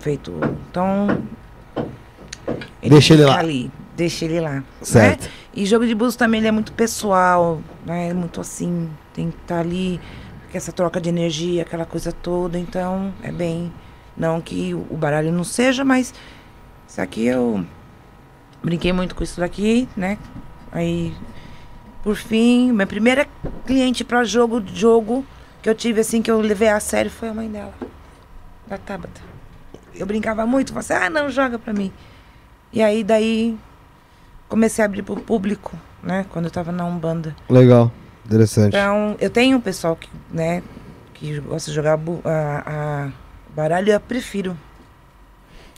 feito. 0.00 0.32
Então. 0.70 1.18
Deixa 2.82 3.12
ele 3.14 3.24
lá. 3.26 3.38
Ali, 3.38 3.70
deixa 3.94 4.24
ele 4.24 4.40
lá. 4.40 4.62
Certo. 4.80 5.24
Né? 5.24 5.28
E 5.54 5.66
jogo 5.66 5.86
de 5.86 5.94
búzios 5.94 6.16
também 6.16 6.40
ele 6.40 6.48
é 6.48 6.52
muito 6.52 6.72
pessoal, 6.72 7.60
né? 7.84 8.08
É 8.08 8.14
muito 8.14 8.40
assim, 8.40 8.88
tem 9.14 9.30
que 9.30 9.38
estar 9.38 9.60
ali, 9.60 10.00
com 10.50 10.58
essa 10.58 10.72
troca 10.72 11.00
de 11.00 11.08
energia, 11.08 11.62
aquela 11.62 11.86
coisa 11.86 12.12
toda. 12.12 12.58
Então, 12.58 13.14
é 13.22 13.32
bem. 13.32 13.72
Não 14.16 14.40
que 14.40 14.74
o 14.74 14.96
baralho 14.96 15.32
não 15.32 15.44
seja, 15.44 15.84
mas 15.84 16.12
isso 16.86 17.00
aqui 17.00 17.24
eu 17.24 17.64
brinquei 18.62 18.92
muito 18.92 19.14
com 19.14 19.24
isso 19.24 19.40
daqui, 19.40 19.88
né? 19.96 20.18
Aí, 20.70 21.12
por 22.02 22.14
fim, 22.16 22.70
minha 22.72 22.86
primeira 22.86 23.26
cliente 23.66 24.04
para 24.04 24.22
jogo 24.24 24.62
jogo 24.72 25.24
que 25.62 25.68
eu 25.68 25.74
tive 25.74 26.00
assim 26.00 26.20
que 26.20 26.30
eu 26.30 26.40
levei 26.40 26.68
a 26.68 26.78
sério 26.78 27.10
foi 27.10 27.28
a 27.30 27.34
mãe 27.34 27.48
dela, 27.48 27.72
da 28.66 28.76
Tabata. 28.76 29.20
Eu 29.94 30.06
brincava 30.06 30.44
muito, 30.44 30.72
falava 30.72 30.94
assim, 30.94 31.04
ah, 31.06 31.10
não, 31.10 31.30
joga 31.30 31.58
pra 31.58 31.72
mim. 31.72 31.92
E 32.72 32.82
aí 32.82 33.02
daí 33.02 33.58
comecei 34.48 34.82
a 34.82 34.86
abrir 34.86 35.02
pro 35.02 35.16
público, 35.16 35.76
né? 36.02 36.26
Quando 36.30 36.44
eu 36.44 36.50
tava 36.50 36.70
na 36.70 36.84
Umbanda. 36.84 37.34
Legal, 37.48 37.90
interessante. 38.26 38.68
Então, 38.76 39.16
eu 39.20 39.30
tenho 39.30 39.56
um 39.56 39.60
pessoal 39.60 39.96
que, 39.96 40.08
né, 40.30 40.62
que 41.14 41.38
gosta 41.40 41.70
de 41.70 41.74
jogar 41.74 41.98
a, 42.24 42.62
a 43.06 43.08
baralho, 43.54 43.92
eu 43.92 44.00
prefiro. 44.00 44.56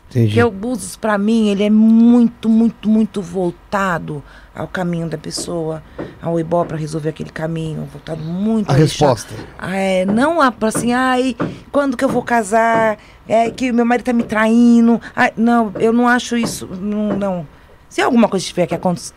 Entendi. 0.09 0.29
Porque 0.29 0.45
o 0.45 0.51
Búzios, 0.53 0.95
pra 0.95 1.19
mim, 1.19 1.49
ele 1.49 1.65
é 1.65 1.71
muito, 1.71 2.49
muito, 2.49 2.89
muito 2.89 3.21
voltado 3.21 4.23
ao 4.55 4.69
caminho 4.69 5.09
da 5.09 5.19
pessoa, 5.19 5.83
ao 6.23 6.39
ebó 6.39 6.65
pra 6.65 6.77
resolver 6.77 7.09
aquele 7.09 7.31
caminho, 7.31 7.89
voltado 7.93 8.23
muito 8.23 8.71
A 8.71 8.75
resposta. 8.75 9.35
Ah, 9.59 9.77
é, 9.77 10.07
não 10.07 10.41
a- 10.41 10.53
pra 10.53 10.69
assim, 10.69 10.93
ai, 10.93 11.37
quando 11.73 11.97
que 11.97 12.05
eu 12.05 12.09
vou 12.09 12.23
casar? 12.23 12.97
É 13.29 13.51
que 13.51 13.73
meu 13.73 13.85
marido 13.85 14.07
tá 14.07 14.13
me 14.13 14.23
traindo. 14.23 15.01
Ai, 15.15 15.33
não, 15.37 15.73
eu 15.79 15.93
não 15.93 16.07
acho 16.07 16.37
isso. 16.37 16.67
Não. 16.67 17.17
não. 17.17 17.56
Se 17.89 18.01
alguma 18.03 18.29
coisa 18.29 18.45
tiver, 18.45 18.67
que 18.67 18.75
aconte- 18.75 19.13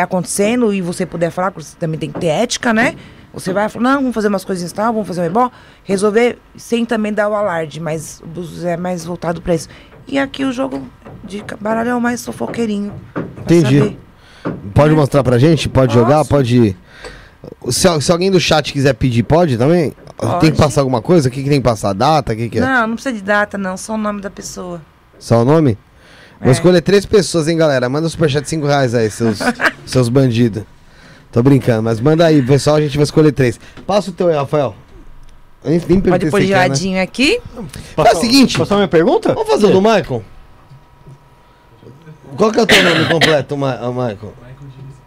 acontecendo 0.00 0.72
e 0.72 0.80
você 0.80 1.04
puder 1.06 1.30
falar, 1.30 1.50
você 1.50 1.76
também 1.78 1.98
tem 1.98 2.10
que 2.10 2.18
ter 2.18 2.26
ética, 2.28 2.72
né? 2.72 2.94
Você 3.32 3.52
vai 3.52 3.68
falar, 3.68 3.82
não, 3.94 4.00
vamos 4.00 4.14
fazer 4.14 4.28
umas 4.28 4.44
coisinhas 4.44 4.72
tal, 4.72 4.92
vamos 4.92 5.08
fazer 5.08 5.20
um 5.20 5.24
ebó, 5.24 5.50
resolver 5.82 6.38
sem 6.56 6.84
também 6.84 7.12
dar 7.12 7.28
o 7.28 7.34
alarde, 7.34 7.80
mas 7.80 8.20
o 8.22 8.26
Búzios 8.26 8.64
é 8.64 8.76
mais 8.76 9.04
voltado 9.04 9.42
pra 9.42 9.54
isso. 9.54 9.68
E 10.06 10.18
aqui 10.18 10.44
o 10.44 10.52
jogo 10.52 10.82
de 11.24 11.44
baralho 11.60 11.90
é 11.90 11.94
o 11.94 12.00
mais 12.00 12.24
fofoqueirinho. 12.24 12.92
pra 13.12 13.22
Entendi. 13.42 13.78
saber. 13.78 13.98
Pode 14.74 14.94
mostrar 14.94 15.22
pra 15.24 15.38
gente? 15.38 15.68
Pode 15.68 15.92
jogar? 15.94 16.18
Posso. 16.18 16.30
Pode. 16.30 16.76
Se, 17.70 18.00
se 18.00 18.12
alguém 18.12 18.30
do 18.30 18.40
chat 18.40 18.72
quiser 18.72 18.94
pedir, 18.94 19.22
pode 19.22 19.56
também? 19.58 19.90
Tem 19.90 19.94
que 19.94 20.26
Pode. 20.26 20.52
passar 20.52 20.80
alguma 20.82 21.02
coisa? 21.02 21.28
O 21.28 21.30
que, 21.32 21.42
que 21.42 21.48
tem 21.48 21.60
que 21.60 21.64
passar? 21.64 21.92
Data? 21.92 22.32
O 22.32 22.36
que, 22.36 22.48
que 22.48 22.58
é? 22.58 22.60
Não, 22.60 22.86
não 22.86 22.94
precisa 22.94 23.14
de 23.14 23.22
data, 23.22 23.58
não, 23.58 23.76
só 23.76 23.94
o 23.94 23.98
nome 23.98 24.20
da 24.20 24.30
pessoa. 24.30 24.80
Só 25.18 25.42
o 25.42 25.44
nome? 25.44 25.76
Vou 26.40 26.48
É. 26.48 26.52
escolher 26.52 26.80
três 26.82 27.06
pessoas, 27.06 27.48
hein, 27.48 27.56
galera. 27.56 27.88
Manda 27.88 28.06
um 28.06 28.10
superchat 28.10 28.42
de 28.42 28.48
5 28.50 28.66
reais 28.66 28.94
aí, 28.94 29.10
seus, 29.10 29.38
seus 29.86 30.08
bandidos. 30.08 30.64
Tô 31.32 31.42
brincando, 31.42 31.82
mas 31.82 32.00
manda 32.00 32.24
aí, 32.26 32.42
pessoal, 32.42 32.76
a 32.76 32.80
gente 32.80 32.96
vai 32.96 33.04
escolher 33.04 33.32
três. 33.32 33.58
Passa 33.86 34.10
o 34.10 34.12
teu 34.12 34.28
aí, 34.28 34.36
Rafael. 34.36 34.74
Nem, 35.64 35.82
nem 35.88 36.00
Pode 36.00 36.30
pôr 36.30 36.40
quer, 36.42 36.68
né? 36.68 37.00
aqui. 37.00 37.40
Faz 37.96 38.18
o 38.18 38.20
seguinte, 38.20 38.58
Passar 38.58 38.76
minha 38.76 38.86
pergunta? 38.88 39.32
vamos 39.32 39.48
fazer 39.48 39.66
o 39.66 39.70
do 39.70 39.80
Michael? 39.80 40.22
Qual 42.36 42.52
que 42.52 42.58
é 42.58 42.62
o 42.62 42.66
teu 42.66 42.82
nome 42.82 43.06
completo, 43.06 43.56
Ma 43.56 43.74
ah, 43.80 43.88
Michael? 43.90 44.34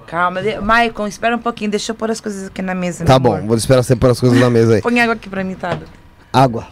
Calma, 0.07 0.41
de... 0.41 0.57
Maicon, 0.59 1.05
espera 1.05 1.35
um 1.35 1.39
pouquinho, 1.39 1.69
deixa 1.69 1.91
eu 1.91 1.95
pôr 1.95 2.09
as 2.09 2.21
coisas 2.21 2.47
aqui 2.47 2.61
na 2.61 2.73
mesa. 2.73 3.03
Tá 3.03 3.19
bom, 3.19 3.35
amor. 3.35 3.47
vou 3.47 3.57
esperar 3.57 3.83
você 3.83 3.93
pôr 3.95 4.09
as 4.09 4.19
coisas 4.19 4.39
na 4.39 4.49
mesa 4.49 4.75
aí. 4.75 4.81
Põe 4.81 5.01
água 5.01 5.13
aqui 5.15 5.29
pra 5.29 5.43
mim, 5.43 5.53
tá? 5.53 5.77
Água. 6.31 6.67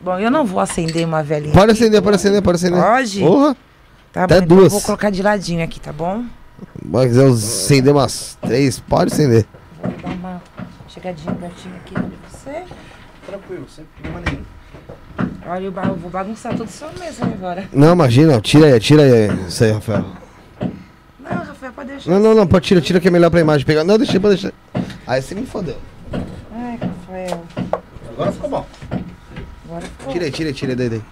Bom, 0.00 0.18
eu 0.18 0.30
não 0.30 0.46
vou 0.46 0.60
acender 0.60 1.06
uma 1.06 1.22
velhinha. 1.22 1.52
Pode 1.52 1.72
acender, 1.72 2.00
pode 2.00 2.16
acender, 2.16 2.42
pode 2.42 2.56
acender. 2.56 2.82
Pode? 2.82 3.20
Porra. 3.20 3.56
Tá 4.12 4.24
até 4.24 4.40
bom, 4.40 4.44
então 4.44 4.56
eu 4.56 4.60
duas. 4.62 4.72
vou 4.72 4.80
colocar 4.80 5.10
de 5.10 5.22
ladinho 5.22 5.62
aqui, 5.62 5.78
tá 5.78 5.92
bom? 5.92 6.24
Se 6.82 7.08
quiser 7.08 7.26
acender 7.26 7.92
umas 7.92 8.38
três, 8.40 8.80
pode 8.80 9.12
acender. 9.12 9.46
Vou 9.82 9.92
dar 10.02 10.08
uma 10.08 10.42
chegadinha 10.88 11.34
pertinho 11.34 11.74
aqui 11.76 11.94
de 11.94 12.16
você. 12.28 12.64
Tranquilo, 13.26 13.66
sem 13.68 13.84
problema 13.84 14.22
nenhum. 14.26 14.42
Olha, 15.46 15.64
eu 15.64 15.96
vou 15.96 16.10
bagunçar 16.10 16.52
toda 16.52 16.64
a 16.64 16.72
sua 16.72 16.90
mesa 16.98 17.24
agora. 17.24 17.68
Não, 17.72 17.92
imagina, 17.92 18.40
tira 18.40 18.66
aí, 18.66 18.80
tira 18.80 19.02
aí 19.02 19.46
isso 19.46 19.62
aí, 19.64 19.72
Rafael. 19.72 20.04
Não, 21.20 21.44
Rafael, 21.44 21.72
pode 21.72 21.88
deixar. 21.88 22.10
Não, 22.10 22.20
não, 22.20 22.34
não, 22.34 22.46
pode 22.46 22.66
tirar, 22.66 22.80
tira 22.80 23.00
que 23.00 23.08
é 23.08 23.10
melhor 23.10 23.30
pra 23.30 23.40
imagem 23.40 23.66
pegar. 23.66 23.84
Não, 23.84 23.98
deixa, 23.98 24.18
pode 24.18 24.36
deixar. 24.40 24.52
Aí 25.06 25.20
você 25.20 25.34
me 25.34 25.46
fodeu. 25.46 25.76
Ai, 26.52 26.78
Rafael. 26.80 27.44
Agora 28.08 28.32
ficou 28.32 28.50
bom. 28.50 28.66
Agora 29.80 29.88
ficou. 29.88 30.12
Tira 30.12 30.24
aí, 30.24 30.30
tira 30.30 30.48
aí, 30.50 30.54
tira 30.54 30.72
aí 30.72 30.76
daí, 30.76 30.90
daí. 30.90 31.02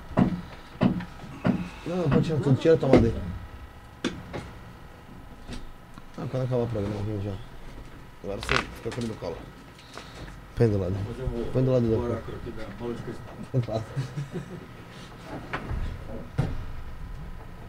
Não, 1.87 2.09
pode 2.11 2.27
tirar 2.27 2.41
tudo, 2.41 2.61
tira 2.61 2.75
a 2.75 2.77
tomada 2.77 3.07
aí. 3.07 3.15
Ah, 6.19 6.27
quando 6.31 6.43
acabar 6.45 6.63
o 6.63 6.67
programa, 6.67 6.95
eu 7.09 7.23
já. 7.23 7.33
Agora 8.25 8.41
você 8.41 8.55
fica 8.57 8.91
com 8.91 9.01
ele 9.01 9.09
no 9.09 9.15
colo. 9.15 9.37
Põe 10.57 10.69
do 10.69 10.79
lado. 10.79 10.95
Põe 11.53 11.65
do 11.65 11.71
lado 11.73 11.87
do 11.87 12.23
Põe 13.53 13.61
do 13.61 13.71
lado. 13.71 13.85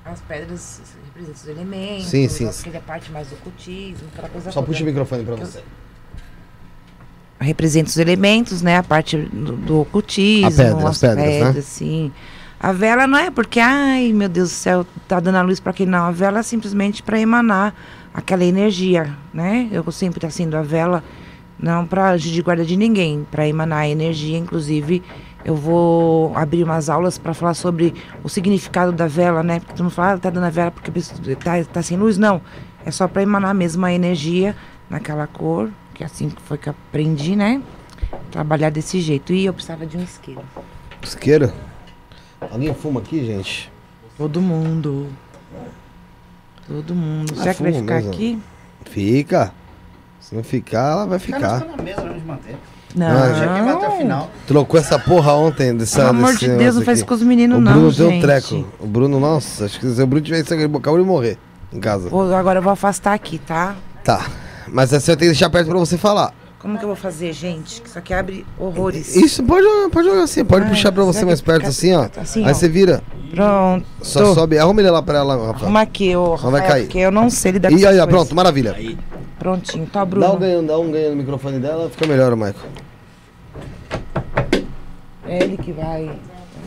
As 0.03 0.21
pedras 0.21 0.81
representam 1.05 1.35
os 1.35 1.47
elementos. 1.47 2.07
Sim, 2.07 2.27
sim. 2.27 2.47
Aquela 2.47 2.81
parte 2.83 3.11
mais 3.11 3.27
do 3.27 3.35
ocultismo, 3.35 4.07
aquela 4.11 4.27
coisa 4.27 4.51
Só 4.51 4.59
toda. 4.61 4.71
puxa 4.71 4.83
o 4.83 4.85
microfone 4.87 5.23
pra 5.23 5.35
você. 5.35 5.63
Representa 7.39 7.89
os 7.89 7.97
elementos, 7.97 8.61
né? 8.61 8.77
A 8.77 8.83
parte 8.83 9.17
do, 9.17 9.53
do 9.53 9.81
ocultismo, 9.81 10.47
A 10.47 10.51
pedra, 10.51 10.89
as 10.89 10.99
pedras, 10.99 11.55
né? 11.55 11.61
sim. 11.61 12.11
A 12.59 12.73
vela 12.73 13.07
não 13.07 13.17
é 13.17 13.31
porque, 13.31 13.59
ai 13.59 14.11
meu 14.11 14.27
Deus 14.27 14.49
do 14.49 14.53
céu, 14.53 14.85
tá 15.07 15.19
dando 15.19 15.37
a 15.37 15.41
luz 15.41 15.59
para 15.59 15.71
quem 15.71 15.85
não. 15.85 16.05
A 16.05 16.11
vela 16.11 16.39
é 16.39 16.43
simplesmente 16.43 17.01
para 17.01 17.19
emanar 17.19 17.73
aquela 18.13 18.43
energia, 18.43 19.15
né? 19.33 19.69
Eu 19.71 19.89
sempre 19.91 20.25
acendo 20.25 20.57
a 20.57 20.61
vela, 20.61 21.01
não 21.57 21.85
para 21.85 22.17
de 22.17 22.41
guarda 22.41 22.65
de 22.65 22.75
ninguém, 22.75 23.25
para 23.31 23.47
emanar 23.47 23.79
a 23.79 23.87
energia. 23.87 24.37
Inclusive, 24.37 25.01
eu 25.45 25.55
vou 25.55 26.35
abrir 26.35 26.63
umas 26.63 26.89
aulas 26.89 27.17
para 27.17 27.33
falar 27.33 27.53
sobre 27.53 27.93
o 28.21 28.27
significado 28.27 28.91
da 28.91 29.07
vela, 29.07 29.41
né? 29.41 29.61
Porque 29.61 29.75
tu 29.75 29.83
não 29.83 29.89
fala, 29.89 30.13
ah, 30.13 30.17
tá 30.17 30.29
dando 30.29 30.43
a 30.43 30.49
vela 30.49 30.71
porque 30.71 30.91
tá, 31.35 31.63
tá 31.63 31.81
sem 31.81 31.97
luz, 31.97 32.17
não. 32.17 32.41
É 32.85 32.91
só 32.91 33.07
para 33.07 33.21
emanar 33.21 33.55
mesmo 33.55 33.85
a 33.85 33.93
energia 33.93 34.53
naquela 34.89 35.27
cor, 35.27 35.69
que 35.99 36.03
é 36.03 36.05
assim 36.05 36.29
que 36.29 36.41
foi 36.43 36.57
que 36.57 36.69
eu 36.69 36.75
aprendi, 36.87 37.35
né? 37.35 37.61
Trabalhar 38.31 38.69
desse 38.69 39.01
jeito. 39.01 39.33
E 39.33 39.45
eu 39.45 39.53
precisava 39.53 39.85
de 39.85 39.97
um 39.97 40.01
isqueiro. 40.01 40.41
Isqueiro? 41.03 41.51
Alguém 42.39 42.73
fuma 42.73 43.01
aqui, 43.01 43.25
gente? 43.25 43.69
Todo 44.17 44.39
mundo. 44.39 45.07
Todo 46.65 46.95
mundo. 46.95 47.33
Ah, 47.37 47.41
Será 47.41 47.53
que 47.53 47.63
vai 47.63 47.73
ficar 47.73 47.95
mesmo. 47.95 48.11
aqui? 48.11 48.39
Fica. 48.85 49.51
Se 50.21 50.33
não 50.33 50.41
ficar, 50.41 50.91
ela 50.93 51.05
vai 51.05 51.19
Fica 51.19 51.37
ficar. 51.37 51.65
na 51.75 51.83
mesa 51.83 52.01
onde 52.03 52.23
manter. 52.25 52.55
Ah, 52.97 53.33
Já 53.33 53.55
que 53.55 53.61
vai 53.61 53.73
até 53.73 53.87
o 53.87 53.89
Não. 53.91 53.97
final. 53.97 54.31
Trocou 54.47 54.79
essa 54.79 54.97
porra 54.97 55.33
ontem 55.33 55.75
dessa. 55.75 55.97
Pelo 55.97 56.09
amor 56.11 56.31
desse 56.31 56.47
de 56.47 56.55
Deus, 56.57 56.75
não 56.75 56.81
faz 56.83 56.99
aqui. 56.99 57.07
com 57.09 57.13
os 57.15 57.21
meninos, 57.23 57.57
O 57.57 57.61
não, 57.61 57.73
Bruno 57.73 57.93
tem 57.93 58.05
um 58.07 58.09
gente. 58.11 58.21
treco. 58.21 58.65
O 58.79 58.87
Bruno, 58.87 59.19
nossa, 59.19 59.65
acho 59.65 59.77
que 59.81 59.85
se 59.89 60.01
o 60.01 60.07
Bruno 60.07 60.23
tivesse 60.25 60.47
sangue, 60.47 60.63
ele 60.63 60.77
acabou 60.77 60.97
de 60.97 61.05
morrer 61.05 61.37
em 61.73 61.79
casa. 61.81 62.07
Vou- 62.09 62.33
agora 62.33 62.59
eu 62.59 62.63
vou 62.63 62.71
afastar 62.71 63.13
aqui, 63.13 63.37
tá? 63.37 63.75
Tá. 64.01 64.25
Mas 64.71 64.93
essa 64.93 65.11
eu 65.11 65.17
tenho 65.17 65.31
que 65.31 65.37
deixar 65.37 65.49
perto 65.49 65.67
pra 65.69 65.77
você 65.79 65.97
falar. 65.97 66.33
Como 66.59 66.77
que 66.77 66.83
eu 66.83 66.87
vou 66.87 66.95
fazer, 66.95 67.31
gente? 67.31 67.81
Que 67.81 67.87
isso 67.87 67.97
aqui 67.97 68.13
abre 68.13 68.45
horrores. 68.57 69.15
Isso, 69.15 69.41
pode 69.43 69.63
jogar, 69.65 69.89
pode 69.89 70.07
jogar 70.09 70.23
assim. 70.23 70.43
Pode 70.43 70.65
Ai, 70.65 70.69
puxar 70.71 70.91
pra 70.91 71.03
você 71.05 71.23
mais 71.23 71.39
perto 71.39 71.67
assim, 71.67 71.95
ó. 71.95 72.09
assim, 72.17 72.43
Aí 72.43 72.51
ó. 72.51 72.53
você 72.53 72.67
vira. 72.67 73.01
Pronto. 73.31 73.85
Só 74.01 74.33
sobe. 74.33 74.57
Arruma 74.57 74.81
ele 74.81 74.89
lá 74.91 75.01
pra 75.01 75.19
ela, 75.19 75.37
Rafa. 75.47 75.63
Arruma 75.65 75.81
aqui, 75.81 76.13
ô. 76.17 76.37
Só 76.37 76.49
vai 76.49 76.67
cair. 76.67 76.83
Porque 76.83 76.97
eu 76.99 77.11
não 77.11 77.29
sei 77.29 77.53
lidar 77.53 77.69
com 77.69 77.77
E 77.77 77.85
aí, 77.85 77.97
ó, 77.97 78.05
pronto, 78.05 78.35
maravilha. 78.35 78.75
Prontinho. 79.37 79.85
Tá, 79.85 79.99
Dá 79.99 80.05
Bruno. 80.05 80.33
um 80.33 80.37
ganho, 80.37 80.63
dá 80.63 80.77
um 80.77 80.91
ganho 80.91 81.11
no 81.11 81.15
microfone 81.15 81.59
dela, 81.59 81.89
fica 81.89 82.05
melhor, 82.05 82.35
Michael. 82.35 82.55
É 85.25 85.43
ele 85.43 85.55
que 85.57 85.71
vai. 85.71 86.11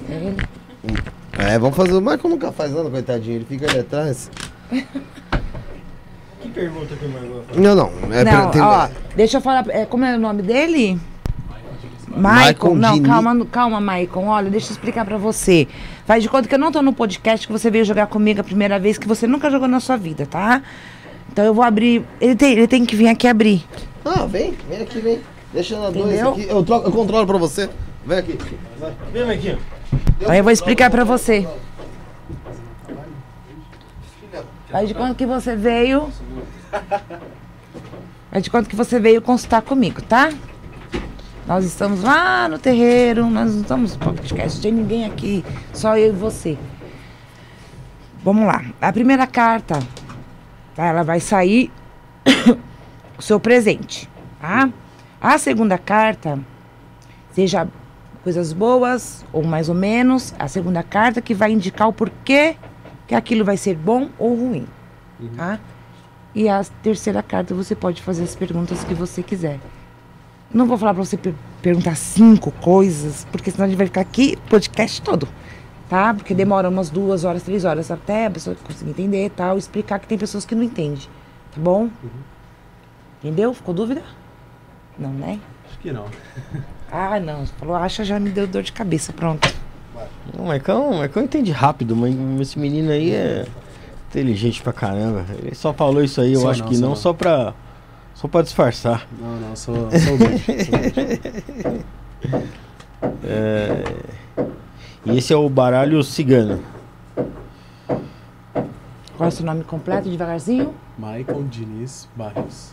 É 0.08 0.12
ele. 0.14 0.36
É, 1.38 1.58
vamos 1.58 1.76
fazer. 1.76 1.92
O 1.92 2.00
Michael 2.00 2.30
nunca 2.30 2.50
faz 2.50 2.72
nada, 2.72 2.88
coitadinho. 2.88 3.36
Ele 3.36 3.44
fica 3.44 3.68
ali 3.68 3.80
atrás. 3.80 4.30
Pergunta 6.54 6.94
que 6.96 7.04
o 7.04 7.08
Margot 7.08 7.42
Não, 7.56 7.74
não. 7.74 8.14
É 8.14 8.22
pra- 8.24 8.32
não, 8.44 8.50
tem- 8.50 8.60
ó, 8.62 8.88
deixa 9.16 9.36
eu 9.38 9.40
falar. 9.40 9.64
é, 9.70 9.84
como 9.86 10.04
é 10.04 10.16
o 10.16 10.18
nome 10.18 10.42
dele? 10.42 10.98
Maicon. 12.14 12.74
Não, 12.74 12.94
Dini- 12.94 13.08
calma, 13.08 13.46
calma, 13.46 13.80
Maicon. 13.80 14.26
Olha, 14.26 14.50
deixa 14.50 14.68
eu 14.68 14.72
explicar 14.72 15.04
pra 15.04 15.16
você. 15.16 15.66
Faz 16.06 16.22
de 16.22 16.28
conta 16.28 16.46
que 16.48 16.54
eu 16.54 16.58
não 16.58 16.70
tô 16.70 16.82
no 16.82 16.92
podcast 16.92 17.46
que 17.46 17.52
você 17.52 17.70
veio 17.70 17.84
jogar 17.84 18.06
comigo 18.06 18.40
a 18.40 18.44
primeira 18.44 18.78
vez 18.78 18.98
que 18.98 19.08
você 19.08 19.26
nunca 19.26 19.50
jogou 19.50 19.66
na 19.68 19.80
sua 19.80 19.96
vida, 19.96 20.26
tá? 20.26 20.62
Então 21.32 21.44
eu 21.44 21.54
vou 21.54 21.64
abrir. 21.64 22.04
Ele 22.20 22.34
tem, 22.36 22.52
ele 22.52 22.68
tem 22.68 22.84
que 22.84 22.94
vir 22.94 23.08
aqui 23.08 23.26
abrir. 23.26 23.64
Ah, 24.04 24.26
vem, 24.26 24.54
vem 24.68 24.82
aqui, 24.82 25.00
vem. 25.00 25.20
Deixa 25.54 25.78
na 25.78 25.90
dois 25.90 26.20
aqui. 26.20 26.46
Eu, 26.48 26.62
troco, 26.62 26.86
eu 26.88 26.92
controlo 26.92 27.26
pra 27.26 27.38
você. 27.38 27.70
Vem 28.04 28.18
aqui. 28.18 28.38
Vem 29.12 29.30
aqui. 29.30 29.56
Aí 30.28 30.38
eu 30.38 30.44
vou 30.44 30.52
explicar 30.52 30.90
pra 30.90 31.04
você. 31.04 31.46
Faz 34.72 34.88
de 34.88 34.94
conta 34.94 35.14
que 35.14 35.26
você 35.26 35.54
veio. 35.54 36.10
Faz 38.30 38.42
de 38.42 38.50
conta 38.50 38.70
que 38.70 38.74
você 38.74 38.98
veio 38.98 39.20
consultar 39.20 39.60
comigo, 39.60 40.00
tá? 40.00 40.32
Nós 41.46 41.66
estamos 41.66 42.02
lá 42.02 42.48
no 42.48 42.58
terreiro, 42.58 43.28
nós 43.28 43.52
não 43.52 43.60
estamos 43.60 43.96
podcast, 43.96 44.56
não 44.56 44.62
tem 44.62 44.72
ninguém 44.72 45.04
aqui, 45.04 45.44
só 45.74 45.98
eu 45.98 46.14
e 46.14 46.16
você. 46.16 46.56
Vamos 48.24 48.46
lá. 48.46 48.64
A 48.80 48.90
primeira 48.90 49.26
carta, 49.26 49.78
tá? 50.74 50.86
ela 50.86 51.02
vai 51.02 51.20
sair 51.20 51.70
o 53.18 53.20
seu 53.20 53.38
presente, 53.38 54.08
tá? 54.40 54.70
A 55.20 55.36
segunda 55.36 55.76
carta, 55.76 56.38
seja 57.32 57.68
coisas 58.24 58.54
boas 58.54 59.22
ou 59.34 59.42
mais 59.42 59.68
ou 59.68 59.74
menos, 59.74 60.34
a 60.38 60.48
segunda 60.48 60.82
carta 60.82 61.20
que 61.20 61.34
vai 61.34 61.52
indicar 61.52 61.88
o 61.88 61.92
porquê 61.92 62.56
que 63.06 63.14
aquilo 63.14 63.44
vai 63.44 63.56
ser 63.56 63.76
bom 63.76 64.08
ou 64.18 64.34
ruim, 64.34 64.66
tá? 65.36 65.58
E 66.34 66.48
a 66.48 66.64
terceira 66.82 67.22
carta 67.22 67.54
você 67.54 67.74
pode 67.74 68.00
fazer 68.00 68.22
as 68.24 68.34
perguntas 68.34 68.82
que 68.84 68.94
você 68.94 69.22
quiser. 69.22 69.60
Não 70.52 70.66
vou 70.66 70.76
falar 70.78 70.94
para 70.94 71.04
você 71.04 71.16
per- 71.16 71.34
perguntar 71.60 71.94
cinco 71.96 72.50
coisas, 72.52 73.26
porque 73.30 73.50
senão 73.50 73.64
a 73.66 73.68
gente 73.68 73.76
vai 73.78 73.86
ficar 73.86 74.00
aqui 74.02 74.38
o 74.46 74.50
podcast 74.50 75.00
todo, 75.02 75.28
tá? 75.88 76.12
Porque 76.14 76.34
demora 76.34 76.68
umas 76.68 76.90
duas 76.90 77.24
horas, 77.24 77.42
três 77.42 77.64
horas 77.64 77.90
até 77.90 78.26
a 78.26 78.30
pessoa 78.30 78.56
conseguir 78.64 78.90
entender 78.90 79.26
e 79.26 79.30
tal, 79.30 79.56
explicar 79.58 79.98
que 79.98 80.06
tem 80.06 80.16
pessoas 80.18 80.44
que 80.44 80.54
não 80.54 80.62
entendem, 80.62 80.98
tá 81.54 81.60
bom? 81.60 81.88
Entendeu? 83.22 83.52
Ficou 83.54 83.72
dúvida? 83.74 84.02
Não, 84.98 85.10
né? 85.10 85.38
Acho 85.68 85.78
que 85.78 85.92
não. 85.92 86.06
Ah, 86.90 87.18
não. 87.20 87.46
Você 87.46 87.52
falou, 87.58 87.74
acha, 87.76 88.04
já 88.04 88.18
me 88.20 88.30
deu 88.30 88.46
dor 88.46 88.62
de 88.62 88.72
cabeça. 88.72 89.12
Pronto. 89.12 89.48
O 90.38 90.42
Marcão, 90.44 90.90
o 90.90 90.98
Marcão 90.98 91.22
entende 91.22 91.50
rápido, 91.50 91.94
mas 91.96 92.14
esse 92.40 92.58
menino 92.58 92.90
aí 92.90 93.12
é 93.12 93.46
inteligente 94.08 94.62
pra 94.62 94.72
caramba. 94.72 95.24
Ele 95.38 95.54
só 95.54 95.72
falou 95.72 96.02
isso 96.02 96.20
aí, 96.20 96.32
eu 96.34 96.40
Só 96.40 96.50
acho 96.50 96.62
não, 96.62 96.68
que 96.68 96.76
não, 96.78 96.88
não. 96.90 96.96
só 96.96 97.12
pra. 97.12 97.54
Só 98.14 98.28
pra 98.28 98.42
disfarçar. 98.42 99.06
Não, 99.18 99.36
não, 99.36 99.56
sou, 99.56 99.74
sou 99.90 100.00
sou 100.00 100.14
humilde. 100.14 101.84
É, 103.24 103.82
E 105.04 105.18
esse 105.18 105.32
é 105.32 105.36
o 105.36 105.48
baralho 105.48 106.02
cigano. 106.04 106.62
Qual 109.16 109.24
é 109.24 109.26
o 109.26 109.30
seu 109.30 109.44
nome 109.44 109.64
completo, 109.64 110.08
devagarzinho? 110.08 110.72
Maicon 110.96 111.44
Diniz 111.48 112.08
Barrios. 112.14 112.72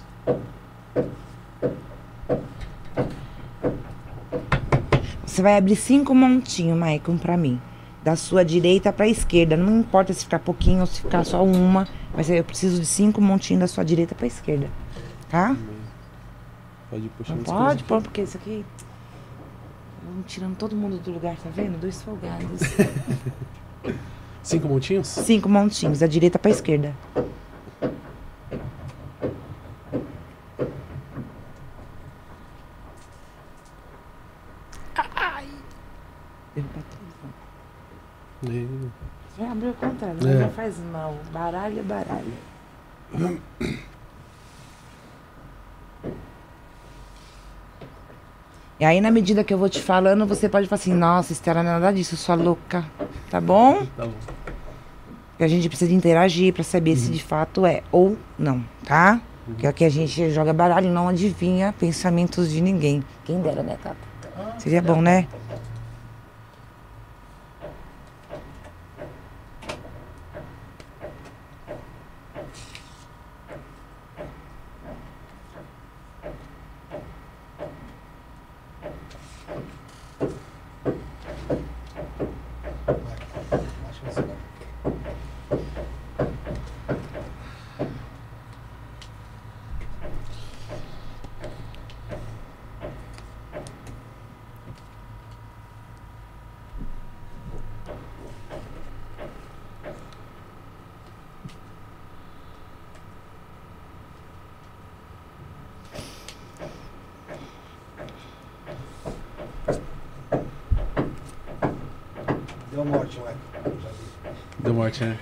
Você 5.39 5.43
vai 5.43 5.55
abrir 5.57 5.77
cinco 5.77 6.13
montinhos, 6.13 6.77
Maicon, 6.77 7.17
pra 7.17 7.37
mim. 7.37 7.61
Da 8.03 8.17
sua 8.17 8.43
direita 8.43 8.91
pra 8.91 9.07
esquerda. 9.07 9.55
Não 9.55 9.79
importa 9.79 10.11
se 10.11 10.25
ficar 10.25 10.39
pouquinho 10.39 10.81
ou 10.81 10.85
se 10.85 10.99
ficar 10.99 11.23
só 11.23 11.41
uma. 11.41 11.87
Mas 12.13 12.29
eu 12.29 12.43
preciso 12.43 12.77
de 12.81 12.85
cinco 12.85 13.21
montinhos 13.21 13.61
da 13.61 13.67
sua 13.67 13.85
direita 13.85 14.13
pra 14.13 14.27
esquerda. 14.27 14.69
Tá? 15.29 15.55
Pode 16.89 17.07
puxando 17.17 17.37
Não 17.37 17.43
pode 17.45 17.85
pôr, 17.85 18.01
porque 18.01 18.23
isso 18.23 18.35
aqui. 18.35 18.65
Vamos 20.03 20.25
tirando 20.27 20.57
todo 20.57 20.75
mundo 20.75 20.97
do 20.97 21.09
lugar, 21.09 21.37
tá 21.37 21.49
vendo? 21.55 21.79
Dois 21.79 22.01
folgados. 22.01 22.59
Cinco 24.43 24.67
montinhos? 24.67 25.07
Cinco 25.07 25.47
montinhos, 25.47 25.99
da 25.99 26.07
direita 26.07 26.37
pra 26.37 26.51
esquerda. 26.51 26.93
Ai. 35.39 35.47
Ele 36.55 36.65
tá 36.73 36.79
E- 38.43 38.47
não. 38.49 38.91
Vai 39.37 39.47
abrir 39.51 39.69
o 39.69 39.73
contrário, 39.73 40.27
É. 40.27 40.39
já 40.39 40.49
faz 40.49 40.77
mal. 40.91 41.15
Baralho, 41.31 41.79
é 41.79 41.83
baralho. 41.83 42.33
E 48.79 48.85
aí, 48.85 49.01
na 49.01 49.11
medida 49.11 49.43
que 49.43 49.53
eu 49.53 49.57
vou 49.57 49.67
te 49.67 49.81
falando, 49.81 50.25
você 50.25 50.47
pode 50.47 50.67
falar 50.67 50.79
assim, 50.79 50.93
nossa, 50.93 51.33
Estela, 51.33 51.61
não 51.61 51.71
é 51.71 51.73
nada 51.79 51.91
disso, 51.93 52.15
sua 52.15 52.35
louca. 52.35 52.85
Tá 53.29 53.41
bom? 53.41 53.85
Tá 53.97 54.05
bom. 54.05 54.13
E 55.37 55.43
a 55.43 55.47
gente 55.47 55.67
precisa 55.67 55.93
interagir 55.93 56.53
pra 56.53 56.63
saber 56.63 56.95
se 56.95 57.11
de 57.11 57.21
fato 57.23 57.65
é 57.65 57.81
ou 57.91 58.17
não, 58.37 58.63
tá? 58.85 59.21
Porque 59.45 59.65
aqui 59.67 59.83
a 59.85 59.89
gente 59.89 60.29
joga 60.31 60.53
baralho 60.53 60.87
e 60.87 60.91
não 60.91 61.07
adivinha 61.07 61.73
pensamentos 61.77 62.49
de 62.51 62.61
ninguém. 62.61 63.03
Quem 63.25 63.41
dera, 63.41 63.63
né, 63.63 63.77
Tata? 63.81 63.97
Seria 64.59 64.81
bom, 64.81 65.01
né? 65.01 65.27
Morte, 112.89 113.19
vi. 113.19 113.23
Deu 114.59 114.73
morte, 114.73 115.03
né? 115.03 115.17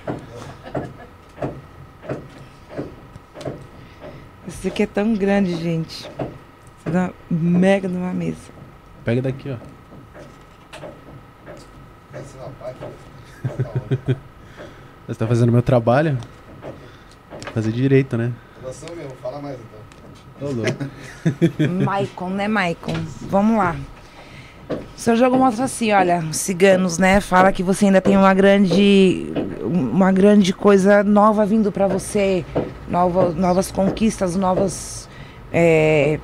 Isso 4.48 4.68
aqui 4.68 4.84
é 4.84 4.88
tão 4.88 5.14
grande, 5.14 5.56
gente. 5.56 6.10
Isso 6.80 6.90
dá 6.92 7.12
mega 7.30 7.88
numa 7.88 8.14
mesa. 8.14 8.52
Pega 9.04 9.22
daqui, 9.22 9.52
ó. 9.52 9.58
Você 15.08 15.20
tá 15.20 15.28
fazendo 15.28 15.52
meu 15.52 15.62
trabalho? 15.62 16.18
Fazer 17.54 17.72
direito, 17.72 18.18
né? 18.18 18.34
Noção 18.62 18.96
mesmo, 18.96 19.16
fala 19.22 19.40
mais 19.40 19.58
então. 19.60 20.50
Ô, 20.50 20.52
louco. 20.52 21.84
Maicon, 21.86 22.30
né, 22.30 22.48
Maicon? 22.48 22.94
Vamos 23.22 23.58
lá. 23.58 23.76
Seu 25.08 25.16
jogo 25.16 25.38
mostra 25.38 25.64
assim, 25.64 25.94
olha, 25.94 26.20
os 26.30 26.36
ciganos, 26.36 26.98
né? 26.98 27.22
Fala 27.22 27.54
que 27.54 27.64
você 27.64 27.86
ainda 27.86 28.02
tem 28.02 28.18
uma 28.18 28.34
grande, 28.34 29.32
uma 29.64 30.12
grande 30.12 30.52
coisa 30.52 31.02
nova 31.02 31.46
vindo 31.46 31.72
pra 31.72 31.88
você, 31.88 32.44
nova, 32.90 33.30
novas 33.30 33.72
conquistas, 33.72 34.36
novos 34.36 35.08
é, 35.54 36.20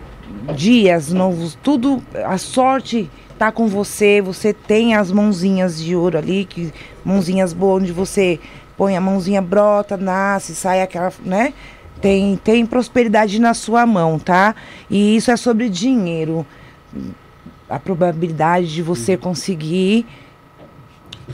dias, 0.54 1.14
novos, 1.14 1.58
tudo. 1.64 2.04
A 2.26 2.38
sorte 2.38 3.10
tá 3.40 3.54
com 3.54 3.68
você. 3.68 4.22
Você 4.22 4.52
tem 4.52 4.96
as 4.96 5.14
mãozinhas 5.14 5.82
de 5.82 5.96
ouro 5.96 6.18
ali, 6.18 6.44
que 6.44 6.74
mãozinhas 7.06 7.54
boas 7.54 7.84
onde 7.84 7.94
você 7.94 8.38
põe 8.76 8.98
a 8.98 9.00
mãozinha 9.00 9.42
brota, 9.42 9.96
nasce, 9.96 10.54
sai 10.54 10.82
aquela, 10.82 11.14
né? 11.24 11.54
Tem, 12.02 12.36
tem 12.36 12.66
prosperidade 12.66 13.40
na 13.40 13.54
sua 13.54 13.86
mão, 13.86 14.20
tá? 14.20 14.54
E 14.90 15.16
isso 15.16 15.32
é 15.32 15.38
sobre 15.38 15.70
dinheiro. 15.70 16.46
A 17.74 17.80
probabilidade 17.80 18.68
de 18.74 18.82
você 18.84 19.18
conseguir 19.18 20.06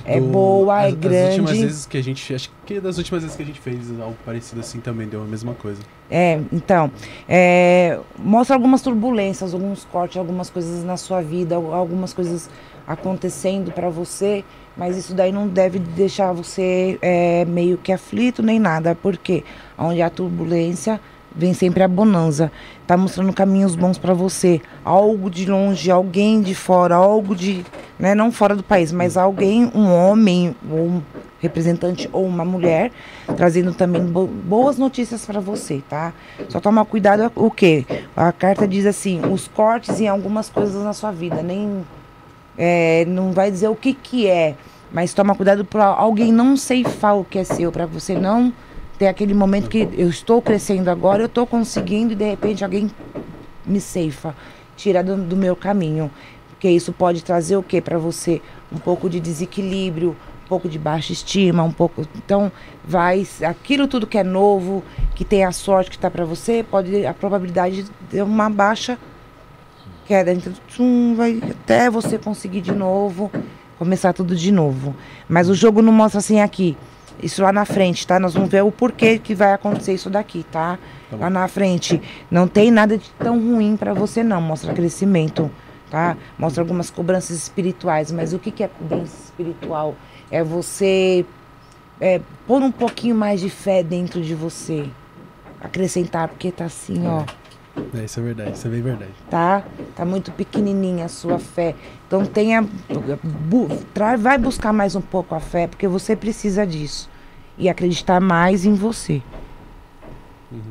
é 0.06 0.20
Do- 0.20 0.28
boa, 0.28 0.84
é 0.84 0.86
as- 0.88 0.94
últimas 0.94 1.12
grande. 1.12 1.62
vezes 1.66 1.86
que 1.86 1.98
a 1.98 2.04
gente. 2.04 2.34
Acho 2.34 2.50
que 2.66 2.80
das 2.80 2.98
últimas 2.98 3.24
vezes 3.24 3.36
que 3.36 3.44
a 3.44 3.46
gente 3.46 3.60
fez 3.60 3.78
algo 4.00 4.16
parecido 4.26 4.62
assim 4.62 4.80
também 4.80 5.08
deu 5.08 5.22
a 5.22 5.26
mesma 5.26 5.54
coisa. 5.54 5.82
É, 6.10 6.40
então, 6.54 6.92
é, 7.28 8.00
mostra 8.18 8.56
algumas 8.56 8.82
turbulências, 8.82 9.54
alguns 9.54 9.84
cortes, 9.86 10.18
algumas 10.18 10.50
coisas 10.50 10.84
na 10.84 10.96
sua 10.96 11.22
vida, 11.22 11.56
al- 11.56 11.74
algumas 11.74 12.14
coisas 12.14 12.50
acontecendo 12.88 13.72
para 13.72 13.90
você, 13.90 14.44
mas 14.78 14.96
isso 14.98 15.14
daí 15.14 15.32
não 15.32 15.48
deve 15.48 15.78
deixar 15.80 16.32
você 16.34 16.98
é, 17.02 17.44
meio 17.46 17.78
que 17.78 17.92
aflito 17.92 18.42
nem 18.42 18.60
nada, 18.60 18.96
porque 18.96 19.44
onde 19.78 20.02
há 20.02 20.10
turbulência 20.10 21.00
vem 21.36 21.54
sempre 21.54 21.84
a 21.84 21.88
bonança. 21.88 22.52
Tá 22.90 22.98
mostrando 22.98 23.32
caminhos 23.32 23.76
bons 23.76 24.00
para 24.00 24.16
você, 24.16 24.60
algo 24.84 25.30
de 25.30 25.46
longe, 25.46 25.92
alguém 25.92 26.42
de 26.42 26.56
fora, 26.56 26.96
algo 26.96 27.36
de, 27.36 27.64
né, 28.00 28.16
não 28.16 28.32
fora 28.32 28.56
do 28.56 28.64
país, 28.64 28.92
mas 28.92 29.16
alguém, 29.16 29.72
um 29.76 29.94
homem 29.94 30.56
ou 30.68 30.88
um 30.88 31.02
representante 31.40 32.10
ou 32.12 32.26
uma 32.26 32.44
mulher, 32.44 32.92
trazendo 33.38 33.76
também 33.76 34.04
bo- 34.04 34.26
boas 34.26 34.80
notícias 34.80 35.24
para 35.24 35.40
você, 35.40 35.84
tá? 35.88 36.12
Só 36.48 36.60
toma 36.60 36.84
cuidado 36.84 37.32
o 37.36 37.52
quê? 37.52 37.86
A 38.18 38.32
carta 38.32 38.68
diz 38.68 38.88
assim, 38.88 39.22
os 39.32 39.48
cortes 39.48 40.02
em 40.02 40.08
algumas 40.08 40.50
coisas 40.50 40.84
na 40.84 40.94
sua 40.94 41.12
vida, 41.12 41.44
nem 41.44 41.86
é, 42.58 43.06
não 43.06 43.34
vai 43.34 43.52
dizer 43.52 43.68
o 43.68 43.76
que 43.76 43.94
que 43.94 44.26
é, 44.26 44.56
mas 44.92 45.14
toma 45.14 45.36
cuidado 45.36 45.64
para 45.64 45.86
alguém 45.86 46.34
não 46.34 46.58
ceifar 46.58 47.16
o 47.16 47.24
que 47.24 47.38
é 47.38 47.44
seu, 47.44 47.72
para 47.72 47.86
você 47.86 48.16
não 48.16 48.52
ter 49.00 49.08
aquele 49.08 49.34
momento 49.34 49.70
que 49.70 49.88
eu 49.94 50.10
estou 50.10 50.42
crescendo 50.42 50.90
agora, 50.90 51.24
eu 51.24 51.28
estou 51.28 51.48
conseguindo 51.48 52.12
e 52.12 52.16
de 52.18 52.26
repente 52.26 52.66
alguém 52.66 52.92
me 53.66 53.80
ceifa, 53.80 54.36
tira 54.76 55.02
do, 55.02 55.16
do 55.16 55.38
meu 55.38 55.56
caminho. 55.56 56.12
Porque 56.50 56.70
isso 56.70 56.92
pode 56.92 57.24
trazer 57.24 57.56
o 57.56 57.64
que 57.64 57.80
para 57.80 57.98
você? 57.98 58.42
Um 58.70 58.78
pouco 58.78 59.10
de 59.10 59.22
desequilíbrio, 59.22 60.18
um 60.44 60.48
pouco 60.50 60.68
de 60.68 60.78
baixa 60.78 61.14
estima, 61.14 61.64
um 61.64 61.72
pouco. 61.72 62.06
Então, 62.18 62.52
vai. 62.84 63.26
Aquilo 63.48 63.88
tudo 63.88 64.06
que 64.06 64.18
é 64.18 64.24
novo, 64.24 64.84
que 65.16 65.24
tem 65.24 65.46
a 65.46 65.54
sorte 65.54 65.90
que 65.90 65.96
está 65.96 66.12
para 66.12 66.26
você, 66.26 66.62
pode. 66.70 67.06
A 67.06 67.14
probabilidade 67.14 67.84
de 67.84 67.92
ter 68.10 68.22
uma 68.22 68.50
baixa 68.50 68.98
queda. 70.06 70.34
Então, 70.34 70.52
tchum, 70.68 71.16
vai 71.16 71.42
até 71.50 71.90
você 71.90 72.18
conseguir 72.18 72.60
de 72.60 72.74
novo, 72.74 73.32
começar 73.78 74.12
tudo 74.12 74.36
de 74.36 74.52
novo. 74.52 74.94
Mas 75.30 75.48
o 75.48 75.56
jogo 75.56 75.82
não 75.82 75.94
mostra 75.94 76.20
assim 76.20 76.42
aqui. 76.42 76.76
Isso 77.22 77.42
lá 77.42 77.52
na 77.52 77.66
frente, 77.66 78.06
tá? 78.08 78.20
Nós 78.20 78.34
vamos 78.34 78.50
ver 78.50 78.64
o 78.64 78.72
porquê 78.72 79.20
que 79.20 79.36
vai 79.36 79.54
acontecer 79.54 79.94
isso 79.94 80.10
daqui, 80.10 80.46
tá? 80.52 80.80
Tá 81.10 81.18
lá 81.18 81.30
na 81.30 81.48
frente. 81.48 82.02
Não 82.30 82.48
tem 82.48 82.72
nada 82.72 82.98
de 82.98 83.10
tão 83.12 83.40
ruim 83.40 83.76
para 83.76 83.94
você, 83.94 84.24
não. 84.24 84.42
Mostra 84.42 84.74
crescimento, 84.74 85.52
tá? 85.90 86.16
Mostra 86.38 86.64
algumas 86.64 86.90
cobranças 86.90 87.36
espirituais. 87.36 88.12
Mas 88.12 88.34
o 88.34 88.40
que, 88.40 88.52
que 88.52 88.64
é 88.64 88.68
cobrança 88.68 89.16
espiritual? 89.26 89.96
É 90.32 90.44
você 90.44 91.26
é, 92.00 92.22
pôr 92.48 92.62
um 92.62 92.72
pouquinho 92.72 93.16
mais 93.16 93.42
de 93.42 93.50
fé 93.50 93.84
dentro 93.84 94.22
de 94.22 94.34
você. 94.34 94.90
Acrescentar, 95.62 96.30
porque 96.30 96.52
tá 96.52 96.66
assim, 96.66 97.06
ó 97.06 97.26
É, 97.94 98.06
isso 98.06 98.20
é 98.20 98.24
verdade, 98.24 98.52
isso 98.58 98.68
é 98.68 98.70
bem 98.72 98.82
verdade. 98.82 99.12
tá? 99.30 99.64
Tá 99.96 100.06
muito 100.06 100.32
pequenininha 100.32 101.06
a 101.06 101.10
sua 101.10 101.40
fé. 101.40 101.76
Então 102.08 102.26
tenha 102.26 102.62
bu- 103.24 103.68
tra- 103.94 104.16
vai 104.18 104.38
buscar 104.38 104.72
mais 104.74 104.96
um 104.96 105.02
pouco 105.02 105.34
a 105.36 105.40
fé, 105.40 105.68
porque 105.68 105.88
você 105.88 106.16
precisa 106.16 106.66
disso 106.66 107.10
e 107.58 107.68
acreditar 107.70 108.20
mais 108.20 108.66
em 108.66 108.74
você. 108.74 109.22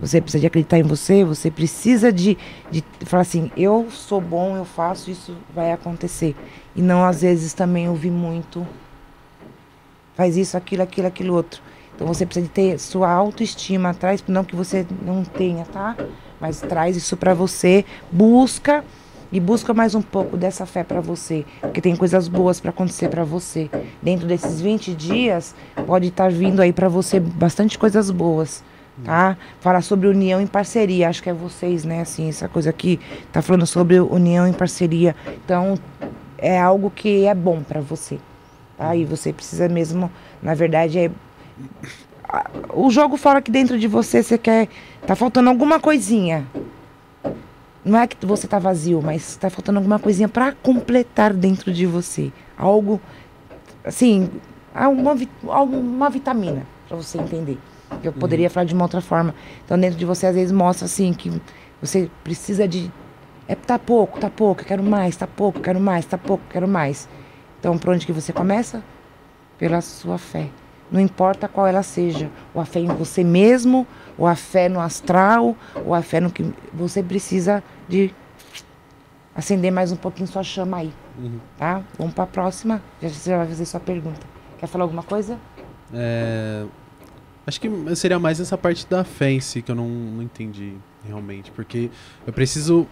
Você 0.01 0.21
precisa 0.21 0.41
de 0.41 0.47
acreditar 0.49 0.79
em 0.79 0.83
você, 0.83 1.25
você 1.25 1.51
precisa 1.53 2.13
de, 2.13 2.37
de 2.69 2.83
falar 3.05 3.21
assim, 3.23 3.49
eu 3.57 3.87
sou 3.91 4.21
bom, 4.21 4.57
eu 4.57 4.65
faço, 4.65 5.09
isso 5.09 5.37
vai 5.55 5.71
acontecer. 5.71 6.35
E 6.75 6.83
não 6.83 7.05
às 7.05 7.23
vezes 7.23 7.53
também 7.53 7.89
ouvir 7.89 8.11
muito, 8.11 8.67
faz 10.15 10.37
isso, 10.37 10.57
aquilo, 10.57 10.83
aquilo, 10.83 11.07
aquilo 11.07 11.35
outro. 11.35 11.63
Então 11.95 12.07
você 12.09 12.27
precisa 12.27 12.47
de 12.47 12.53
ter 12.53 12.79
sua 12.81 13.09
autoestima 13.11 13.91
atrás, 13.91 14.23
não 14.27 14.43
que 14.45 14.57
você 14.57 14.85
não 15.03 15.23
tenha, 15.25 15.65
tá? 15.65 15.97
Mas 16.41 16.61
traz 16.61 16.97
isso 16.97 17.17
pra 17.17 17.35
você, 17.35 17.85
busca 18.11 18.85
e 19.31 19.39
busca 19.39 19.75
mais 19.75 19.95
um 19.95 20.01
pouco 20.01 20.37
dessa 20.37 20.65
fé 20.65 20.83
pra 20.83 21.01
você, 21.01 21.45
porque 21.61 21.81
tem 21.81 21.95
coisas 21.95 22.29
boas 22.29 22.61
pra 22.61 22.71
acontecer 22.71 23.09
pra 23.09 23.25
você. 23.25 23.71
Dentro 24.03 24.27
desses 24.27 24.61
20 24.61 24.95
dias 24.95 25.55
pode 25.87 26.09
estar 26.09 26.31
vindo 26.31 26.61
aí 26.61 26.73
pra 26.73 26.89
você 26.89 27.21
bastante 27.21 27.79
coisas 27.79 28.11
boas, 28.11 28.65
tá? 29.05 29.37
Falar 29.61 29.83
sobre 29.83 30.09
união 30.09 30.41
em 30.41 30.47
parceria, 30.47 31.09
acho 31.09 31.23
que 31.23 31.29
é 31.29 31.35
vocês, 31.35 31.85
né, 31.85 32.01
assim, 32.01 32.29
essa 32.29 32.49
coisa 32.49 32.71
aqui 32.71 32.99
tá 33.33 33.43
falando 33.43 33.67
sobre 33.67 34.01
união 34.01 34.47
em 34.47 34.53
parceria. 34.53 35.15
Então, 35.45 35.79
é 36.39 36.59
algo 36.59 36.91
que 36.91 37.27
é 37.27 37.35
bom 37.35 37.63
pra 37.63 37.81
você. 37.81 38.19
Tá? 38.79 38.95
E 38.95 39.05
você 39.05 39.33
precisa 39.33 39.69
mesmo, 39.69 40.11
na 40.41 40.55
verdade, 40.55 40.99
é. 41.01 41.11
O 42.75 42.91
jogo 42.91 43.17
fala 43.17 43.41
que 43.41 43.51
dentro 43.51 43.79
de 43.79 43.89
você 43.89 44.23
você 44.23 44.37
quer. 44.37 44.69
Tá 45.07 45.15
faltando 45.15 45.49
alguma 45.49 45.81
coisinha. 45.81 46.47
Não 47.85 47.99
é 47.99 48.07
que 48.07 48.27
você 48.27 48.47
tá 48.47 48.59
vazio, 48.59 49.01
mas 49.03 49.37
tá 49.37 49.49
faltando 49.49 49.79
alguma 49.79 49.99
coisinha 49.99 50.29
para 50.29 50.53
completar 50.53 51.33
dentro 51.33 51.73
de 51.73 51.87
você. 51.87 52.31
Algo. 52.57 53.01
Assim. 53.85 54.31
Alguma, 54.75 55.17
alguma 55.49 56.11
vitamina, 56.11 56.67
para 56.87 56.97
você 56.97 57.19
entender. 57.19 57.59
Eu 58.03 58.13
poderia 58.13 58.51
falar 58.51 58.65
de 58.65 58.75
uma 58.75 58.85
outra 58.85 59.01
forma. 59.01 59.35
Então, 59.65 59.79
dentro 59.79 59.99
de 59.99 60.05
você, 60.05 60.27
às 60.27 60.35
vezes, 60.35 60.53
mostra 60.53 60.85
assim 60.85 61.13
que 61.13 61.41
você 61.81 62.11
precisa 62.23 62.69
de. 62.69 62.91
É, 63.49 63.55
tá 63.55 63.79
pouco, 63.79 64.21
tá 64.21 64.29
pouco, 64.29 64.61
eu 64.61 64.67
quero 64.67 64.83
mais, 64.83 65.17
tá 65.17 65.27
pouco, 65.27 65.59
quero 65.61 65.81
mais, 65.81 66.05
tá 66.05 66.19
pouco, 66.19 66.45
quero 66.51 66.69
mais. 66.69 67.09
Então, 67.59 67.79
por 67.79 67.95
onde 67.95 68.05
que 68.05 68.13
você 68.13 68.33
começa? 68.33 68.83
Pela 69.59 69.81
sua 69.81 70.19
fé. 70.19 70.51
Não 70.91 71.01
importa 71.01 71.49
qual 71.49 71.67
ela 71.67 71.83
seja. 71.83 72.31
Ou 72.55 72.61
a 72.61 72.65
fé 72.65 72.81
em 72.81 72.87
você 72.87 73.23
mesmo, 73.23 73.87
ou 74.17 74.27
a 74.27 74.35
fé 74.35 74.69
no 74.69 74.81
astral, 74.81 75.57
ou 75.85 75.95
a 75.95 76.03
fé 76.03 76.21
no 76.21 76.31
que. 76.31 76.45
Você 76.73 77.03
precisa 77.03 77.63
de 77.89 78.15
acender 79.35 79.71
mais 79.71 79.93
um 79.93 79.97
pouquinho 79.97 80.27
sua 80.27 80.43
chama 80.43 80.79
aí. 80.79 80.93
Tá? 81.57 81.83
Vamos 81.99 82.15
para 82.15 82.25
a 82.25 82.29
próxima. 82.29 82.83
Já 83.03 83.09
você 83.09 83.37
vai 83.37 83.47
fazer 83.47 83.65
sua 83.65 83.81
pergunta. 83.81 84.27
Quer 84.59 84.67
falar 84.67 84.85
alguma 84.85 85.03
coisa? 85.03 85.39
É, 85.93 86.65
Acho 87.49 87.63
que 87.63 87.71
seria 87.97 88.19
mais 88.19 88.39
essa 88.41 88.59
parte 88.59 88.87
da 88.87 89.03
fé 89.05 89.31
em 89.31 89.41
si 89.41 89.63
que 89.63 89.71
eu 89.71 89.75
não, 89.75 89.89
não 89.89 90.23
entendi 90.23 90.75
realmente. 91.03 91.51
Porque 91.51 91.91
eu 92.27 92.31
preciso, 92.31 92.87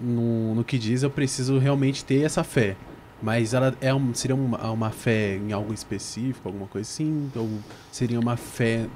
no, 0.00 0.52
no 0.52 0.64
que 0.64 0.76
diz, 0.76 1.04
eu 1.04 1.10
preciso 1.10 1.58
realmente 1.58 2.04
ter 2.04 2.24
essa 2.24 2.42
fé. 2.42 2.76
Mas 3.22 3.52
ela 3.52 3.74
é 3.80 3.92
um, 3.92 4.14
seria 4.14 4.34
uma, 4.34 4.70
uma 4.70 4.90
fé 4.90 5.36
em 5.36 5.52
algo 5.52 5.72
específico, 5.74 6.48
alguma 6.48 6.66
coisa 6.66 6.88
assim? 6.88 7.30
Ou 7.36 7.48
seria 7.92 8.18
uma 8.18 8.36
fé 8.36 8.86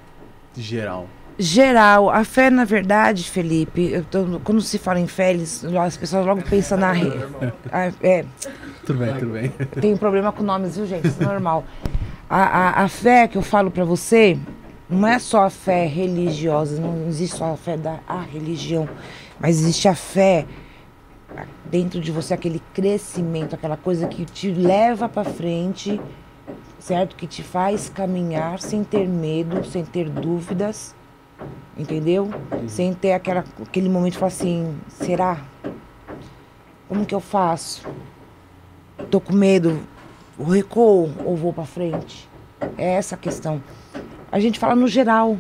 geral? 0.57 1.07
Geral, 1.39 2.09
a 2.11 2.25
fé, 2.25 2.49
na 2.49 2.65
verdade, 2.65 3.25
Felipe, 3.29 3.91
eu 3.91 4.05
tô- 4.05 4.41
quando 4.45 4.61
se 4.63 4.79
fala 4.79 5.01
em 5.01 5.07
fé, 5.09 5.31
eles- 5.33 5.65
as 5.65 5.97
pessoas 5.97 6.25
logo 6.25 6.41
pensam 6.43 6.79
na. 6.79 6.93
a- 7.73 7.93
é, 8.03 8.25
Tudo 8.87 8.99
bem, 9.01 9.15
tudo 9.15 9.33
bem. 9.33 9.49
Tem 9.81 9.97
problema 9.97 10.31
com 10.31 10.43
nomes, 10.43 10.77
viu, 10.77 10.87
gente? 10.87 11.09
Isso 11.09 11.23
é 11.23 11.27
normal. 11.27 11.65
A, 12.31 12.43
a, 12.43 12.85
a 12.85 12.89
fé 12.89 13.27
que 13.29 13.37
eu 13.37 13.43
falo 13.43 13.71
pra 13.71 13.85
você 13.85 14.39
não 14.89 15.07
é 15.09 15.19
só 15.19 15.45
a 15.45 15.51
fé 15.51 15.87
religiosa, 15.87 16.81
não 16.81 17.09
existe 17.09 17.37
só 17.37 17.53
a 17.53 17.57
fé 17.57 17.77
da 17.77 17.99
a 18.07 18.21
religião, 18.21 18.89
mas 19.41 19.59
existe 19.59 19.89
a 19.89 19.95
fé 19.95 20.47
dentro 21.65 22.01
de 22.01 22.11
você, 22.13 22.35
aquele 22.35 22.61
crescimento, 22.73 23.55
aquela 23.55 23.77
coisa 23.77 24.07
que 24.07 24.25
te 24.25 24.51
leva 24.53 25.09
pra 25.09 25.25
frente, 25.25 26.01
certo? 26.79 27.17
Que 27.17 27.27
te 27.27 27.43
faz 27.43 27.89
caminhar 27.89 28.61
sem 28.61 28.85
ter 28.85 29.09
medo, 29.09 29.65
sem 29.65 29.85
ter 29.85 30.09
dúvidas, 30.09 30.95
entendeu? 31.77 32.31
Sem 32.69 32.95
ter 32.95 33.13
aquela, 33.13 33.45
aquele 33.63 33.89
momento 33.89 34.13
de 34.13 34.19
falar 34.19 34.29
assim: 34.29 34.79
será? 34.89 35.39
Como 36.89 37.05
que 37.05 37.15
eu 37.15 37.21
faço? 37.21 37.83
tô 39.15 39.21
com 39.21 39.33
medo, 39.33 39.81
eu 40.37 40.45
recuo 40.47 41.13
ou 41.25 41.37
vou 41.37 41.53
para 41.53 41.65
frente? 41.65 42.29
É 42.77 42.95
essa 42.95 43.15
a 43.15 43.19
questão. 43.19 43.63
A 44.33 44.41
gente 44.41 44.59
fala 44.59 44.75
no 44.75 44.89
geral, 44.89 45.39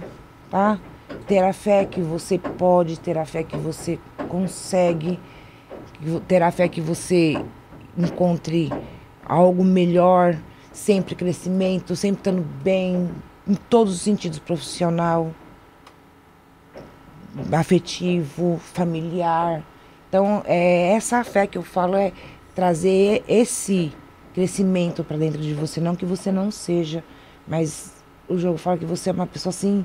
tá? 0.48 0.78
Ter 1.26 1.40
a 1.40 1.52
fé 1.52 1.84
que 1.84 2.00
você 2.00 2.38
pode, 2.38 3.00
ter 3.00 3.18
a 3.18 3.24
fé 3.24 3.42
que 3.42 3.56
você 3.56 3.98
consegue, 4.28 5.18
que 6.04 6.10
vo- 6.10 6.20
ter 6.20 6.42
a 6.42 6.50
fé 6.50 6.68
que 6.68 6.80
você 6.80 7.34
encontre 7.96 8.70
algo 9.24 9.64
melhor, 9.64 10.36
sempre 10.72 11.14
crescimento, 11.14 11.96
sempre 11.96 12.18
estando 12.20 12.42
bem, 12.62 13.10
em 13.46 13.54
todos 13.54 13.94
os 13.94 14.00
sentidos, 14.02 14.38
profissional, 14.38 15.32
afetivo, 17.52 18.58
familiar. 18.58 19.62
Então, 20.08 20.42
é 20.46 20.92
essa 20.92 21.22
fé 21.24 21.46
que 21.46 21.58
eu 21.58 21.62
falo 21.62 21.96
é 21.96 22.12
trazer 22.54 23.24
esse 23.26 23.92
crescimento 24.32 25.02
para 25.02 25.16
dentro 25.16 25.40
de 25.40 25.54
você, 25.54 25.80
não 25.80 25.96
que 25.96 26.04
você 26.06 26.30
não 26.30 26.50
seja, 26.50 27.02
mas 27.46 27.92
o 28.28 28.38
jogo 28.38 28.58
fala 28.58 28.78
que 28.78 28.84
você 28.84 29.10
é 29.10 29.12
uma 29.12 29.26
pessoa 29.26 29.50
assim 29.50 29.84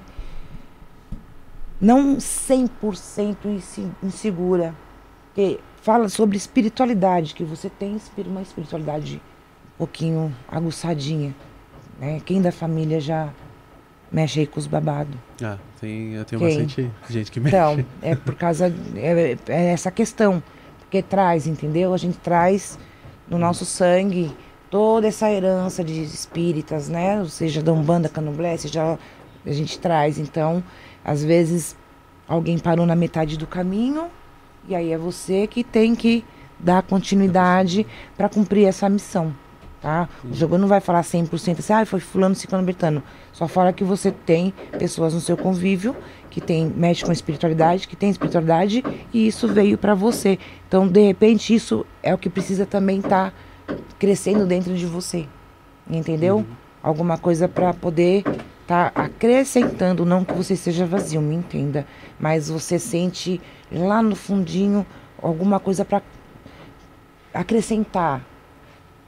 não 1.81 2.17
100% 2.17 3.45
inse- 3.45 3.89
insegura. 4.03 4.75
Que 5.33 5.59
fala 5.81 6.09
sobre 6.09 6.37
espiritualidade, 6.37 7.33
que 7.33 7.43
você 7.43 7.69
tem 7.69 7.99
uma 8.25 8.41
espiritualidade 8.41 9.21
um 9.75 9.77
pouquinho 9.77 10.35
aguçadinha, 10.47 11.35
né? 11.99 12.21
Quem 12.25 12.41
da 12.41 12.51
família 12.51 12.99
já 12.99 13.29
mexe 14.11 14.41
aí 14.41 14.47
com 14.47 14.59
os 14.59 14.67
babados? 14.67 15.15
Ah, 15.41 15.57
tem, 15.79 16.13
eu 16.13 16.25
tenho 16.25 16.41
Quem? 16.41 16.49
bastante 16.49 16.91
gente 17.09 17.31
que 17.31 17.39
mexe. 17.39 17.55
Então, 17.55 17.85
é 18.01 18.15
por 18.15 18.35
causa. 18.35 18.73
É, 18.95 19.37
é 19.47 19.65
essa 19.67 19.91
questão. 19.91 20.41
Porque 20.79 21.01
traz, 21.03 21.45
entendeu? 21.45 21.93
A 21.93 21.97
gente 21.97 22.17
traz 22.17 22.79
no 23.27 23.37
nosso 23.37 23.63
sangue 23.63 24.35
toda 24.71 25.07
essa 25.07 25.31
herança 25.31 25.83
de 25.83 26.01
espíritas, 26.01 26.89
né? 26.89 27.19
Ou 27.19 27.27
seja, 27.27 27.61
da 27.61 27.71
Umbanda, 27.71 28.09
Candomblé, 28.09 28.57
seja. 28.57 28.97
A 29.45 29.51
gente 29.51 29.79
traz. 29.79 30.17
Então, 30.17 30.63
às 31.03 31.23
vezes, 31.23 31.75
alguém 32.27 32.57
parou 32.57 32.85
na 32.85 32.95
metade 32.95 33.37
do 33.37 33.47
caminho, 33.47 34.07
e 34.69 34.75
aí 34.75 34.93
é 34.93 34.97
você 34.97 35.47
que 35.47 35.63
tem 35.63 35.95
que 35.95 36.23
dar 36.59 36.83
continuidade 36.83 37.87
para 38.15 38.29
cumprir 38.29 38.65
essa 38.65 38.87
missão. 38.87 39.33
Tá? 39.81 40.07
O 40.23 40.33
jogo 40.33 40.57
não 40.57 40.67
vai 40.67 40.79
falar 40.79 41.01
100% 41.01 41.59
assim, 41.59 41.73
ah, 41.73 41.85
foi 41.85 41.99
fulano, 41.99 42.35
ciclano, 42.35 42.63
bertano. 42.63 43.01
Só 43.33 43.47
fala 43.47 43.73
que 43.73 43.83
você 43.83 44.11
tem 44.11 44.53
pessoas 44.77 45.13
no 45.13 45.21
seu 45.21 45.35
convívio 45.35 45.95
que 46.29 46.39
tem 46.39 46.65
mexe 46.67 47.03
com 47.03 47.11
espiritualidade, 47.11 47.87
que 47.87 47.95
tem 47.95 48.09
espiritualidade 48.09 48.83
e 49.11 49.25
isso 49.25 49.47
veio 49.47 49.77
para 49.77 49.95
você. 49.95 50.37
Então, 50.67 50.87
de 50.87 51.01
repente, 51.01 51.55
isso 51.55 51.85
é 52.03 52.13
o 52.13 52.17
que 52.17 52.29
precisa 52.29 52.65
também 52.65 52.99
estar 52.99 53.33
crescendo 53.97 54.45
dentro 54.45 54.75
de 54.75 54.85
você. 54.85 55.25
Entendeu? 55.89 56.45
Alguma 56.83 57.17
coisa 57.17 57.47
para 57.47 57.73
poder 57.73 58.23
estar 58.69 58.91
acrescentando, 58.93 60.05
não 60.05 60.23
que 60.23 60.31
você 60.31 60.55
seja 60.55 60.85
vazio, 60.85 61.19
me 61.21 61.33
entenda, 61.33 61.87
mas 62.19 62.49
você 62.49 62.77
sente 62.77 63.41
lá 63.71 63.99
no 64.03 64.15
fundinho 64.15 64.85
alguma 65.19 65.59
coisa 65.59 65.83
para 65.83 66.03
acrescentar. 67.33 68.21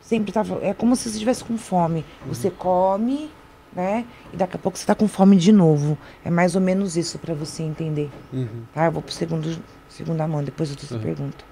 Sempre 0.01 0.31
tava, 0.31 0.59
é 0.65 0.73
como 0.73 0.95
se 0.95 1.03
você 1.03 1.09
estivesse 1.11 1.43
com 1.43 1.57
fome. 1.59 2.03
Você 2.25 2.49
come, 2.49 3.30
né? 3.72 4.06
E 4.33 4.35
daqui 4.38 4.56
a 4.56 4.59
pouco 4.59 4.77
você 4.80 4.83
está 4.83 4.95
com 4.95 5.07
fome 5.07 5.38
de 5.38 5.51
novo. 5.51 5.95
É 6.25 6.31
mais 6.31 6.56
ou 6.56 6.61
menos 6.61 6.98
isso 6.98 7.19
para 7.19 7.35
você 7.35 7.61
entender. 7.61 8.09
Uhum. 8.33 8.64
Tá? 8.73 8.85
Eu 8.88 8.91
vou 8.91 9.01
pro 9.03 9.14
segundo, 9.14 9.57
segunda 9.88 10.27
mão, 10.27 10.43
depois 10.43 10.72
eu 10.72 10.75
te 10.75 10.91
Uhum. 10.91 10.99
pergunto. 10.99 11.45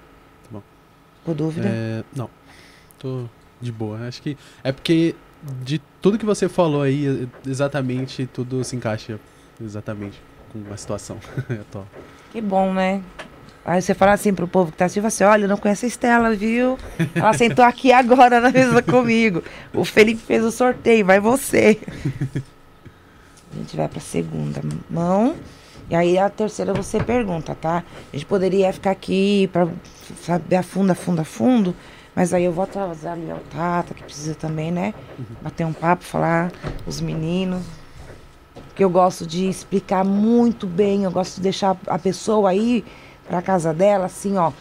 Tá 0.44 0.48
bom. 0.50 0.62
Por 1.24 1.34
dúvida? 1.34 1.68
É, 1.68 2.02
não, 2.14 2.28
tô 2.98 3.24
de 3.60 3.70
boa. 3.70 4.00
Acho 4.06 4.20
que 4.20 4.36
é 4.64 4.72
porque 4.72 5.14
de 5.62 5.80
tudo 6.02 6.18
que 6.18 6.24
você 6.26 6.48
falou 6.48 6.82
aí, 6.82 7.06
é- 7.46 7.48
exatamente 7.50 8.26
tudo 8.26 8.62
se 8.64 8.76
encaixa 8.76 9.18
exatamente 9.62 10.20
com 10.52 10.60
a 10.72 10.76
situação. 10.76 11.18
Tô- 11.70 11.82
Que 12.32 12.40
bom, 12.40 12.72
né? 12.72 13.02
Aí 13.64 13.80
você 13.80 13.92
fala 13.94 14.12
assim 14.12 14.32
pro 14.32 14.48
povo 14.48 14.72
que 14.72 14.78
tá 14.78 14.86
assistindo, 14.86 15.08
você 15.10 15.22
olha, 15.22 15.44
eu 15.44 15.48
não 15.48 15.56
conheço 15.58 15.84
a 15.84 15.88
Estela, 15.88 16.34
viu? 16.34 16.78
Ela 17.14 17.32
sentou 17.34 17.64
aqui 17.64 17.92
agora 17.92 18.40
na 18.40 18.50
mesa 18.50 18.80
comigo. 18.82 19.42
O 19.74 19.84
Felipe 19.84 20.22
fez 20.22 20.42
o 20.42 20.50
sorteio, 20.50 21.04
vai 21.04 21.20
você. 21.20 21.78
A 23.52 23.56
gente 23.56 23.76
vai 23.76 23.88
pra 23.88 24.00
segunda 24.00 24.60
mão. 24.88 25.36
E 25.90 25.94
aí 25.94 26.16
a 26.18 26.30
terceira 26.30 26.72
você 26.72 27.02
pergunta, 27.02 27.54
tá? 27.54 27.82
A 28.12 28.16
gente 28.16 28.24
poderia 28.24 28.72
ficar 28.72 28.92
aqui 28.92 29.48
pra 29.52 29.68
saber 30.22 30.56
a 30.56 30.62
fundo, 30.62 30.92
a 30.92 30.94
fundo, 30.94 31.20
a 31.20 31.24
fundo. 31.24 31.74
Mas 32.20 32.34
aí 32.34 32.44
eu 32.44 32.52
vou 32.52 32.64
atrasar 32.64 33.14
ali 33.14 33.32
o 33.32 33.38
Tata, 33.50 33.94
que 33.94 34.02
precisa 34.02 34.34
também, 34.34 34.70
né? 34.70 34.92
Bater 35.40 35.64
um 35.64 35.72
papo, 35.72 36.04
falar 36.04 36.52
os 36.86 37.00
meninos. 37.00 37.62
Que 38.74 38.84
eu 38.84 38.90
gosto 38.90 39.26
de 39.26 39.48
explicar 39.48 40.04
muito 40.04 40.66
bem, 40.66 41.04
eu 41.04 41.10
gosto 41.10 41.36
de 41.36 41.40
deixar 41.40 41.78
a 41.86 41.98
pessoa 41.98 42.50
aí 42.50 42.84
pra 43.26 43.40
casa 43.40 43.72
dela, 43.72 44.04
assim, 44.04 44.36
ó. 44.36 44.52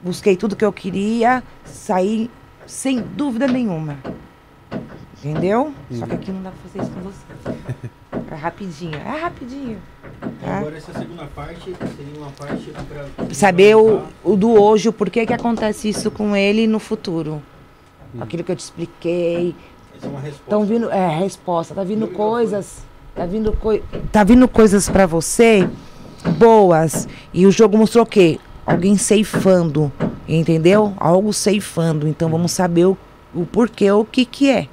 Busquei 0.00 0.38
tudo 0.38 0.56
que 0.56 0.64
eu 0.64 0.72
queria, 0.72 1.42
saí 1.66 2.30
sem 2.66 3.02
dúvida 3.02 3.46
nenhuma. 3.46 3.98
Entendeu? 5.18 5.74
Só 5.90 6.06
que 6.06 6.14
aqui 6.14 6.32
não 6.32 6.44
dá 6.44 6.50
pra 6.50 6.60
fazer 6.60 6.82
isso 6.82 6.92
com 6.92 7.00
você. 7.02 7.90
É 8.30 8.34
rapidinho, 8.34 8.96
é 8.96 9.20
rapidinho. 9.20 9.78
Tá? 10.40 10.58
Agora 10.58 10.76
essa 10.76 10.92
segunda 10.92 11.24
parte 11.34 11.64
seria 11.96 12.18
uma 12.18 12.30
parte 12.30 12.72
pra... 12.88 13.34
Saber 13.34 13.76
o, 13.76 14.02
o 14.24 14.36
do 14.36 14.50
hoje, 14.50 14.88
o 14.88 14.92
porquê 14.92 15.26
que 15.26 15.32
acontece 15.32 15.88
isso 15.88 16.10
com 16.10 16.36
ele 16.36 16.66
no 16.66 16.78
futuro. 16.78 17.42
Aquilo 18.20 18.42
que 18.42 18.52
eu 18.52 18.56
te 18.56 18.60
expliquei, 18.60 19.54
Essa 19.96 20.06
é 20.06 20.08
uma 20.08 20.20
resposta. 20.20 20.44
Estão 20.44 20.64
vindo, 20.64 20.90
é, 20.90 21.18
resposta, 21.18 21.74
tá 21.74 21.84
vindo 21.84 22.08
coisas, 22.08 22.84
tá 23.14 23.26
vindo 23.26 23.52
coi, 23.52 23.82
tá 24.10 24.24
vindo 24.24 24.48
coisas 24.48 24.88
para 24.88 25.06
você 25.06 25.68
boas. 26.38 27.08
E 27.32 27.46
o 27.46 27.50
jogo 27.50 27.76
mostrou 27.76 28.04
o 28.04 28.06
quê? 28.06 28.38
Alguém 28.64 28.96
ceifando, 28.96 29.92
entendeu? 30.28 30.94
Algo 30.96 31.32
ceifando. 31.32 32.08
Então 32.08 32.28
vamos 32.28 32.52
saber 32.52 32.86
o, 32.86 32.96
o 33.34 33.44
porquê, 33.44 33.90
o 33.90 34.04
que 34.04 34.24
que 34.24 34.50
é. 34.50 34.68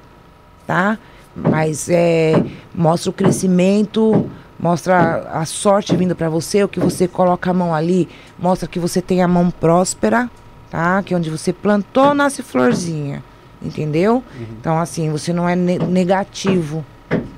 tá? 0.66 0.98
Mas 1.36 1.88
é, 1.88 2.42
mostra 2.74 3.10
o 3.10 3.12
crescimento, 3.12 4.30
mostra 4.58 5.28
a 5.32 5.44
sorte 5.44 5.96
vindo 5.96 6.14
para 6.14 6.28
você, 6.28 6.62
o 6.62 6.68
que 6.68 6.78
você 6.80 7.08
coloca 7.08 7.50
a 7.50 7.54
mão 7.54 7.74
ali, 7.74 8.08
mostra 8.38 8.68
que 8.68 8.78
você 8.78 9.02
tem 9.02 9.22
a 9.22 9.28
mão 9.28 9.50
próspera, 9.50 10.30
tá? 10.70 11.02
Que 11.02 11.14
onde 11.14 11.28
você 11.30 11.52
plantou 11.52 12.14
nasce 12.14 12.42
florzinha, 12.42 13.22
entendeu? 13.60 14.22
Então 14.60 14.78
assim, 14.78 15.10
você 15.10 15.32
não 15.32 15.48
é 15.48 15.56
ne- 15.56 15.78
negativo, 15.78 16.84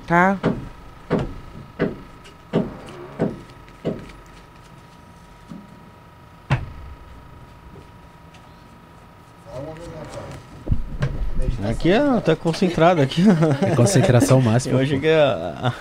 tá? 0.05 0.37
Aqui 11.69 11.91
é, 11.91 12.19
tá 12.21 12.35
concentrado 12.35 13.01
aqui. 13.01 13.23
É 13.61 13.75
concentração 13.75 14.39
máxima. 14.41 14.75
Eu 14.79 14.83
achei 14.83 14.99
que 14.99 15.07
a, 15.07 15.73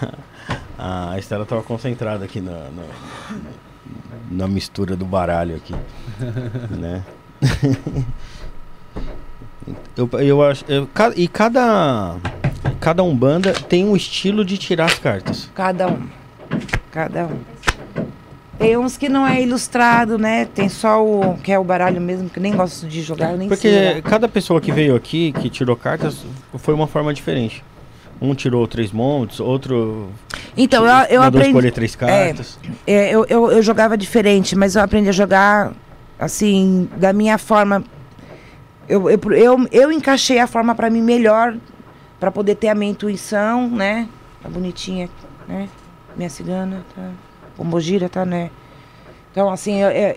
a, 0.78 1.12
a 1.12 1.18
Estela 1.18 1.47
tava 1.47 1.62
concentrada 1.62 2.24
aqui 2.24 2.40
na, 2.40 2.52
na, 2.70 2.82
na 4.31 4.48
mistura 4.48 4.97
do 4.97 5.05
baralho 5.05 5.56
aqui. 5.56 5.74
né? 6.70 7.02
eu, 9.97 10.08
eu 10.20 10.42
acho. 10.42 10.65
eu- 10.68 10.89
e 11.16 11.28
cada. 11.28 12.16
Cada 12.81 13.02
umbanda 13.02 13.52
tem 13.52 13.84
um 13.84 13.97
estilo 13.97 14.44
de 14.44 14.58
tirar 14.58 14.86
as 14.86 14.98
cartas. 14.98 15.50
Cada 15.55 15.89
um. 15.89 16.08
Cada 16.90 17.26
um. 17.26 17.39
Tem 18.59 18.76
uns 18.76 18.97
que 18.97 19.09
não 19.09 19.26
é 19.26 19.43
ilustrado, 19.43 20.17
né? 20.18 20.47
Tem 20.47 20.68
só 20.68 21.05
o 21.05 21.36
que 21.39 21.52
é 21.52 21.59
o 21.59 21.65
baralho 21.65 22.01
mesmo, 22.01 22.28
que 22.31 22.39
eu 22.39 22.43
nem 22.43 22.55
gosto 22.57 22.86
de 22.86 23.02
jogar, 23.02 23.33
eu 23.33 23.39
nem 23.39 23.49
sei 23.49 23.57
Porque 23.57 23.89
jogar. 23.97 24.02
cada 24.10 24.28
pessoa 24.28 24.60
que 24.60 24.73
veio 24.73 24.97
aqui, 24.97 25.33
que 25.33 25.51
tirou 25.51 25.76
cartas, 25.76 26.25
foi 26.55 26.73
uma 26.73 26.86
forma 26.86 27.12
diferente. 27.12 27.62
Um 28.18 28.35
tirou 28.35 28.67
três 28.67 28.93
montes, 28.93 29.41
outro 29.41 30.09
Então, 30.57 30.86
eu, 30.86 30.91
eu 31.10 31.20
mandou 31.20 31.39
aprendi. 31.39 31.49
escolher 31.49 31.70
três 31.73 31.94
cartas. 31.94 32.59
É, 32.86 33.10
eu, 33.15 33.26
eu, 33.28 33.52
eu 33.52 33.62
jogava 33.62 33.94
diferente, 33.97 34.57
mas 34.57 34.75
eu 34.75 34.83
aprendi 34.83 35.10
a 35.10 35.12
jogar 35.12 35.73
assim, 36.18 36.89
da 36.97 37.12
minha 37.12 37.36
forma. 37.36 37.85
Eu, 38.89 39.10
eu, 39.10 39.20
eu, 39.33 39.68
eu 39.70 39.93
encaixei 39.93 40.39
a 40.39 40.47
forma 40.47 40.75
pra 40.75 40.89
mim 40.89 41.02
melhor, 41.02 41.55
pra 42.18 42.31
poder 42.31 42.55
ter 42.55 42.68
a 42.68 42.75
minha 42.75 42.91
intuição, 42.91 43.68
né? 43.68 44.09
Tá 44.43 44.49
bonitinha, 44.49 45.10
né? 45.47 45.68
Minha 46.17 46.31
cigana, 46.31 46.83
tá? 46.94 47.10
Pombogira, 47.57 48.09
tá, 48.09 48.25
né? 48.25 48.51
Então, 49.33 49.51
assim, 49.51 49.81
eu, 49.83 49.91
eu- 49.91 50.17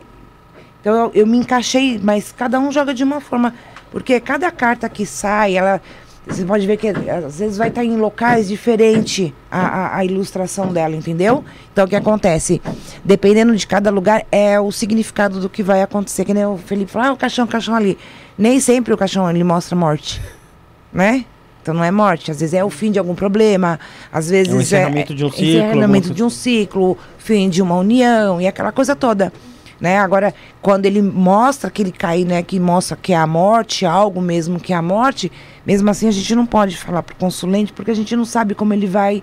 então 0.81 0.95
eu, 0.95 1.11
eu 1.13 1.27
me 1.27 1.37
encaixei, 1.37 1.99
mas 2.01 2.31
cada 2.31 2.59
um 2.59 2.71
joga 2.71 2.93
de 2.93 3.03
uma 3.03 3.19
forma. 3.19 3.53
Porque 3.91 4.19
cada 4.19 4.51
carta 4.51 4.87
que 4.89 5.05
sai, 5.05 5.57
ela. 5.57 5.81
Você 6.27 6.45
pode 6.45 6.67
ver 6.67 6.77
que 6.77 6.89
às 6.89 7.39
vezes 7.39 7.57
vai 7.57 7.69
estar 7.69 7.83
em 7.83 7.95
locais 7.97 8.47
diferentes 8.47 9.33
a, 9.49 9.59
a, 9.67 9.97
a 9.97 10.05
ilustração 10.05 10.71
dela, 10.71 10.95
entendeu? 10.95 11.43
Então 11.73 11.85
o 11.85 11.87
que 11.87 11.95
acontece? 11.95 12.61
Dependendo 13.03 13.55
de 13.55 13.65
cada 13.65 13.89
lugar, 13.89 14.23
é 14.31 14.59
o 14.59 14.71
significado 14.71 15.39
do 15.39 15.49
que 15.49 15.63
vai 15.63 15.81
acontecer. 15.81 16.25
Que 16.25 16.33
nem 16.33 16.45
o 16.45 16.55
Felipe 16.57 16.91
falou, 16.91 17.07
ah, 17.07 17.11
o 17.13 17.17
caixão, 17.17 17.45
o 17.45 17.47
caixão 17.47 17.73
ali. 17.73 17.97
Nem 18.37 18.59
sempre 18.59 18.93
o 18.93 18.97
caixão 18.97 19.27
ele 19.29 19.43
mostra 19.43 19.75
morte. 19.75 20.21
Né? 20.93 21.25
Então 21.69 21.77
não 21.77 21.83
é 21.83 21.91
morte, 21.91 22.31
às 22.31 22.39
vezes 22.39 22.55
é 22.55 22.63
o 22.63 22.69
fim 22.71 22.91
de 22.91 22.97
algum 22.97 23.13
problema, 23.13 23.79
às 24.11 24.27
vezes 24.27 24.51
É 24.51 24.55
um 24.55 24.61
encerramento 24.61 25.13
de 25.13 25.23
um 25.23 25.29
ciclo, 25.29 25.45
encerramento 25.45 26.13
de 26.15 26.23
um 26.23 26.29
ciclo, 26.29 26.97
fim 27.19 27.47
de 27.47 27.61
uma 27.61 27.75
união 27.75 28.41
e 28.41 28.47
aquela 28.47 28.71
coisa 28.71 28.95
toda. 28.95 29.31
Né? 29.79 29.99
Agora, 29.99 30.33
quando 30.63 30.87
ele 30.87 30.99
mostra 30.99 31.69
que 31.69 31.83
ele 31.83 31.91
cai, 31.91 32.23
né, 32.23 32.41
que 32.41 32.59
mostra 32.59 32.97
que 32.99 33.13
é 33.13 33.15
a 33.15 33.27
morte, 33.27 33.85
algo 33.85 34.19
mesmo 34.19 34.59
que 34.59 34.73
é 34.73 34.75
a 34.75 34.81
morte, 34.81 35.31
mesmo 35.63 35.87
assim 35.91 36.07
a 36.07 36.11
gente 36.11 36.33
não 36.33 36.45
pode 36.45 36.75
falar 36.75 37.03
pro 37.03 37.15
consulente 37.15 37.71
porque 37.71 37.91
a 37.91 37.95
gente 37.95 38.15
não 38.15 38.25
sabe 38.25 38.55
como 38.55 38.73
ele 38.73 38.87
vai 38.87 39.21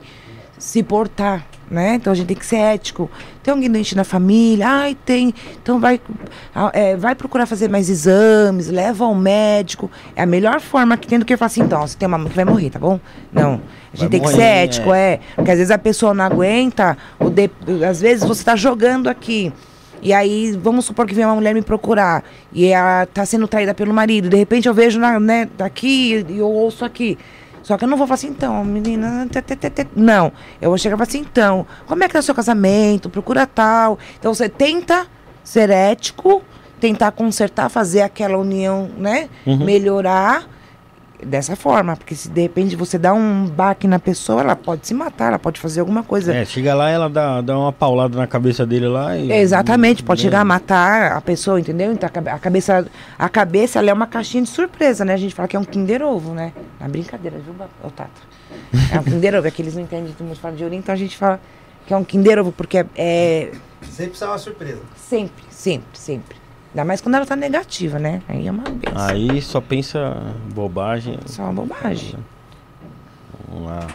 se 0.56 0.84
portar, 0.84 1.44
né? 1.70 1.94
Então 1.94 2.12
a 2.12 2.16
gente 2.16 2.26
tem 2.26 2.36
que 2.36 2.46
ser 2.46 2.56
ético. 2.56 3.10
Tem 3.42 3.52
alguém 3.52 3.70
doente 3.70 3.96
na 3.96 4.04
família? 4.04 4.66
Ai, 4.68 4.96
tem. 5.04 5.34
Então 5.62 5.78
vai, 5.80 6.00
é, 6.72 6.96
vai 6.96 7.14
procurar 7.14 7.46
fazer 7.46 7.68
mais 7.68 7.88
exames, 7.88 8.68
leva 8.68 9.04
ao 9.04 9.14
médico. 9.14 9.90
É 10.14 10.22
a 10.22 10.26
melhor 10.26 10.60
forma 10.60 10.96
que 10.96 11.06
tem 11.06 11.18
do 11.18 11.24
que 11.24 11.36
falar 11.36 11.46
assim, 11.46 11.62
então, 11.62 11.86
você 11.86 11.96
tem 11.96 12.06
uma 12.06 12.18
mãe 12.18 12.28
que 12.28 12.36
vai 12.36 12.44
morrer, 12.44 12.70
tá 12.70 12.78
bom? 12.78 12.98
Não. 13.32 13.60
A 13.92 13.96
gente 13.96 14.00
Vai 14.00 14.08
tem 14.10 14.20
que 14.20 14.26
morrer, 14.26 14.36
ser 14.36 14.42
ético, 14.42 14.92
é. 14.92 15.12
é. 15.12 15.20
Porque 15.34 15.50
às 15.50 15.58
vezes 15.58 15.70
a 15.70 15.78
pessoa 15.78 16.12
não 16.12 16.24
aguenta, 16.24 16.96
ou 17.18 17.30
de- 17.30 17.50
às 17.88 18.00
vezes 18.00 18.24
você 18.26 18.42
está 18.42 18.54
jogando 18.56 19.08
aqui. 19.08 19.52
E 20.02 20.12
aí, 20.12 20.52
vamos 20.62 20.84
supor 20.84 21.06
que 21.06 21.14
vem 21.14 21.24
uma 21.24 21.34
mulher 21.34 21.54
me 21.54 21.62
procurar 21.62 22.22
e 22.52 22.66
ela 22.66 23.06
tá 23.06 23.24
sendo 23.24 23.48
traída 23.48 23.72
pelo 23.72 23.94
marido. 23.94 24.28
De 24.28 24.36
repente 24.36 24.68
eu 24.68 24.74
vejo 24.74 25.00
na, 25.00 25.18
né, 25.18 25.48
daqui 25.56 26.24
e 26.28 26.38
eu 26.38 26.48
ouço 26.50 26.84
aqui. 26.84 27.16
Só 27.66 27.76
que 27.76 27.82
eu 27.82 27.88
não 27.88 27.96
vou 27.96 28.06
falar 28.06 28.14
assim, 28.14 28.28
então, 28.28 28.64
menina. 28.64 29.26
tê, 29.28 29.42
tê, 29.42 29.56
tê, 29.56 29.68
tê. 29.68 29.86
Não. 29.96 30.32
Eu 30.60 30.70
vou 30.70 30.78
chegar 30.78 30.94
e 30.94 30.98
falar 30.98 31.08
assim, 31.08 31.18
então, 31.18 31.66
como 31.84 32.04
é 32.04 32.08
que 32.08 32.16
é 32.16 32.20
o 32.20 32.22
seu 32.22 32.32
casamento? 32.32 33.10
Procura 33.10 33.44
tal. 33.44 33.98
Então 34.16 34.32
você 34.32 34.48
tenta 34.48 35.04
ser 35.42 35.68
ético, 35.70 36.44
tentar 36.78 37.10
consertar, 37.10 37.68
fazer 37.68 38.02
aquela 38.02 38.38
união, 38.38 38.88
né? 38.96 39.28
Uhum. 39.44 39.64
Melhorar 39.64 40.48
dessa 41.24 41.54
forma. 41.56 41.96
Porque 41.96 42.14
se 42.14 42.28
de 42.28 42.40
repente 42.42 42.74
você 42.76 42.98
dá 42.98 43.12
um 43.14 43.46
baque 43.46 43.86
na 43.86 43.98
pessoa, 43.98 44.40
ela 44.42 44.56
pode 44.56 44.86
se 44.86 44.94
matar, 44.94 45.28
ela 45.28 45.38
pode 45.38 45.60
fazer 45.60 45.80
alguma 45.80 46.02
coisa. 46.02 46.34
É, 46.34 46.44
chega 46.44 46.74
lá 46.74 46.90
ela 46.90 47.08
dá, 47.08 47.40
dá 47.40 47.58
uma 47.58 47.72
paulada 47.72 48.16
na 48.18 48.26
cabeça 48.26 48.66
dele 48.66 48.88
lá 48.88 49.16
e. 49.16 49.30
Exatamente, 49.32 50.02
pode 50.02 50.20
né? 50.22 50.24
chegar 50.28 50.40
a 50.40 50.44
matar 50.44 51.12
a 51.12 51.20
pessoa, 51.20 51.58
entendeu? 51.60 51.92
Então 51.92 52.06
a 52.06 52.10
cabe- 52.10 52.30
a 52.30 52.38
cabeça, 52.38 52.86
a 53.18 53.28
cabeça 53.28 53.78
ela 53.78 53.90
é 53.90 53.92
uma 53.92 54.06
caixinha 54.06 54.42
de 54.42 54.48
surpresa, 54.50 55.04
né? 55.04 55.14
A 55.14 55.18
gente 55.18 55.34
fala 55.34 55.48
que 55.48 55.56
é 55.56 55.58
um 55.58 55.64
Kinder 55.64 56.02
Ovo, 56.02 56.34
né? 56.34 56.52
Na 56.80 56.88
brincadeira, 56.88 57.38
viu, 57.38 57.54
ô 57.82 57.90
Tata? 57.90 58.10
É 58.92 58.98
um 58.98 59.02
Kinder 59.02 59.34
Ovo, 59.36 59.46
é 59.46 59.50
que 59.50 59.62
eles 59.62 59.74
não 59.74 59.82
entendem, 59.82 60.12
todo 60.16 60.26
mundo 60.26 60.38
fala 60.38 60.54
de 60.54 60.62
ouro, 60.64 60.74
então 60.74 60.92
a 60.94 60.98
gente 60.98 61.16
fala 61.16 61.40
que 61.86 61.92
é 61.94 61.96
um 61.96 62.04
Kinder 62.04 62.38
Ovo, 62.38 62.52
porque 62.52 62.78
é, 62.78 62.86
é 62.96 63.50
Sempre 63.90 64.18
sai 64.18 64.28
uma 64.28 64.38
surpresa. 64.38 64.80
sempre, 64.96 65.44
sempre, 65.50 65.86
sempre. 65.98 66.36
Ainda 66.70 66.84
mais 66.84 67.00
quando 67.00 67.14
ela 67.14 67.24
tá 67.26 67.34
negativa, 67.36 67.98
né? 67.98 68.22
Aí 68.28 68.46
é 68.46 68.50
uma 68.50 68.64
benção. 68.64 69.06
Aí 69.06 69.40
só 69.40 69.60
pensa 69.60 70.32
bobagem. 70.54 71.18
Só 71.26 71.42
uma 71.44 71.52
bobagem. 71.52 72.16
Vamos 73.48 73.66
lá. 73.66 73.86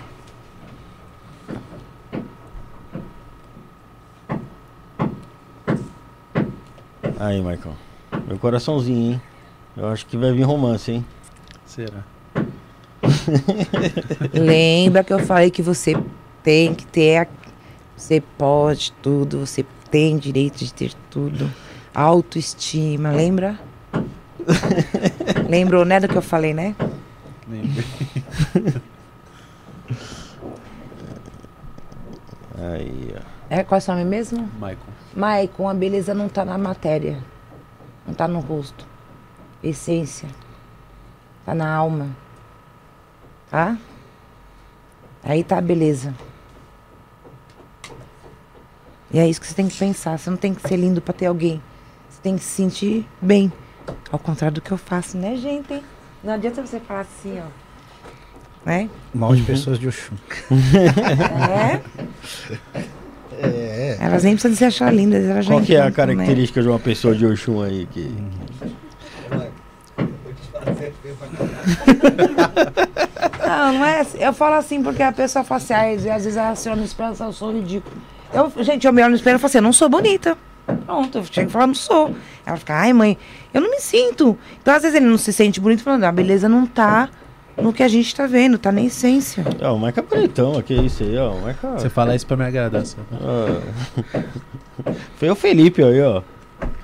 Aí, 7.20 7.38
Michael. 7.42 7.76
Meu 8.28 8.38
coraçãozinho, 8.38 9.14
hein? 9.14 9.22
Eu 9.76 9.88
acho 9.88 10.06
que 10.06 10.18
vai 10.18 10.32
vir 10.32 10.44
romance, 10.44 10.92
hein? 10.92 11.06
Será? 11.66 12.04
Lembra 14.34 15.04
que 15.04 15.14
eu 15.14 15.20
falei 15.20 15.50
que 15.50 15.62
você 15.62 15.96
tem 16.44 16.74
que 16.74 16.86
ter. 16.86 17.18
a- 17.18 17.28
Você 17.96 18.20
pode 18.38 18.92
tudo, 19.02 19.46
você 19.46 19.64
tem 19.92 20.18
direito 20.18 20.58
de 20.58 20.74
ter 20.74 20.92
tudo. 21.10 21.50
Autoestima, 21.94 23.12
lembra? 23.12 23.60
Lembrou, 25.50 25.84
né, 25.86 26.00
do 26.00 26.08
que 26.08 26.16
eu 26.16 26.22
falei, 26.22 26.54
né? 26.54 26.76
Lembra? 27.48 27.84
Aí, 32.58 33.16
ó. 33.18 33.22
É, 33.50 33.64
qual 33.64 33.78
é 33.78 33.80
o 33.80 33.82
seu 33.82 33.94
nome 33.94 34.06
mesmo? 34.06 34.50
Michael. 34.54 34.78
Maicon, 35.16 35.68
a 35.68 35.74
beleza 35.74 36.14
não 36.14 36.30
tá 36.30 36.46
na 36.46 36.58
matéria. 36.58 37.22
Não 38.08 38.14
tá 38.14 38.28
no 38.28 38.40
rosto. 38.40 38.86
Essência. 39.62 40.30
Tá 41.46 41.54
na 41.54 41.70
alma. 41.74 42.10
Tá? 43.50 43.78
Aí 45.24 45.44
tá 45.44 45.58
a 45.58 45.62
beleza. 45.62 46.16
E 49.12 49.20
é 49.20 49.28
isso 49.28 49.42
que 49.42 49.48
você 49.48 49.54
tem 49.54 49.68
que 49.68 49.78
pensar. 49.78 50.18
Você 50.18 50.30
não 50.30 50.38
tem 50.38 50.54
que 50.54 50.66
ser 50.66 50.78
lindo 50.78 51.02
pra 51.02 51.14
ter 51.14 51.26
alguém. 51.26 51.62
Tem 52.22 52.38
que 52.38 52.44
se 52.44 52.50
sentir 52.52 53.08
bem. 53.22 53.52
Ao 54.12 54.20
contrário 54.20 54.56
do 54.56 54.62
que 54.62 54.72
eu 54.72 54.78
faço, 54.78 55.18
né, 55.18 55.36
gente? 55.36 55.82
Não 56.24 56.34
adianta 56.34 56.66
você 56.66 56.80
falar 56.80 57.02
assim, 57.02 57.40
ó. 57.40 57.46
Né? 58.64 58.90
Mal 59.14 59.36
de 59.36 59.42
pessoas 59.42 59.80
de 59.80 59.88
Oxum. 59.88 60.16
É? 61.50 61.82
É. 63.44 63.98
Elas 64.00 64.24
nem 64.24 64.34
precisam 64.34 64.56
se 64.56 64.66
achar 64.66 64.94
lindas. 64.94 65.26
Elas 65.26 65.46
já 65.46 65.54
Qual 65.54 65.64
que 65.64 65.76
é 65.76 65.82
a 65.82 65.86
né? 65.86 65.92
característica 65.92 66.62
de 66.62 66.68
uma 66.68 66.78
pessoa 66.78 67.16
de 67.16 67.26
Oxum 67.26 67.64
aí? 67.64 67.88
Que... 67.88 68.14
Não, 73.48 73.74
não 73.74 73.86
é 73.86 74.02
assim. 74.02 74.18
Eu 74.20 74.34
falo 74.34 74.56
assim 74.56 74.84
porque 74.84 75.02
a 75.02 75.12
pessoa 75.12 75.44
fala 75.44 75.58
assim, 75.60 75.74
"Ai, 75.74 75.96
às 75.96 76.04
vezes 76.04 76.38
ela 76.38 76.56
se 76.56 76.70
olha 76.70 76.78
no 76.78 76.86
espelho 76.86 77.14
e 77.14 77.16
fala, 77.16 77.30
eu 77.30 77.34
sou 77.34 77.52
ridículo. 77.52 77.96
Eu, 78.32 78.64
gente, 78.64 78.86
eu 78.86 78.94
me 78.94 79.02
olho 79.02 79.12
no 79.12 79.16
espelho 79.16 79.36
e 79.36 79.40
falo 79.40 79.48
assim, 79.48 79.58
eu 79.58 79.64
não 79.64 79.74
sou 79.74 79.90
bonita. 79.90 80.38
Pronto, 80.86 81.18
eu 81.18 81.24
chego 81.26 81.50
e 81.50 81.52
falo, 81.52 81.68
não 81.68 81.74
sou. 81.76 82.16
Ela 82.46 82.58
fica, 82.58 82.76
ai 82.76 82.94
mãe, 82.94 83.18
eu 83.54 83.62
não 83.62 83.70
me 83.70 83.80
sinto. 83.80 84.38
Então, 84.62 84.74
às 84.74 84.82
vezes 84.84 84.96
ele 84.98 85.06
não 85.06 85.18
se 85.18 85.32
sente 85.34 85.60
bonito, 85.60 85.84
falando, 85.84 86.04
a 86.04 86.12
beleza 86.12 86.48
não 86.50 86.66
tá 86.66 87.10
no 87.62 87.74
que 87.74 87.84
a 87.84 87.88
gente 87.88 88.16
tá 88.16 88.26
vendo, 88.28 88.58
tá 88.58 88.72
na 88.72 88.82
essência. 88.82 89.44
Ó, 89.62 89.74
o 89.76 89.80
Michael 89.80 89.94
é 89.98 90.16
bonitão, 90.16 90.58
aqui 90.58 90.78
é 90.78 90.82
isso 90.84 91.04
aí, 91.04 91.18
ó. 91.18 91.32
O. 91.34 91.42
Você 91.80 91.90
fala 91.90 92.16
isso 92.16 92.26
pra 92.26 92.38
me 92.38 92.46
agradar, 92.46 92.86
só. 92.86 92.98
ó. 93.14 93.62
Foi 95.18 95.30
o 95.30 95.36
Felipe 95.36 95.84
aí, 95.84 96.02
ó. 96.02 96.22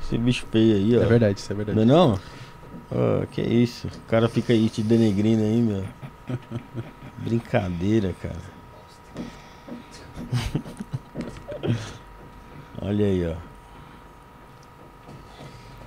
Esse 0.03 0.17
bicho 0.17 0.45
feio 0.51 0.75
aí, 0.75 0.97
ó. 0.97 1.03
É 1.03 1.05
verdade, 1.05 1.39
isso 1.39 1.51
é 1.51 1.55
Não 1.55 1.61
é 1.61 1.65
verdade. 1.65 1.87
não? 1.87 2.19
Ó, 2.91 3.25
que 3.31 3.41
isso. 3.41 3.87
O 3.87 4.09
cara 4.09 4.29
fica 4.29 4.53
aí 4.53 4.69
te 4.69 4.81
denegrindo 4.81 5.43
aí, 5.43 5.61
meu. 5.61 5.83
Brincadeira, 7.17 8.13
cara. 8.21 8.57
Olha 12.81 13.05
aí, 13.05 13.25
ó. 13.25 13.46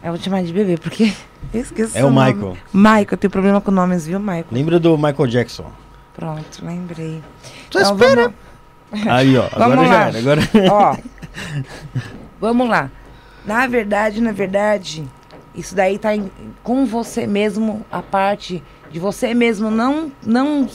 Eu 0.02 0.10
vou 0.10 0.18
te 0.18 0.24
chamar 0.24 0.42
de 0.42 0.52
bebê, 0.52 0.76
porque 0.78 1.12
eu 1.52 1.60
esqueço 1.60 1.96
É 1.96 2.04
o 2.04 2.10
nome. 2.10 2.32
Michael. 2.34 2.56
Michael, 2.72 3.06
eu 3.10 3.16
tenho 3.18 3.30
problema 3.30 3.60
com 3.60 3.70
nomes, 3.70 4.06
viu, 4.06 4.18
Michael? 4.18 4.46
Lembra 4.50 4.78
do 4.80 4.96
Michael 4.96 5.26
Jackson? 5.26 5.70
Pronto, 6.14 6.64
lembrei. 6.64 7.22
Só 7.70 7.80
Então, 7.80 7.92
espera. 7.96 8.32
vamos- 8.90 9.06
Aí, 9.08 9.36
ó. 9.36 9.46
Agora 9.52 9.68
Vamos 9.76 9.88
já 9.88 9.94
lá. 9.94 10.08
era. 10.08 10.18
Agora... 10.18 10.40
Ó, 10.72 10.96
vamos 12.40 12.68
lá. 12.68 12.90
Na 13.44 13.66
verdade, 13.66 14.20
na 14.20 14.32
verdade, 14.32 15.04
isso 15.54 15.74
daí 15.74 15.98
tá 15.98 16.14
em- 16.14 16.30
com 16.62 16.84
você 16.86 17.26
mesmo, 17.26 17.84
a 17.90 18.02
parte 18.02 18.62
de 18.90 18.98
você 18.98 19.32
mesmo 19.34 19.70
não, 19.70 20.10
não 20.24 20.68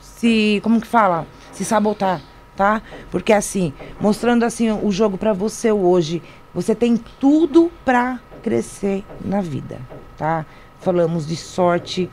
se, 0.00 0.60
como 0.62 0.80
que 0.80 0.86
fala? 0.86 1.26
Se 1.52 1.64
sabotar, 1.64 2.20
tá? 2.56 2.82
Porque 3.10 3.32
assim, 3.32 3.72
mostrando 4.00 4.44
assim 4.44 4.70
o 4.70 4.90
jogo 4.92 5.16
pra 5.16 5.32
você 5.32 5.72
hoje, 5.72 6.22
você 6.54 6.74
tem 6.74 6.96
tudo 7.18 7.70
pra 7.84 8.20
crescer 8.44 9.02
na 9.24 9.40
vida, 9.40 9.78
tá? 10.18 10.44
Falamos 10.80 11.26
de 11.26 11.34
sorte, 11.34 12.10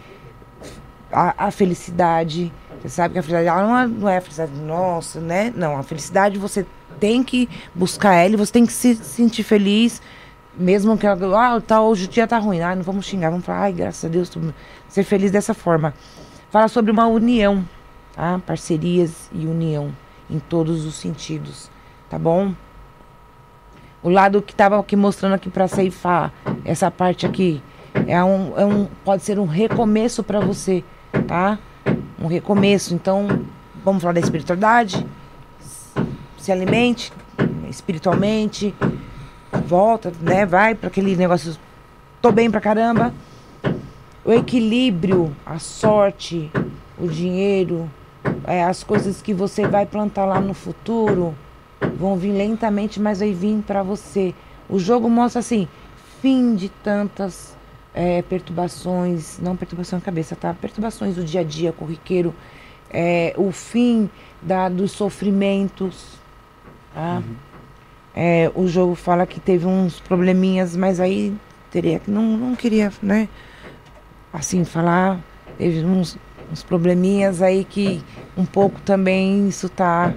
a, 1.12 1.48
a 1.48 1.52
felicidade. 1.52 2.52
Você 2.82 2.90
sabe 2.90 3.14
que 3.14 3.20
a 3.20 3.24
felicidade 3.24 3.48
ela 3.60 3.68
não 3.68 3.78
é, 3.78 3.88
não 3.88 4.10
é 4.10 4.18
a 4.18 4.22
felicidade 4.22 4.54
nossa, 4.54 5.20
né? 5.20 5.54
Não, 5.56 5.78
a 5.78 5.84
felicidade 5.84 6.40
você 6.40 6.66
tem 7.00 7.22
que 7.22 7.50
buscar 7.76 8.14
ela 8.16 8.34
e 8.34 8.38
você 8.38 8.52
tem 8.54 8.66
que 8.66 8.72
se 8.72 8.96
sentir 8.96 9.44
feliz, 9.44 10.02
mesmo 10.58 10.98
que 10.98 11.06
ela- 11.06 11.56
ah, 11.56 11.62
tá, 11.62 11.82
hoje 11.82 12.06
o 12.06 12.08
dia 12.08 12.26
tá 12.26 12.38
ruim, 12.38 12.62
ah, 12.62 12.76
não 12.76 12.84
vamos 12.84 13.06
xingar, 13.06 13.30
vamos 13.30 13.46
falar, 13.46 13.64
ai, 13.64 13.74
graças 13.74 14.06
a 14.06 14.08
Deus, 14.08 14.30
tô- 14.30 14.40
ser 14.88 15.04
feliz 15.04 15.32
dessa 15.32 15.54
forma. 15.54 15.94
Fala 16.50 16.68
sobre 16.70 16.92
uma 16.92 17.08
união, 17.08 17.66
tá? 18.16 18.40
Parcerias 18.46 19.30
e 19.34 19.46
união 19.46 19.92
em 20.30 20.40
todos 20.40 20.86
os 20.86 20.96
sentidos, 20.96 21.70
tá 22.10 22.18
bom? 22.18 22.54
O 24.04 24.10
lado 24.10 24.42
que 24.42 24.56
tava 24.56 24.80
aqui 24.80 24.96
mostrando 24.96 25.34
aqui 25.34 25.50
para 25.50 25.68
ceifar, 25.68 26.34
essa 26.66 26.90
parte 26.90 27.26
aqui, 27.26 27.62
é 28.08 28.24
um, 28.24 28.54
é 28.58 28.66
um, 28.66 28.88
pode 29.06 29.24
ser 29.24 29.38
um 29.38 29.46
recomeço 29.46 30.24
para 30.24 30.40
você, 30.40 30.84
tá? 31.28 31.60
Um 32.20 32.26
recomeço. 32.26 32.96
Então, 32.96 33.28
vamos 33.86 34.02
falar 34.02 34.14
da 34.14 34.20
espiritualidade? 34.20 35.06
Se 36.38 36.52
alimente 36.52 37.14
espiritualmente, 37.70 38.74
volta, 39.66 40.12
né? 40.20 40.46
Vai 40.46 40.76
para 40.76 40.88
aquele 40.88 41.16
negócio. 41.16 41.56
Tô 42.22 42.32
bem 42.32 42.50
pra 42.50 42.60
caramba. 42.60 43.14
O 44.26 44.32
equilíbrio, 44.32 45.36
a 45.46 45.58
sorte, 45.60 46.52
o 46.98 47.08
dinheiro, 47.08 47.90
é, 48.46 48.64
as 48.64 48.84
coisas 48.84 49.22
que 49.22 49.34
você 49.34 49.68
vai 49.68 49.86
plantar 49.86 50.26
lá 50.26 50.40
no 50.40 50.54
futuro 50.54 51.36
vão 52.02 52.18
vir 52.18 52.34
lentamente, 52.34 53.00
mas 53.00 53.20
vai 53.20 53.32
vir 53.32 53.62
para 53.62 53.84
você. 53.84 54.34
O 54.68 54.80
jogo 54.80 55.10
mostra 55.10 55.40
assim, 55.40 55.68
fim 56.22 56.56
de 56.56 56.68
tantas 56.68 57.56
é, 57.94 58.22
perturbações, 58.24 59.40
não 59.40 59.56
perturbação 59.56 60.00
na 60.00 60.06
cabeça, 60.06 60.36
tá? 60.36 60.54
Perturbações 60.54 61.16
do 61.16 61.24
dia 61.24 61.42
a 61.42 61.44
dia 61.44 61.72
corriqueiro, 61.72 62.34
é, 62.90 63.34
o 63.38 63.52
fim 63.52 64.10
da, 64.42 64.68
dos 64.68 64.92
sofrimentos, 64.92 66.20
tá? 66.94 67.22
É, 68.14 68.52
o 68.56 68.68
jogo 68.68 68.96
fala 68.96 69.26
que 69.26 69.40
teve 69.40 69.66
uns 69.66 70.00
probleminhas, 70.00 70.76
mas 70.76 71.00
aí 71.00 71.34
teria 71.70 72.00
que 72.00 72.10
não, 72.12 72.24
não 72.24 72.56
queria, 72.56 72.92
né? 73.02 73.30
Assim 74.34 74.66
falar, 74.66 75.20
teve 75.58 75.86
uns, 75.86 76.18
uns 76.52 76.64
probleminhas 76.64 77.42
aí 77.42 77.64
que 77.64 78.02
um 78.36 78.46
pouco 78.46 78.82
também 78.82 79.48
isso 79.48 79.70
tá 79.70 80.14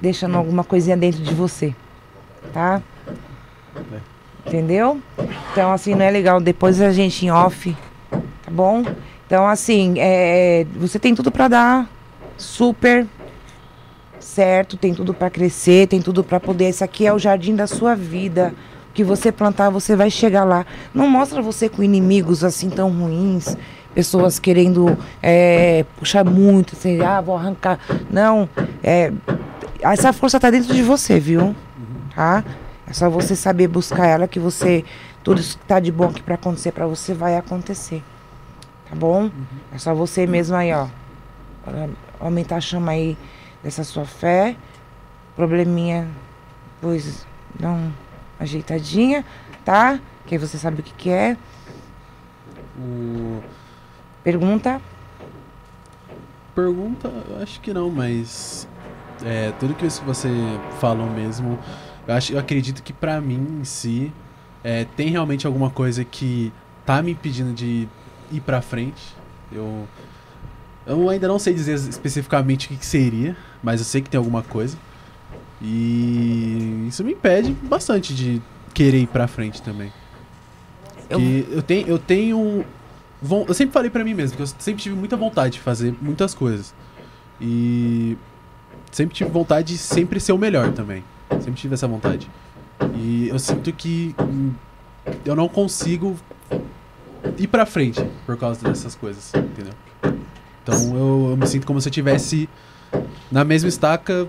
deixando 0.00 0.36
alguma 0.36 0.64
coisinha 0.64 0.96
dentro 0.96 1.22
de 1.22 1.34
você, 1.34 1.74
tá? 2.52 2.82
Entendeu? 4.46 5.00
Então, 5.52 5.72
assim, 5.72 5.94
não 5.94 6.04
é 6.04 6.10
legal. 6.10 6.40
Depois 6.40 6.80
a 6.80 6.92
gente 6.92 7.26
em 7.26 7.30
off, 7.30 7.76
tá 8.10 8.50
bom? 8.50 8.84
Então, 9.26 9.46
assim, 9.46 9.94
é, 9.98 10.64
você 10.76 10.98
tem 10.98 11.14
tudo 11.14 11.32
pra 11.32 11.48
dar 11.48 11.90
super 12.36 13.06
certo, 14.20 14.76
tem 14.76 14.94
tudo 14.94 15.14
pra 15.14 15.30
crescer, 15.30 15.88
tem 15.88 16.00
tudo 16.00 16.22
pra 16.22 16.38
poder. 16.38 16.66
Esse 16.66 16.84
aqui 16.84 17.06
é 17.06 17.12
o 17.12 17.18
jardim 17.18 17.56
da 17.56 17.66
sua 17.66 17.94
vida. 17.94 18.54
O 18.90 18.92
que 18.92 19.02
você 19.02 19.32
plantar, 19.32 19.70
você 19.70 19.96
vai 19.96 20.10
chegar 20.10 20.44
lá. 20.44 20.64
Não 20.94 21.08
mostra 21.08 21.42
você 21.42 21.68
com 21.68 21.82
inimigos 21.82 22.44
assim 22.44 22.70
tão 22.70 22.90
ruins, 22.90 23.56
pessoas 23.94 24.38
querendo 24.38 24.96
é, 25.22 25.84
puxar 25.98 26.24
muito, 26.24 26.76
assim, 26.76 27.00
ah, 27.00 27.20
vou 27.20 27.36
arrancar. 27.36 27.78
Não, 28.10 28.48
é, 28.82 29.12
essa 29.80 30.12
força 30.12 30.38
tá 30.38 30.50
dentro 30.50 30.74
de 30.74 30.82
você, 30.82 31.18
viu? 31.18 31.54
Tá? 32.14 32.44
É 32.86 32.92
só 32.92 33.10
você 33.10 33.34
saber 33.34 33.68
buscar 33.68 34.06
ela 34.06 34.28
que 34.28 34.38
você 34.38 34.84
tudo 35.22 35.40
isso 35.40 35.58
que 35.58 35.64
tá 35.64 35.80
de 35.80 35.90
bom 35.90 36.04
aqui 36.04 36.22
para 36.22 36.36
acontecer 36.36 36.70
para 36.70 36.86
você 36.86 37.12
vai 37.12 37.36
acontecer. 37.36 38.02
Tá 38.88 38.94
bom? 38.94 39.28
É 39.72 39.78
só 39.78 39.92
você 39.92 40.24
mesmo 40.26 40.54
aí, 40.54 40.72
ó. 40.72 40.86
Aumentar 42.20 42.56
a 42.56 42.60
chama 42.60 42.92
aí 42.92 43.18
dessa 43.62 43.82
sua 43.82 44.04
fé. 44.04 44.56
Probleminha, 45.34 46.06
pois 46.80 47.26
dá 47.58 47.70
uma 47.70 47.92
ajeitadinha, 48.38 49.24
tá? 49.64 49.98
Que 50.24 50.36
aí 50.36 50.38
você 50.38 50.56
sabe 50.56 50.80
o 50.80 50.84
que 50.84 50.92
que 50.94 51.10
é. 51.10 51.36
O... 52.78 53.42
Pergunta. 54.22 54.80
Pergunta, 56.54 57.08
eu 57.28 57.42
acho 57.42 57.60
que 57.60 57.74
não, 57.74 57.90
mas 57.90 58.68
é, 59.24 59.52
tudo 59.58 59.74
que 59.74 59.86
você 60.04 60.28
falou 60.80 61.08
mesmo, 61.10 61.58
eu 62.06 62.14
acho, 62.14 62.32
eu 62.32 62.38
acredito 62.38 62.82
que 62.82 62.92
pra 62.92 63.20
mim 63.20 63.58
em 63.60 63.64
si 63.64 64.12
é, 64.62 64.84
tem 64.96 65.08
realmente 65.08 65.46
alguma 65.46 65.70
coisa 65.70 66.04
que 66.04 66.52
tá 66.84 67.02
me 67.02 67.12
impedindo 67.12 67.52
de 67.52 67.88
ir 68.32 68.40
pra 68.40 68.60
frente. 68.62 69.14
Eu 69.52 69.86
eu 70.86 71.08
ainda 71.10 71.26
não 71.26 71.38
sei 71.38 71.52
dizer 71.52 71.74
especificamente 71.74 72.66
o 72.66 72.68
que, 72.68 72.76
que 72.76 72.86
seria, 72.86 73.36
mas 73.62 73.80
eu 73.80 73.84
sei 73.84 74.00
que 74.00 74.08
tem 74.08 74.18
alguma 74.18 74.42
coisa. 74.42 74.76
E 75.60 76.84
isso 76.88 77.02
me 77.02 77.12
impede 77.12 77.52
bastante 77.52 78.14
de 78.14 78.40
querer 78.74 79.00
ir 79.00 79.06
pra 79.06 79.26
frente 79.26 79.62
também. 79.62 79.92
Eu- 81.08 81.20
eu 81.50 81.62
tenho 81.62 81.88
eu 81.88 81.98
tenho 81.98 82.64
eu 83.48 83.54
sempre 83.54 83.72
falei 83.72 83.90
pra 83.90 84.04
mim 84.04 84.12
mesmo 84.14 84.36
que 84.36 84.42
eu 84.42 84.46
sempre 84.46 84.82
tive 84.82 84.94
muita 84.94 85.16
vontade 85.16 85.54
de 85.54 85.60
fazer 85.60 85.94
muitas 86.00 86.34
coisas. 86.34 86.74
E 87.40 88.16
sempre 88.90 89.14
tive 89.14 89.30
vontade 89.30 89.74
de 89.74 89.78
sempre 89.78 90.20
ser 90.20 90.32
o 90.32 90.38
melhor 90.38 90.72
também. 90.72 91.04
Sempre 91.30 91.54
tive 91.54 91.74
essa 91.74 91.86
vontade. 91.86 92.28
E 92.94 93.28
eu 93.28 93.38
sinto 93.38 93.72
que 93.72 94.14
eu 95.24 95.34
não 95.34 95.48
consigo 95.48 96.16
ir 97.38 97.46
pra 97.46 97.66
frente 97.66 98.04
por 98.24 98.36
causa 98.36 98.68
dessas 98.68 98.94
coisas, 98.94 99.32
entendeu? 99.34 99.72
Então 100.62 100.96
eu, 100.96 101.30
eu 101.30 101.36
me 101.36 101.46
sinto 101.46 101.66
como 101.66 101.80
se 101.80 101.88
eu 101.88 101.92
tivesse 101.92 102.48
na 103.30 103.44
mesma 103.44 103.68
estaca 103.68 104.28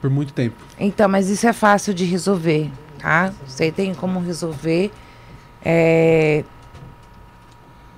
por 0.00 0.10
muito 0.10 0.32
tempo. 0.32 0.56
Então, 0.78 1.08
mas 1.08 1.28
isso 1.28 1.46
é 1.46 1.52
fácil 1.52 1.94
de 1.94 2.04
resolver, 2.04 2.70
tá? 2.98 3.32
Você 3.46 3.70
tem 3.70 3.94
como 3.94 4.20
resolver. 4.20 4.90
É... 5.64 6.44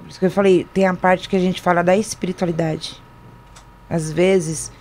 Por 0.00 0.08
isso 0.08 0.18
que 0.18 0.26
eu 0.26 0.30
falei, 0.30 0.66
tem 0.72 0.86
a 0.86 0.94
parte 0.94 1.28
que 1.28 1.36
a 1.36 1.40
gente 1.40 1.60
fala 1.60 1.82
da 1.82 1.96
espiritualidade. 1.96 3.02
Às 3.90 4.10
vezes, 4.12 4.72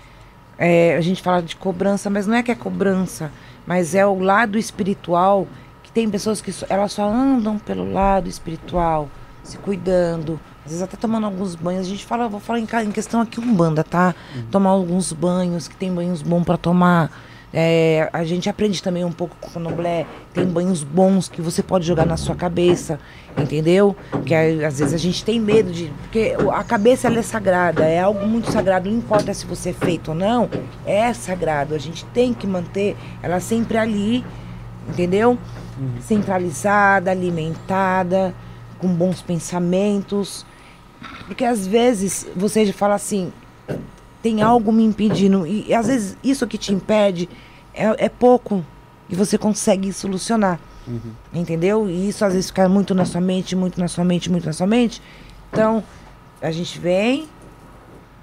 é, 0.58 0.96
a 0.96 1.02
gente 1.02 1.22
fala 1.22 1.42
de 1.42 1.56
cobrança, 1.56 2.10
mas 2.10 2.26
não 2.28 2.36
é 2.36 2.44
que 2.44 2.52
é 2.52 2.56
cobrança, 2.56 3.32
mas 3.66 3.94
é 3.96 4.06
o 4.06 4.20
lado 4.20 4.58
espiritual, 4.58 5.48
que 5.84 5.92
tem 5.92 6.10
pessoas 6.10 6.42
que 6.42 6.52
só- 6.52 6.66
elas 6.70 6.92
só 6.94 7.08
andam 7.08 7.58
pelo 7.60 7.92
lado 7.92 8.28
espiritual, 8.30 9.10
se 9.44 9.58
cuidando, 9.58 10.40
às 10.66 10.72
vezes 10.72 10.82
até 10.84 10.98
tomando 10.98 11.26
alguns 11.26 11.56
banhos. 11.56 11.86
A 11.88 11.90
gente 11.90 12.06
fala, 12.06 12.28
vou 12.28 12.40
falar 12.40 12.60
em, 12.60 12.68
em 12.86 12.92
questão 12.92 13.22
aqui 13.22 13.40
umbanda, 13.40 13.84
tá? 13.84 14.14
Tomar 14.52 14.72
alguns 14.72 15.14
banhos, 15.14 15.68
que 15.68 15.76
tem 15.76 15.94
banhos 15.94 16.22
bons 16.22 16.44
para 16.44 16.58
tomar. 16.58 17.12
É, 17.60 18.08
a 18.14 18.24
gente 18.24 18.48
aprende 18.48 18.84
também 18.84 19.04
um 19.04 19.12
pouco 19.12 19.36
com 19.42 19.48
o 19.48 19.52
Candomblé. 19.52 20.06
Tem 20.32 20.46
banhos 20.46 20.84
bons 20.84 21.28
que 21.28 21.42
você 21.42 21.64
pode 21.64 21.88
jogar 21.88 22.06
na 22.06 22.16
sua 22.16 22.36
cabeça, 22.36 23.00
entendeu? 23.36 23.96
Que 24.28 24.36
às 24.36 24.78
vezes 24.78 24.94
a 24.94 24.98
gente 24.98 25.26
tem 25.26 25.40
medo 25.40 25.72
de. 25.72 25.92
Porque 26.04 26.36
a 26.54 26.64
cabeça 26.64 27.08
é 27.08 27.22
sagrada, 27.24 27.84
é 27.84 28.00
algo 28.00 28.28
muito 28.28 28.52
sagrado. 28.52 28.88
Não 28.88 29.00
importa 29.00 29.34
se 29.34 29.44
você 29.48 29.72
é 29.72 29.74
feito 29.74 30.10
ou 30.10 30.14
não, 30.14 30.48
é 30.86 31.12
sagrado. 31.16 31.74
A 31.74 31.80
gente 31.80 32.06
tem 32.06 32.32
que 32.32 32.46
manter 32.46 32.96
ela 33.24 33.40
sempre 33.40 33.80
ali, 33.80 34.24
entendeu? 34.88 35.36
Centralizada, 36.02 37.10
alimentada, 37.10 38.36
com 38.78 38.88
bons 38.88 39.24
pensamentos. 39.24 40.46
Porque 41.26 41.44
às 41.44 41.66
vezes 41.66 42.28
você 42.36 42.72
fala 42.72 42.94
assim, 42.94 43.34
tem 44.22 44.44
algo 44.44 44.72
me 44.72 44.84
impedindo. 44.84 45.48
E 45.48 45.74
às 45.74 45.88
vezes 45.88 46.16
isso 46.24 46.46
que 46.46 46.60
te 46.60 46.72
impede 46.72 47.28
é, 47.78 48.06
é 48.06 48.10
pouco 48.10 48.66
e 49.10 49.16
você 49.16 49.38
consegue 49.38 49.94
solucionar. 49.94 50.60
Entendeu? 51.34 51.90
E 51.90 52.10
isso 52.10 52.24
às 52.24 52.34
vezes 52.34 52.50
fica 52.50 52.68
muito 52.68 52.96
na 52.96 53.06
sua 53.06 53.22
mente, 53.22 53.56
muito 53.56 53.80
na 53.80 53.88
sua 53.88 54.04
mente, 54.04 54.32
muito 54.32 54.46
na 54.46 54.54
sua 54.54 54.66
mente. 54.66 55.02
Então, 55.52 55.84
a 56.42 56.50
gente 56.52 56.80
vem, 56.80 57.28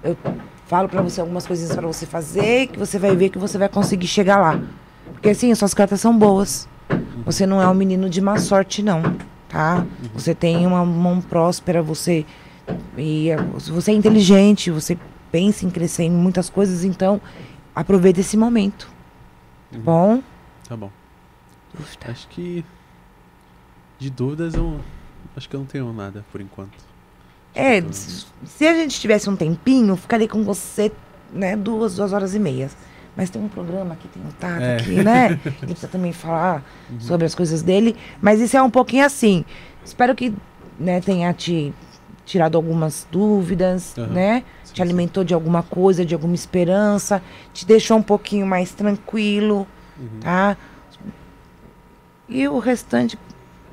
eu 0.03 0.17
falo 0.65 0.89
pra 0.89 1.01
você 1.01 1.21
algumas 1.21 1.45
coisinhas 1.45 1.75
pra 1.75 1.85
você 1.85 2.05
fazer, 2.05 2.67
que 2.67 2.79
você 2.79 2.97
vai 2.97 3.15
ver 3.15 3.29
que 3.29 3.37
você 3.37 3.57
vai 3.57 3.69
conseguir 3.69 4.07
chegar 4.07 4.37
lá. 4.37 4.59
Porque 5.13 5.29
assim, 5.29 5.53
suas 5.53 5.73
cartas 5.73 6.01
são 6.01 6.17
boas. 6.17 6.67
Você 7.23 7.45
não 7.45 7.61
é 7.61 7.67
um 7.67 7.73
menino 7.73 8.09
de 8.09 8.19
má 8.19 8.37
sorte, 8.37 8.83
não, 8.83 9.15
tá? 9.47 9.85
Você 10.13 10.35
tem 10.35 10.65
uma 10.65 10.83
mão 10.85 11.21
próspera, 11.21 11.81
você 11.81 12.25
e 12.97 13.29
você 13.71 13.91
é 13.91 13.93
inteligente, 13.93 14.71
você 14.71 14.97
pensa 15.31 15.65
em 15.65 15.69
crescer 15.69 16.03
em 16.03 16.11
muitas 16.11 16.49
coisas, 16.49 16.83
então 16.83 17.21
aproveita 17.75 18.21
esse 18.21 18.35
momento. 18.35 18.94
Tá 19.75 19.81
bom? 19.83 20.23
Tá 20.69 20.77
bom. 20.77 20.91
Dúvida. 21.73 22.11
Acho 22.11 22.27
que. 22.29 22.63
De 23.99 24.09
dúvidas 24.09 24.53
eu. 24.55 24.79
Acho 25.35 25.49
que 25.49 25.55
eu 25.55 25.59
não 25.59 25.67
tenho 25.67 25.91
nada 25.93 26.23
por 26.31 26.39
enquanto. 26.41 26.73
É, 27.53 27.77
Então, 27.77 27.91
se 27.93 28.67
a 28.67 28.73
gente 28.73 28.99
tivesse 28.99 29.29
um 29.29 29.35
tempinho, 29.35 29.95
ficaria 29.95 30.27
com 30.27 30.43
você, 30.43 30.91
né, 31.31 31.55
duas, 31.55 31.95
duas 31.95 32.11
horas 32.13 32.35
e 32.35 32.39
meia. 32.39 32.69
Mas 33.15 33.29
tem 33.29 33.41
um 33.41 33.47
programa 33.47 33.93
aqui, 33.93 34.09
tem 34.09 34.21
um 34.21 34.29
Tato 34.31 34.61
É. 34.61 34.75
aqui, 34.77 35.01
né? 35.01 35.39
Ele 35.45 35.53
precisa 35.67 35.87
também 35.87 36.11
falar 36.11 36.61
sobre 36.99 37.25
as 37.25 37.33
coisas 37.33 37.61
dele. 37.61 37.95
Mas 38.21 38.41
isso 38.41 38.57
é 38.57 38.61
um 38.61 38.69
pouquinho 38.69 39.05
assim. 39.05 39.45
Espero 39.85 40.13
que 40.13 40.33
né, 40.77 40.99
tenha 40.99 41.31
te 41.33 41.73
tirado 42.25 42.57
algumas 42.57 43.07
dúvidas, 43.09 43.97
Aham. 43.97 44.07
né? 44.07 44.43
Te 44.75 44.81
alimentou 44.81 45.23
de 45.23 45.33
alguma 45.33 45.63
coisa, 45.63 46.03
de 46.05 46.13
alguma 46.13 46.35
esperança, 46.35 47.21
te 47.53 47.65
deixou 47.65 47.95
um 47.97 48.01
pouquinho 48.03 48.45
mais 48.45 48.73
tranquilo, 48.73 49.65
Uhum. 49.97 50.19
tá? 50.19 50.57
E 52.27 52.45
o 52.49 52.59
restante, 52.59 53.17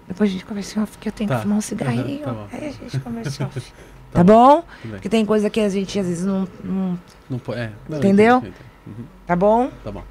depois 0.07 0.31
a 0.31 0.33
gente 0.33 0.45
conversa 0.45 0.79
em 0.79 0.83
off, 0.85 0.97
que 0.99 1.09
eu 1.09 1.13
tenho 1.13 1.29
Tá. 1.29 1.37
que 1.39 1.43
fumar 1.43 1.59
um 1.59 1.61
cigarrinho. 1.61 2.23
Aham, 2.25 2.25
tá 2.25 2.33
bom. 2.33 2.49
aí 2.53 2.69
a 2.69 2.71
gente 2.71 3.01
conversa 3.01 3.43
em 3.43 3.47
off. 3.47 3.73
Tá 4.13 4.23
bom? 4.23 4.65
Bem. 4.85 4.93
Porque 4.93 5.09
tem 5.09 5.27
coisa 5.27 5.51
que 5.51 5.59
a 5.59 5.69
gente 5.69 5.99
às 5.99 6.07
vezes 6.07 6.25
não. 6.25 6.47
não- 6.63 6.97
Não 7.29 7.39
po- 7.41 7.53
é, 7.55 7.73
não, 7.89 7.97
eu 7.97 7.99
Entendeu? 7.99 8.37
entendo. 8.39 8.55
Uhum, 8.87 9.05
tá 9.27 9.35
bom? 9.35 9.71
Tá 9.83 9.91
bom. 9.91 10.05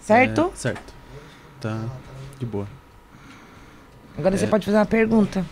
Certo? 0.00 0.50
É, 0.54 0.56
certo. 0.56 0.94
Tá 1.60 1.84
de 2.38 2.46
boa. 2.46 2.66
Agora 4.16 4.34
você 4.34 4.46
é. 4.46 4.48
pode 4.48 4.64
fazer 4.64 4.78
uma 4.78 4.86
pergunta. 4.86 5.44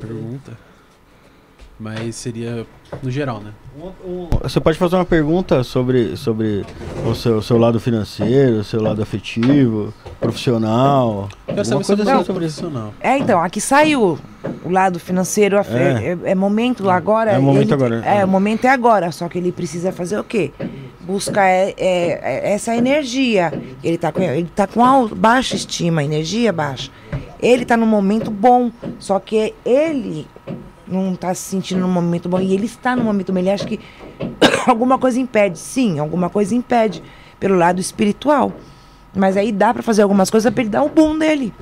Pergunta. 0.00 0.58
Mas 1.78 2.16
seria 2.16 2.66
no 3.02 3.10
geral, 3.10 3.40
né? 3.40 3.50
Você 4.42 4.58
pode 4.58 4.78
fazer 4.78 4.96
uma 4.96 5.04
pergunta 5.04 5.62
sobre, 5.62 6.16
sobre 6.16 6.64
o 7.06 7.14
seu, 7.14 7.42
seu 7.42 7.58
lado 7.58 7.78
financeiro, 7.78 8.60
o 8.60 8.64
seu 8.64 8.80
lado 8.82 9.02
afetivo, 9.02 9.92
profissional. 10.18 11.28
Quero 11.46 11.58
alguma 11.60 11.84
saber 11.84 11.84
coisa 11.84 11.84
sobre 11.84 12.02
o 12.02 12.06
assim 12.06 12.12
lado 12.16 12.24
sobre 12.26 12.46
isso. 12.46 12.60
profissional. 12.62 12.94
É, 13.00 13.18
então, 13.18 13.40
aqui 13.42 13.60
saiu 13.60 14.18
o 14.64 14.70
lado 14.70 14.98
financeiro. 14.98 15.58
É, 15.58 16.16
é- 16.24 16.30
é 16.30 16.34
momento 16.34 16.88
agora. 16.88 17.32
É 17.32 17.38
momento 17.38 17.66
ele- 17.66 17.74
agora. 17.74 17.96
É, 18.06 18.24
o 18.24 18.28
momento 18.28 18.64
é 18.64 18.70
agora. 18.70 19.12
Só 19.12 19.28
que 19.28 19.36
ele 19.36 19.52
precisa 19.52 19.92
fazer 19.92 20.18
o 20.18 20.24
quê? 20.24 20.52
Buscar 21.00 21.46
é, 21.46 21.74
é, 21.76 22.50
é 22.50 22.52
essa 22.54 22.74
energia. 22.74 23.52
Ele 23.84 23.98
tá 23.98 24.10
com, 24.10 24.22
ele 24.22 24.48
tá 24.56 24.66
com 24.66 25.08
baixa 25.08 25.54
estima, 25.54 26.02
energia 26.02 26.52
baixa. 26.54 26.90
Ele 27.38 27.66
tá 27.66 27.76
num 27.76 27.86
momento 27.86 28.30
bom. 28.30 28.70
Só 28.98 29.20
que 29.20 29.52
ele 29.64 30.26
não 30.86 31.14
tá 31.14 31.34
se 31.34 31.42
sentindo 31.42 31.80
num 31.80 31.88
momento 31.88 32.28
bom. 32.28 32.40
E 32.40 32.54
ele 32.54 32.66
está 32.66 32.94
num 32.94 33.04
momento 33.04 33.32
bom. 33.32 33.38
Ele 33.38 33.50
acha 33.50 33.66
que 33.66 33.80
alguma 34.66 34.98
coisa 34.98 35.18
impede. 35.18 35.58
Sim, 35.58 35.98
alguma 35.98 36.30
coisa 36.30 36.54
impede. 36.54 37.02
Pelo 37.38 37.56
lado 37.56 37.80
espiritual. 37.80 38.52
Mas 39.14 39.36
aí 39.36 39.50
dá 39.50 39.72
pra 39.72 39.82
fazer 39.82 40.02
algumas 40.02 40.30
coisas 40.30 40.52
pra 40.52 40.62
ele 40.62 40.70
dar 40.70 40.82
o 40.82 40.88
boom 40.88 41.18
dele. 41.18 41.52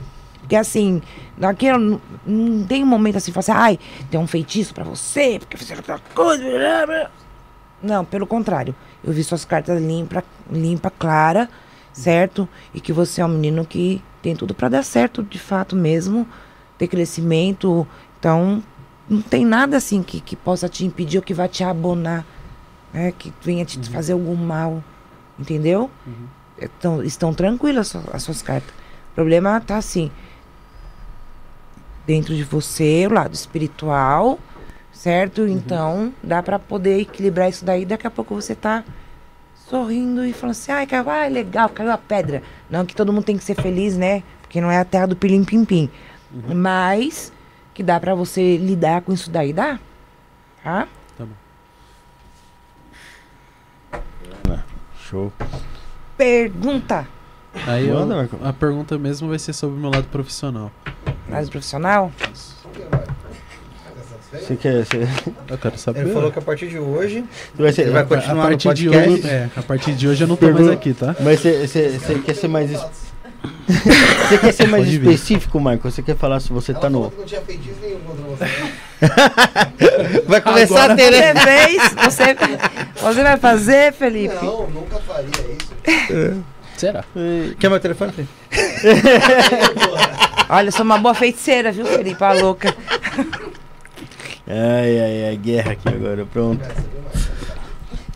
Porque 0.41 0.57
assim, 0.57 1.01
naquele, 1.39 1.99
não, 2.27 2.65
tem 2.67 2.83
um 2.83 2.87
momento 2.87 3.17
assim, 3.17 3.33
assim, 3.35 3.53
ai, 3.53 3.79
tem 4.11 4.21
um 4.21 4.27
feitiço 4.27 4.75
pra 4.75 4.85
você, 4.85 5.39
porque 5.39 5.57
fizeram 5.57 5.79
outra 5.81 5.99
coisa. 6.15 6.43
blá, 6.43 6.87
blá." 6.87 7.11
Não, 7.83 8.05
pelo 8.05 8.27
contrário. 8.27 8.75
Eu 9.03 9.13
vi 9.13 9.23
suas 9.23 9.45
cartas 9.45 9.81
limpa, 9.81 10.25
limpa, 10.51 10.91
clara, 10.91 11.49
certo? 11.93 12.49
E 12.75 12.81
que 12.81 12.93
você 12.93 13.21
é 13.21 13.25
um 13.25 13.29
menino 13.29 13.65
que 13.65 14.03
tem 14.23 14.35
tudo 14.35 14.55
pra 14.55 14.69
dar 14.69 14.83
certo, 14.83 15.23
de 15.23 15.39
fato 15.39 15.77
mesmo, 15.77 16.27
ter 16.79 16.89
crescimento. 16.89 17.87
Então, 18.19 18.63
não 19.09 19.21
tem 19.23 19.45
nada 19.45 19.77
assim 19.77 20.03
que, 20.03 20.21
que 20.21 20.35
possa 20.37 20.69
te 20.69 20.85
impedir 20.85 21.19
ou 21.19 21.23
que 21.23 21.35
vai 21.35 21.49
te 21.49 21.63
abonar, 21.65 22.25
né? 22.93 23.13
Que 23.19 23.33
venha 23.43 23.65
te 23.65 23.79
fazer 23.91 24.13
algum 24.15 24.35
mal. 24.35 24.83
Entendeu? 25.39 25.91
Então, 26.61 27.03
estão 27.03 27.35
tranquilas 27.35 27.87
as 27.87 27.89
suas- 28.03 28.15
as 28.15 28.23
suas 28.23 28.43
cartas. 28.43 28.71
O 29.11 29.15
problema 29.15 29.61
tá 29.61 29.77
assim. 29.77 30.11
Dentro 32.07 32.35
de 32.35 32.45
você, 32.45 33.07
o 33.07 33.13
lado 33.15 33.33
espiritual, 33.35 34.39
certo? 34.93 35.47
Então, 35.49 36.13
dá 36.23 36.43
pra 36.43 36.59
poder 36.59 37.01
equilibrar 37.01 37.49
isso 37.49 37.65
daí. 37.65 37.85
Daqui 37.87 38.07
a 38.07 38.11
pouco 38.11 38.35
você 38.35 38.55
tá 38.55 38.85
sorrindo 39.69 40.25
e 40.27 40.33
falando 40.33 40.51
assim, 40.53 40.71
ai, 40.71 40.87
caiu, 40.87 41.09
ai, 41.09 41.31
legal, 41.31 41.69
caiu 41.71 41.91
a 41.91 41.97
pedra. 41.99 42.43
Não 42.69 42.85
que 42.85 42.95
todo 42.95 43.13
mundo 43.13 43.25
tem 43.25 43.39
que 43.39 43.45
ser 43.45 43.55
feliz, 43.55 43.97
né? 43.97 44.23
Porque 44.43 44.61
não 44.61 44.71
é 44.71 44.79
a 44.79 44.85
terra 44.85 45.07
do 45.07 45.17
pilim 45.17 45.43
pim 45.45 45.65
pim. 45.65 45.91
Mas 46.55 47.33
que 47.75 47.83
dá 47.83 47.99
pra 48.01 48.15
você 48.15 48.57
lidar 48.57 49.03
com 49.03 49.13
isso 49.13 49.29
daí, 49.31 49.53
dá? 49.53 49.79
Tá? 50.63 50.87
Tá 51.19 51.25
bom. 51.27 51.35
Show. 55.09 55.33
Pergunta. 56.17 57.07
Aí 57.67 57.89
eu- 57.89 57.99
a 58.43 58.53
pergunta 58.53 58.97
mesmo 58.99 59.29
vai 59.29 59.39
ser 59.39 59.53
sobre 59.53 59.77
o 59.77 59.81
meu 59.81 59.91
lado 59.91 60.07
profissional. 60.09 60.73
Mais 61.29 61.49
profissional? 61.51 62.11
Você 64.33 64.57
quer. 64.57 64.85
Você, 64.85 65.07
Eu 65.49 65.59
quero 65.59 65.79
saber. 65.79 66.01
Ele 66.01 66.13
falou 66.13 66.33
que 66.33 66.39
a 66.39 66.43
partir 66.43 66.69
de 66.69 66.79
hoje 66.79 67.25
vai 67.55 67.73
ser, 67.73 67.83
ele 67.83 67.91
vai 67.93 68.03
a 68.03 68.07
continuar 68.07 68.35
no 68.35 68.43
partir 68.43 68.75
de 68.75 68.89
hoje, 68.89 69.29
é, 69.29 69.49
a 69.57 69.63
partir 69.63 69.95
de 69.95 70.09
hoje 70.09 70.25
eu 70.25 70.29
não 70.29 70.37
tô 70.37 70.51
mais 70.51 70.69
aqui, 70.69 70.93
tá? 70.93 71.15
Mas 71.21 71.41
você 71.41 72.21
quer 72.25 72.35
ser 72.35 72.49
mais. 72.49 72.73
Você 73.67 74.39
quer 74.39 74.53
ser 74.53 74.69
mais 74.69 74.85
Pode 74.85 74.99
vir. 74.99 75.11
específico, 75.13 75.59
Michael? 75.59 75.81
Você 75.83 76.03
quer 76.03 76.17
falar 76.17 76.41
se 76.41 76.53
você 76.53 76.75
tá 76.75 76.91
no. 76.91 77.13
não 77.17 77.25
tinha 77.25 77.41
feitiço 77.41 77.77
nenhum 77.81 77.99
contra 78.01 78.25
você. 78.25 78.45
Vai 80.29 80.41
começar 80.41 80.85
Agora- 80.85 80.93
a 80.93 80.97
ter, 80.97 81.35
né? 81.35 81.67
Você? 82.05 82.35
Você, 83.05 83.23
vai 83.23 83.37
fazer, 83.37 83.93
Felipe? 83.93 84.35
Não, 84.37 84.67
nunca 84.69 84.99
faria 85.01 85.29
isso. 85.29 86.43
Será? 86.77 87.05
Quer 87.59 87.69
meu 87.69 87.79
telefone? 87.81 88.13
Felipe? 88.13 88.33
Olha, 90.49 90.69
eu 90.69 90.73
sou 90.73 90.85
uma 90.85 90.97
boa 90.97 91.15
feiticeira, 91.15 91.71
viu, 91.71 91.85
Felipe? 91.85 92.23
A 92.25 92.33
louca. 92.33 92.75
Ai, 94.47 95.01
ai, 95.01 95.25
ai, 95.29 95.37
guerra 95.37 95.73
aqui 95.73 95.89
agora, 95.89 96.25
pronto. 96.25 96.65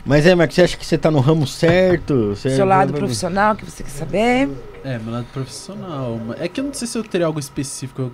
Mas 0.07 0.25
é, 0.27 0.35
Marcos, 0.35 0.55
você 0.57 0.62
acha 0.62 0.77
que 0.77 0.86
você 0.86 0.97
tá 0.97 1.10
no 1.10 1.20
ramo 1.20 1.47
certo? 1.47 2.31
Você 2.35 2.51
Seu 2.57 2.65
lado 2.65 2.94
profissional 2.94 3.55
que 3.55 3.65
você 3.67 3.83
quer 3.83 3.91
saber? 3.91 4.49
É, 4.89 4.99
meu 4.99 5.12
lado 5.12 5.26
profissional. 5.34 6.18
É 6.39 6.49
que 6.49 6.60
eu 6.60 6.65
não 6.65 6.73
sei 6.73 6.89
se 6.89 6.97
eu 6.97 7.05
teria 7.05 7.26
algo 7.26 7.39
específico. 7.39 8.10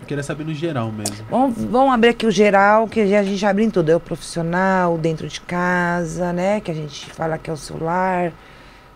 Eu 0.00 0.06
queria 0.06 0.22
saber 0.22 0.44
no 0.44 0.52
geral 0.52 0.92
mesmo. 0.92 1.16
Vamos, 1.30 1.56
vamos 1.64 1.94
abrir 1.94 2.10
aqui 2.10 2.26
o 2.26 2.30
geral, 2.30 2.86
que 2.86 3.00
a 3.00 3.22
gente 3.24 3.46
abre 3.46 3.64
em 3.64 3.70
tudo. 3.70 3.90
É 3.90 3.96
o 3.96 4.00
profissional, 4.00 4.98
dentro 4.98 5.26
de 5.26 5.40
casa, 5.40 6.30
né? 6.32 6.60
Que 6.60 6.70
a 6.70 6.74
gente 6.74 7.06
fala 7.12 7.38
que 7.38 7.48
é 7.48 7.52
o 7.52 7.56
seu 7.56 7.82
lar, 7.82 8.30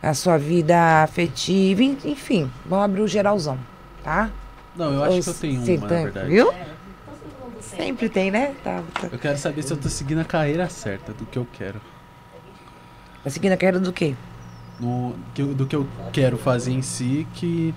a 0.02 0.12
sua 0.12 0.36
vida 0.36 1.02
afetiva, 1.02 1.82
en- 1.82 1.96
enfim. 2.04 2.50
Vamos 2.66 2.84
abrir 2.84 3.00
o 3.00 3.08
geralzão, 3.08 3.58
tá? 4.04 4.30
Não, 4.76 4.92
eu 4.92 5.02
acho 5.04 5.22
que 5.22 5.28
eu 5.30 5.34
tenho 5.34 5.60
uma, 5.62 5.82
na 5.82 5.88
tem- 5.88 6.04
verdade. 6.04 6.28
Viu? 6.30 6.52
Sempre 7.60 8.08
tem, 8.10 8.30
né? 8.30 8.54
Tá, 8.62 8.82
tá. 9.00 9.08
Eu 9.10 9.18
quero 9.18 9.38
saber 9.38 9.62
se 9.62 9.72
eu 9.72 9.76
tô 9.78 9.88
seguindo 9.88 10.20
a 10.20 10.24
carreira 10.24 10.68
certa 10.68 11.12
do 11.14 11.24
que 11.24 11.38
eu 11.38 11.46
quero. 11.52 11.80
Tá 13.24 13.30
seguindo 13.30 13.52
a 13.52 13.56
carreira 13.56 13.80
do 13.80 13.92
quê? 13.92 14.14
No, 14.80 15.14
do 15.54 15.66
que 15.66 15.76
eu 15.76 15.86
quero 16.12 16.36
fazer 16.36 16.72
em 16.72 16.82
si, 16.82 17.26
que. 17.34 17.74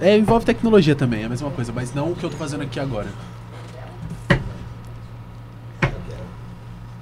É, 0.00 0.16
envolve 0.16 0.44
tecnologia 0.44 0.94
também, 0.94 1.22
é 1.22 1.26
a 1.26 1.28
mesma 1.28 1.50
coisa, 1.50 1.72
mas 1.72 1.94
não 1.94 2.10
o 2.12 2.16
que 2.16 2.24
eu 2.24 2.30
tô 2.30 2.36
fazendo 2.36 2.62
aqui 2.62 2.78
agora. 2.80 3.08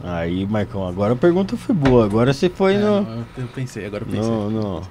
Aí, 0.03 0.47
Marcão, 0.47 0.87
agora 0.87 1.13
a 1.13 1.17
pergunta 1.17 1.57
foi 1.57 1.75
boa. 1.75 2.05
Agora 2.05 2.33
você 2.33 2.49
foi 2.49 2.75
É, 2.75 2.79
no. 2.79 3.03
não, 3.03 3.13
eu, 3.17 3.25
eu 3.39 3.49
pensei, 3.49 3.85
agora 3.85 4.03
eu 4.03 4.07
pensei. 4.07 4.31
No, 4.31 4.51
no. 4.51 4.83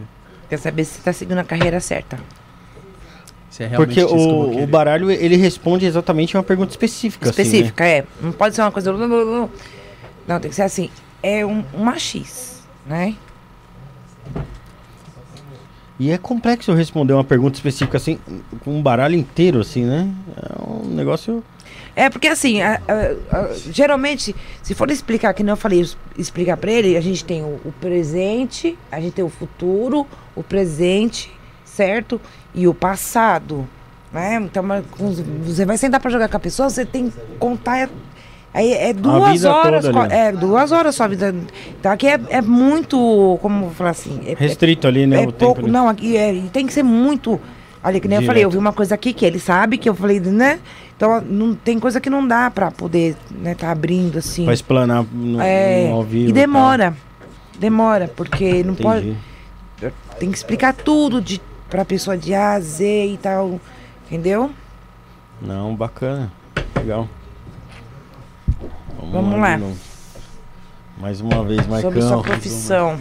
Quer 0.50 0.58
saber 0.58 0.86
se 0.86 0.96
você 0.96 1.02
tá 1.04 1.14
seguindo 1.14 1.38
a 1.40 1.44
carreira 1.44 1.80
certa. 1.80 2.20
Se 3.50 3.64
é 3.64 3.68
realmente 3.68 4.00
Porque 4.00 4.14
o, 4.16 4.64
o 4.64 4.68
baralho 4.68 5.10
ele 5.10 5.36
responde 5.36 5.86
exatamente 5.86 6.36
a 6.36 6.40
uma 6.40 6.44
pergunta 6.44 6.72
específica. 6.72 7.30
assim, 7.30 7.42
né? 7.42 7.48
Específica, 7.48 7.86
é. 7.86 8.06
Não 8.22 8.32
pode 8.32 8.56
ser 8.56 8.62
uma 8.62 8.72
coisa. 8.72 8.92
Não, 8.94 10.40
tem 10.40 10.50
que 10.50 10.56
ser 10.56 10.64
assim. 10.64 10.90
É 11.22 11.46
um, 11.46 11.64
uma 11.74 11.98
X, 11.98 12.64
né? 12.86 13.16
E 16.00 16.12
é 16.12 16.18
complexo 16.18 16.74
responder 16.74 17.14
uma 17.14 17.24
pergunta 17.26 17.58
específica 17.58 17.98
assim, 17.98 18.18
com 18.64 18.72
um 18.78 18.82
baralho 18.82 19.16
inteiro, 19.16 19.60
assim, 19.60 19.84
né? 19.84 20.10
É 20.38 20.62
um 20.72 20.86
negócio. 20.96 21.44
É 21.96 22.10
porque 22.10 22.28
assim, 22.28 22.62
a- 22.62 22.80
a- 22.88 23.38
a- 23.38 23.54
geralmente, 23.72 24.34
se 24.64 24.74
for 24.74 24.90
explicar, 24.90 25.34
que 25.34 25.44
não 25.44 25.54
eu 25.54 25.58
falei, 25.58 25.86
explicar 26.18 26.56
pra 26.56 26.72
ele, 26.72 26.96
a 26.96 27.02
gente 27.02 27.26
tem 27.26 27.44
o, 27.44 27.60
o 27.66 27.74
presente, 27.82 28.78
a 28.90 29.02
gente 29.02 29.14
tem 29.14 29.26
o 29.26 29.30
futuro, 29.30 30.08
o 30.36 30.42
presente, 30.42 31.30
certo? 31.66 32.22
E 32.56 32.66
o 32.66 32.74
passado, 32.74 33.68
né? 34.14 34.36
Então, 34.42 34.64
você 35.44 35.66
vai 35.66 35.78
sentar 35.78 36.00
pra 36.00 36.10
jogar 36.10 36.30
com 36.30 36.38
a 36.38 36.40
pessoa, 36.40 36.70
você 36.70 36.86
tem 36.86 37.10
que 37.10 37.18
contar 37.38 37.90
Aí 38.54 38.72
é 38.74 38.94
duas 38.94 39.46
horas. 39.46 39.84
toda 39.86 39.94
co- 39.94 40.00
ali, 40.00 40.14
ó. 40.14 40.16
é, 40.16 40.32
duas 40.32 40.72
horas 40.72 40.96
sua 40.96 41.08
vida. 41.08 41.34
Então 41.80 41.92
aqui 41.92 42.08
é, 42.08 42.20
é 42.30 42.42
muito. 42.42 43.38
Como 43.42 43.58
eu 43.58 43.62
vou 43.66 43.72
falar 43.72 43.92
assim? 43.92 44.20
É, 44.26 44.34
Restrito 44.38 44.88
ali, 44.88 45.06
né? 45.06 45.24
é 45.24 45.28
o 45.28 45.32
pouco. 45.32 45.56
tempo, 45.62 45.68
né? 45.68 45.74
Não, 45.74 45.88
aqui 45.88 46.18
é, 46.18 46.42
tem 46.52 46.66
que 46.66 46.74
ser 46.74 46.84
muito. 46.84 47.40
Olha, 47.84 48.00
que 48.00 48.08
nem 48.10 48.20
eu 48.20 48.26
falei, 48.26 48.44
eu 48.44 48.50
Direto. 48.50 48.60
vi 48.62 48.66
uma 48.68 48.74
coisa 48.74 48.96
aqui 48.96 49.14
que 49.14 49.24
ele 49.26 49.40
sabe, 49.40 49.78
que 49.78 49.88
eu 49.88 49.96
falei, 49.96 50.20
né? 50.20 50.60
Então 50.98 51.22
não, 51.22 51.56
tem 51.56 51.80
coisa 51.80 52.02
que 52.02 52.10
não 52.10 52.28
dá 52.28 52.52
pra 52.52 52.70
poder, 52.72 53.16
né, 53.32 53.56
tá 53.56 53.72
abrindo 53.72 54.18
assim. 54.18 54.44
Pra 54.44 54.54
explanar 54.54 55.06
no, 55.14 55.40
é, 55.40 55.88
no 55.88 55.96
ao 55.96 56.04
vivo. 56.04 56.30
e 56.30 56.34
demora. 56.34 56.94
Demora, 57.58 58.12
porque 58.14 58.64
não 58.64 58.74
tal. 58.76 58.84
pode. 58.92 59.16
Entendi. 59.78 59.94
Tem 60.20 60.30
que 60.30 60.38
explicar 60.38 60.74
tudo 60.74 61.22
de, 61.22 61.40
pra 61.70 61.86
pessoa 61.86 62.18
de 62.18 62.34
A 62.34 62.54
a 62.56 62.60
Z 62.60 62.84
e 63.14 63.18
tal. 63.18 63.62
Entendeu? 64.08 64.50
Não, 65.42 65.74
bacana. 65.74 66.30
Legal. 66.76 67.08
Vamos 69.12 69.34
de 69.36 69.40
lá. 69.40 69.58
novo. 69.58 69.78
Mais 70.98 71.22
uma 71.22 71.44
vez, 71.44 71.62
Sobre 71.66 72.02
sua 72.02 72.18
Marcão. 72.18 72.22
profissão. 72.24 73.00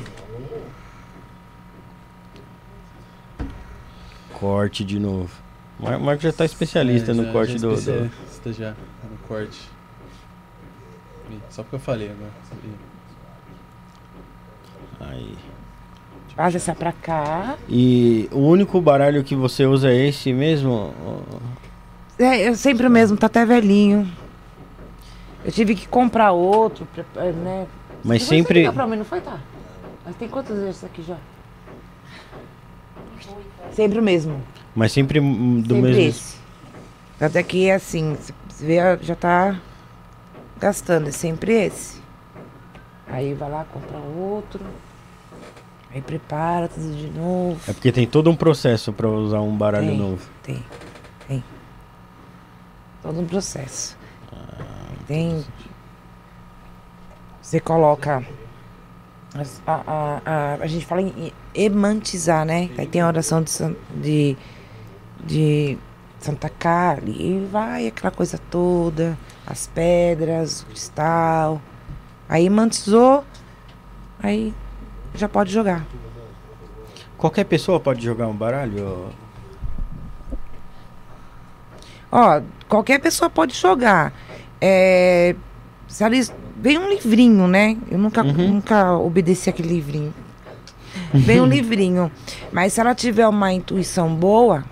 Corte 4.39 4.85
de 4.85 4.99
novo. 4.99 5.31
O 5.78 5.85
Mar- 5.85 5.99
Marco 5.99 6.23
já 6.23 6.33
tá 6.33 6.44
especialista 6.44 7.10
É, 7.10 7.15
no 7.15 7.25
já- 7.25 7.33
corte 7.33 7.52
já 7.52 7.59
do, 7.59 7.75
do- 7.75 8.52
já 8.52 8.70
no 8.70 9.18
corte. 9.27 9.59
Só 11.51 11.62
porque 11.62 11.77
eu 11.77 11.81
falei 11.81 12.10
agora. 12.10 12.31
Aí. 15.12 15.35
Faz 16.35 16.55
essa 16.55 16.75
pra 16.75 16.93
cá. 16.93 17.57
E 17.68 18.28
o 18.33 18.39
único 18.39 18.81
baralho 18.81 19.25
que 19.25 19.35
você 19.35 19.67
usa 19.67 19.91
é 19.91 20.07
esse 20.09 20.33
mesmo? 20.33 20.94
É, 22.18 22.44
é 22.44 22.55
sempre 22.55 22.86
o 22.86 22.91
mesmo, 22.91 23.17
tá 23.17 23.27
até 23.27 23.44
velhinho. 23.44 24.09
Eu 25.49 25.52
tive 25.52 25.75
que 25.75 25.89
comprar 25.89 26.33
outro, 26.33 26.86
né? 27.43 27.67
Mas 28.05 28.23
sempre. 28.23 28.70
pra 28.70 28.86
mim, 28.86 28.99
não 28.99 29.05
foi, 29.07 29.18
tá? 29.23 29.41
Mas 30.05 30.15
tem 30.17 30.28
quantos 30.28 30.55
desses 30.55 30.85
aqui 30.85 31.02
já? 31.02 31.17
Sempre 33.73 33.99
o 33.99 34.02
mesmo. 34.02 34.43
Mas 34.75 34.93
sempre 34.93 35.18
do 35.18 35.75
sempre 35.75 35.81
mesmo. 35.81 36.01
esse. 36.02 36.36
Até 37.18 37.43
que 37.43 37.67
é 37.67 37.77
assim, 37.77 38.15
você 38.15 38.67
vê, 38.67 38.77
já 39.01 39.17
tá 39.17 39.59
gastando, 40.60 41.09
é 41.09 41.12
sempre 41.12 41.55
esse. 41.55 41.99
Aí 43.07 43.33
vai 43.33 43.51
lá, 43.51 43.65
compra 43.73 43.97
outro. 43.97 44.60
Aí 45.91 46.02
prepara 46.02 46.68
tudo 46.68 46.94
de 46.94 47.09
novo. 47.18 47.59
É 47.67 47.73
porque 47.73 47.91
tem 47.91 48.07
todo 48.07 48.28
um 48.28 48.36
processo 48.36 48.93
pra 48.93 49.09
usar 49.09 49.41
um 49.41 49.57
baralho 49.57 49.89
Tem. 49.89 49.97
novo. 49.97 50.28
Tem, 50.43 50.62
tem. 51.27 51.43
Todo 53.02 53.18
um 53.18 53.25
processo. 53.25 53.97
Tem. 55.09 55.45
Você 57.41 57.59
coloca. 57.59 58.23
A, 59.67 59.73
a, 59.73 60.23
a, 60.25 60.55
a 60.61 60.67
gente 60.67 60.85
fala 60.87 61.01
em 61.03 61.33
emantizar, 61.55 62.45
né? 62.45 62.70
Aí 62.78 62.87
tem 62.87 63.01
a 63.01 63.07
oração 63.07 63.43
de, 63.43 63.55
de, 64.01 64.37
de 65.25 65.78
Santa 66.20 66.49
Carne, 66.49 67.11
e 67.12 67.47
vai 67.47 67.87
aquela 67.87 68.11
coisa 68.11 68.39
toda, 68.51 69.19
as 69.47 69.67
pedras, 69.67 70.62
o 70.62 70.67
cristal. 70.67 71.61
Aí 72.28 72.47
emantizou, 72.47 73.25
aí 74.23 74.55
já 75.15 75.28
pode 75.28 75.53
jogar. 75.53 75.87
Qualquer 77.17 77.45
pessoa 77.45 77.81
pode 77.81 78.05
jogar 78.05 78.28
um 78.28 78.37
baralho? 78.37 79.11
Ó, 82.11 82.41
qualquer 82.69 83.01
pessoa 83.01 83.28
pode 83.31 83.55
jogar. 83.55 84.12
É, 84.61 85.35
eles, 86.01 86.33
vem 86.57 86.78
um 86.78 86.89
livrinho, 86.89 87.47
né? 87.47 87.77
Eu 87.91 87.99
nunca, 87.99 88.23
Uhum. 88.23 88.33
nunca 88.55 88.97
obedeci 88.97 89.49
aquele 89.49 89.69
livrinho. 89.75 90.12
Vem 91.15 91.41
um 91.41 91.47
livrinho. 91.47 92.11
Mas 92.53 92.73
se 92.73 92.81
ela 92.81 92.95
tiver 92.95 93.27
uma 93.28 93.53
intuição 93.53 94.15
boa, 94.15 94.65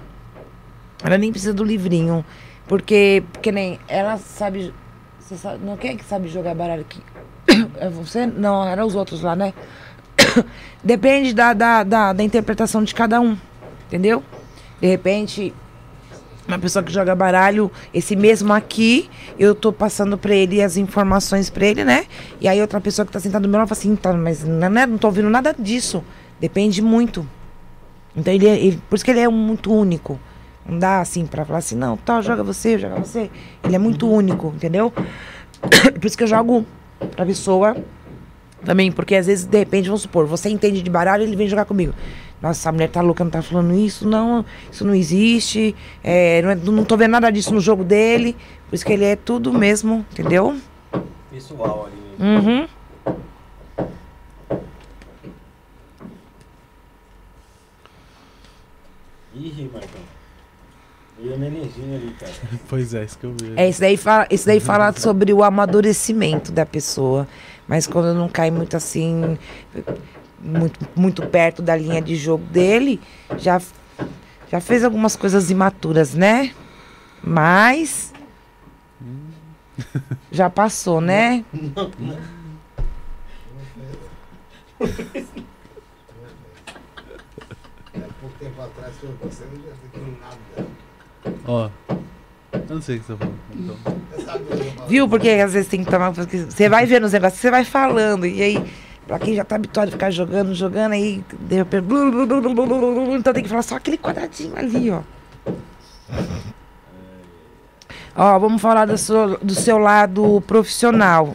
ela 1.02 1.16
nem 1.16 1.30
precisa 1.30 1.54
do 1.54 1.64
livrinho. 1.64 2.24
Porque, 2.66 3.22
porque 3.32 3.52
nem 3.52 3.78
ela 3.86 4.16
sabe. 4.16 4.74
Você 5.20 5.36
sabe 5.36 5.64
não, 5.64 5.76
quem 5.76 5.92
é 5.92 5.96
que 5.96 6.04
sabe 6.04 6.28
jogar 6.28 6.54
baralho 6.54 6.82
aqui? 6.82 7.00
É 7.78 7.88
você? 7.88 8.26
Não, 8.26 8.66
eram 8.66 8.86
os 8.86 8.94
outros 8.94 9.22
lá, 9.22 9.36
né? 9.36 9.52
Depende 10.82 11.32
da, 11.32 11.52
da, 11.52 11.82
da, 11.84 12.12
da 12.12 12.22
interpretação 12.22 12.82
de 12.82 12.94
cada 12.94 13.20
um. 13.20 13.36
Entendeu? 13.86 14.22
De 14.80 14.86
repente, 14.88 15.54
uma 16.46 16.58
pessoa 16.58 16.82
que 16.82 16.92
joga 16.92 17.14
baralho, 17.14 17.70
esse 17.92 18.14
mesmo 18.14 18.52
aqui, 18.52 19.08
eu 19.38 19.54
tô 19.54 19.72
passando 19.72 20.16
pra 20.16 20.34
ele 20.34 20.62
as 20.62 20.76
informações 20.76 21.50
pra 21.50 21.66
ele, 21.66 21.84
né? 21.84 22.06
E 22.40 22.46
aí 22.48 22.60
outra 22.60 22.80
pessoa 22.80 23.04
que 23.04 23.12
tá 23.12 23.18
sentada 23.20 23.42
do 23.42 23.48
meu 23.48 23.58
lado 23.58 23.68
fala 23.68 23.78
assim, 23.78 23.90
então, 23.90 24.16
mas 24.16 24.44
não, 24.44 24.66
é- 24.78 24.86
não 24.86 24.98
tô 24.98 25.08
ouvindo 25.08 25.28
nada 25.28 25.54
disso. 25.58 26.04
Depende 26.40 26.80
muito. 26.82 27.26
Então 28.16 28.32
ele, 28.32 28.46
é- 28.46 28.58
ele- 28.58 28.80
por 28.88 28.96
isso 28.96 29.04
que 29.04 29.10
ele 29.10 29.20
é 29.20 29.28
muito 29.28 29.72
único. 29.72 30.18
Não 30.68 30.78
dá 30.78 31.00
assim 31.00 31.26
pra 31.26 31.44
falar 31.44 31.58
assim, 31.60 31.76
não, 31.76 31.96
tal, 31.96 32.22
joga 32.22 32.42
você, 32.42 32.78
joga 32.78 32.96
você. 32.96 33.30
Ele 33.64 33.74
é 33.76 33.78
muito 33.78 34.08
único, 34.10 34.52
entendeu? 34.54 34.90
por 36.00 36.04
isso 36.04 36.16
que 36.16 36.24
eu 36.24 36.28
jogo 36.28 36.64
pra 37.14 37.24
pessoa 37.26 37.76
também, 38.64 38.90
porque 38.90 39.14
às 39.14 39.26
vezes, 39.26 39.44
de 39.44 39.58
repente, 39.58 39.86
vamos 39.86 40.02
supor, 40.02 40.26
você 40.26 40.48
entende 40.48 40.82
de 40.82 40.90
baralho 40.90 41.22
ele 41.22 41.36
vem 41.36 41.48
jogar 41.48 41.64
comigo. 41.64 41.92
Nossa, 42.40 42.60
essa 42.60 42.72
mulher 42.72 42.90
tá 42.90 43.00
louca, 43.00 43.24
não 43.24 43.30
tá 43.30 43.40
falando 43.42 43.74
isso, 43.74 44.06
não, 44.06 44.44
isso 44.70 44.84
não 44.84 44.94
existe, 44.94 45.74
é, 46.04 46.42
não, 46.42 46.50
é- 46.50 46.54
não 46.54 46.84
tô 46.84 46.96
vendo 46.96 47.12
nada 47.12 47.30
disso 47.30 47.52
no 47.54 47.60
jogo 47.60 47.82
dele, 47.82 48.36
por 48.68 48.74
isso 48.74 48.84
que 48.84 48.92
ele 48.92 49.04
é 49.04 49.16
tudo 49.16 49.52
mesmo, 49.52 50.04
entendeu? 50.12 50.54
Pessoal 51.30 51.86
ali. 51.86 51.96
Uhum. 52.18 52.68
Ih, 59.34 59.70
Marcão. 59.72 60.00
E 61.18 61.32
a 61.32 61.36
nenenzinha 61.36 61.96
ali, 61.96 62.14
cara. 62.18 62.32
Pois 62.68 62.92
é, 62.94 63.04
isso 63.04 63.18
que 63.18 63.24
eu 63.24 63.32
vi. 63.32 63.52
É, 63.56 63.68
isso 63.68 63.80
daí 63.80 63.96
fala, 63.96 64.26
isso 64.30 64.46
daí 64.46 64.60
fala 64.60 64.92
sobre 64.92 65.32
o 65.32 65.42
amadurecimento 65.42 66.52
da 66.52 66.66
pessoa. 66.66 67.26
Mas 67.66 67.86
quando 67.86 68.14
não 68.14 68.28
cai 68.28 68.50
muito 68.50 68.76
assim, 68.76 69.36
muito, 70.40 70.86
muito 70.94 71.26
perto 71.26 71.62
da 71.62 71.76
linha 71.76 72.00
de 72.00 72.16
jogo 72.16 72.44
dele, 72.44 73.00
já, 73.38 73.60
já 74.50 74.60
fez 74.60 74.84
algumas 74.84 75.16
coisas 75.16 75.50
imaturas, 75.50 76.14
né? 76.14 76.52
Mas. 77.22 78.12
Já 80.30 80.48
passou, 80.48 81.00
né? 81.00 81.44
pouco 88.20 88.38
tempo 88.38 88.60
atrás 88.60 88.94
foi 88.96 89.10
você, 89.22 89.44
não 89.94 90.18
nada. 90.20 90.68
Ó. 91.46 91.70
Eu 92.52 92.74
não 92.74 92.82
sei 92.82 92.96
o 92.96 93.00
que 93.00 93.06
você 93.06 93.12
tá 93.14 93.18
falando. 93.18 93.38
Então. 93.54 94.86
Viu? 94.88 95.08
Porque 95.08 95.28
às 95.28 95.52
vezes 95.52 95.68
tem 95.68 95.84
que 95.84 95.90
tomar. 95.90 96.10
Você 96.10 96.68
vai 96.68 96.86
vendo 96.86 97.04
os 97.04 97.12
negócios, 97.12 97.40
você 97.40 97.50
vai 97.50 97.64
falando. 97.64 98.26
E 98.26 98.42
aí, 98.42 98.72
pra 99.06 99.18
quem 99.18 99.34
já 99.34 99.44
tá 99.44 99.56
habituado 99.56 99.88
a 99.88 99.92
ficar 99.92 100.10
jogando, 100.10 100.54
jogando, 100.54 100.92
aí. 100.92 101.24
de 101.40 101.56
repente, 101.56 101.82
blu, 101.82 102.10
blu, 102.10 102.26
blu, 102.26 102.40
blu, 102.40 102.54
blu, 102.54 102.66
blu, 102.66 102.94
blu, 103.04 103.16
Então 103.16 103.32
tem 103.32 103.42
que 103.42 103.48
falar 103.48 103.62
só 103.62 103.76
aquele 103.76 103.98
quadradinho 103.98 104.56
ali, 104.56 104.90
ó. 104.90 105.02
Ó, 108.16 108.38
vamos 108.38 108.62
falar 108.62 108.86
do 108.86 108.96
seu, 108.96 109.38
do 109.38 109.54
seu 109.54 109.78
lado 109.78 110.42
profissional. 110.46 111.34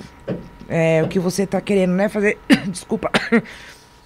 É, 0.68 1.04
o 1.04 1.08
que 1.08 1.20
você 1.20 1.46
tá 1.46 1.62
querendo, 1.62 1.92
né? 1.92 2.10
Fazer. 2.10 2.38
Desculpa. 2.68 3.10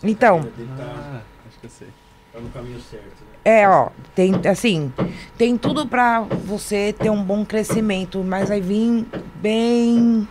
Então. 0.03 0.47
Ah, 0.79 1.21
acho 1.47 1.59
que 1.59 1.65
eu 1.65 1.69
sei. 1.69 1.87
Tá 2.31 2.39
no 2.39 2.49
caminho 2.49 2.79
certo, 2.79 3.21
né? 3.21 3.35
É, 3.43 3.67
ó, 3.67 3.89
tem 4.13 4.33
assim, 4.47 4.93
tem 5.35 5.57
tudo 5.57 5.87
pra 5.87 6.21
você 6.21 6.93
ter 6.93 7.09
um 7.09 7.23
bom 7.23 7.43
crescimento, 7.43 8.23
mas 8.23 8.49
vai 8.49 8.61
vir 8.61 9.07
bem 9.35 10.27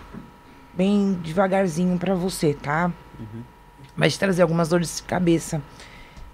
bem 0.75 1.15
devagarzinho 1.25 1.99
pra 1.99 2.15
você, 2.15 2.55
tá? 2.55 2.93
Vai 3.97 4.11
te 4.11 4.19
trazer 4.19 4.43
algumas 4.43 4.69
dores 4.69 4.97
de 4.97 5.03
cabeça. 5.05 5.63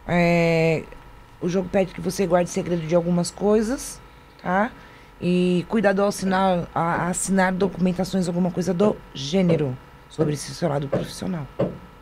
É, 0.06 0.84
o 1.40 1.48
jogo 1.48 1.68
pede 1.68 1.92
que 1.92 2.00
você 2.00 2.26
guarde 2.26 2.50
segredo 2.50 2.86
de 2.86 2.94
algumas 2.94 3.30
coisas, 3.30 4.00
tá? 4.42 4.70
E 5.20 5.66
cuidado 5.68 6.00
ao 6.00 6.08
assinar, 6.08 6.68
a, 6.74 7.08
assinar 7.08 7.52
documentações, 7.52 8.26
alguma 8.26 8.50
coisa 8.50 8.72
do 8.72 8.96
gênero 9.12 9.76
sobre 10.08 10.34
esse 10.34 10.54
seu 10.54 10.68
lado 10.68 10.88
profissional. 10.88 11.46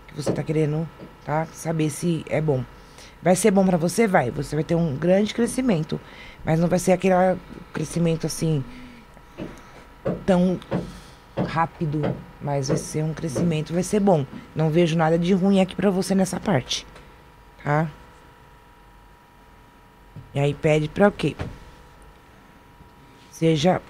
Que 0.07 0.15
você 0.15 0.33
tá 0.33 0.43
querendo, 0.43 0.89
tá? 1.25 1.47
Saber 1.53 1.91
se 1.91 2.25
é 2.29 2.41
bom. 2.41 2.65
Vai 3.21 3.35
ser 3.35 3.51
bom 3.51 3.67
pra 3.67 3.77
você? 3.77 4.07
Vai. 4.07 4.31
Você 4.31 4.55
vai 4.55 4.65
ter 4.65 4.77
um 4.77 4.97
grande 4.97 5.35
crescimento. 5.35 6.01
Mas 6.45 6.61
não 6.61 6.69
vai 6.69 6.79
ser 6.79 6.93
aquele 6.93 7.15
crescimento 7.73 8.27
assim. 8.27 8.65
tão 10.25 10.59
rápido. 11.43 12.15
Mas 12.41 12.69
vai 12.69 12.77
ser 12.77 13.03
um 13.03 13.13
crescimento, 13.13 13.73
vai 13.73 13.83
ser 13.83 14.01
bom. 14.01 14.25
Não 14.55 14.71
vejo 14.71 14.97
nada 14.97 15.19
de 15.19 15.33
ruim 15.35 15.61
aqui 15.61 15.75
pra 15.75 15.91
você 15.91 16.15
nessa 16.15 16.39
parte. 16.39 16.87
Tá? 17.65 17.89
E 20.35 20.41
aí 20.41 20.55
pede 20.55 20.89
pra 20.89 21.09
o 21.09 21.13
quê? 21.13 21.35
Seja 23.31 23.81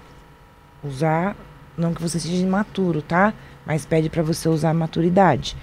usar 0.83 1.35
Não 1.77 1.93
que 1.93 2.01
você 2.01 2.19
seja 2.19 2.43
imaturo, 2.43 3.01
tá? 3.01 3.33
Mas 3.65 3.85
pede 3.85 4.09
pra 4.09 4.21
você 4.21 4.49
usar 4.49 4.73
maturidade. 4.73 5.55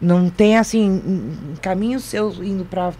Não 0.00 0.30
tem 0.30 0.56
assim, 0.58 1.56
caminhos 1.60 2.04
seus 2.04 2.38
indo 2.38 2.64
pra 2.64 2.88
um 2.88 2.94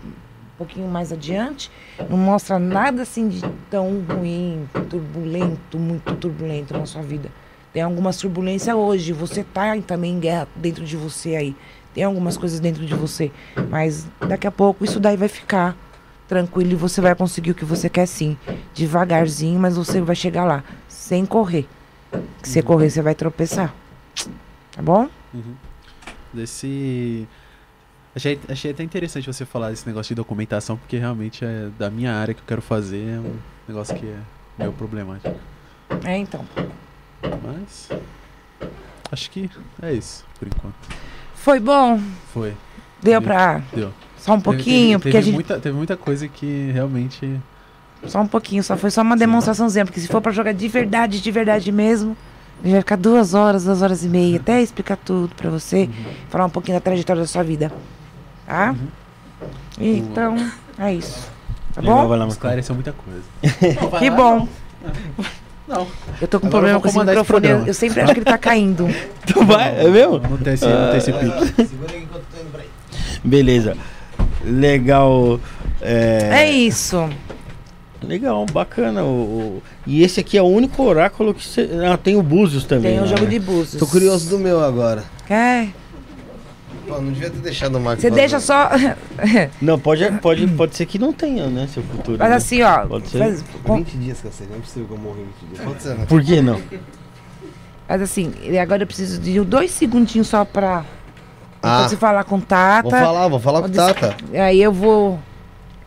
pouquinho 0.57 0.89
mais 0.89 1.13
adiante, 1.13 1.71
não 2.09 2.17
mostra 2.17 2.59
nada 2.59 3.03
assim 3.03 3.29
de 3.29 3.43
tão 3.71 4.01
ruim, 4.01 4.67
turbulento, 4.89 5.79
muito 5.79 6.15
turbulento 6.17 6.77
na 6.77 6.87
sua 6.87 7.03
vida. 7.03 7.31
Tem 7.77 7.83
algumas 7.83 8.17
turbulências 8.17 8.75
hoje, 8.75 9.13
você 9.13 9.45
tá 9.45 9.79
também 9.87 10.15
em 10.15 10.19
guerra 10.19 10.49
dentro 10.57 10.83
de 10.83 10.97
você 10.97 11.37
aí. 11.37 11.55
Tem 11.93 12.05
algumas 12.05 12.35
coisas 12.39 12.59
dentro 12.59 12.87
de 12.87 12.95
você, 12.95 13.31
mas 13.69 14.09
daqui 14.27 14.47
a 14.47 14.51
pouco 14.51 14.83
isso 14.83 14.99
daí 14.99 15.15
vai 15.15 15.29
ficar 15.29 15.77
tranquilo 16.27 16.73
e 16.73 16.75
você 16.75 17.03
vai 17.03 17.15
conseguir 17.15 17.51
o 17.51 17.55
que 17.55 17.67
você 17.67 17.91
quer 17.91 18.07
sim. 18.07 18.39
Devagarzinho, 18.73 19.61
mas 19.61 19.77
você 19.77 20.01
vai 20.01 20.17
chegar 20.17 20.47
lá, 20.47 20.65
sem 20.89 21.27
correr. 21.27 21.69
Se 22.43 22.53
você 22.53 22.63
correr, 22.63 22.89
você 22.89 23.03
vai 23.03 23.15
tropeçar. 23.15 23.75
Tá 24.73 24.81
bom? 24.81 25.11
Desse. 26.33 27.29
Achei, 28.15 28.41
achei 28.49 28.71
até 28.71 28.85
interessante 28.85 29.27
você 29.27 29.45
falar 29.45 29.69
desse 29.69 29.87
negócio 29.87 30.09
de 30.09 30.15
documentação, 30.15 30.79
porque 30.79 30.97
realmente 30.97 31.45
é 31.45 31.69
da 31.79 31.91
minha 31.91 32.15
área 32.15 32.33
que 32.33 32.41
eu 32.41 32.47
quero 32.47 32.63
fazer, 32.63 33.07
é 33.07 33.21
um 33.21 33.37
negócio 33.69 33.95
que 33.95 34.07
é 34.07 34.19
meio 34.59 34.73
problemático. 34.73 35.39
É, 36.07 36.17
então. 36.17 36.43
Mas. 37.23 37.89
Acho 39.11 39.31
que 39.31 39.51
é 39.83 39.93
isso, 39.93 40.25
por 40.39 40.49
enquanto. 40.49 40.75
Foi 41.35 41.61
bom? 41.61 42.01
Foi. 42.33 42.55
Deu 43.03 43.23
pra. 43.23 43.62
Deu. 43.73 43.93
Só 44.19 44.35
um 44.35 44.41
pouquinho, 44.41 44.99
teve, 44.99 45.03
porque 45.03 45.11
teve 45.12 45.19
a 45.19 45.20
gente. 45.20 45.35
Muita, 45.35 45.61
teve 45.61 45.77
muita 45.77 45.97
coisa 45.97 46.27
que 46.27 46.70
realmente. 46.73 47.41
Só 48.07 48.20
um 48.20 48.27
pouquinho, 48.27 48.62
só 48.62 48.77
foi 48.77 48.91
só 48.91 49.03
uma 49.03 49.17
demonstraçãozinha, 49.17 49.85
porque 49.85 50.01
se 50.01 50.09
for 50.09 50.20
pra 50.20 50.33
jogar 50.33 50.53
de 50.53 50.69
verdade, 50.69 51.20
de 51.20 51.31
verdade 51.31 51.70
mesmo, 51.73 52.17
a 52.61 52.62
gente 52.65 52.73
vai 52.73 52.81
ficar 52.81 52.97
duas 52.97 53.35
horas, 53.35 53.65
duas 53.65 53.83
horas 53.83 54.05
e 54.05 54.09
meia, 54.09 54.39
até 54.39 54.61
explicar 54.61 54.97
tudo 54.97 55.35
pra 55.35 55.51
você, 55.51 55.89
falar 56.28 56.47
um 56.47 56.51
pouquinho 56.51 56.77
da 56.77 56.81
trajetória 56.81 57.23
da 57.23 57.28
sua 57.28 57.43
vida. 57.43 57.73
Tá? 58.47 58.75
Então, 59.78 60.36
é 60.78 60.95
isso. 60.95 61.28
Tá 61.75 61.81
Legal, 61.81 62.03
bom? 62.03 62.09
vai 62.09 62.19
lá, 62.19 62.27
Marcão. 62.27 62.33
Esclareceu 62.33 62.75
muita 62.75 62.93
coisa. 62.93 63.23
Que 63.99 64.11
bom. 64.11 64.49
Não. 65.69 65.86
Eu 66.20 66.28
tô 66.28 66.39
com 66.41 66.47
Agora 66.47 66.61
problema 66.61 66.81
com 66.81 66.86
esse 66.86 66.95
comandar 66.95 67.15
esse 67.15 67.23
microfone, 67.33 67.67
eu, 67.69 67.75
sempre 67.75 68.01
acho 68.01 68.12
que 68.12 68.19
ele 68.20 68.25
tá 68.25 68.39
caindo. 68.39 68.86
Tu 69.27 69.45
vai? 69.45 69.85
É 69.85 69.89
mesmo? 69.89 70.19
Não 70.20 70.36
tem 70.39 70.55
esse, 70.55 70.65
não 70.65 70.89
tem 70.91 70.99
esse 70.99 71.12
pique. 71.12 71.67
Segura 71.67 71.93
aí 71.93 72.03
enquanto 72.03 72.23
eu 72.23 72.39
tô 72.39 72.41
indo 72.43 72.51
pra 72.53 72.61
aí. 72.62 72.69
Beleza. 73.25 73.77
Legal. 74.45 75.41
É, 75.83 76.28
É 76.45 76.51
isso. 76.53 77.09
Legal, 78.03 78.47
bacana. 78.53 79.03
O, 79.03 79.07
o- 79.09 79.62
E 79.86 80.03
esse 80.03 80.20
aqui 80.20 80.39
é 80.39 80.43
o 80.43 80.47
único 80.47 80.83
oráculo 80.85 81.35
que 81.35 81.45
você. 81.45 81.69
Ah, 81.91 81.97
tem 81.97 82.17
o 82.17 82.23
Búzios 82.23 82.65
também. 82.65 82.93
Tem 82.93 83.01
o 83.01 83.03
né? 83.03 83.09
jogo 83.09 83.27
de 83.27 83.39
búzios. 83.41 83.77
Tô 83.81 83.86
curioso 83.86 84.28
do 84.31 84.39
meu 84.39 84.62
agora. 84.62 85.03
Quer? 85.27 85.69
Pô, 86.87 87.01
não 87.01 87.13
devia 87.13 87.31
ter 87.31 87.39
deixado 87.39 87.77
o 87.77 87.81
Marcos. 87.81 88.03
Você 88.03 88.11
deixa 88.11 88.39
só. 88.39 88.71
Não, 89.61 89.79
pode, 89.79 90.09
pode, 90.21 90.47
pode 90.47 90.77
ser 90.77 90.87
que 90.87 90.99
não 90.99 91.13
tenha, 91.13 91.49
né? 91.49 91.67
Seu 91.73 91.83
futuro. 91.83 92.17
Mas 92.19 92.31
né? 92.31 92.37
assim, 92.37 92.63
ó. 92.63 92.87
Pode 92.87 93.09
ser. 93.09 93.19
Faz, 93.19 93.45
com- 93.65 93.77
20 93.79 93.97
dias, 93.99 94.21
cacete. 94.21 94.49
Não 94.51 94.59
é 94.59 94.61
possível 94.61 94.87
que 94.87 94.95
eu 94.95 94.99
morra 94.99 95.19
em 95.19 95.25
20 95.25 95.51
dias. 95.51 95.65
Pode 95.67 95.83
ser, 95.83 95.95
né? 95.97 96.07
Por 96.09 96.23
que 96.23 96.41
não? 96.41 96.61
Mas 97.89 98.03
assim, 98.03 98.33
e 98.43 98.59
agora 98.59 98.83
eu 98.83 98.87
preciso 98.87 99.21
de 99.21 99.41
dois 99.41 99.71
segundinhos 99.73 100.29
só 100.29 100.45
pra. 100.45 100.85
Ah. 101.63 101.89
Você 101.89 101.97
falar 101.97 102.23
com 102.25 102.39
Tata. 102.41 102.89
Vou 102.89 102.99
falar, 102.99 103.29
vou 103.29 103.41
falar 103.41 103.63
com 103.63 103.69
o 103.69 103.73
Tata. 103.73 104.17
Aí 104.33 104.63
eu 104.63 104.73
vou. 104.73 105.19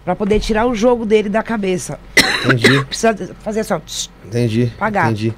Pra 0.04 0.16
poder 0.16 0.40
tirar 0.40 0.66
o 0.66 0.74
jogo 0.76 1.06
dele 1.06 1.30
da 1.30 1.44
cabeça. 1.44 2.00
Entendi, 2.46 2.84
Precisa 2.86 3.16
fazer 3.42 3.66
ó. 3.72 3.80
tss, 3.80 4.10
entendi. 4.26 4.72
Pagar. 4.78 5.06
Entendi. 5.06 5.34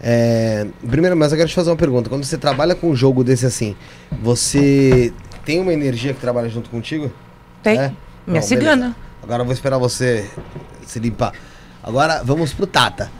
É, 0.00 0.66
primeiro, 0.88 1.16
mas 1.16 1.32
eu 1.32 1.38
quero 1.38 1.48
te 1.48 1.54
fazer 1.54 1.70
uma 1.70 1.76
pergunta. 1.76 2.08
Quando 2.08 2.24
você 2.24 2.36
trabalha 2.36 2.74
com 2.74 2.90
um 2.90 2.96
jogo 2.96 3.24
desse 3.24 3.46
assim, 3.46 3.74
você 4.22 5.12
tem 5.44 5.58
uma 5.60 5.72
energia 5.72 6.12
que 6.12 6.20
trabalha 6.20 6.48
junto 6.48 6.68
contigo? 6.70 7.10
Tem. 7.62 7.78
É? 7.78 7.92
Minha 8.26 8.40
Não, 8.40 8.46
cigana. 8.46 8.76
beleza. 8.76 8.96
Agora 9.22 9.40
eu 9.42 9.46
vou 9.46 9.54
esperar 9.54 9.78
você 9.78 10.28
se 10.86 10.98
limpar. 10.98 11.32
Agora 11.82 12.22
vamos 12.24 12.52
pro 12.52 12.66
Tata. 12.66 13.10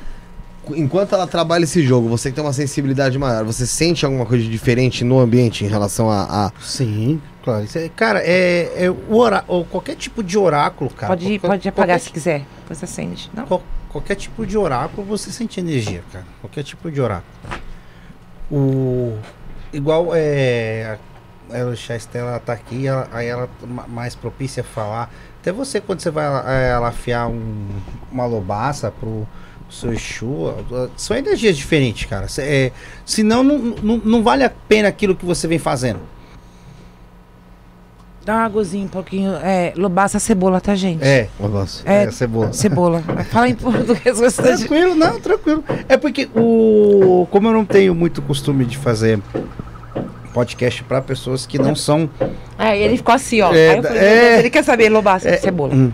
Qu- 0.65 0.77
Enquanto 0.77 1.15
ela 1.15 1.27
trabalha 1.27 1.65
esse 1.65 1.83
jogo, 1.83 2.09
você 2.09 2.29
que 2.31 2.35
tem 2.37 2.45
uma 2.45 2.53
sensibilidade 2.53 3.17
maior, 3.19 3.45
você 3.45 3.67
sente 3.67 4.05
alguma 4.05 4.27
coisa 4.27 4.45
diferente 4.45 5.05
no 5.05 5.19
ambiente 5.19 5.65
em 5.65 5.69
relação 5.69 6.11
a. 6.11 6.47
a- 6.47 6.53
Sim, 6.61 7.21
claro. 7.43 7.67
É- 7.75 7.89
cara, 7.95 8.21
é, 8.25 8.73
é 8.85 8.91
o 8.91 9.15
orá- 9.17 9.45
ou 9.49 9.65
qualquer 9.65 9.95
tipo 9.97 10.23
de 10.23 10.37
oráculo, 10.37 10.91
cara. 10.91 11.09
pode, 11.09 11.25
qualquer, 11.25 11.41
pode 11.49 11.69
apagar 11.69 11.87
qualquer, 11.99 12.05
se 12.05 12.11
quiser. 12.13 12.45
Depois 12.61 12.83
acende. 12.83 13.31
Não? 13.33 13.47
qual- 13.47 13.63
qualquer 13.97 14.15
tipo 14.17 14.47
de 14.47 14.59
oráculo 14.59 15.07
você 15.07 15.31
sente 15.33 15.59
energia, 15.59 16.03
cara. 16.13 16.25
Qualquer 16.41 16.63
tipo 16.63 16.91
de 16.91 17.01
oráculo. 17.01 17.33
O 18.51 19.19
igual 19.73 20.15
é 20.15 20.99
a 21.51 21.97
Estela 21.97 22.39
tá 22.41 22.53
aqui, 22.53 22.87
ela, 22.87 23.09
aí 23.13 23.27
ela 23.27 23.49
ma- 23.67 23.87
mais 23.87 24.15
propícia 24.15 24.61
a 24.61 24.65
falar. 24.65 25.11
Até 25.41 25.51
você 25.53 25.81
quando 25.81 26.01
você 26.01 26.11
vai 26.11 26.27
é, 26.27 26.71
ela 26.71 26.89
afiar 26.89 27.29
um, 27.29 27.69
uma 28.13 28.27
lobaça 28.27 28.91
pro 28.91 29.27
seu 29.71 29.93
Exu, 29.93 30.55
são 30.97 31.17
energias 31.17 31.57
diferentes, 31.57 32.07
cara. 32.09 32.27
É, 32.39 32.71
senão 33.05 33.43
não, 33.43 33.59
não, 33.59 33.97
não 33.99 34.23
vale 34.23 34.45
a 34.45 34.51
pena 34.51 34.89
aquilo 34.89 35.17
que 35.17 35.25
você 35.25 35.49
vem 35.49 35.59
fazendo. 35.59 36.01
Dá 38.27 38.35
uma 38.35 38.45
águazinha 38.47 38.85
um 38.85 38.89
pouquinho. 38.89 39.35
É, 39.37 39.73
lobaça 39.77 40.19
cebola, 40.19 40.61
tá, 40.61 40.75
gente? 40.75 41.01
É, 41.01 41.29
Negócio. 41.39 41.89
É, 41.89 42.03
é 42.07 42.11
cebola. 42.11 42.53
Cebola. 42.53 43.01
Fala 43.31 43.49
em 43.49 43.55
português 43.55 44.21
bastante. 44.21 44.65
Tranquilo, 44.67 44.97
não, 44.97 45.21
tranquilo. 45.21 45.63
É 45.89 45.97
porque 45.97 46.29
o. 46.35 47.29
Como 47.31 47.47
eu 47.47 47.53
não 47.53 47.65
tenho 47.65 47.95
muito 47.95 48.21
costume 48.21 48.65
de 48.65 48.77
fazer 48.77 49.21
podcast 50.37 50.83
pra 50.85 51.01
pessoas 51.01 51.47
que 51.47 51.59
não 51.59 51.75
são. 51.75 52.11
Aí 52.59 52.83
ele 52.83 52.99
ficou 52.99 53.15
assim, 53.15 53.41
ó. 53.41 53.55
É, 53.55 53.71
Aí 53.71 53.77
eu 53.79 53.83
falei, 53.83 53.99
é. 54.03 54.39
ele 54.41 54.51
quer 54.51 54.63
saber 54.63 54.91
lobaça, 54.91 55.27
É, 55.31 55.39
cebola. 55.39 55.75
Hum. 55.75 55.91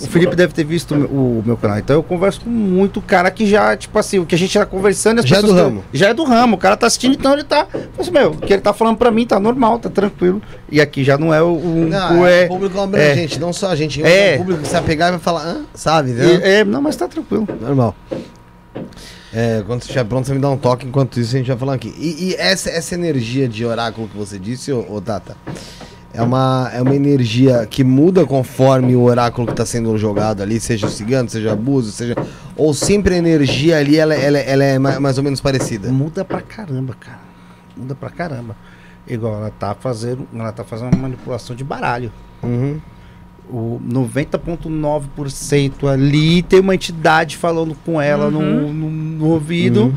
O 0.00 0.06
Felipe 0.06 0.36
deve 0.36 0.52
ter 0.52 0.62
visto 0.62 0.94
o 0.94 0.96
meu- 0.96 1.08
o 1.08 1.42
meu 1.44 1.56
canal. 1.56 1.78
Então 1.78 1.96
eu 1.96 2.02
converso 2.02 2.42
com 2.42 2.50
muito 2.50 3.00
cara 3.00 3.30
que 3.32 3.46
já, 3.46 3.74
tipo 3.76 3.98
assim, 3.98 4.18
o 4.20 4.26
que 4.26 4.34
a 4.34 4.38
gente 4.38 4.56
tá 4.56 4.64
conversando. 4.66 5.20
as 5.20 5.24
Já 5.24 5.38
é 5.38 5.40
do 5.40 5.46
pessoas 5.48 5.62
ramo. 5.62 5.84
Já 5.92 6.08
é 6.10 6.14
do 6.14 6.22
ramo. 6.22 6.54
O 6.54 6.58
cara 6.58 6.76
tá 6.76 6.86
assistindo, 6.86 7.14
então 7.14 7.32
ele 7.32 7.42
tá. 7.44 7.66
Assim, 7.98 8.10
meu, 8.12 8.30
o 8.32 8.36
que 8.36 8.52
ele 8.52 8.62
tá 8.62 8.72
falando 8.74 8.96
pra 8.98 9.10
mim 9.10 9.26
tá 9.26 9.40
normal, 9.40 9.78
tá 9.78 9.88
tranquilo. 9.88 10.40
E 10.70 10.80
aqui 10.82 11.02
já 11.02 11.16
não 11.18 11.32
é 11.34 11.42
o. 11.42 11.46
o, 11.46 11.86
Não, 11.90 12.20
o 12.20 12.26
é, 12.26 12.42
é, 12.42 12.44
o 12.44 12.48
público 12.48 12.78
abrangente, 12.78 13.40
não 13.40 13.52
só 13.52 13.70
a 13.70 13.74
gente. 13.76 14.00
É. 14.04 14.34
O 14.34 14.38
público 14.38 14.62
que 14.62 14.68
se 14.68 14.76
apegar 14.76 15.08
e 15.08 15.12
vai 15.12 15.20
falar, 15.20 15.42
Hã? 15.46 15.62
sabe, 15.74 16.10
né? 16.10 16.40
é, 16.44 16.60
é, 16.60 16.64
não, 16.64 16.80
mas 16.82 16.94
tá 16.94 17.08
tranquilo. 17.08 17.48
Normal. 17.60 17.96
É, 19.32 19.62
quando 19.66 19.80
você 19.80 19.86
estiver 19.88 20.04
pronto, 20.04 20.26
você 20.26 20.34
me 20.34 20.40
dá 20.40 20.48
um 20.50 20.56
toque. 20.56 20.86
Enquanto 20.86 21.20
isso, 21.20 21.34
a 21.34 21.38
gente 21.38 21.48
vai 21.48 21.56
falando 21.56 21.74
aqui. 21.76 21.94
E, 21.98 22.30
e 22.30 22.34
essa, 22.36 22.70
essa 22.70 22.94
energia 22.94 23.48
de 23.48 23.64
oráculo 23.64 24.08
que 24.08 24.16
você 24.16 24.38
disse, 24.38 24.72
ô, 24.72 24.86
ô 24.90 25.00
Tata, 25.00 25.36
é 26.14 26.22
uma, 26.22 26.70
é 26.72 26.80
uma 26.80 26.94
energia 26.94 27.66
que 27.66 27.84
muda 27.84 28.24
conforme 28.24 28.96
o 28.96 29.02
oráculo 29.02 29.46
que 29.46 29.52
está 29.52 29.66
sendo 29.66 29.96
jogado 29.98 30.42
ali, 30.42 30.58
seja 30.58 30.86
o 30.86 30.90
cigano, 30.90 31.28
seja 31.28 31.52
abuso, 31.52 31.92
seja. 31.92 32.14
Ou 32.56 32.72
sempre 32.72 33.14
a 33.14 33.18
energia 33.18 33.78
ali 33.78 33.96
ela, 33.98 34.14
ela, 34.14 34.38
ela 34.38 34.64
é 34.64 34.78
ma- 34.78 34.98
mais 34.98 35.18
ou 35.18 35.24
menos 35.24 35.40
parecida. 35.40 35.90
Muda 35.92 36.24
pra 36.24 36.40
caramba, 36.40 36.94
cara. 36.98 37.20
Muda 37.76 37.94
pra 37.94 38.08
caramba. 38.10 38.56
Igual 39.06 39.36
ela 39.36 39.50
tá 39.50 39.74
fazendo. 39.78 40.26
Ela 40.34 40.52
tá 40.52 40.64
fazendo 40.64 40.94
uma 40.94 41.02
manipulação 41.02 41.54
de 41.54 41.62
baralho. 41.62 42.10
Uhum. 42.42 42.80
O 43.50 43.80
90,9% 43.88 45.88
ali 45.88 46.42
tem 46.42 46.60
uma 46.60 46.74
entidade 46.74 47.36
falando 47.36 47.74
com 47.84 48.00
ela 48.00 48.30
no, 48.30 48.38
Uhum. 48.40 48.72
no, 48.72 48.90
no 48.90 49.26
ouvido. 49.28 49.94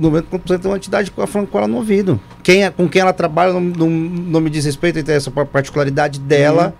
90% 0.00 0.64
é 0.64 0.68
uma 0.68 0.76
entidade 0.76 1.12
falando 1.26 1.48
com 1.48 1.58
ela 1.58 1.66
no 1.66 1.76
ouvido. 1.78 2.20
Quem 2.42 2.64
é, 2.64 2.70
com 2.70 2.88
quem 2.88 3.02
ela 3.02 3.12
trabalha 3.12 3.52
não, 3.52 3.60
não, 3.60 3.90
não 3.90 4.40
me 4.40 4.48
diz 4.48 4.64
respeito, 4.64 4.98
então 4.98 5.12
essa 5.14 5.30
pa- 5.30 5.44
particularidade 5.44 6.20
dela, 6.20 6.72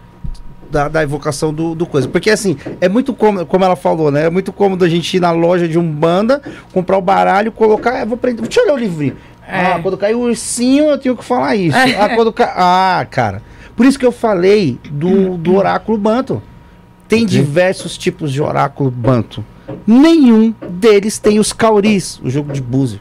da, 0.70 0.86
da 0.86 1.02
evocação 1.02 1.52
do, 1.52 1.74
do 1.74 1.84
coisa. 1.84 2.06
Porque 2.06 2.30
assim, 2.30 2.56
é 2.80 2.88
muito 2.88 3.12
cômodo, 3.12 3.44
como 3.44 3.64
ela 3.64 3.74
falou, 3.74 4.12
né? 4.12 4.26
É 4.26 4.30
muito 4.30 4.52
cômodo 4.52 4.84
a 4.84 4.88
gente 4.88 5.16
ir 5.16 5.20
na 5.20 5.32
loja 5.32 5.66
de 5.66 5.76
um 5.78 5.90
banda, 5.90 6.40
comprar 6.72 6.96
o 6.96 7.02
baralho, 7.02 7.50
colocar. 7.50 8.02
ah, 8.02 8.04
vou 8.04 8.16
prender. 8.16 8.42
Deixa 8.44 8.60
eu 8.60 8.64
olhar 8.66 8.74
o 8.74 8.78
livrinho. 8.78 9.16
É. 9.48 9.72
Ah, 9.72 9.80
quando 9.82 9.96
cai 9.98 10.14
o 10.14 10.20
ursinho, 10.20 10.84
eu 10.84 10.98
tenho 10.98 11.16
que 11.16 11.24
falar 11.24 11.56
isso. 11.56 11.76
É. 11.76 11.94
Ah, 11.98 12.14
quando 12.14 12.32
cai. 12.32 12.52
Ah, 12.54 13.04
cara. 13.10 13.42
Por 13.78 13.86
isso 13.86 13.96
que 13.96 14.04
eu 14.04 14.10
falei 14.10 14.76
do, 14.90 15.38
do 15.38 15.54
oráculo 15.54 15.96
banto. 15.96 16.42
Tem 17.06 17.24
diversos 17.24 17.96
tipos 17.96 18.32
de 18.32 18.42
oráculo 18.42 18.90
banto. 18.90 19.44
Nenhum 19.86 20.52
deles 20.68 21.20
tem 21.20 21.38
os 21.38 21.52
cauris, 21.52 22.20
o 22.24 22.28
jogo 22.28 22.52
de 22.52 22.60
búzio. 22.60 23.00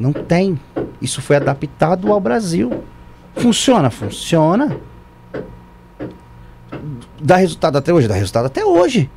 Não 0.00 0.12
tem. 0.12 0.58
Isso 1.00 1.22
foi 1.22 1.36
adaptado 1.36 2.12
ao 2.12 2.20
Brasil. 2.20 2.82
Funciona? 3.36 3.88
Funciona. 3.88 4.76
Dá 7.22 7.36
resultado 7.36 7.78
até 7.78 7.94
hoje? 7.94 8.08
Dá 8.08 8.14
resultado 8.14 8.46
até 8.46 8.64
hoje. 8.64 9.08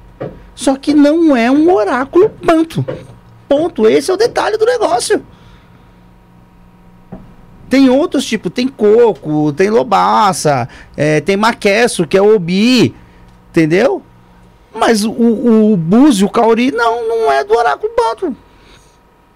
Só 0.54 0.76
que 0.76 0.94
não 0.94 1.36
é 1.36 1.50
um 1.50 1.74
oráculo 1.74 2.30
banto. 2.46 2.86
Ponto. 3.50 3.90
Esse 3.90 4.12
é 4.12 4.14
o 4.14 4.18
detalhe 4.18 4.58
do 4.58 4.66
negócio. 4.66 5.26
Tem 7.74 7.90
outros 7.90 8.24
tipos, 8.24 8.52
tem 8.54 8.68
coco, 8.68 9.52
tem 9.52 9.72
lobaça, 9.72 10.70
é, 10.96 11.20
tem 11.22 11.36
maquesso, 11.36 12.06
que 12.06 12.16
é 12.16 12.22
obi, 12.22 12.94
entendeu? 13.50 14.04
Mas 14.72 15.04
o, 15.04 15.12
o 15.12 15.76
búzio, 15.76 16.28
o 16.28 16.30
cauri, 16.30 16.72
não, 16.72 17.08
não 17.08 17.32
é 17.32 17.44
do 17.44 17.52
oráculo 17.56 17.92
banto. 17.98 18.38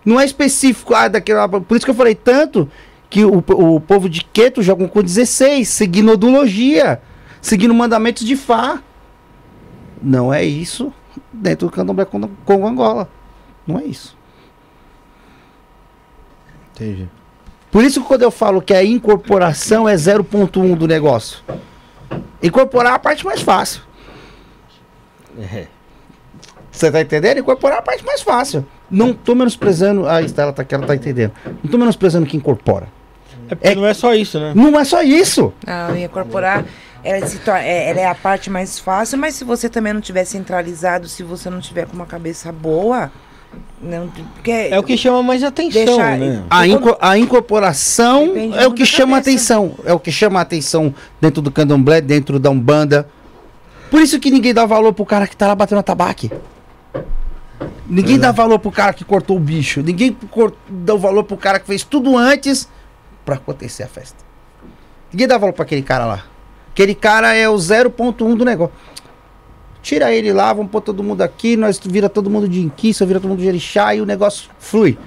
Não 0.06 0.20
é 0.20 0.26
específico, 0.26 0.94
ah, 0.94 1.08
daquela. 1.08 1.50
Por 1.50 1.76
isso 1.76 1.84
que 1.84 1.90
eu 1.90 1.96
falei 1.96 2.14
tanto 2.14 2.70
que 3.10 3.26
o, 3.26 3.40
o 3.40 3.82
povo 3.82 4.08
de 4.08 4.24
Queto 4.24 4.62
jogam 4.62 4.88
com 4.88 5.02
16, 5.02 5.68
seguindo 5.68 6.12
odologia, 6.12 7.02
seguindo 7.42 7.74
mandamentos 7.74 8.24
de 8.24 8.36
Fá. 8.36 8.84
Não 10.00 10.32
é 10.32 10.46
isso 10.46 10.94
dentro 11.34 11.70
do 11.70 11.74
candomblé 11.74 12.06
Congo 12.06 12.30
Congo 12.46 12.68
Angola. 12.68 13.10
Não 13.66 13.80
é 13.80 13.86
isso. 13.86 14.16
Entendi. 16.76 17.17
Por 17.78 17.84
isso 17.84 18.02
que 18.02 18.08
quando 18.08 18.24
eu 18.24 18.32
falo 18.32 18.60
que 18.60 18.74
a 18.74 18.84
incorporação 18.84 19.88
é 19.88 19.94
0.1 19.94 20.76
do 20.76 20.88
negócio. 20.88 21.44
Incorporar 22.42 22.94
é 22.94 22.96
a 22.96 22.98
parte 22.98 23.24
mais 23.24 23.40
fácil. 23.40 23.84
É. 25.40 25.68
Você 26.72 26.92
tá 26.92 27.02
entendendo? 27.02 27.38
Incorporar 27.38 27.78
é 27.78 27.80
a 27.80 27.84
parte 27.84 28.04
mais 28.04 28.24
fácil. 28.24 28.66
Não 28.90 29.14
tô 29.14 29.36
menosprezando. 29.36 30.08
Ah, 30.08 30.24
está, 30.24 30.42
ela 30.42 30.54
tá, 30.54 30.64
que 30.64 30.74
ela 30.74 30.88
tá 30.88 30.96
entendendo. 30.96 31.34
Não 31.64 31.70
tô 31.70 31.78
menosprezando 31.78 32.26
que 32.26 32.36
incorpora. 32.36 32.88
É 33.48 33.54
porque 33.54 33.68
É- 33.68 33.76
não 33.76 33.86
é 33.86 33.94
só 33.94 34.12
isso, 34.16 34.40
né? 34.40 34.54
Não 34.56 34.80
é 34.80 34.84
só 34.84 35.04
isso. 35.04 35.54
Não, 35.64 35.96
incorporar, 35.96 36.66
ela, 37.04 37.28
se 37.28 37.38
tor- 37.38 37.58
é, 37.58 37.92
ela 37.92 38.00
é 38.00 38.08
a 38.08 38.16
parte 38.16 38.50
mais 38.50 38.80
fácil, 38.80 39.20
mas 39.20 39.36
se 39.36 39.44
você 39.44 39.70
também 39.70 39.94
não 39.94 40.02
tiver 40.02 40.26
centralizado, 40.26 41.08
se 41.08 41.22
você 41.22 41.48
não 41.48 41.60
tiver 41.60 41.86
com 41.86 41.94
uma 41.94 42.08
cabeça 42.08 42.52
boa, 42.52 43.12
não, 43.82 44.08
porque 44.09 44.51
É 44.51 44.80
o 44.80 44.84
que 44.84 44.98
chama 44.98 45.22
mais 45.24 45.43
atenção, 45.43 45.85
Deixar- 45.85 46.17
né? 46.17 46.43
A, 46.50 46.66
inco- 46.67 46.98
a 47.00 47.17
incorporação 47.17 48.27
Depende 48.27 48.58
é 48.58 48.67
o 48.67 48.74
que 48.74 48.85
chama 48.85 49.17
a 49.17 49.19
cabeça. 49.22 49.30
atenção. 49.53 49.76
É 49.85 49.93
o 49.93 50.00
que 50.00 50.11
chama 50.11 50.40
a 50.40 50.42
atenção 50.42 50.93
dentro 51.22 51.42
do 51.42 51.51
candomblé, 51.51 52.01
dentro 52.01 52.40
da 52.40 52.50
Umbanda. 52.50 53.08
Por 53.92 54.01
isso 54.01 54.19
que 54.19 54.30
ninguém 54.32 54.53
dá 54.53 54.66
valor 54.66 54.93
pro 54.93 55.06
cara 55.06 55.27
que 55.27 55.35
tá 55.38 55.48
lá 55.48 55.56
batendo 55.56 55.82
tabaque. 55.84 56.32
Ninguém 57.90 58.19
dá 58.19 58.32
valor 58.32 58.59
pro 58.59 58.72
cara 58.72 58.93
que 58.93 59.06
cortou 59.06 59.38
o 59.38 59.40
bicho. 59.40 59.82
Ninguém 59.82 60.16
dá 60.69 60.93
o 60.93 60.98
valor 60.98 61.24
pro 61.24 61.38
cara 61.38 61.59
que 61.59 61.66
fez 61.67 61.84
tudo 61.84 62.17
antes 62.17 62.67
pra 63.26 63.35
acontecer 63.35 63.84
a 63.84 63.88
festa. 63.88 64.17
Ninguém 65.11 65.27
dá 65.27 65.38
valor 65.38 65.53
pra 65.53 65.64
aquele 65.64 65.82
cara 65.82 66.06
lá. 66.06 66.24
Aquele 66.74 66.93
cara 66.93 67.34
é 67.34 67.48
o 67.48 67.56
0.1 67.56 68.35
do 68.35 68.43
negócio. 68.43 68.74
Tira 69.82 70.12
ele 70.12 70.34
lá, 70.34 70.52
vamos 70.54 70.72
pôr 70.72 70.82
todo 70.82 71.04
mundo 71.04 71.22
aqui, 71.22 71.56
nós 71.56 71.80
vira 71.84 72.10
todo 72.10 72.30
mundo 72.30 72.48
de 72.48 72.62
inquiça, 72.62 73.06
vira 73.06 73.20
todo 73.20 73.30
mundo 73.30 73.40
de 73.40 73.46
jerixá 73.46 73.96
e 73.96 74.02
o 74.02 74.06
negócio 74.06 74.50
flui. 74.60 74.98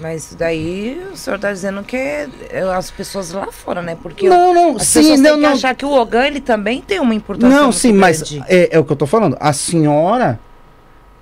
Mas 0.00 0.24
isso 0.24 0.36
daí 0.36 1.00
o 1.12 1.16
senhor 1.16 1.38
tá 1.38 1.52
dizendo 1.52 1.82
que 1.84 1.96
é 1.96 2.28
as 2.76 2.90
pessoas 2.90 3.30
lá 3.30 3.52
fora, 3.52 3.82
né? 3.82 3.96
Porque 4.02 4.28
Não, 4.28 4.52
não, 4.54 4.76
as 4.76 4.86
sim, 4.88 5.00
pessoas 5.00 5.20
não, 5.20 5.30
têm 5.32 5.40
que 5.40 5.46
não. 5.46 5.52
achar 5.52 5.74
que 5.74 5.84
o 5.84 5.92
Ogan 5.92 6.26
ele 6.26 6.40
também 6.40 6.80
tem 6.80 6.98
uma 6.98 7.14
importância 7.14 7.56
Não, 7.56 7.70
sim, 7.70 7.92
mas 7.92 8.18
grande. 8.22 8.44
é, 8.48 8.70
é 8.76 8.78
o 8.78 8.84
que 8.84 8.90
eu 8.92 8.96
tô 8.96 9.06
falando. 9.06 9.36
A 9.38 9.52
senhora, 9.52 10.40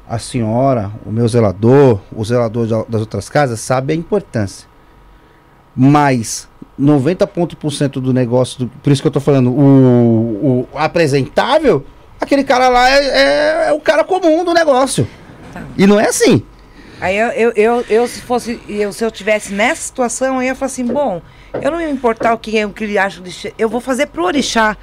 a 0.08 0.18
senhora, 0.18 0.90
o 1.04 1.10
meu 1.10 1.26
zelador, 1.28 2.00
o 2.14 2.24
zelador 2.24 2.66
da- 2.66 2.84
das 2.88 3.00
outras 3.02 3.28
casas 3.28 3.60
sabe 3.60 3.92
a 3.92 3.96
importância. 3.96 4.66
Mas 5.76 6.48
90% 6.78 8.00
do 8.00 8.12
negócio, 8.14 8.60
do- 8.60 8.68
por 8.82 8.90
isso 8.92 9.02
que 9.02 9.08
eu 9.08 9.12
tô 9.12 9.20
falando, 9.20 9.50
o, 9.50 10.66
o 10.72 10.78
apresentável, 10.78 11.84
aquele 12.20 12.44
cara 12.44 12.68
lá 12.68 12.88
é, 12.90 13.04
é- 13.06 13.68
é 13.68 13.72
o 13.72 13.80
cara 13.80 14.04
comum 14.04 14.44
do 14.44 14.52
negócio. 14.54 15.06
Tá. 15.52 15.62
E 15.76 15.86
não 15.86 15.98
é 15.98 16.06
assim. 16.08 16.42
Aí 17.00 17.16
eu, 17.16 17.28
eu, 17.28 17.52
eu, 17.56 17.84
eu, 17.88 18.06
se 18.06 18.20
fosse, 18.20 18.60
eu, 18.68 18.92
se 18.92 19.02
eu 19.04 19.10
tivesse 19.10 19.52
nessa 19.54 19.80
situação, 19.82 20.36
eu 20.36 20.42
ia 20.42 20.54
falar 20.54 20.66
assim, 20.66 20.84
bom, 20.84 21.22
eu 21.62 21.70
não 21.70 21.80
ia 21.80 21.88
importar 21.88 22.34
o 22.34 22.38
que, 22.38 22.62
o 22.64 22.70
que 22.70 22.84
ele 22.84 22.98
acha 22.98 23.22
eu 23.58 23.68
vou 23.70 23.80
fazer 23.80 24.06
pro 24.06 24.24
orixá. 24.24 24.76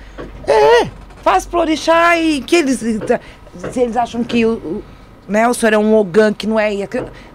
É, 0.48 0.88
faz 1.22 1.45
pro 1.45 1.59
orixá 1.59 2.17
e 2.17 2.41
que 2.41 2.56
eles, 2.56 2.80
se 2.80 3.80
eles 3.80 3.95
acham 3.95 4.24
que 4.24 4.43
o, 4.45 4.53
o- 4.53 4.83
né, 5.27 5.48
o 5.48 5.53
senhor 5.53 5.74
é 5.74 5.77
um 5.77 5.93
ogã 5.93 6.33
que 6.33 6.48
não 6.48 6.59
é, 6.59 6.72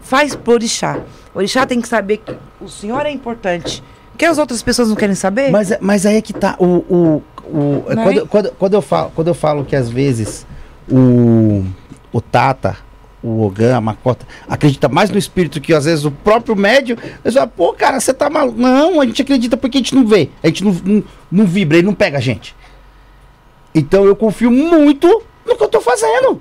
faz 0.01 0.35
pro 0.35 0.55
orixá. 0.55 0.99
O 1.33 1.39
orixá 1.39 1.65
tem 1.65 1.81
que 1.81 1.87
saber 1.87 2.17
que 2.19 2.35
o 2.61 2.69
senhor 2.69 3.07
é 3.07 3.11
importante. 3.11 3.85
Que 4.19 4.25
as 4.25 4.37
outras 4.37 4.63
pessoas 4.63 4.89
não 4.89 4.97
querem 4.97 5.15
saber? 5.15 5.51
Mas, 5.51 5.71
é- 5.71 5.79
mas 5.81 6.05
aí 6.07 6.17
é 6.17 6.23
que 6.23 6.33
tá. 6.33 6.57
O, 6.59 6.67
o, 6.67 7.23
o, 7.53 7.85
é? 7.91 7.95
quando, 7.95 8.27
quando, 8.27 8.53
quando, 8.53 8.75
eu 8.75 8.83
falo, 8.83 9.13
quando 9.15 9.29
eu 9.29 9.35
falo 9.35 9.65
que 9.65 9.77
às 9.77 9.91
vezes 9.91 10.47
o, 10.91 11.65
o 12.11 12.21
Tata, 12.21 12.79
o 13.23 13.45
Ogan, 13.45 13.77
a 13.77 13.81
Macota, 13.81 14.27
acredita 14.49 14.89
mais 14.89 15.11
no 15.11 15.19
espírito 15.19 15.61
que 15.61 15.75
às 15.75 15.85
vezes 15.85 16.05
o 16.05 16.11
próprio 16.11 16.57
médium, 16.57 16.97
eles 17.23 17.35
falam, 17.35 17.49
pô, 17.49 17.73
cara, 17.75 18.01
você 18.01 18.15
tá 18.15 18.31
maluco. 18.31 18.59
Não, 18.59 19.01
a 19.01 19.07
gente 19.07 19.21
acredita 19.21 19.57
porque 19.57 19.79
a 19.79 19.81
gente 19.81 19.95
não 19.95 20.07
vê. 20.07 20.31
A 20.43 20.47
gente 20.47 20.65
não, 20.65 20.73
não, 20.73 21.05
não 21.31 21.45
vibra, 21.45 21.77
ele 21.77 21.87
não 21.87 21.95
pega 21.95 22.19
a 22.19 22.21
gente. 22.21 22.57
Então 23.75 24.05
eu 24.05 24.17
confio 24.17 24.51
muito 24.51 25.07
no 25.47 25.57
que 25.57 25.63
eu 25.63 25.69
tô 25.69 25.81
fazendo. 25.81 26.41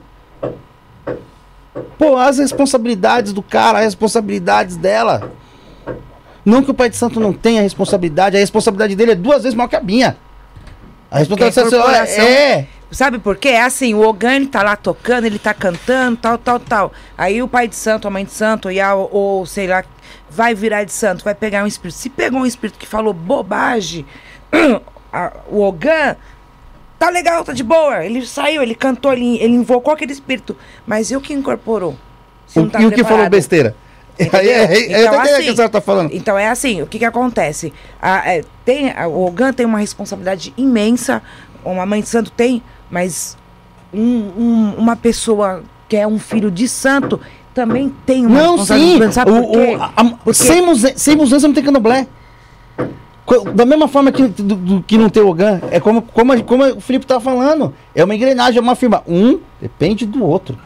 Pô, 1.98 2.18
as 2.18 2.38
responsabilidades 2.38 3.34
do 3.34 3.44
cara, 3.44 3.80
as 3.80 3.86
responsabilidades 3.86 4.78
dela. 4.78 5.32
Não 6.44 6.64
que 6.64 6.72
o 6.72 6.74
pai 6.74 6.90
de 6.90 6.96
santo 6.96 7.20
não 7.20 7.32
tenha 7.32 7.62
responsabilidade, 7.62 8.36
a 8.36 8.40
responsabilidade 8.40 8.96
dele 8.96 9.12
é 9.12 9.16
duas 9.16 9.44
vezes 9.44 9.56
maior 9.56 9.68
que 9.68 9.76
a 9.76 9.82
minha. 9.82 10.18
A 11.12 11.20
responsabilidade 11.20 11.56
da 11.56 11.70
senhora 11.70 11.98
corporação- 12.08 12.26
é. 12.26 12.68
Sabe 12.90 13.20
por 13.20 13.38
quê? 13.38 13.50
É 13.50 13.62
assim, 13.62 13.94
o 13.94 14.02
Ogan 14.02 14.34
ele 14.36 14.48
tá 14.48 14.64
lá 14.64 14.76
tocando, 14.76 15.26
ele 15.26 15.40
tá 15.40 15.54
cantando, 15.54 16.18
tal, 16.18 16.38
tal, 16.38 16.60
tal. 16.60 16.94
Aí 17.18 17.42
o 17.42 17.48
pai 17.48 17.68
de 17.68 17.76
santo, 17.76 18.06
a 18.08 18.12
mãe 18.12 18.26
de 18.26 18.32
santo, 18.34 18.70
e 18.70 18.82
a, 18.82 18.94
ou 18.96 19.46
sei 19.46 19.66
lá, 19.68 19.84
vai 20.30 20.54
virar 20.54 20.84
de 20.84 20.92
santo, 20.92 21.24
vai 21.24 21.34
pegar 21.34 21.64
um 21.64 21.68
espírito. 21.68 21.98
Se 21.98 22.10
pegou 22.10 22.42
um 22.42 22.46
espírito 22.46 22.78
que 22.78 22.86
falou 22.88 23.14
bobagem, 23.14 24.06
a- 25.12 25.32
o 25.50 25.62
Ogan 25.62 26.16
tá 27.00 27.10
legal, 27.10 27.44
tá 27.46 27.54
de 27.54 27.64
boa. 27.64 28.04
Ele 28.06 28.26
saiu, 28.26 28.62
ele 28.62 28.76
cantou, 28.76 29.14
ele, 29.14 29.38
ele 29.42 29.54
invocou 29.54 29.94
aquele 29.94 30.12
espírito. 30.12 30.56
Mas 30.86 31.12
e 31.12 31.16
o 31.16 31.22
que 31.22 31.34
incorporou? 31.34 31.96
O- 32.56 32.68
tá 32.68 32.82
e 32.82 32.86
o 32.86 32.90
que 32.92 32.98
falou 32.98 33.08
preparado? 33.20 33.32
besteira? 33.32 33.76
Entendeu? 34.20 34.40
Aí, 34.40 34.50
é, 34.50 34.66
aí, 34.68 34.84
Então, 34.84 34.98
entendendo 35.00 35.08
o 35.08 35.22
que 35.24 35.30
assim, 35.30 35.50
a 35.50 35.56
senhora 35.56 35.70
tá 35.70 35.82
falando. 35.82 36.14
Então 36.14 36.38
é 36.38 36.48
assim, 36.50 36.82
o 36.82 36.88
que 36.88 37.00
que 37.00 37.06
acontece? 37.06 37.74
A- 38.02 38.32
é, 38.34 38.44
tem, 38.66 38.92
a- 38.92 39.08
o 39.08 39.26
Ogan 39.26 39.52
tem 39.54 39.66
uma 39.66 39.80
responsabilidade 39.80 40.54
imensa, 40.58 41.22
uma 41.66 41.86
mãe 41.86 42.02
de 42.02 42.08
santo 42.10 42.32
tem, 42.32 42.62
mas 42.90 43.38
um- 43.94 44.32
um- 44.38 44.74
uma 44.78 44.96
pessoa 44.96 45.64
que 45.90 45.96
é 45.98 46.06
um 46.08 46.20
filho 46.20 46.52
de 46.52 46.68
santo 46.68 47.20
também 47.54 47.94
tem 48.06 48.26
uma 48.26 48.38
Não, 48.40 48.58
sim. 48.58 48.60
responsabilidade. 48.60 49.14
Sabe 49.14 49.32
O- 49.32 49.42
por 49.42 49.52
quê? 49.52 49.76
o- 49.76 49.82
a- 49.84 50.04
Porque- 50.24 50.34
sem, 50.34 50.62
muse, 50.62 50.94
sem 50.96 51.16
mudança 51.16 51.48
não 51.48 51.54
tem 51.56 51.64
candomblé. 51.64 52.08
Da 53.56 53.66
mesma 53.66 53.88
forma 53.88 54.12
que, 54.12 54.28
do- 54.28 54.56
do- 54.56 54.84
que 54.84 54.98
não 54.98 55.10
tem 55.10 55.24
Ogan, 55.24 55.62
é 55.72 55.80
como, 55.80 56.02
como, 56.02 56.44
como 56.44 56.66
o 56.66 56.82
Felipe 56.82 57.06
tá 57.06 57.18
falando. 57.20 57.74
É 57.96 58.04
uma 58.04 58.14
engrenagem, 58.14 58.58
é 58.58 58.62
uma 58.62 58.76
firma. 58.76 59.02
Um 59.08 59.40
depende 59.62 60.06
do 60.06 60.26
outro. 60.26 60.58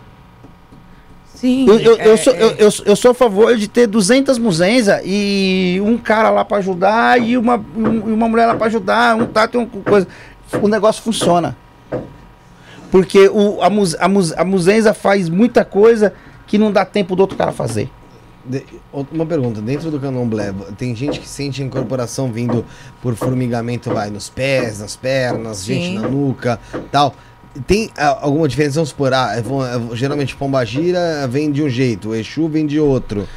Sim, 1.35 1.67
Eu, 1.67 1.79
eu, 1.79 1.97
eu 1.97 2.13
é- 2.13 2.17
sou, 2.17 2.33
eu, 2.33 2.49
eu, 2.51 2.71
sou- 2.71 2.85
eu 2.85 2.95
sou 2.95 3.11
a 3.11 3.13
favor 3.13 3.55
de 3.57 3.67
ter 3.67 3.87
200 3.87 4.37
muzenza 4.37 5.01
e 5.03 5.79
um 5.83 5.97
cara 5.97 6.29
lá 6.29 6.43
pra 6.45 6.57
ajudar 6.57 7.21
e 7.21 7.37
uma, 7.37 7.57
um- 7.75 8.09
e 8.09 8.13
uma 8.13 8.27
mulher 8.27 8.45
lá 8.47 8.55
pra 8.55 8.67
ajudar, 8.67 9.15
um 9.15 9.25
tato 9.25 9.55
e 9.55 9.57
uma 9.57 9.67
coisa. 9.67 10.07
O 10.61 10.67
negócio 10.67 11.03
funciona. 11.03 11.55
Porque 12.91 13.27
o, 13.27 13.61
a, 13.61 13.69
muse, 13.69 13.97
a, 13.99 14.07
muse, 14.07 14.33
a 14.37 14.45
muzenza 14.45 14.93
faz 14.93 15.27
muita 15.29 15.65
coisa 15.65 16.13
que 16.47 16.57
não 16.57 16.71
dá 16.71 16.85
tempo 16.85 17.15
do 17.15 17.21
outro 17.21 17.37
cara 17.37 17.51
fazer. 17.51 17.89
De- 18.45 18.63
uma 19.11 19.25
pergunta, 19.25 19.59
dentro 19.59 19.89
do 19.89 19.99
candomblé, 19.99 20.53
tem 20.77 20.95
gente 20.95 21.19
que 21.19 21.27
sente 21.27 21.61
a 21.61 21.65
incorporação 21.65 22.31
vindo 22.31 22.63
por 23.01 23.15
formigamento, 23.15 23.91
vai, 23.91 24.09
nos 24.11 24.29
pés, 24.29 24.79
nas 24.79 24.95
pernas, 24.95 25.65
gente 25.65 25.87
Sim. 25.87 25.99
na 25.99 26.07
nuca, 26.07 26.59
tal. 26.91 27.15
Tem 27.65 27.89
ah, 27.97 28.17
alguma 28.21 28.47
diferença? 28.47 28.75
Vamos 28.75 28.89
supor, 28.89 29.13
ah, 29.13 29.33
é, 29.35 29.41
vão- 29.41 29.65
é, 29.65 29.95
geralmente 29.95 30.35
Pombagira 30.35 31.27
vem 31.27 31.51
de 31.51 31.63
um 31.63 31.69
jeito, 31.69 32.09
o 32.09 32.15
Exu 32.15 32.47
vem 32.47 32.65
de 32.65 32.79
outro. 32.79 33.27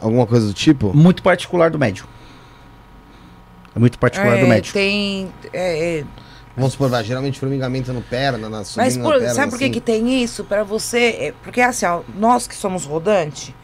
Alguma 0.00 0.26
coisa 0.26 0.46
do 0.46 0.52
tipo? 0.54 0.94
Muito 0.96 1.22
particular 1.22 1.70
do 1.70 1.78
médium. 1.78 2.06
É 3.74 3.78
muito 3.78 3.98
particular 3.98 4.36
é, 4.38 4.40
do 4.40 4.46
médium. 4.46 4.72
Tem. 4.72 5.32
é, 5.52 5.98
é, 6.00 6.04
Vamos 6.56 6.72
supor, 6.72 6.88
vai, 6.88 7.04
geralmente 7.04 7.38
formigamento 7.38 7.92
no 7.92 8.02
perna, 8.02 8.48
na 8.48 8.62
Mas 8.76 8.96
por- 8.96 9.12
na 9.14 9.18
perna, 9.20 9.34
sabe 9.34 9.50
por 9.50 9.58
que, 9.58 9.64
assim. 9.66 9.72
que 9.72 9.80
tem 9.80 10.22
isso? 10.22 10.42
Para 10.44 10.64
você. 10.64 10.98
é, 11.20 11.34
porque 11.42 11.60
assim, 11.60 11.86
ó, 11.86 12.00
nós 12.16 12.48
que 12.48 12.54
somos 12.56 12.84
rodante, 12.84 13.54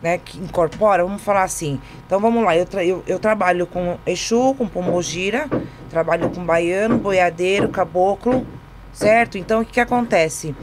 né, 0.00 0.18
que 0.18 0.38
incorpora, 0.38 1.02
vamos 1.02 1.22
falar 1.22 1.42
assim. 1.42 1.80
Então 2.06 2.20
vamos 2.20 2.44
lá, 2.44 2.56
eu, 2.56 2.64
tra- 2.64 2.84
eu, 2.84 3.02
eu 3.08 3.18
trabalho 3.18 3.66
com 3.66 3.98
Exu, 4.06 4.54
com 4.56 4.68
Pomogira, 4.68 5.48
trabalho 5.90 6.30
com 6.30 6.44
baiano, 6.44 6.96
boiadeiro, 6.98 7.68
caboclo, 7.68 8.46
certo? 8.98 9.38
Então 9.38 9.60
o 9.60 9.64
que, 9.64 9.72
que 9.72 9.80
acontece? 9.80 10.54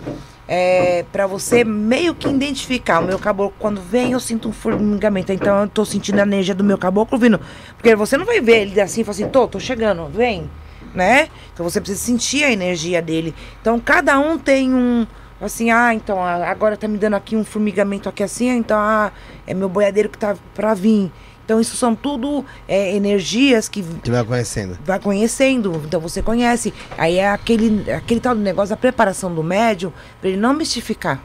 É, 0.48 1.04
para 1.12 1.26
você 1.26 1.64
meio 1.64 2.14
que 2.14 2.28
identificar 2.28 3.00
o 3.00 3.06
meu 3.06 3.18
caboclo, 3.18 3.56
quando 3.58 3.82
vem 3.82 4.12
eu 4.12 4.20
sinto 4.20 4.50
um 4.50 4.52
formigamento, 4.52 5.32
então 5.32 5.62
eu 5.62 5.68
tô 5.68 5.84
sentindo 5.84 6.20
a 6.20 6.24
energia 6.24 6.54
do 6.54 6.64
meu 6.64 6.78
caboclo 6.78 7.18
vindo. 7.18 7.40
Porque 7.76 7.96
você 7.96 8.18
não 8.18 8.26
vai 8.26 8.40
ver 8.42 8.62
ele 8.62 8.80
assim 8.80 9.02
e 9.02 9.04
falar 9.04 9.14
assim, 9.14 9.30
tô, 9.30 9.48
tô 9.48 9.60
chegando, 9.60 10.08
vem 10.08 10.50
né? 10.96 11.28
Então 11.54 11.68
você 11.68 11.82
precisa 11.82 12.04
sentir 12.04 12.44
a 12.44 12.52
energia 12.52 13.02
dele. 13.02 13.36
Então 13.62 13.80
cada 13.80 14.18
um 14.18 14.38
tem 14.38 14.74
um 14.74 15.06
assim, 15.40 15.70
ah, 15.70 15.94
então 15.94 16.24
agora 16.24 16.78
tá 16.78 16.88
me 16.88 16.98
dando 16.98 17.16
aqui 17.16 17.36
um 17.36 17.44
formigamento 17.44 18.08
aqui 18.08 18.24
assim, 18.24 18.50
então 18.50 18.80
ah, 18.80 19.12
é 19.46 19.54
meu 19.54 19.68
boiadeiro 19.68 20.10
que 20.10 20.18
tá 20.18 20.36
pra 20.54 20.74
vir. 20.74 21.12
Então 21.46 21.62
isso 21.62 21.78
são 21.78 21.96
tudo 21.96 22.44
é, 22.68 22.96
energias 22.96 23.70
que 23.70 23.84
Você 23.84 24.10
vai 24.10 24.26
conhecendo. 24.26 24.80
vai 24.84 25.00
conhecendo, 25.00 25.82
então 25.86 26.02
você 26.02 26.22
conhece. 26.24 26.74
Aí 26.98 27.18
é 27.18 27.30
aquele, 27.30 27.92
aquele 27.92 28.20
tal 28.20 28.34
do 28.34 28.42
negócio 28.42 28.72
da 28.72 28.78
preparação 28.78 29.34
do 29.34 29.44
médium, 29.44 29.94
pra 30.20 30.30
ele 30.30 30.40
não 30.40 30.54
mistificar. 30.54 31.22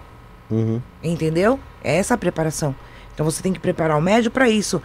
Uhum. 0.51 0.81
Entendeu? 1.03 1.59
É 1.83 1.97
essa 1.97 2.15
a 2.15 2.19
preparação. 2.19 2.75
Então 3.15 3.25
você 3.25 3.43
tem 3.43 3.53
que 3.53 3.59
preparar 3.59 3.97
o 3.97 4.01
médio 4.01 4.31
para 4.31 4.49
isso. 4.49 4.83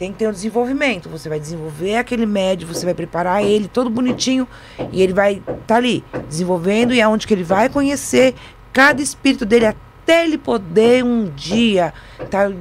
Tem 0.00 0.12
que 0.12 0.18
ter 0.18 0.28
um 0.28 0.32
desenvolvimento. 0.32 1.08
Você 1.08 1.28
vai 1.28 1.38
desenvolver 1.38 1.96
aquele 1.96 2.26
médio, 2.26 2.66
você 2.66 2.84
vai 2.84 2.94
preparar 2.94 3.44
ele 3.44 3.68
todo 3.68 3.88
bonitinho 3.88 4.48
e 4.92 5.00
ele 5.00 5.12
vai 5.12 5.34
estar 5.34 5.54
tá 5.66 5.76
ali 5.76 6.04
desenvolvendo 6.28 6.92
e 6.92 7.00
é 7.00 7.06
onde 7.06 7.24
que 7.24 7.34
ele 7.34 7.44
vai 7.44 7.68
conhecer 7.68 8.34
cada 8.72 9.00
espírito 9.00 9.46
dele 9.46 9.66
até 9.66 10.24
ele 10.24 10.38
poder 10.38 11.04
um 11.04 11.30
dia 11.36 11.92
estar 12.20 12.50
tá 12.50 12.56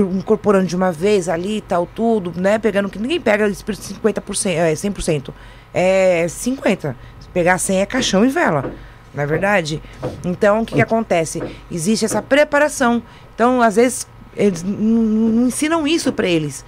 incorporando 0.00 0.66
de 0.66 0.76
uma 0.76 0.90
vez 0.90 1.28
ali 1.28 1.60
tal 1.60 1.86
tudo, 1.86 2.32
né? 2.40 2.58
Pegando 2.58 2.88
que 2.88 2.98
ninguém 2.98 3.20
pega 3.20 3.48
espírito 3.48 3.82
50%, 3.82 4.50
é 4.50 4.72
100%. 4.72 5.32
É 5.74 6.26
50. 6.28 6.96
Se 7.20 7.28
pegar 7.28 7.58
100 7.58 7.80
é 7.80 7.86
caixão 7.86 8.24
e 8.24 8.28
vela. 8.28 8.72
Não 9.14 9.22
é 9.22 9.26
verdade? 9.26 9.82
Então, 10.24 10.62
o 10.62 10.66
que, 10.66 10.74
que 10.74 10.80
acontece? 10.80 11.42
Existe 11.70 12.04
essa 12.04 12.22
preparação. 12.22 13.02
Então, 13.34 13.60
às 13.60 13.76
vezes, 13.76 14.06
eles 14.36 14.62
não 14.62 15.46
ensinam 15.46 15.86
isso 15.86 16.12
para 16.12 16.26
eles. 16.26 16.64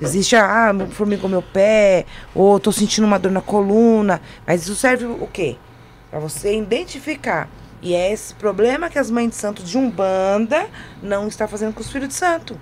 Existe, 0.00 0.34
ah, 0.34 0.72
formiga 0.90 1.28
meu 1.28 1.42
pé, 1.42 2.06
ou 2.34 2.58
tô 2.58 2.72
sentindo 2.72 3.06
uma 3.06 3.18
dor 3.18 3.30
na 3.30 3.40
coluna. 3.40 4.20
Mas 4.46 4.62
isso 4.62 4.74
serve 4.74 5.04
o 5.04 5.28
quê? 5.32 5.56
Para 6.10 6.18
você 6.18 6.56
identificar. 6.56 7.48
E 7.82 7.94
é 7.94 8.12
esse 8.12 8.34
problema 8.34 8.90
que 8.90 8.98
as 8.98 9.10
mães 9.10 9.30
de 9.30 9.36
santo 9.36 9.62
de 9.62 9.76
Umbanda 9.78 10.66
não 11.02 11.28
está 11.28 11.48
fazendo 11.48 11.72
com 11.72 11.80
os 11.80 11.90
filhos 11.90 12.08
de 12.08 12.14
santo. 12.14 12.58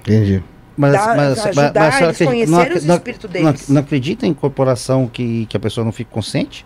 Entendi. 0.00 0.42
Mas, 0.76 0.92
Dá- 0.92 1.14
mas, 1.16 1.46
ajudar 1.46 1.72
mas, 1.74 2.00
eles 2.00 2.16
você 2.16 2.24
conhecerem 2.24 2.76
os 2.76 2.84
não, 2.84 2.94
espíritos 2.96 3.24
não, 3.24 3.52
deles. 3.52 3.68
não 3.68 3.80
acredita 3.80 4.26
em 4.26 4.30
incorporação 4.30 5.08
que, 5.08 5.46
que 5.46 5.56
a 5.56 5.60
pessoa 5.60 5.84
não 5.84 5.92
fique 5.92 6.10
consciente? 6.10 6.64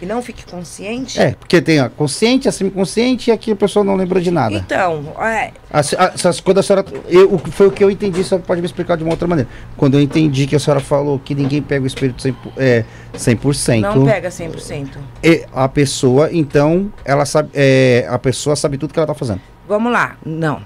Que 0.00 0.06
não 0.06 0.22
fique 0.22 0.46
consciente. 0.46 1.20
É, 1.20 1.32
porque 1.32 1.60
tem 1.60 1.78
a 1.78 1.90
consciente, 1.90 2.48
a 2.48 2.52
semiconsciente 2.52 3.28
e 3.28 3.32
aqui 3.34 3.52
a 3.52 3.56
pessoa 3.56 3.84
não 3.84 3.94
lembra 3.94 4.18
de 4.18 4.30
nada. 4.30 4.54
Então, 4.54 5.12
é, 5.20 5.52
A, 5.70 5.82
se- 5.82 5.94
a, 5.94 6.10
quando 6.42 6.56
a 6.56 6.62
senhora. 6.62 6.84
Eu, 7.06 7.38
foi 7.38 7.66
o 7.66 7.70
que 7.70 7.84
eu 7.84 7.90
entendi, 7.90 8.18
a 8.22 8.24
senhora 8.24 8.42
pode 8.46 8.62
me 8.62 8.66
explicar 8.66 8.96
de 8.96 9.04
uma 9.04 9.12
outra 9.12 9.28
maneira. 9.28 9.50
Quando 9.76 9.94
eu 9.94 10.00
entendi 10.00 10.46
que 10.46 10.56
a 10.56 10.58
senhora 10.58 10.80
falou 10.80 11.18
que 11.18 11.34
ninguém 11.34 11.60
pega 11.60 11.84
o 11.84 11.86
espírito 11.86 12.22
100%, 12.26 12.34
é, 12.56 12.84
100% 13.14 13.80
não 13.82 14.06
pega 14.06 14.30
100%. 14.30 14.88
e 15.22 15.44
a 15.52 15.68
pessoa, 15.68 16.30
então, 16.32 16.90
ela 17.04 17.26
sabe. 17.26 17.50
é, 17.52 18.06
a 18.08 18.18
pessoa 18.18 18.56
sabe 18.56 18.78
tudo 18.78 18.94
que 18.94 18.98
ela 18.98 19.06
tá 19.06 19.12
fazendo. 19.14 19.42
Vamos 19.68 19.92
lá. 19.92 20.16
Não. 20.24 20.62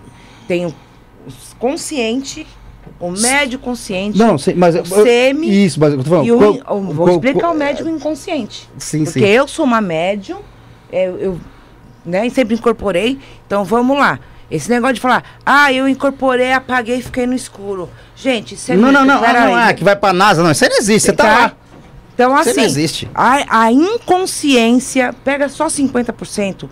Tem 0.46 0.64
o 0.64 0.72
consciente, 1.58 2.46
o 3.00 3.10
médio 3.10 3.58
consciente 3.58 4.16
Não, 4.18 4.38
sei, 4.38 4.54
mas. 4.54 4.74
o 4.74 4.78
eu- 4.78 4.84
semi 5.04 5.64
isso, 5.64 5.78
mas 5.80 5.92
eu 5.92 6.02
tô 6.02 6.08
falando. 6.10 6.34
o. 6.34 6.38
qual- 6.38 6.54
in- 6.54 6.62
eu 6.68 6.80
vou 6.94 7.06
qual- 7.06 7.16
explicar 7.16 7.40
qual- 7.40 7.54
o 7.54 7.56
médico 7.58 7.88
inconsciente. 7.88 8.68
Sim, 8.78 9.04
Porque 9.04 9.20
sim. 9.20 9.26
eu 9.26 9.46
sou 9.48 9.64
uma 9.64 9.80
médium, 9.80 10.38
eu, 10.92 11.18
eu 11.18 11.40
né, 12.04 12.28
sempre 12.30 12.54
incorporei. 12.54 13.18
Então 13.46 13.64
vamos 13.64 13.98
lá. 13.98 14.18
Esse 14.50 14.70
negócio 14.70 14.94
de 14.94 15.00
falar, 15.00 15.24
ah, 15.44 15.72
eu 15.72 15.88
incorporei, 15.88 16.52
apaguei 16.52 16.98
e 16.98 17.02
fiquei 17.02 17.26
no 17.26 17.34
escuro. 17.34 17.88
Gente, 18.14 18.54
isso 18.54 18.70
é 18.72 18.76
Não, 18.76 18.92
não, 18.92 19.04
não, 19.04 19.16
ah, 19.16 19.20
peraí. 19.26 19.46
não, 19.50 19.54
ah, 19.56 19.72
que 19.72 19.82
vai 19.82 19.96
pra 19.96 20.12
NASA, 20.12 20.42
não. 20.42 20.50
Isso 20.52 20.62
aí 20.64 20.70
não 20.70 20.76
existe, 20.78 21.06
você 21.06 21.12
tá, 21.12 21.24
Tá? 21.24 21.38
lá. 21.38 21.52
Então, 22.14 22.30
Isso 22.40 22.50
assim, 22.50 22.60
não 22.60 22.64
existe. 22.66 23.10
a, 23.14 23.62
a 23.64 23.72
inconsciência, 24.24 25.12
pega 25.24 25.48
só 25.48 25.66
50%, 25.68 26.68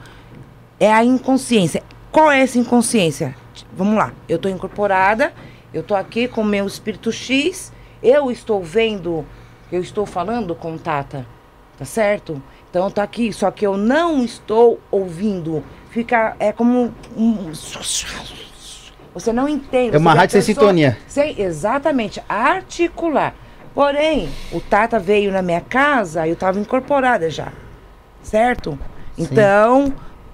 é 0.79 0.93
a 0.93 1.05
inconsciência. 1.05 1.83
Qual 2.13 2.31
é 2.31 2.41
essa 2.43 2.59
inconsciência? 2.59 3.35
Vamos 3.77 3.97
lá, 3.97 4.13
eu 4.29 4.37
estou 4.37 4.51
incorporada, 4.51 5.33
eu 5.73 5.81
estou 5.81 5.97
aqui 5.97 6.29
com 6.29 6.43
o 6.43 6.45
meu 6.45 6.67
espírito 6.67 7.11
X, 7.11 7.73
eu 8.03 8.31
estou 8.31 8.63
vendo, 8.63 9.25
eu 9.71 9.81
estou 9.81 10.05
falando 10.05 10.55
com 10.55 10.77
Tata, 10.77 11.27
tá 11.79 11.85
certo? 11.85 12.43
Então 12.71 12.91
tá 12.91 13.03
aqui, 13.03 13.33
só 13.33 13.51
que 13.51 13.67
eu 13.67 13.77
não 13.77 14.25
estou 14.25 14.81
ouvindo. 14.91 15.63
Fica, 15.91 16.35
é 16.39 16.53
como 16.53 16.93
um... 17.17 17.53
Você 19.15 19.33
não 19.33 19.47
entende. 19.49 19.95
É 19.95 19.99
uma 19.99 20.15
rádio 20.15 20.33
sem 20.33 20.55
sintonia. 20.55 20.97
sem 21.07 21.39
exatamente 21.39 22.23
articular. 22.27 23.35
Porém, 23.75 24.29
o 24.51 24.61
Tata 24.61 24.99
veio 24.99 25.31
na 25.31 25.43
minha 25.43 25.61
casa, 25.61 26.27
eu 26.27 26.35
estava 26.35 26.59
incorporada 26.59 27.29
já. 27.31 27.53
Certo? 28.23 28.79
Então, 29.17 29.87
o 29.87 29.93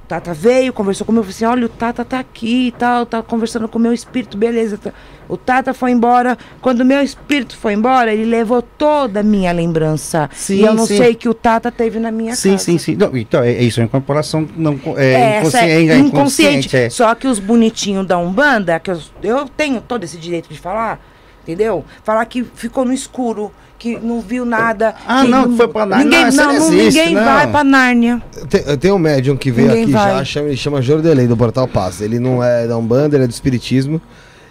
Tata 0.08 0.32
veio, 0.32 0.72
conversou 0.72 1.06
comigo, 1.06 1.22
falou 1.22 1.34
assim: 1.34 1.44
olha, 1.44 1.66
o 1.66 1.68
Tata 1.68 2.02
tá 2.02 2.18
aqui 2.18 2.68
e 2.68 2.72
tal, 2.72 3.04
tá 3.04 3.22
conversando 3.22 3.68
com 3.68 3.78
o 3.78 3.82
meu 3.82 3.92
espírito, 3.92 4.38
beleza. 4.38 4.78
tá. 4.78 4.90
O 5.28 5.36
Tata 5.36 5.74
foi 5.74 5.90
embora. 5.90 6.38
Quando 6.62 6.80
o 6.80 6.84
meu 6.84 7.02
espírito 7.02 7.54
foi 7.58 7.74
embora, 7.74 8.10
ele 8.10 8.24
levou 8.24 8.62
toda 8.62 9.20
a 9.20 9.22
minha 9.22 9.52
lembrança. 9.52 10.30
Sim, 10.32 10.56
e 10.56 10.62
eu 10.62 10.72
não 10.72 10.86
sim. 10.86 10.96
sei 10.96 11.14
que 11.14 11.28
o 11.28 11.34
Tata 11.34 11.70
teve 11.70 11.98
na 11.98 12.10
minha 12.10 12.34
Sim, 12.34 12.52
casa. 12.52 12.64
sim, 12.64 12.78
sim. 12.78 12.96
Não, 12.96 13.14
então, 13.14 13.42
é, 13.42 13.52
é 13.52 13.62
isso, 13.62 13.82
é 13.82 13.84
incorporação 13.84 14.48
não, 14.56 14.80
é, 14.96 15.12
É, 15.12 15.36
essa 15.36 15.58
é 15.60 15.82
inconsciente, 15.82 15.92
é 15.92 15.98
inconsciente. 15.98 16.76
É. 16.76 16.88
Só 16.90 17.14
que 17.14 17.26
os 17.28 17.38
bonitinhos 17.38 18.06
da 18.06 18.16
Umbanda, 18.16 18.80
que 18.80 18.90
eu, 18.90 18.98
eu 19.22 19.46
tenho 19.46 19.82
todo 19.82 20.04
esse 20.04 20.16
direito 20.16 20.48
de 20.48 20.58
falar, 20.58 20.98
entendeu? 21.42 21.84
Falar 22.02 22.24
que 22.24 22.42
ficou 22.42 22.86
no 22.86 22.94
escuro, 22.94 23.52
que 23.78 23.96
não 23.98 24.20
viu 24.20 24.44
nada. 24.44 24.94
Ah, 25.06 25.22
que 25.24 25.30
não, 25.30 25.50
que 25.50 25.56
foi 25.56 25.68
pra 25.68 25.86
Nárnia. 25.86 26.04
Ninguém, 26.04 26.36
Não, 26.36 26.44
não, 26.46 26.58
não 26.58 26.72
existe, 26.74 26.98
ninguém 26.98 27.14
não. 27.14 27.24
vai 27.24 27.50
pra 27.50 27.64
Nárnia. 27.64 28.22
Tem, 28.50 28.62
eu 28.66 28.76
tenho 28.76 28.94
um 28.96 28.98
médium 28.98 29.36
que 29.36 29.50
veio 29.50 29.68
Ninguém 29.68 29.82
aqui 29.84 29.92
vai. 29.92 30.16
já, 30.18 30.24
chama, 30.24 30.48
ele 30.48 30.56
chama 30.56 30.82
Jordelei, 30.82 31.26
do 31.26 31.36
Portal 31.36 31.68
Paz. 31.68 32.00
Ele 32.00 32.18
não 32.18 32.42
é 32.42 32.66
da 32.66 32.76
Umbanda, 32.76 33.16
ele 33.16 33.24
é 33.24 33.26
do 33.28 33.32
Espiritismo. 33.32 34.00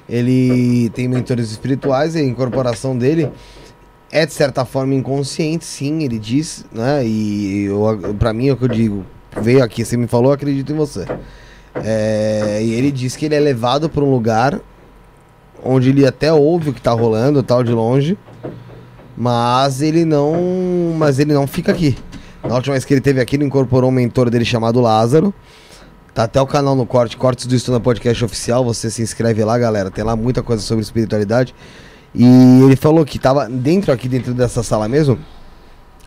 Ele 0.09 0.89
tem 0.91 1.07
mentores 1.07 1.51
espirituais 1.51 2.15
e 2.15 2.19
a 2.19 2.23
incorporação 2.23 2.97
dele 2.97 3.29
é, 4.09 4.25
de 4.25 4.33
certa 4.33 4.63
forma, 4.63 4.93
inconsciente, 4.93 5.65
sim, 5.65 6.03
ele 6.03 6.17
diz, 6.17 6.65
né? 6.71 7.05
E 7.05 7.65
eu, 7.65 8.15
pra 8.17 8.31
mim 8.31 8.47
é 8.47 8.53
o 8.53 8.57
que 8.57 8.63
eu 8.63 8.69
digo. 8.69 9.05
Veio 9.41 9.61
aqui, 9.61 9.83
você 9.83 9.97
me 9.97 10.07
falou, 10.07 10.27
eu 10.27 10.35
acredito 10.35 10.71
em 10.71 10.75
você. 10.75 11.05
É, 11.75 12.59
e 12.63 12.73
ele 12.73 12.89
diz 12.91 13.15
que 13.15 13.25
ele 13.25 13.35
é 13.35 13.39
levado 13.39 13.89
para 13.89 14.03
um 14.03 14.09
lugar 14.09 14.59
onde 15.63 15.89
ele 15.89 16.05
até 16.05 16.31
ouve 16.31 16.69
o 16.69 16.73
que 16.73 16.81
tá 16.81 16.91
rolando, 16.91 17.43
tal, 17.43 17.63
de 17.63 17.71
longe. 17.73 18.17
Mas 19.17 19.81
ele 19.81 20.05
não. 20.05 20.93
Mas 20.95 21.17
ele 21.17 21.33
não 21.33 21.47
fica 21.47 21.71
aqui. 21.71 21.97
Na 22.43 22.55
última 22.55 22.73
vez 22.73 22.85
que 22.85 22.93
ele 22.93 23.01
teve 23.01 23.19
aqui, 23.19 23.35
ele 23.35 23.45
incorporou 23.45 23.89
um 23.89 23.93
mentor 23.93 24.29
dele 24.29 24.45
chamado 24.45 24.79
Lázaro. 24.79 25.33
Tá 26.13 26.23
até 26.23 26.39
o 26.39 26.47
canal 26.47 26.75
no 26.75 26.85
Corte, 26.85 27.17
Cortes 27.17 27.45
do 27.45 27.55
Estudo 27.55 27.81
Podcast 27.81 28.23
Oficial. 28.23 28.63
Você 28.63 28.89
se 28.89 29.01
inscreve 29.01 29.43
lá, 29.43 29.57
galera. 29.57 29.89
Tem 29.89 30.03
lá 30.03 30.15
muita 30.15 30.43
coisa 30.43 30.61
sobre 30.61 30.83
espiritualidade. 30.83 31.53
E 32.13 32.25
ele 32.63 32.75
falou 32.75 33.03
que 33.05 33.19
tava 33.19 33.49
dentro 33.49 33.91
aqui, 33.91 34.07
dentro 34.07 34.33
dessa 34.33 34.63
sala 34.63 34.87
mesmo. 34.87 35.19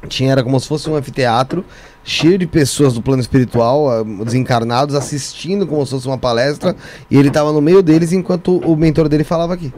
Tinha, 0.08 0.32
era 0.32 0.42
como 0.42 0.58
se 0.58 0.66
fosse 0.66 0.88
um 0.88 0.96
anfiteatro, 0.96 1.64
cheio 2.02 2.38
de 2.38 2.46
pessoas 2.46 2.94
do 2.94 3.02
plano 3.02 3.20
espiritual, 3.20 3.90
ah, 3.90 4.02
desencarnados, 4.24 4.94
assistindo 4.94 5.66
como 5.66 5.84
se 5.84 5.90
fosse 5.90 6.06
uma 6.06 6.16
palestra. 6.16 6.74
E 7.10 7.16
ele 7.16 7.30
tava 7.30 7.52
no 7.52 7.60
meio 7.60 7.82
deles 7.82 8.12
enquanto 8.12 8.56
o 8.58 8.74
mentor 8.74 9.08
dele 9.08 9.24
falava 9.24 9.52
aqui. 9.52 9.72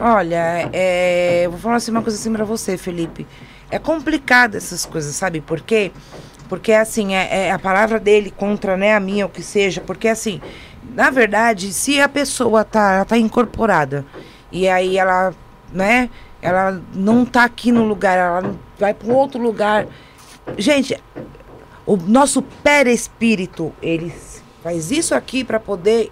Olha, 0.00 0.70
é, 0.72 1.42
eu 1.44 1.50
vou 1.50 1.60
falar 1.60 1.76
assim 1.76 1.90
uma 1.90 2.00
coisa 2.00 2.18
assim 2.18 2.32
pra 2.32 2.44
você, 2.44 2.78
Felipe. 2.78 3.26
É 3.70 3.78
complicado 3.78 4.54
essas 4.54 4.86
coisas, 4.86 5.14
sabe 5.14 5.42
por 5.42 5.60
quê? 5.60 5.92
Porque 6.48 6.72
assim, 6.72 7.14
é, 7.14 7.48
é 7.48 7.52
a 7.52 7.58
palavra 7.58 8.00
dele 8.00 8.30
contra 8.30 8.78
né, 8.78 8.94
a 8.94 9.00
minha, 9.00 9.26
o 9.26 9.28
que 9.28 9.42
seja, 9.42 9.82
porque 9.82 10.08
assim, 10.08 10.40
na 10.94 11.10
verdade, 11.10 11.70
se 11.72 12.00
a 12.00 12.08
pessoa 12.08 12.64
tá, 12.64 13.04
tá 13.04 13.18
incorporada 13.18 14.06
e 14.50 14.66
aí 14.66 14.96
ela, 14.96 15.34
né, 15.70 16.08
ela 16.40 16.80
não 16.94 17.26
tá 17.26 17.44
aqui 17.44 17.70
no 17.70 17.84
lugar, 17.84 18.16
ela 18.16 18.54
vai 18.78 18.94
para 18.94 19.12
outro 19.12 19.40
lugar. 19.40 19.86
Gente, 20.56 20.98
o 21.84 21.96
nosso 21.96 22.40
perespírito, 22.40 23.70
ele 23.82 24.10
faz 24.62 24.90
isso 24.90 25.14
aqui 25.14 25.44
para 25.44 25.60
poder 25.60 26.10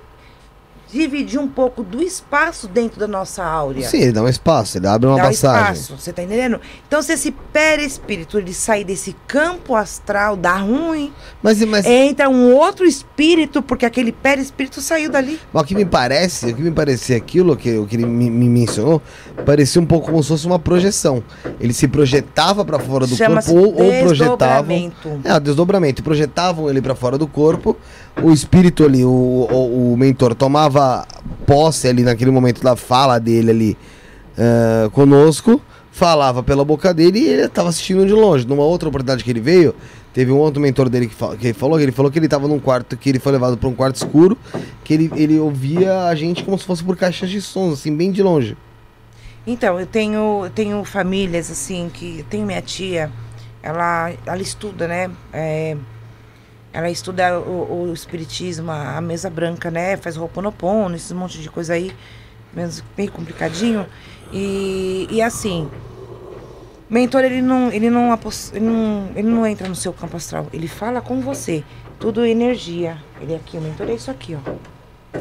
dividir 0.91 1.39
um 1.39 1.49
pouco 1.49 1.83
do 1.83 2.03
espaço 2.03 2.67
dentro 2.67 2.99
da 2.99 3.07
nossa 3.07 3.45
áurea. 3.45 3.87
Sim, 3.89 3.99
ele 4.03 4.13
dá 4.13 4.23
um 4.23 4.29
espaço, 4.29 4.79
ele 4.79 4.87
abre 4.87 5.07
uma 5.07 5.17
Dá 5.17 5.25
um 5.25 5.27
passagem. 5.27 5.73
espaço, 5.75 5.97
você 5.99 6.13
tá 6.13 6.23
entendendo? 6.23 6.61
Então, 6.87 7.03
se 7.03 7.13
esse 7.13 7.31
perispírito 7.31 8.39
ele 8.39 8.55
sair 8.55 8.85
desse 8.85 9.15
campo 9.27 9.75
astral, 9.75 10.37
dá 10.37 10.57
ruim, 10.57 11.13
Mas, 11.43 11.63
mas, 11.65 11.85
entra 11.87 12.29
um 12.29 12.55
outro 12.55 12.87
espírito, 12.87 13.63
porque 13.63 13.85
aquele 13.85 14.13
perispírito 14.13 14.81
saiu 14.81 15.11
dali. 15.11 15.39
mas 15.53 15.63
o 15.63 15.67
que 15.67 15.75
me 15.75 15.85
parece, 15.85 16.47
o 16.47 16.55
que 16.57 16.63
me 16.63 16.71
parecia 16.71 17.17
aquilo 17.17 17.55
que, 17.57 17.77
o 17.77 17.87
que 17.87 17.97
ele 17.97 18.07
me, 18.07 18.31
me 18.31 18.49
mencionou, 18.49 19.03
parecia 19.45 19.81
um 19.83 19.87
pouco 19.87 20.07
como 20.11 20.23
se 20.23 20.29
fosse 20.29 20.47
uma 20.47 20.59
projeção. 20.59 21.23
Ele 21.61 21.73
se 21.73 21.87
projetava 21.87 22.65
pra 22.65 22.79
fora 22.79 23.07
do 23.07 23.17
corpo 23.17 23.53
ou, 23.55 23.67
ou 23.67 23.75
projetavam. 23.75 24.07
desdobramento. 24.67 25.21
É, 25.25 25.35
o 25.35 25.41
desdobramento. 25.41 26.03
Projetavam 26.03 26.71
ele 26.71 26.81
pra 26.81 26.95
fora 26.95 27.19
do 27.19 27.27
corpo. 27.27 27.77
O 28.23 28.33
espírito 28.33 28.85
ali, 28.85 29.05
o, 29.05 29.09
o, 29.09 29.93
o 29.93 29.97
mentor, 29.97 30.35
tomava 30.35 31.07
posse 31.47 31.87
ali 31.89 32.03
naquele 32.03 32.31
momento 32.31 32.63
da 32.63 32.75
fala 32.77 33.19
dele 33.19 33.51
ali 33.51 33.79
eh, 34.37 34.89
conosco, 34.93 35.61
falava 35.91 36.43
pela 36.43 36.65
boca 36.65 36.95
dele 36.95 37.19
e 37.19 37.29
ele 37.29 37.43
estava 37.43 37.69
assistindo 37.69 38.07
de 38.07 38.13
longe. 38.13 38.47
Numa 38.47 38.63
outra 38.63 38.89
oportunidade 38.89 39.25
que 39.25 39.31
ele 39.31 39.41
veio, 39.41 39.75
teve 40.13 40.31
um 40.31 40.37
outro 40.37 40.61
mentor 40.61 40.89
dele 40.89 41.09
que, 41.09 41.37
que 41.37 41.53
falou 41.53 41.77
que 41.77 41.83
ele 41.83 41.93
falou 41.93 42.11
que 42.11 42.19
ele 42.19 42.27
estava 42.27 42.47
num 42.47 42.61
quarto, 42.61 42.97
que 42.97 43.09
ele 43.09 43.19
foi 43.19 43.33
levado 43.33 43.57
para 43.57 43.69
um 43.69 43.75
quarto 43.75 43.97
escuro, 43.97 44.39
que 44.85 44.95
ele, 44.95 45.11
ele 45.17 45.39
ouvia 45.41 46.05
a 46.05 46.15
gente 46.15 46.45
como 46.45 46.59
se 46.59 46.65
fosse 46.65 46.85
por 46.85 46.97
caixas 46.97 47.31
de 47.31 47.41
sons, 47.41 47.81
assim, 47.81 47.97
bem 47.97 48.13
de 48.13 48.23
longe. 48.23 48.57
Então, 49.47 49.81
eu 49.81 49.87
tenho, 49.87 50.51
tenho 50.55 50.85
famílias, 50.85 51.51
assim, 51.51 51.91
que. 51.93 52.25
Tenho 52.29 52.47
minha 52.47 52.61
tia, 52.61 53.11
ela, 53.63 54.13
ela 54.27 54.43
estuda, 54.43 54.87
né? 54.87 55.11
É, 55.33 55.77
Ela 56.73 56.91
estuda 56.91 57.39
o, 57.39 57.89
o 57.89 57.93
espiritismo, 57.93 58.71
a 58.71 59.01
mesa 59.01 59.31
branca, 59.31 59.71
né? 59.71 59.97
Faz 59.97 60.17
Ho'oponopono, 60.17 60.95
esses 60.95 61.13
monte 61.13 61.41
de 61.41 61.49
coisa 61.49 61.75
aí, 61.75 61.95
menos 62.53 62.83
bem 62.97 63.09
complicadinho. 63.09 63.87
E, 64.33 65.09
e 65.11 65.23
assim, 65.23 65.69
mentor 66.89 67.25
ele 67.25 67.41
não, 67.41 67.73
ele 67.73 67.89
não, 67.89 68.13
ele 68.53 68.67
não, 68.67 69.09
ele 69.17 69.29
não 69.29 69.47
entra 69.47 69.69
no 69.69 69.75
seu 69.75 69.93
campo 69.93 70.17
astral. 70.17 70.47
Ele 70.53 70.69
fala 70.69 71.01
com 71.01 71.21
você, 71.21 71.65
tudo 71.99 72.25
energia. 72.25 72.99
Ele 73.21 73.35
aqui, 73.35 73.57
o 73.57 73.61
mentor 73.61 73.89
é 73.89 73.95
isso 73.95 74.11
aqui, 74.11 74.37
ó. 74.37 75.19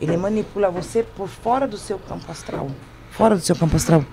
Ele 0.00 0.16
manipula 0.16 0.70
você 0.70 1.02
por 1.02 1.28
fora 1.28 1.66
do 1.66 1.76
seu 1.76 1.98
campo 1.98 2.30
astral, 2.30 2.68
fora 3.10 3.34
do 3.34 3.40
seu 3.40 3.56
campo 3.56 3.76
astral. 3.76 4.04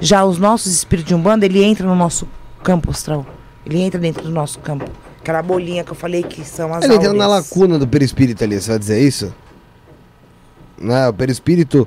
Já 0.00 0.24
os 0.24 0.38
nossos 0.38 0.72
espíritos 0.72 1.08
de 1.08 1.14
umbanda, 1.14 1.44
ele 1.44 1.62
entra 1.62 1.86
no 1.86 1.94
nosso 1.94 2.26
campo 2.62 2.90
astral. 2.90 3.26
Ele 3.64 3.80
entra 3.80 4.00
dentro 4.00 4.22
do 4.22 4.30
nosso 4.30 4.58
campo. 4.60 4.90
Aquela 5.22 5.40
bolinha 5.40 5.84
que 5.84 5.92
eu 5.92 5.94
falei 5.94 6.22
que 6.24 6.44
são 6.44 6.74
as 6.74 6.84
Ele 6.84 6.94
entra 6.96 7.12
na 7.12 7.26
lacuna 7.28 7.78
do 7.78 7.86
perispírito 7.86 8.42
ali, 8.42 8.60
você 8.60 8.70
vai 8.70 8.78
dizer 8.78 9.00
isso? 9.00 9.32
Né? 10.76 11.08
O 11.08 11.12
perispírito, 11.12 11.86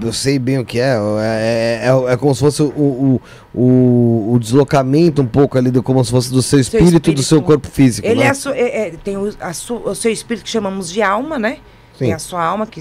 eu 0.00 0.12
sei 0.12 0.38
bem 0.38 0.58
o 0.60 0.64
que 0.64 0.78
é. 0.78 0.94
É, 0.94 1.80
é, 1.82 1.88
é- 1.88 2.12
é 2.12 2.16
como 2.16 2.32
se 2.34 2.40
fosse 2.40 2.62
o, 2.62 2.66
o, 2.68 3.20
o, 3.52 4.32
o 4.34 4.38
deslocamento 4.38 5.20
um 5.22 5.26
pouco 5.26 5.58
ali, 5.58 5.72
do, 5.72 5.82
como 5.82 6.04
se 6.04 6.10
fosse 6.12 6.30
do 6.30 6.40
seu 6.40 6.62
Seu 6.62 6.78
espírito, 6.78 7.10
e 7.10 7.14
do 7.14 7.22
seu 7.22 7.38
espírito. 7.38 7.46
corpo 7.46 7.66
físico. 7.68 8.06
Ele 8.06 8.20
né? 8.20 8.26
é, 8.26 8.30
a 8.30 8.34
su- 8.34 8.50
é- 8.50 8.88
é- 8.88 8.90
tem 9.02 9.16
o, 9.16 9.34
a 9.40 9.52
su- 9.52 9.82
o 9.84 9.94
seu 9.96 10.12
espírito 10.12 10.44
que 10.44 10.50
chamamos 10.50 10.88
de 10.92 11.02
alma, 11.02 11.38
né? 11.40 11.54
Sim. 11.94 12.04
Tem 12.04 12.12
a 12.12 12.18
sua 12.20 12.44
alma 12.44 12.64
que 12.64 12.80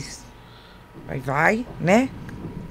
vai, 1.07 1.19
vai, 1.19 1.65
né? 1.81 2.09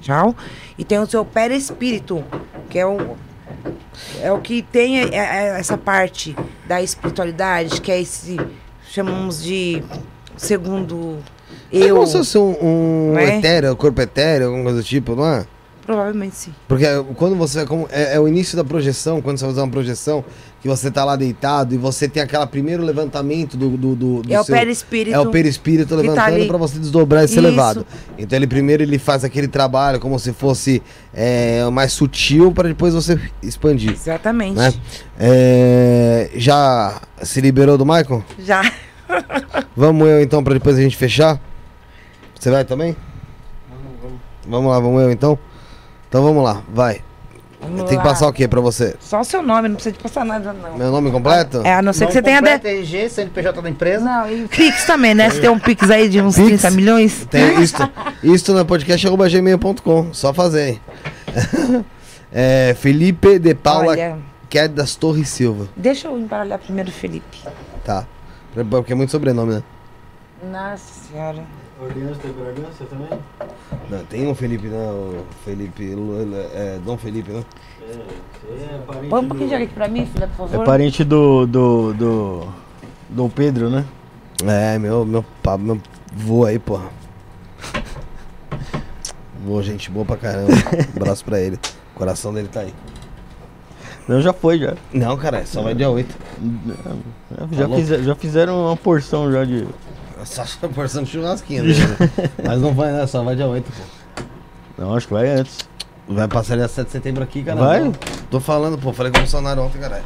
Tchau. 0.00 0.36
E 0.78 0.84
tem 0.84 0.98
o 1.00 1.06
seu 1.06 1.24
perispírito, 1.24 2.23
que 2.70 2.78
é 2.78 2.86
o, 2.86 3.16
é 4.20 4.31
o 4.33 4.39
que 4.41 4.62
tem 4.62 5.01
é- 5.01 5.09
é 5.15 5.59
essa 5.59 5.76
parte 5.78 6.36
da 6.67 6.83
espiritualidade, 6.83 7.81
que 7.81 7.91
é 7.93 8.01
esse, 8.01 8.39
chamamos 8.89 9.43
de 9.43 9.83
segundo 10.36 11.18
É 11.73 11.78
eu. 11.78 11.97
como 11.97 12.07
se 12.07 12.18
fosse 12.18 12.39
um, 12.39 12.57
um 13.12 13.18
é? 13.18 13.39
etéreo, 13.39 13.76
corpo 13.76 14.01
etéreo, 14.01 14.47
alguma 14.47 14.65
coisa 14.65 14.78
do 14.81 14.84
tipo, 14.84 15.15
não 15.15 15.26
é? 15.26 15.47
Provavelmente 15.84 16.34
sim. 16.36 16.55
Porque 16.67 16.84
quando 17.17 17.36
você 17.36 17.60
é 17.60 17.65
é, 17.91 18.15
é 18.15 18.20
o 18.20 18.26
início 18.26 18.57
da 18.57 18.65
projeção, 18.65 19.20
quando 19.20 19.36
você 19.39 19.44
vai 19.44 19.52
fazer 19.52 19.62
uma 19.67 19.70
projeção, 19.70 20.25
que 20.65 20.68
você 20.68 20.91
tá 20.91 21.05
lá 21.05 21.15
deitado 21.15 21.75
e 21.75 21.76
você 21.76 22.09
tem 22.09 22.23
aquele 22.23 22.47
primeiro 22.47 22.83
levantamento 22.83 23.55
do, 23.55 23.76
do, 23.76 23.94
do, 23.94 24.23
do 24.23 24.33
é 24.33 24.41
o 24.41 24.44
seu- 24.44 24.55
perispírito. 24.57 25.15
É 25.15 25.20
o 25.20 25.31
perispírito 25.31 25.91
tá 25.91 26.01
levantando 26.01 26.36
ali. 26.36 26.47
pra 26.47 26.57
você 26.57 26.78
desdobrar 26.78 27.23
e 27.23 27.28
ser 27.28 27.34
Isso. 27.34 27.43
levado. 27.43 27.86
Então 28.17 28.34
ele 28.34 28.47
primeiro 28.47 28.83
ele 28.83 28.99
faz 28.99 29.25
aquele 29.25 29.47
trabalho 29.47 30.01
como 30.01 30.18
se 30.18 30.33
fosse 30.33 30.83
é, 31.12 31.68
mais 31.68 31.93
sutil 31.93 32.51
para 32.51 32.68
depois 32.68 32.94
você 32.94 33.20
expandir. 33.43 33.93
Exatamente. 33.93 34.57
Né? 34.57 34.73
É, 35.18 36.31
já 36.34 36.99
se 37.23 37.43
liberou 37.43 37.76
do 37.76 37.84
Michael? 37.84 38.25
Já. 38.39 38.62
Vamos 39.76 40.09
eu 40.09 40.23
então 40.23 40.43
para 40.43 40.55
depois 40.55 40.78
a 40.78 40.81
gente 40.81 40.97
fechar? 40.97 41.39
Você 42.41 42.51
vai 42.51 42.65
também? 42.65 42.97
Vamos 44.49 44.70
lá, 44.73 44.81
vamos 44.81 45.02
eu 45.02 45.10
então? 45.10 45.39
Então 46.09 46.23
vamos 46.23 46.43
lá, 46.43 46.62
vai. 46.73 47.02
Vamos 47.65 47.81
Tem 47.89 47.91
que 47.91 47.97
lá. 47.97 48.02
passar 48.02 48.28
o 48.28 48.33
que 48.33 48.47
pra 48.47 48.60
você? 48.60 48.94
Só 49.01 49.20
o 49.20 49.25
seu 49.25 49.43
nome, 49.43 49.68
não 49.68 49.75
precisa 49.76 49.97
de 49.97 50.02
passar 50.02 50.25
nada, 50.25 50.52
não. 50.52 50.76
Meu 50.76 50.91
nome 50.91 51.10
completo? 51.10 51.62
É, 51.65 51.75
a 51.75 51.83
não 51.83 51.93
ser 51.93 52.07
que 52.07 52.12
você 52.12 52.23
tenha. 52.23 52.41
de- 52.41 52.59
TG, 52.59 53.09
CNPJ 53.09 53.60
da 53.62 53.70
empresa. 53.70 54.05
Não, 54.05 54.31
e 54.31 54.47
Pix 54.49 54.84
também, 54.84 55.15
né? 55.15 55.31
Você 55.31 55.41
tem 55.41 55.51
um 55.51 55.59
Pix 55.59 55.91
aí 55.91 56.09
de 56.09 56.20
uns 56.20 56.36
Pix? 56.36 56.47
30 56.62 56.70
milhões? 56.70 57.26
Tem 57.31 57.60
isto, 57.62 57.83
isto 58.23 58.52
na 58.52 58.65
podcast.gmail.com, 58.65 60.12
só 60.12 60.33
fazer. 60.33 60.68
hein? 60.70 60.81
é, 62.33 62.75
Felipe 62.78 63.39
de 63.39 63.55
Paula 63.55 63.89
Olha, 63.93 64.18
Quedas 64.49 64.94
Torres 64.97 65.28
Silva. 65.28 65.67
deixa 65.76 66.09
eu 66.09 66.18
embaralhar 66.18 66.59
primeiro 66.59 66.91
o 66.91 66.93
Felipe. 66.93 67.39
Tá. 67.84 68.07
Porque 68.70 68.93
é 68.93 68.97
muito 68.97 69.10
sobrenome, 69.10 69.55
né? 69.55 69.62
Nossa 70.52 71.09
senhora. 71.10 71.43
Ordenança 71.81 72.20
de 72.23 72.33
Bragança 72.33 72.85
também? 72.89 73.09
Não, 73.91 74.05
tem 74.05 74.27
um 74.28 74.35
Felipe, 74.35 74.69
né? 74.69 74.91
O 74.91 75.25
Felipe. 75.44 75.94
Lu- 75.94 76.17
É, 76.55 76.78
Dom 76.85 76.97
Felipe, 76.97 77.33
né? 77.33 77.44
É, 77.91 78.78
parente 78.86 79.09
Põe 79.09 79.25
um 79.25 79.28
pouquinho 79.28 79.49
de 79.49 79.55
aqui 79.57 79.67
pra 79.75 79.89
mim, 79.89 80.07
filha, 80.07 80.28
por 80.36 80.47
É 80.47 80.49
favor. 80.51 80.65
parente 80.65 81.03
do, 81.05 81.47
do, 81.47 81.93
do 81.94 82.49
Dom 83.11 83.28
Pedro, 83.28 83.69
né? 83.69 83.85
É, 84.47 84.78
meu, 84.78 85.05
meu, 85.05 85.25
meu 85.59 85.81
vô 86.12 86.44
aí, 86.44 86.59
porra. 86.59 86.89
Vô, 89.44 89.61
gente 89.62 89.91
boa 89.91 90.07
pra 90.07 90.17
caramba. 90.17 90.53
Um 90.53 90.97
abraço 91.03 91.25
pra 91.25 91.41
ele. 91.41 91.59
O 91.94 91.99
coração 91.99 92.33
dele 92.33 92.49
tá 92.49 92.61
aí. 92.61 92.73
Não, 94.09 94.20
já 94.20 94.33
foi, 94.33 94.59
já. 94.59 94.75
Não, 94.93 95.17
cara, 95.17 95.44
só 95.47 95.62
vai 95.62 95.75
dia 95.75 95.91
8. 95.91 96.15
Já, 97.53 97.67
louco? 97.67 97.77
fizer- 97.77 98.03
já 98.03 98.15
fizeram 98.15 98.67
uma 98.67 98.77
porção 98.77 99.31
já 99.33 99.44
de... 99.44 99.67
Só 100.25 100.43
a 100.62 100.69
porção 100.69 101.03
de 101.03 101.11
churrasquinho, 101.11 101.65
né? 101.65 101.75
Mas 102.44 102.61
não 102.61 102.73
vai, 102.73 102.93
né? 102.93 103.07
Só 103.07 103.23
vai 103.23 103.36
dia 103.36 103.47
8, 103.47 103.65
pô. 103.70 104.23
Não, 104.83 104.94
acho 104.97 105.07
que 105.07 105.12
vai 105.15 105.28
antes. 105.28 105.59
Vai 106.09 106.28
passar 106.28 106.57
dia 106.57 106.69
7 106.69 106.86
de 106.86 106.93
setembro 106.93 107.23
aqui, 107.23 107.43
cara. 107.43 107.59
Vai? 107.61 107.81
Não. 107.81 107.93
Tô 108.31 108.41
falando, 108.41 108.77
pô. 108.78 108.93
Falei 108.93 109.11
com 109.12 109.19
o 109.19 109.20
Bolsonaro 109.23 109.62
ontem, 109.62 109.78
caralho. 109.78 110.05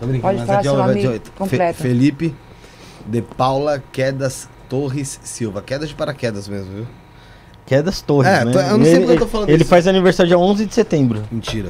Tô 0.00 0.06
brincando, 0.06 0.22
Pode 0.22 0.38
mas 0.38 0.46
falar 0.46 0.58
é 0.58 0.62
dia, 0.62 0.70
seu 0.70 0.78
vai 0.78 0.88
nome 0.88 1.00
dia 1.00 1.10
8. 1.10 1.32
completo. 1.32 1.82
Felipe 1.82 2.34
de 3.06 3.22
Paula 3.22 3.82
Quedas 3.92 4.48
Torres 4.68 5.20
Silva. 5.22 5.60
Quedas 5.62 5.88
de 5.88 5.94
paraquedas 5.94 6.48
mesmo, 6.48 6.72
viu? 6.74 6.86
Quedas 7.66 8.00
Torres, 8.00 8.30
É, 8.32 8.44
né? 8.44 8.52
eu 8.70 8.78
não 8.78 8.84
sei 8.84 8.94
ele, 8.94 9.00
porque 9.06 9.12
eu 9.12 9.18
tô 9.20 9.26
falando 9.28 9.48
Ele 9.50 9.62
isso. 9.62 9.70
faz 9.70 9.86
aniversário 9.86 10.28
dia 10.28 10.38
11 10.38 10.66
de 10.66 10.74
setembro. 10.74 11.22
Mentira. 11.30 11.68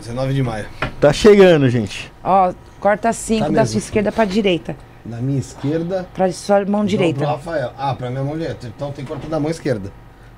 19 0.00 0.34
de 0.34 0.42
maio. 0.42 0.66
Tá 1.00 1.12
chegando, 1.12 1.68
gente. 1.68 2.12
Ó, 2.22 2.52
corta 2.80 3.12
cinco 3.12 3.40
Tá 3.42 3.46
da 3.46 3.52
mesmo. 3.60 3.66
sua 3.68 3.78
esquerda 3.78 4.10
pra 4.10 4.24
direita. 4.24 4.76
Na 5.04 5.18
minha 5.18 5.38
esquerda. 5.38 6.08
Pra 6.14 6.32
sua 6.32 6.64
mão 6.64 6.80
Pro 6.80 6.88
direita. 6.88 7.26
Rafael. 7.26 7.72
Ah, 7.76 7.94
pra 7.94 8.08
minha 8.10 8.22
mão 8.24 8.38
direita. 8.38 8.66
Então 8.66 8.90
tem 8.90 9.04
que 9.04 9.10
cortar 9.10 9.28
da 9.28 9.38
mão 9.38 9.50
esquerda. 9.50 9.92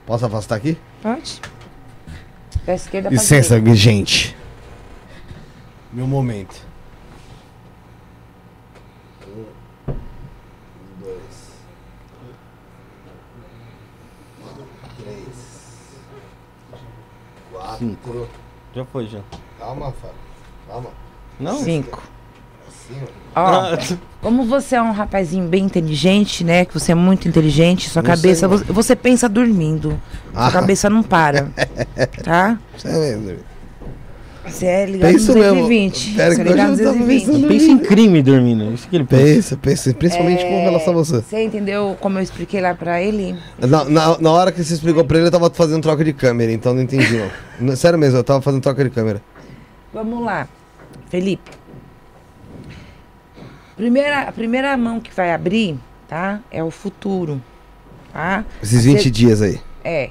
Posso 0.04 0.26
afastar 0.26 0.56
aqui? 0.56 0.76
Pode. 1.02 1.40
Da 2.64 2.74
esquerda 2.74 3.08
pra 3.08 3.16
Licença, 3.18 3.56
direita. 3.60 3.76
gente. 3.76 4.36
Meu 5.92 6.06
momento. 6.06 6.60
Um, 9.28 9.44
dois, 11.00 11.52
três, 14.98 15.96
quatro. 17.52 18.28
Já 18.74 18.84
foi, 18.84 19.06
já. 19.06 19.20
Calma, 19.58 19.92
Fábio. 19.92 20.16
Calma. 20.68 20.90
Não? 21.38 21.58
Cinco. 21.62 22.02
Ó. 23.34 23.40
Ah, 23.40 23.78
como 24.22 24.44
você 24.44 24.76
é 24.76 24.82
um 24.82 24.92
rapazinho 24.92 25.46
bem 25.46 25.64
inteligente, 25.64 26.42
né? 26.42 26.64
Que 26.64 26.74
você 26.74 26.92
é 26.92 26.94
muito 26.94 27.28
inteligente, 27.28 27.88
sua 27.90 28.02
Você 28.02 28.08
cabeça. 28.08 28.48
não. 28.48 28.56
Você, 28.58 28.72
você 28.72 28.96
pensa 28.96 29.28
dormindo. 29.28 30.00
Ah. 30.34 30.50
Sua 30.50 30.60
cabeça 30.60 30.88
não 30.90 31.02
para. 31.02 31.48
Tá? 32.24 32.58
Você 32.76 32.88
é 32.88 33.16
mesmo. 33.16 33.38
Você 34.48 34.64
é 34.64 34.86
ligado 34.86 35.10
Penso 35.12 35.32
no 35.32 35.38
mesmo. 35.40 35.54
220. 35.62 36.14
Pera 36.14 36.34
Você 36.34 36.40
é 36.40 36.44
ligado 36.44 36.66
no 36.68 36.72
hoje 36.74 36.82
eu 36.82 36.86
tava 36.86 36.98
220. 36.98 37.26
pensando- 37.26 37.48
pensa 37.48 37.66
em 37.72 37.78
crime 37.78 38.22
dormindo. 38.22 38.72
Isso 38.74 38.88
que 38.88 38.96
ele 38.96 39.04
pensa. 39.04 39.24
Pensa, 39.26 39.56
pensa. 39.56 39.94
Principalmente 39.94 40.44
com 40.44 40.62
relação 40.62 40.92
a 40.92 40.96
você. 40.96 41.20
Você 41.20 41.42
entendeu 41.44 41.96
como 42.00 42.18
eu 42.18 42.22
expliquei 42.22 42.60
lá 42.60 42.72
pra 42.74 43.02
ele? 43.02 43.36
Na, 43.58 43.84
na, 43.84 44.18
na 44.18 44.30
hora 44.30 44.52
que 44.52 44.62
você 44.62 44.74
explicou 44.74 45.04
pra 45.04 45.18
ele, 45.18 45.26
eu 45.26 45.30
tava 45.32 45.50
fazendo 45.50 45.82
troca 45.82 46.04
de 46.04 46.12
câmera, 46.12 46.52
então 46.52 46.72
não 46.72 46.80
entendi, 46.82 47.18
não. 47.18 47.28
Não, 47.68 47.76
Sério 47.76 47.98
mesmo, 47.98 48.18
eu 48.18 48.24
tava 48.24 48.40
fazendo 48.40 48.62
troca 48.62 48.84
de 48.84 48.90
câmera. 48.90 49.20
Vamos 49.92 50.24
lá, 50.24 50.46
Felipe. 51.10 51.50
Primeira, 53.76 54.22
a 54.22 54.32
primeira 54.32 54.76
mão 54.76 54.98
que 55.00 55.12
vai 55.14 55.32
abrir, 55.32 55.78
tá? 56.08 56.40
É 56.50 56.64
o 56.64 56.70
futuro, 56.70 57.42
tá? 58.12 58.44
Esses 58.62 58.80
A 58.80 58.82
20 58.90 59.02
se- 59.02 59.10
dias 59.10 59.42
aí. 59.42 59.60
É. 59.84 60.10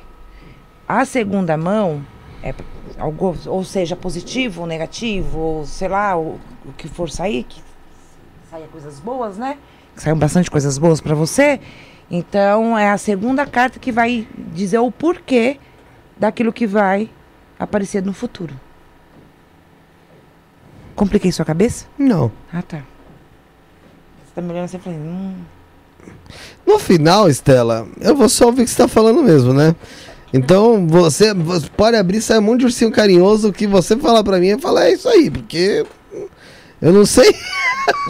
A 0.87 1.03
segunda 1.03 1.57
mão 1.57 2.05
é 2.43 2.53
algo, 2.99 3.35
ou 3.47 3.63
seja, 3.63 3.95
positivo 3.95 4.61
ou 4.61 4.67
negativo, 4.67 5.39
ou 5.39 5.65
sei 5.65 5.87
lá, 5.87 6.15
o, 6.15 6.39
o 6.63 6.73
que 6.77 6.87
for 6.87 7.09
sair, 7.09 7.43
que 7.43 7.59
saia 8.51 8.67
coisas 8.67 8.99
boas, 8.99 9.37
né? 9.37 9.57
Que 9.95 10.01
saiam 10.03 10.17
bastante 10.17 10.51
coisas 10.51 10.77
boas 10.77 11.01
pra 11.01 11.15
você. 11.15 11.59
Então 12.11 12.77
é 12.77 12.91
a 12.91 12.97
segunda 12.99 13.47
carta 13.47 13.79
que 13.79 13.91
vai 13.91 14.27
dizer 14.53 14.77
o 14.77 14.91
porquê 14.91 15.59
daquilo 16.15 16.53
que 16.53 16.67
vai 16.67 17.09
aparecer 17.57 18.03
no 18.03 18.13
futuro. 18.13 18.53
Compliquei 20.95 21.31
sua 21.31 21.43
cabeça? 21.45 21.87
Não. 21.97 22.31
Ah, 22.53 22.61
tá. 22.61 22.81
Tá 24.35 24.41
me 24.41 24.51
olhando 24.51 24.65
assim 24.65 24.77
e 24.77 24.79
falando, 24.81 24.99
hum, 24.99 25.35
No 26.67 26.77
final, 26.77 27.29
Estela, 27.29 27.87
eu 28.01 28.15
vou 28.15 28.27
só 28.27 28.47
ouvir 28.47 28.63
o 28.63 28.65
que 28.65 28.71
você 28.71 28.77
tá 28.77 28.87
falando 28.87 29.23
mesmo, 29.23 29.53
né? 29.53 29.73
Então, 30.33 30.85
você, 30.85 31.33
você 31.33 31.69
pode 31.69 31.95
abrir, 31.95 32.19
sai 32.21 32.39
um 32.39 32.41
monte 32.41 32.59
de 32.59 32.65
ursinho 32.65 32.91
carinhoso, 32.91 33.47
o 33.47 33.53
que 33.53 33.65
você 33.65 33.95
falar 33.95 34.21
pra 34.23 34.37
mim, 34.37 34.47
eu 34.47 34.59
falar, 34.59 34.87
é 34.87 34.93
isso 34.93 35.07
aí, 35.07 35.31
porque 35.31 35.85
eu 36.81 36.91
não 36.93 37.05
sei. 37.05 37.33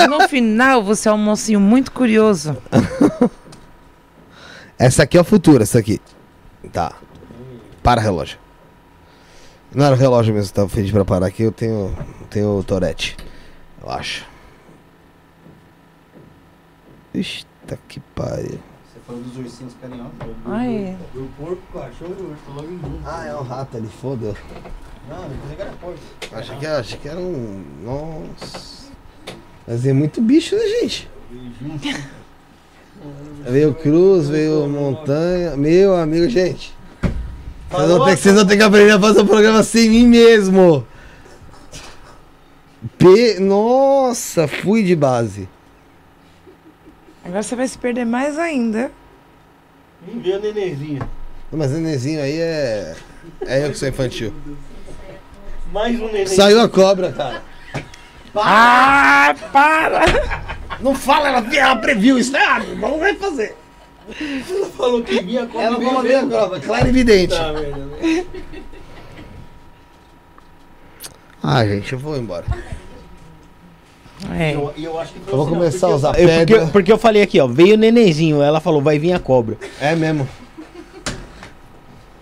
No 0.09 0.25
final, 0.29 0.81
você 0.81 1.09
é 1.09 1.11
um 1.11 1.17
mocinho 1.17 1.59
muito 1.59 1.91
curioso. 1.91 2.55
Essa 4.79 5.03
aqui 5.03 5.17
é 5.17 5.21
o 5.21 5.23
futuro, 5.23 5.63
essa 5.63 5.79
aqui. 5.79 5.99
Tá. 6.71 6.93
Para 7.83 7.99
relógio. 7.99 8.39
Não 9.73 9.85
era 9.85 9.93
o 9.93 9.97
relógio 9.97 10.33
mesmo 10.33 10.47
que 10.47 10.53
tava 10.53 10.69
feliz 10.69 10.91
pra 10.91 11.03
parar 11.03 11.27
aqui, 11.27 11.43
eu 11.43 11.51
tenho, 11.51 11.93
tenho 12.29 12.57
o 12.57 12.63
Torete. 12.63 13.17
Eu 13.83 13.91
acho. 13.91 14.25
Ixi, 17.19 17.45
tá 17.67 17.77
que 17.87 17.99
pariu. 17.99 18.59
Você 18.85 18.99
falou 19.07 19.21
dos 19.21 19.37
ursinhos 19.37 19.73
carinhosos. 19.81 20.11
Ai. 20.45 20.97
O 21.15 21.27
porco, 21.37 21.61
o 21.73 21.79
cachorro 21.79 22.15
e 22.19 22.21
o 22.23 22.29
urso 22.31 22.41
logo 22.55 22.67
em 22.67 22.79
junto. 22.79 22.99
Ah, 23.05 23.25
é 23.25 23.35
um 23.35 23.41
rato 23.43 23.77
ali, 23.77 23.87
foda. 24.01 24.33
Não, 25.09 25.23
eu 25.23 25.29
pensei 25.41 25.55
que 25.55 25.61
era 25.61 25.71
porco. 25.73 25.99
Achei 26.33 26.55
que, 26.57 26.65
achei 26.65 26.99
que 26.99 27.07
era 27.07 27.19
um. 27.19 27.63
Nossa. 27.83 28.85
Mas 29.67 29.85
é 29.85 29.93
muito 29.93 30.21
bicho, 30.21 30.55
né, 30.55 30.61
gente? 30.81 31.09
Veio 33.47 33.73
cruz, 33.75 34.29
veio 34.29 34.67
montanha. 34.67 35.55
Meu 35.55 35.95
amigo, 35.95 36.27
gente. 36.29 36.73
Vocês 37.69 37.87
vão, 37.89 38.05
ter, 38.05 38.15
que- 38.15 38.21
vocês 38.21 38.35
vão 38.35 38.45
ter 38.45 38.57
que 38.57 38.63
aprender 38.63 38.91
a 38.91 38.99
fazer 38.99 39.21
um 39.21 39.27
programa 39.27 39.63
sem 39.63 39.89
mim 39.89 40.07
mesmo. 40.07 40.85
P... 42.97 43.39
Nossa, 43.39 44.47
fui 44.47 44.83
de 44.83 44.95
base. 44.95 45.49
Agora 47.25 47.41
você 47.41 47.55
vai 47.55 47.67
se 47.67 47.75
perder 47.75 48.05
mais 48.05 48.37
ainda. 48.37 48.91
Hum, 50.07 50.21
veio 50.21 50.37
o 50.37 50.41
nenenzinho. 50.41 51.09
Mas 51.51 51.71
nenenzinho 51.71 52.21
aí 52.21 52.39
é. 52.39 52.95
É 53.41 53.65
eu 53.65 53.71
que 53.71 53.77
sou 53.79 53.87
infantil. 53.87 54.31
Mais 55.71 55.99
um 55.99 56.05
neném. 56.05 56.27
Saiu 56.27 56.61
a 56.61 56.69
cobra, 56.69 57.11
cara. 57.11 57.41
Ah, 58.35 59.33
para! 59.51 60.01
Não 60.79 60.93
fala, 60.93 61.29
ela, 61.29 61.55
ela 61.55 61.75
previu 61.77 62.19
isso, 62.19 62.31
né? 62.31 62.39
Ah, 62.39 62.59
Vamos 62.79 62.99
vai 62.99 63.15
fazer. 63.15 63.55
falou 64.77 65.01
que 65.01 65.19
vinha 65.23 65.47
com 65.47 65.59
Ela 65.59 65.81
falou 65.81 66.03
ver 66.03 66.15
a 66.15 66.27
cobra, 66.27 66.59
claro 66.59 66.85
e 66.85 66.89
evidente. 66.89 67.33
Tá, 67.33 67.51
né? 67.53 68.25
Ah, 71.41 71.65
gente, 71.65 71.91
eu 71.93 71.97
vou 71.97 72.17
embora. 72.17 72.45
É. 74.37 74.55
Eu, 74.55 74.73
eu 74.77 74.99
acho 74.99 75.13
que 75.13 75.19
Eu 75.27 75.35
vou 75.37 75.45
assim, 75.45 75.53
começar 75.55 75.87
a 75.87 75.89
usar 75.95 76.19
eu- 76.19 76.27
pedra. 76.27 76.57
porque, 76.59 76.71
porque 76.71 76.91
eu 76.91 76.97
falei 76.97 77.21
aqui, 77.21 77.39
ó, 77.39 77.47
veio 77.47 77.75
o 77.75 77.77
nenenzinho, 77.77 78.41
ela 78.41 78.59
falou, 78.59 78.81
vai 78.81 78.97
vir 78.97 79.13
a 79.13 79.19
cobra. 79.19 79.57
É 79.79 79.95
mesmo. 79.95 80.27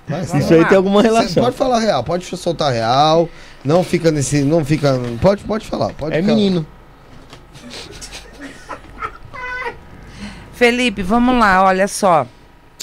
Mas, 0.07 0.33
Isso 0.33 0.53
aí 0.53 0.59
lá. 0.61 0.67
tem 0.67 0.75
alguma 0.77 1.01
relação. 1.01 1.43
pode 1.43 1.55
falar 1.55 1.79
real, 1.79 2.03
pode 2.03 2.25
soltar 2.25 2.73
real. 2.73 3.29
Não 3.63 3.83
fica 3.83 4.11
nesse. 4.11 4.41
Não 4.43 4.65
fica. 4.65 4.99
Pode, 5.21 5.43
pode 5.45 5.65
falar. 5.65 5.93
Pode 5.93 6.13
É 6.15 6.21
ficar- 6.21 6.35
menino. 6.35 6.65
Felipe, 10.53 11.01
vamos 11.01 11.35
lá, 11.39 11.63
olha 11.63 11.87
só. 11.87 12.27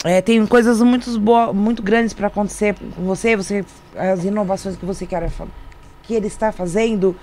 É, 0.05 0.21
tem 0.23 0.45
coisas 0.47 0.81
muito, 0.81 1.19
boas, 1.21 1.55
muito 1.55 1.83
grandes 1.83 2.15
para 2.15 2.29
acontecer 2.29 2.75
com 2.97 3.05
você, 3.05 3.37
você. 3.37 3.65
As 3.97 4.25
inovações 4.25 4.77
que 4.77 4.85
você 4.87 5.05
quer 5.07 5.31
que 6.03 6.15
ele 6.15 6.27
está 6.27 6.51
fazendo 6.53 7.15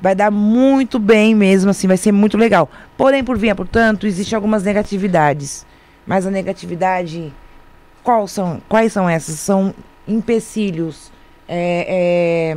vai 0.00 0.14
dar 0.14 0.30
muito 0.30 0.98
bem 0.98 1.34
mesmo, 1.34 1.70
assim, 1.70 1.86
vai 1.86 1.96
ser 1.96 2.12
muito 2.12 2.36
legal. 2.36 2.70
Porém, 2.96 3.22
por 3.24 3.36
via, 3.36 3.54
portanto, 3.54 4.06
existem 4.06 4.36
algumas 4.36 4.62
negatividades. 4.62 5.66
Mas 6.06 6.26
a 6.26 6.30
negatividade, 6.30 7.32
qual 8.02 8.26
são, 8.26 8.62
quais 8.68 8.92
são 8.92 9.08
essas? 9.08 9.38
São 9.38 9.74
empecilhos, 10.06 11.12
é, 11.46 12.54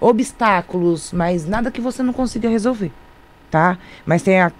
obstáculos, 0.00 1.12
mas 1.12 1.46
nada 1.46 1.70
que 1.70 1.80
você 1.80 2.02
não 2.02 2.12
consiga 2.12 2.48
resolver, 2.48 2.90
tá? 3.50 3.78
Mas 4.06 4.22
tem 4.22 4.40
a 4.40 4.50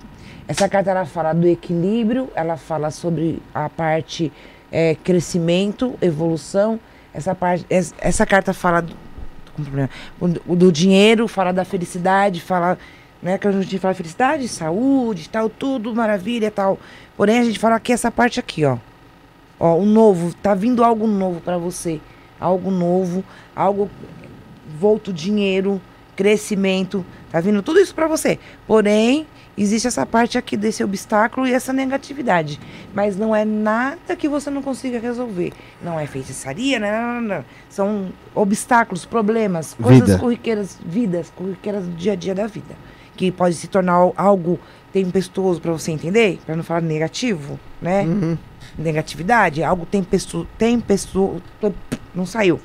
essa 0.47 0.67
carta 0.67 0.91
ela 0.91 1.05
fala 1.05 1.35
do 1.35 1.47
equilíbrio, 1.47 2.31
ela 2.35 2.57
fala 2.57 2.91
sobre 2.91 3.43
a 3.55 3.69
parte 3.69 4.33
é, 4.73 4.95
crescimento, 5.05 5.95
evolução. 6.01 6.81
Essa 7.13 7.35
parte, 7.35 7.67
es- 7.69 7.95
essa 7.99 8.25
carta 8.25 8.55
fala 8.55 8.83
com 9.59 9.65
problema. 9.65 9.91
O- 10.47 10.57
do 10.57 10.73
dinheiro, 10.73 11.29
fala 11.29 11.53
da 11.53 11.65
felicidade, 11.65 12.41
fala, 12.41 12.79
né, 13.23 13.37
que 13.39 13.47
a 13.47 13.53
gente 13.53 13.79
fala 13.79 13.95
felicidade, 13.95 14.49
saúde, 14.49 15.29
tal, 15.29 15.49
tudo 15.49 15.95
maravilha, 15.95 16.51
tal. 16.51 16.79
Porém 17.17 17.39
a 17.39 17.45
gente 17.45 17.59
fala 17.59 17.77
aqui 17.77 17.93
essa 17.93 18.11
parte 18.11 18.39
aqui, 18.41 18.65
ó. 18.65 18.79
Ó, 19.61 19.77
o 19.77 19.85
novo, 19.85 20.33
tá 20.35 20.55
vindo 20.55 20.85
algo 20.85 21.07
novo 21.07 21.41
para 21.41 21.59
você, 21.59 22.01
algo 22.39 22.71
novo, 22.71 23.25
algo 23.57 23.91
volto 24.79 25.13
dinheiro, 25.13 25.81
crescimento, 26.15 27.05
tá 27.31 27.41
vindo 27.41 27.63
tudo 27.63 27.81
isso 27.81 27.95
para 27.95 28.07
você. 28.07 28.39
Porém, 28.67 29.27
existe 29.61 29.87
essa 29.89 30.07
parte 30.07 30.39
aqui 30.39 30.57
desse 30.57 30.83
obstáculo 30.85 31.47
e 31.47 31.53
essa 31.53 31.73
negatividade. 31.73 32.61
Mas 32.95 33.17
não 33.17 33.35
é 33.35 33.45
nada 33.45 34.15
que 34.17 34.29
você 34.29 34.51
não 34.51 34.63
consiga 34.63 34.99
resolver. 34.99 35.53
Não 35.83 35.99
é 35.99 36.07
feitiçaria, 36.07 36.79
não, 36.79 36.89
não, 36.91 37.21
não, 37.21 37.37
não. 37.39 37.45
São 37.69 38.09
obstáculos, 38.35 39.05
problemas, 39.05 39.75
coisas 39.75 40.07
Vida. 40.09 40.19
corriqueiras, 40.19 40.79
vidas 40.85 41.33
corriqueiras 41.35 41.85
do 41.85 41.91
dia 41.93 42.13
a 42.13 42.17
dia 42.17 42.35
da 42.35 42.47
vida. 42.47 42.75
Que 43.17 43.33
pode 43.33 43.55
se 43.57 43.67
tornar 43.67 43.95
al- 43.95 44.15
algo 44.17 44.61
tempestuoso 44.93 45.61
para 45.61 45.73
você 45.73 45.91
entender, 45.91 46.39
para 46.47 46.55
não 46.57 46.63
falar 46.63 46.81
negativo, 46.81 47.59
né? 47.83 48.03
Uhum. 48.03 48.39
Negatividade, 48.79 49.63
algo 49.63 49.85
tempestu, 49.85 50.47
tempestu, 50.57 51.43
não 52.15 52.25
saiu. 52.25 52.61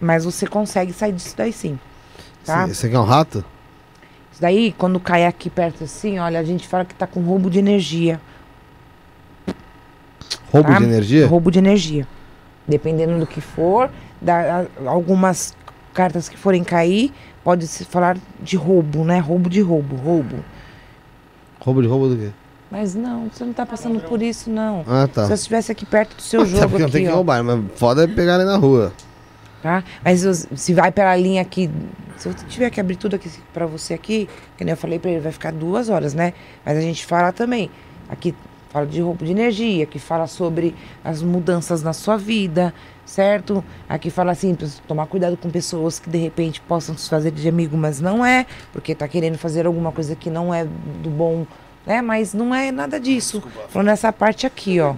Mas 0.00 0.24
você 0.24 0.46
consegue 0.46 0.92
sair 0.92 1.12
disso 1.12 1.34
daí 1.36 1.52
sim. 1.52 1.78
Tá? 2.44 2.62
Esse- 2.64 2.72
Esse 2.72 2.86
aqui 2.86 2.94
é 2.94 3.00
um 3.00 3.04
rato? 3.04 3.44
Isso 4.36 4.42
daí, 4.42 4.74
quando 4.76 5.00
cai 5.00 5.24
aqui 5.24 5.48
perto 5.48 5.84
assim, 5.84 6.18
olha, 6.18 6.38
a 6.38 6.44
gente 6.44 6.68
fala 6.68 6.84
que 6.84 6.94
tá 6.94 7.06
com 7.06 7.20
roubo 7.22 7.48
de 7.48 7.58
energia. 7.58 8.20
Roubo 10.52 10.68
Tá? 10.68 10.78
de 10.78 10.84
energia? 10.84 11.26
Roubo 11.26 11.50
de 11.50 11.58
energia. 11.58 12.06
Dependendo 12.68 13.18
do 13.18 13.26
que 13.26 13.40
for, 13.40 13.90
da, 14.20 14.66
algumas 14.84 15.56
cartas 15.94 16.28
que 16.28 16.36
forem 16.36 16.62
cair, 16.62 17.14
pode 17.42 17.66
se 17.66 17.86
falar 17.86 18.18
de 18.38 18.58
roubo, 18.58 19.04
né? 19.06 19.20
Roubo 19.20 19.48
de 19.48 19.62
roubo, 19.62 19.96
roubo. 19.96 20.44
Roubo 21.58 21.80
de 21.80 21.88
roubo 21.88 22.08
do 22.08 22.16
quê? 22.18 22.30
Mas 22.70 22.94
não, 22.94 23.30
você 23.32 23.42
não 23.42 23.54
tá 23.54 23.64
passando 23.64 24.00
por 24.00 24.20
isso, 24.20 24.50
não. 24.50 24.84
Ah, 24.86 25.08
tá. 25.10 25.24
Se 25.24 25.32
eu 25.32 25.34
estivesse 25.34 25.72
aqui 25.72 25.86
perto 25.86 26.14
do 26.14 26.20
seu 26.20 26.44
jogo 26.44 26.68
porque 26.68 26.82
não 26.82 26.90
tem 26.90 27.04
aqui, 27.04 27.08
que 27.08 27.12
ó, 27.12 27.16
roubar, 27.16 27.42
mas 27.42 27.64
foda 27.76 28.04
é 28.04 28.06
pegar 28.06 28.34
ele 28.34 28.44
na 28.44 28.58
rua. 28.58 28.92
Tá? 29.62 29.82
Mas 30.04 30.20
se- 30.54 30.74
vai 30.74 30.90
pela 30.92 31.14
linha 31.16 31.42
aqui, 31.42 31.70
se 32.16 32.28
eu 32.28 32.34
tiver 32.34 32.70
que 32.70 32.80
abrir 32.80 32.96
tudo 32.96 33.16
aqui 33.16 33.30
pra 33.52 33.66
você 33.66 33.94
aqui, 33.94 34.28
que 34.56 34.64
nem 34.64 34.72
eu 34.72 34.76
falei 34.76 34.98
pra 34.98 35.10
ele, 35.10 35.20
vai 35.20 35.32
ficar 35.32 35.52
duas 35.52 35.88
horas, 35.88 36.14
né? 36.14 36.32
Mas 36.64 36.78
a 36.78 36.80
gente 36.80 37.04
fala 37.04 37.32
também, 37.32 37.70
aqui 38.08 38.34
fala 38.70 38.86
de 38.86 39.00
roubo 39.00 39.24
de 39.24 39.30
energia, 39.30 39.86
que 39.86 39.98
fala 39.98 40.26
sobre 40.26 40.74
as 41.04 41.22
mudanças 41.22 41.82
na 41.82 41.92
sua 41.92 42.16
vida, 42.16 42.74
certo? 43.04 43.64
Aqui 43.88 44.10
fala 44.10 44.32
assim, 44.32 44.54
tomar 44.86 45.06
cuidado 45.06 45.36
com 45.36 45.48
pessoas 45.48 45.98
que 45.98 46.10
de 46.10 46.18
repente 46.18 46.60
possam 46.60 46.96
se 46.96 47.08
fazer 47.08 47.30
de 47.30 47.48
amigo, 47.48 47.76
mas 47.76 48.00
não 48.00 48.24
é, 48.24 48.44
porque 48.72 48.94
tá 48.94 49.06
querendo 49.08 49.38
fazer 49.38 49.66
alguma 49.66 49.92
coisa 49.92 50.14
que 50.16 50.28
não 50.28 50.52
é 50.52 50.64
do 50.64 51.08
bom, 51.08 51.46
né? 51.86 52.02
Mas 52.02 52.34
não 52.34 52.54
é 52.54 52.70
nada 52.72 52.98
disso. 53.00 53.40
Falando 53.68 53.88
essa 53.88 54.12
parte 54.12 54.46
aqui, 54.46 54.80
ó. 54.80 54.92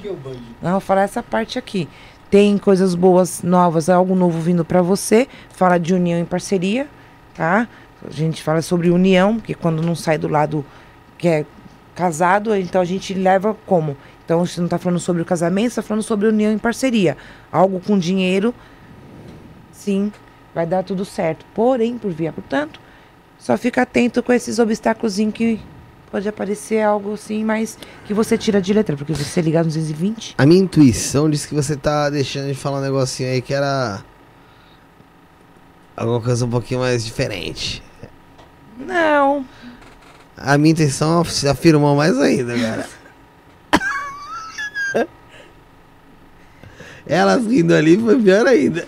Não, 0.63 0.71
vou 0.73 0.81
falar 0.81 1.03
essa 1.03 1.23
parte 1.23 1.59
aqui. 1.59 1.89
Tem 2.31 2.59
coisas 2.59 2.95
boas, 2.95 3.43
novas, 3.43 3.89
algo 3.89 4.15
novo 4.15 4.39
vindo 4.41 4.65
pra 4.65 4.83
você. 4.83 5.27
Fala 5.51 5.79
de 5.79 5.95
união 5.95 6.19
em 6.19 6.25
parceria, 6.25 6.87
tá? 7.35 7.67
A 8.07 8.11
gente 8.11 8.43
fala 8.43 8.61
sobre 8.63 8.91
união, 8.91 9.37
porque 9.37 9.55
quando 9.55 9.83
não 9.83 9.95
sai 9.95 10.19
do 10.19 10.29
lado 10.29 10.65
que 11.17 11.27
é 11.27 11.47
casado, 11.95 12.55
então 12.55 12.81
a 12.81 12.85
gente 12.85 13.13
leva 13.15 13.57
como? 13.67 13.97
Então 14.25 14.45
você 14.45 14.61
não 14.61 14.69
tá 14.69 14.79
falando 14.79 15.01
sobre 15.01 15.23
o 15.23 15.25
casamento, 15.25 15.71
você 15.71 15.83
tá 15.83 15.87
falando 15.87 16.03
sobre 16.03 16.29
união 16.29 16.53
em 16.53 16.59
parceria. 16.59 17.17
Algo 17.51 17.81
com 17.81 17.99
dinheiro, 17.99 18.55
sim, 19.73 20.13
vai 20.55 20.67
dar 20.67 20.85
tudo 20.85 21.05
certo. 21.05 21.47
Porém, 21.55 21.97
por 21.97 22.13
via, 22.13 22.33
portanto, 22.33 22.79
só 23.39 23.57
fica 23.57 23.83
atento 23.83 24.23
com 24.23 24.33
esses 24.33 24.59
obstáculos 24.59 25.17
que 25.35 25.61
pode 26.11 26.29
aparecer 26.29 26.83
algo 26.83 27.15
assim, 27.15 27.45
mas 27.45 27.79
que 28.05 28.15
você 28.15 28.37
tira 28.37 28.61
de 28.61 28.73
letra, 28.73 28.97
porque 28.97 29.13
você 29.13 29.41
ligar 29.41 29.65
no 29.65 29.69
220, 29.69 30.35
A 30.39 30.47
minha 30.47 30.61
intuição 30.61 31.29
disse 31.29 31.49
que 31.49 31.55
você 31.55 31.77
tá 31.77 32.11
deixando 32.11 32.49
de 32.49 32.55
falar 32.55 32.79
um 32.79 32.83
negocinho 32.83 33.31
aí 33.31 33.43
que 33.43 33.55
era. 33.55 34.03
Alguma 35.97 36.21
coisa 36.21 36.45
um 36.47 36.51
pouquinho 36.51 36.81
mais 36.81 37.05
diferente. 37.05 37.83
não, 38.79 39.45
A 40.37 40.57
minha 40.57 40.73
intenção 40.73 41.25
se 41.25 41.49
afirmou 41.49 41.97
mais 41.97 42.17
ainda, 42.19 42.57
cara. 42.57 42.87
Elas 47.07 47.45
rindo 47.47 47.75
ali 47.75 47.99
foi 47.99 48.21
pior 48.23 48.47
ainda. 48.47 48.87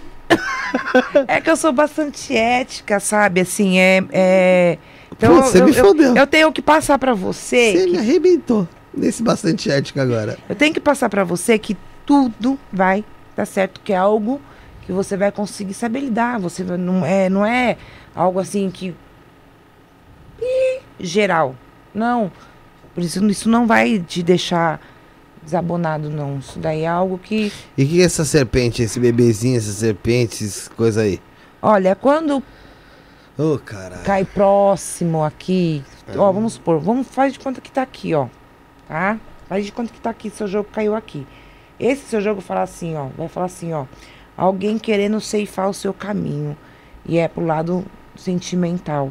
É 1.27 1.41
que 1.41 1.51
eu 1.51 1.57
sou 1.57 1.73
bastante 1.73 2.37
ética, 2.37 3.01
sabe? 3.01 3.41
Assim, 3.41 3.79
é. 3.79 4.05
é... 4.13 4.79
Então, 5.23 5.37
Putz, 5.37 5.51
você 5.51 5.61
eu, 5.61 5.65
me 5.67 5.77
eu- 5.77 5.85
fodeu. 5.85 6.17
eu 6.17 6.27
tenho 6.27 6.51
que 6.51 6.63
passar 6.63 6.99
pra 6.99 7.13
você. 7.13 7.73
Você 7.73 7.85
que- 7.85 7.91
me 7.93 7.99
arrebentou 7.99 8.67
nesse 8.97 9.23
bastante 9.23 9.71
ética 9.71 10.01
agora. 10.03 10.39
eu 10.49 10.55
tenho 10.57 10.73
que 10.73 10.81
passar 10.81 11.11
pra 11.11 11.25
você 11.25 11.59
que 11.59 11.77
tudo 12.07 12.59
vai 12.73 13.05
dar 13.37 13.45
certo, 13.45 13.81
que 13.83 13.93
é 13.93 13.97
algo 13.97 14.41
que 14.87 14.93
você 14.93 15.19
vai 15.19 15.31
conseguir 15.31 15.75
saber 15.75 16.01
lidar. 16.01 16.39
Você 16.41 16.65
não 16.65 17.05
é, 17.05 17.29
não 17.29 17.45
é 17.45 17.77
algo 18.15 18.39
assim 18.41 18.71
que. 18.71 18.95
Ih, 20.41 20.81
geral. 20.99 21.55
Não. 21.95 22.33
Por 22.95 23.03
isso, 23.05 23.25
isso 23.27 23.49
não 23.49 23.67
vai 23.67 23.99
te 23.99 24.23
deixar 24.23 24.81
desabonado, 25.43 26.09
não. 26.11 26.39
Isso 26.39 26.59
daí 26.59 26.83
é 26.83 26.89
algo 26.89 27.19
que. 27.19 27.53
E 27.77 27.85
o 27.85 27.87
que 27.87 28.01
é 28.01 28.05
essa 28.05 28.25
serpente, 28.25 28.83
esse 28.83 28.99
bebezinho, 28.99 29.59
essas 29.59 29.75
serpentes, 29.77 30.69
coisa 30.77 31.03
aí? 31.03 31.21
Olha, 31.63 31.95
quando 31.95 32.43
Ô, 33.41 33.59
caralho. 33.59 34.03
cai 34.03 34.25
próximo 34.25 35.25
aqui. 35.25 35.83
Ó, 36.17 36.31
vamos 36.33 36.55
supor, 36.55 36.79
vamos 36.81 37.07
faz 37.07 37.33
de 37.33 37.39
conta 37.39 37.61
que 37.61 37.71
tá 37.71 37.83
aqui, 37.83 38.15
ó. 38.15 38.27
Tá? 38.87 39.19
Faz 39.49 39.65
de 39.65 39.73
conta 39.73 39.93
que 39.93 40.01
tá 40.01 40.11
aqui, 40.11 40.29
seu 40.31 40.47
jogo 40.47 40.69
caiu 40.71 40.95
aqui. 40.95 41.27
Esse 41.79 42.03
seu 42.07 42.21
jogo 42.21 42.41
fala 42.41 42.63
assim, 42.63 42.95
ó. 42.97 43.07
Vai 43.17 43.29
falar 43.29 43.47
assim, 43.47 43.73
ó. 43.73 43.87
Alguém 44.37 44.79
querendo 44.79 45.21
ceifar 45.21 45.69
o 45.69 45.75
seu 45.75 45.93
caminho. 45.95 46.57
E 47.07 47.17
é 47.19 47.27
pro 47.29 47.45
lado 47.45 47.85
sentimental. 48.15 49.11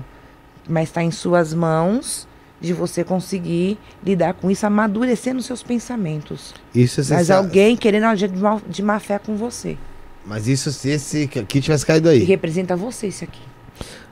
Mas 0.68 0.92
tá 0.92 1.02
em 1.02 1.12
suas 1.12 1.54
mãos 1.54 2.28
de 2.62 2.74
você 2.74 3.04
conseguir 3.04 3.78
lidar 4.04 4.34
com 4.34 4.52
isso, 4.52 4.66
amadurecendo 4.66 5.42
seus 5.42 5.64
pensamentos. 5.64 6.54
Isso 6.76 7.04
você 7.04 7.14
Mas 7.16 7.28
sabe- 7.28 7.48
alguém 7.48 7.76
querendo 7.76 8.04
agir 8.04 8.30
de 8.30 8.40
má, 8.40 8.62
de 8.68 8.84
má 8.84 9.00
fé 9.00 9.18
com 9.18 9.36
você. 9.36 9.78
Mas 10.26 10.48
isso 10.48 10.72
se 10.72 10.90
esse 10.90 11.24
aqui 11.40 11.62
tivesse 11.62 11.86
caído 11.86 12.10
E 12.10 12.12
aí. 12.12 12.24
representa 12.24 12.76
você 12.76 13.08
esse 13.08 13.24
aqui. 13.24 13.42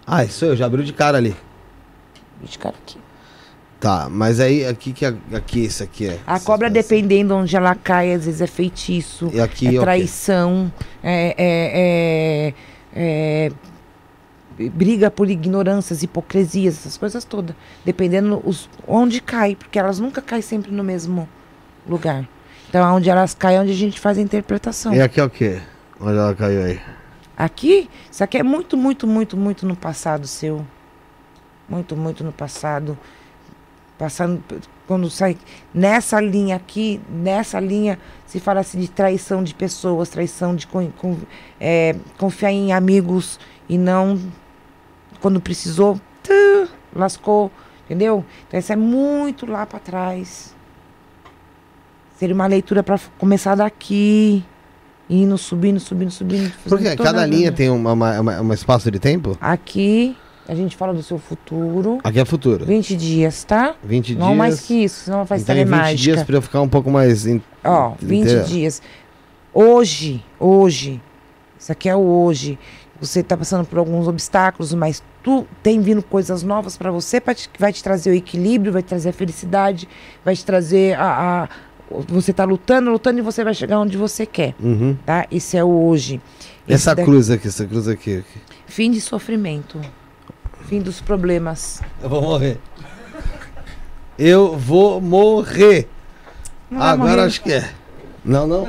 Ah, 0.10 0.24
isso 0.24 0.45
eu, 0.45 0.56
já 0.56 0.66
abriu 0.66 0.86
de 0.86 0.94
cara 0.94 1.18
ali. 1.18 1.36
Esse 2.42 2.58
cara 2.58 2.76
aqui. 2.82 2.98
Tá, 3.80 4.08
mas 4.10 4.40
aí 4.40 4.66
aqui 4.66 4.94
que 4.94 5.06
aqui 5.06 5.66
isso 5.66 5.84
aqui 5.84 6.08
é. 6.08 6.19
A 6.26 6.40
cobra, 6.40 6.69
dependendo 6.69 7.36
onde 7.36 7.56
ela 7.56 7.76
cai, 7.76 8.14
às 8.14 8.26
vezes 8.26 8.40
é 8.42 8.48
feitiço, 8.48 9.30
E 9.34 9.40
aqui 9.40 9.68
é 9.68 9.76
é 9.76 9.80
traição, 9.82 10.72
é, 11.03 11.36
é- 11.38 12.53
é- 12.95 13.50
é 14.60 14.69
briga 14.69 15.11
por 15.11 15.30
ignorâncias, 15.30 16.02
hipocrisias, 16.02 16.76
essas 16.76 16.98
coisas 16.98 17.24
todas. 17.24 17.56
Dependendo 17.86 18.42
os, 18.44 18.68
onde 18.88 19.22
cai, 19.22 19.56
porque 19.56 19.77
elas 19.77 20.00
nunca 20.00 20.22
caem 20.22 20.42
sempre 20.42 20.72
no 20.72 20.84
mesmo 20.84 21.30
lugar. 21.88 22.27
Então, 22.69 22.95
onde 22.95 23.10
elas 23.10 23.36
caem 23.36 23.58
é 23.58 23.61
onde 23.61 23.72
a 23.72 23.76
gente 23.76 24.00
faz 24.00 24.18
a 24.18 24.22
interpretação. 24.22 24.95
E 24.95 25.02
aqui 25.02 25.19
é 25.19 25.24
o 25.24 25.30
quê? 25.30 25.60
Onde 26.00 26.18
ela 26.18 26.34
caiu 26.34 26.64
aí? 26.64 26.80
Aqui, 27.38 27.90
isso 28.11 28.24
aqui 28.24 28.38
é 28.38 28.43
muito, 28.43 28.75
muito, 28.75 29.06
muito, 29.06 29.38
muito 29.38 29.66
no 29.66 29.75
passado 29.75 30.25
seu. 30.25 30.66
Muito, 31.69 31.95
muito 31.95 32.24
no 32.24 32.32
passado. 32.32 32.98
Passando, 33.98 34.43
quando 34.88 35.09
sai 35.09 35.38
nessa 35.74 36.19
linha 36.22 36.56
aqui, 36.56 36.99
nessa 37.09 37.59
linha, 37.59 37.99
se 38.25 38.40
fala 38.40 38.61
assim 38.61 38.80
de 38.80 38.88
traição 38.88 39.43
de 39.43 39.53
pessoas, 39.53 40.09
traição 40.09 40.56
de 40.56 40.66
con- 40.67 40.91
con- 40.98 41.17
é, 41.59 41.95
confiar 42.17 42.51
em 42.51 42.74
amigos 42.74 43.40
e 43.67 43.77
não 43.77 44.19
quando 45.19 45.41
precisou, 45.41 45.99
tã, 46.24 46.67
lascou, 46.95 47.51
entendeu? 47.85 48.24
Então 48.48 48.59
isso 48.59 48.72
é 48.72 48.75
muito 48.75 49.45
lá 49.45 49.66
para 49.66 49.80
trás. 49.80 50.56
Seria 52.17 52.35
uma 52.35 52.48
leitura 52.48 52.82
para 52.83 52.99
começar 53.17 53.56
daqui, 53.56 54.43
indo, 55.10 55.38
subindo, 55.38 55.80
subindo, 55.80 56.11
subindo. 56.11 56.52
Porque 56.68 56.95
cada 56.95 57.26
linha 57.26 57.52
tem 57.52 57.69
uma, 57.69 57.94
uma, 57.94 58.19
uma- 58.19 58.42
um 58.42 58.53
espaço 58.53 58.90
de 58.92 59.00
tempo? 59.00 59.38
Aqui, 59.40 60.16
a 60.48 60.53
gente 60.56 60.76
fala 60.76 60.94
do 60.94 61.02
seu 61.03 61.18
futuro. 61.18 62.00
Aqui 62.03 62.19
é 62.19 62.26
futuro. 62.26 62.66
20 62.66 62.95
dias, 62.95 63.44
tá? 63.44 63.76
20 63.84 64.16
Não 64.16 64.27
dias. 64.27 64.38
mais 64.38 64.61
que 64.61 64.84
isso, 64.84 65.06
senão 65.06 65.24
vai 65.26 65.40
então 65.40 65.56
ser 65.56 65.64
20 65.66 65.69
mágica. 65.72 65.95
dias 65.98 66.24
pra 66.24 66.36
eu 66.38 66.42
ficar 66.42 66.61
um 66.61 66.69
pouco 66.69 66.90
mais. 66.92 67.26
in- 67.26 67.42
Ó, 67.64 67.94
20 68.02 68.22
inteira. 68.24 68.44
dias. 68.44 68.82
Hoje, 69.53 70.24
hoje, 70.40 71.02
isso 71.58 71.72
aqui 71.72 71.90
é 71.90 71.95
o 71.95 72.00
hoje. 72.00 72.60
Você 73.00 73.22
tá 73.22 73.38
passando 73.38 73.66
por 73.66 73.77
alguns 73.77 74.08
obstáculos, 74.08 74.74
mas 74.74 75.03
tu 75.24 75.45
tem 75.61 75.80
vindo 75.82 76.02
coisas 76.02 76.42
novas 76.42 76.76
pra 76.77 76.90
você, 76.92 77.22
pra 77.22 77.34
te- 77.34 77.48
que 77.48 77.60
vai 77.60 77.72
te 77.72 77.84
trazer 77.84 78.10
o 78.10 78.14
equilíbrio, 78.14 78.72
vai 78.74 78.82
te 78.82 78.88
trazer 78.88 79.10
a 79.10 79.14
felicidade, 79.14 79.88
vai 80.26 80.36
te 80.36 80.44
trazer 80.45 80.95
a. 80.98 81.44
a- 81.44 81.50
você 82.07 82.33
tá 82.33 82.43
lutando, 82.43 82.90
lutando 82.91 83.19
e 83.19 83.22
você 83.22 83.43
vai 83.43 83.53
chegar 83.53 83.80
onde 83.80 83.98
você 83.98 84.25
quer, 84.25 84.53
Uhum. 84.59 84.95
tá? 85.06 85.25
Esse 85.32 85.57
é 85.57 85.64
o 85.64 85.67
hoje. 85.69 86.22
Esse 86.67 86.75
Essa 86.75 86.95
daqui- 86.95 87.09
cruz 87.09 87.30
aqui, 87.30 87.48
essa 87.48 87.66
cruz 87.66 87.88
aqui. 87.88 88.17
aqui. 88.17 88.40
Fim 88.66 88.91
de 88.91 88.99
sofrimento. 89.01 89.80
Fim 90.67 90.82
dos 90.82 90.99
problemas. 90.99 91.82
Eu 92.03 92.09
vou 92.09 92.22
morrer. 92.22 92.57
Eu 94.17 94.57
vou 94.57 94.99
morrer. 94.99 95.88
Não 96.69 96.82
Agora 96.82 97.09
morrer. 97.11 97.22
acho 97.27 97.41
que 97.41 97.53
é. 97.53 97.69
Não, 98.25 98.45
não. 98.45 98.67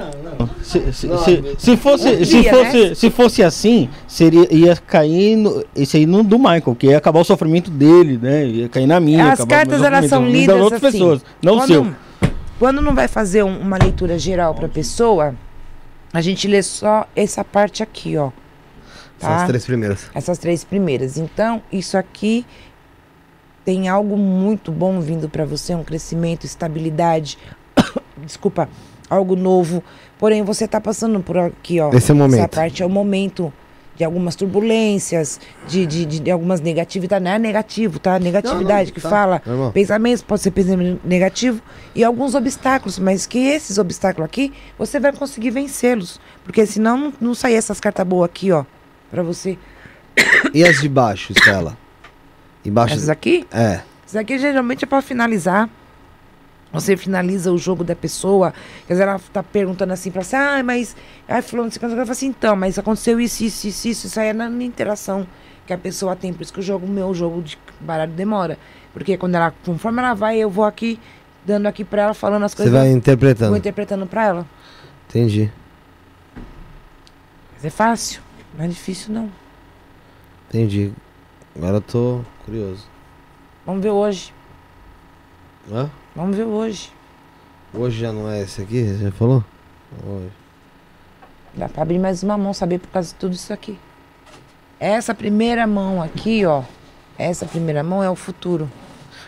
Se, 0.62 0.92
se, 0.92 1.06
Não, 1.08 1.18
se, 1.18 1.42
se 1.58 1.76
fosse, 1.76 2.08
Um 2.10 2.24
se, 2.24 2.40
dia, 2.42 2.50
fosse, 2.54 2.88
né? 2.90 2.94
se 2.94 3.10
fosse 3.10 3.42
assim, 3.42 3.88
seria, 4.06 4.46
ia 4.54 4.76
cair 4.76 5.34
no, 5.34 5.64
esse 5.74 5.96
aí 5.96 6.06
no 6.06 6.22
do 6.22 6.38
Michael, 6.38 6.76
que 6.78 6.86
ia 6.86 6.98
acabar 6.98 7.18
o 7.18 7.24
sofrimento 7.24 7.68
dele, 7.68 8.18
né? 8.22 8.46
Ia 8.46 8.68
cair 8.68 8.86
na 8.86 9.00
minha. 9.00 9.32
As 9.32 9.44
cartas 9.44 9.82
elas 9.82 10.06
são 10.06 10.28
lidas 10.28 10.54
das 10.54 10.62
outras 10.64 10.84
assim. 10.84 10.98
pessoas, 10.98 11.24
não 11.42 11.56
o 11.56 11.66
seu. 11.66 11.88
Quando, 12.58 12.80
não 12.80 12.94
vai 12.94 13.08
fazer 13.08 13.42
um- 13.44 13.58
uma 13.60 13.76
leitura 13.78 14.18
geral 14.18 14.54
para 14.54 14.68
pessoa, 14.68 15.34
a 16.12 16.20
gente 16.20 16.46
lê 16.48 16.62
só 16.62 17.06
essa 17.14 17.44
parte 17.44 17.82
aqui, 17.82 18.16
ó. 18.16 18.30
Tá? 19.18 19.46
três 19.46 19.64
primeiras. 19.66 20.10
Essas 20.14 20.38
três 20.38 20.62
primeiras. 20.62 21.16
Então, 21.18 21.60
isso 21.72 21.98
aqui 21.98 22.46
tem 23.64 23.88
algo 23.88 24.16
muito 24.16 24.70
bom 24.70 25.00
vindo 25.00 25.28
para 25.28 25.44
você, 25.44 25.74
um 25.74 25.82
crescimento, 25.82 26.44
estabilidade. 26.46 27.36
Desculpa, 28.16 28.68
algo 29.10 29.34
novo. 29.34 29.82
Porém, 30.18 30.42
você 30.44 30.68
tá 30.68 30.80
passando 30.80 31.20
por 31.20 31.36
aqui, 31.36 31.80
ó. 31.80 31.90
Esse 31.92 32.12
é 32.12 32.14
o 32.14 32.16
momento. 32.16 32.38
Essa 32.38 32.48
parte 32.48 32.82
é 32.82 32.86
o 32.86 32.88
momento 32.90 33.52
de 33.98 34.04
algumas 34.04 34.36
turbulências, 34.36 35.40
de, 35.66 35.84
de, 35.84 36.06
de, 36.06 36.20
de 36.20 36.30
algumas 36.30 36.60
negatividades. 36.60 37.24
Não 37.24 37.32
é 37.32 37.38
negativo, 37.38 37.98
tá? 37.98 38.16
Negatividade 38.18 38.92
que 38.92 39.00
tá. 39.00 39.10
fala. 39.10 39.42
Normal. 39.44 39.72
Pensamentos, 39.72 40.22
pode 40.22 40.40
ser 40.40 40.52
pensamento 40.52 41.00
negativo. 41.04 41.60
E 41.96 42.04
alguns 42.04 42.36
obstáculos, 42.36 42.96
mas 42.98 43.26
que 43.26 43.38
esses 43.38 43.76
obstáculos 43.76 44.24
aqui, 44.24 44.52
você 44.78 45.00
vai 45.00 45.12
conseguir 45.12 45.50
vencê-los. 45.50 46.20
Porque 46.44 46.64
senão 46.64 46.96
não, 46.96 47.12
não 47.20 47.34
sair 47.34 47.56
essas 47.56 47.80
cartas 47.80 48.06
boas 48.06 48.30
aqui, 48.30 48.52
ó. 48.52 48.64
Pra 49.10 49.22
você. 49.22 49.58
E 50.54 50.64
as 50.64 50.80
de 50.80 50.88
baixo, 50.88 51.32
Estela? 51.32 51.76
Embaixo. 52.64 52.94
Essas 52.94 53.08
aqui? 53.08 53.46
É. 53.52 53.80
Isso 54.06 54.18
aqui 54.18 54.38
geralmente 54.38 54.84
é 54.84 54.86
para 54.86 55.02
finalizar. 55.02 55.68
Você 56.72 56.96
finaliza 56.96 57.50
o 57.50 57.56
jogo 57.56 57.82
da 57.82 57.96
pessoa. 57.96 58.52
Quer 58.86 58.94
dizer, 58.94 59.04
ela 59.04 59.18
tá 59.32 59.42
perguntando 59.42 59.92
assim 59.92 60.10
pra 60.10 60.22
você, 60.22 60.36
ah, 60.36 60.62
mas. 60.62 60.94
Ai, 61.26 61.40
fulano, 61.40 61.70
você 61.70 61.78
fala 61.78 62.02
assim, 62.02 62.26
então, 62.26 62.54
mas 62.54 62.78
aconteceu 62.78 63.18
isso, 63.18 63.42
isso, 63.42 63.66
isso, 63.66 63.88
isso. 63.88 64.06
Isso 64.06 64.20
aí 64.20 64.28
é 64.28 64.32
na, 64.32 64.48
interação 64.62 65.26
que 65.66 65.72
a 65.72 65.78
pessoa 65.78 66.14
tem. 66.14 66.32
Por 66.32 66.42
isso 66.42 66.52
que 66.52 66.60
o 66.60 66.62
jogo, 66.62 66.86
meu 66.86 67.14
jogo 67.14 67.42
de 67.42 67.58
baralho 67.80 68.12
demora. 68.12 68.58
Porque 68.92 69.16
quando 69.16 69.34
ela, 69.34 69.52
conforme 69.64 70.00
ela 70.00 70.12
vai, 70.14 70.36
eu 70.36 70.50
vou 70.50 70.64
aqui, 70.64 71.00
dando 71.44 71.66
aqui 71.66 71.84
pra 71.84 72.02
ela, 72.02 72.14
falando 72.14 72.44
as 72.44 72.52
Você 72.52 72.58
coisas. 72.58 72.74
vai 72.74 72.88
Vou 72.88 72.96
interpretando. 72.96 73.56
interpretando 73.56 74.06
pra 74.06 74.24
ela. 74.26 74.46
Entendi. 75.08 75.50
Mas 77.54 77.64
é 77.64 77.70
fácil. 77.70 78.20
Não 78.56 78.64
é 78.64 78.68
difícil, 78.68 79.12
não. 79.14 79.30
Entendi. 80.48 80.92
Agora 81.56 81.76
eu 81.76 81.80
tô 81.80 82.20
curioso. 82.44 82.86
Vamos 83.64 83.82
ver 83.82 83.90
hoje. 83.90 84.32
Hã? 85.70 85.90
Vamos 86.18 86.36
ver 86.36 86.46
hoje. 86.46 86.90
Hoje 87.72 88.00
já 88.00 88.12
não 88.12 88.28
é 88.28 88.42
esse 88.42 88.60
aqui? 88.60 88.82
Você 88.82 89.04
já 89.04 89.12
falou? 89.12 89.44
Hoje. 90.04 90.32
Dá 91.54 91.68
pra 91.68 91.82
abrir 91.82 92.00
mais 92.00 92.24
uma 92.24 92.36
mão, 92.36 92.52
saber 92.52 92.80
por 92.80 92.88
causa 92.88 93.10
de 93.10 93.14
tudo 93.14 93.34
isso 93.34 93.52
aqui. 93.52 93.78
Essa 94.80 95.14
primeira 95.14 95.64
mão 95.64 96.02
aqui, 96.02 96.44
ó. 96.44 96.64
Essa 97.16 97.46
primeira 97.46 97.84
mão 97.84 98.02
é 98.02 98.10
o 98.10 98.16
futuro. 98.16 98.68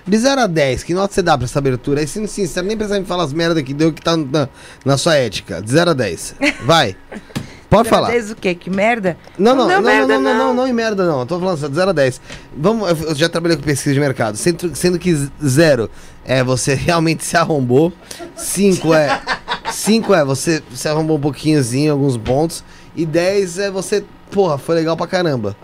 De 0.05 0.19
0 0.19 0.41
a 0.41 0.47
10, 0.49 0.83
que 0.83 0.93
nota 0.93 1.15
você 1.15 1.23
dá 1.23 1.39
pra 1.39 1.44
essa 1.44 1.60
abertura? 1.60 2.01
Aí, 2.01 2.09
sendo 2.09 2.27
sincero, 2.27 2.67
nem 2.67 2.77
precisa 2.77 2.99
me 2.99 3.07
falar 3.07 3.23
as 3.23 3.33
merda 3.33 3.62
que 3.62 3.73
deu 3.73 3.93
que 3.93 4.02
tá 4.02 4.17
na, 4.17 4.49
na 4.85 4.99
sua 4.99 5.15
ética. 5.15 5.62
De 5.62 5.70
0 5.70 5.91
a 5.91 5.94
10. 5.94 6.35
Vai. 6.65 6.97
Pode 7.71 7.89
falar. 7.89 8.11
Desde 8.11 8.33
o 8.33 8.37
quê? 8.37 8.53
Que 8.53 8.69
merda? 8.69 9.17
Não, 9.39 9.55
não, 9.55 9.69
Não 9.69 9.81
não, 9.81 9.83
não, 9.83 9.93
não, 9.93 10.09
não, 10.09 10.21
não, 10.21 10.35
não. 10.35 10.55
não, 10.55 10.67
em 10.67 10.73
merda 10.73 11.07
não. 11.07 11.21
Eu 11.21 11.27
tô 11.27 11.39
falando 11.39 11.69
de 11.69 11.75
0 11.75 11.91
a 11.91 11.93
10. 11.93 12.21
Vamos, 12.57 13.03
eu 13.03 13.15
já 13.15 13.29
trabalhei 13.29 13.57
com 13.57 13.63
pesquisa 13.63 13.95
de 13.95 14.01
mercado. 14.01 14.37
Sendo, 14.37 14.75
sendo 14.75 14.99
que 14.99 15.15
0 15.43 15.89
é 16.25 16.43
você 16.43 16.75
realmente 16.75 17.25
se 17.25 17.37
arrombou. 17.37 17.93
5 18.35 18.93
é. 18.93 19.23
5 19.71 20.15
é 20.15 20.25
você 20.25 20.61
se 20.75 20.89
arrombou 20.89 21.17
um 21.17 21.21
pouquinhozinho, 21.21 21.93
alguns 21.93 22.17
pontos. 22.17 22.65
E 22.97 23.07
10 23.07 23.59
é 23.61 23.71
você, 23.71 24.05
porra, 24.33 24.59
foi 24.59 24.75
legal 24.75 24.97
pra 24.97 25.07
caramba. 25.07 25.57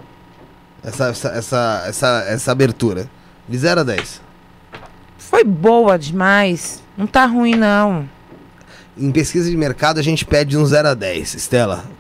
Essa, 0.85 1.09
essa, 1.09 1.29
essa, 1.31 1.85
essa, 1.89 2.25
essa 2.29 2.53
abertura. 2.53 3.11
De 3.49 3.59
0 3.59 3.81
a 3.81 3.85
10. 3.85 4.21
Foi 5.19 5.43
boa 5.43 5.99
demais. 5.99 6.83
Não 6.97 7.07
tá 7.07 7.27
ruim, 7.27 7.57
não. 7.57 8.09
Em 8.97 9.11
pesquisa 9.11 9.51
de 9.51 9.57
mercado 9.57 9.99
a 9.99 10.03
gente 10.03 10.25
pede 10.25 10.57
um 10.57 10.65
0 10.65 10.89
a 10.89 10.95
10, 10.95 11.35
Estela. 11.35 11.96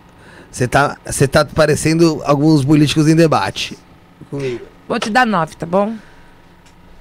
Você 0.50 0.66
tá, 0.66 0.96
você 1.04 1.28
tá 1.28 1.44
parecendo 1.44 2.22
alguns 2.24 2.64
políticos 2.64 3.08
em 3.08 3.14
debate. 3.16 3.76
Comigo. 4.30 4.64
Vou 4.88 4.98
te 4.98 5.10
dar 5.10 5.26
nove, 5.26 5.54
tá 5.56 5.66
bom? 5.66 5.94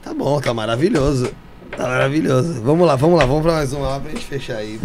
Tá 0.04 0.14
bom, 0.14 0.40
tá 0.42 0.54
maravilhoso. 0.54 1.32
Tá 1.76 1.84
maravilhoso. 1.84 2.62
Vamos 2.62 2.86
lá, 2.86 2.96
vamos 2.96 3.18
lá, 3.18 3.26
vamos 3.26 3.44
pra 3.44 3.54
mais 3.54 3.74
uma 3.74 3.88
lá 3.88 4.00
pra 4.00 4.12
gente 4.12 4.26
fechar 4.26 4.58
aí. 4.58 4.80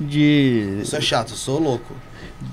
De. 0.00 0.76
Eu 0.80 0.84
sou 0.86 1.00
chato, 1.00 1.30
sou 1.32 1.60
louco. 1.60 1.94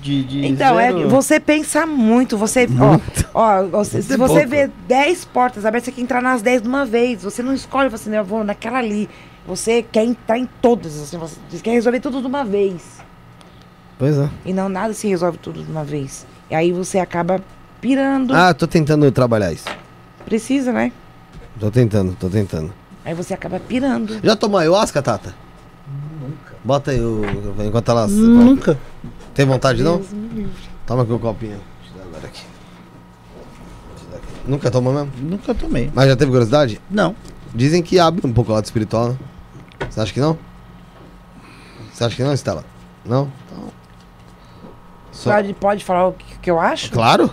de, 0.02 0.24
de 0.24 0.46
Então, 0.46 0.78
é, 0.80 0.92
zero- 0.92 1.08
você 1.08 1.38
pensa 1.38 1.86
muito. 1.86 2.36
Você, 2.36 2.66
ó, 2.80 2.98
ó, 3.34 3.62
você- 3.66 4.02
se 4.02 4.08
Muito 4.16 4.18
você 4.28 4.34
pouco. 4.40 4.48
vê 4.48 4.70
10 4.88 5.24
portas 5.24 5.64
abertas, 5.64 5.86
você 5.86 5.92
quer 5.92 6.00
entrar 6.02 6.20
nas 6.22 6.42
10 6.42 6.62
de 6.62 6.68
uma 6.68 6.84
vez. 6.84 7.22
Você 7.22 7.42
não 7.42 7.54
escolhe, 7.54 7.88
você 7.88 8.08
não, 8.10 8.16
eu 8.18 8.24
vou 8.24 8.42
naquela 8.42 8.78
ali. 8.78 9.08
Você 9.46 9.82
quer 9.82 10.04
entrar 10.04 10.38
em 10.38 10.48
todas. 10.60 11.00
Assim, 11.00 11.16
você 11.18 11.36
quer 11.62 11.70
resolver 11.72 12.00
tudo 12.00 12.20
de 12.20 12.26
uma 12.26 12.44
vez. 12.44 12.82
Pois 13.98 14.16
é. 14.16 14.28
E 14.44 14.52
não 14.52 14.68
nada 14.68 14.92
se 14.92 15.08
resolve 15.08 15.38
tudo 15.38 15.62
de 15.62 15.70
uma 15.70 15.84
vez. 15.84 16.26
E 16.50 16.54
aí 16.54 16.72
você 16.72 16.98
acaba 16.98 17.40
pirando. 17.80 18.34
Ah, 18.34 18.52
tô 18.52 18.66
tentando 18.66 19.10
trabalhar 19.10 19.52
isso. 19.52 19.64
Precisa, 20.24 20.72
né? 20.72 20.92
Tô 21.58 21.70
tentando, 21.70 22.14
tô 22.14 22.28
tentando. 22.28 22.72
Aí 23.04 23.14
você 23.14 23.32
acaba 23.32 23.58
pirando. 23.58 24.20
Já 24.22 24.36
tomou 24.36 24.58
ayahuasca, 24.58 25.00
Tata? 25.00 25.34
Bota 26.64 26.90
aí 26.90 27.00
o. 27.00 27.22
Enquanto 27.64 27.90
ela. 27.90 28.06
Nunca. 28.08 28.78
Tem 29.32 29.46
vontade 29.46 29.82
não? 29.82 30.02
Toma 30.84 31.04
aqui 31.04 31.12
o 31.12 31.18
copinho. 31.18 31.60
Deixa 31.80 31.94
eu 31.94 31.98
dar 31.98 32.04
agora 32.08 32.26
aqui. 32.26 32.42
Deixa 33.90 34.04
eu 34.04 34.10
dar 34.10 34.16
aqui. 34.16 34.26
Nunca 34.46 34.70
tomou 34.70 34.92
mesmo? 34.92 35.12
Nunca 35.22 35.54
tomei. 35.54 35.90
Mas 35.94 36.08
já 36.08 36.16
teve 36.16 36.30
curiosidade? 36.30 36.80
Não. 36.90 37.14
Dizem 37.54 37.82
que 37.82 37.98
abre 38.00 38.26
um 38.26 38.32
pouco 38.32 38.50
o 38.50 38.54
lado 38.54 38.64
espiritual, 38.64 39.10
né? 39.10 39.16
Você 39.88 40.00
acha 40.00 40.12
que 40.12 40.20
não? 40.20 40.36
Você 41.92 42.04
acha 42.04 42.16
que 42.16 42.24
não, 42.24 42.32
Estela? 42.32 42.64
Não? 43.04 43.30
Então. 43.46 43.68
Só- 45.16 45.32
Pode, 45.32 45.52
pode 45.54 45.84
falar 45.84 46.08
o 46.08 46.12
que, 46.12 46.24
que 46.42 46.50
eu 46.50 46.60
acho? 46.60 46.90
Claro. 46.92 47.30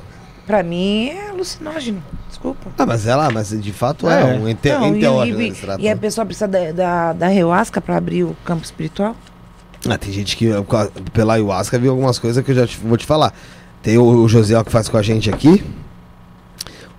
Pra 0.48 0.64
mim 0.64 1.10
é 1.10 1.30
alucinógeno. 1.30 2.03
Desculpa. 2.30 2.70
Ah, 2.78 2.86
mas 2.86 3.06
é 3.06 3.16
lá, 3.16 3.30
mas 3.32 3.50
de 3.50 3.72
fato 3.72 4.10
é, 4.10 4.22
É. 4.22 4.26
um 4.38 4.48
ente 4.50 4.68
Não, 4.70 5.26
e, 5.26 5.32
e- 5.50 5.53
e 5.80 5.90
a 5.90 5.95
pessoa 5.95 6.26
precisa 6.26 6.48
da, 6.48 6.72
da, 6.72 7.14
da 7.14 7.28
ayahuasca 7.28 7.80
pra 7.80 7.95
abrir 7.98 8.24
o 8.24 8.36
campo 8.44 8.64
espiritual? 8.66 9.16
Ah, 9.88 9.98
tem 9.98 10.12
gente 10.12 10.36
que 10.36 10.50
pela 11.14 11.34
ayahuasca 11.36 11.78
viu 11.78 11.92
algumas 11.92 12.18
coisas 12.20 12.44
que 12.44 12.52
eu 12.52 12.56
já 12.56 12.66
te- 12.68 12.78
vou 12.80 12.98
te 12.98 13.06
falar. 13.06 13.34
Tem 13.82 13.98
o, 13.98 14.03
o 14.03 14.28
José 14.30 14.62
que 14.64 14.72
faz 14.72 14.90
com 14.90 14.98
a 14.98 15.02
gente 15.02 15.30
aqui. 15.30 15.64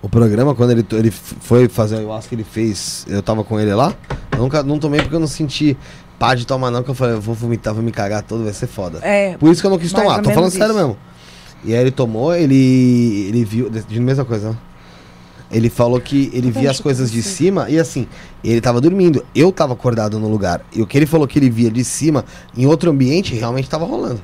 O 0.01 0.09
programa, 0.09 0.53
quando 0.53 0.71
ele, 0.71 0.85
ele 0.91 1.09
foi 1.11 1.67
fazer 1.67 1.95
a 1.95 1.97
ayahuasca, 1.99 2.33
ele 2.35 2.43
fez. 2.43 3.05
Eu 3.09 3.23
tava 3.23 3.43
com 3.43 3.59
ele 3.59 3.73
lá. 3.73 3.91
Nunca 4.37 4.61
não 4.61 4.77
tomei 4.77 5.01
porque 5.01 5.15
eu 5.15 5.19
não 5.19 5.27
senti 5.27 5.75
pá 6.19 6.35
de 6.35 6.45
tomar, 6.45 6.71
não. 6.71 6.83
Que 6.83 6.89
eu 6.89 6.95
falei, 6.95 7.15
eu 7.15 7.21
vou 7.21 7.35
vomitar, 7.35 7.73
vou 7.73 7.83
me 7.83 7.91
cagar 7.91 8.23
todo, 8.23 8.43
vai 8.43 8.53
ser 8.53 8.67
foda. 8.67 8.99
É. 9.01 9.37
Por 9.37 9.51
isso 9.51 9.61
que 9.61 9.67
eu 9.67 9.71
não 9.71 9.79
quis 9.79 9.91
tomar, 9.91 10.21
tô 10.21 10.29
falando 10.29 10.35
menos 10.35 10.53
sério 10.53 10.69
isso. 10.69 10.75
mesmo. 10.75 10.97
E 11.63 11.73
aí 11.73 11.81
ele 11.81 11.91
tomou, 11.91 12.35
ele. 12.35 13.27
ele 13.29 13.43
viu. 13.43 13.69
De, 13.69 13.99
mesma 13.99 14.23
coisa, 14.23 14.51
né? 14.51 14.57
Ele 15.51 15.69
falou 15.69 16.01
que 16.01 16.29
ele 16.33 16.51
via 16.51 16.71
as 16.71 16.79
coisas 16.79 17.11
de 17.11 17.21
cima 17.21 17.69
e 17.69 17.79
assim, 17.79 18.07
ele 18.43 18.59
tava 18.59 18.81
dormindo. 18.81 19.23
Eu 19.33 19.51
tava 19.51 19.73
acordado 19.73 20.19
no 20.19 20.27
lugar. 20.27 20.61
E 20.73 20.81
o 20.81 20.87
que 20.87 20.97
ele 20.97 21.05
falou 21.05 21.27
que 21.27 21.39
ele 21.39 21.49
via 21.49 21.71
de 21.71 21.83
cima, 21.83 22.25
em 22.57 22.65
outro 22.65 22.89
ambiente, 22.89 23.33
realmente 23.35 23.69
tava 23.69 23.85
rolando. 23.85 24.21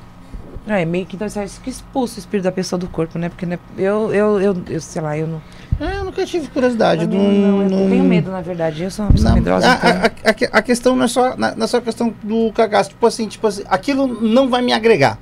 É, 0.66 0.84
meio 0.84 1.04
que 1.04 1.16
então 1.16 1.28
você 1.28 1.40
acha 1.40 1.60
que 1.60 1.70
expulsa 1.70 2.16
o 2.16 2.18
espírito 2.20 2.44
da 2.44 2.52
pessoa 2.52 2.78
do 2.78 2.86
corpo, 2.86 3.18
né? 3.18 3.28
Porque 3.28 3.44
né, 3.44 3.58
eu, 3.76 4.12
eu, 4.14 4.40
eu, 4.40 4.56
eu, 4.68 4.80
sei 4.80 5.02
lá, 5.02 5.18
eu 5.18 5.26
não. 5.26 5.42
É, 5.82 5.98
eu 5.98 6.04
nunca 6.04 6.24
tive 6.24 6.46
curiosidade. 6.48 7.02
eu 7.02 7.08
Não, 7.08 7.18
não, 7.18 7.62
eu 7.62 7.68
não- 7.70 7.88
tenho 7.90 8.04
medo, 8.04 8.30
na 8.30 8.40
verdade. 8.40 8.82
Eu 8.84 8.90
sou 8.90 9.04
uma 9.04 9.10
pessoa 9.12 9.30
Não, 9.30 9.36
medrosa. 9.36 9.66
a, 9.66 9.74
então- 9.74 9.90
a- 9.90 10.56
a- 10.56 10.58
a- 10.58 10.62
questão 10.62 10.94
não 10.94 11.04
é 11.04 11.08
só 11.08 11.36
não 11.36 11.64
é 11.64 11.66
só 11.66 11.78
a 11.78 11.80
questão 11.82 12.14
do 12.22 12.52
cagaço. 12.52 12.90
Tipo 12.90 13.06
assim, 13.06 13.26
tipo 13.26 13.46
assim, 13.46 13.62
aquilo 13.68 14.06
não 14.06 14.48
vai 14.48 14.62
me 14.62 14.72
agregar. 14.72 15.18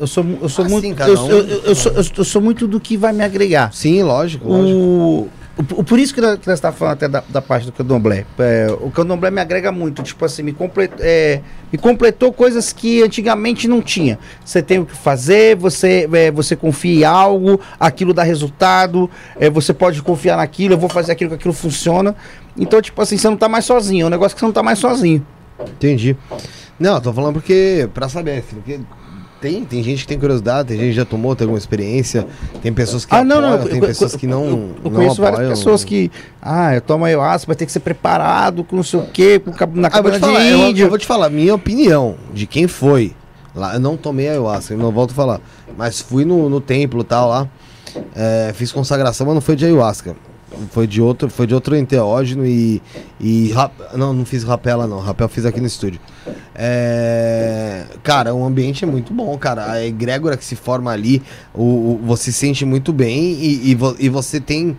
Eu 0.00 0.06
sou, 0.06 0.24
eu 0.42 0.48
sou 0.48 0.64
Ah, 0.64 0.68
muito. 0.68 0.84
sim, 0.86 0.94
um- 0.94 1.28
eu, 1.28 1.46
eu, 1.46 1.62
eu 1.66 1.74
sou, 1.74 1.92
eu, 1.92 2.04
eu 2.16 2.24
sou 2.24 2.40
muito 2.42 2.66
do 2.66 2.80
que 2.80 2.96
vai 2.96 3.12
me 3.12 3.22
agregar. 3.22 3.72
Sim, 3.72 4.02
lógico, 4.02 4.48
lógico. 4.48 4.78
O- 4.78 5.28
por 5.62 6.00
isso 6.00 6.12
que 6.12 6.20
nós, 6.20 6.38
estávamos 6.48 6.78
falando 6.78 6.94
até 6.94 7.08
da, 7.08 7.22
da 7.28 7.40
parte 7.40 7.66
do 7.66 7.72
candomblé. 7.72 8.26
É, 8.38 8.66
o 8.80 8.90
candomblé 8.90 9.30
me 9.30 9.40
agrega 9.40 9.70
muito, 9.70 10.02
tipo 10.02 10.24
assim, 10.24 10.42
me, 10.42 10.56
é, 10.98 11.40
me 11.72 11.78
completou 11.78 12.32
coisas 12.32 12.72
que 12.72 13.02
antigamente 13.02 13.68
não 13.68 13.80
tinha. 13.80 14.18
Você 14.44 14.60
tem 14.60 14.80
o 14.80 14.86
que 14.86 14.96
fazer, 14.96 15.54
você, 15.54 16.08
é, 16.12 16.30
você 16.32 16.56
confia 16.56 17.00
em 17.00 17.04
algo, 17.04 17.60
aquilo 17.78 18.12
dá 18.12 18.24
resultado, 18.24 19.08
é, 19.38 19.48
você 19.48 19.72
pode 19.72 20.02
confiar 20.02 20.38
naquilo, 20.38 20.74
eu 20.74 20.78
vou 20.78 20.88
fazer 20.88 21.12
aquilo 21.12 21.30
que 21.30 21.36
aquilo 21.36 21.54
funciona. 21.54 22.16
Então, 22.56 22.82
tipo 22.82 23.00
assim, 23.00 23.16
você 23.16 23.28
não 23.28 23.36
tá 23.36 23.48
mais 23.48 23.64
sozinho, 23.64 24.04
é 24.04 24.06
um 24.06 24.10
negócio 24.10 24.34
que 24.34 24.40
você 24.40 24.46
não 24.46 24.52
tá 24.52 24.62
mais 24.62 24.80
sozinho. 24.80 25.24
Entendi. 25.60 26.16
Não, 26.80 27.00
tô 27.00 27.12
falando 27.12 27.34
porque, 27.34 27.88
pra 27.94 28.08
saber, 28.08 28.42
porque 28.42 28.80
tem, 29.44 29.62
tem 29.62 29.82
gente 29.82 30.00
que 30.02 30.06
tem 30.08 30.18
curiosidade, 30.18 30.68
tem 30.68 30.78
gente 30.78 30.88
que 30.88 30.92
já 30.94 31.04
tomou, 31.04 31.36
tem 31.36 31.44
alguma 31.44 31.58
experiência, 31.58 32.26
tem 32.62 32.72
pessoas 32.72 33.04
que 33.04 33.14
Ah, 33.14 33.22
não, 33.22 33.42
não. 33.42 33.48
apoiam, 33.48 33.62
eu- 33.64 33.68
tem 33.68 33.78
eu- 33.78 33.86
pessoas 33.86 34.12
eu- 34.14 34.18
que 34.18 34.26
não. 34.26 34.44
Eu, 34.44 34.50
eu 34.50 34.74
não 34.84 34.90
conheço 34.92 35.20
várias 35.20 35.38
apoiam. 35.40 35.50
pessoas 35.50 35.84
que. 35.84 36.10
Ah, 36.40 36.74
eu 36.74 36.80
tomo 36.80 37.04
ayahuasca, 37.04 37.46
vai 37.46 37.54
ter 37.54 37.66
que 37.66 37.72
ser 37.72 37.80
preparado 37.80 38.64
com 38.64 38.74
não 38.76 38.82
sei 38.82 39.00
o 39.00 39.02
quê, 39.02 39.38
com, 39.38 39.50
na 39.78 39.88
Ah, 39.88 39.90
te 40.02 40.10
de 40.12 40.18
falar, 40.18 40.44
eu, 40.46 40.58
índio. 40.70 40.84
eu 40.86 40.88
vou 40.88 40.98
te 40.98 41.06
falar, 41.06 41.28
minha 41.28 41.54
opinião 41.54 42.14
de 42.32 42.46
quem 42.46 42.66
foi. 42.66 43.12
Lá, 43.54 43.74
eu 43.74 43.80
não 43.80 43.96
tomei 43.98 44.28
ayahuasca, 44.30 44.72
eu 44.72 44.78
não 44.78 44.90
volto 44.90 45.10
a 45.10 45.14
falar. 45.14 45.40
Mas 45.76 46.00
fui 46.00 46.24
no, 46.24 46.48
no 46.48 46.60
templo 46.60 47.02
e 47.02 47.04
tal 47.04 47.28
lá. 47.28 47.48
é, 48.16 48.50
fiz 48.54 48.72
consagração, 48.72 49.26
mas 49.26 49.34
não 49.34 49.42
foi 49.42 49.54
de 49.56 49.64
ayahuasca. 49.66 50.16
Foi 50.70 50.86
de 50.86 51.00
outro, 51.00 51.28
foi 51.30 51.46
de 51.46 51.54
outro 51.54 51.76
enteógeno 51.76 52.46
e. 52.46 52.80
e 53.20 53.52
rap- 53.52 53.72
não, 53.96 54.12
não 54.12 54.24
fiz 54.24 54.42
rapela 54.44 54.86
não. 54.86 54.98
Rapel 55.00 55.28
fiz 55.28 55.44
aqui 55.46 55.60
no 55.60 55.66
estúdio. 55.66 56.00
É, 56.54 57.84
cara, 58.02 58.34
o 58.34 58.44
ambiente 58.44 58.84
é 58.84 58.86
muito 58.86 59.12
bom, 59.12 59.36
cara. 59.38 59.70
A 59.70 59.84
egrégora 59.84 60.36
que 60.36 60.44
se 60.44 60.56
forma 60.56 60.90
ali, 60.90 61.22
o, 61.52 61.62
o- 61.62 62.00
você 62.04 62.30
se 62.32 62.38
sente 62.38 62.64
muito 62.64 62.92
bem 62.92 63.32
e, 63.34 63.70
e, 63.70 63.74
vo- 63.74 63.96
e 63.98 64.08
você 64.08 64.40
tem. 64.40 64.76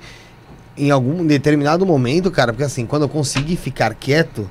Em 0.78 0.92
algum 0.92 1.26
determinado 1.26 1.86
momento, 1.86 2.30
cara, 2.30 2.52
porque 2.52 2.64
assim, 2.66 2.86
quando 2.86 3.04
eu 3.04 3.10
consegui 3.10 3.56
ficar 3.56 3.94
quieto, 3.96 4.50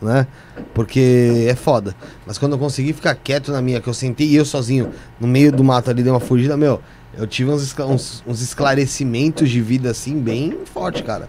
né? 0.00 0.26
Porque 0.72 1.46
é 1.48 1.54
foda. 1.56 1.96
Mas 2.24 2.38
quando 2.38 2.52
eu 2.52 2.58
consegui 2.58 2.92
ficar 2.92 3.14
quieto 3.16 3.50
na 3.50 3.60
minha, 3.60 3.80
que 3.80 3.88
eu 3.88 3.94
sentei 3.94 4.38
eu 4.38 4.44
sozinho 4.44 4.90
no 5.18 5.26
meio 5.26 5.50
do 5.50 5.64
mato 5.64 5.90
ali, 5.90 6.02
dei 6.02 6.12
uma 6.12 6.20
fugida, 6.20 6.56
meu, 6.56 6.80
eu 7.16 7.26
tive 7.26 7.50
uns, 7.50 7.76
uns, 7.78 8.22
uns 8.26 8.40
esclarecimentos 8.40 9.48
de 9.50 9.60
vida 9.60 9.90
assim, 9.90 10.18
bem 10.20 10.58
forte, 10.64 11.02
cara. 11.02 11.28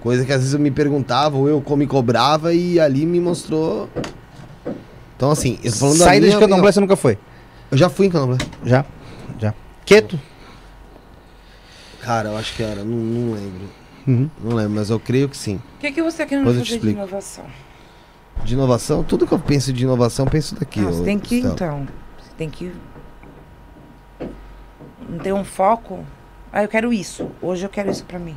Coisa 0.00 0.24
que 0.24 0.32
às 0.32 0.38
vezes 0.40 0.54
eu 0.54 0.60
me 0.60 0.70
perguntava, 0.70 1.36
ou 1.36 1.48
eu 1.48 1.62
me 1.76 1.86
cobrava 1.86 2.54
e 2.54 2.80
ali 2.80 3.04
me 3.04 3.20
mostrou. 3.20 3.88
Então, 5.16 5.30
assim, 5.30 5.58
eu 5.62 5.70
tô 5.72 5.78
falando 5.78 5.98
da 5.98 6.04
Saída 6.04 6.26
de 6.26 6.34
minha- 6.36 6.40
candomblé 6.40 6.72
você 6.72 6.80
nunca 6.80 6.96
foi? 6.96 7.18
Eu 7.70 7.76
já 7.78 7.88
fui 7.88 8.06
em 8.06 8.10
candomblé. 8.10 8.38
Já? 8.64 8.84
Já. 9.38 9.54
Quieto? 9.84 10.18
Cara, 12.00 12.30
eu 12.30 12.36
acho 12.36 12.54
que 12.54 12.62
era, 12.62 12.84
não, 12.84 12.96
não 12.96 13.34
lembro. 13.34 13.68
Uhum. 14.06 14.30
Não 14.42 14.56
lembro, 14.56 14.72
mas 14.74 14.90
eu 14.90 15.00
creio 15.00 15.28
que 15.28 15.36
sim. 15.36 15.56
O 15.76 15.80
que, 15.80 15.92
que 15.92 16.02
você 16.02 16.26
te 16.26 16.42
fazer 16.44 16.62
de 16.62 16.74
explico. 16.74 16.98
inovação? 16.98 17.44
De 18.44 18.52
inovação, 18.54 19.02
tudo 19.02 19.26
que 19.26 19.32
eu 19.32 19.38
penso 19.38 19.72
de 19.72 19.84
inovação, 19.84 20.26
eu 20.26 20.30
penso 20.30 20.54
daqui. 20.54 20.80
Não, 20.80 20.88
ô, 20.90 20.92
você 20.92 21.04
tem 21.04 21.18
que, 21.18 21.36
Estela. 21.36 21.54
então. 21.54 21.88
Você 22.18 22.30
tem 22.36 22.50
que. 22.50 22.72
Não 25.08 25.18
ter 25.18 25.32
um 25.32 25.44
foco. 25.44 26.04
Ah, 26.52 26.62
eu 26.62 26.68
quero 26.68 26.92
isso. 26.92 27.30
Hoje 27.42 27.64
eu 27.64 27.68
quero 27.68 27.90
isso 27.90 28.04
pra 28.04 28.18
mim. 28.18 28.36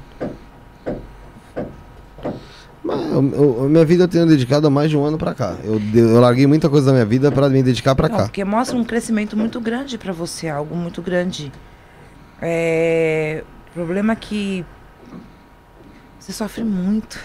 Mas 2.83 3.01
eu- 3.11 3.31
eu- 3.63 3.69
minha 3.69 3.83
vida 3.85 4.03
eu 4.03 4.07
tenho 4.07 4.25
dedicado 4.25 4.67
há 4.67 4.69
mais 4.69 4.89
de 4.89 4.97
um 4.97 5.03
ano 5.03 5.17
pra 5.17 5.33
cá. 5.33 5.55
Eu, 5.63 5.79
eu 5.93 6.19
larguei 6.21 6.47
muita 6.47 6.69
coisa 6.69 6.87
da 6.87 6.93
minha 6.93 7.05
vida 7.05 7.31
pra 7.31 7.49
me 7.49 7.61
dedicar 7.61 7.95
pra 7.95 8.07
Não, 8.07 8.17
cá. 8.17 8.23
porque 8.23 8.43
mostra 8.45 8.77
um 8.77 8.83
crescimento 8.83 9.35
muito 9.35 9.59
grande 9.59 9.97
pra 9.97 10.13
você, 10.13 10.47
algo 10.47 10.75
muito 10.75 11.01
grande. 11.01 11.51
É, 12.41 13.43
o 13.69 13.73
problema 13.73 14.13
é 14.13 14.15
que 14.15 14.65
você 16.19 16.31
sofre 16.31 16.63
muito. 16.63 17.19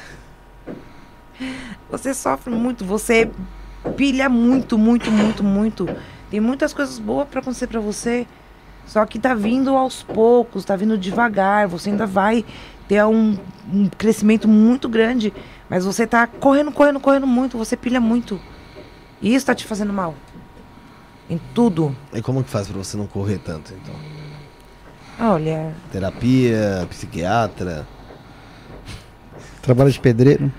Você 1.90 2.14
sofre 2.14 2.52
muito, 2.52 2.84
você 2.84 3.30
pilha 3.96 4.28
muito, 4.28 4.76
muito, 4.78 5.10
muito, 5.10 5.44
muito. 5.44 5.88
Tem 6.30 6.40
muitas 6.40 6.72
coisas 6.72 6.98
boas 6.98 7.28
pra 7.28 7.40
acontecer 7.40 7.66
pra 7.66 7.80
você. 7.80 8.26
Só 8.92 9.06
que 9.06 9.18
tá 9.18 9.32
vindo 9.32 9.74
aos 9.74 10.02
poucos, 10.02 10.66
tá 10.66 10.76
vindo 10.76 10.98
devagar. 10.98 11.66
Você 11.66 11.88
ainda 11.88 12.06
vai 12.06 12.44
ter 12.86 13.02
um, 13.06 13.38
um 13.72 13.88
crescimento 13.88 14.46
muito 14.46 14.86
grande. 14.86 15.32
Mas 15.66 15.86
você 15.86 16.06
tá 16.06 16.26
correndo, 16.26 16.70
correndo, 16.70 17.00
correndo 17.00 17.26
muito. 17.26 17.56
Você 17.56 17.74
pilha 17.74 18.02
muito. 18.02 18.38
E 19.22 19.34
isso 19.34 19.46
tá 19.46 19.54
te 19.54 19.64
fazendo 19.64 19.94
mal. 19.94 20.14
Em 21.30 21.40
tudo. 21.54 21.96
E 22.12 22.20
como 22.20 22.44
que 22.44 22.50
faz 22.50 22.68
pra 22.68 22.76
você 22.76 22.94
não 22.98 23.06
correr 23.06 23.38
tanto, 23.38 23.72
então? 23.72 23.94
Olha, 25.18 25.74
Terapia, 25.90 26.86
psiquiatra. 26.90 27.88
Trabalho 29.62 29.90
de 29.90 30.00
pedreiro? 30.00 30.52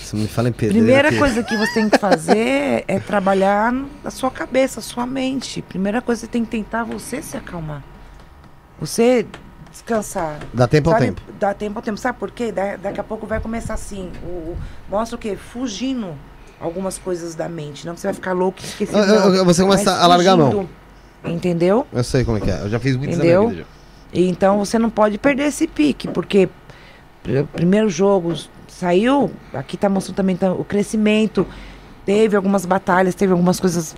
Você 0.00 0.16
me 0.16 0.26
fala 0.26 0.48
em 0.48 0.52
pedreiro. 0.52 0.74
primeira 0.78 1.10
que- 1.10 1.18
coisa 1.18 1.42
que 1.42 1.56
você 1.56 1.74
tem 1.74 1.88
que 1.88 1.98
fazer 1.98 2.84
é 2.88 2.98
trabalhar 2.98 3.72
a 4.04 4.10
sua 4.10 4.30
cabeça, 4.30 4.80
a 4.80 4.82
sua 4.82 5.06
mente. 5.06 5.62
Primeira 5.62 6.00
coisa 6.00 6.20
que 6.22 6.26
você 6.26 6.32
tem 6.32 6.44
que 6.44 6.50
tentar 6.50 6.84
você 6.84 7.22
se 7.22 7.36
acalmar. 7.36 7.82
Você 8.80 9.26
descansar. 9.70 10.38
Dá 10.52 10.66
tempo 10.66 10.88
ao 10.90 10.94
Sabe, 10.94 11.06
tempo. 11.06 11.22
Dá 11.38 11.54
tempo 11.54 11.78
ao 11.78 11.82
tempo. 11.82 11.98
Sabe 11.98 12.18
por 12.18 12.30
quê? 12.30 12.50
Da- 12.50 12.76
daqui 12.76 12.98
a 13.00 13.04
pouco 13.04 13.26
vai 13.26 13.40
começar 13.40 13.74
assim. 13.74 14.10
O, 14.24 14.26
o- 14.26 14.56
mostra 14.88 15.16
o 15.16 15.18
quê? 15.18 15.36
Fugindo 15.36 16.14
algumas 16.60 16.98
coisas 16.98 17.34
da 17.34 17.48
mente. 17.48 17.86
Não 17.86 17.94
que 17.94 18.00
você 18.00 18.06
vai 18.08 18.14
ficar 18.14 18.32
louco 18.32 18.58
e 18.60 18.64
esquecer. 18.64 18.96
Eu- 18.96 19.44
você 19.44 19.62
começa 19.62 19.92
a 19.94 20.06
largar 20.06 20.32
a 20.32 20.36
mão. 20.36 20.68
Entendeu? 21.24 21.86
Eu 21.92 22.02
sei 22.02 22.24
como 22.24 22.38
é 22.38 22.40
que 22.40 22.50
é. 22.50 22.62
Eu 22.62 22.68
já 22.70 22.80
fiz 22.80 22.96
muito 22.96 23.14
Entendeu? 23.14 23.48
vida. 23.50 23.66
Então 24.12 24.58
você 24.58 24.78
não 24.78 24.90
pode 24.90 25.18
perder 25.18 25.44
esse 25.44 25.68
pique, 25.68 26.08
porque 26.08 26.48
pr- 27.22 27.44
primeiro 27.52 27.88
jogo 27.90 28.34
saiu, 28.80 29.30
aqui 29.52 29.76
tá 29.76 29.88
mostrando 29.88 30.16
também 30.16 30.36
tá, 30.36 30.52
o 30.52 30.64
crescimento, 30.64 31.46
teve 32.06 32.34
algumas 32.34 32.64
batalhas, 32.64 33.14
teve 33.14 33.32
algumas 33.32 33.60
coisas. 33.60 33.94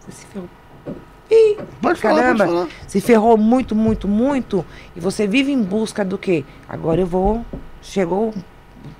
Você 0.00 0.12
se 0.12 0.26
ferrou, 0.26 0.48
já. 0.86 1.64
Pode 1.80 2.00
falar, 2.00 2.20
Caramba. 2.22 2.44
pode 2.44 2.56
falar. 2.56 2.68
se 2.86 3.00
ferrou 3.00 3.36
muito, 3.36 3.74
muito, 3.74 4.08
muito, 4.08 4.64
e 4.96 5.00
você 5.00 5.26
vive 5.26 5.52
em 5.52 5.62
busca 5.62 6.04
do 6.04 6.18
quê? 6.18 6.44
Agora 6.68 7.00
eu 7.00 7.06
vou. 7.06 7.44
Chegou 7.80 8.30
o 8.30 8.34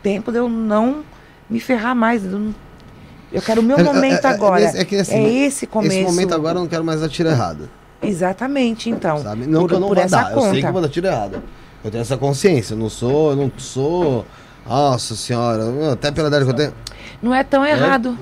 tempo 0.02 0.30
de 0.30 0.38
eu 0.38 0.48
não 0.48 1.02
me 1.50 1.58
ferrar 1.58 1.94
mais. 1.96 2.22
Eu, 2.24 3.42
quero 3.42 3.60
o 3.60 3.64
meu 3.64 3.76
É- 3.76 3.80
é- 3.80 3.84
momento 3.84 4.24
é- 4.24 4.30
agora. 4.30 4.62
é- 4.62 4.80
é 4.80 4.84
que, 4.84 4.96
assim, 4.96 5.14
é 5.16 5.46
esse 5.46 5.66
começo. 5.66 5.94
Esse 5.96 6.04
momento 6.04 6.34
agora 6.34 6.58
eu 6.58 6.62
não 6.62 6.68
quero 6.68 6.84
mais 6.84 7.00
tiro 7.10 7.28
errado. 7.28 7.68
Exatamente, 8.02 8.90
então. 8.90 9.18
Sabe? 9.22 9.46
Não 9.46 9.62
por, 9.62 9.68
que 9.68 9.74
eu 9.74 9.80
não 9.80 9.88
vou 9.88 9.96
dar. 9.96 10.02
Eu 10.04 10.08
sei 10.08 10.50
que 10.50 10.56
conta. 10.56 10.66
eu 10.68 10.72
vou 10.72 10.82
dar 10.82 10.88
tiro 10.88 11.06
errado. 11.06 11.42
Eu 11.82 11.90
tenho 11.90 12.02
essa 12.02 12.16
consciência. 12.16 12.74
Eu 12.74 12.78
não 12.78 12.88
sou. 12.88 13.30
Eu 13.30 13.36
não 13.36 13.52
sou. 13.58 14.24
Nossa 14.66 15.14
senhora. 15.14 15.92
Até 15.92 16.10
pela 16.10 16.28
idade 16.28 16.44
que 16.44 16.50
eu 16.50 16.56
tenho. 16.56 16.74
Não 17.22 17.34
é 17.34 17.44
tão 17.44 17.64
errado. 17.64 18.18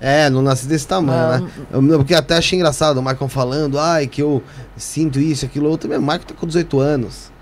É, 0.00 0.30
não 0.30 0.42
nasci 0.42 0.66
desse 0.66 0.86
tamanho, 0.86 1.44
né? 1.44 1.50
Eu, 1.72 1.98
porque 1.98 2.14
até 2.14 2.36
achei 2.36 2.56
engraçado 2.56 2.98
o 2.98 3.02
Michael 3.02 3.28
falando, 3.28 3.78
ai, 3.80 4.06
que 4.06 4.22
eu 4.22 4.42
sinto 4.76 5.18
isso, 5.18 5.44
aquilo, 5.44 5.68
outro. 5.68 5.88
Meu, 5.88 5.98
o 5.98 6.02
Michael 6.02 6.20
tá 6.20 6.34
com 6.34 6.46
18 6.46 6.78
anos. 6.78 7.32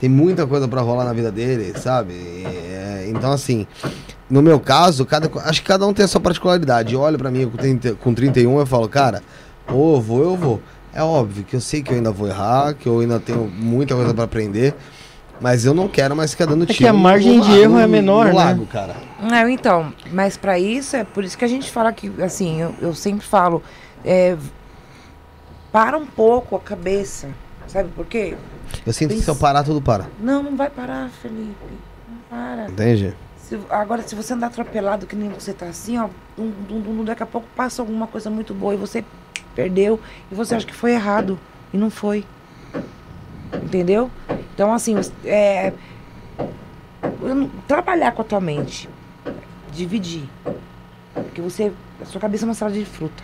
Tem 0.00 0.08
muita 0.08 0.46
coisa 0.46 0.66
pra 0.66 0.80
rolar 0.80 1.04
na 1.04 1.12
vida 1.12 1.30
dele, 1.30 1.78
sabe? 1.78 2.14
É, 2.14 3.06
então, 3.08 3.32
assim, 3.32 3.66
no 4.28 4.42
meu 4.42 4.58
caso, 4.58 5.04
cada, 5.04 5.30
acho 5.44 5.62
que 5.62 5.68
cada 5.68 5.86
um 5.86 5.92
tem 5.92 6.04
a 6.04 6.08
sua 6.08 6.20
particularidade. 6.20 6.94
Eu 6.94 7.00
olho 7.00 7.18
pra 7.18 7.30
mim 7.30 7.48
com, 7.48 7.56
30, 7.56 7.94
com 7.94 8.14
31 8.14 8.58
eu 8.58 8.66
falo, 8.66 8.88
cara, 8.88 9.22
ou 9.68 9.96
eu 9.96 10.00
vou, 10.00 10.22
eu 10.22 10.36
vou. 10.36 10.62
É 10.92 11.02
óbvio 11.02 11.44
que 11.44 11.54
eu 11.54 11.60
sei 11.60 11.82
que 11.82 11.92
eu 11.92 11.96
ainda 11.96 12.10
vou 12.10 12.28
errar, 12.28 12.74
que 12.74 12.88
eu 12.88 13.00
ainda 13.00 13.20
tenho 13.20 13.46
muita 13.46 13.94
coisa 13.94 14.14
pra 14.14 14.24
aprender. 14.24 14.74
Mas 15.40 15.64
eu 15.64 15.74
não 15.74 15.86
quero 15.88 16.16
mais 16.16 16.30
ficar 16.30 16.46
dando 16.46 16.64
É 16.64 16.66
que 16.66 16.74
tiro. 16.74 16.88
a 16.90 16.92
margem 16.92 17.38
no 17.38 17.44
de 17.44 17.52
erro 17.58 17.78
é 17.78 17.82
no- 17.82 17.88
menor, 17.92 18.26
no 18.26 18.30
né? 18.32 18.36
lago, 18.44 18.66
cara. 18.66 18.96
Não, 19.20 19.48
então, 19.48 19.92
mas 20.12 20.36
pra 20.36 20.58
isso, 20.58 20.96
é 20.96 21.04
por 21.04 21.24
isso 21.24 21.36
que 21.36 21.44
a 21.44 21.48
gente 21.48 21.70
fala 21.70 21.92
que, 21.92 22.10
assim, 22.22 22.60
eu, 22.62 22.74
eu 22.80 22.94
sempre 22.94 23.26
falo, 23.26 23.62
é, 24.04 24.36
para 25.72 25.96
um 25.98 26.06
pouco 26.06 26.56
a 26.56 26.60
cabeça, 26.60 27.28
sabe 27.66 27.88
por 27.90 28.06
quê? 28.06 28.36
Eu 28.86 28.92
sinto 28.92 29.14
que 29.14 29.20
se 29.20 29.28
eu 29.28 29.36
parar, 29.36 29.62
tudo 29.62 29.80
para. 29.80 30.06
Não, 30.20 30.42
não 30.42 30.56
vai 30.56 30.70
parar, 30.70 31.10
Felipe, 31.22 31.54
não 32.08 32.18
para. 32.30 32.68
Entende? 32.70 33.14
Se- 33.36 33.58
agora, 33.70 34.02
se 34.02 34.14
você 34.14 34.32
andar 34.32 34.48
atropelado, 34.48 35.06
que 35.06 35.14
nem 35.14 35.28
você 35.28 35.52
tá 35.52 35.66
assim, 35.66 35.98
ó, 35.98 36.08
dum, 36.36 36.50
dum, 36.68 36.80
dum, 36.80 37.04
daqui 37.04 37.22
a 37.22 37.26
pouco 37.26 37.46
passa 37.54 37.82
alguma 37.82 38.06
coisa 38.06 38.28
muito 38.30 38.52
boa 38.54 38.74
e 38.74 38.76
você 38.76 39.04
perdeu 39.54 40.00
e 40.30 40.34
você 40.34 40.54
acha 40.54 40.66
que 40.66 40.74
foi 40.74 40.92
errado 40.92 41.38
e 41.72 41.76
não 41.76 41.90
foi. 41.90 42.24
Entendeu? 43.62 44.10
Então, 44.54 44.72
assim, 44.72 44.94
é, 45.24 45.72
trabalhar 47.66 48.12
com 48.12 48.22
a 48.22 48.24
tua 48.24 48.40
mente, 48.40 48.88
dividir. 49.72 50.28
Porque 51.14 51.40
você, 51.40 51.72
a 52.00 52.04
sua 52.04 52.20
cabeça 52.20 52.44
é 52.44 52.46
uma 52.46 52.54
salada 52.54 52.78
de 52.78 52.84
fruta. 52.84 53.22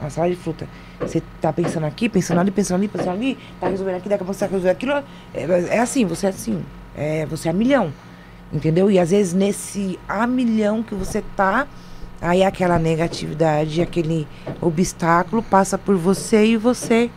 Uma 0.00 0.10
salada 0.10 0.34
de 0.34 0.40
fruta. 0.40 0.68
Você 1.00 1.22
tá 1.40 1.52
pensando 1.52 1.84
aqui, 1.84 2.08
pensando 2.08 2.40
ali, 2.40 2.50
pensando 2.50 2.76
ali, 2.76 2.88
pensando 2.88 3.10
ali, 3.10 3.38
tá 3.60 3.68
resolvendo 3.68 3.96
aqui, 3.96 4.08
daqui 4.08 4.22
a 4.22 4.26
pouco 4.26 4.34
você 4.34 4.46
tá 4.46 4.46
resolvendo 4.46 4.72
aquilo. 4.72 4.92
É, 5.34 5.76
é 5.76 5.78
assim, 5.78 6.04
você 6.04 6.26
é 6.26 6.28
assim. 6.30 6.64
É, 6.96 7.26
você 7.26 7.48
é 7.48 7.50
a 7.50 7.54
milhão. 7.54 7.92
Entendeu? 8.52 8.90
E 8.90 8.98
às 8.98 9.10
vezes 9.10 9.32
nesse 9.32 9.98
a 10.08 10.26
milhão 10.26 10.82
que 10.82 10.94
você 10.94 11.22
tá, 11.34 11.66
aí 12.20 12.42
aquela 12.42 12.78
negatividade, 12.78 13.82
aquele 13.82 14.26
obstáculo 14.60 15.42
passa 15.42 15.76
por 15.76 15.96
você 15.96 16.46
e 16.46 16.56
você. 16.56 17.10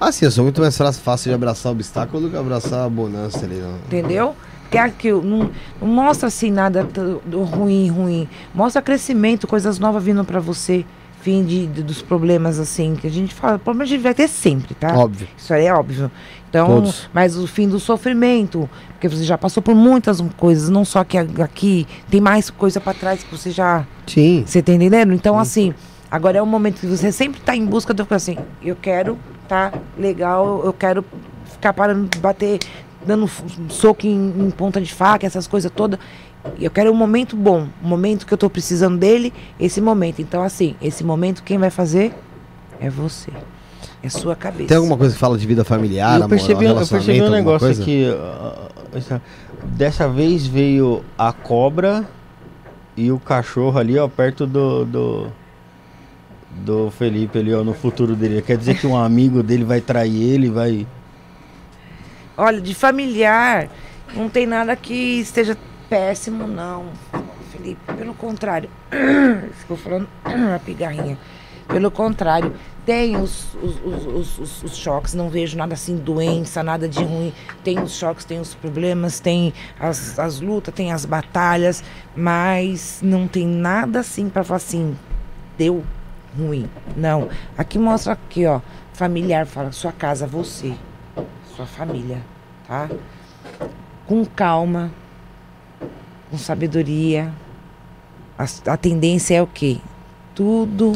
Ah, 0.00 0.10
sim, 0.12 0.24
eu 0.24 0.30
sou 0.30 0.44
muito 0.44 0.60
mais 0.60 0.76
fácil, 0.98 1.30
de 1.30 1.34
abraçar 1.34 1.70
o 1.70 1.74
obstáculo 1.74 2.22
do 2.24 2.30
que 2.30 2.36
abraçar 2.36 2.84
a 2.84 2.88
bonança 2.88 3.44
ali. 3.44 3.56
Não. 3.56 3.74
Entendeu? 3.86 4.34
Porque 4.62 4.78
aquilo 4.78 5.22
não, 5.22 5.50
não 5.80 5.88
mostra 5.88 6.28
assim 6.28 6.50
nada 6.50 6.86
ruim, 7.32 7.88
ruim. 7.88 8.28
Mostra 8.54 8.82
crescimento, 8.82 9.46
coisas 9.46 9.78
novas 9.78 10.02
vindo 10.04 10.24
pra 10.24 10.40
você. 10.40 10.84
Fim 11.20 11.44
de, 11.44 11.66
de- 11.66 11.82
dos 11.82 12.00
problemas, 12.00 12.60
assim, 12.60 12.94
que 12.94 13.06
a 13.06 13.10
gente 13.10 13.34
fala. 13.34 13.58
Problema 13.58 13.82
a 13.84 13.86
gente 13.88 14.00
vai 14.02 14.14
ter 14.14 14.28
sempre, 14.28 14.74
tá? 14.74 14.94
Óbvio. 14.96 15.26
Isso 15.36 15.52
aí 15.52 15.66
é 15.66 15.74
óbvio. 15.74 16.10
Então, 16.48 16.66
Todos. 16.66 17.08
mas 17.12 17.36
o 17.36 17.46
fim 17.46 17.68
do 17.68 17.80
sofrimento, 17.80 18.70
porque 18.92 19.08
você 19.08 19.24
já 19.24 19.36
passou 19.36 19.60
por 19.62 19.74
muitas 19.74 20.20
coisas, 20.36 20.68
não 20.68 20.84
só 20.84 21.02
que 21.02 21.18
aqui, 21.18 21.86
tem 22.08 22.20
mais 22.20 22.50
coisa 22.50 22.80
pra 22.80 22.94
trás 22.94 23.22
que 23.24 23.36
você 23.36 23.50
já. 23.50 23.84
Sim. 24.06 24.44
Você 24.46 24.62
tá 24.62 24.72
entendendo? 24.72 25.12
Então, 25.12 25.36
assim, 25.38 25.74
agora 26.10 26.38
é 26.38 26.42
o 26.42 26.46
momento 26.46 26.78
que 26.80 26.86
você 26.86 27.10
sempre 27.10 27.40
tá 27.40 27.54
em 27.56 27.66
busca 27.66 27.92
do 27.92 28.06
assim, 28.10 28.36
eu 28.62 28.76
quero 28.76 29.18
tá 29.48 29.72
legal, 29.98 30.62
eu 30.64 30.72
quero 30.72 31.04
ficar 31.46 31.72
parando 31.72 32.06
de 32.08 32.18
bater, 32.18 32.58
dando 33.06 33.28
soco 33.68 34.06
em, 34.06 34.34
em 34.46 34.50
ponta 34.50 34.80
de 34.80 34.92
faca, 34.92 35.26
essas 35.26 35.46
coisas 35.46 35.70
todas. 35.74 35.98
Eu 36.60 36.70
quero 36.70 36.90
um 36.92 36.94
momento 36.94 37.34
bom, 37.36 37.66
um 37.82 37.88
momento 37.88 38.26
que 38.26 38.32
eu 38.32 38.38
tô 38.38 38.48
precisando 38.48 38.96
dele, 38.96 39.32
esse 39.58 39.80
momento. 39.80 40.20
Então, 40.22 40.42
assim, 40.42 40.76
esse 40.80 41.02
momento 41.02 41.42
quem 41.42 41.58
vai 41.58 41.70
fazer 41.70 42.14
é 42.80 42.88
você. 42.88 43.32
É 44.02 44.08
sua 44.08 44.36
cabeça. 44.36 44.68
Tem 44.68 44.76
alguma 44.76 44.96
coisa 44.96 45.12
que 45.14 45.18
fala 45.18 45.36
de 45.36 45.44
vida 45.46 45.64
familiar, 45.64 46.10
eu 46.12 46.24
amor, 46.24 46.28
percebi, 46.28 46.64
eu 46.64 46.68
relacionamento, 46.74 47.06
percebi 47.06 47.28
um 47.28 47.30
negócio 47.32 47.58
coisa? 47.66 47.82
aqui. 47.82 48.06
ah, 48.08 48.68
essa- 48.94 49.22
dessa 49.64 50.08
vez 50.08 50.46
veio 50.46 51.02
a 51.18 51.32
cobra 51.32 52.08
e 52.96 53.10
o 53.10 53.18
cachorro 53.18 53.76
ali, 53.78 53.98
ó, 53.98 54.06
perto 54.06 54.46
do. 54.46 54.84
do, 54.84 55.26
do 56.50 56.90
Felipe 56.90 57.38
ali, 57.38 57.54
ó, 57.54 57.62
no 57.62 57.74
futuro 57.74 58.14
dele. 58.16 58.42
Quer 58.42 58.56
dizer 58.56 58.78
que 58.78 58.86
um 58.86 58.96
amigo 58.96 59.42
dele 59.42 59.64
vai 59.64 59.80
trair 59.80 60.22
ele, 60.22 60.50
vai. 60.50 60.86
Olha, 62.36 62.60
de 62.60 62.74
familiar, 62.74 63.68
não 64.14 64.28
tem 64.28 64.46
nada 64.46 64.74
que 64.76 64.94
esteja 65.20 65.56
péssimo, 65.88 66.46
não, 66.46 66.86
Felipe. 67.52 67.80
Pelo 67.96 68.14
contrário. 68.14 68.70
Ficou 69.58 69.76
falando 69.76 70.08
a 70.24 70.58
pigarrinha. 70.58 71.18
Pelo 71.66 71.90
contrário, 71.90 72.54
tem 72.86 73.14
os, 73.18 73.54
os- 73.62 74.38
os- 74.38 74.62
os 74.62 74.74
choques, 74.76 75.12
não 75.12 75.28
vejo 75.28 75.54
nada 75.58 75.74
assim, 75.74 75.96
doença, 75.96 76.62
nada 76.62 76.88
de 76.88 77.02
ruim. 77.04 77.30
Tem 77.62 77.78
os 77.78 77.92
choques, 77.98 78.24
tem 78.24 78.40
os 78.40 78.54
problemas, 78.54 79.20
tem 79.20 79.52
as, 79.78 80.18
as 80.18 80.40
lutas, 80.40 80.72
tem 80.74 80.92
as 80.92 81.04
batalhas, 81.04 81.84
mas 82.16 83.00
não 83.02 83.28
tem 83.28 83.46
nada 83.46 84.00
assim 84.00 84.30
para 84.30 84.42
falar 84.42 84.56
assim, 84.56 84.96
deu 85.58 85.84
ruim. 86.38 86.68
Não. 86.96 87.28
Aqui 87.56 87.78
mostra 87.78 88.12
aqui, 88.12 88.46
ó, 88.46 88.60
familiar, 88.92 89.46
fala, 89.46 89.72
sua 89.72 89.92
casa, 89.92 90.26
você 90.26 90.74
sua 91.58 91.66
família, 91.66 92.18
tá? 92.68 92.88
Com 94.06 94.24
calma, 94.24 94.92
com 96.30 96.38
sabedoria. 96.38 97.32
A, 98.38 98.44
a 98.72 98.76
tendência 98.76 99.34
é 99.34 99.42
o 99.42 99.46
quê? 99.46 99.78
Tudo 100.36 100.92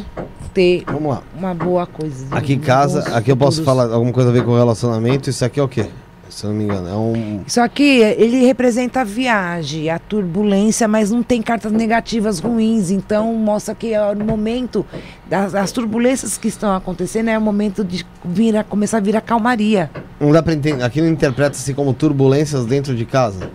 ter 0.54 0.84
Vamos 0.86 1.14
lá. 1.14 1.22
uma 1.34 1.52
boa 1.52 1.84
coisa. 1.84 2.26
Aqui 2.30 2.52
em 2.52 2.60
casa, 2.60 3.16
aqui 3.16 3.32
eu 3.32 3.36
posso 3.36 3.64
falar 3.64 3.90
alguma 3.92 4.12
coisa 4.12 4.28
a 4.28 4.32
ver 4.32 4.44
com 4.44 4.54
relacionamento. 4.54 5.28
Isso 5.28 5.44
aqui 5.44 5.58
é 5.58 5.62
o 5.62 5.68
quê? 5.68 5.90
Se 6.32 6.46
não 6.46 6.54
me 6.54 6.64
engano, 6.64 6.88
é 6.88 6.94
um. 6.96 7.42
Isso 7.46 7.60
aqui, 7.60 7.98
ele 8.00 8.46
representa 8.46 9.02
a 9.02 9.04
viagem, 9.04 9.90
a 9.90 9.98
turbulência, 9.98 10.88
mas 10.88 11.10
não 11.10 11.22
tem 11.22 11.42
cartas 11.42 11.70
negativas 11.70 12.38
ruins. 12.38 12.90
Então, 12.90 13.34
mostra 13.34 13.74
que 13.74 13.92
é 13.92 14.00
o 14.00 14.16
momento 14.16 14.84
das 15.28 15.54
as 15.54 15.70
turbulências 15.72 16.38
que 16.38 16.48
estão 16.48 16.74
acontecendo, 16.74 17.28
é 17.28 17.36
o 17.36 17.40
momento 17.40 17.84
de 17.84 18.06
vir 18.24 18.56
a, 18.56 18.64
começar 18.64 18.96
a 18.96 19.00
vir 19.00 19.14
a 19.14 19.20
calmaria. 19.20 19.90
Não 20.18 20.32
dá 20.32 20.42
pra 20.42 20.54
entender. 20.54 20.82
Aqui 20.82 21.02
não 21.02 21.08
interpreta-se 21.08 21.74
como 21.74 21.92
turbulências 21.92 22.64
dentro 22.64 22.94
de 22.96 23.04
casa. 23.04 23.50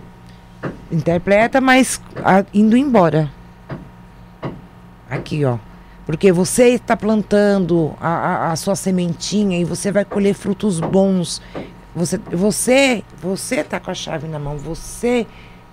interpreta, 0.92 1.60
mas 1.60 2.00
a- 2.24 2.44
indo 2.54 2.76
embora. 2.76 3.28
Aqui, 5.10 5.44
ó. 5.44 5.58
Porque 6.06 6.30
você 6.32 6.68
está 6.68 6.96
plantando 6.96 7.92
a, 8.00 8.08
a, 8.08 8.52
a 8.52 8.56
sua 8.56 8.76
sementinha 8.76 9.58
e 9.58 9.64
você 9.64 9.90
vai 9.90 10.04
colher 10.04 10.32
frutos 10.34 10.80
bons. 10.80 11.42
Você, 11.94 12.18
você, 12.30 13.02
você 13.20 13.64
tá 13.64 13.80
com 13.80 13.90
a 13.90 13.94
chave 13.94 14.28
na 14.28 14.38
mão. 14.38 14.56
Você 14.58 15.26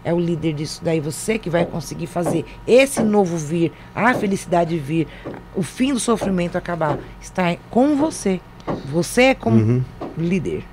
é 0.03 0.13
o 0.13 0.19
líder 0.19 0.53
disso 0.53 0.81
daí. 0.83 0.99
Você 0.99 1.37
que 1.37 1.49
vai 1.49 1.65
conseguir 1.65 2.07
fazer 2.07 2.45
esse 2.67 3.01
novo 3.01 3.37
vir, 3.37 3.71
a 3.93 4.13
felicidade 4.13 4.77
vir, 4.77 5.07
o 5.55 5.61
fim 5.63 5.93
do 5.93 5.99
sofrimento 5.99 6.57
acabar. 6.57 6.97
Está 7.21 7.55
com 7.69 7.95
você. 7.95 8.39
Você 8.85 9.21
é 9.23 9.35
como 9.35 9.57
Uhum. 9.57 9.83
líder. 10.17 10.63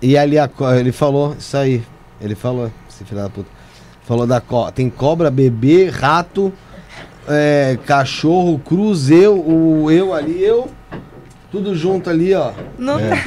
E 0.00 0.16
ali 0.18 0.38
a 0.38 0.50
ele 0.78 0.92
falou 0.92 1.34
isso 1.38 1.56
aí. 1.56 1.82
Ele 2.20 2.34
falou, 2.34 2.70
esse 2.88 3.04
filho 3.04 3.20
da 3.20 3.28
puta. 3.28 3.48
Falou 4.04 4.26
da 4.26 4.40
co 4.40 4.70
tem 4.72 4.90
cobra, 4.90 5.30
bebê, 5.30 5.88
rato, 5.88 6.52
é, 7.28 7.78
cachorro, 7.86 8.58
cruz, 8.58 9.10
eu, 9.10 9.38
o 9.38 9.90
eu 9.90 10.12
ali, 10.12 10.42
eu. 10.42 10.68
Tudo 11.52 11.74
junto 11.74 12.10
ali, 12.10 12.34
ó. 12.34 12.52
Não 12.78 12.98
É. 12.98 13.22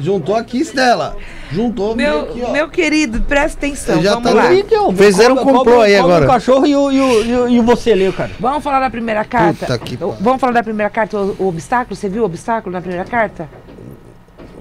Juntou- 0.00 0.18
Juntou 0.18 0.36
aqui, 0.36 0.60
Stella. 0.60 1.16
Juntou 1.50 1.94
Meu, 1.96 2.20
aqui, 2.22 2.42
ó. 2.42 2.50
meu 2.52 2.68
querido, 2.68 3.20
presta 3.22 3.58
atenção. 3.58 4.02
Já 4.02 4.14
Vamos 4.14 4.28
tá 4.30 4.34
lá. 4.34 4.46
ali. 4.46 4.64
Fizeram 4.96 5.34
um 5.36 5.44
complô 5.44 5.80
aí 5.80 5.94
o 5.96 6.04
agora. 6.04 6.26
cachorro 6.26 6.66
e 6.66 6.74
o, 6.76 6.90
e, 6.90 7.00
o, 7.00 7.24
e, 7.24 7.36
o, 7.36 7.48
e 7.48 7.60
você 7.60 7.94
leu, 7.94 8.12
cara. 8.12 8.30
Vamos 8.38 8.62
falar 8.62 8.80
da 8.80 8.90
primeira 8.90 9.24
carta? 9.24 9.66
Puta 9.66 9.78
que. 9.78 9.96
Vamos 9.96 10.40
falar 10.40 10.52
da 10.52 10.62
primeira 10.62 10.90
carta, 10.90 11.16
o, 11.18 11.36
o 11.38 11.48
obstáculo? 11.48 11.94
Você 11.96 12.08
viu 12.08 12.22
o 12.22 12.26
obstáculo 12.26 12.72
na 12.72 12.80
primeira 12.80 13.04
carta? 13.04 13.48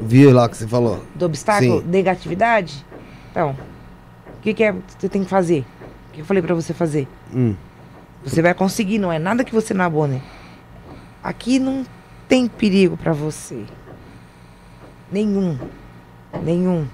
Viu 0.02 0.32
lá 0.32 0.48
que 0.48 0.56
você 0.58 0.68
falou? 0.68 1.04
Do 1.16 1.26
obstáculo? 1.26 1.82
Sim. 1.82 1.88
Negatividade? 1.88 2.86
Então, 3.32 3.52
o 4.38 4.42
que, 4.42 4.54
que 4.54 4.64
é 4.64 4.72
que 4.72 4.78
você 4.98 5.10
tem 5.10 5.24
que 5.24 5.30
fazer? 5.30 5.66
O 6.10 6.14
que 6.14 6.22
eu 6.22 6.26
falei 6.26 6.42
pra 6.42 6.56
você 6.56 6.74
fazer? 6.74 7.08
Hum. 7.34 7.54
Você 8.24 8.42
vai 8.42 8.54
conseguir, 8.54 8.98
não 8.98 9.12
é 9.12 9.20
nada 9.20 9.44
que 9.44 9.54
você 9.54 9.74
não 9.74 9.84
abone. 9.86 10.22
Aqui 11.24 11.60
não 11.60 11.86
tem 12.28 12.48
perigo 12.48 12.96
pra 12.98 13.12
você. 13.14 13.64
Nenhum. 15.12 15.58
Nenhum. 16.44 16.88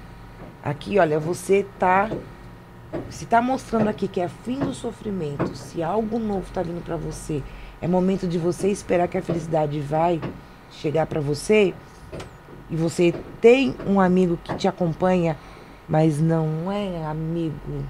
Aqui, 0.64 0.98
olha, 1.00 1.20
você 1.20 1.66
tá. 1.78 2.10
Se 3.10 3.26
tá 3.26 3.42
mostrando 3.42 3.90
aqui 3.90 4.08
que 4.08 4.22
é 4.22 4.28
fim 4.30 4.60
do 4.60 4.74
sofrimento, 4.74 5.54
se 5.56 5.84
algo 5.84 6.18
novo 6.18 6.46
tá 6.54 6.62
vindo 6.64 6.84
pra 6.84 6.96
você, 6.96 7.44
é 7.82 7.88
momento 7.88 8.26
de 8.28 8.38
você 8.38 8.70
esperar 8.70 9.08
que 9.08 9.18
a 9.18 9.22
felicidade 9.22 9.80
vai 9.82 10.22
chegar 10.72 11.06
pra 11.06 11.20
você. 11.20 11.74
E 12.70 12.76
você 12.76 13.14
tem 13.42 13.76
um 13.86 14.00
amigo 14.00 14.40
que 14.44 14.56
te 14.56 14.68
acompanha, 14.68 15.38
mas 15.88 16.20
não 16.22 16.72
é 16.72 17.06
amigo, 17.06 17.84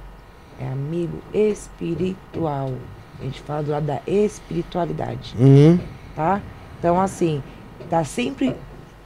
é 0.60 0.68
amigo 0.68 1.20
espiritual. 1.34 2.74
A 3.20 3.24
gente 3.24 3.42
fala 3.42 3.64
do 3.64 3.72
lado 3.72 3.86
da 3.86 4.02
espiritualidade, 4.06 5.36
Uhum. 5.40 5.80
tá? 6.16 6.42
Então, 6.80 7.00
assim, 7.00 7.42
tá 7.90 8.04
sempre 8.04 8.54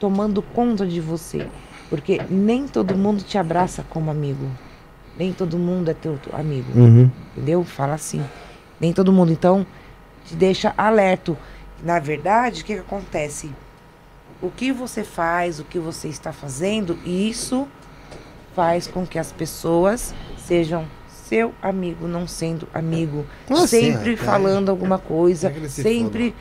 tomando 0.00 0.42
conta 0.42 0.86
de 0.86 1.00
você. 1.00 1.46
Porque 1.88 2.20
nem 2.28 2.66
todo 2.66 2.96
mundo 2.96 3.22
te 3.22 3.36
abraça 3.36 3.84
como 3.88 4.10
amigo. 4.10 4.46
Nem 5.16 5.32
todo 5.32 5.58
mundo 5.58 5.90
é 5.90 5.94
teu 5.94 6.18
amigo. 6.32 6.72
Uhum. 6.74 7.10
Entendeu? 7.36 7.62
Fala 7.62 7.94
assim. 7.94 8.24
Nem 8.80 8.92
todo 8.92 9.12
mundo. 9.12 9.30
Então, 9.30 9.66
te 10.24 10.34
deixa 10.34 10.72
alerto. 10.78 11.36
Na 11.84 11.98
verdade, 11.98 12.62
o 12.62 12.64
que, 12.64 12.74
que 12.74 12.80
acontece? 12.80 13.50
O 14.40 14.50
que 14.50 14.72
você 14.72 15.04
faz, 15.04 15.60
o 15.60 15.64
que 15.64 15.78
você 15.78 16.08
está 16.08 16.32
fazendo, 16.32 16.98
isso 17.04 17.68
faz 18.54 18.86
com 18.86 19.06
que 19.06 19.18
as 19.18 19.32
pessoas 19.32 20.14
sejam 20.38 20.86
seu 21.08 21.54
amigo, 21.62 22.08
não 22.08 22.26
sendo 22.26 22.66
amigo. 22.74 23.24
Ah, 23.48 23.66
sim, 23.66 23.92
sempre 23.92 24.14
é, 24.14 24.16
falando 24.16 24.68
alguma 24.68 24.98
coisa, 24.98 25.48
é 25.48 25.56
ele 25.56 25.68
se 25.68 25.82
sempre 25.82 26.34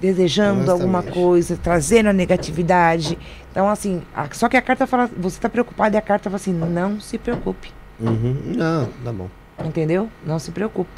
desejando 0.00 0.70
alguma 0.70 1.02
coisa, 1.02 1.58
trazendo 1.62 2.08
a 2.08 2.12
negatividade. 2.12 3.18
Então, 3.50 3.68
assim, 3.68 4.02
a- 4.14 4.28
só 4.32 4.48
que 4.48 4.56
a 4.56 4.62
carta 4.62 4.86
fala, 4.86 5.08
você 5.16 5.36
está 5.36 5.48
preocupado 5.48 5.94
e 5.96 5.98
a 5.98 6.02
carta 6.02 6.24
fala 6.24 6.36
assim, 6.36 6.52
não 6.52 7.00
se 7.00 7.16
preocupe. 7.18 7.72
Uhum. 8.00 8.36
Não, 8.56 8.88
tá 9.04 9.12
bom. 9.12 9.28
Entendeu? 9.64 10.08
Não 10.26 10.38
se 10.38 10.50
preocupe. 10.50 10.90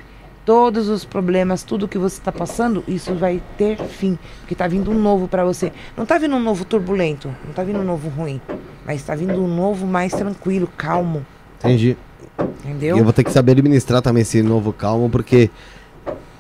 Todos 0.44 0.88
os 0.88 1.04
problemas, 1.04 1.62
tudo 1.64 1.88
que 1.88 1.98
você 1.98 2.18
está 2.18 2.30
passando, 2.30 2.82
isso 2.86 3.14
vai 3.14 3.42
ter 3.58 3.76
fim. 3.78 4.16
Porque 4.40 4.54
tá 4.54 4.66
vindo 4.68 4.90
um 4.90 4.98
novo 4.98 5.26
para 5.26 5.44
você. 5.44 5.72
Não 5.96 6.06
tá 6.06 6.18
vindo 6.18 6.36
um 6.36 6.40
novo 6.40 6.64
turbulento, 6.64 7.28
não 7.44 7.52
tá 7.52 7.64
vindo 7.64 7.80
um 7.80 7.84
novo 7.84 8.08
ruim. 8.08 8.40
Mas 8.86 9.02
tá 9.02 9.14
vindo 9.16 9.42
um 9.42 9.48
novo 9.48 9.86
mais 9.86 10.12
tranquilo, 10.12 10.68
calmo. 10.76 11.26
Entendi. 11.58 11.96
E 12.38 12.68
Entendeu? 12.68 12.96
eu 12.96 13.04
vou 13.04 13.12
ter 13.12 13.24
que 13.24 13.32
saber 13.32 13.52
administrar 13.52 14.00
também 14.00 14.22
esse 14.22 14.40
novo 14.42 14.72
calmo, 14.72 15.10
porque 15.10 15.50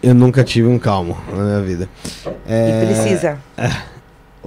eu 0.02 0.14
nunca 0.14 0.42
tive 0.44 0.68
um 0.68 0.78
calmo 0.78 1.16
na 1.32 1.42
minha 1.44 1.60
vida. 1.62 1.88
É, 2.46 2.82
E 2.82 2.86
precisa. 2.86 3.38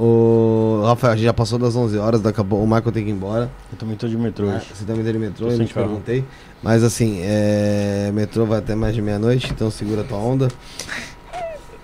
O 0.02 0.82
Rafael, 0.86 1.12
a 1.14 1.16
gente 1.18 1.26
já 1.26 1.34
passou 1.34 1.60
das 1.60 1.76
11 1.76 1.98
horas, 1.98 2.22
daqui 2.22 2.40
a 2.40 2.44
pouco 2.44 2.64
o 2.64 2.68
Michael 2.68 2.92
tem 2.92 3.04
que 3.04 3.10
ir 3.10 3.14
embora. 3.14 3.50
Eu 3.72 3.78
também 3.78 3.98
tô 3.98 4.08
de 4.08 4.16
metrô 4.18 4.50
Ah, 4.50 4.56
hoje. 4.56 4.68
Você 4.74 4.86
também 4.86 5.04
tem 5.04 5.14
metrô, 5.16 5.48
Tô 5.48 5.52
eu 5.52 5.58
não 5.58 5.66
te 5.66 5.74
carro. 5.74 5.88
perguntei. 5.88 6.24
Mas 6.64 6.84
assim, 6.86 7.20
é... 7.22 8.10
metrô 8.14 8.46
vai 8.46 8.60
até 8.60 8.76
mais 8.76 8.96
de 8.96 9.02
meia-noite, 9.02 9.52
então 9.52 9.70
segura 9.70 10.02
a 10.02 10.04
tua 10.06 10.18
onda. 10.18 10.48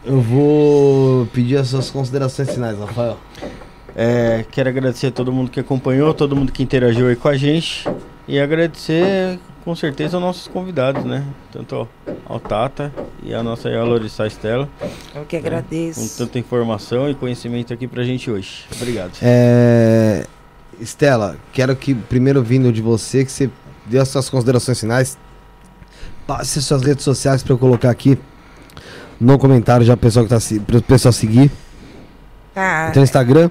Eu 0.05 0.21
vou 0.21 1.25
pedir 1.33 1.57
as 1.57 1.67
suas 1.67 1.89
considerações 1.89 2.49
finais, 2.51 2.77
Rafael. 2.79 3.17
É, 3.93 4.45
quero 4.51 4.69
agradecer 4.69 5.07
a 5.07 5.11
todo 5.11 5.31
mundo 5.31 5.49
que 5.49 5.59
acompanhou, 5.59 6.13
todo 6.13 6.35
mundo 6.35 6.51
que 6.51 6.61
interagiu 6.63 7.07
aí 7.07 7.15
com 7.17 7.27
a 7.27 7.35
gente. 7.35 7.85
E 8.27 8.39
agradecer 8.39 9.39
com 9.63 9.75
certeza 9.75 10.17
aos 10.17 10.23
nossos 10.23 10.47
convidados, 10.47 11.03
né? 11.03 11.23
Tanto 11.51 11.87
ao, 12.27 12.39
Tata 12.39 12.93
e 13.23 13.33
a 13.33 13.41
nossa 13.41 13.69
Lorissa 13.83 14.25
Estela, 14.27 14.69
Eu 15.13 15.25
que 15.25 15.39
com 15.39 15.45
agradeço. 15.45 16.17
tanta 16.17 16.37
informação 16.37 17.09
e 17.09 17.15
conhecimento 17.15 17.73
aqui 17.73 17.87
pra 17.87 18.03
gente 18.03 18.29
hoje. 18.29 18.65
Obrigado. 18.75 19.11
É... 19.21 20.25
Estela, 20.79 21.37
quero 21.53 21.75
que, 21.75 21.93
primeiro 21.95 22.43
vindo 22.43 22.71
de 22.71 22.81
você, 22.81 23.23
que 23.23 23.31
você 23.31 23.49
dê 23.85 23.97
as 23.97 24.07
suas 24.07 24.29
considerações 24.29 24.79
finais. 24.79 25.17
Passe 26.27 26.61
suas 26.61 26.83
redes 26.83 27.03
sociais 27.03 27.43
para 27.43 27.53
eu 27.53 27.57
colocar 27.57 27.89
aqui 27.89 28.17
no 29.19 29.37
comentário 29.37 29.85
já 29.85 29.95
pessoal 29.95 30.25
que 30.25 30.29
tá 30.29 30.39
para 30.65 30.77
o 30.77 30.81
pessoal 30.81 31.11
seguir. 31.11 31.51
Tá. 32.53 32.87
Então 32.89 33.03
Instagram. 33.03 33.49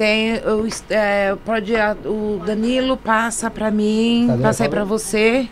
Tem 0.00 0.36
o, 0.36 0.66
é, 0.88 1.36
pode, 1.44 1.74
o 2.06 2.40
Danilo 2.46 2.96
passa 2.96 3.50
pra 3.50 3.70
mim, 3.70 4.34
passa 4.40 4.62
aí 4.62 4.68
pra 4.70 4.82
você. 4.82 5.46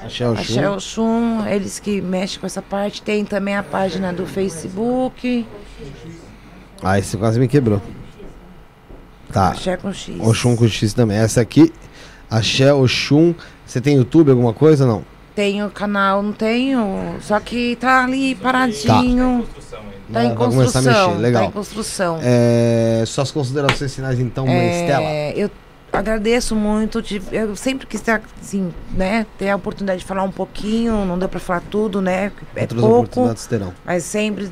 Axé 0.00 0.28
o 0.28 0.34
A 0.34 0.36
Shell 0.36 0.78
Shun, 0.78 1.44
eles 1.48 1.80
que 1.80 2.00
mexem 2.00 2.38
com 2.38 2.46
essa 2.46 2.62
parte. 2.62 3.02
Tem 3.02 3.24
também 3.24 3.56
a 3.56 3.62
página 3.64 4.12
do 4.12 4.24
Facebook. 4.24 5.44
Ah, 6.80 6.96
esse 6.96 7.16
quase 7.16 7.40
me 7.40 7.48
quebrou. 7.48 7.82
Tá. 9.32 9.48
Axé 9.48 9.76
com 9.76 9.92
X. 9.92 10.14
Oxum 10.20 10.54
com 10.54 10.68
X 10.68 10.94
também. 10.94 11.16
Essa 11.16 11.40
aqui, 11.40 11.72
Axé 12.30 12.72
Oxum. 12.72 13.34
Você 13.66 13.80
tem 13.80 13.96
YouTube, 13.96 14.30
alguma 14.30 14.52
coisa? 14.52 14.86
Não. 14.86 15.02
Tenho 15.34 15.70
canal, 15.70 16.22
não 16.22 16.32
tenho. 16.32 17.16
Só 17.22 17.40
que 17.40 17.76
tá 17.76 18.04
ali 18.04 18.34
paradinho. 18.34 19.46
Tá, 20.12 20.24
em 20.24 20.34
começar 20.34 20.80
a 20.80 20.82
construção. 20.82 21.18
legal. 21.18 21.42
Tá 21.42 21.48
em 21.48 21.52
construção. 21.52 22.18
É, 22.22 23.02
suas 23.06 23.30
considerações 23.30 23.94
finais 23.94 24.20
então, 24.20 24.46
É, 24.46 24.80
Estela. 24.80 25.10
eu 25.34 25.50
agradeço 25.92 26.56
muito. 26.56 27.02
eu 27.30 27.54
sempre 27.54 27.86
quis 27.86 28.00
ter, 28.00 28.22
assim, 28.40 28.72
né, 28.90 29.26
ter 29.38 29.50
a 29.50 29.56
oportunidade 29.56 30.00
de 30.00 30.06
falar 30.06 30.22
um 30.22 30.30
pouquinho. 30.32 31.04
Não 31.04 31.18
deu 31.18 31.28
pra 31.28 31.38
falar 31.38 31.62
tudo, 31.70 32.00
né? 32.00 32.32
É 32.56 32.62
Outras 32.62 32.80
pouco. 32.80 32.98
oportunidades 32.98 33.46
terão. 33.46 33.74
Mas 33.84 34.04
sempre 34.04 34.50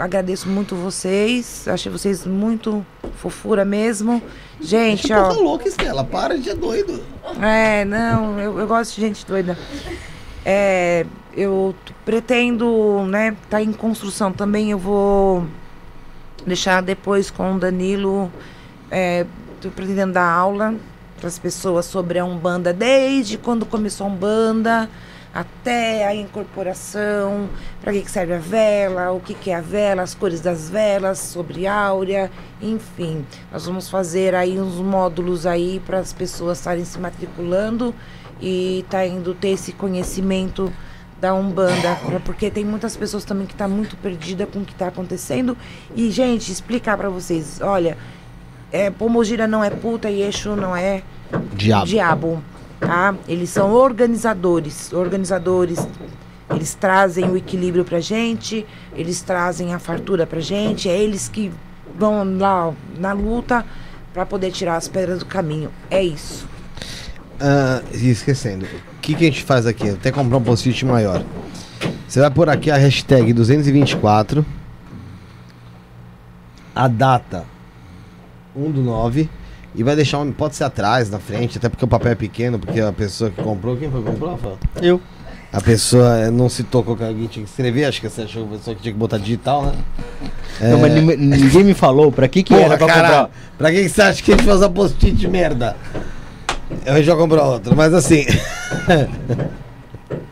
agradeço 0.00 0.48
muito 0.48 0.74
vocês. 0.74 1.66
Achei 1.68 1.90
vocês 1.90 2.26
muito 2.26 2.84
fofura 3.16 3.64
mesmo. 3.64 4.22
Gente, 4.60 5.12
ó. 5.12 5.28
porra 5.28 5.40
louca, 5.40 5.68
Estela. 5.68 6.04
Para 6.04 6.36
de 6.36 6.50
é 6.50 6.54
doido. 6.54 7.02
É, 7.40 7.84
não, 7.84 8.38
eu, 8.38 8.58
eu 8.58 8.66
gosto 8.66 8.94
de 8.94 9.00
gente 9.00 9.24
doida. 9.24 9.56
É, 10.44 11.06
eu 11.34 11.74
pretendo, 12.04 13.04
né, 13.06 13.36
tá 13.48 13.62
em 13.62 13.72
construção 13.72 14.32
também. 14.32 14.70
Eu 14.70 14.78
vou 14.78 15.46
deixar 16.44 16.82
depois 16.82 17.30
com 17.30 17.54
o 17.54 17.58
Danilo. 17.58 18.30
É, 18.90 19.24
tô 19.60 19.68
pretendendo 19.70 20.14
dar 20.14 20.30
aula 20.30 20.74
para 21.18 21.28
as 21.28 21.38
pessoas 21.38 21.84
sobre 21.84 22.18
a 22.18 22.24
Umbanda, 22.24 22.72
desde 22.72 23.36
quando 23.36 23.66
começou 23.66 24.06
a 24.06 24.10
Umbanda 24.10 24.90
até 25.32 26.06
a 26.06 26.14
incorporação, 26.14 27.48
para 27.80 27.92
que, 27.92 28.00
que 28.02 28.10
serve 28.10 28.34
a 28.34 28.38
vela, 28.38 29.12
o 29.12 29.20
que, 29.20 29.34
que 29.34 29.50
é 29.50 29.54
a 29.54 29.60
vela, 29.60 30.02
as 30.02 30.14
cores 30.14 30.40
das 30.40 30.68
velas, 30.70 31.18
sobre 31.18 31.66
áurea, 31.66 32.30
enfim. 32.60 33.24
Nós 33.52 33.66
vamos 33.66 33.88
fazer 33.88 34.34
aí 34.34 34.58
uns 34.58 34.76
módulos 34.76 35.46
aí 35.46 35.80
para 35.86 35.98
as 35.98 36.12
pessoas 36.12 36.58
estarem 36.58 36.84
se 36.84 36.98
matriculando 36.98 37.94
e 38.40 38.84
tá 38.88 39.06
indo 39.06 39.34
ter 39.34 39.50
esse 39.50 39.72
conhecimento 39.72 40.72
da 41.20 41.34
Umbanda, 41.34 41.98
porque 42.24 42.50
tem 42.50 42.64
muitas 42.64 42.96
pessoas 42.96 43.24
também 43.24 43.46
que 43.46 43.54
tá 43.54 43.68
muito 43.68 43.94
perdida 43.98 44.46
com 44.46 44.60
o 44.60 44.64
que 44.64 44.74
tá 44.74 44.88
acontecendo. 44.88 45.56
E 45.94 46.10
gente, 46.10 46.50
explicar 46.50 46.96
para 46.96 47.10
vocês, 47.10 47.60
olha, 47.60 47.96
é, 48.72 48.90
Pomogira 48.90 49.46
não 49.46 49.62
é 49.62 49.70
puta 49.70 50.10
e 50.10 50.22
Exu 50.22 50.54
não 50.56 50.74
é 50.76 51.02
Diabo. 51.54 51.86
diabo, 51.86 52.42
tá? 52.78 53.14
Eles 53.28 53.50
são 53.50 53.72
organizadores, 53.72 54.92
organizadores. 54.92 55.86
Eles 56.50 56.74
trazem 56.74 57.30
o 57.30 57.36
equilíbrio 57.36 57.84
pra 57.84 58.00
gente, 58.00 58.66
eles 58.96 59.22
trazem 59.22 59.72
a 59.72 59.78
fartura 59.78 60.26
pra 60.26 60.40
gente, 60.40 60.88
é 60.88 60.98
eles 60.98 61.28
que 61.28 61.52
vão 61.96 62.36
lá 62.38 62.72
na 62.98 63.12
luta 63.12 63.64
pra 64.12 64.26
poder 64.26 64.50
tirar 64.50 64.74
as 64.76 64.88
pedras 64.88 65.20
do 65.20 65.26
caminho. 65.26 65.70
É 65.88 66.02
isso. 66.02 66.48
Ah, 67.38 67.82
e 67.94 68.10
esquecendo, 68.10 68.64
o 68.66 69.00
que, 69.00 69.14
que 69.14 69.24
a 69.24 69.28
gente 69.28 69.44
faz 69.44 69.64
aqui? 69.64 69.90
Até 69.90 70.10
comprar 70.10 70.38
um 70.38 70.42
post-it 70.42 70.84
maior. 70.84 71.22
Você 72.08 72.18
vai 72.18 72.30
por 72.30 72.48
aqui 72.48 72.68
a 72.70 72.76
hashtag 72.76 73.32
224, 73.32 74.44
a 76.74 76.88
data 76.88 77.44
1 78.56 78.70
do 78.70 78.82
9, 78.82 79.28
e 79.74 79.82
vai 79.82 79.94
deixar 79.96 80.18
um. 80.18 80.32
Pode 80.32 80.56
ser 80.56 80.64
atrás, 80.64 81.08
na 81.10 81.18
frente, 81.18 81.58
até 81.58 81.68
porque 81.68 81.84
o 81.84 81.88
papel 81.88 82.12
é 82.12 82.14
pequeno, 82.14 82.58
porque 82.58 82.80
a 82.80 82.92
pessoa 82.92 83.30
que 83.30 83.40
comprou. 83.42 83.76
Quem 83.76 83.90
foi 83.90 84.02
que 84.02 84.10
comprou, 84.10 84.30
Rafael? 84.32 84.58
Eu. 84.82 85.00
A 85.52 85.60
pessoa 85.60 86.16
eh, 86.18 86.30
não 86.30 86.48
se 86.48 86.62
tocou 86.62 86.96
que 86.96 87.02
alguém 87.02 87.26
tinha 87.26 87.44
que 87.44 87.50
escrever, 87.50 87.84
acho 87.84 88.00
que 88.00 88.08
você 88.08 88.22
achou 88.22 88.46
que 88.46 88.54
a 88.54 88.58
pessoa 88.58 88.76
que 88.76 88.82
tinha 88.82 88.92
que 88.92 88.98
botar 88.98 89.18
digital, 89.18 89.64
né? 89.66 89.72
Não, 90.60 90.78
mas 90.78 90.92
nim- 90.94 91.16
ninguém 91.16 91.64
me 91.64 91.74
falou 91.74 92.12
pra 92.12 92.28
que 92.28 92.42
que 92.44 92.54
Porra, 92.54 92.66
era 92.66 92.78
pra 92.78 92.86
caralho, 92.86 93.14
comprar. 93.26 93.30
Pra 93.58 93.70
que 93.72 93.82
que 93.82 93.88
você 93.88 94.02
acha 94.02 94.22
que 94.22 94.32
a 94.32 94.36
gente 94.36 94.46
vai 94.46 94.54
usar 94.54 94.68
post-it 94.68 95.10
de 95.16 95.26
merda? 95.26 95.76
Eu 96.86 97.02
já 97.02 97.16
comprou 97.16 97.44
outro, 97.44 97.74
mas 97.76 97.92
assim. 97.92 98.24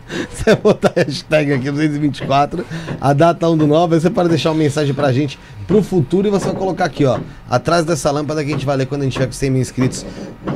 você 0.30 0.54
botar 0.54 0.92
a 0.96 1.00
hashtag 1.00 1.52
aqui 1.52 1.70
224, 1.70 2.64
a 3.00 3.12
data 3.12 3.48
1 3.48 3.56
do 3.56 3.66
9, 3.66 3.94
aí 3.94 4.00
você 4.00 4.10
pode 4.10 4.28
deixar 4.28 4.50
uma 4.50 4.58
mensagem 4.58 4.94
pra 4.94 5.12
gente 5.12 5.38
pro 5.66 5.82
futuro 5.82 6.26
e 6.26 6.30
você 6.30 6.46
vai 6.46 6.54
colocar 6.54 6.84
aqui, 6.84 7.04
ó. 7.04 7.20
Atrás 7.48 7.84
dessa 7.84 8.10
lâmpada 8.10 8.42
que 8.42 8.50
a 8.50 8.52
gente 8.52 8.66
vai 8.66 8.76
ler 8.76 8.86
quando 8.86 9.02
a 9.02 9.04
gente 9.04 9.14
tiver 9.14 9.26
com 9.26 9.32
100 9.32 9.50
mil 9.50 9.60
inscritos, 9.60 10.06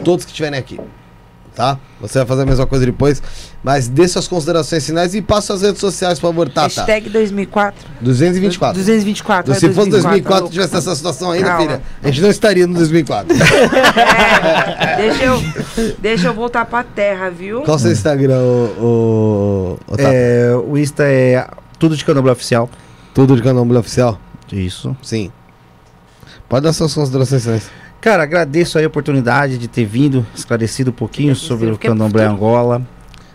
todos 0.02 0.24
que 0.24 0.30
estiverem 0.30 0.58
aqui. 0.58 0.80
Tá? 1.54 1.78
Você 2.00 2.18
vai 2.18 2.26
fazer 2.26 2.42
a 2.42 2.46
mesma 2.46 2.66
coisa 2.66 2.86
depois. 2.86 3.22
Mas 3.62 3.86
dê 3.86 4.08
suas 4.08 4.26
considerações 4.26 4.86
finais 4.86 5.14
e 5.14 5.20
passa 5.20 5.48
suas 5.48 5.62
redes 5.62 5.80
sociais, 5.80 6.18
por 6.18 6.28
favor, 6.28 6.48
Tata. 6.48 6.62
Hashtag 6.62 7.10
2004. 7.10 7.88
224. 8.00 8.78
224. 8.78 9.54
Se 9.54 9.66
olha, 9.66 9.74
fosse 9.74 9.90
2004 9.90 10.40
louco. 10.40 10.52
tivesse 10.52 10.76
essa 10.76 10.94
situação 10.94 11.30
ainda, 11.30 11.48
Calma. 11.48 11.62
filha, 11.62 11.82
a 12.02 12.06
gente 12.08 12.22
não 12.22 12.30
estaria 12.30 12.66
no 12.66 12.74
2004. 12.74 13.36
É, 14.42 14.96
deixa, 14.96 15.24
eu, 15.24 15.42
deixa 15.98 16.28
eu 16.28 16.34
voltar 16.34 16.64
pra 16.64 16.82
terra, 16.82 17.30
viu? 17.30 17.62
Qual 17.62 17.76
o 17.76 17.80
seu 17.80 17.92
Instagram, 17.92 18.38
o, 18.38 19.78
o, 19.88 19.92
o 19.92 19.96
Tata? 19.96 20.10
É, 20.12 20.54
o 20.54 20.76
Insta 20.76 21.04
é 21.04 21.46
tudo 21.78 21.96
de 21.96 22.04
candomblé 22.04 22.32
oficial. 22.32 22.68
Tudo 23.14 23.36
de 23.36 23.42
candomblé 23.42 23.78
oficial? 23.78 24.18
Isso. 24.50 24.96
Sim. 25.02 25.30
Pode 26.48 26.64
dar 26.64 26.72
suas 26.72 26.92
considerações 26.92 27.42
finais. 27.42 27.70
Cara, 28.02 28.24
agradeço 28.24 28.76
aí 28.78 28.84
a 28.84 28.88
oportunidade 28.88 29.56
de 29.56 29.68
ter 29.68 29.84
vindo, 29.86 30.26
esclarecido 30.34 30.90
um 30.90 30.94
pouquinho 30.94 31.34
sobre 31.36 31.70
o 31.70 31.78
candomblé 31.78 32.24
Angola. 32.26 32.82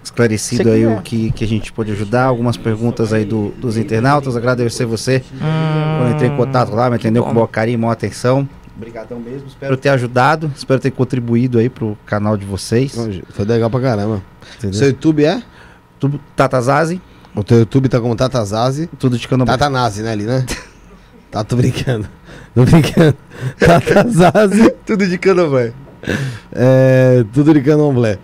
esclarecido 0.04 0.70
aí 0.72 0.86
o 0.86 1.02
que, 1.02 1.32
que 1.32 1.44
a 1.44 1.48
gente 1.48 1.72
pôde 1.72 1.92
ajudar. 1.94 2.26
Algumas 2.26 2.58
perguntas 2.58 3.14
aí 3.14 3.24
do- 3.26 3.50
dos 3.52 3.78
internautas. 3.78 4.36
Agradecer 4.36 4.86
você 4.86 5.24
quando 5.98 6.14
entrei 6.16 6.30
em 6.30 6.36
contato 6.36 6.74
lá, 6.76 6.90
me 6.90 6.98
atendeu 6.98 7.24
com 7.24 7.30
bom. 7.30 7.36
maior 7.36 7.48
carinho, 7.48 7.80
maior 7.80 7.94
atenção. 7.94 8.48
Obrigadão 8.76 9.20
mesmo. 9.20 9.48
Espero 9.48 9.76
ter 9.78 9.90
ajudado, 9.90 10.52
espero 10.56 10.80
ter 10.82 10.92
contribuído 10.92 11.58
aí 11.60 11.70
pro 11.70 11.98
canal 12.06 12.36
de 12.38 12.46
vocês. 12.46 12.94
Foi 13.30 13.46
legal 13.46 13.70
pra 13.70 13.80
caramba. 13.82 14.22
Entendeu? 14.58 14.78
Seu 14.78 14.88
YouTube 14.90 15.24
é? 15.26 15.42
Tudo 16.00 16.20
Tatazazi, 16.36 17.02
O 17.34 17.44
teu 17.44 17.60
YouTube 17.60 17.90
tá 17.90 18.00
como 18.02 18.16
Tatazazi. 18.16 18.88
tudo 19.00 19.18
de 19.18 19.28
candomblé. 19.28 19.58
Tatanazi, 19.58 20.04
né, 20.04 20.12
ali, 20.12 20.24
né? 20.26 20.46
Tá, 21.32 21.44
tô 21.44 21.56
brincando. 21.58 22.08
Tô 22.58 22.66
brincando. 22.66 23.16
Tatazazi. 23.60 24.72
tudo 24.84 25.08
de 25.08 25.20
candomblé. 25.20 25.74
É, 26.52 27.24
tudo 27.32 27.54
de 27.54 27.62
candomblé. 27.62 28.18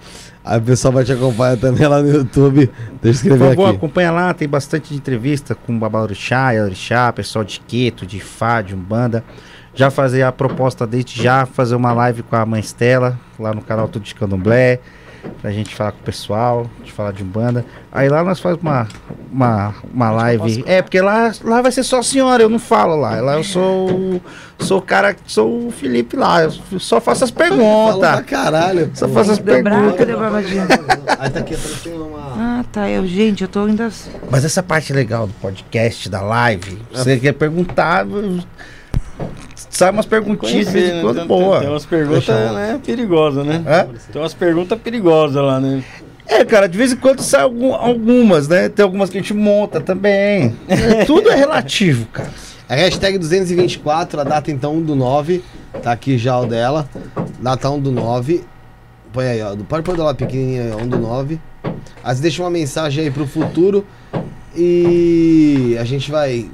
Aí 0.43 0.57
o 0.57 0.61
pessoal 0.63 0.91
vai 0.91 1.03
te 1.03 1.11
acompanhar 1.11 1.55
também 1.57 1.87
lá 1.87 2.01
no 2.01 2.09
YouTube. 2.09 2.65
Deixa 2.65 2.67
eu 2.67 2.99
Por 2.99 3.09
escrever 3.09 3.49
favor, 3.49 3.67
aqui. 3.67 3.77
acompanha 3.77 4.11
lá, 4.11 4.33
tem 4.33 4.49
bastante 4.49 4.89
de 4.89 4.95
entrevista 4.95 5.53
com 5.53 5.75
o 5.75 5.77
Babalorixá, 5.77 6.55
Elorixá, 6.55 7.13
pessoal 7.13 7.45
de 7.45 7.59
Queto, 7.59 8.07
de 8.07 8.19
Fá, 8.19 8.63
de 8.63 8.73
Umbanda. 8.73 9.23
Já 9.75 9.91
fazer 9.91 10.23
a 10.23 10.31
proposta 10.31 10.87
desde 10.87 11.21
já, 11.21 11.45
fazer 11.45 11.75
uma 11.75 11.93
live 11.93 12.23
com 12.23 12.35
a 12.35 12.43
mãe 12.43 12.59
Estela, 12.59 13.19
lá 13.37 13.53
no 13.53 13.61
canal 13.61 13.87
Tudo 13.87 14.03
de 14.03 14.15
Candomblé, 14.15 14.79
pra 15.41 15.51
gente 15.51 15.73
falar 15.75 15.91
com 15.91 15.99
o 15.99 16.03
pessoal, 16.03 16.69
de 16.83 16.91
falar 16.91 17.11
de 17.11 17.23
Umbanda. 17.23 17.65
Aí 17.91 18.09
lá 18.09 18.23
nós 18.23 18.39
fazemos 18.39 18.61
uma, 18.63 18.87
uma, 19.31 19.73
uma 19.93 20.11
live. 20.11 20.63
É, 20.67 20.81
porque 20.81 20.99
lá, 21.01 21.31
lá 21.43 21.61
vai 21.61 21.71
ser 21.71 21.83
só 21.83 21.99
a 21.99 22.03
senhora, 22.03 22.43
eu 22.43 22.49
não 22.49 22.59
falo 22.59 22.95
lá. 22.95 23.19
Lá 23.21 23.35
eu 23.35 23.43
sou, 23.43 23.89
o- 23.91 24.21
sou 24.59 24.79
o 24.79 24.81
cara, 24.81 25.15
sou 25.25 25.67
o 25.67 25.71
Felipe 25.71 26.15
lá, 26.15 26.43
eu 26.43 26.51
só 26.79 26.99
faço 27.01 27.23
as 27.23 27.31
perguntas. 27.31 28.21
caralho. 28.25 28.91
Só 28.93 29.07
faço 29.07 29.31
as 29.31 29.37
Deu 29.39 29.63
perguntas. 29.63 30.07
deu 30.07 30.19
barbadinha. 30.19 30.67
Aí 31.19 31.29
tá 31.29 31.39
aqui 31.39 31.53
aparecendo 31.55 32.05
uma. 32.05 32.23
Ah, 32.35 32.65
tá. 32.71 32.89
Eu, 32.89 33.05
gente, 33.05 33.43
eu 33.43 33.47
tô 33.47 33.65
ainda. 33.65 33.89
Mas 34.29 34.43
essa 34.45 34.63
parte 34.63 34.91
legal 34.93 35.27
do 35.27 35.33
podcast, 35.35 36.09
da 36.09 36.21
live, 36.21 36.81
você 36.91 37.17
quer 37.17 37.33
perguntar, 37.33 38.05
sai 39.73 39.89
umas 39.89 40.05
perguntinhas 40.05 40.67
de 40.67 40.71
vez 40.71 40.93
em 40.93 41.01
quando 41.01 41.17
tem, 41.17 41.27
boa. 41.27 41.59
tem 41.59 41.69
umas 41.69 41.85
perguntas 41.85 42.27
né, 42.27 42.79
perigosas, 42.85 43.45
né? 43.45 43.63
Hã? 43.67 43.87
Tem 44.11 44.21
umas 44.21 44.33
perguntas 44.33 44.79
perigosas 44.79 45.43
lá, 45.43 45.59
né? 45.59 45.83
É, 46.27 46.45
cara, 46.45 46.67
de 46.67 46.77
vez 46.77 46.93
em 46.93 46.95
quando 46.95 47.21
sai 47.21 47.41
algum- 47.41 47.73
algumas, 47.73 48.47
né? 48.47 48.69
Tem 48.69 48.83
algumas 48.83 49.09
que 49.09 49.17
a 49.17 49.21
gente 49.21 49.33
monta 49.33 49.81
também. 49.81 50.55
É, 50.67 51.03
tudo 51.05 51.29
é 51.29 51.35
relativo, 51.35 52.05
cara. 52.05 52.29
A 52.69 52.75
hashtag 52.75 53.17
224, 53.17 54.21
a 54.21 54.23
data 54.23 54.49
então 54.51 54.75
1 54.75 54.83
do 54.83 54.95
9. 54.95 55.43
Tá 55.81 55.91
aqui 55.91 56.17
já 56.17 56.39
o 56.39 56.45
dela. 56.45 56.87
Data 57.39 57.69
1 57.69 57.79
do 57.79 57.91
9. 57.91 58.43
Põe 59.11 59.25
aí, 59.25 59.41
ó. 59.41 59.55
Pode 59.67 59.83
pôr 59.83 60.15
pequenininho 60.15 60.75
aí, 60.77 60.83
1 60.83 60.87
do 60.87 60.97
9. 60.97 61.39
Aí 62.03 62.15
você 62.15 62.21
deixa 62.21 62.41
uma 62.41 62.49
mensagem 62.49 63.03
aí 63.03 63.11
pro 63.11 63.27
futuro. 63.27 63.85
E 64.55 65.75
a 65.79 65.83
gente 65.83 66.09
vai 66.09 66.47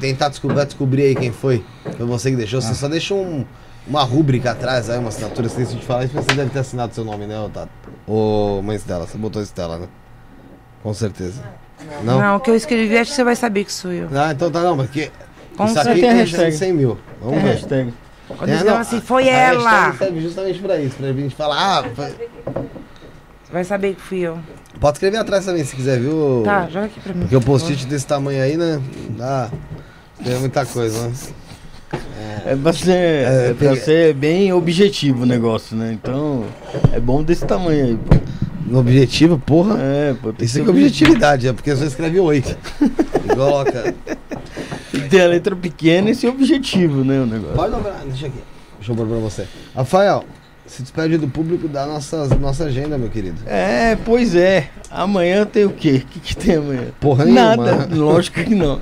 tentar 0.00 0.28
descobrir, 0.28 0.64
descobrir 0.64 1.02
aí 1.04 1.14
quem 1.14 1.32
foi. 1.32 1.64
Foi 1.96 2.06
você 2.06 2.30
que 2.30 2.36
deixou. 2.36 2.60
Você 2.60 2.74
só 2.74 2.88
deixa 2.88 3.14
um- 3.14 3.44
uma 3.86 4.02
rúbrica 4.02 4.52
atrás 4.52 4.88
aí, 4.88 4.98
uma 4.98 5.08
assinatura. 5.08 5.46
Esqueci 5.46 5.76
de 5.76 5.84
falar 5.84 6.04
isso, 6.04 6.14
você 6.14 6.34
deve 6.34 6.50
ter 6.50 6.60
assinado 6.60 6.94
seu 6.94 7.04
nome, 7.04 7.26
né, 7.26 7.34
Tato? 7.52 7.70
Ô, 8.06 8.60
mãe 8.62 8.76
Estela. 8.76 9.06
Você 9.06 9.18
botou 9.18 9.42
Estela, 9.42 9.78
né? 9.78 9.88
Com 10.82 10.92
certeza. 10.94 11.42
Não? 12.04 12.20
Não, 12.20 12.36
o 12.36 12.40
que 12.40 12.50
eu 12.50 12.54
escrevi, 12.56 12.96
acho 12.96 13.10
que 13.10 13.16
você 13.16 13.24
vai 13.24 13.34
saber 13.36 13.64
que 13.64 13.72
sou 13.72 13.92
eu. 13.92 14.08
Ah, 14.14 14.32
então 14.32 14.50
tá 14.50 14.60
não, 14.60 14.76
porque. 14.76 15.10
Com 15.56 15.64
isso 15.64 15.74
certeza. 15.74 15.90
aqui 15.92 16.00
Tem 16.00 16.10
a 16.10 16.12
tem 16.12 16.20
hashtag. 16.22 16.52
100 16.52 16.72
mil. 16.72 16.98
Vamos 17.20 17.34
Tem 17.36 17.44
ver. 17.44 17.50
hashtag. 17.52 17.94
Quando 18.38 18.48
É, 18.48 18.52
eles 18.54 18.64
não, 18.64 18.78
assim, 18.78 19.00
foi 19.00 19.28
a 19.28 19.32
ela. 19.36 19.70
hashtag 19.70 19.98
serve 19.98 20.20
justamente 20.20 20.58
pra 20.60 20.78
isso, 20.80 20.96
pra 20.96 21.12
gente 21.12 21.34
falar, 21.34 21.78
ah, 21.80 21.84
foi- 21.94 22.10
Você 23.44 23.52
vai 23.52 23.64
saber 23.64 23.94
que 23.94 24.00
fui 24.00 24.20
eu. 24.20 24.38
Pode 24.82 24.96
escrever 24.96 25.16
atrás 25.18 25.44
também 25.44 25.64
se 25.64 25.76
quiser, 25.76 26.00
viu? 26.00 26.42
Tá, 26.44 26.68
joga 26.68 26.86
aqui 26.86 26.98
pra 26.98 27.14
mim. 27.14 27.20
Porque 27.20 27.36
o 27.36 27.40
post-it 27.40 27.86
desse 27.86 28.04
tamanho 28.04 28.42
aí, 28.42 28.56
né? 28.56 28.82
Dá. 29.10 29.48
Tem 30.22 30.36
muita 30.40 30.66
coisa, 30.66 31.06
né? 31.06 31.12
É 32.44 32.56
pra 32.56 32.72
ser, 32.72 32.90
É, 32.90 33.50
é 33.50 33.54
pra 33.54 33.76
ser 33.76 34.12
bem 34.14 34.52
objetivo 34.52 35.22
o 35.22 35.26
negócio, 35.26 35.76
né? 35.76 35.92
Então, 35.92 36.44
é 36.92 36.98
bom 36.98 37.22
desse 37.22 37.46
tamanho 37.46 37.84
aí, 37.84 37.96
pô. 37.96 38.16
No 38.66 38.80
objetivo, 38.80 39.38
porra. 39.38 39.76
É, 39.78 40.14
pô. 40.20 40.32
Tem 40.32 40.46
Isso 40.46 40.54
que 40.54 40.62
aqui 40.62 40.72
ser 40.72 40.80
é 40.80 40.86
objetividade, 40.86 41.48
é 41.48 41.52
porque 41.52 41.74
você 41.74 41.84
escreve 41.84 42.18
8. 42.18 42.56
E 42.82 43.28
coloca. 43.28 43.94
Tem 44.90 45.00
que 45.02 45.08
ter 45.08 45.20
a 45.20 45.28
letra 45.28 45.54
pequena 45.54 46.10
e 46.10 46.14
ser 46.14 46.26
objetivo, 46.26 47.04
né? 47.04 47.20
O 47.20 47.26
negócio. 47.26 47.54
Pode 47.54 47.70
dobrar, 47.70 48.02
deixa 48.04 48.26
aqui. 48.26 48.38
Deixa 48.78 48.90
eu 48.90 48.96
pôr 48.96 49.06
pra 49.06 49.18
você. 49.18 49.46
Rafael, 49.76 50.24
se 50.72 50.82
despede 50.82 51.18
do 51.18 51.28
público 51.28 51.68
da 51.68 51.84
nossa, 51.86 52.26
nossa 52.36 52.64
agenda, 52.64 52.96
meu 52.96 53.08
querido. 53.10 53.36
É, 53.46 53.96
pois 54.04 54.34
é. 54.34 54.68
Amanhã 54.90 55.44
tem 55.44 55.64
o 55.64 55.70
quê? 55.70 56.02
O 56.04 56.06
que, 56.08 56.20
que 56.20 56.36
tem 56.36 56.56
amanhã? 56.56 56.84
Porra 57.00 57.24
nenhuma. 57.24 57.56
Nada, 57.56 57.94
lógico 57.94 58.42
que 58.42 58.54
não. 58.54 58.78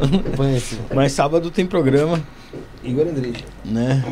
Mas 0.94 1.12
sábado 1.12 1.50
tem 1.50 1.66
programa, 1.66 2.20
Igor 2.84 3.06
Andrige. 3.06 3.44
né? 3.64 4.04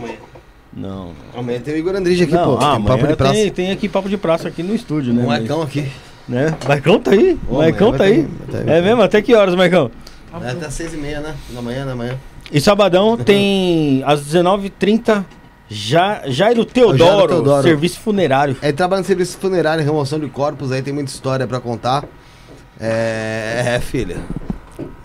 Não. 0.73 1.13
Amanhã 1.37 1.61
tem 1.61 1.75
o 1.75 1.77
Igor 1.77 1.95
Andrige 1.97 2.25
aqui, 2.25 2.35
não, 2.35 2.57
pô. 2.57 2.65
ah, 2.65 2.75
tem 2.77 2.83
papo 2.85 2.93
amanhã 2.93 3.09
de 3.09 3.17
praça. 3.17 3.33
tem, 3.35 3.51
tem 3.51 3.71
aqui 3.71 3.89
papo 3.89 4.09
de 4.09 4.17
praça 4.17 4.49
aqui 4.49 4.63
no 4.63 4.75
estúdio, 4.75 5.13
né? 5.15 5.23
Mas- 5.27 5.39
Maicão 5.41 5.63
aqui. 5.63 5.89
né? 6.29 6.55
Maicão 6.69 7.01
tá 7.01 7.11
aí? 7.13 7.39
Ô, 7.49 7.59
Maicão 7.59 7.89
amanhã 7.89 7.99
tá 7.99 8.05
aí? 8.05 8.29
ter- 8.51 8.65
ter- 8.65 8.69
É 8.69 8.83
mesmo? 8.83 9.03
Até 9.03 9.23
que 9.23 9.35
horas, 9.35 9.55
Maicão? 9.55 9.91
É 10.45 10.51
até 10.51 10.69
6 10.69 10.95
e 10.95 10.97
meia, 10.99 11.21
né? 11.21 11.35
Da 11.55 11.63
manhã, 11.63 11.87
da 11.87 11.97
manhã. 11.97 12.17
E 12.53 12.61
sabadão 12.61 13.17
tem 13.17 14.03
às 14.07 14.21
19h30 14.23 15.25
Já, 15.69 16.23
Jairo 16.27 16.65
Teodoro, 16.65 16.99
Jairo 16.99 17.29
Teodoro. 17.29 17.63
serviço 17.63 18.01
funerário. 18.01 18.57
É, 18.63 18.73
trabalha 18.73 19.01
no 19.03 19.07
serviço 19.07 19.37
funerário, 19.39 19.85
remoção 19.85 20.19
de 20.19 20.27
corpos, 20.29 20.73
aí 20.73 20.81
tem 20.83 20.93
muita 20.95 21.11
história 21.11 21.47
pra 21.47 21.61
contar. 21.61 22.05
É, 22.81 23.75
é, 23.77 23.81
filha. 23.81 24.17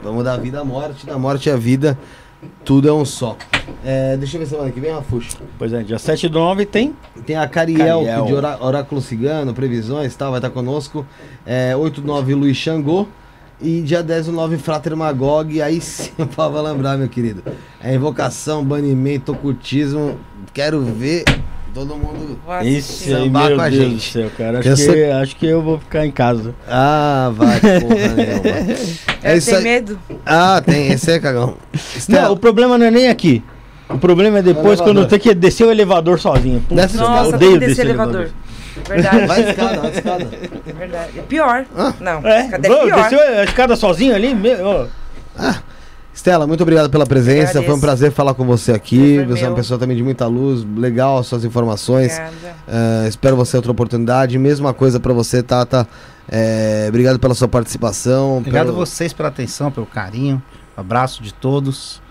Vamos 0.01 0.24
da 0.24 0.38
vida 0.38 0.59
à 0.61 0.64
morte, 0.64 1.06
da 1.06 1.17
morte 1.17 1.50
à 1.50 1.56
vida, 1.58 1.98
tudo 2.64 2.88
é 2.88 2.93
um 2.93 3.03
só. 3.03 3.35
É, 3.83 4.16
deixa 4.17 4.38
eu 4.38 4.40
ver 4.42 4.45
semana 4.48 4.72
que 4.72 4.80
vem, 4.80 4.92
Rafuxo. 4.92 5.38
Pois 5.58 5.74
é, 5.74 5.82
dia 5.83 5.98
7 6.00 6.30
do 6.30 6.40
9 6.40 6.66
tem. 6.66 6.95
Tem 7.25 7.35
a 7.35 7.48
Cariel, 7.48 8.00
Cariel. 8.06 8.25
de 8.25 8.33
orá- 8.33 8.58
Oráculo 8.61 9.01
Cigano, 9.01 9.53
previsões 9.53 10.16
tal, 10.16 10.32
vai 10.32 10.40
estar 10.40 10.50
conosco. 10.50 11.06
É, 11.45 11.75
8 11.75 12.01
do 12.01 12.08
9, 12.08 12.33
Luiz 12.35 12.56
Xangô. 12.58 13.08
E 13.64 13.82
dia 13.82 14.03
10 14.03 14.25
do 14.25 14.32
9, 14.33 14.58
Frater 14.58 14.95
Magog. 14.95 15.61
Aí 15.61 15.80
sim, 15.80 16.11
o 16.19 16.27
pau 16.27 16.51
vai 16.51 16.61
lembrar, 16.61 16.98
meu 16.98 17.08
querido. 17.08 17.42
É 17.82 17.95
invocação, 17.95 18.64
banimento, 18.64 19.32
ocultismo. 19.32 20.19
Quero 20.53 20.82
ver 20.82 21.24
todo 21.74 21.95
mundo. 21.95 22.38
Isso 22.64 23.09
Sambar 23.09 23.48
meu 23.48 23.56
com 23.56 23.61
a 23.64 23.69
Deus 23.69 23.83
gente. 23.83 23.95
do 23.95 24.01
céu, 24.01 24.32
cara. 24.38 24.59
Acho 24.59 24.69
Pensa- 24.69 24.93
que, 24.93 25.03
acho 25.06 25.35
que 25.38 25.45
eu 25.48 25.61
vou 25.61 25.80
ficar 25.80 26.06
em 26.06 26.11
casa. 26.11 26.53
Ah, 26.67 27.32
vai, 27.33 27.58
porra 27.80 27.95
nenhuma. 28.16 28.43
É 29.24 29.33
Eu 29.33 29.38
isso 29.38 29.56
aí. 29.56 29.64
medo. 29.64 29.98
Ah, 30.25 30.61
tem, 30.64 30.92
esse 30.92 31.09
é 31.11 31.19
cagão. 31.19 31.48
Não, 31.74 31.80
Estela, 31.98 32.32
o 32.32 32.38
problema 32.38 32.77
não 32.77 32.85
é 32.85 32.92
nem 32.92 33.08
aqui. 33.08 33.42
O 33.90 33.98
problema 33.98 34.40
é 34.40 34.42
depois 34.42 34.80
O 34.80 34.83
quando 34.83 34.98
eu 34.98 35.01
elevador. 35.03 35.19
tenho 35.19 35.22
que 35.22 35.40
descer 35.40 35.66
o 35.67 35.72
elevador 35.72 36.19
sozinho. 36.19 36.59
Putz, 36.67 36.82
Desce 36.82 36.98
eu 36.98 37.01
Nossa, 37.01 37.35
odeio 37.35 37.51
tem 37.51 37.59
que 37.59 37.66
descer 37.67 37.69
descer 37.69 37.85
elevador. 37.85 38.30
Verdade. 38.88 39.26
vai 39.27 39.50
escada, 39.50 39.80
vai 39.82 39.92
escada. 39.92 40.30
Verdade. 40.77 41.19
É 41.19 41.22
pior. 41.22 41.66
Ah. 41.76 41.93
Não, 42.00 42.27
É, 42.27 42.50
cadê 42.50 42.68
vou, 42.69 42.84
pior? 42.85 43.02
desceu 43.02 43.19
a 43.19 43.43
escada 43.43 43.76
sozinho 43.76 44.16
ali? 44.16 44.34
Meu, 44.34 44.66
ó. 44.66 44.88
Estela, 46.14 46.45
muito 46.45 46.61
obrigado 46.61 46.90
pela 46.92 47.06
presença. 47.08 47.61
Foi 47.64 47.74
um 47.74 47.80
prazer 47.80 48.11
falar 48.11 48.34
com 48.35 48.45
você 48.45 48.72
aqui. 48.72 49.16
Foi 49.16 49.26
Você 49.26 49.40
é 49.42 49.43
uma 49.45 49.50
meu. 49.50 49.56
pessoa 49.58 49.80
também 49.80 49.98
de 49.98 50.03
muita 50.03 50.27
luz. 50.27 50.64
Legal 50.77 51.18
as 51.18 51.26
suas 51.27 51.43
informações. 51.43 52.11
É, 52.68 53.08
espero 53.08 53.35
você 53.35 53.56
outra 53.58 53.72
oportunidade. 53.72 54.38
Mesma 54.38 54.74
coisa 54.74 55.00
pra 55.00 55.11
você, 55.11 55.42
Tata. 55.42 55.88
É, 56.30 56.85
obrigado 56.88 57.18
pela 57.19 57.34
sua 57.34 57.48
participação. 57.48 58.38
Obrigado 58.38 58.69
a 58.69 58.74
pelo- 58.74 58.85
vocês 58.85 59.11
pela 59.11 59.30
atenção, 59.30 59.72
pelo 59.72 59.88
carinho. 59.88 60.42
Abraço 60.77 61.22
de 61.24 61.34
todos. 61.34 62.02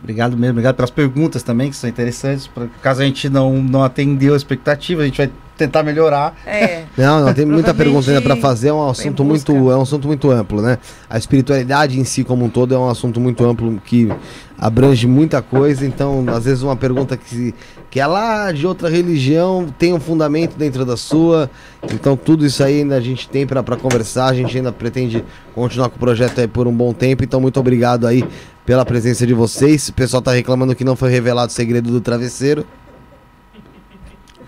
Obrigado 0.00 0.36
mesmo, 0.36 0.52
obrigado 0.52 0.76
pelas 0.76 0.90
perguntas 0.90 1.42
também, 1.42 1.70
que 1.70 1.76
são 1.76 1.88
interessantes. 1.90 2.46
Pra- 2.46 2.66
Caso 2.82 3.02
a 3.02 3.04
gente 3.04 3.28
não, 3.28 3.54
não 3.54 3.82
atendeu 3.82 4.34
a 4.34 4.36
expectativa, 4.36 5.02
a 5.02 5.04
gente 5.06 5.16
vai 5.16 5.30
tentar 5.56 5.82
melhorar. 5.82 6.36
É. 6.46 6.84
Não, 6.96 7.24
não, 7.24 7.34
tem 7.34 7.44
muita 7.44 7.74
pergunta 7.74 8.08
ainda 8.10 8.22
pra 8.22 8.36
fazer. 8.36 8.68
É 8.68 8.72
um 8.72 8.88
assunto 8.88 9.24
muito, 9.24 9.52
é 9.52 9.76
um 9.76 9.82
assunto 9.82 10.06
muito 10.06 10.30
amplo, 10.30 10.62
né? 10.62 10.78
A 11.08 11.18
espiritualidade 11.18 11.98
em 11.98 12.04
si 12.04 12.22
como 12.22 12.44
um 12.44 12.48
todo 12.48 12.74
é 12.74 12.78
um 12.78 12.88
assunto 12.88 13.20
muito 13.20 13.44
amplo 13.44 13.80
que 13.84 14.08
abrange 14.56 15.06
muita 15.06 15.42
coisa. 15.42 15.84
Então, 15.84 16.24
às 16.28 16.44
vezes 16.44 16.62
uma 16.62 16.76
pergunta 16.76 17.16
que, 17.16 17.54
que 17.90 17.98
é 17.98 18.06
lá 18.06 18.52
de 18.52 18.66
outra 18.66 18.88
religião 18.88 19.66
tem 19.78 19.92
um 19.92 20.00
fundamento 20.00 20.56
dentro 20.56 20.84
da 20.84 20.96
sua. 20.96 21.50
Então, 21.92 22.16
tudo 22.16 22.46
isso 22.46 22.62
aí 22.62 22.80
ainda 22.80 22.96
a 22.96 23.00
gente 23.00 23.28
tem 23.28 23.46
pra 23.46 23.62
pra 23.62 23.76
conversar. 23.76 24.26
A 24.26 24.34
gente 24.34 24.56
ainda 24.56 24.72
pretende 24.72 25.24
continuar 25.54 25.88
com 25.88 25.96
o 25.96 26.00
projeto 26.00 26.40
aí 26.40 26.46
por 26.46 26.66
um 26.68 26.72
bom 26.72 26.92
tempo. 26.92 27.24
Então, 27.24 27.40
muito 27.40 27.58
obrigado 27.58 28.06
aí 28.06 28.24
pela 28.64 28.84
presença 28.84 29.26
de 29.26 29.34
vocês. 29.34 29.88
O 29.88 29.92
pessoal 29.92 30.22
tá 30.22 30.32
reclamando 30.32 30.74
que 30.74 30.84
não 30.84 30.96
foi 30.96 31.10
revelado 31.10 31.50
o 31.50 31.54
segredo 31.54 31.90
do 31.90 32.00
travesseiro. 32.00 32.64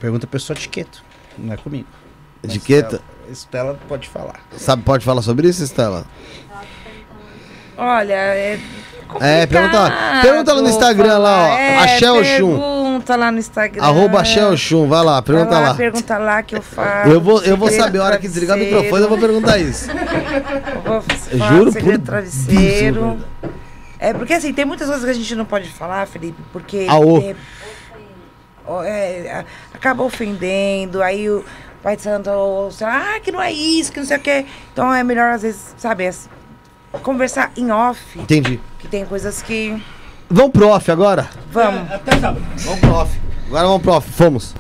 Pergunta 0.00 0.26
pessoa 0.26 0.56
de 0.56 0.68
quieto, 0.68 1.02
não 1.38 1.54
é 1.54 1.56
comigo. 1.56 1.88
Etiqueta. 2.42 3.00
Estela 3.30 3.78
pode 3.88 4.08
falar. 4.08 4.40
Sabe, 4.56 4.82
pode 4.82 5.04
falar 5.04 5.22
sobre 5.22 5.48
isso, 5.48 5.62
Estela? 5.62 6.06
Olha, 7.76 8.14
é. 8.14 8.60
É, 9.20 9.46
pergunta 9.46 9.78
lá. 9.78 9.90
complicado 9.90 10.22
Pergunta 10.22 10.52
lá 10.52 10.62
no 10.62 10.68
Instagram 10.68 11.18
lá, 11.18 11.36
ó, 11.36 11.46
falar. 11.46 11.60
É, 11.60 11.78
Axé 11.78 12.10
Oxum. 12.10 12.22
Pergunta, 12.22 12.86
pergunta 13.06 13.16
lá 13.16 13.30
no 13.30 13.38
Instagram. 13.38 13.82
Arroba 13.82 14.24
Shell 14.24 14.56
Chum, 14.56 14.88
vai 14.88 15.04
lá, 15.04 15.22
pergunta 15.22 15.50
Vai 15.50 15.62
lá. 15.62 15.74
Pergunta 15.74 16.18
lá 16.18 16.42
que 16.42 16.56
eu 16.56 16.62
faço. 16.62 17.10
Eu 17.10 17.20
vou, 17.20 17.42
eu 17.42 17.56
vou 17.56 17.70
saber 17.70 17.98
a 17.98 18.04
hora 18.04 18.18
que 18.18 18.26
desligar 18.26 18.56
o 18.56 18.60
microfone, 18.60 19.02
eu 19.02 19.08
vou 19.08 19.18
perguntar 19.18 19.58
isso. 19.58 19.88
Eu 19.90 20.82
vou 20.82 21.02
falar 21.02 21.48
juro 21.48 21.72
por 21.72 21.98
travesseiro. 21.98 23.18
É 23.98 24.12
porque 24.12 24.34
assim, 24.34 24.52
tem 24.52 24.64
muitas 24.64 24.88
coisas 24.88 25.04
que 25.04 25.10
a 25.10 25.14
gente 25.14 25.34
não 25.34 25.44
pode 25.44 25.68
falar, 25.68 26.06
Felipe, 26.06 26.40
porque 26.52 26.86
Aô. 26.88 27.18
é, 27.18 27.34
é, 28.84 29.44
acaba 29.72 30.02
ofendendo, 30.02 31.02
aí 31.02 31.28
o 31.28 31.44
pai 31.82 31.96
de 31.96 32.02
santo, 32.02 32.30
ou, 32.30 32.70
sei 32.70 32.86
lá, 32.86 33.14
ah, 33.14 33.20
que 33.20 33.30
não 33.30 33.40
é 33.40 33.52
isso, 33.52 33.92
que 33.92 34.00
não 34.00 34.06
sei 34.06 34.16
o 34.16 34.20
quê. 34.20 34.46
Então 34.72 34.92
é 34.92 35.04
melhor, 35.04 35.32
às 35.32 35.42
vezes, 35.42 35.74
sabe, 35.78 36.04
é, 36.04 36.12
conversar 37.02 37.52
em 37.56 37.70
off, 37.70 38.18
Entendi. 38.18 38.60
que 38.78 38.88
tem 38.88 39.04
coisas 39.04 39.42
que. 39.42 39.82
Vamos 40.28 40.52
pro 40.52 40.68
off 40.68 40.90
agora? 40.90 41.28
Vamos. 41.50 41.88
Vamos 42.64 42.80
pro 42.80 42.92
off. 42.94 43.20
Agora 43.48 43.66
vamos 43.66 43.82
pro 43.82 43.92
off. 43.92 44.10
Fomos. 44.10 44.54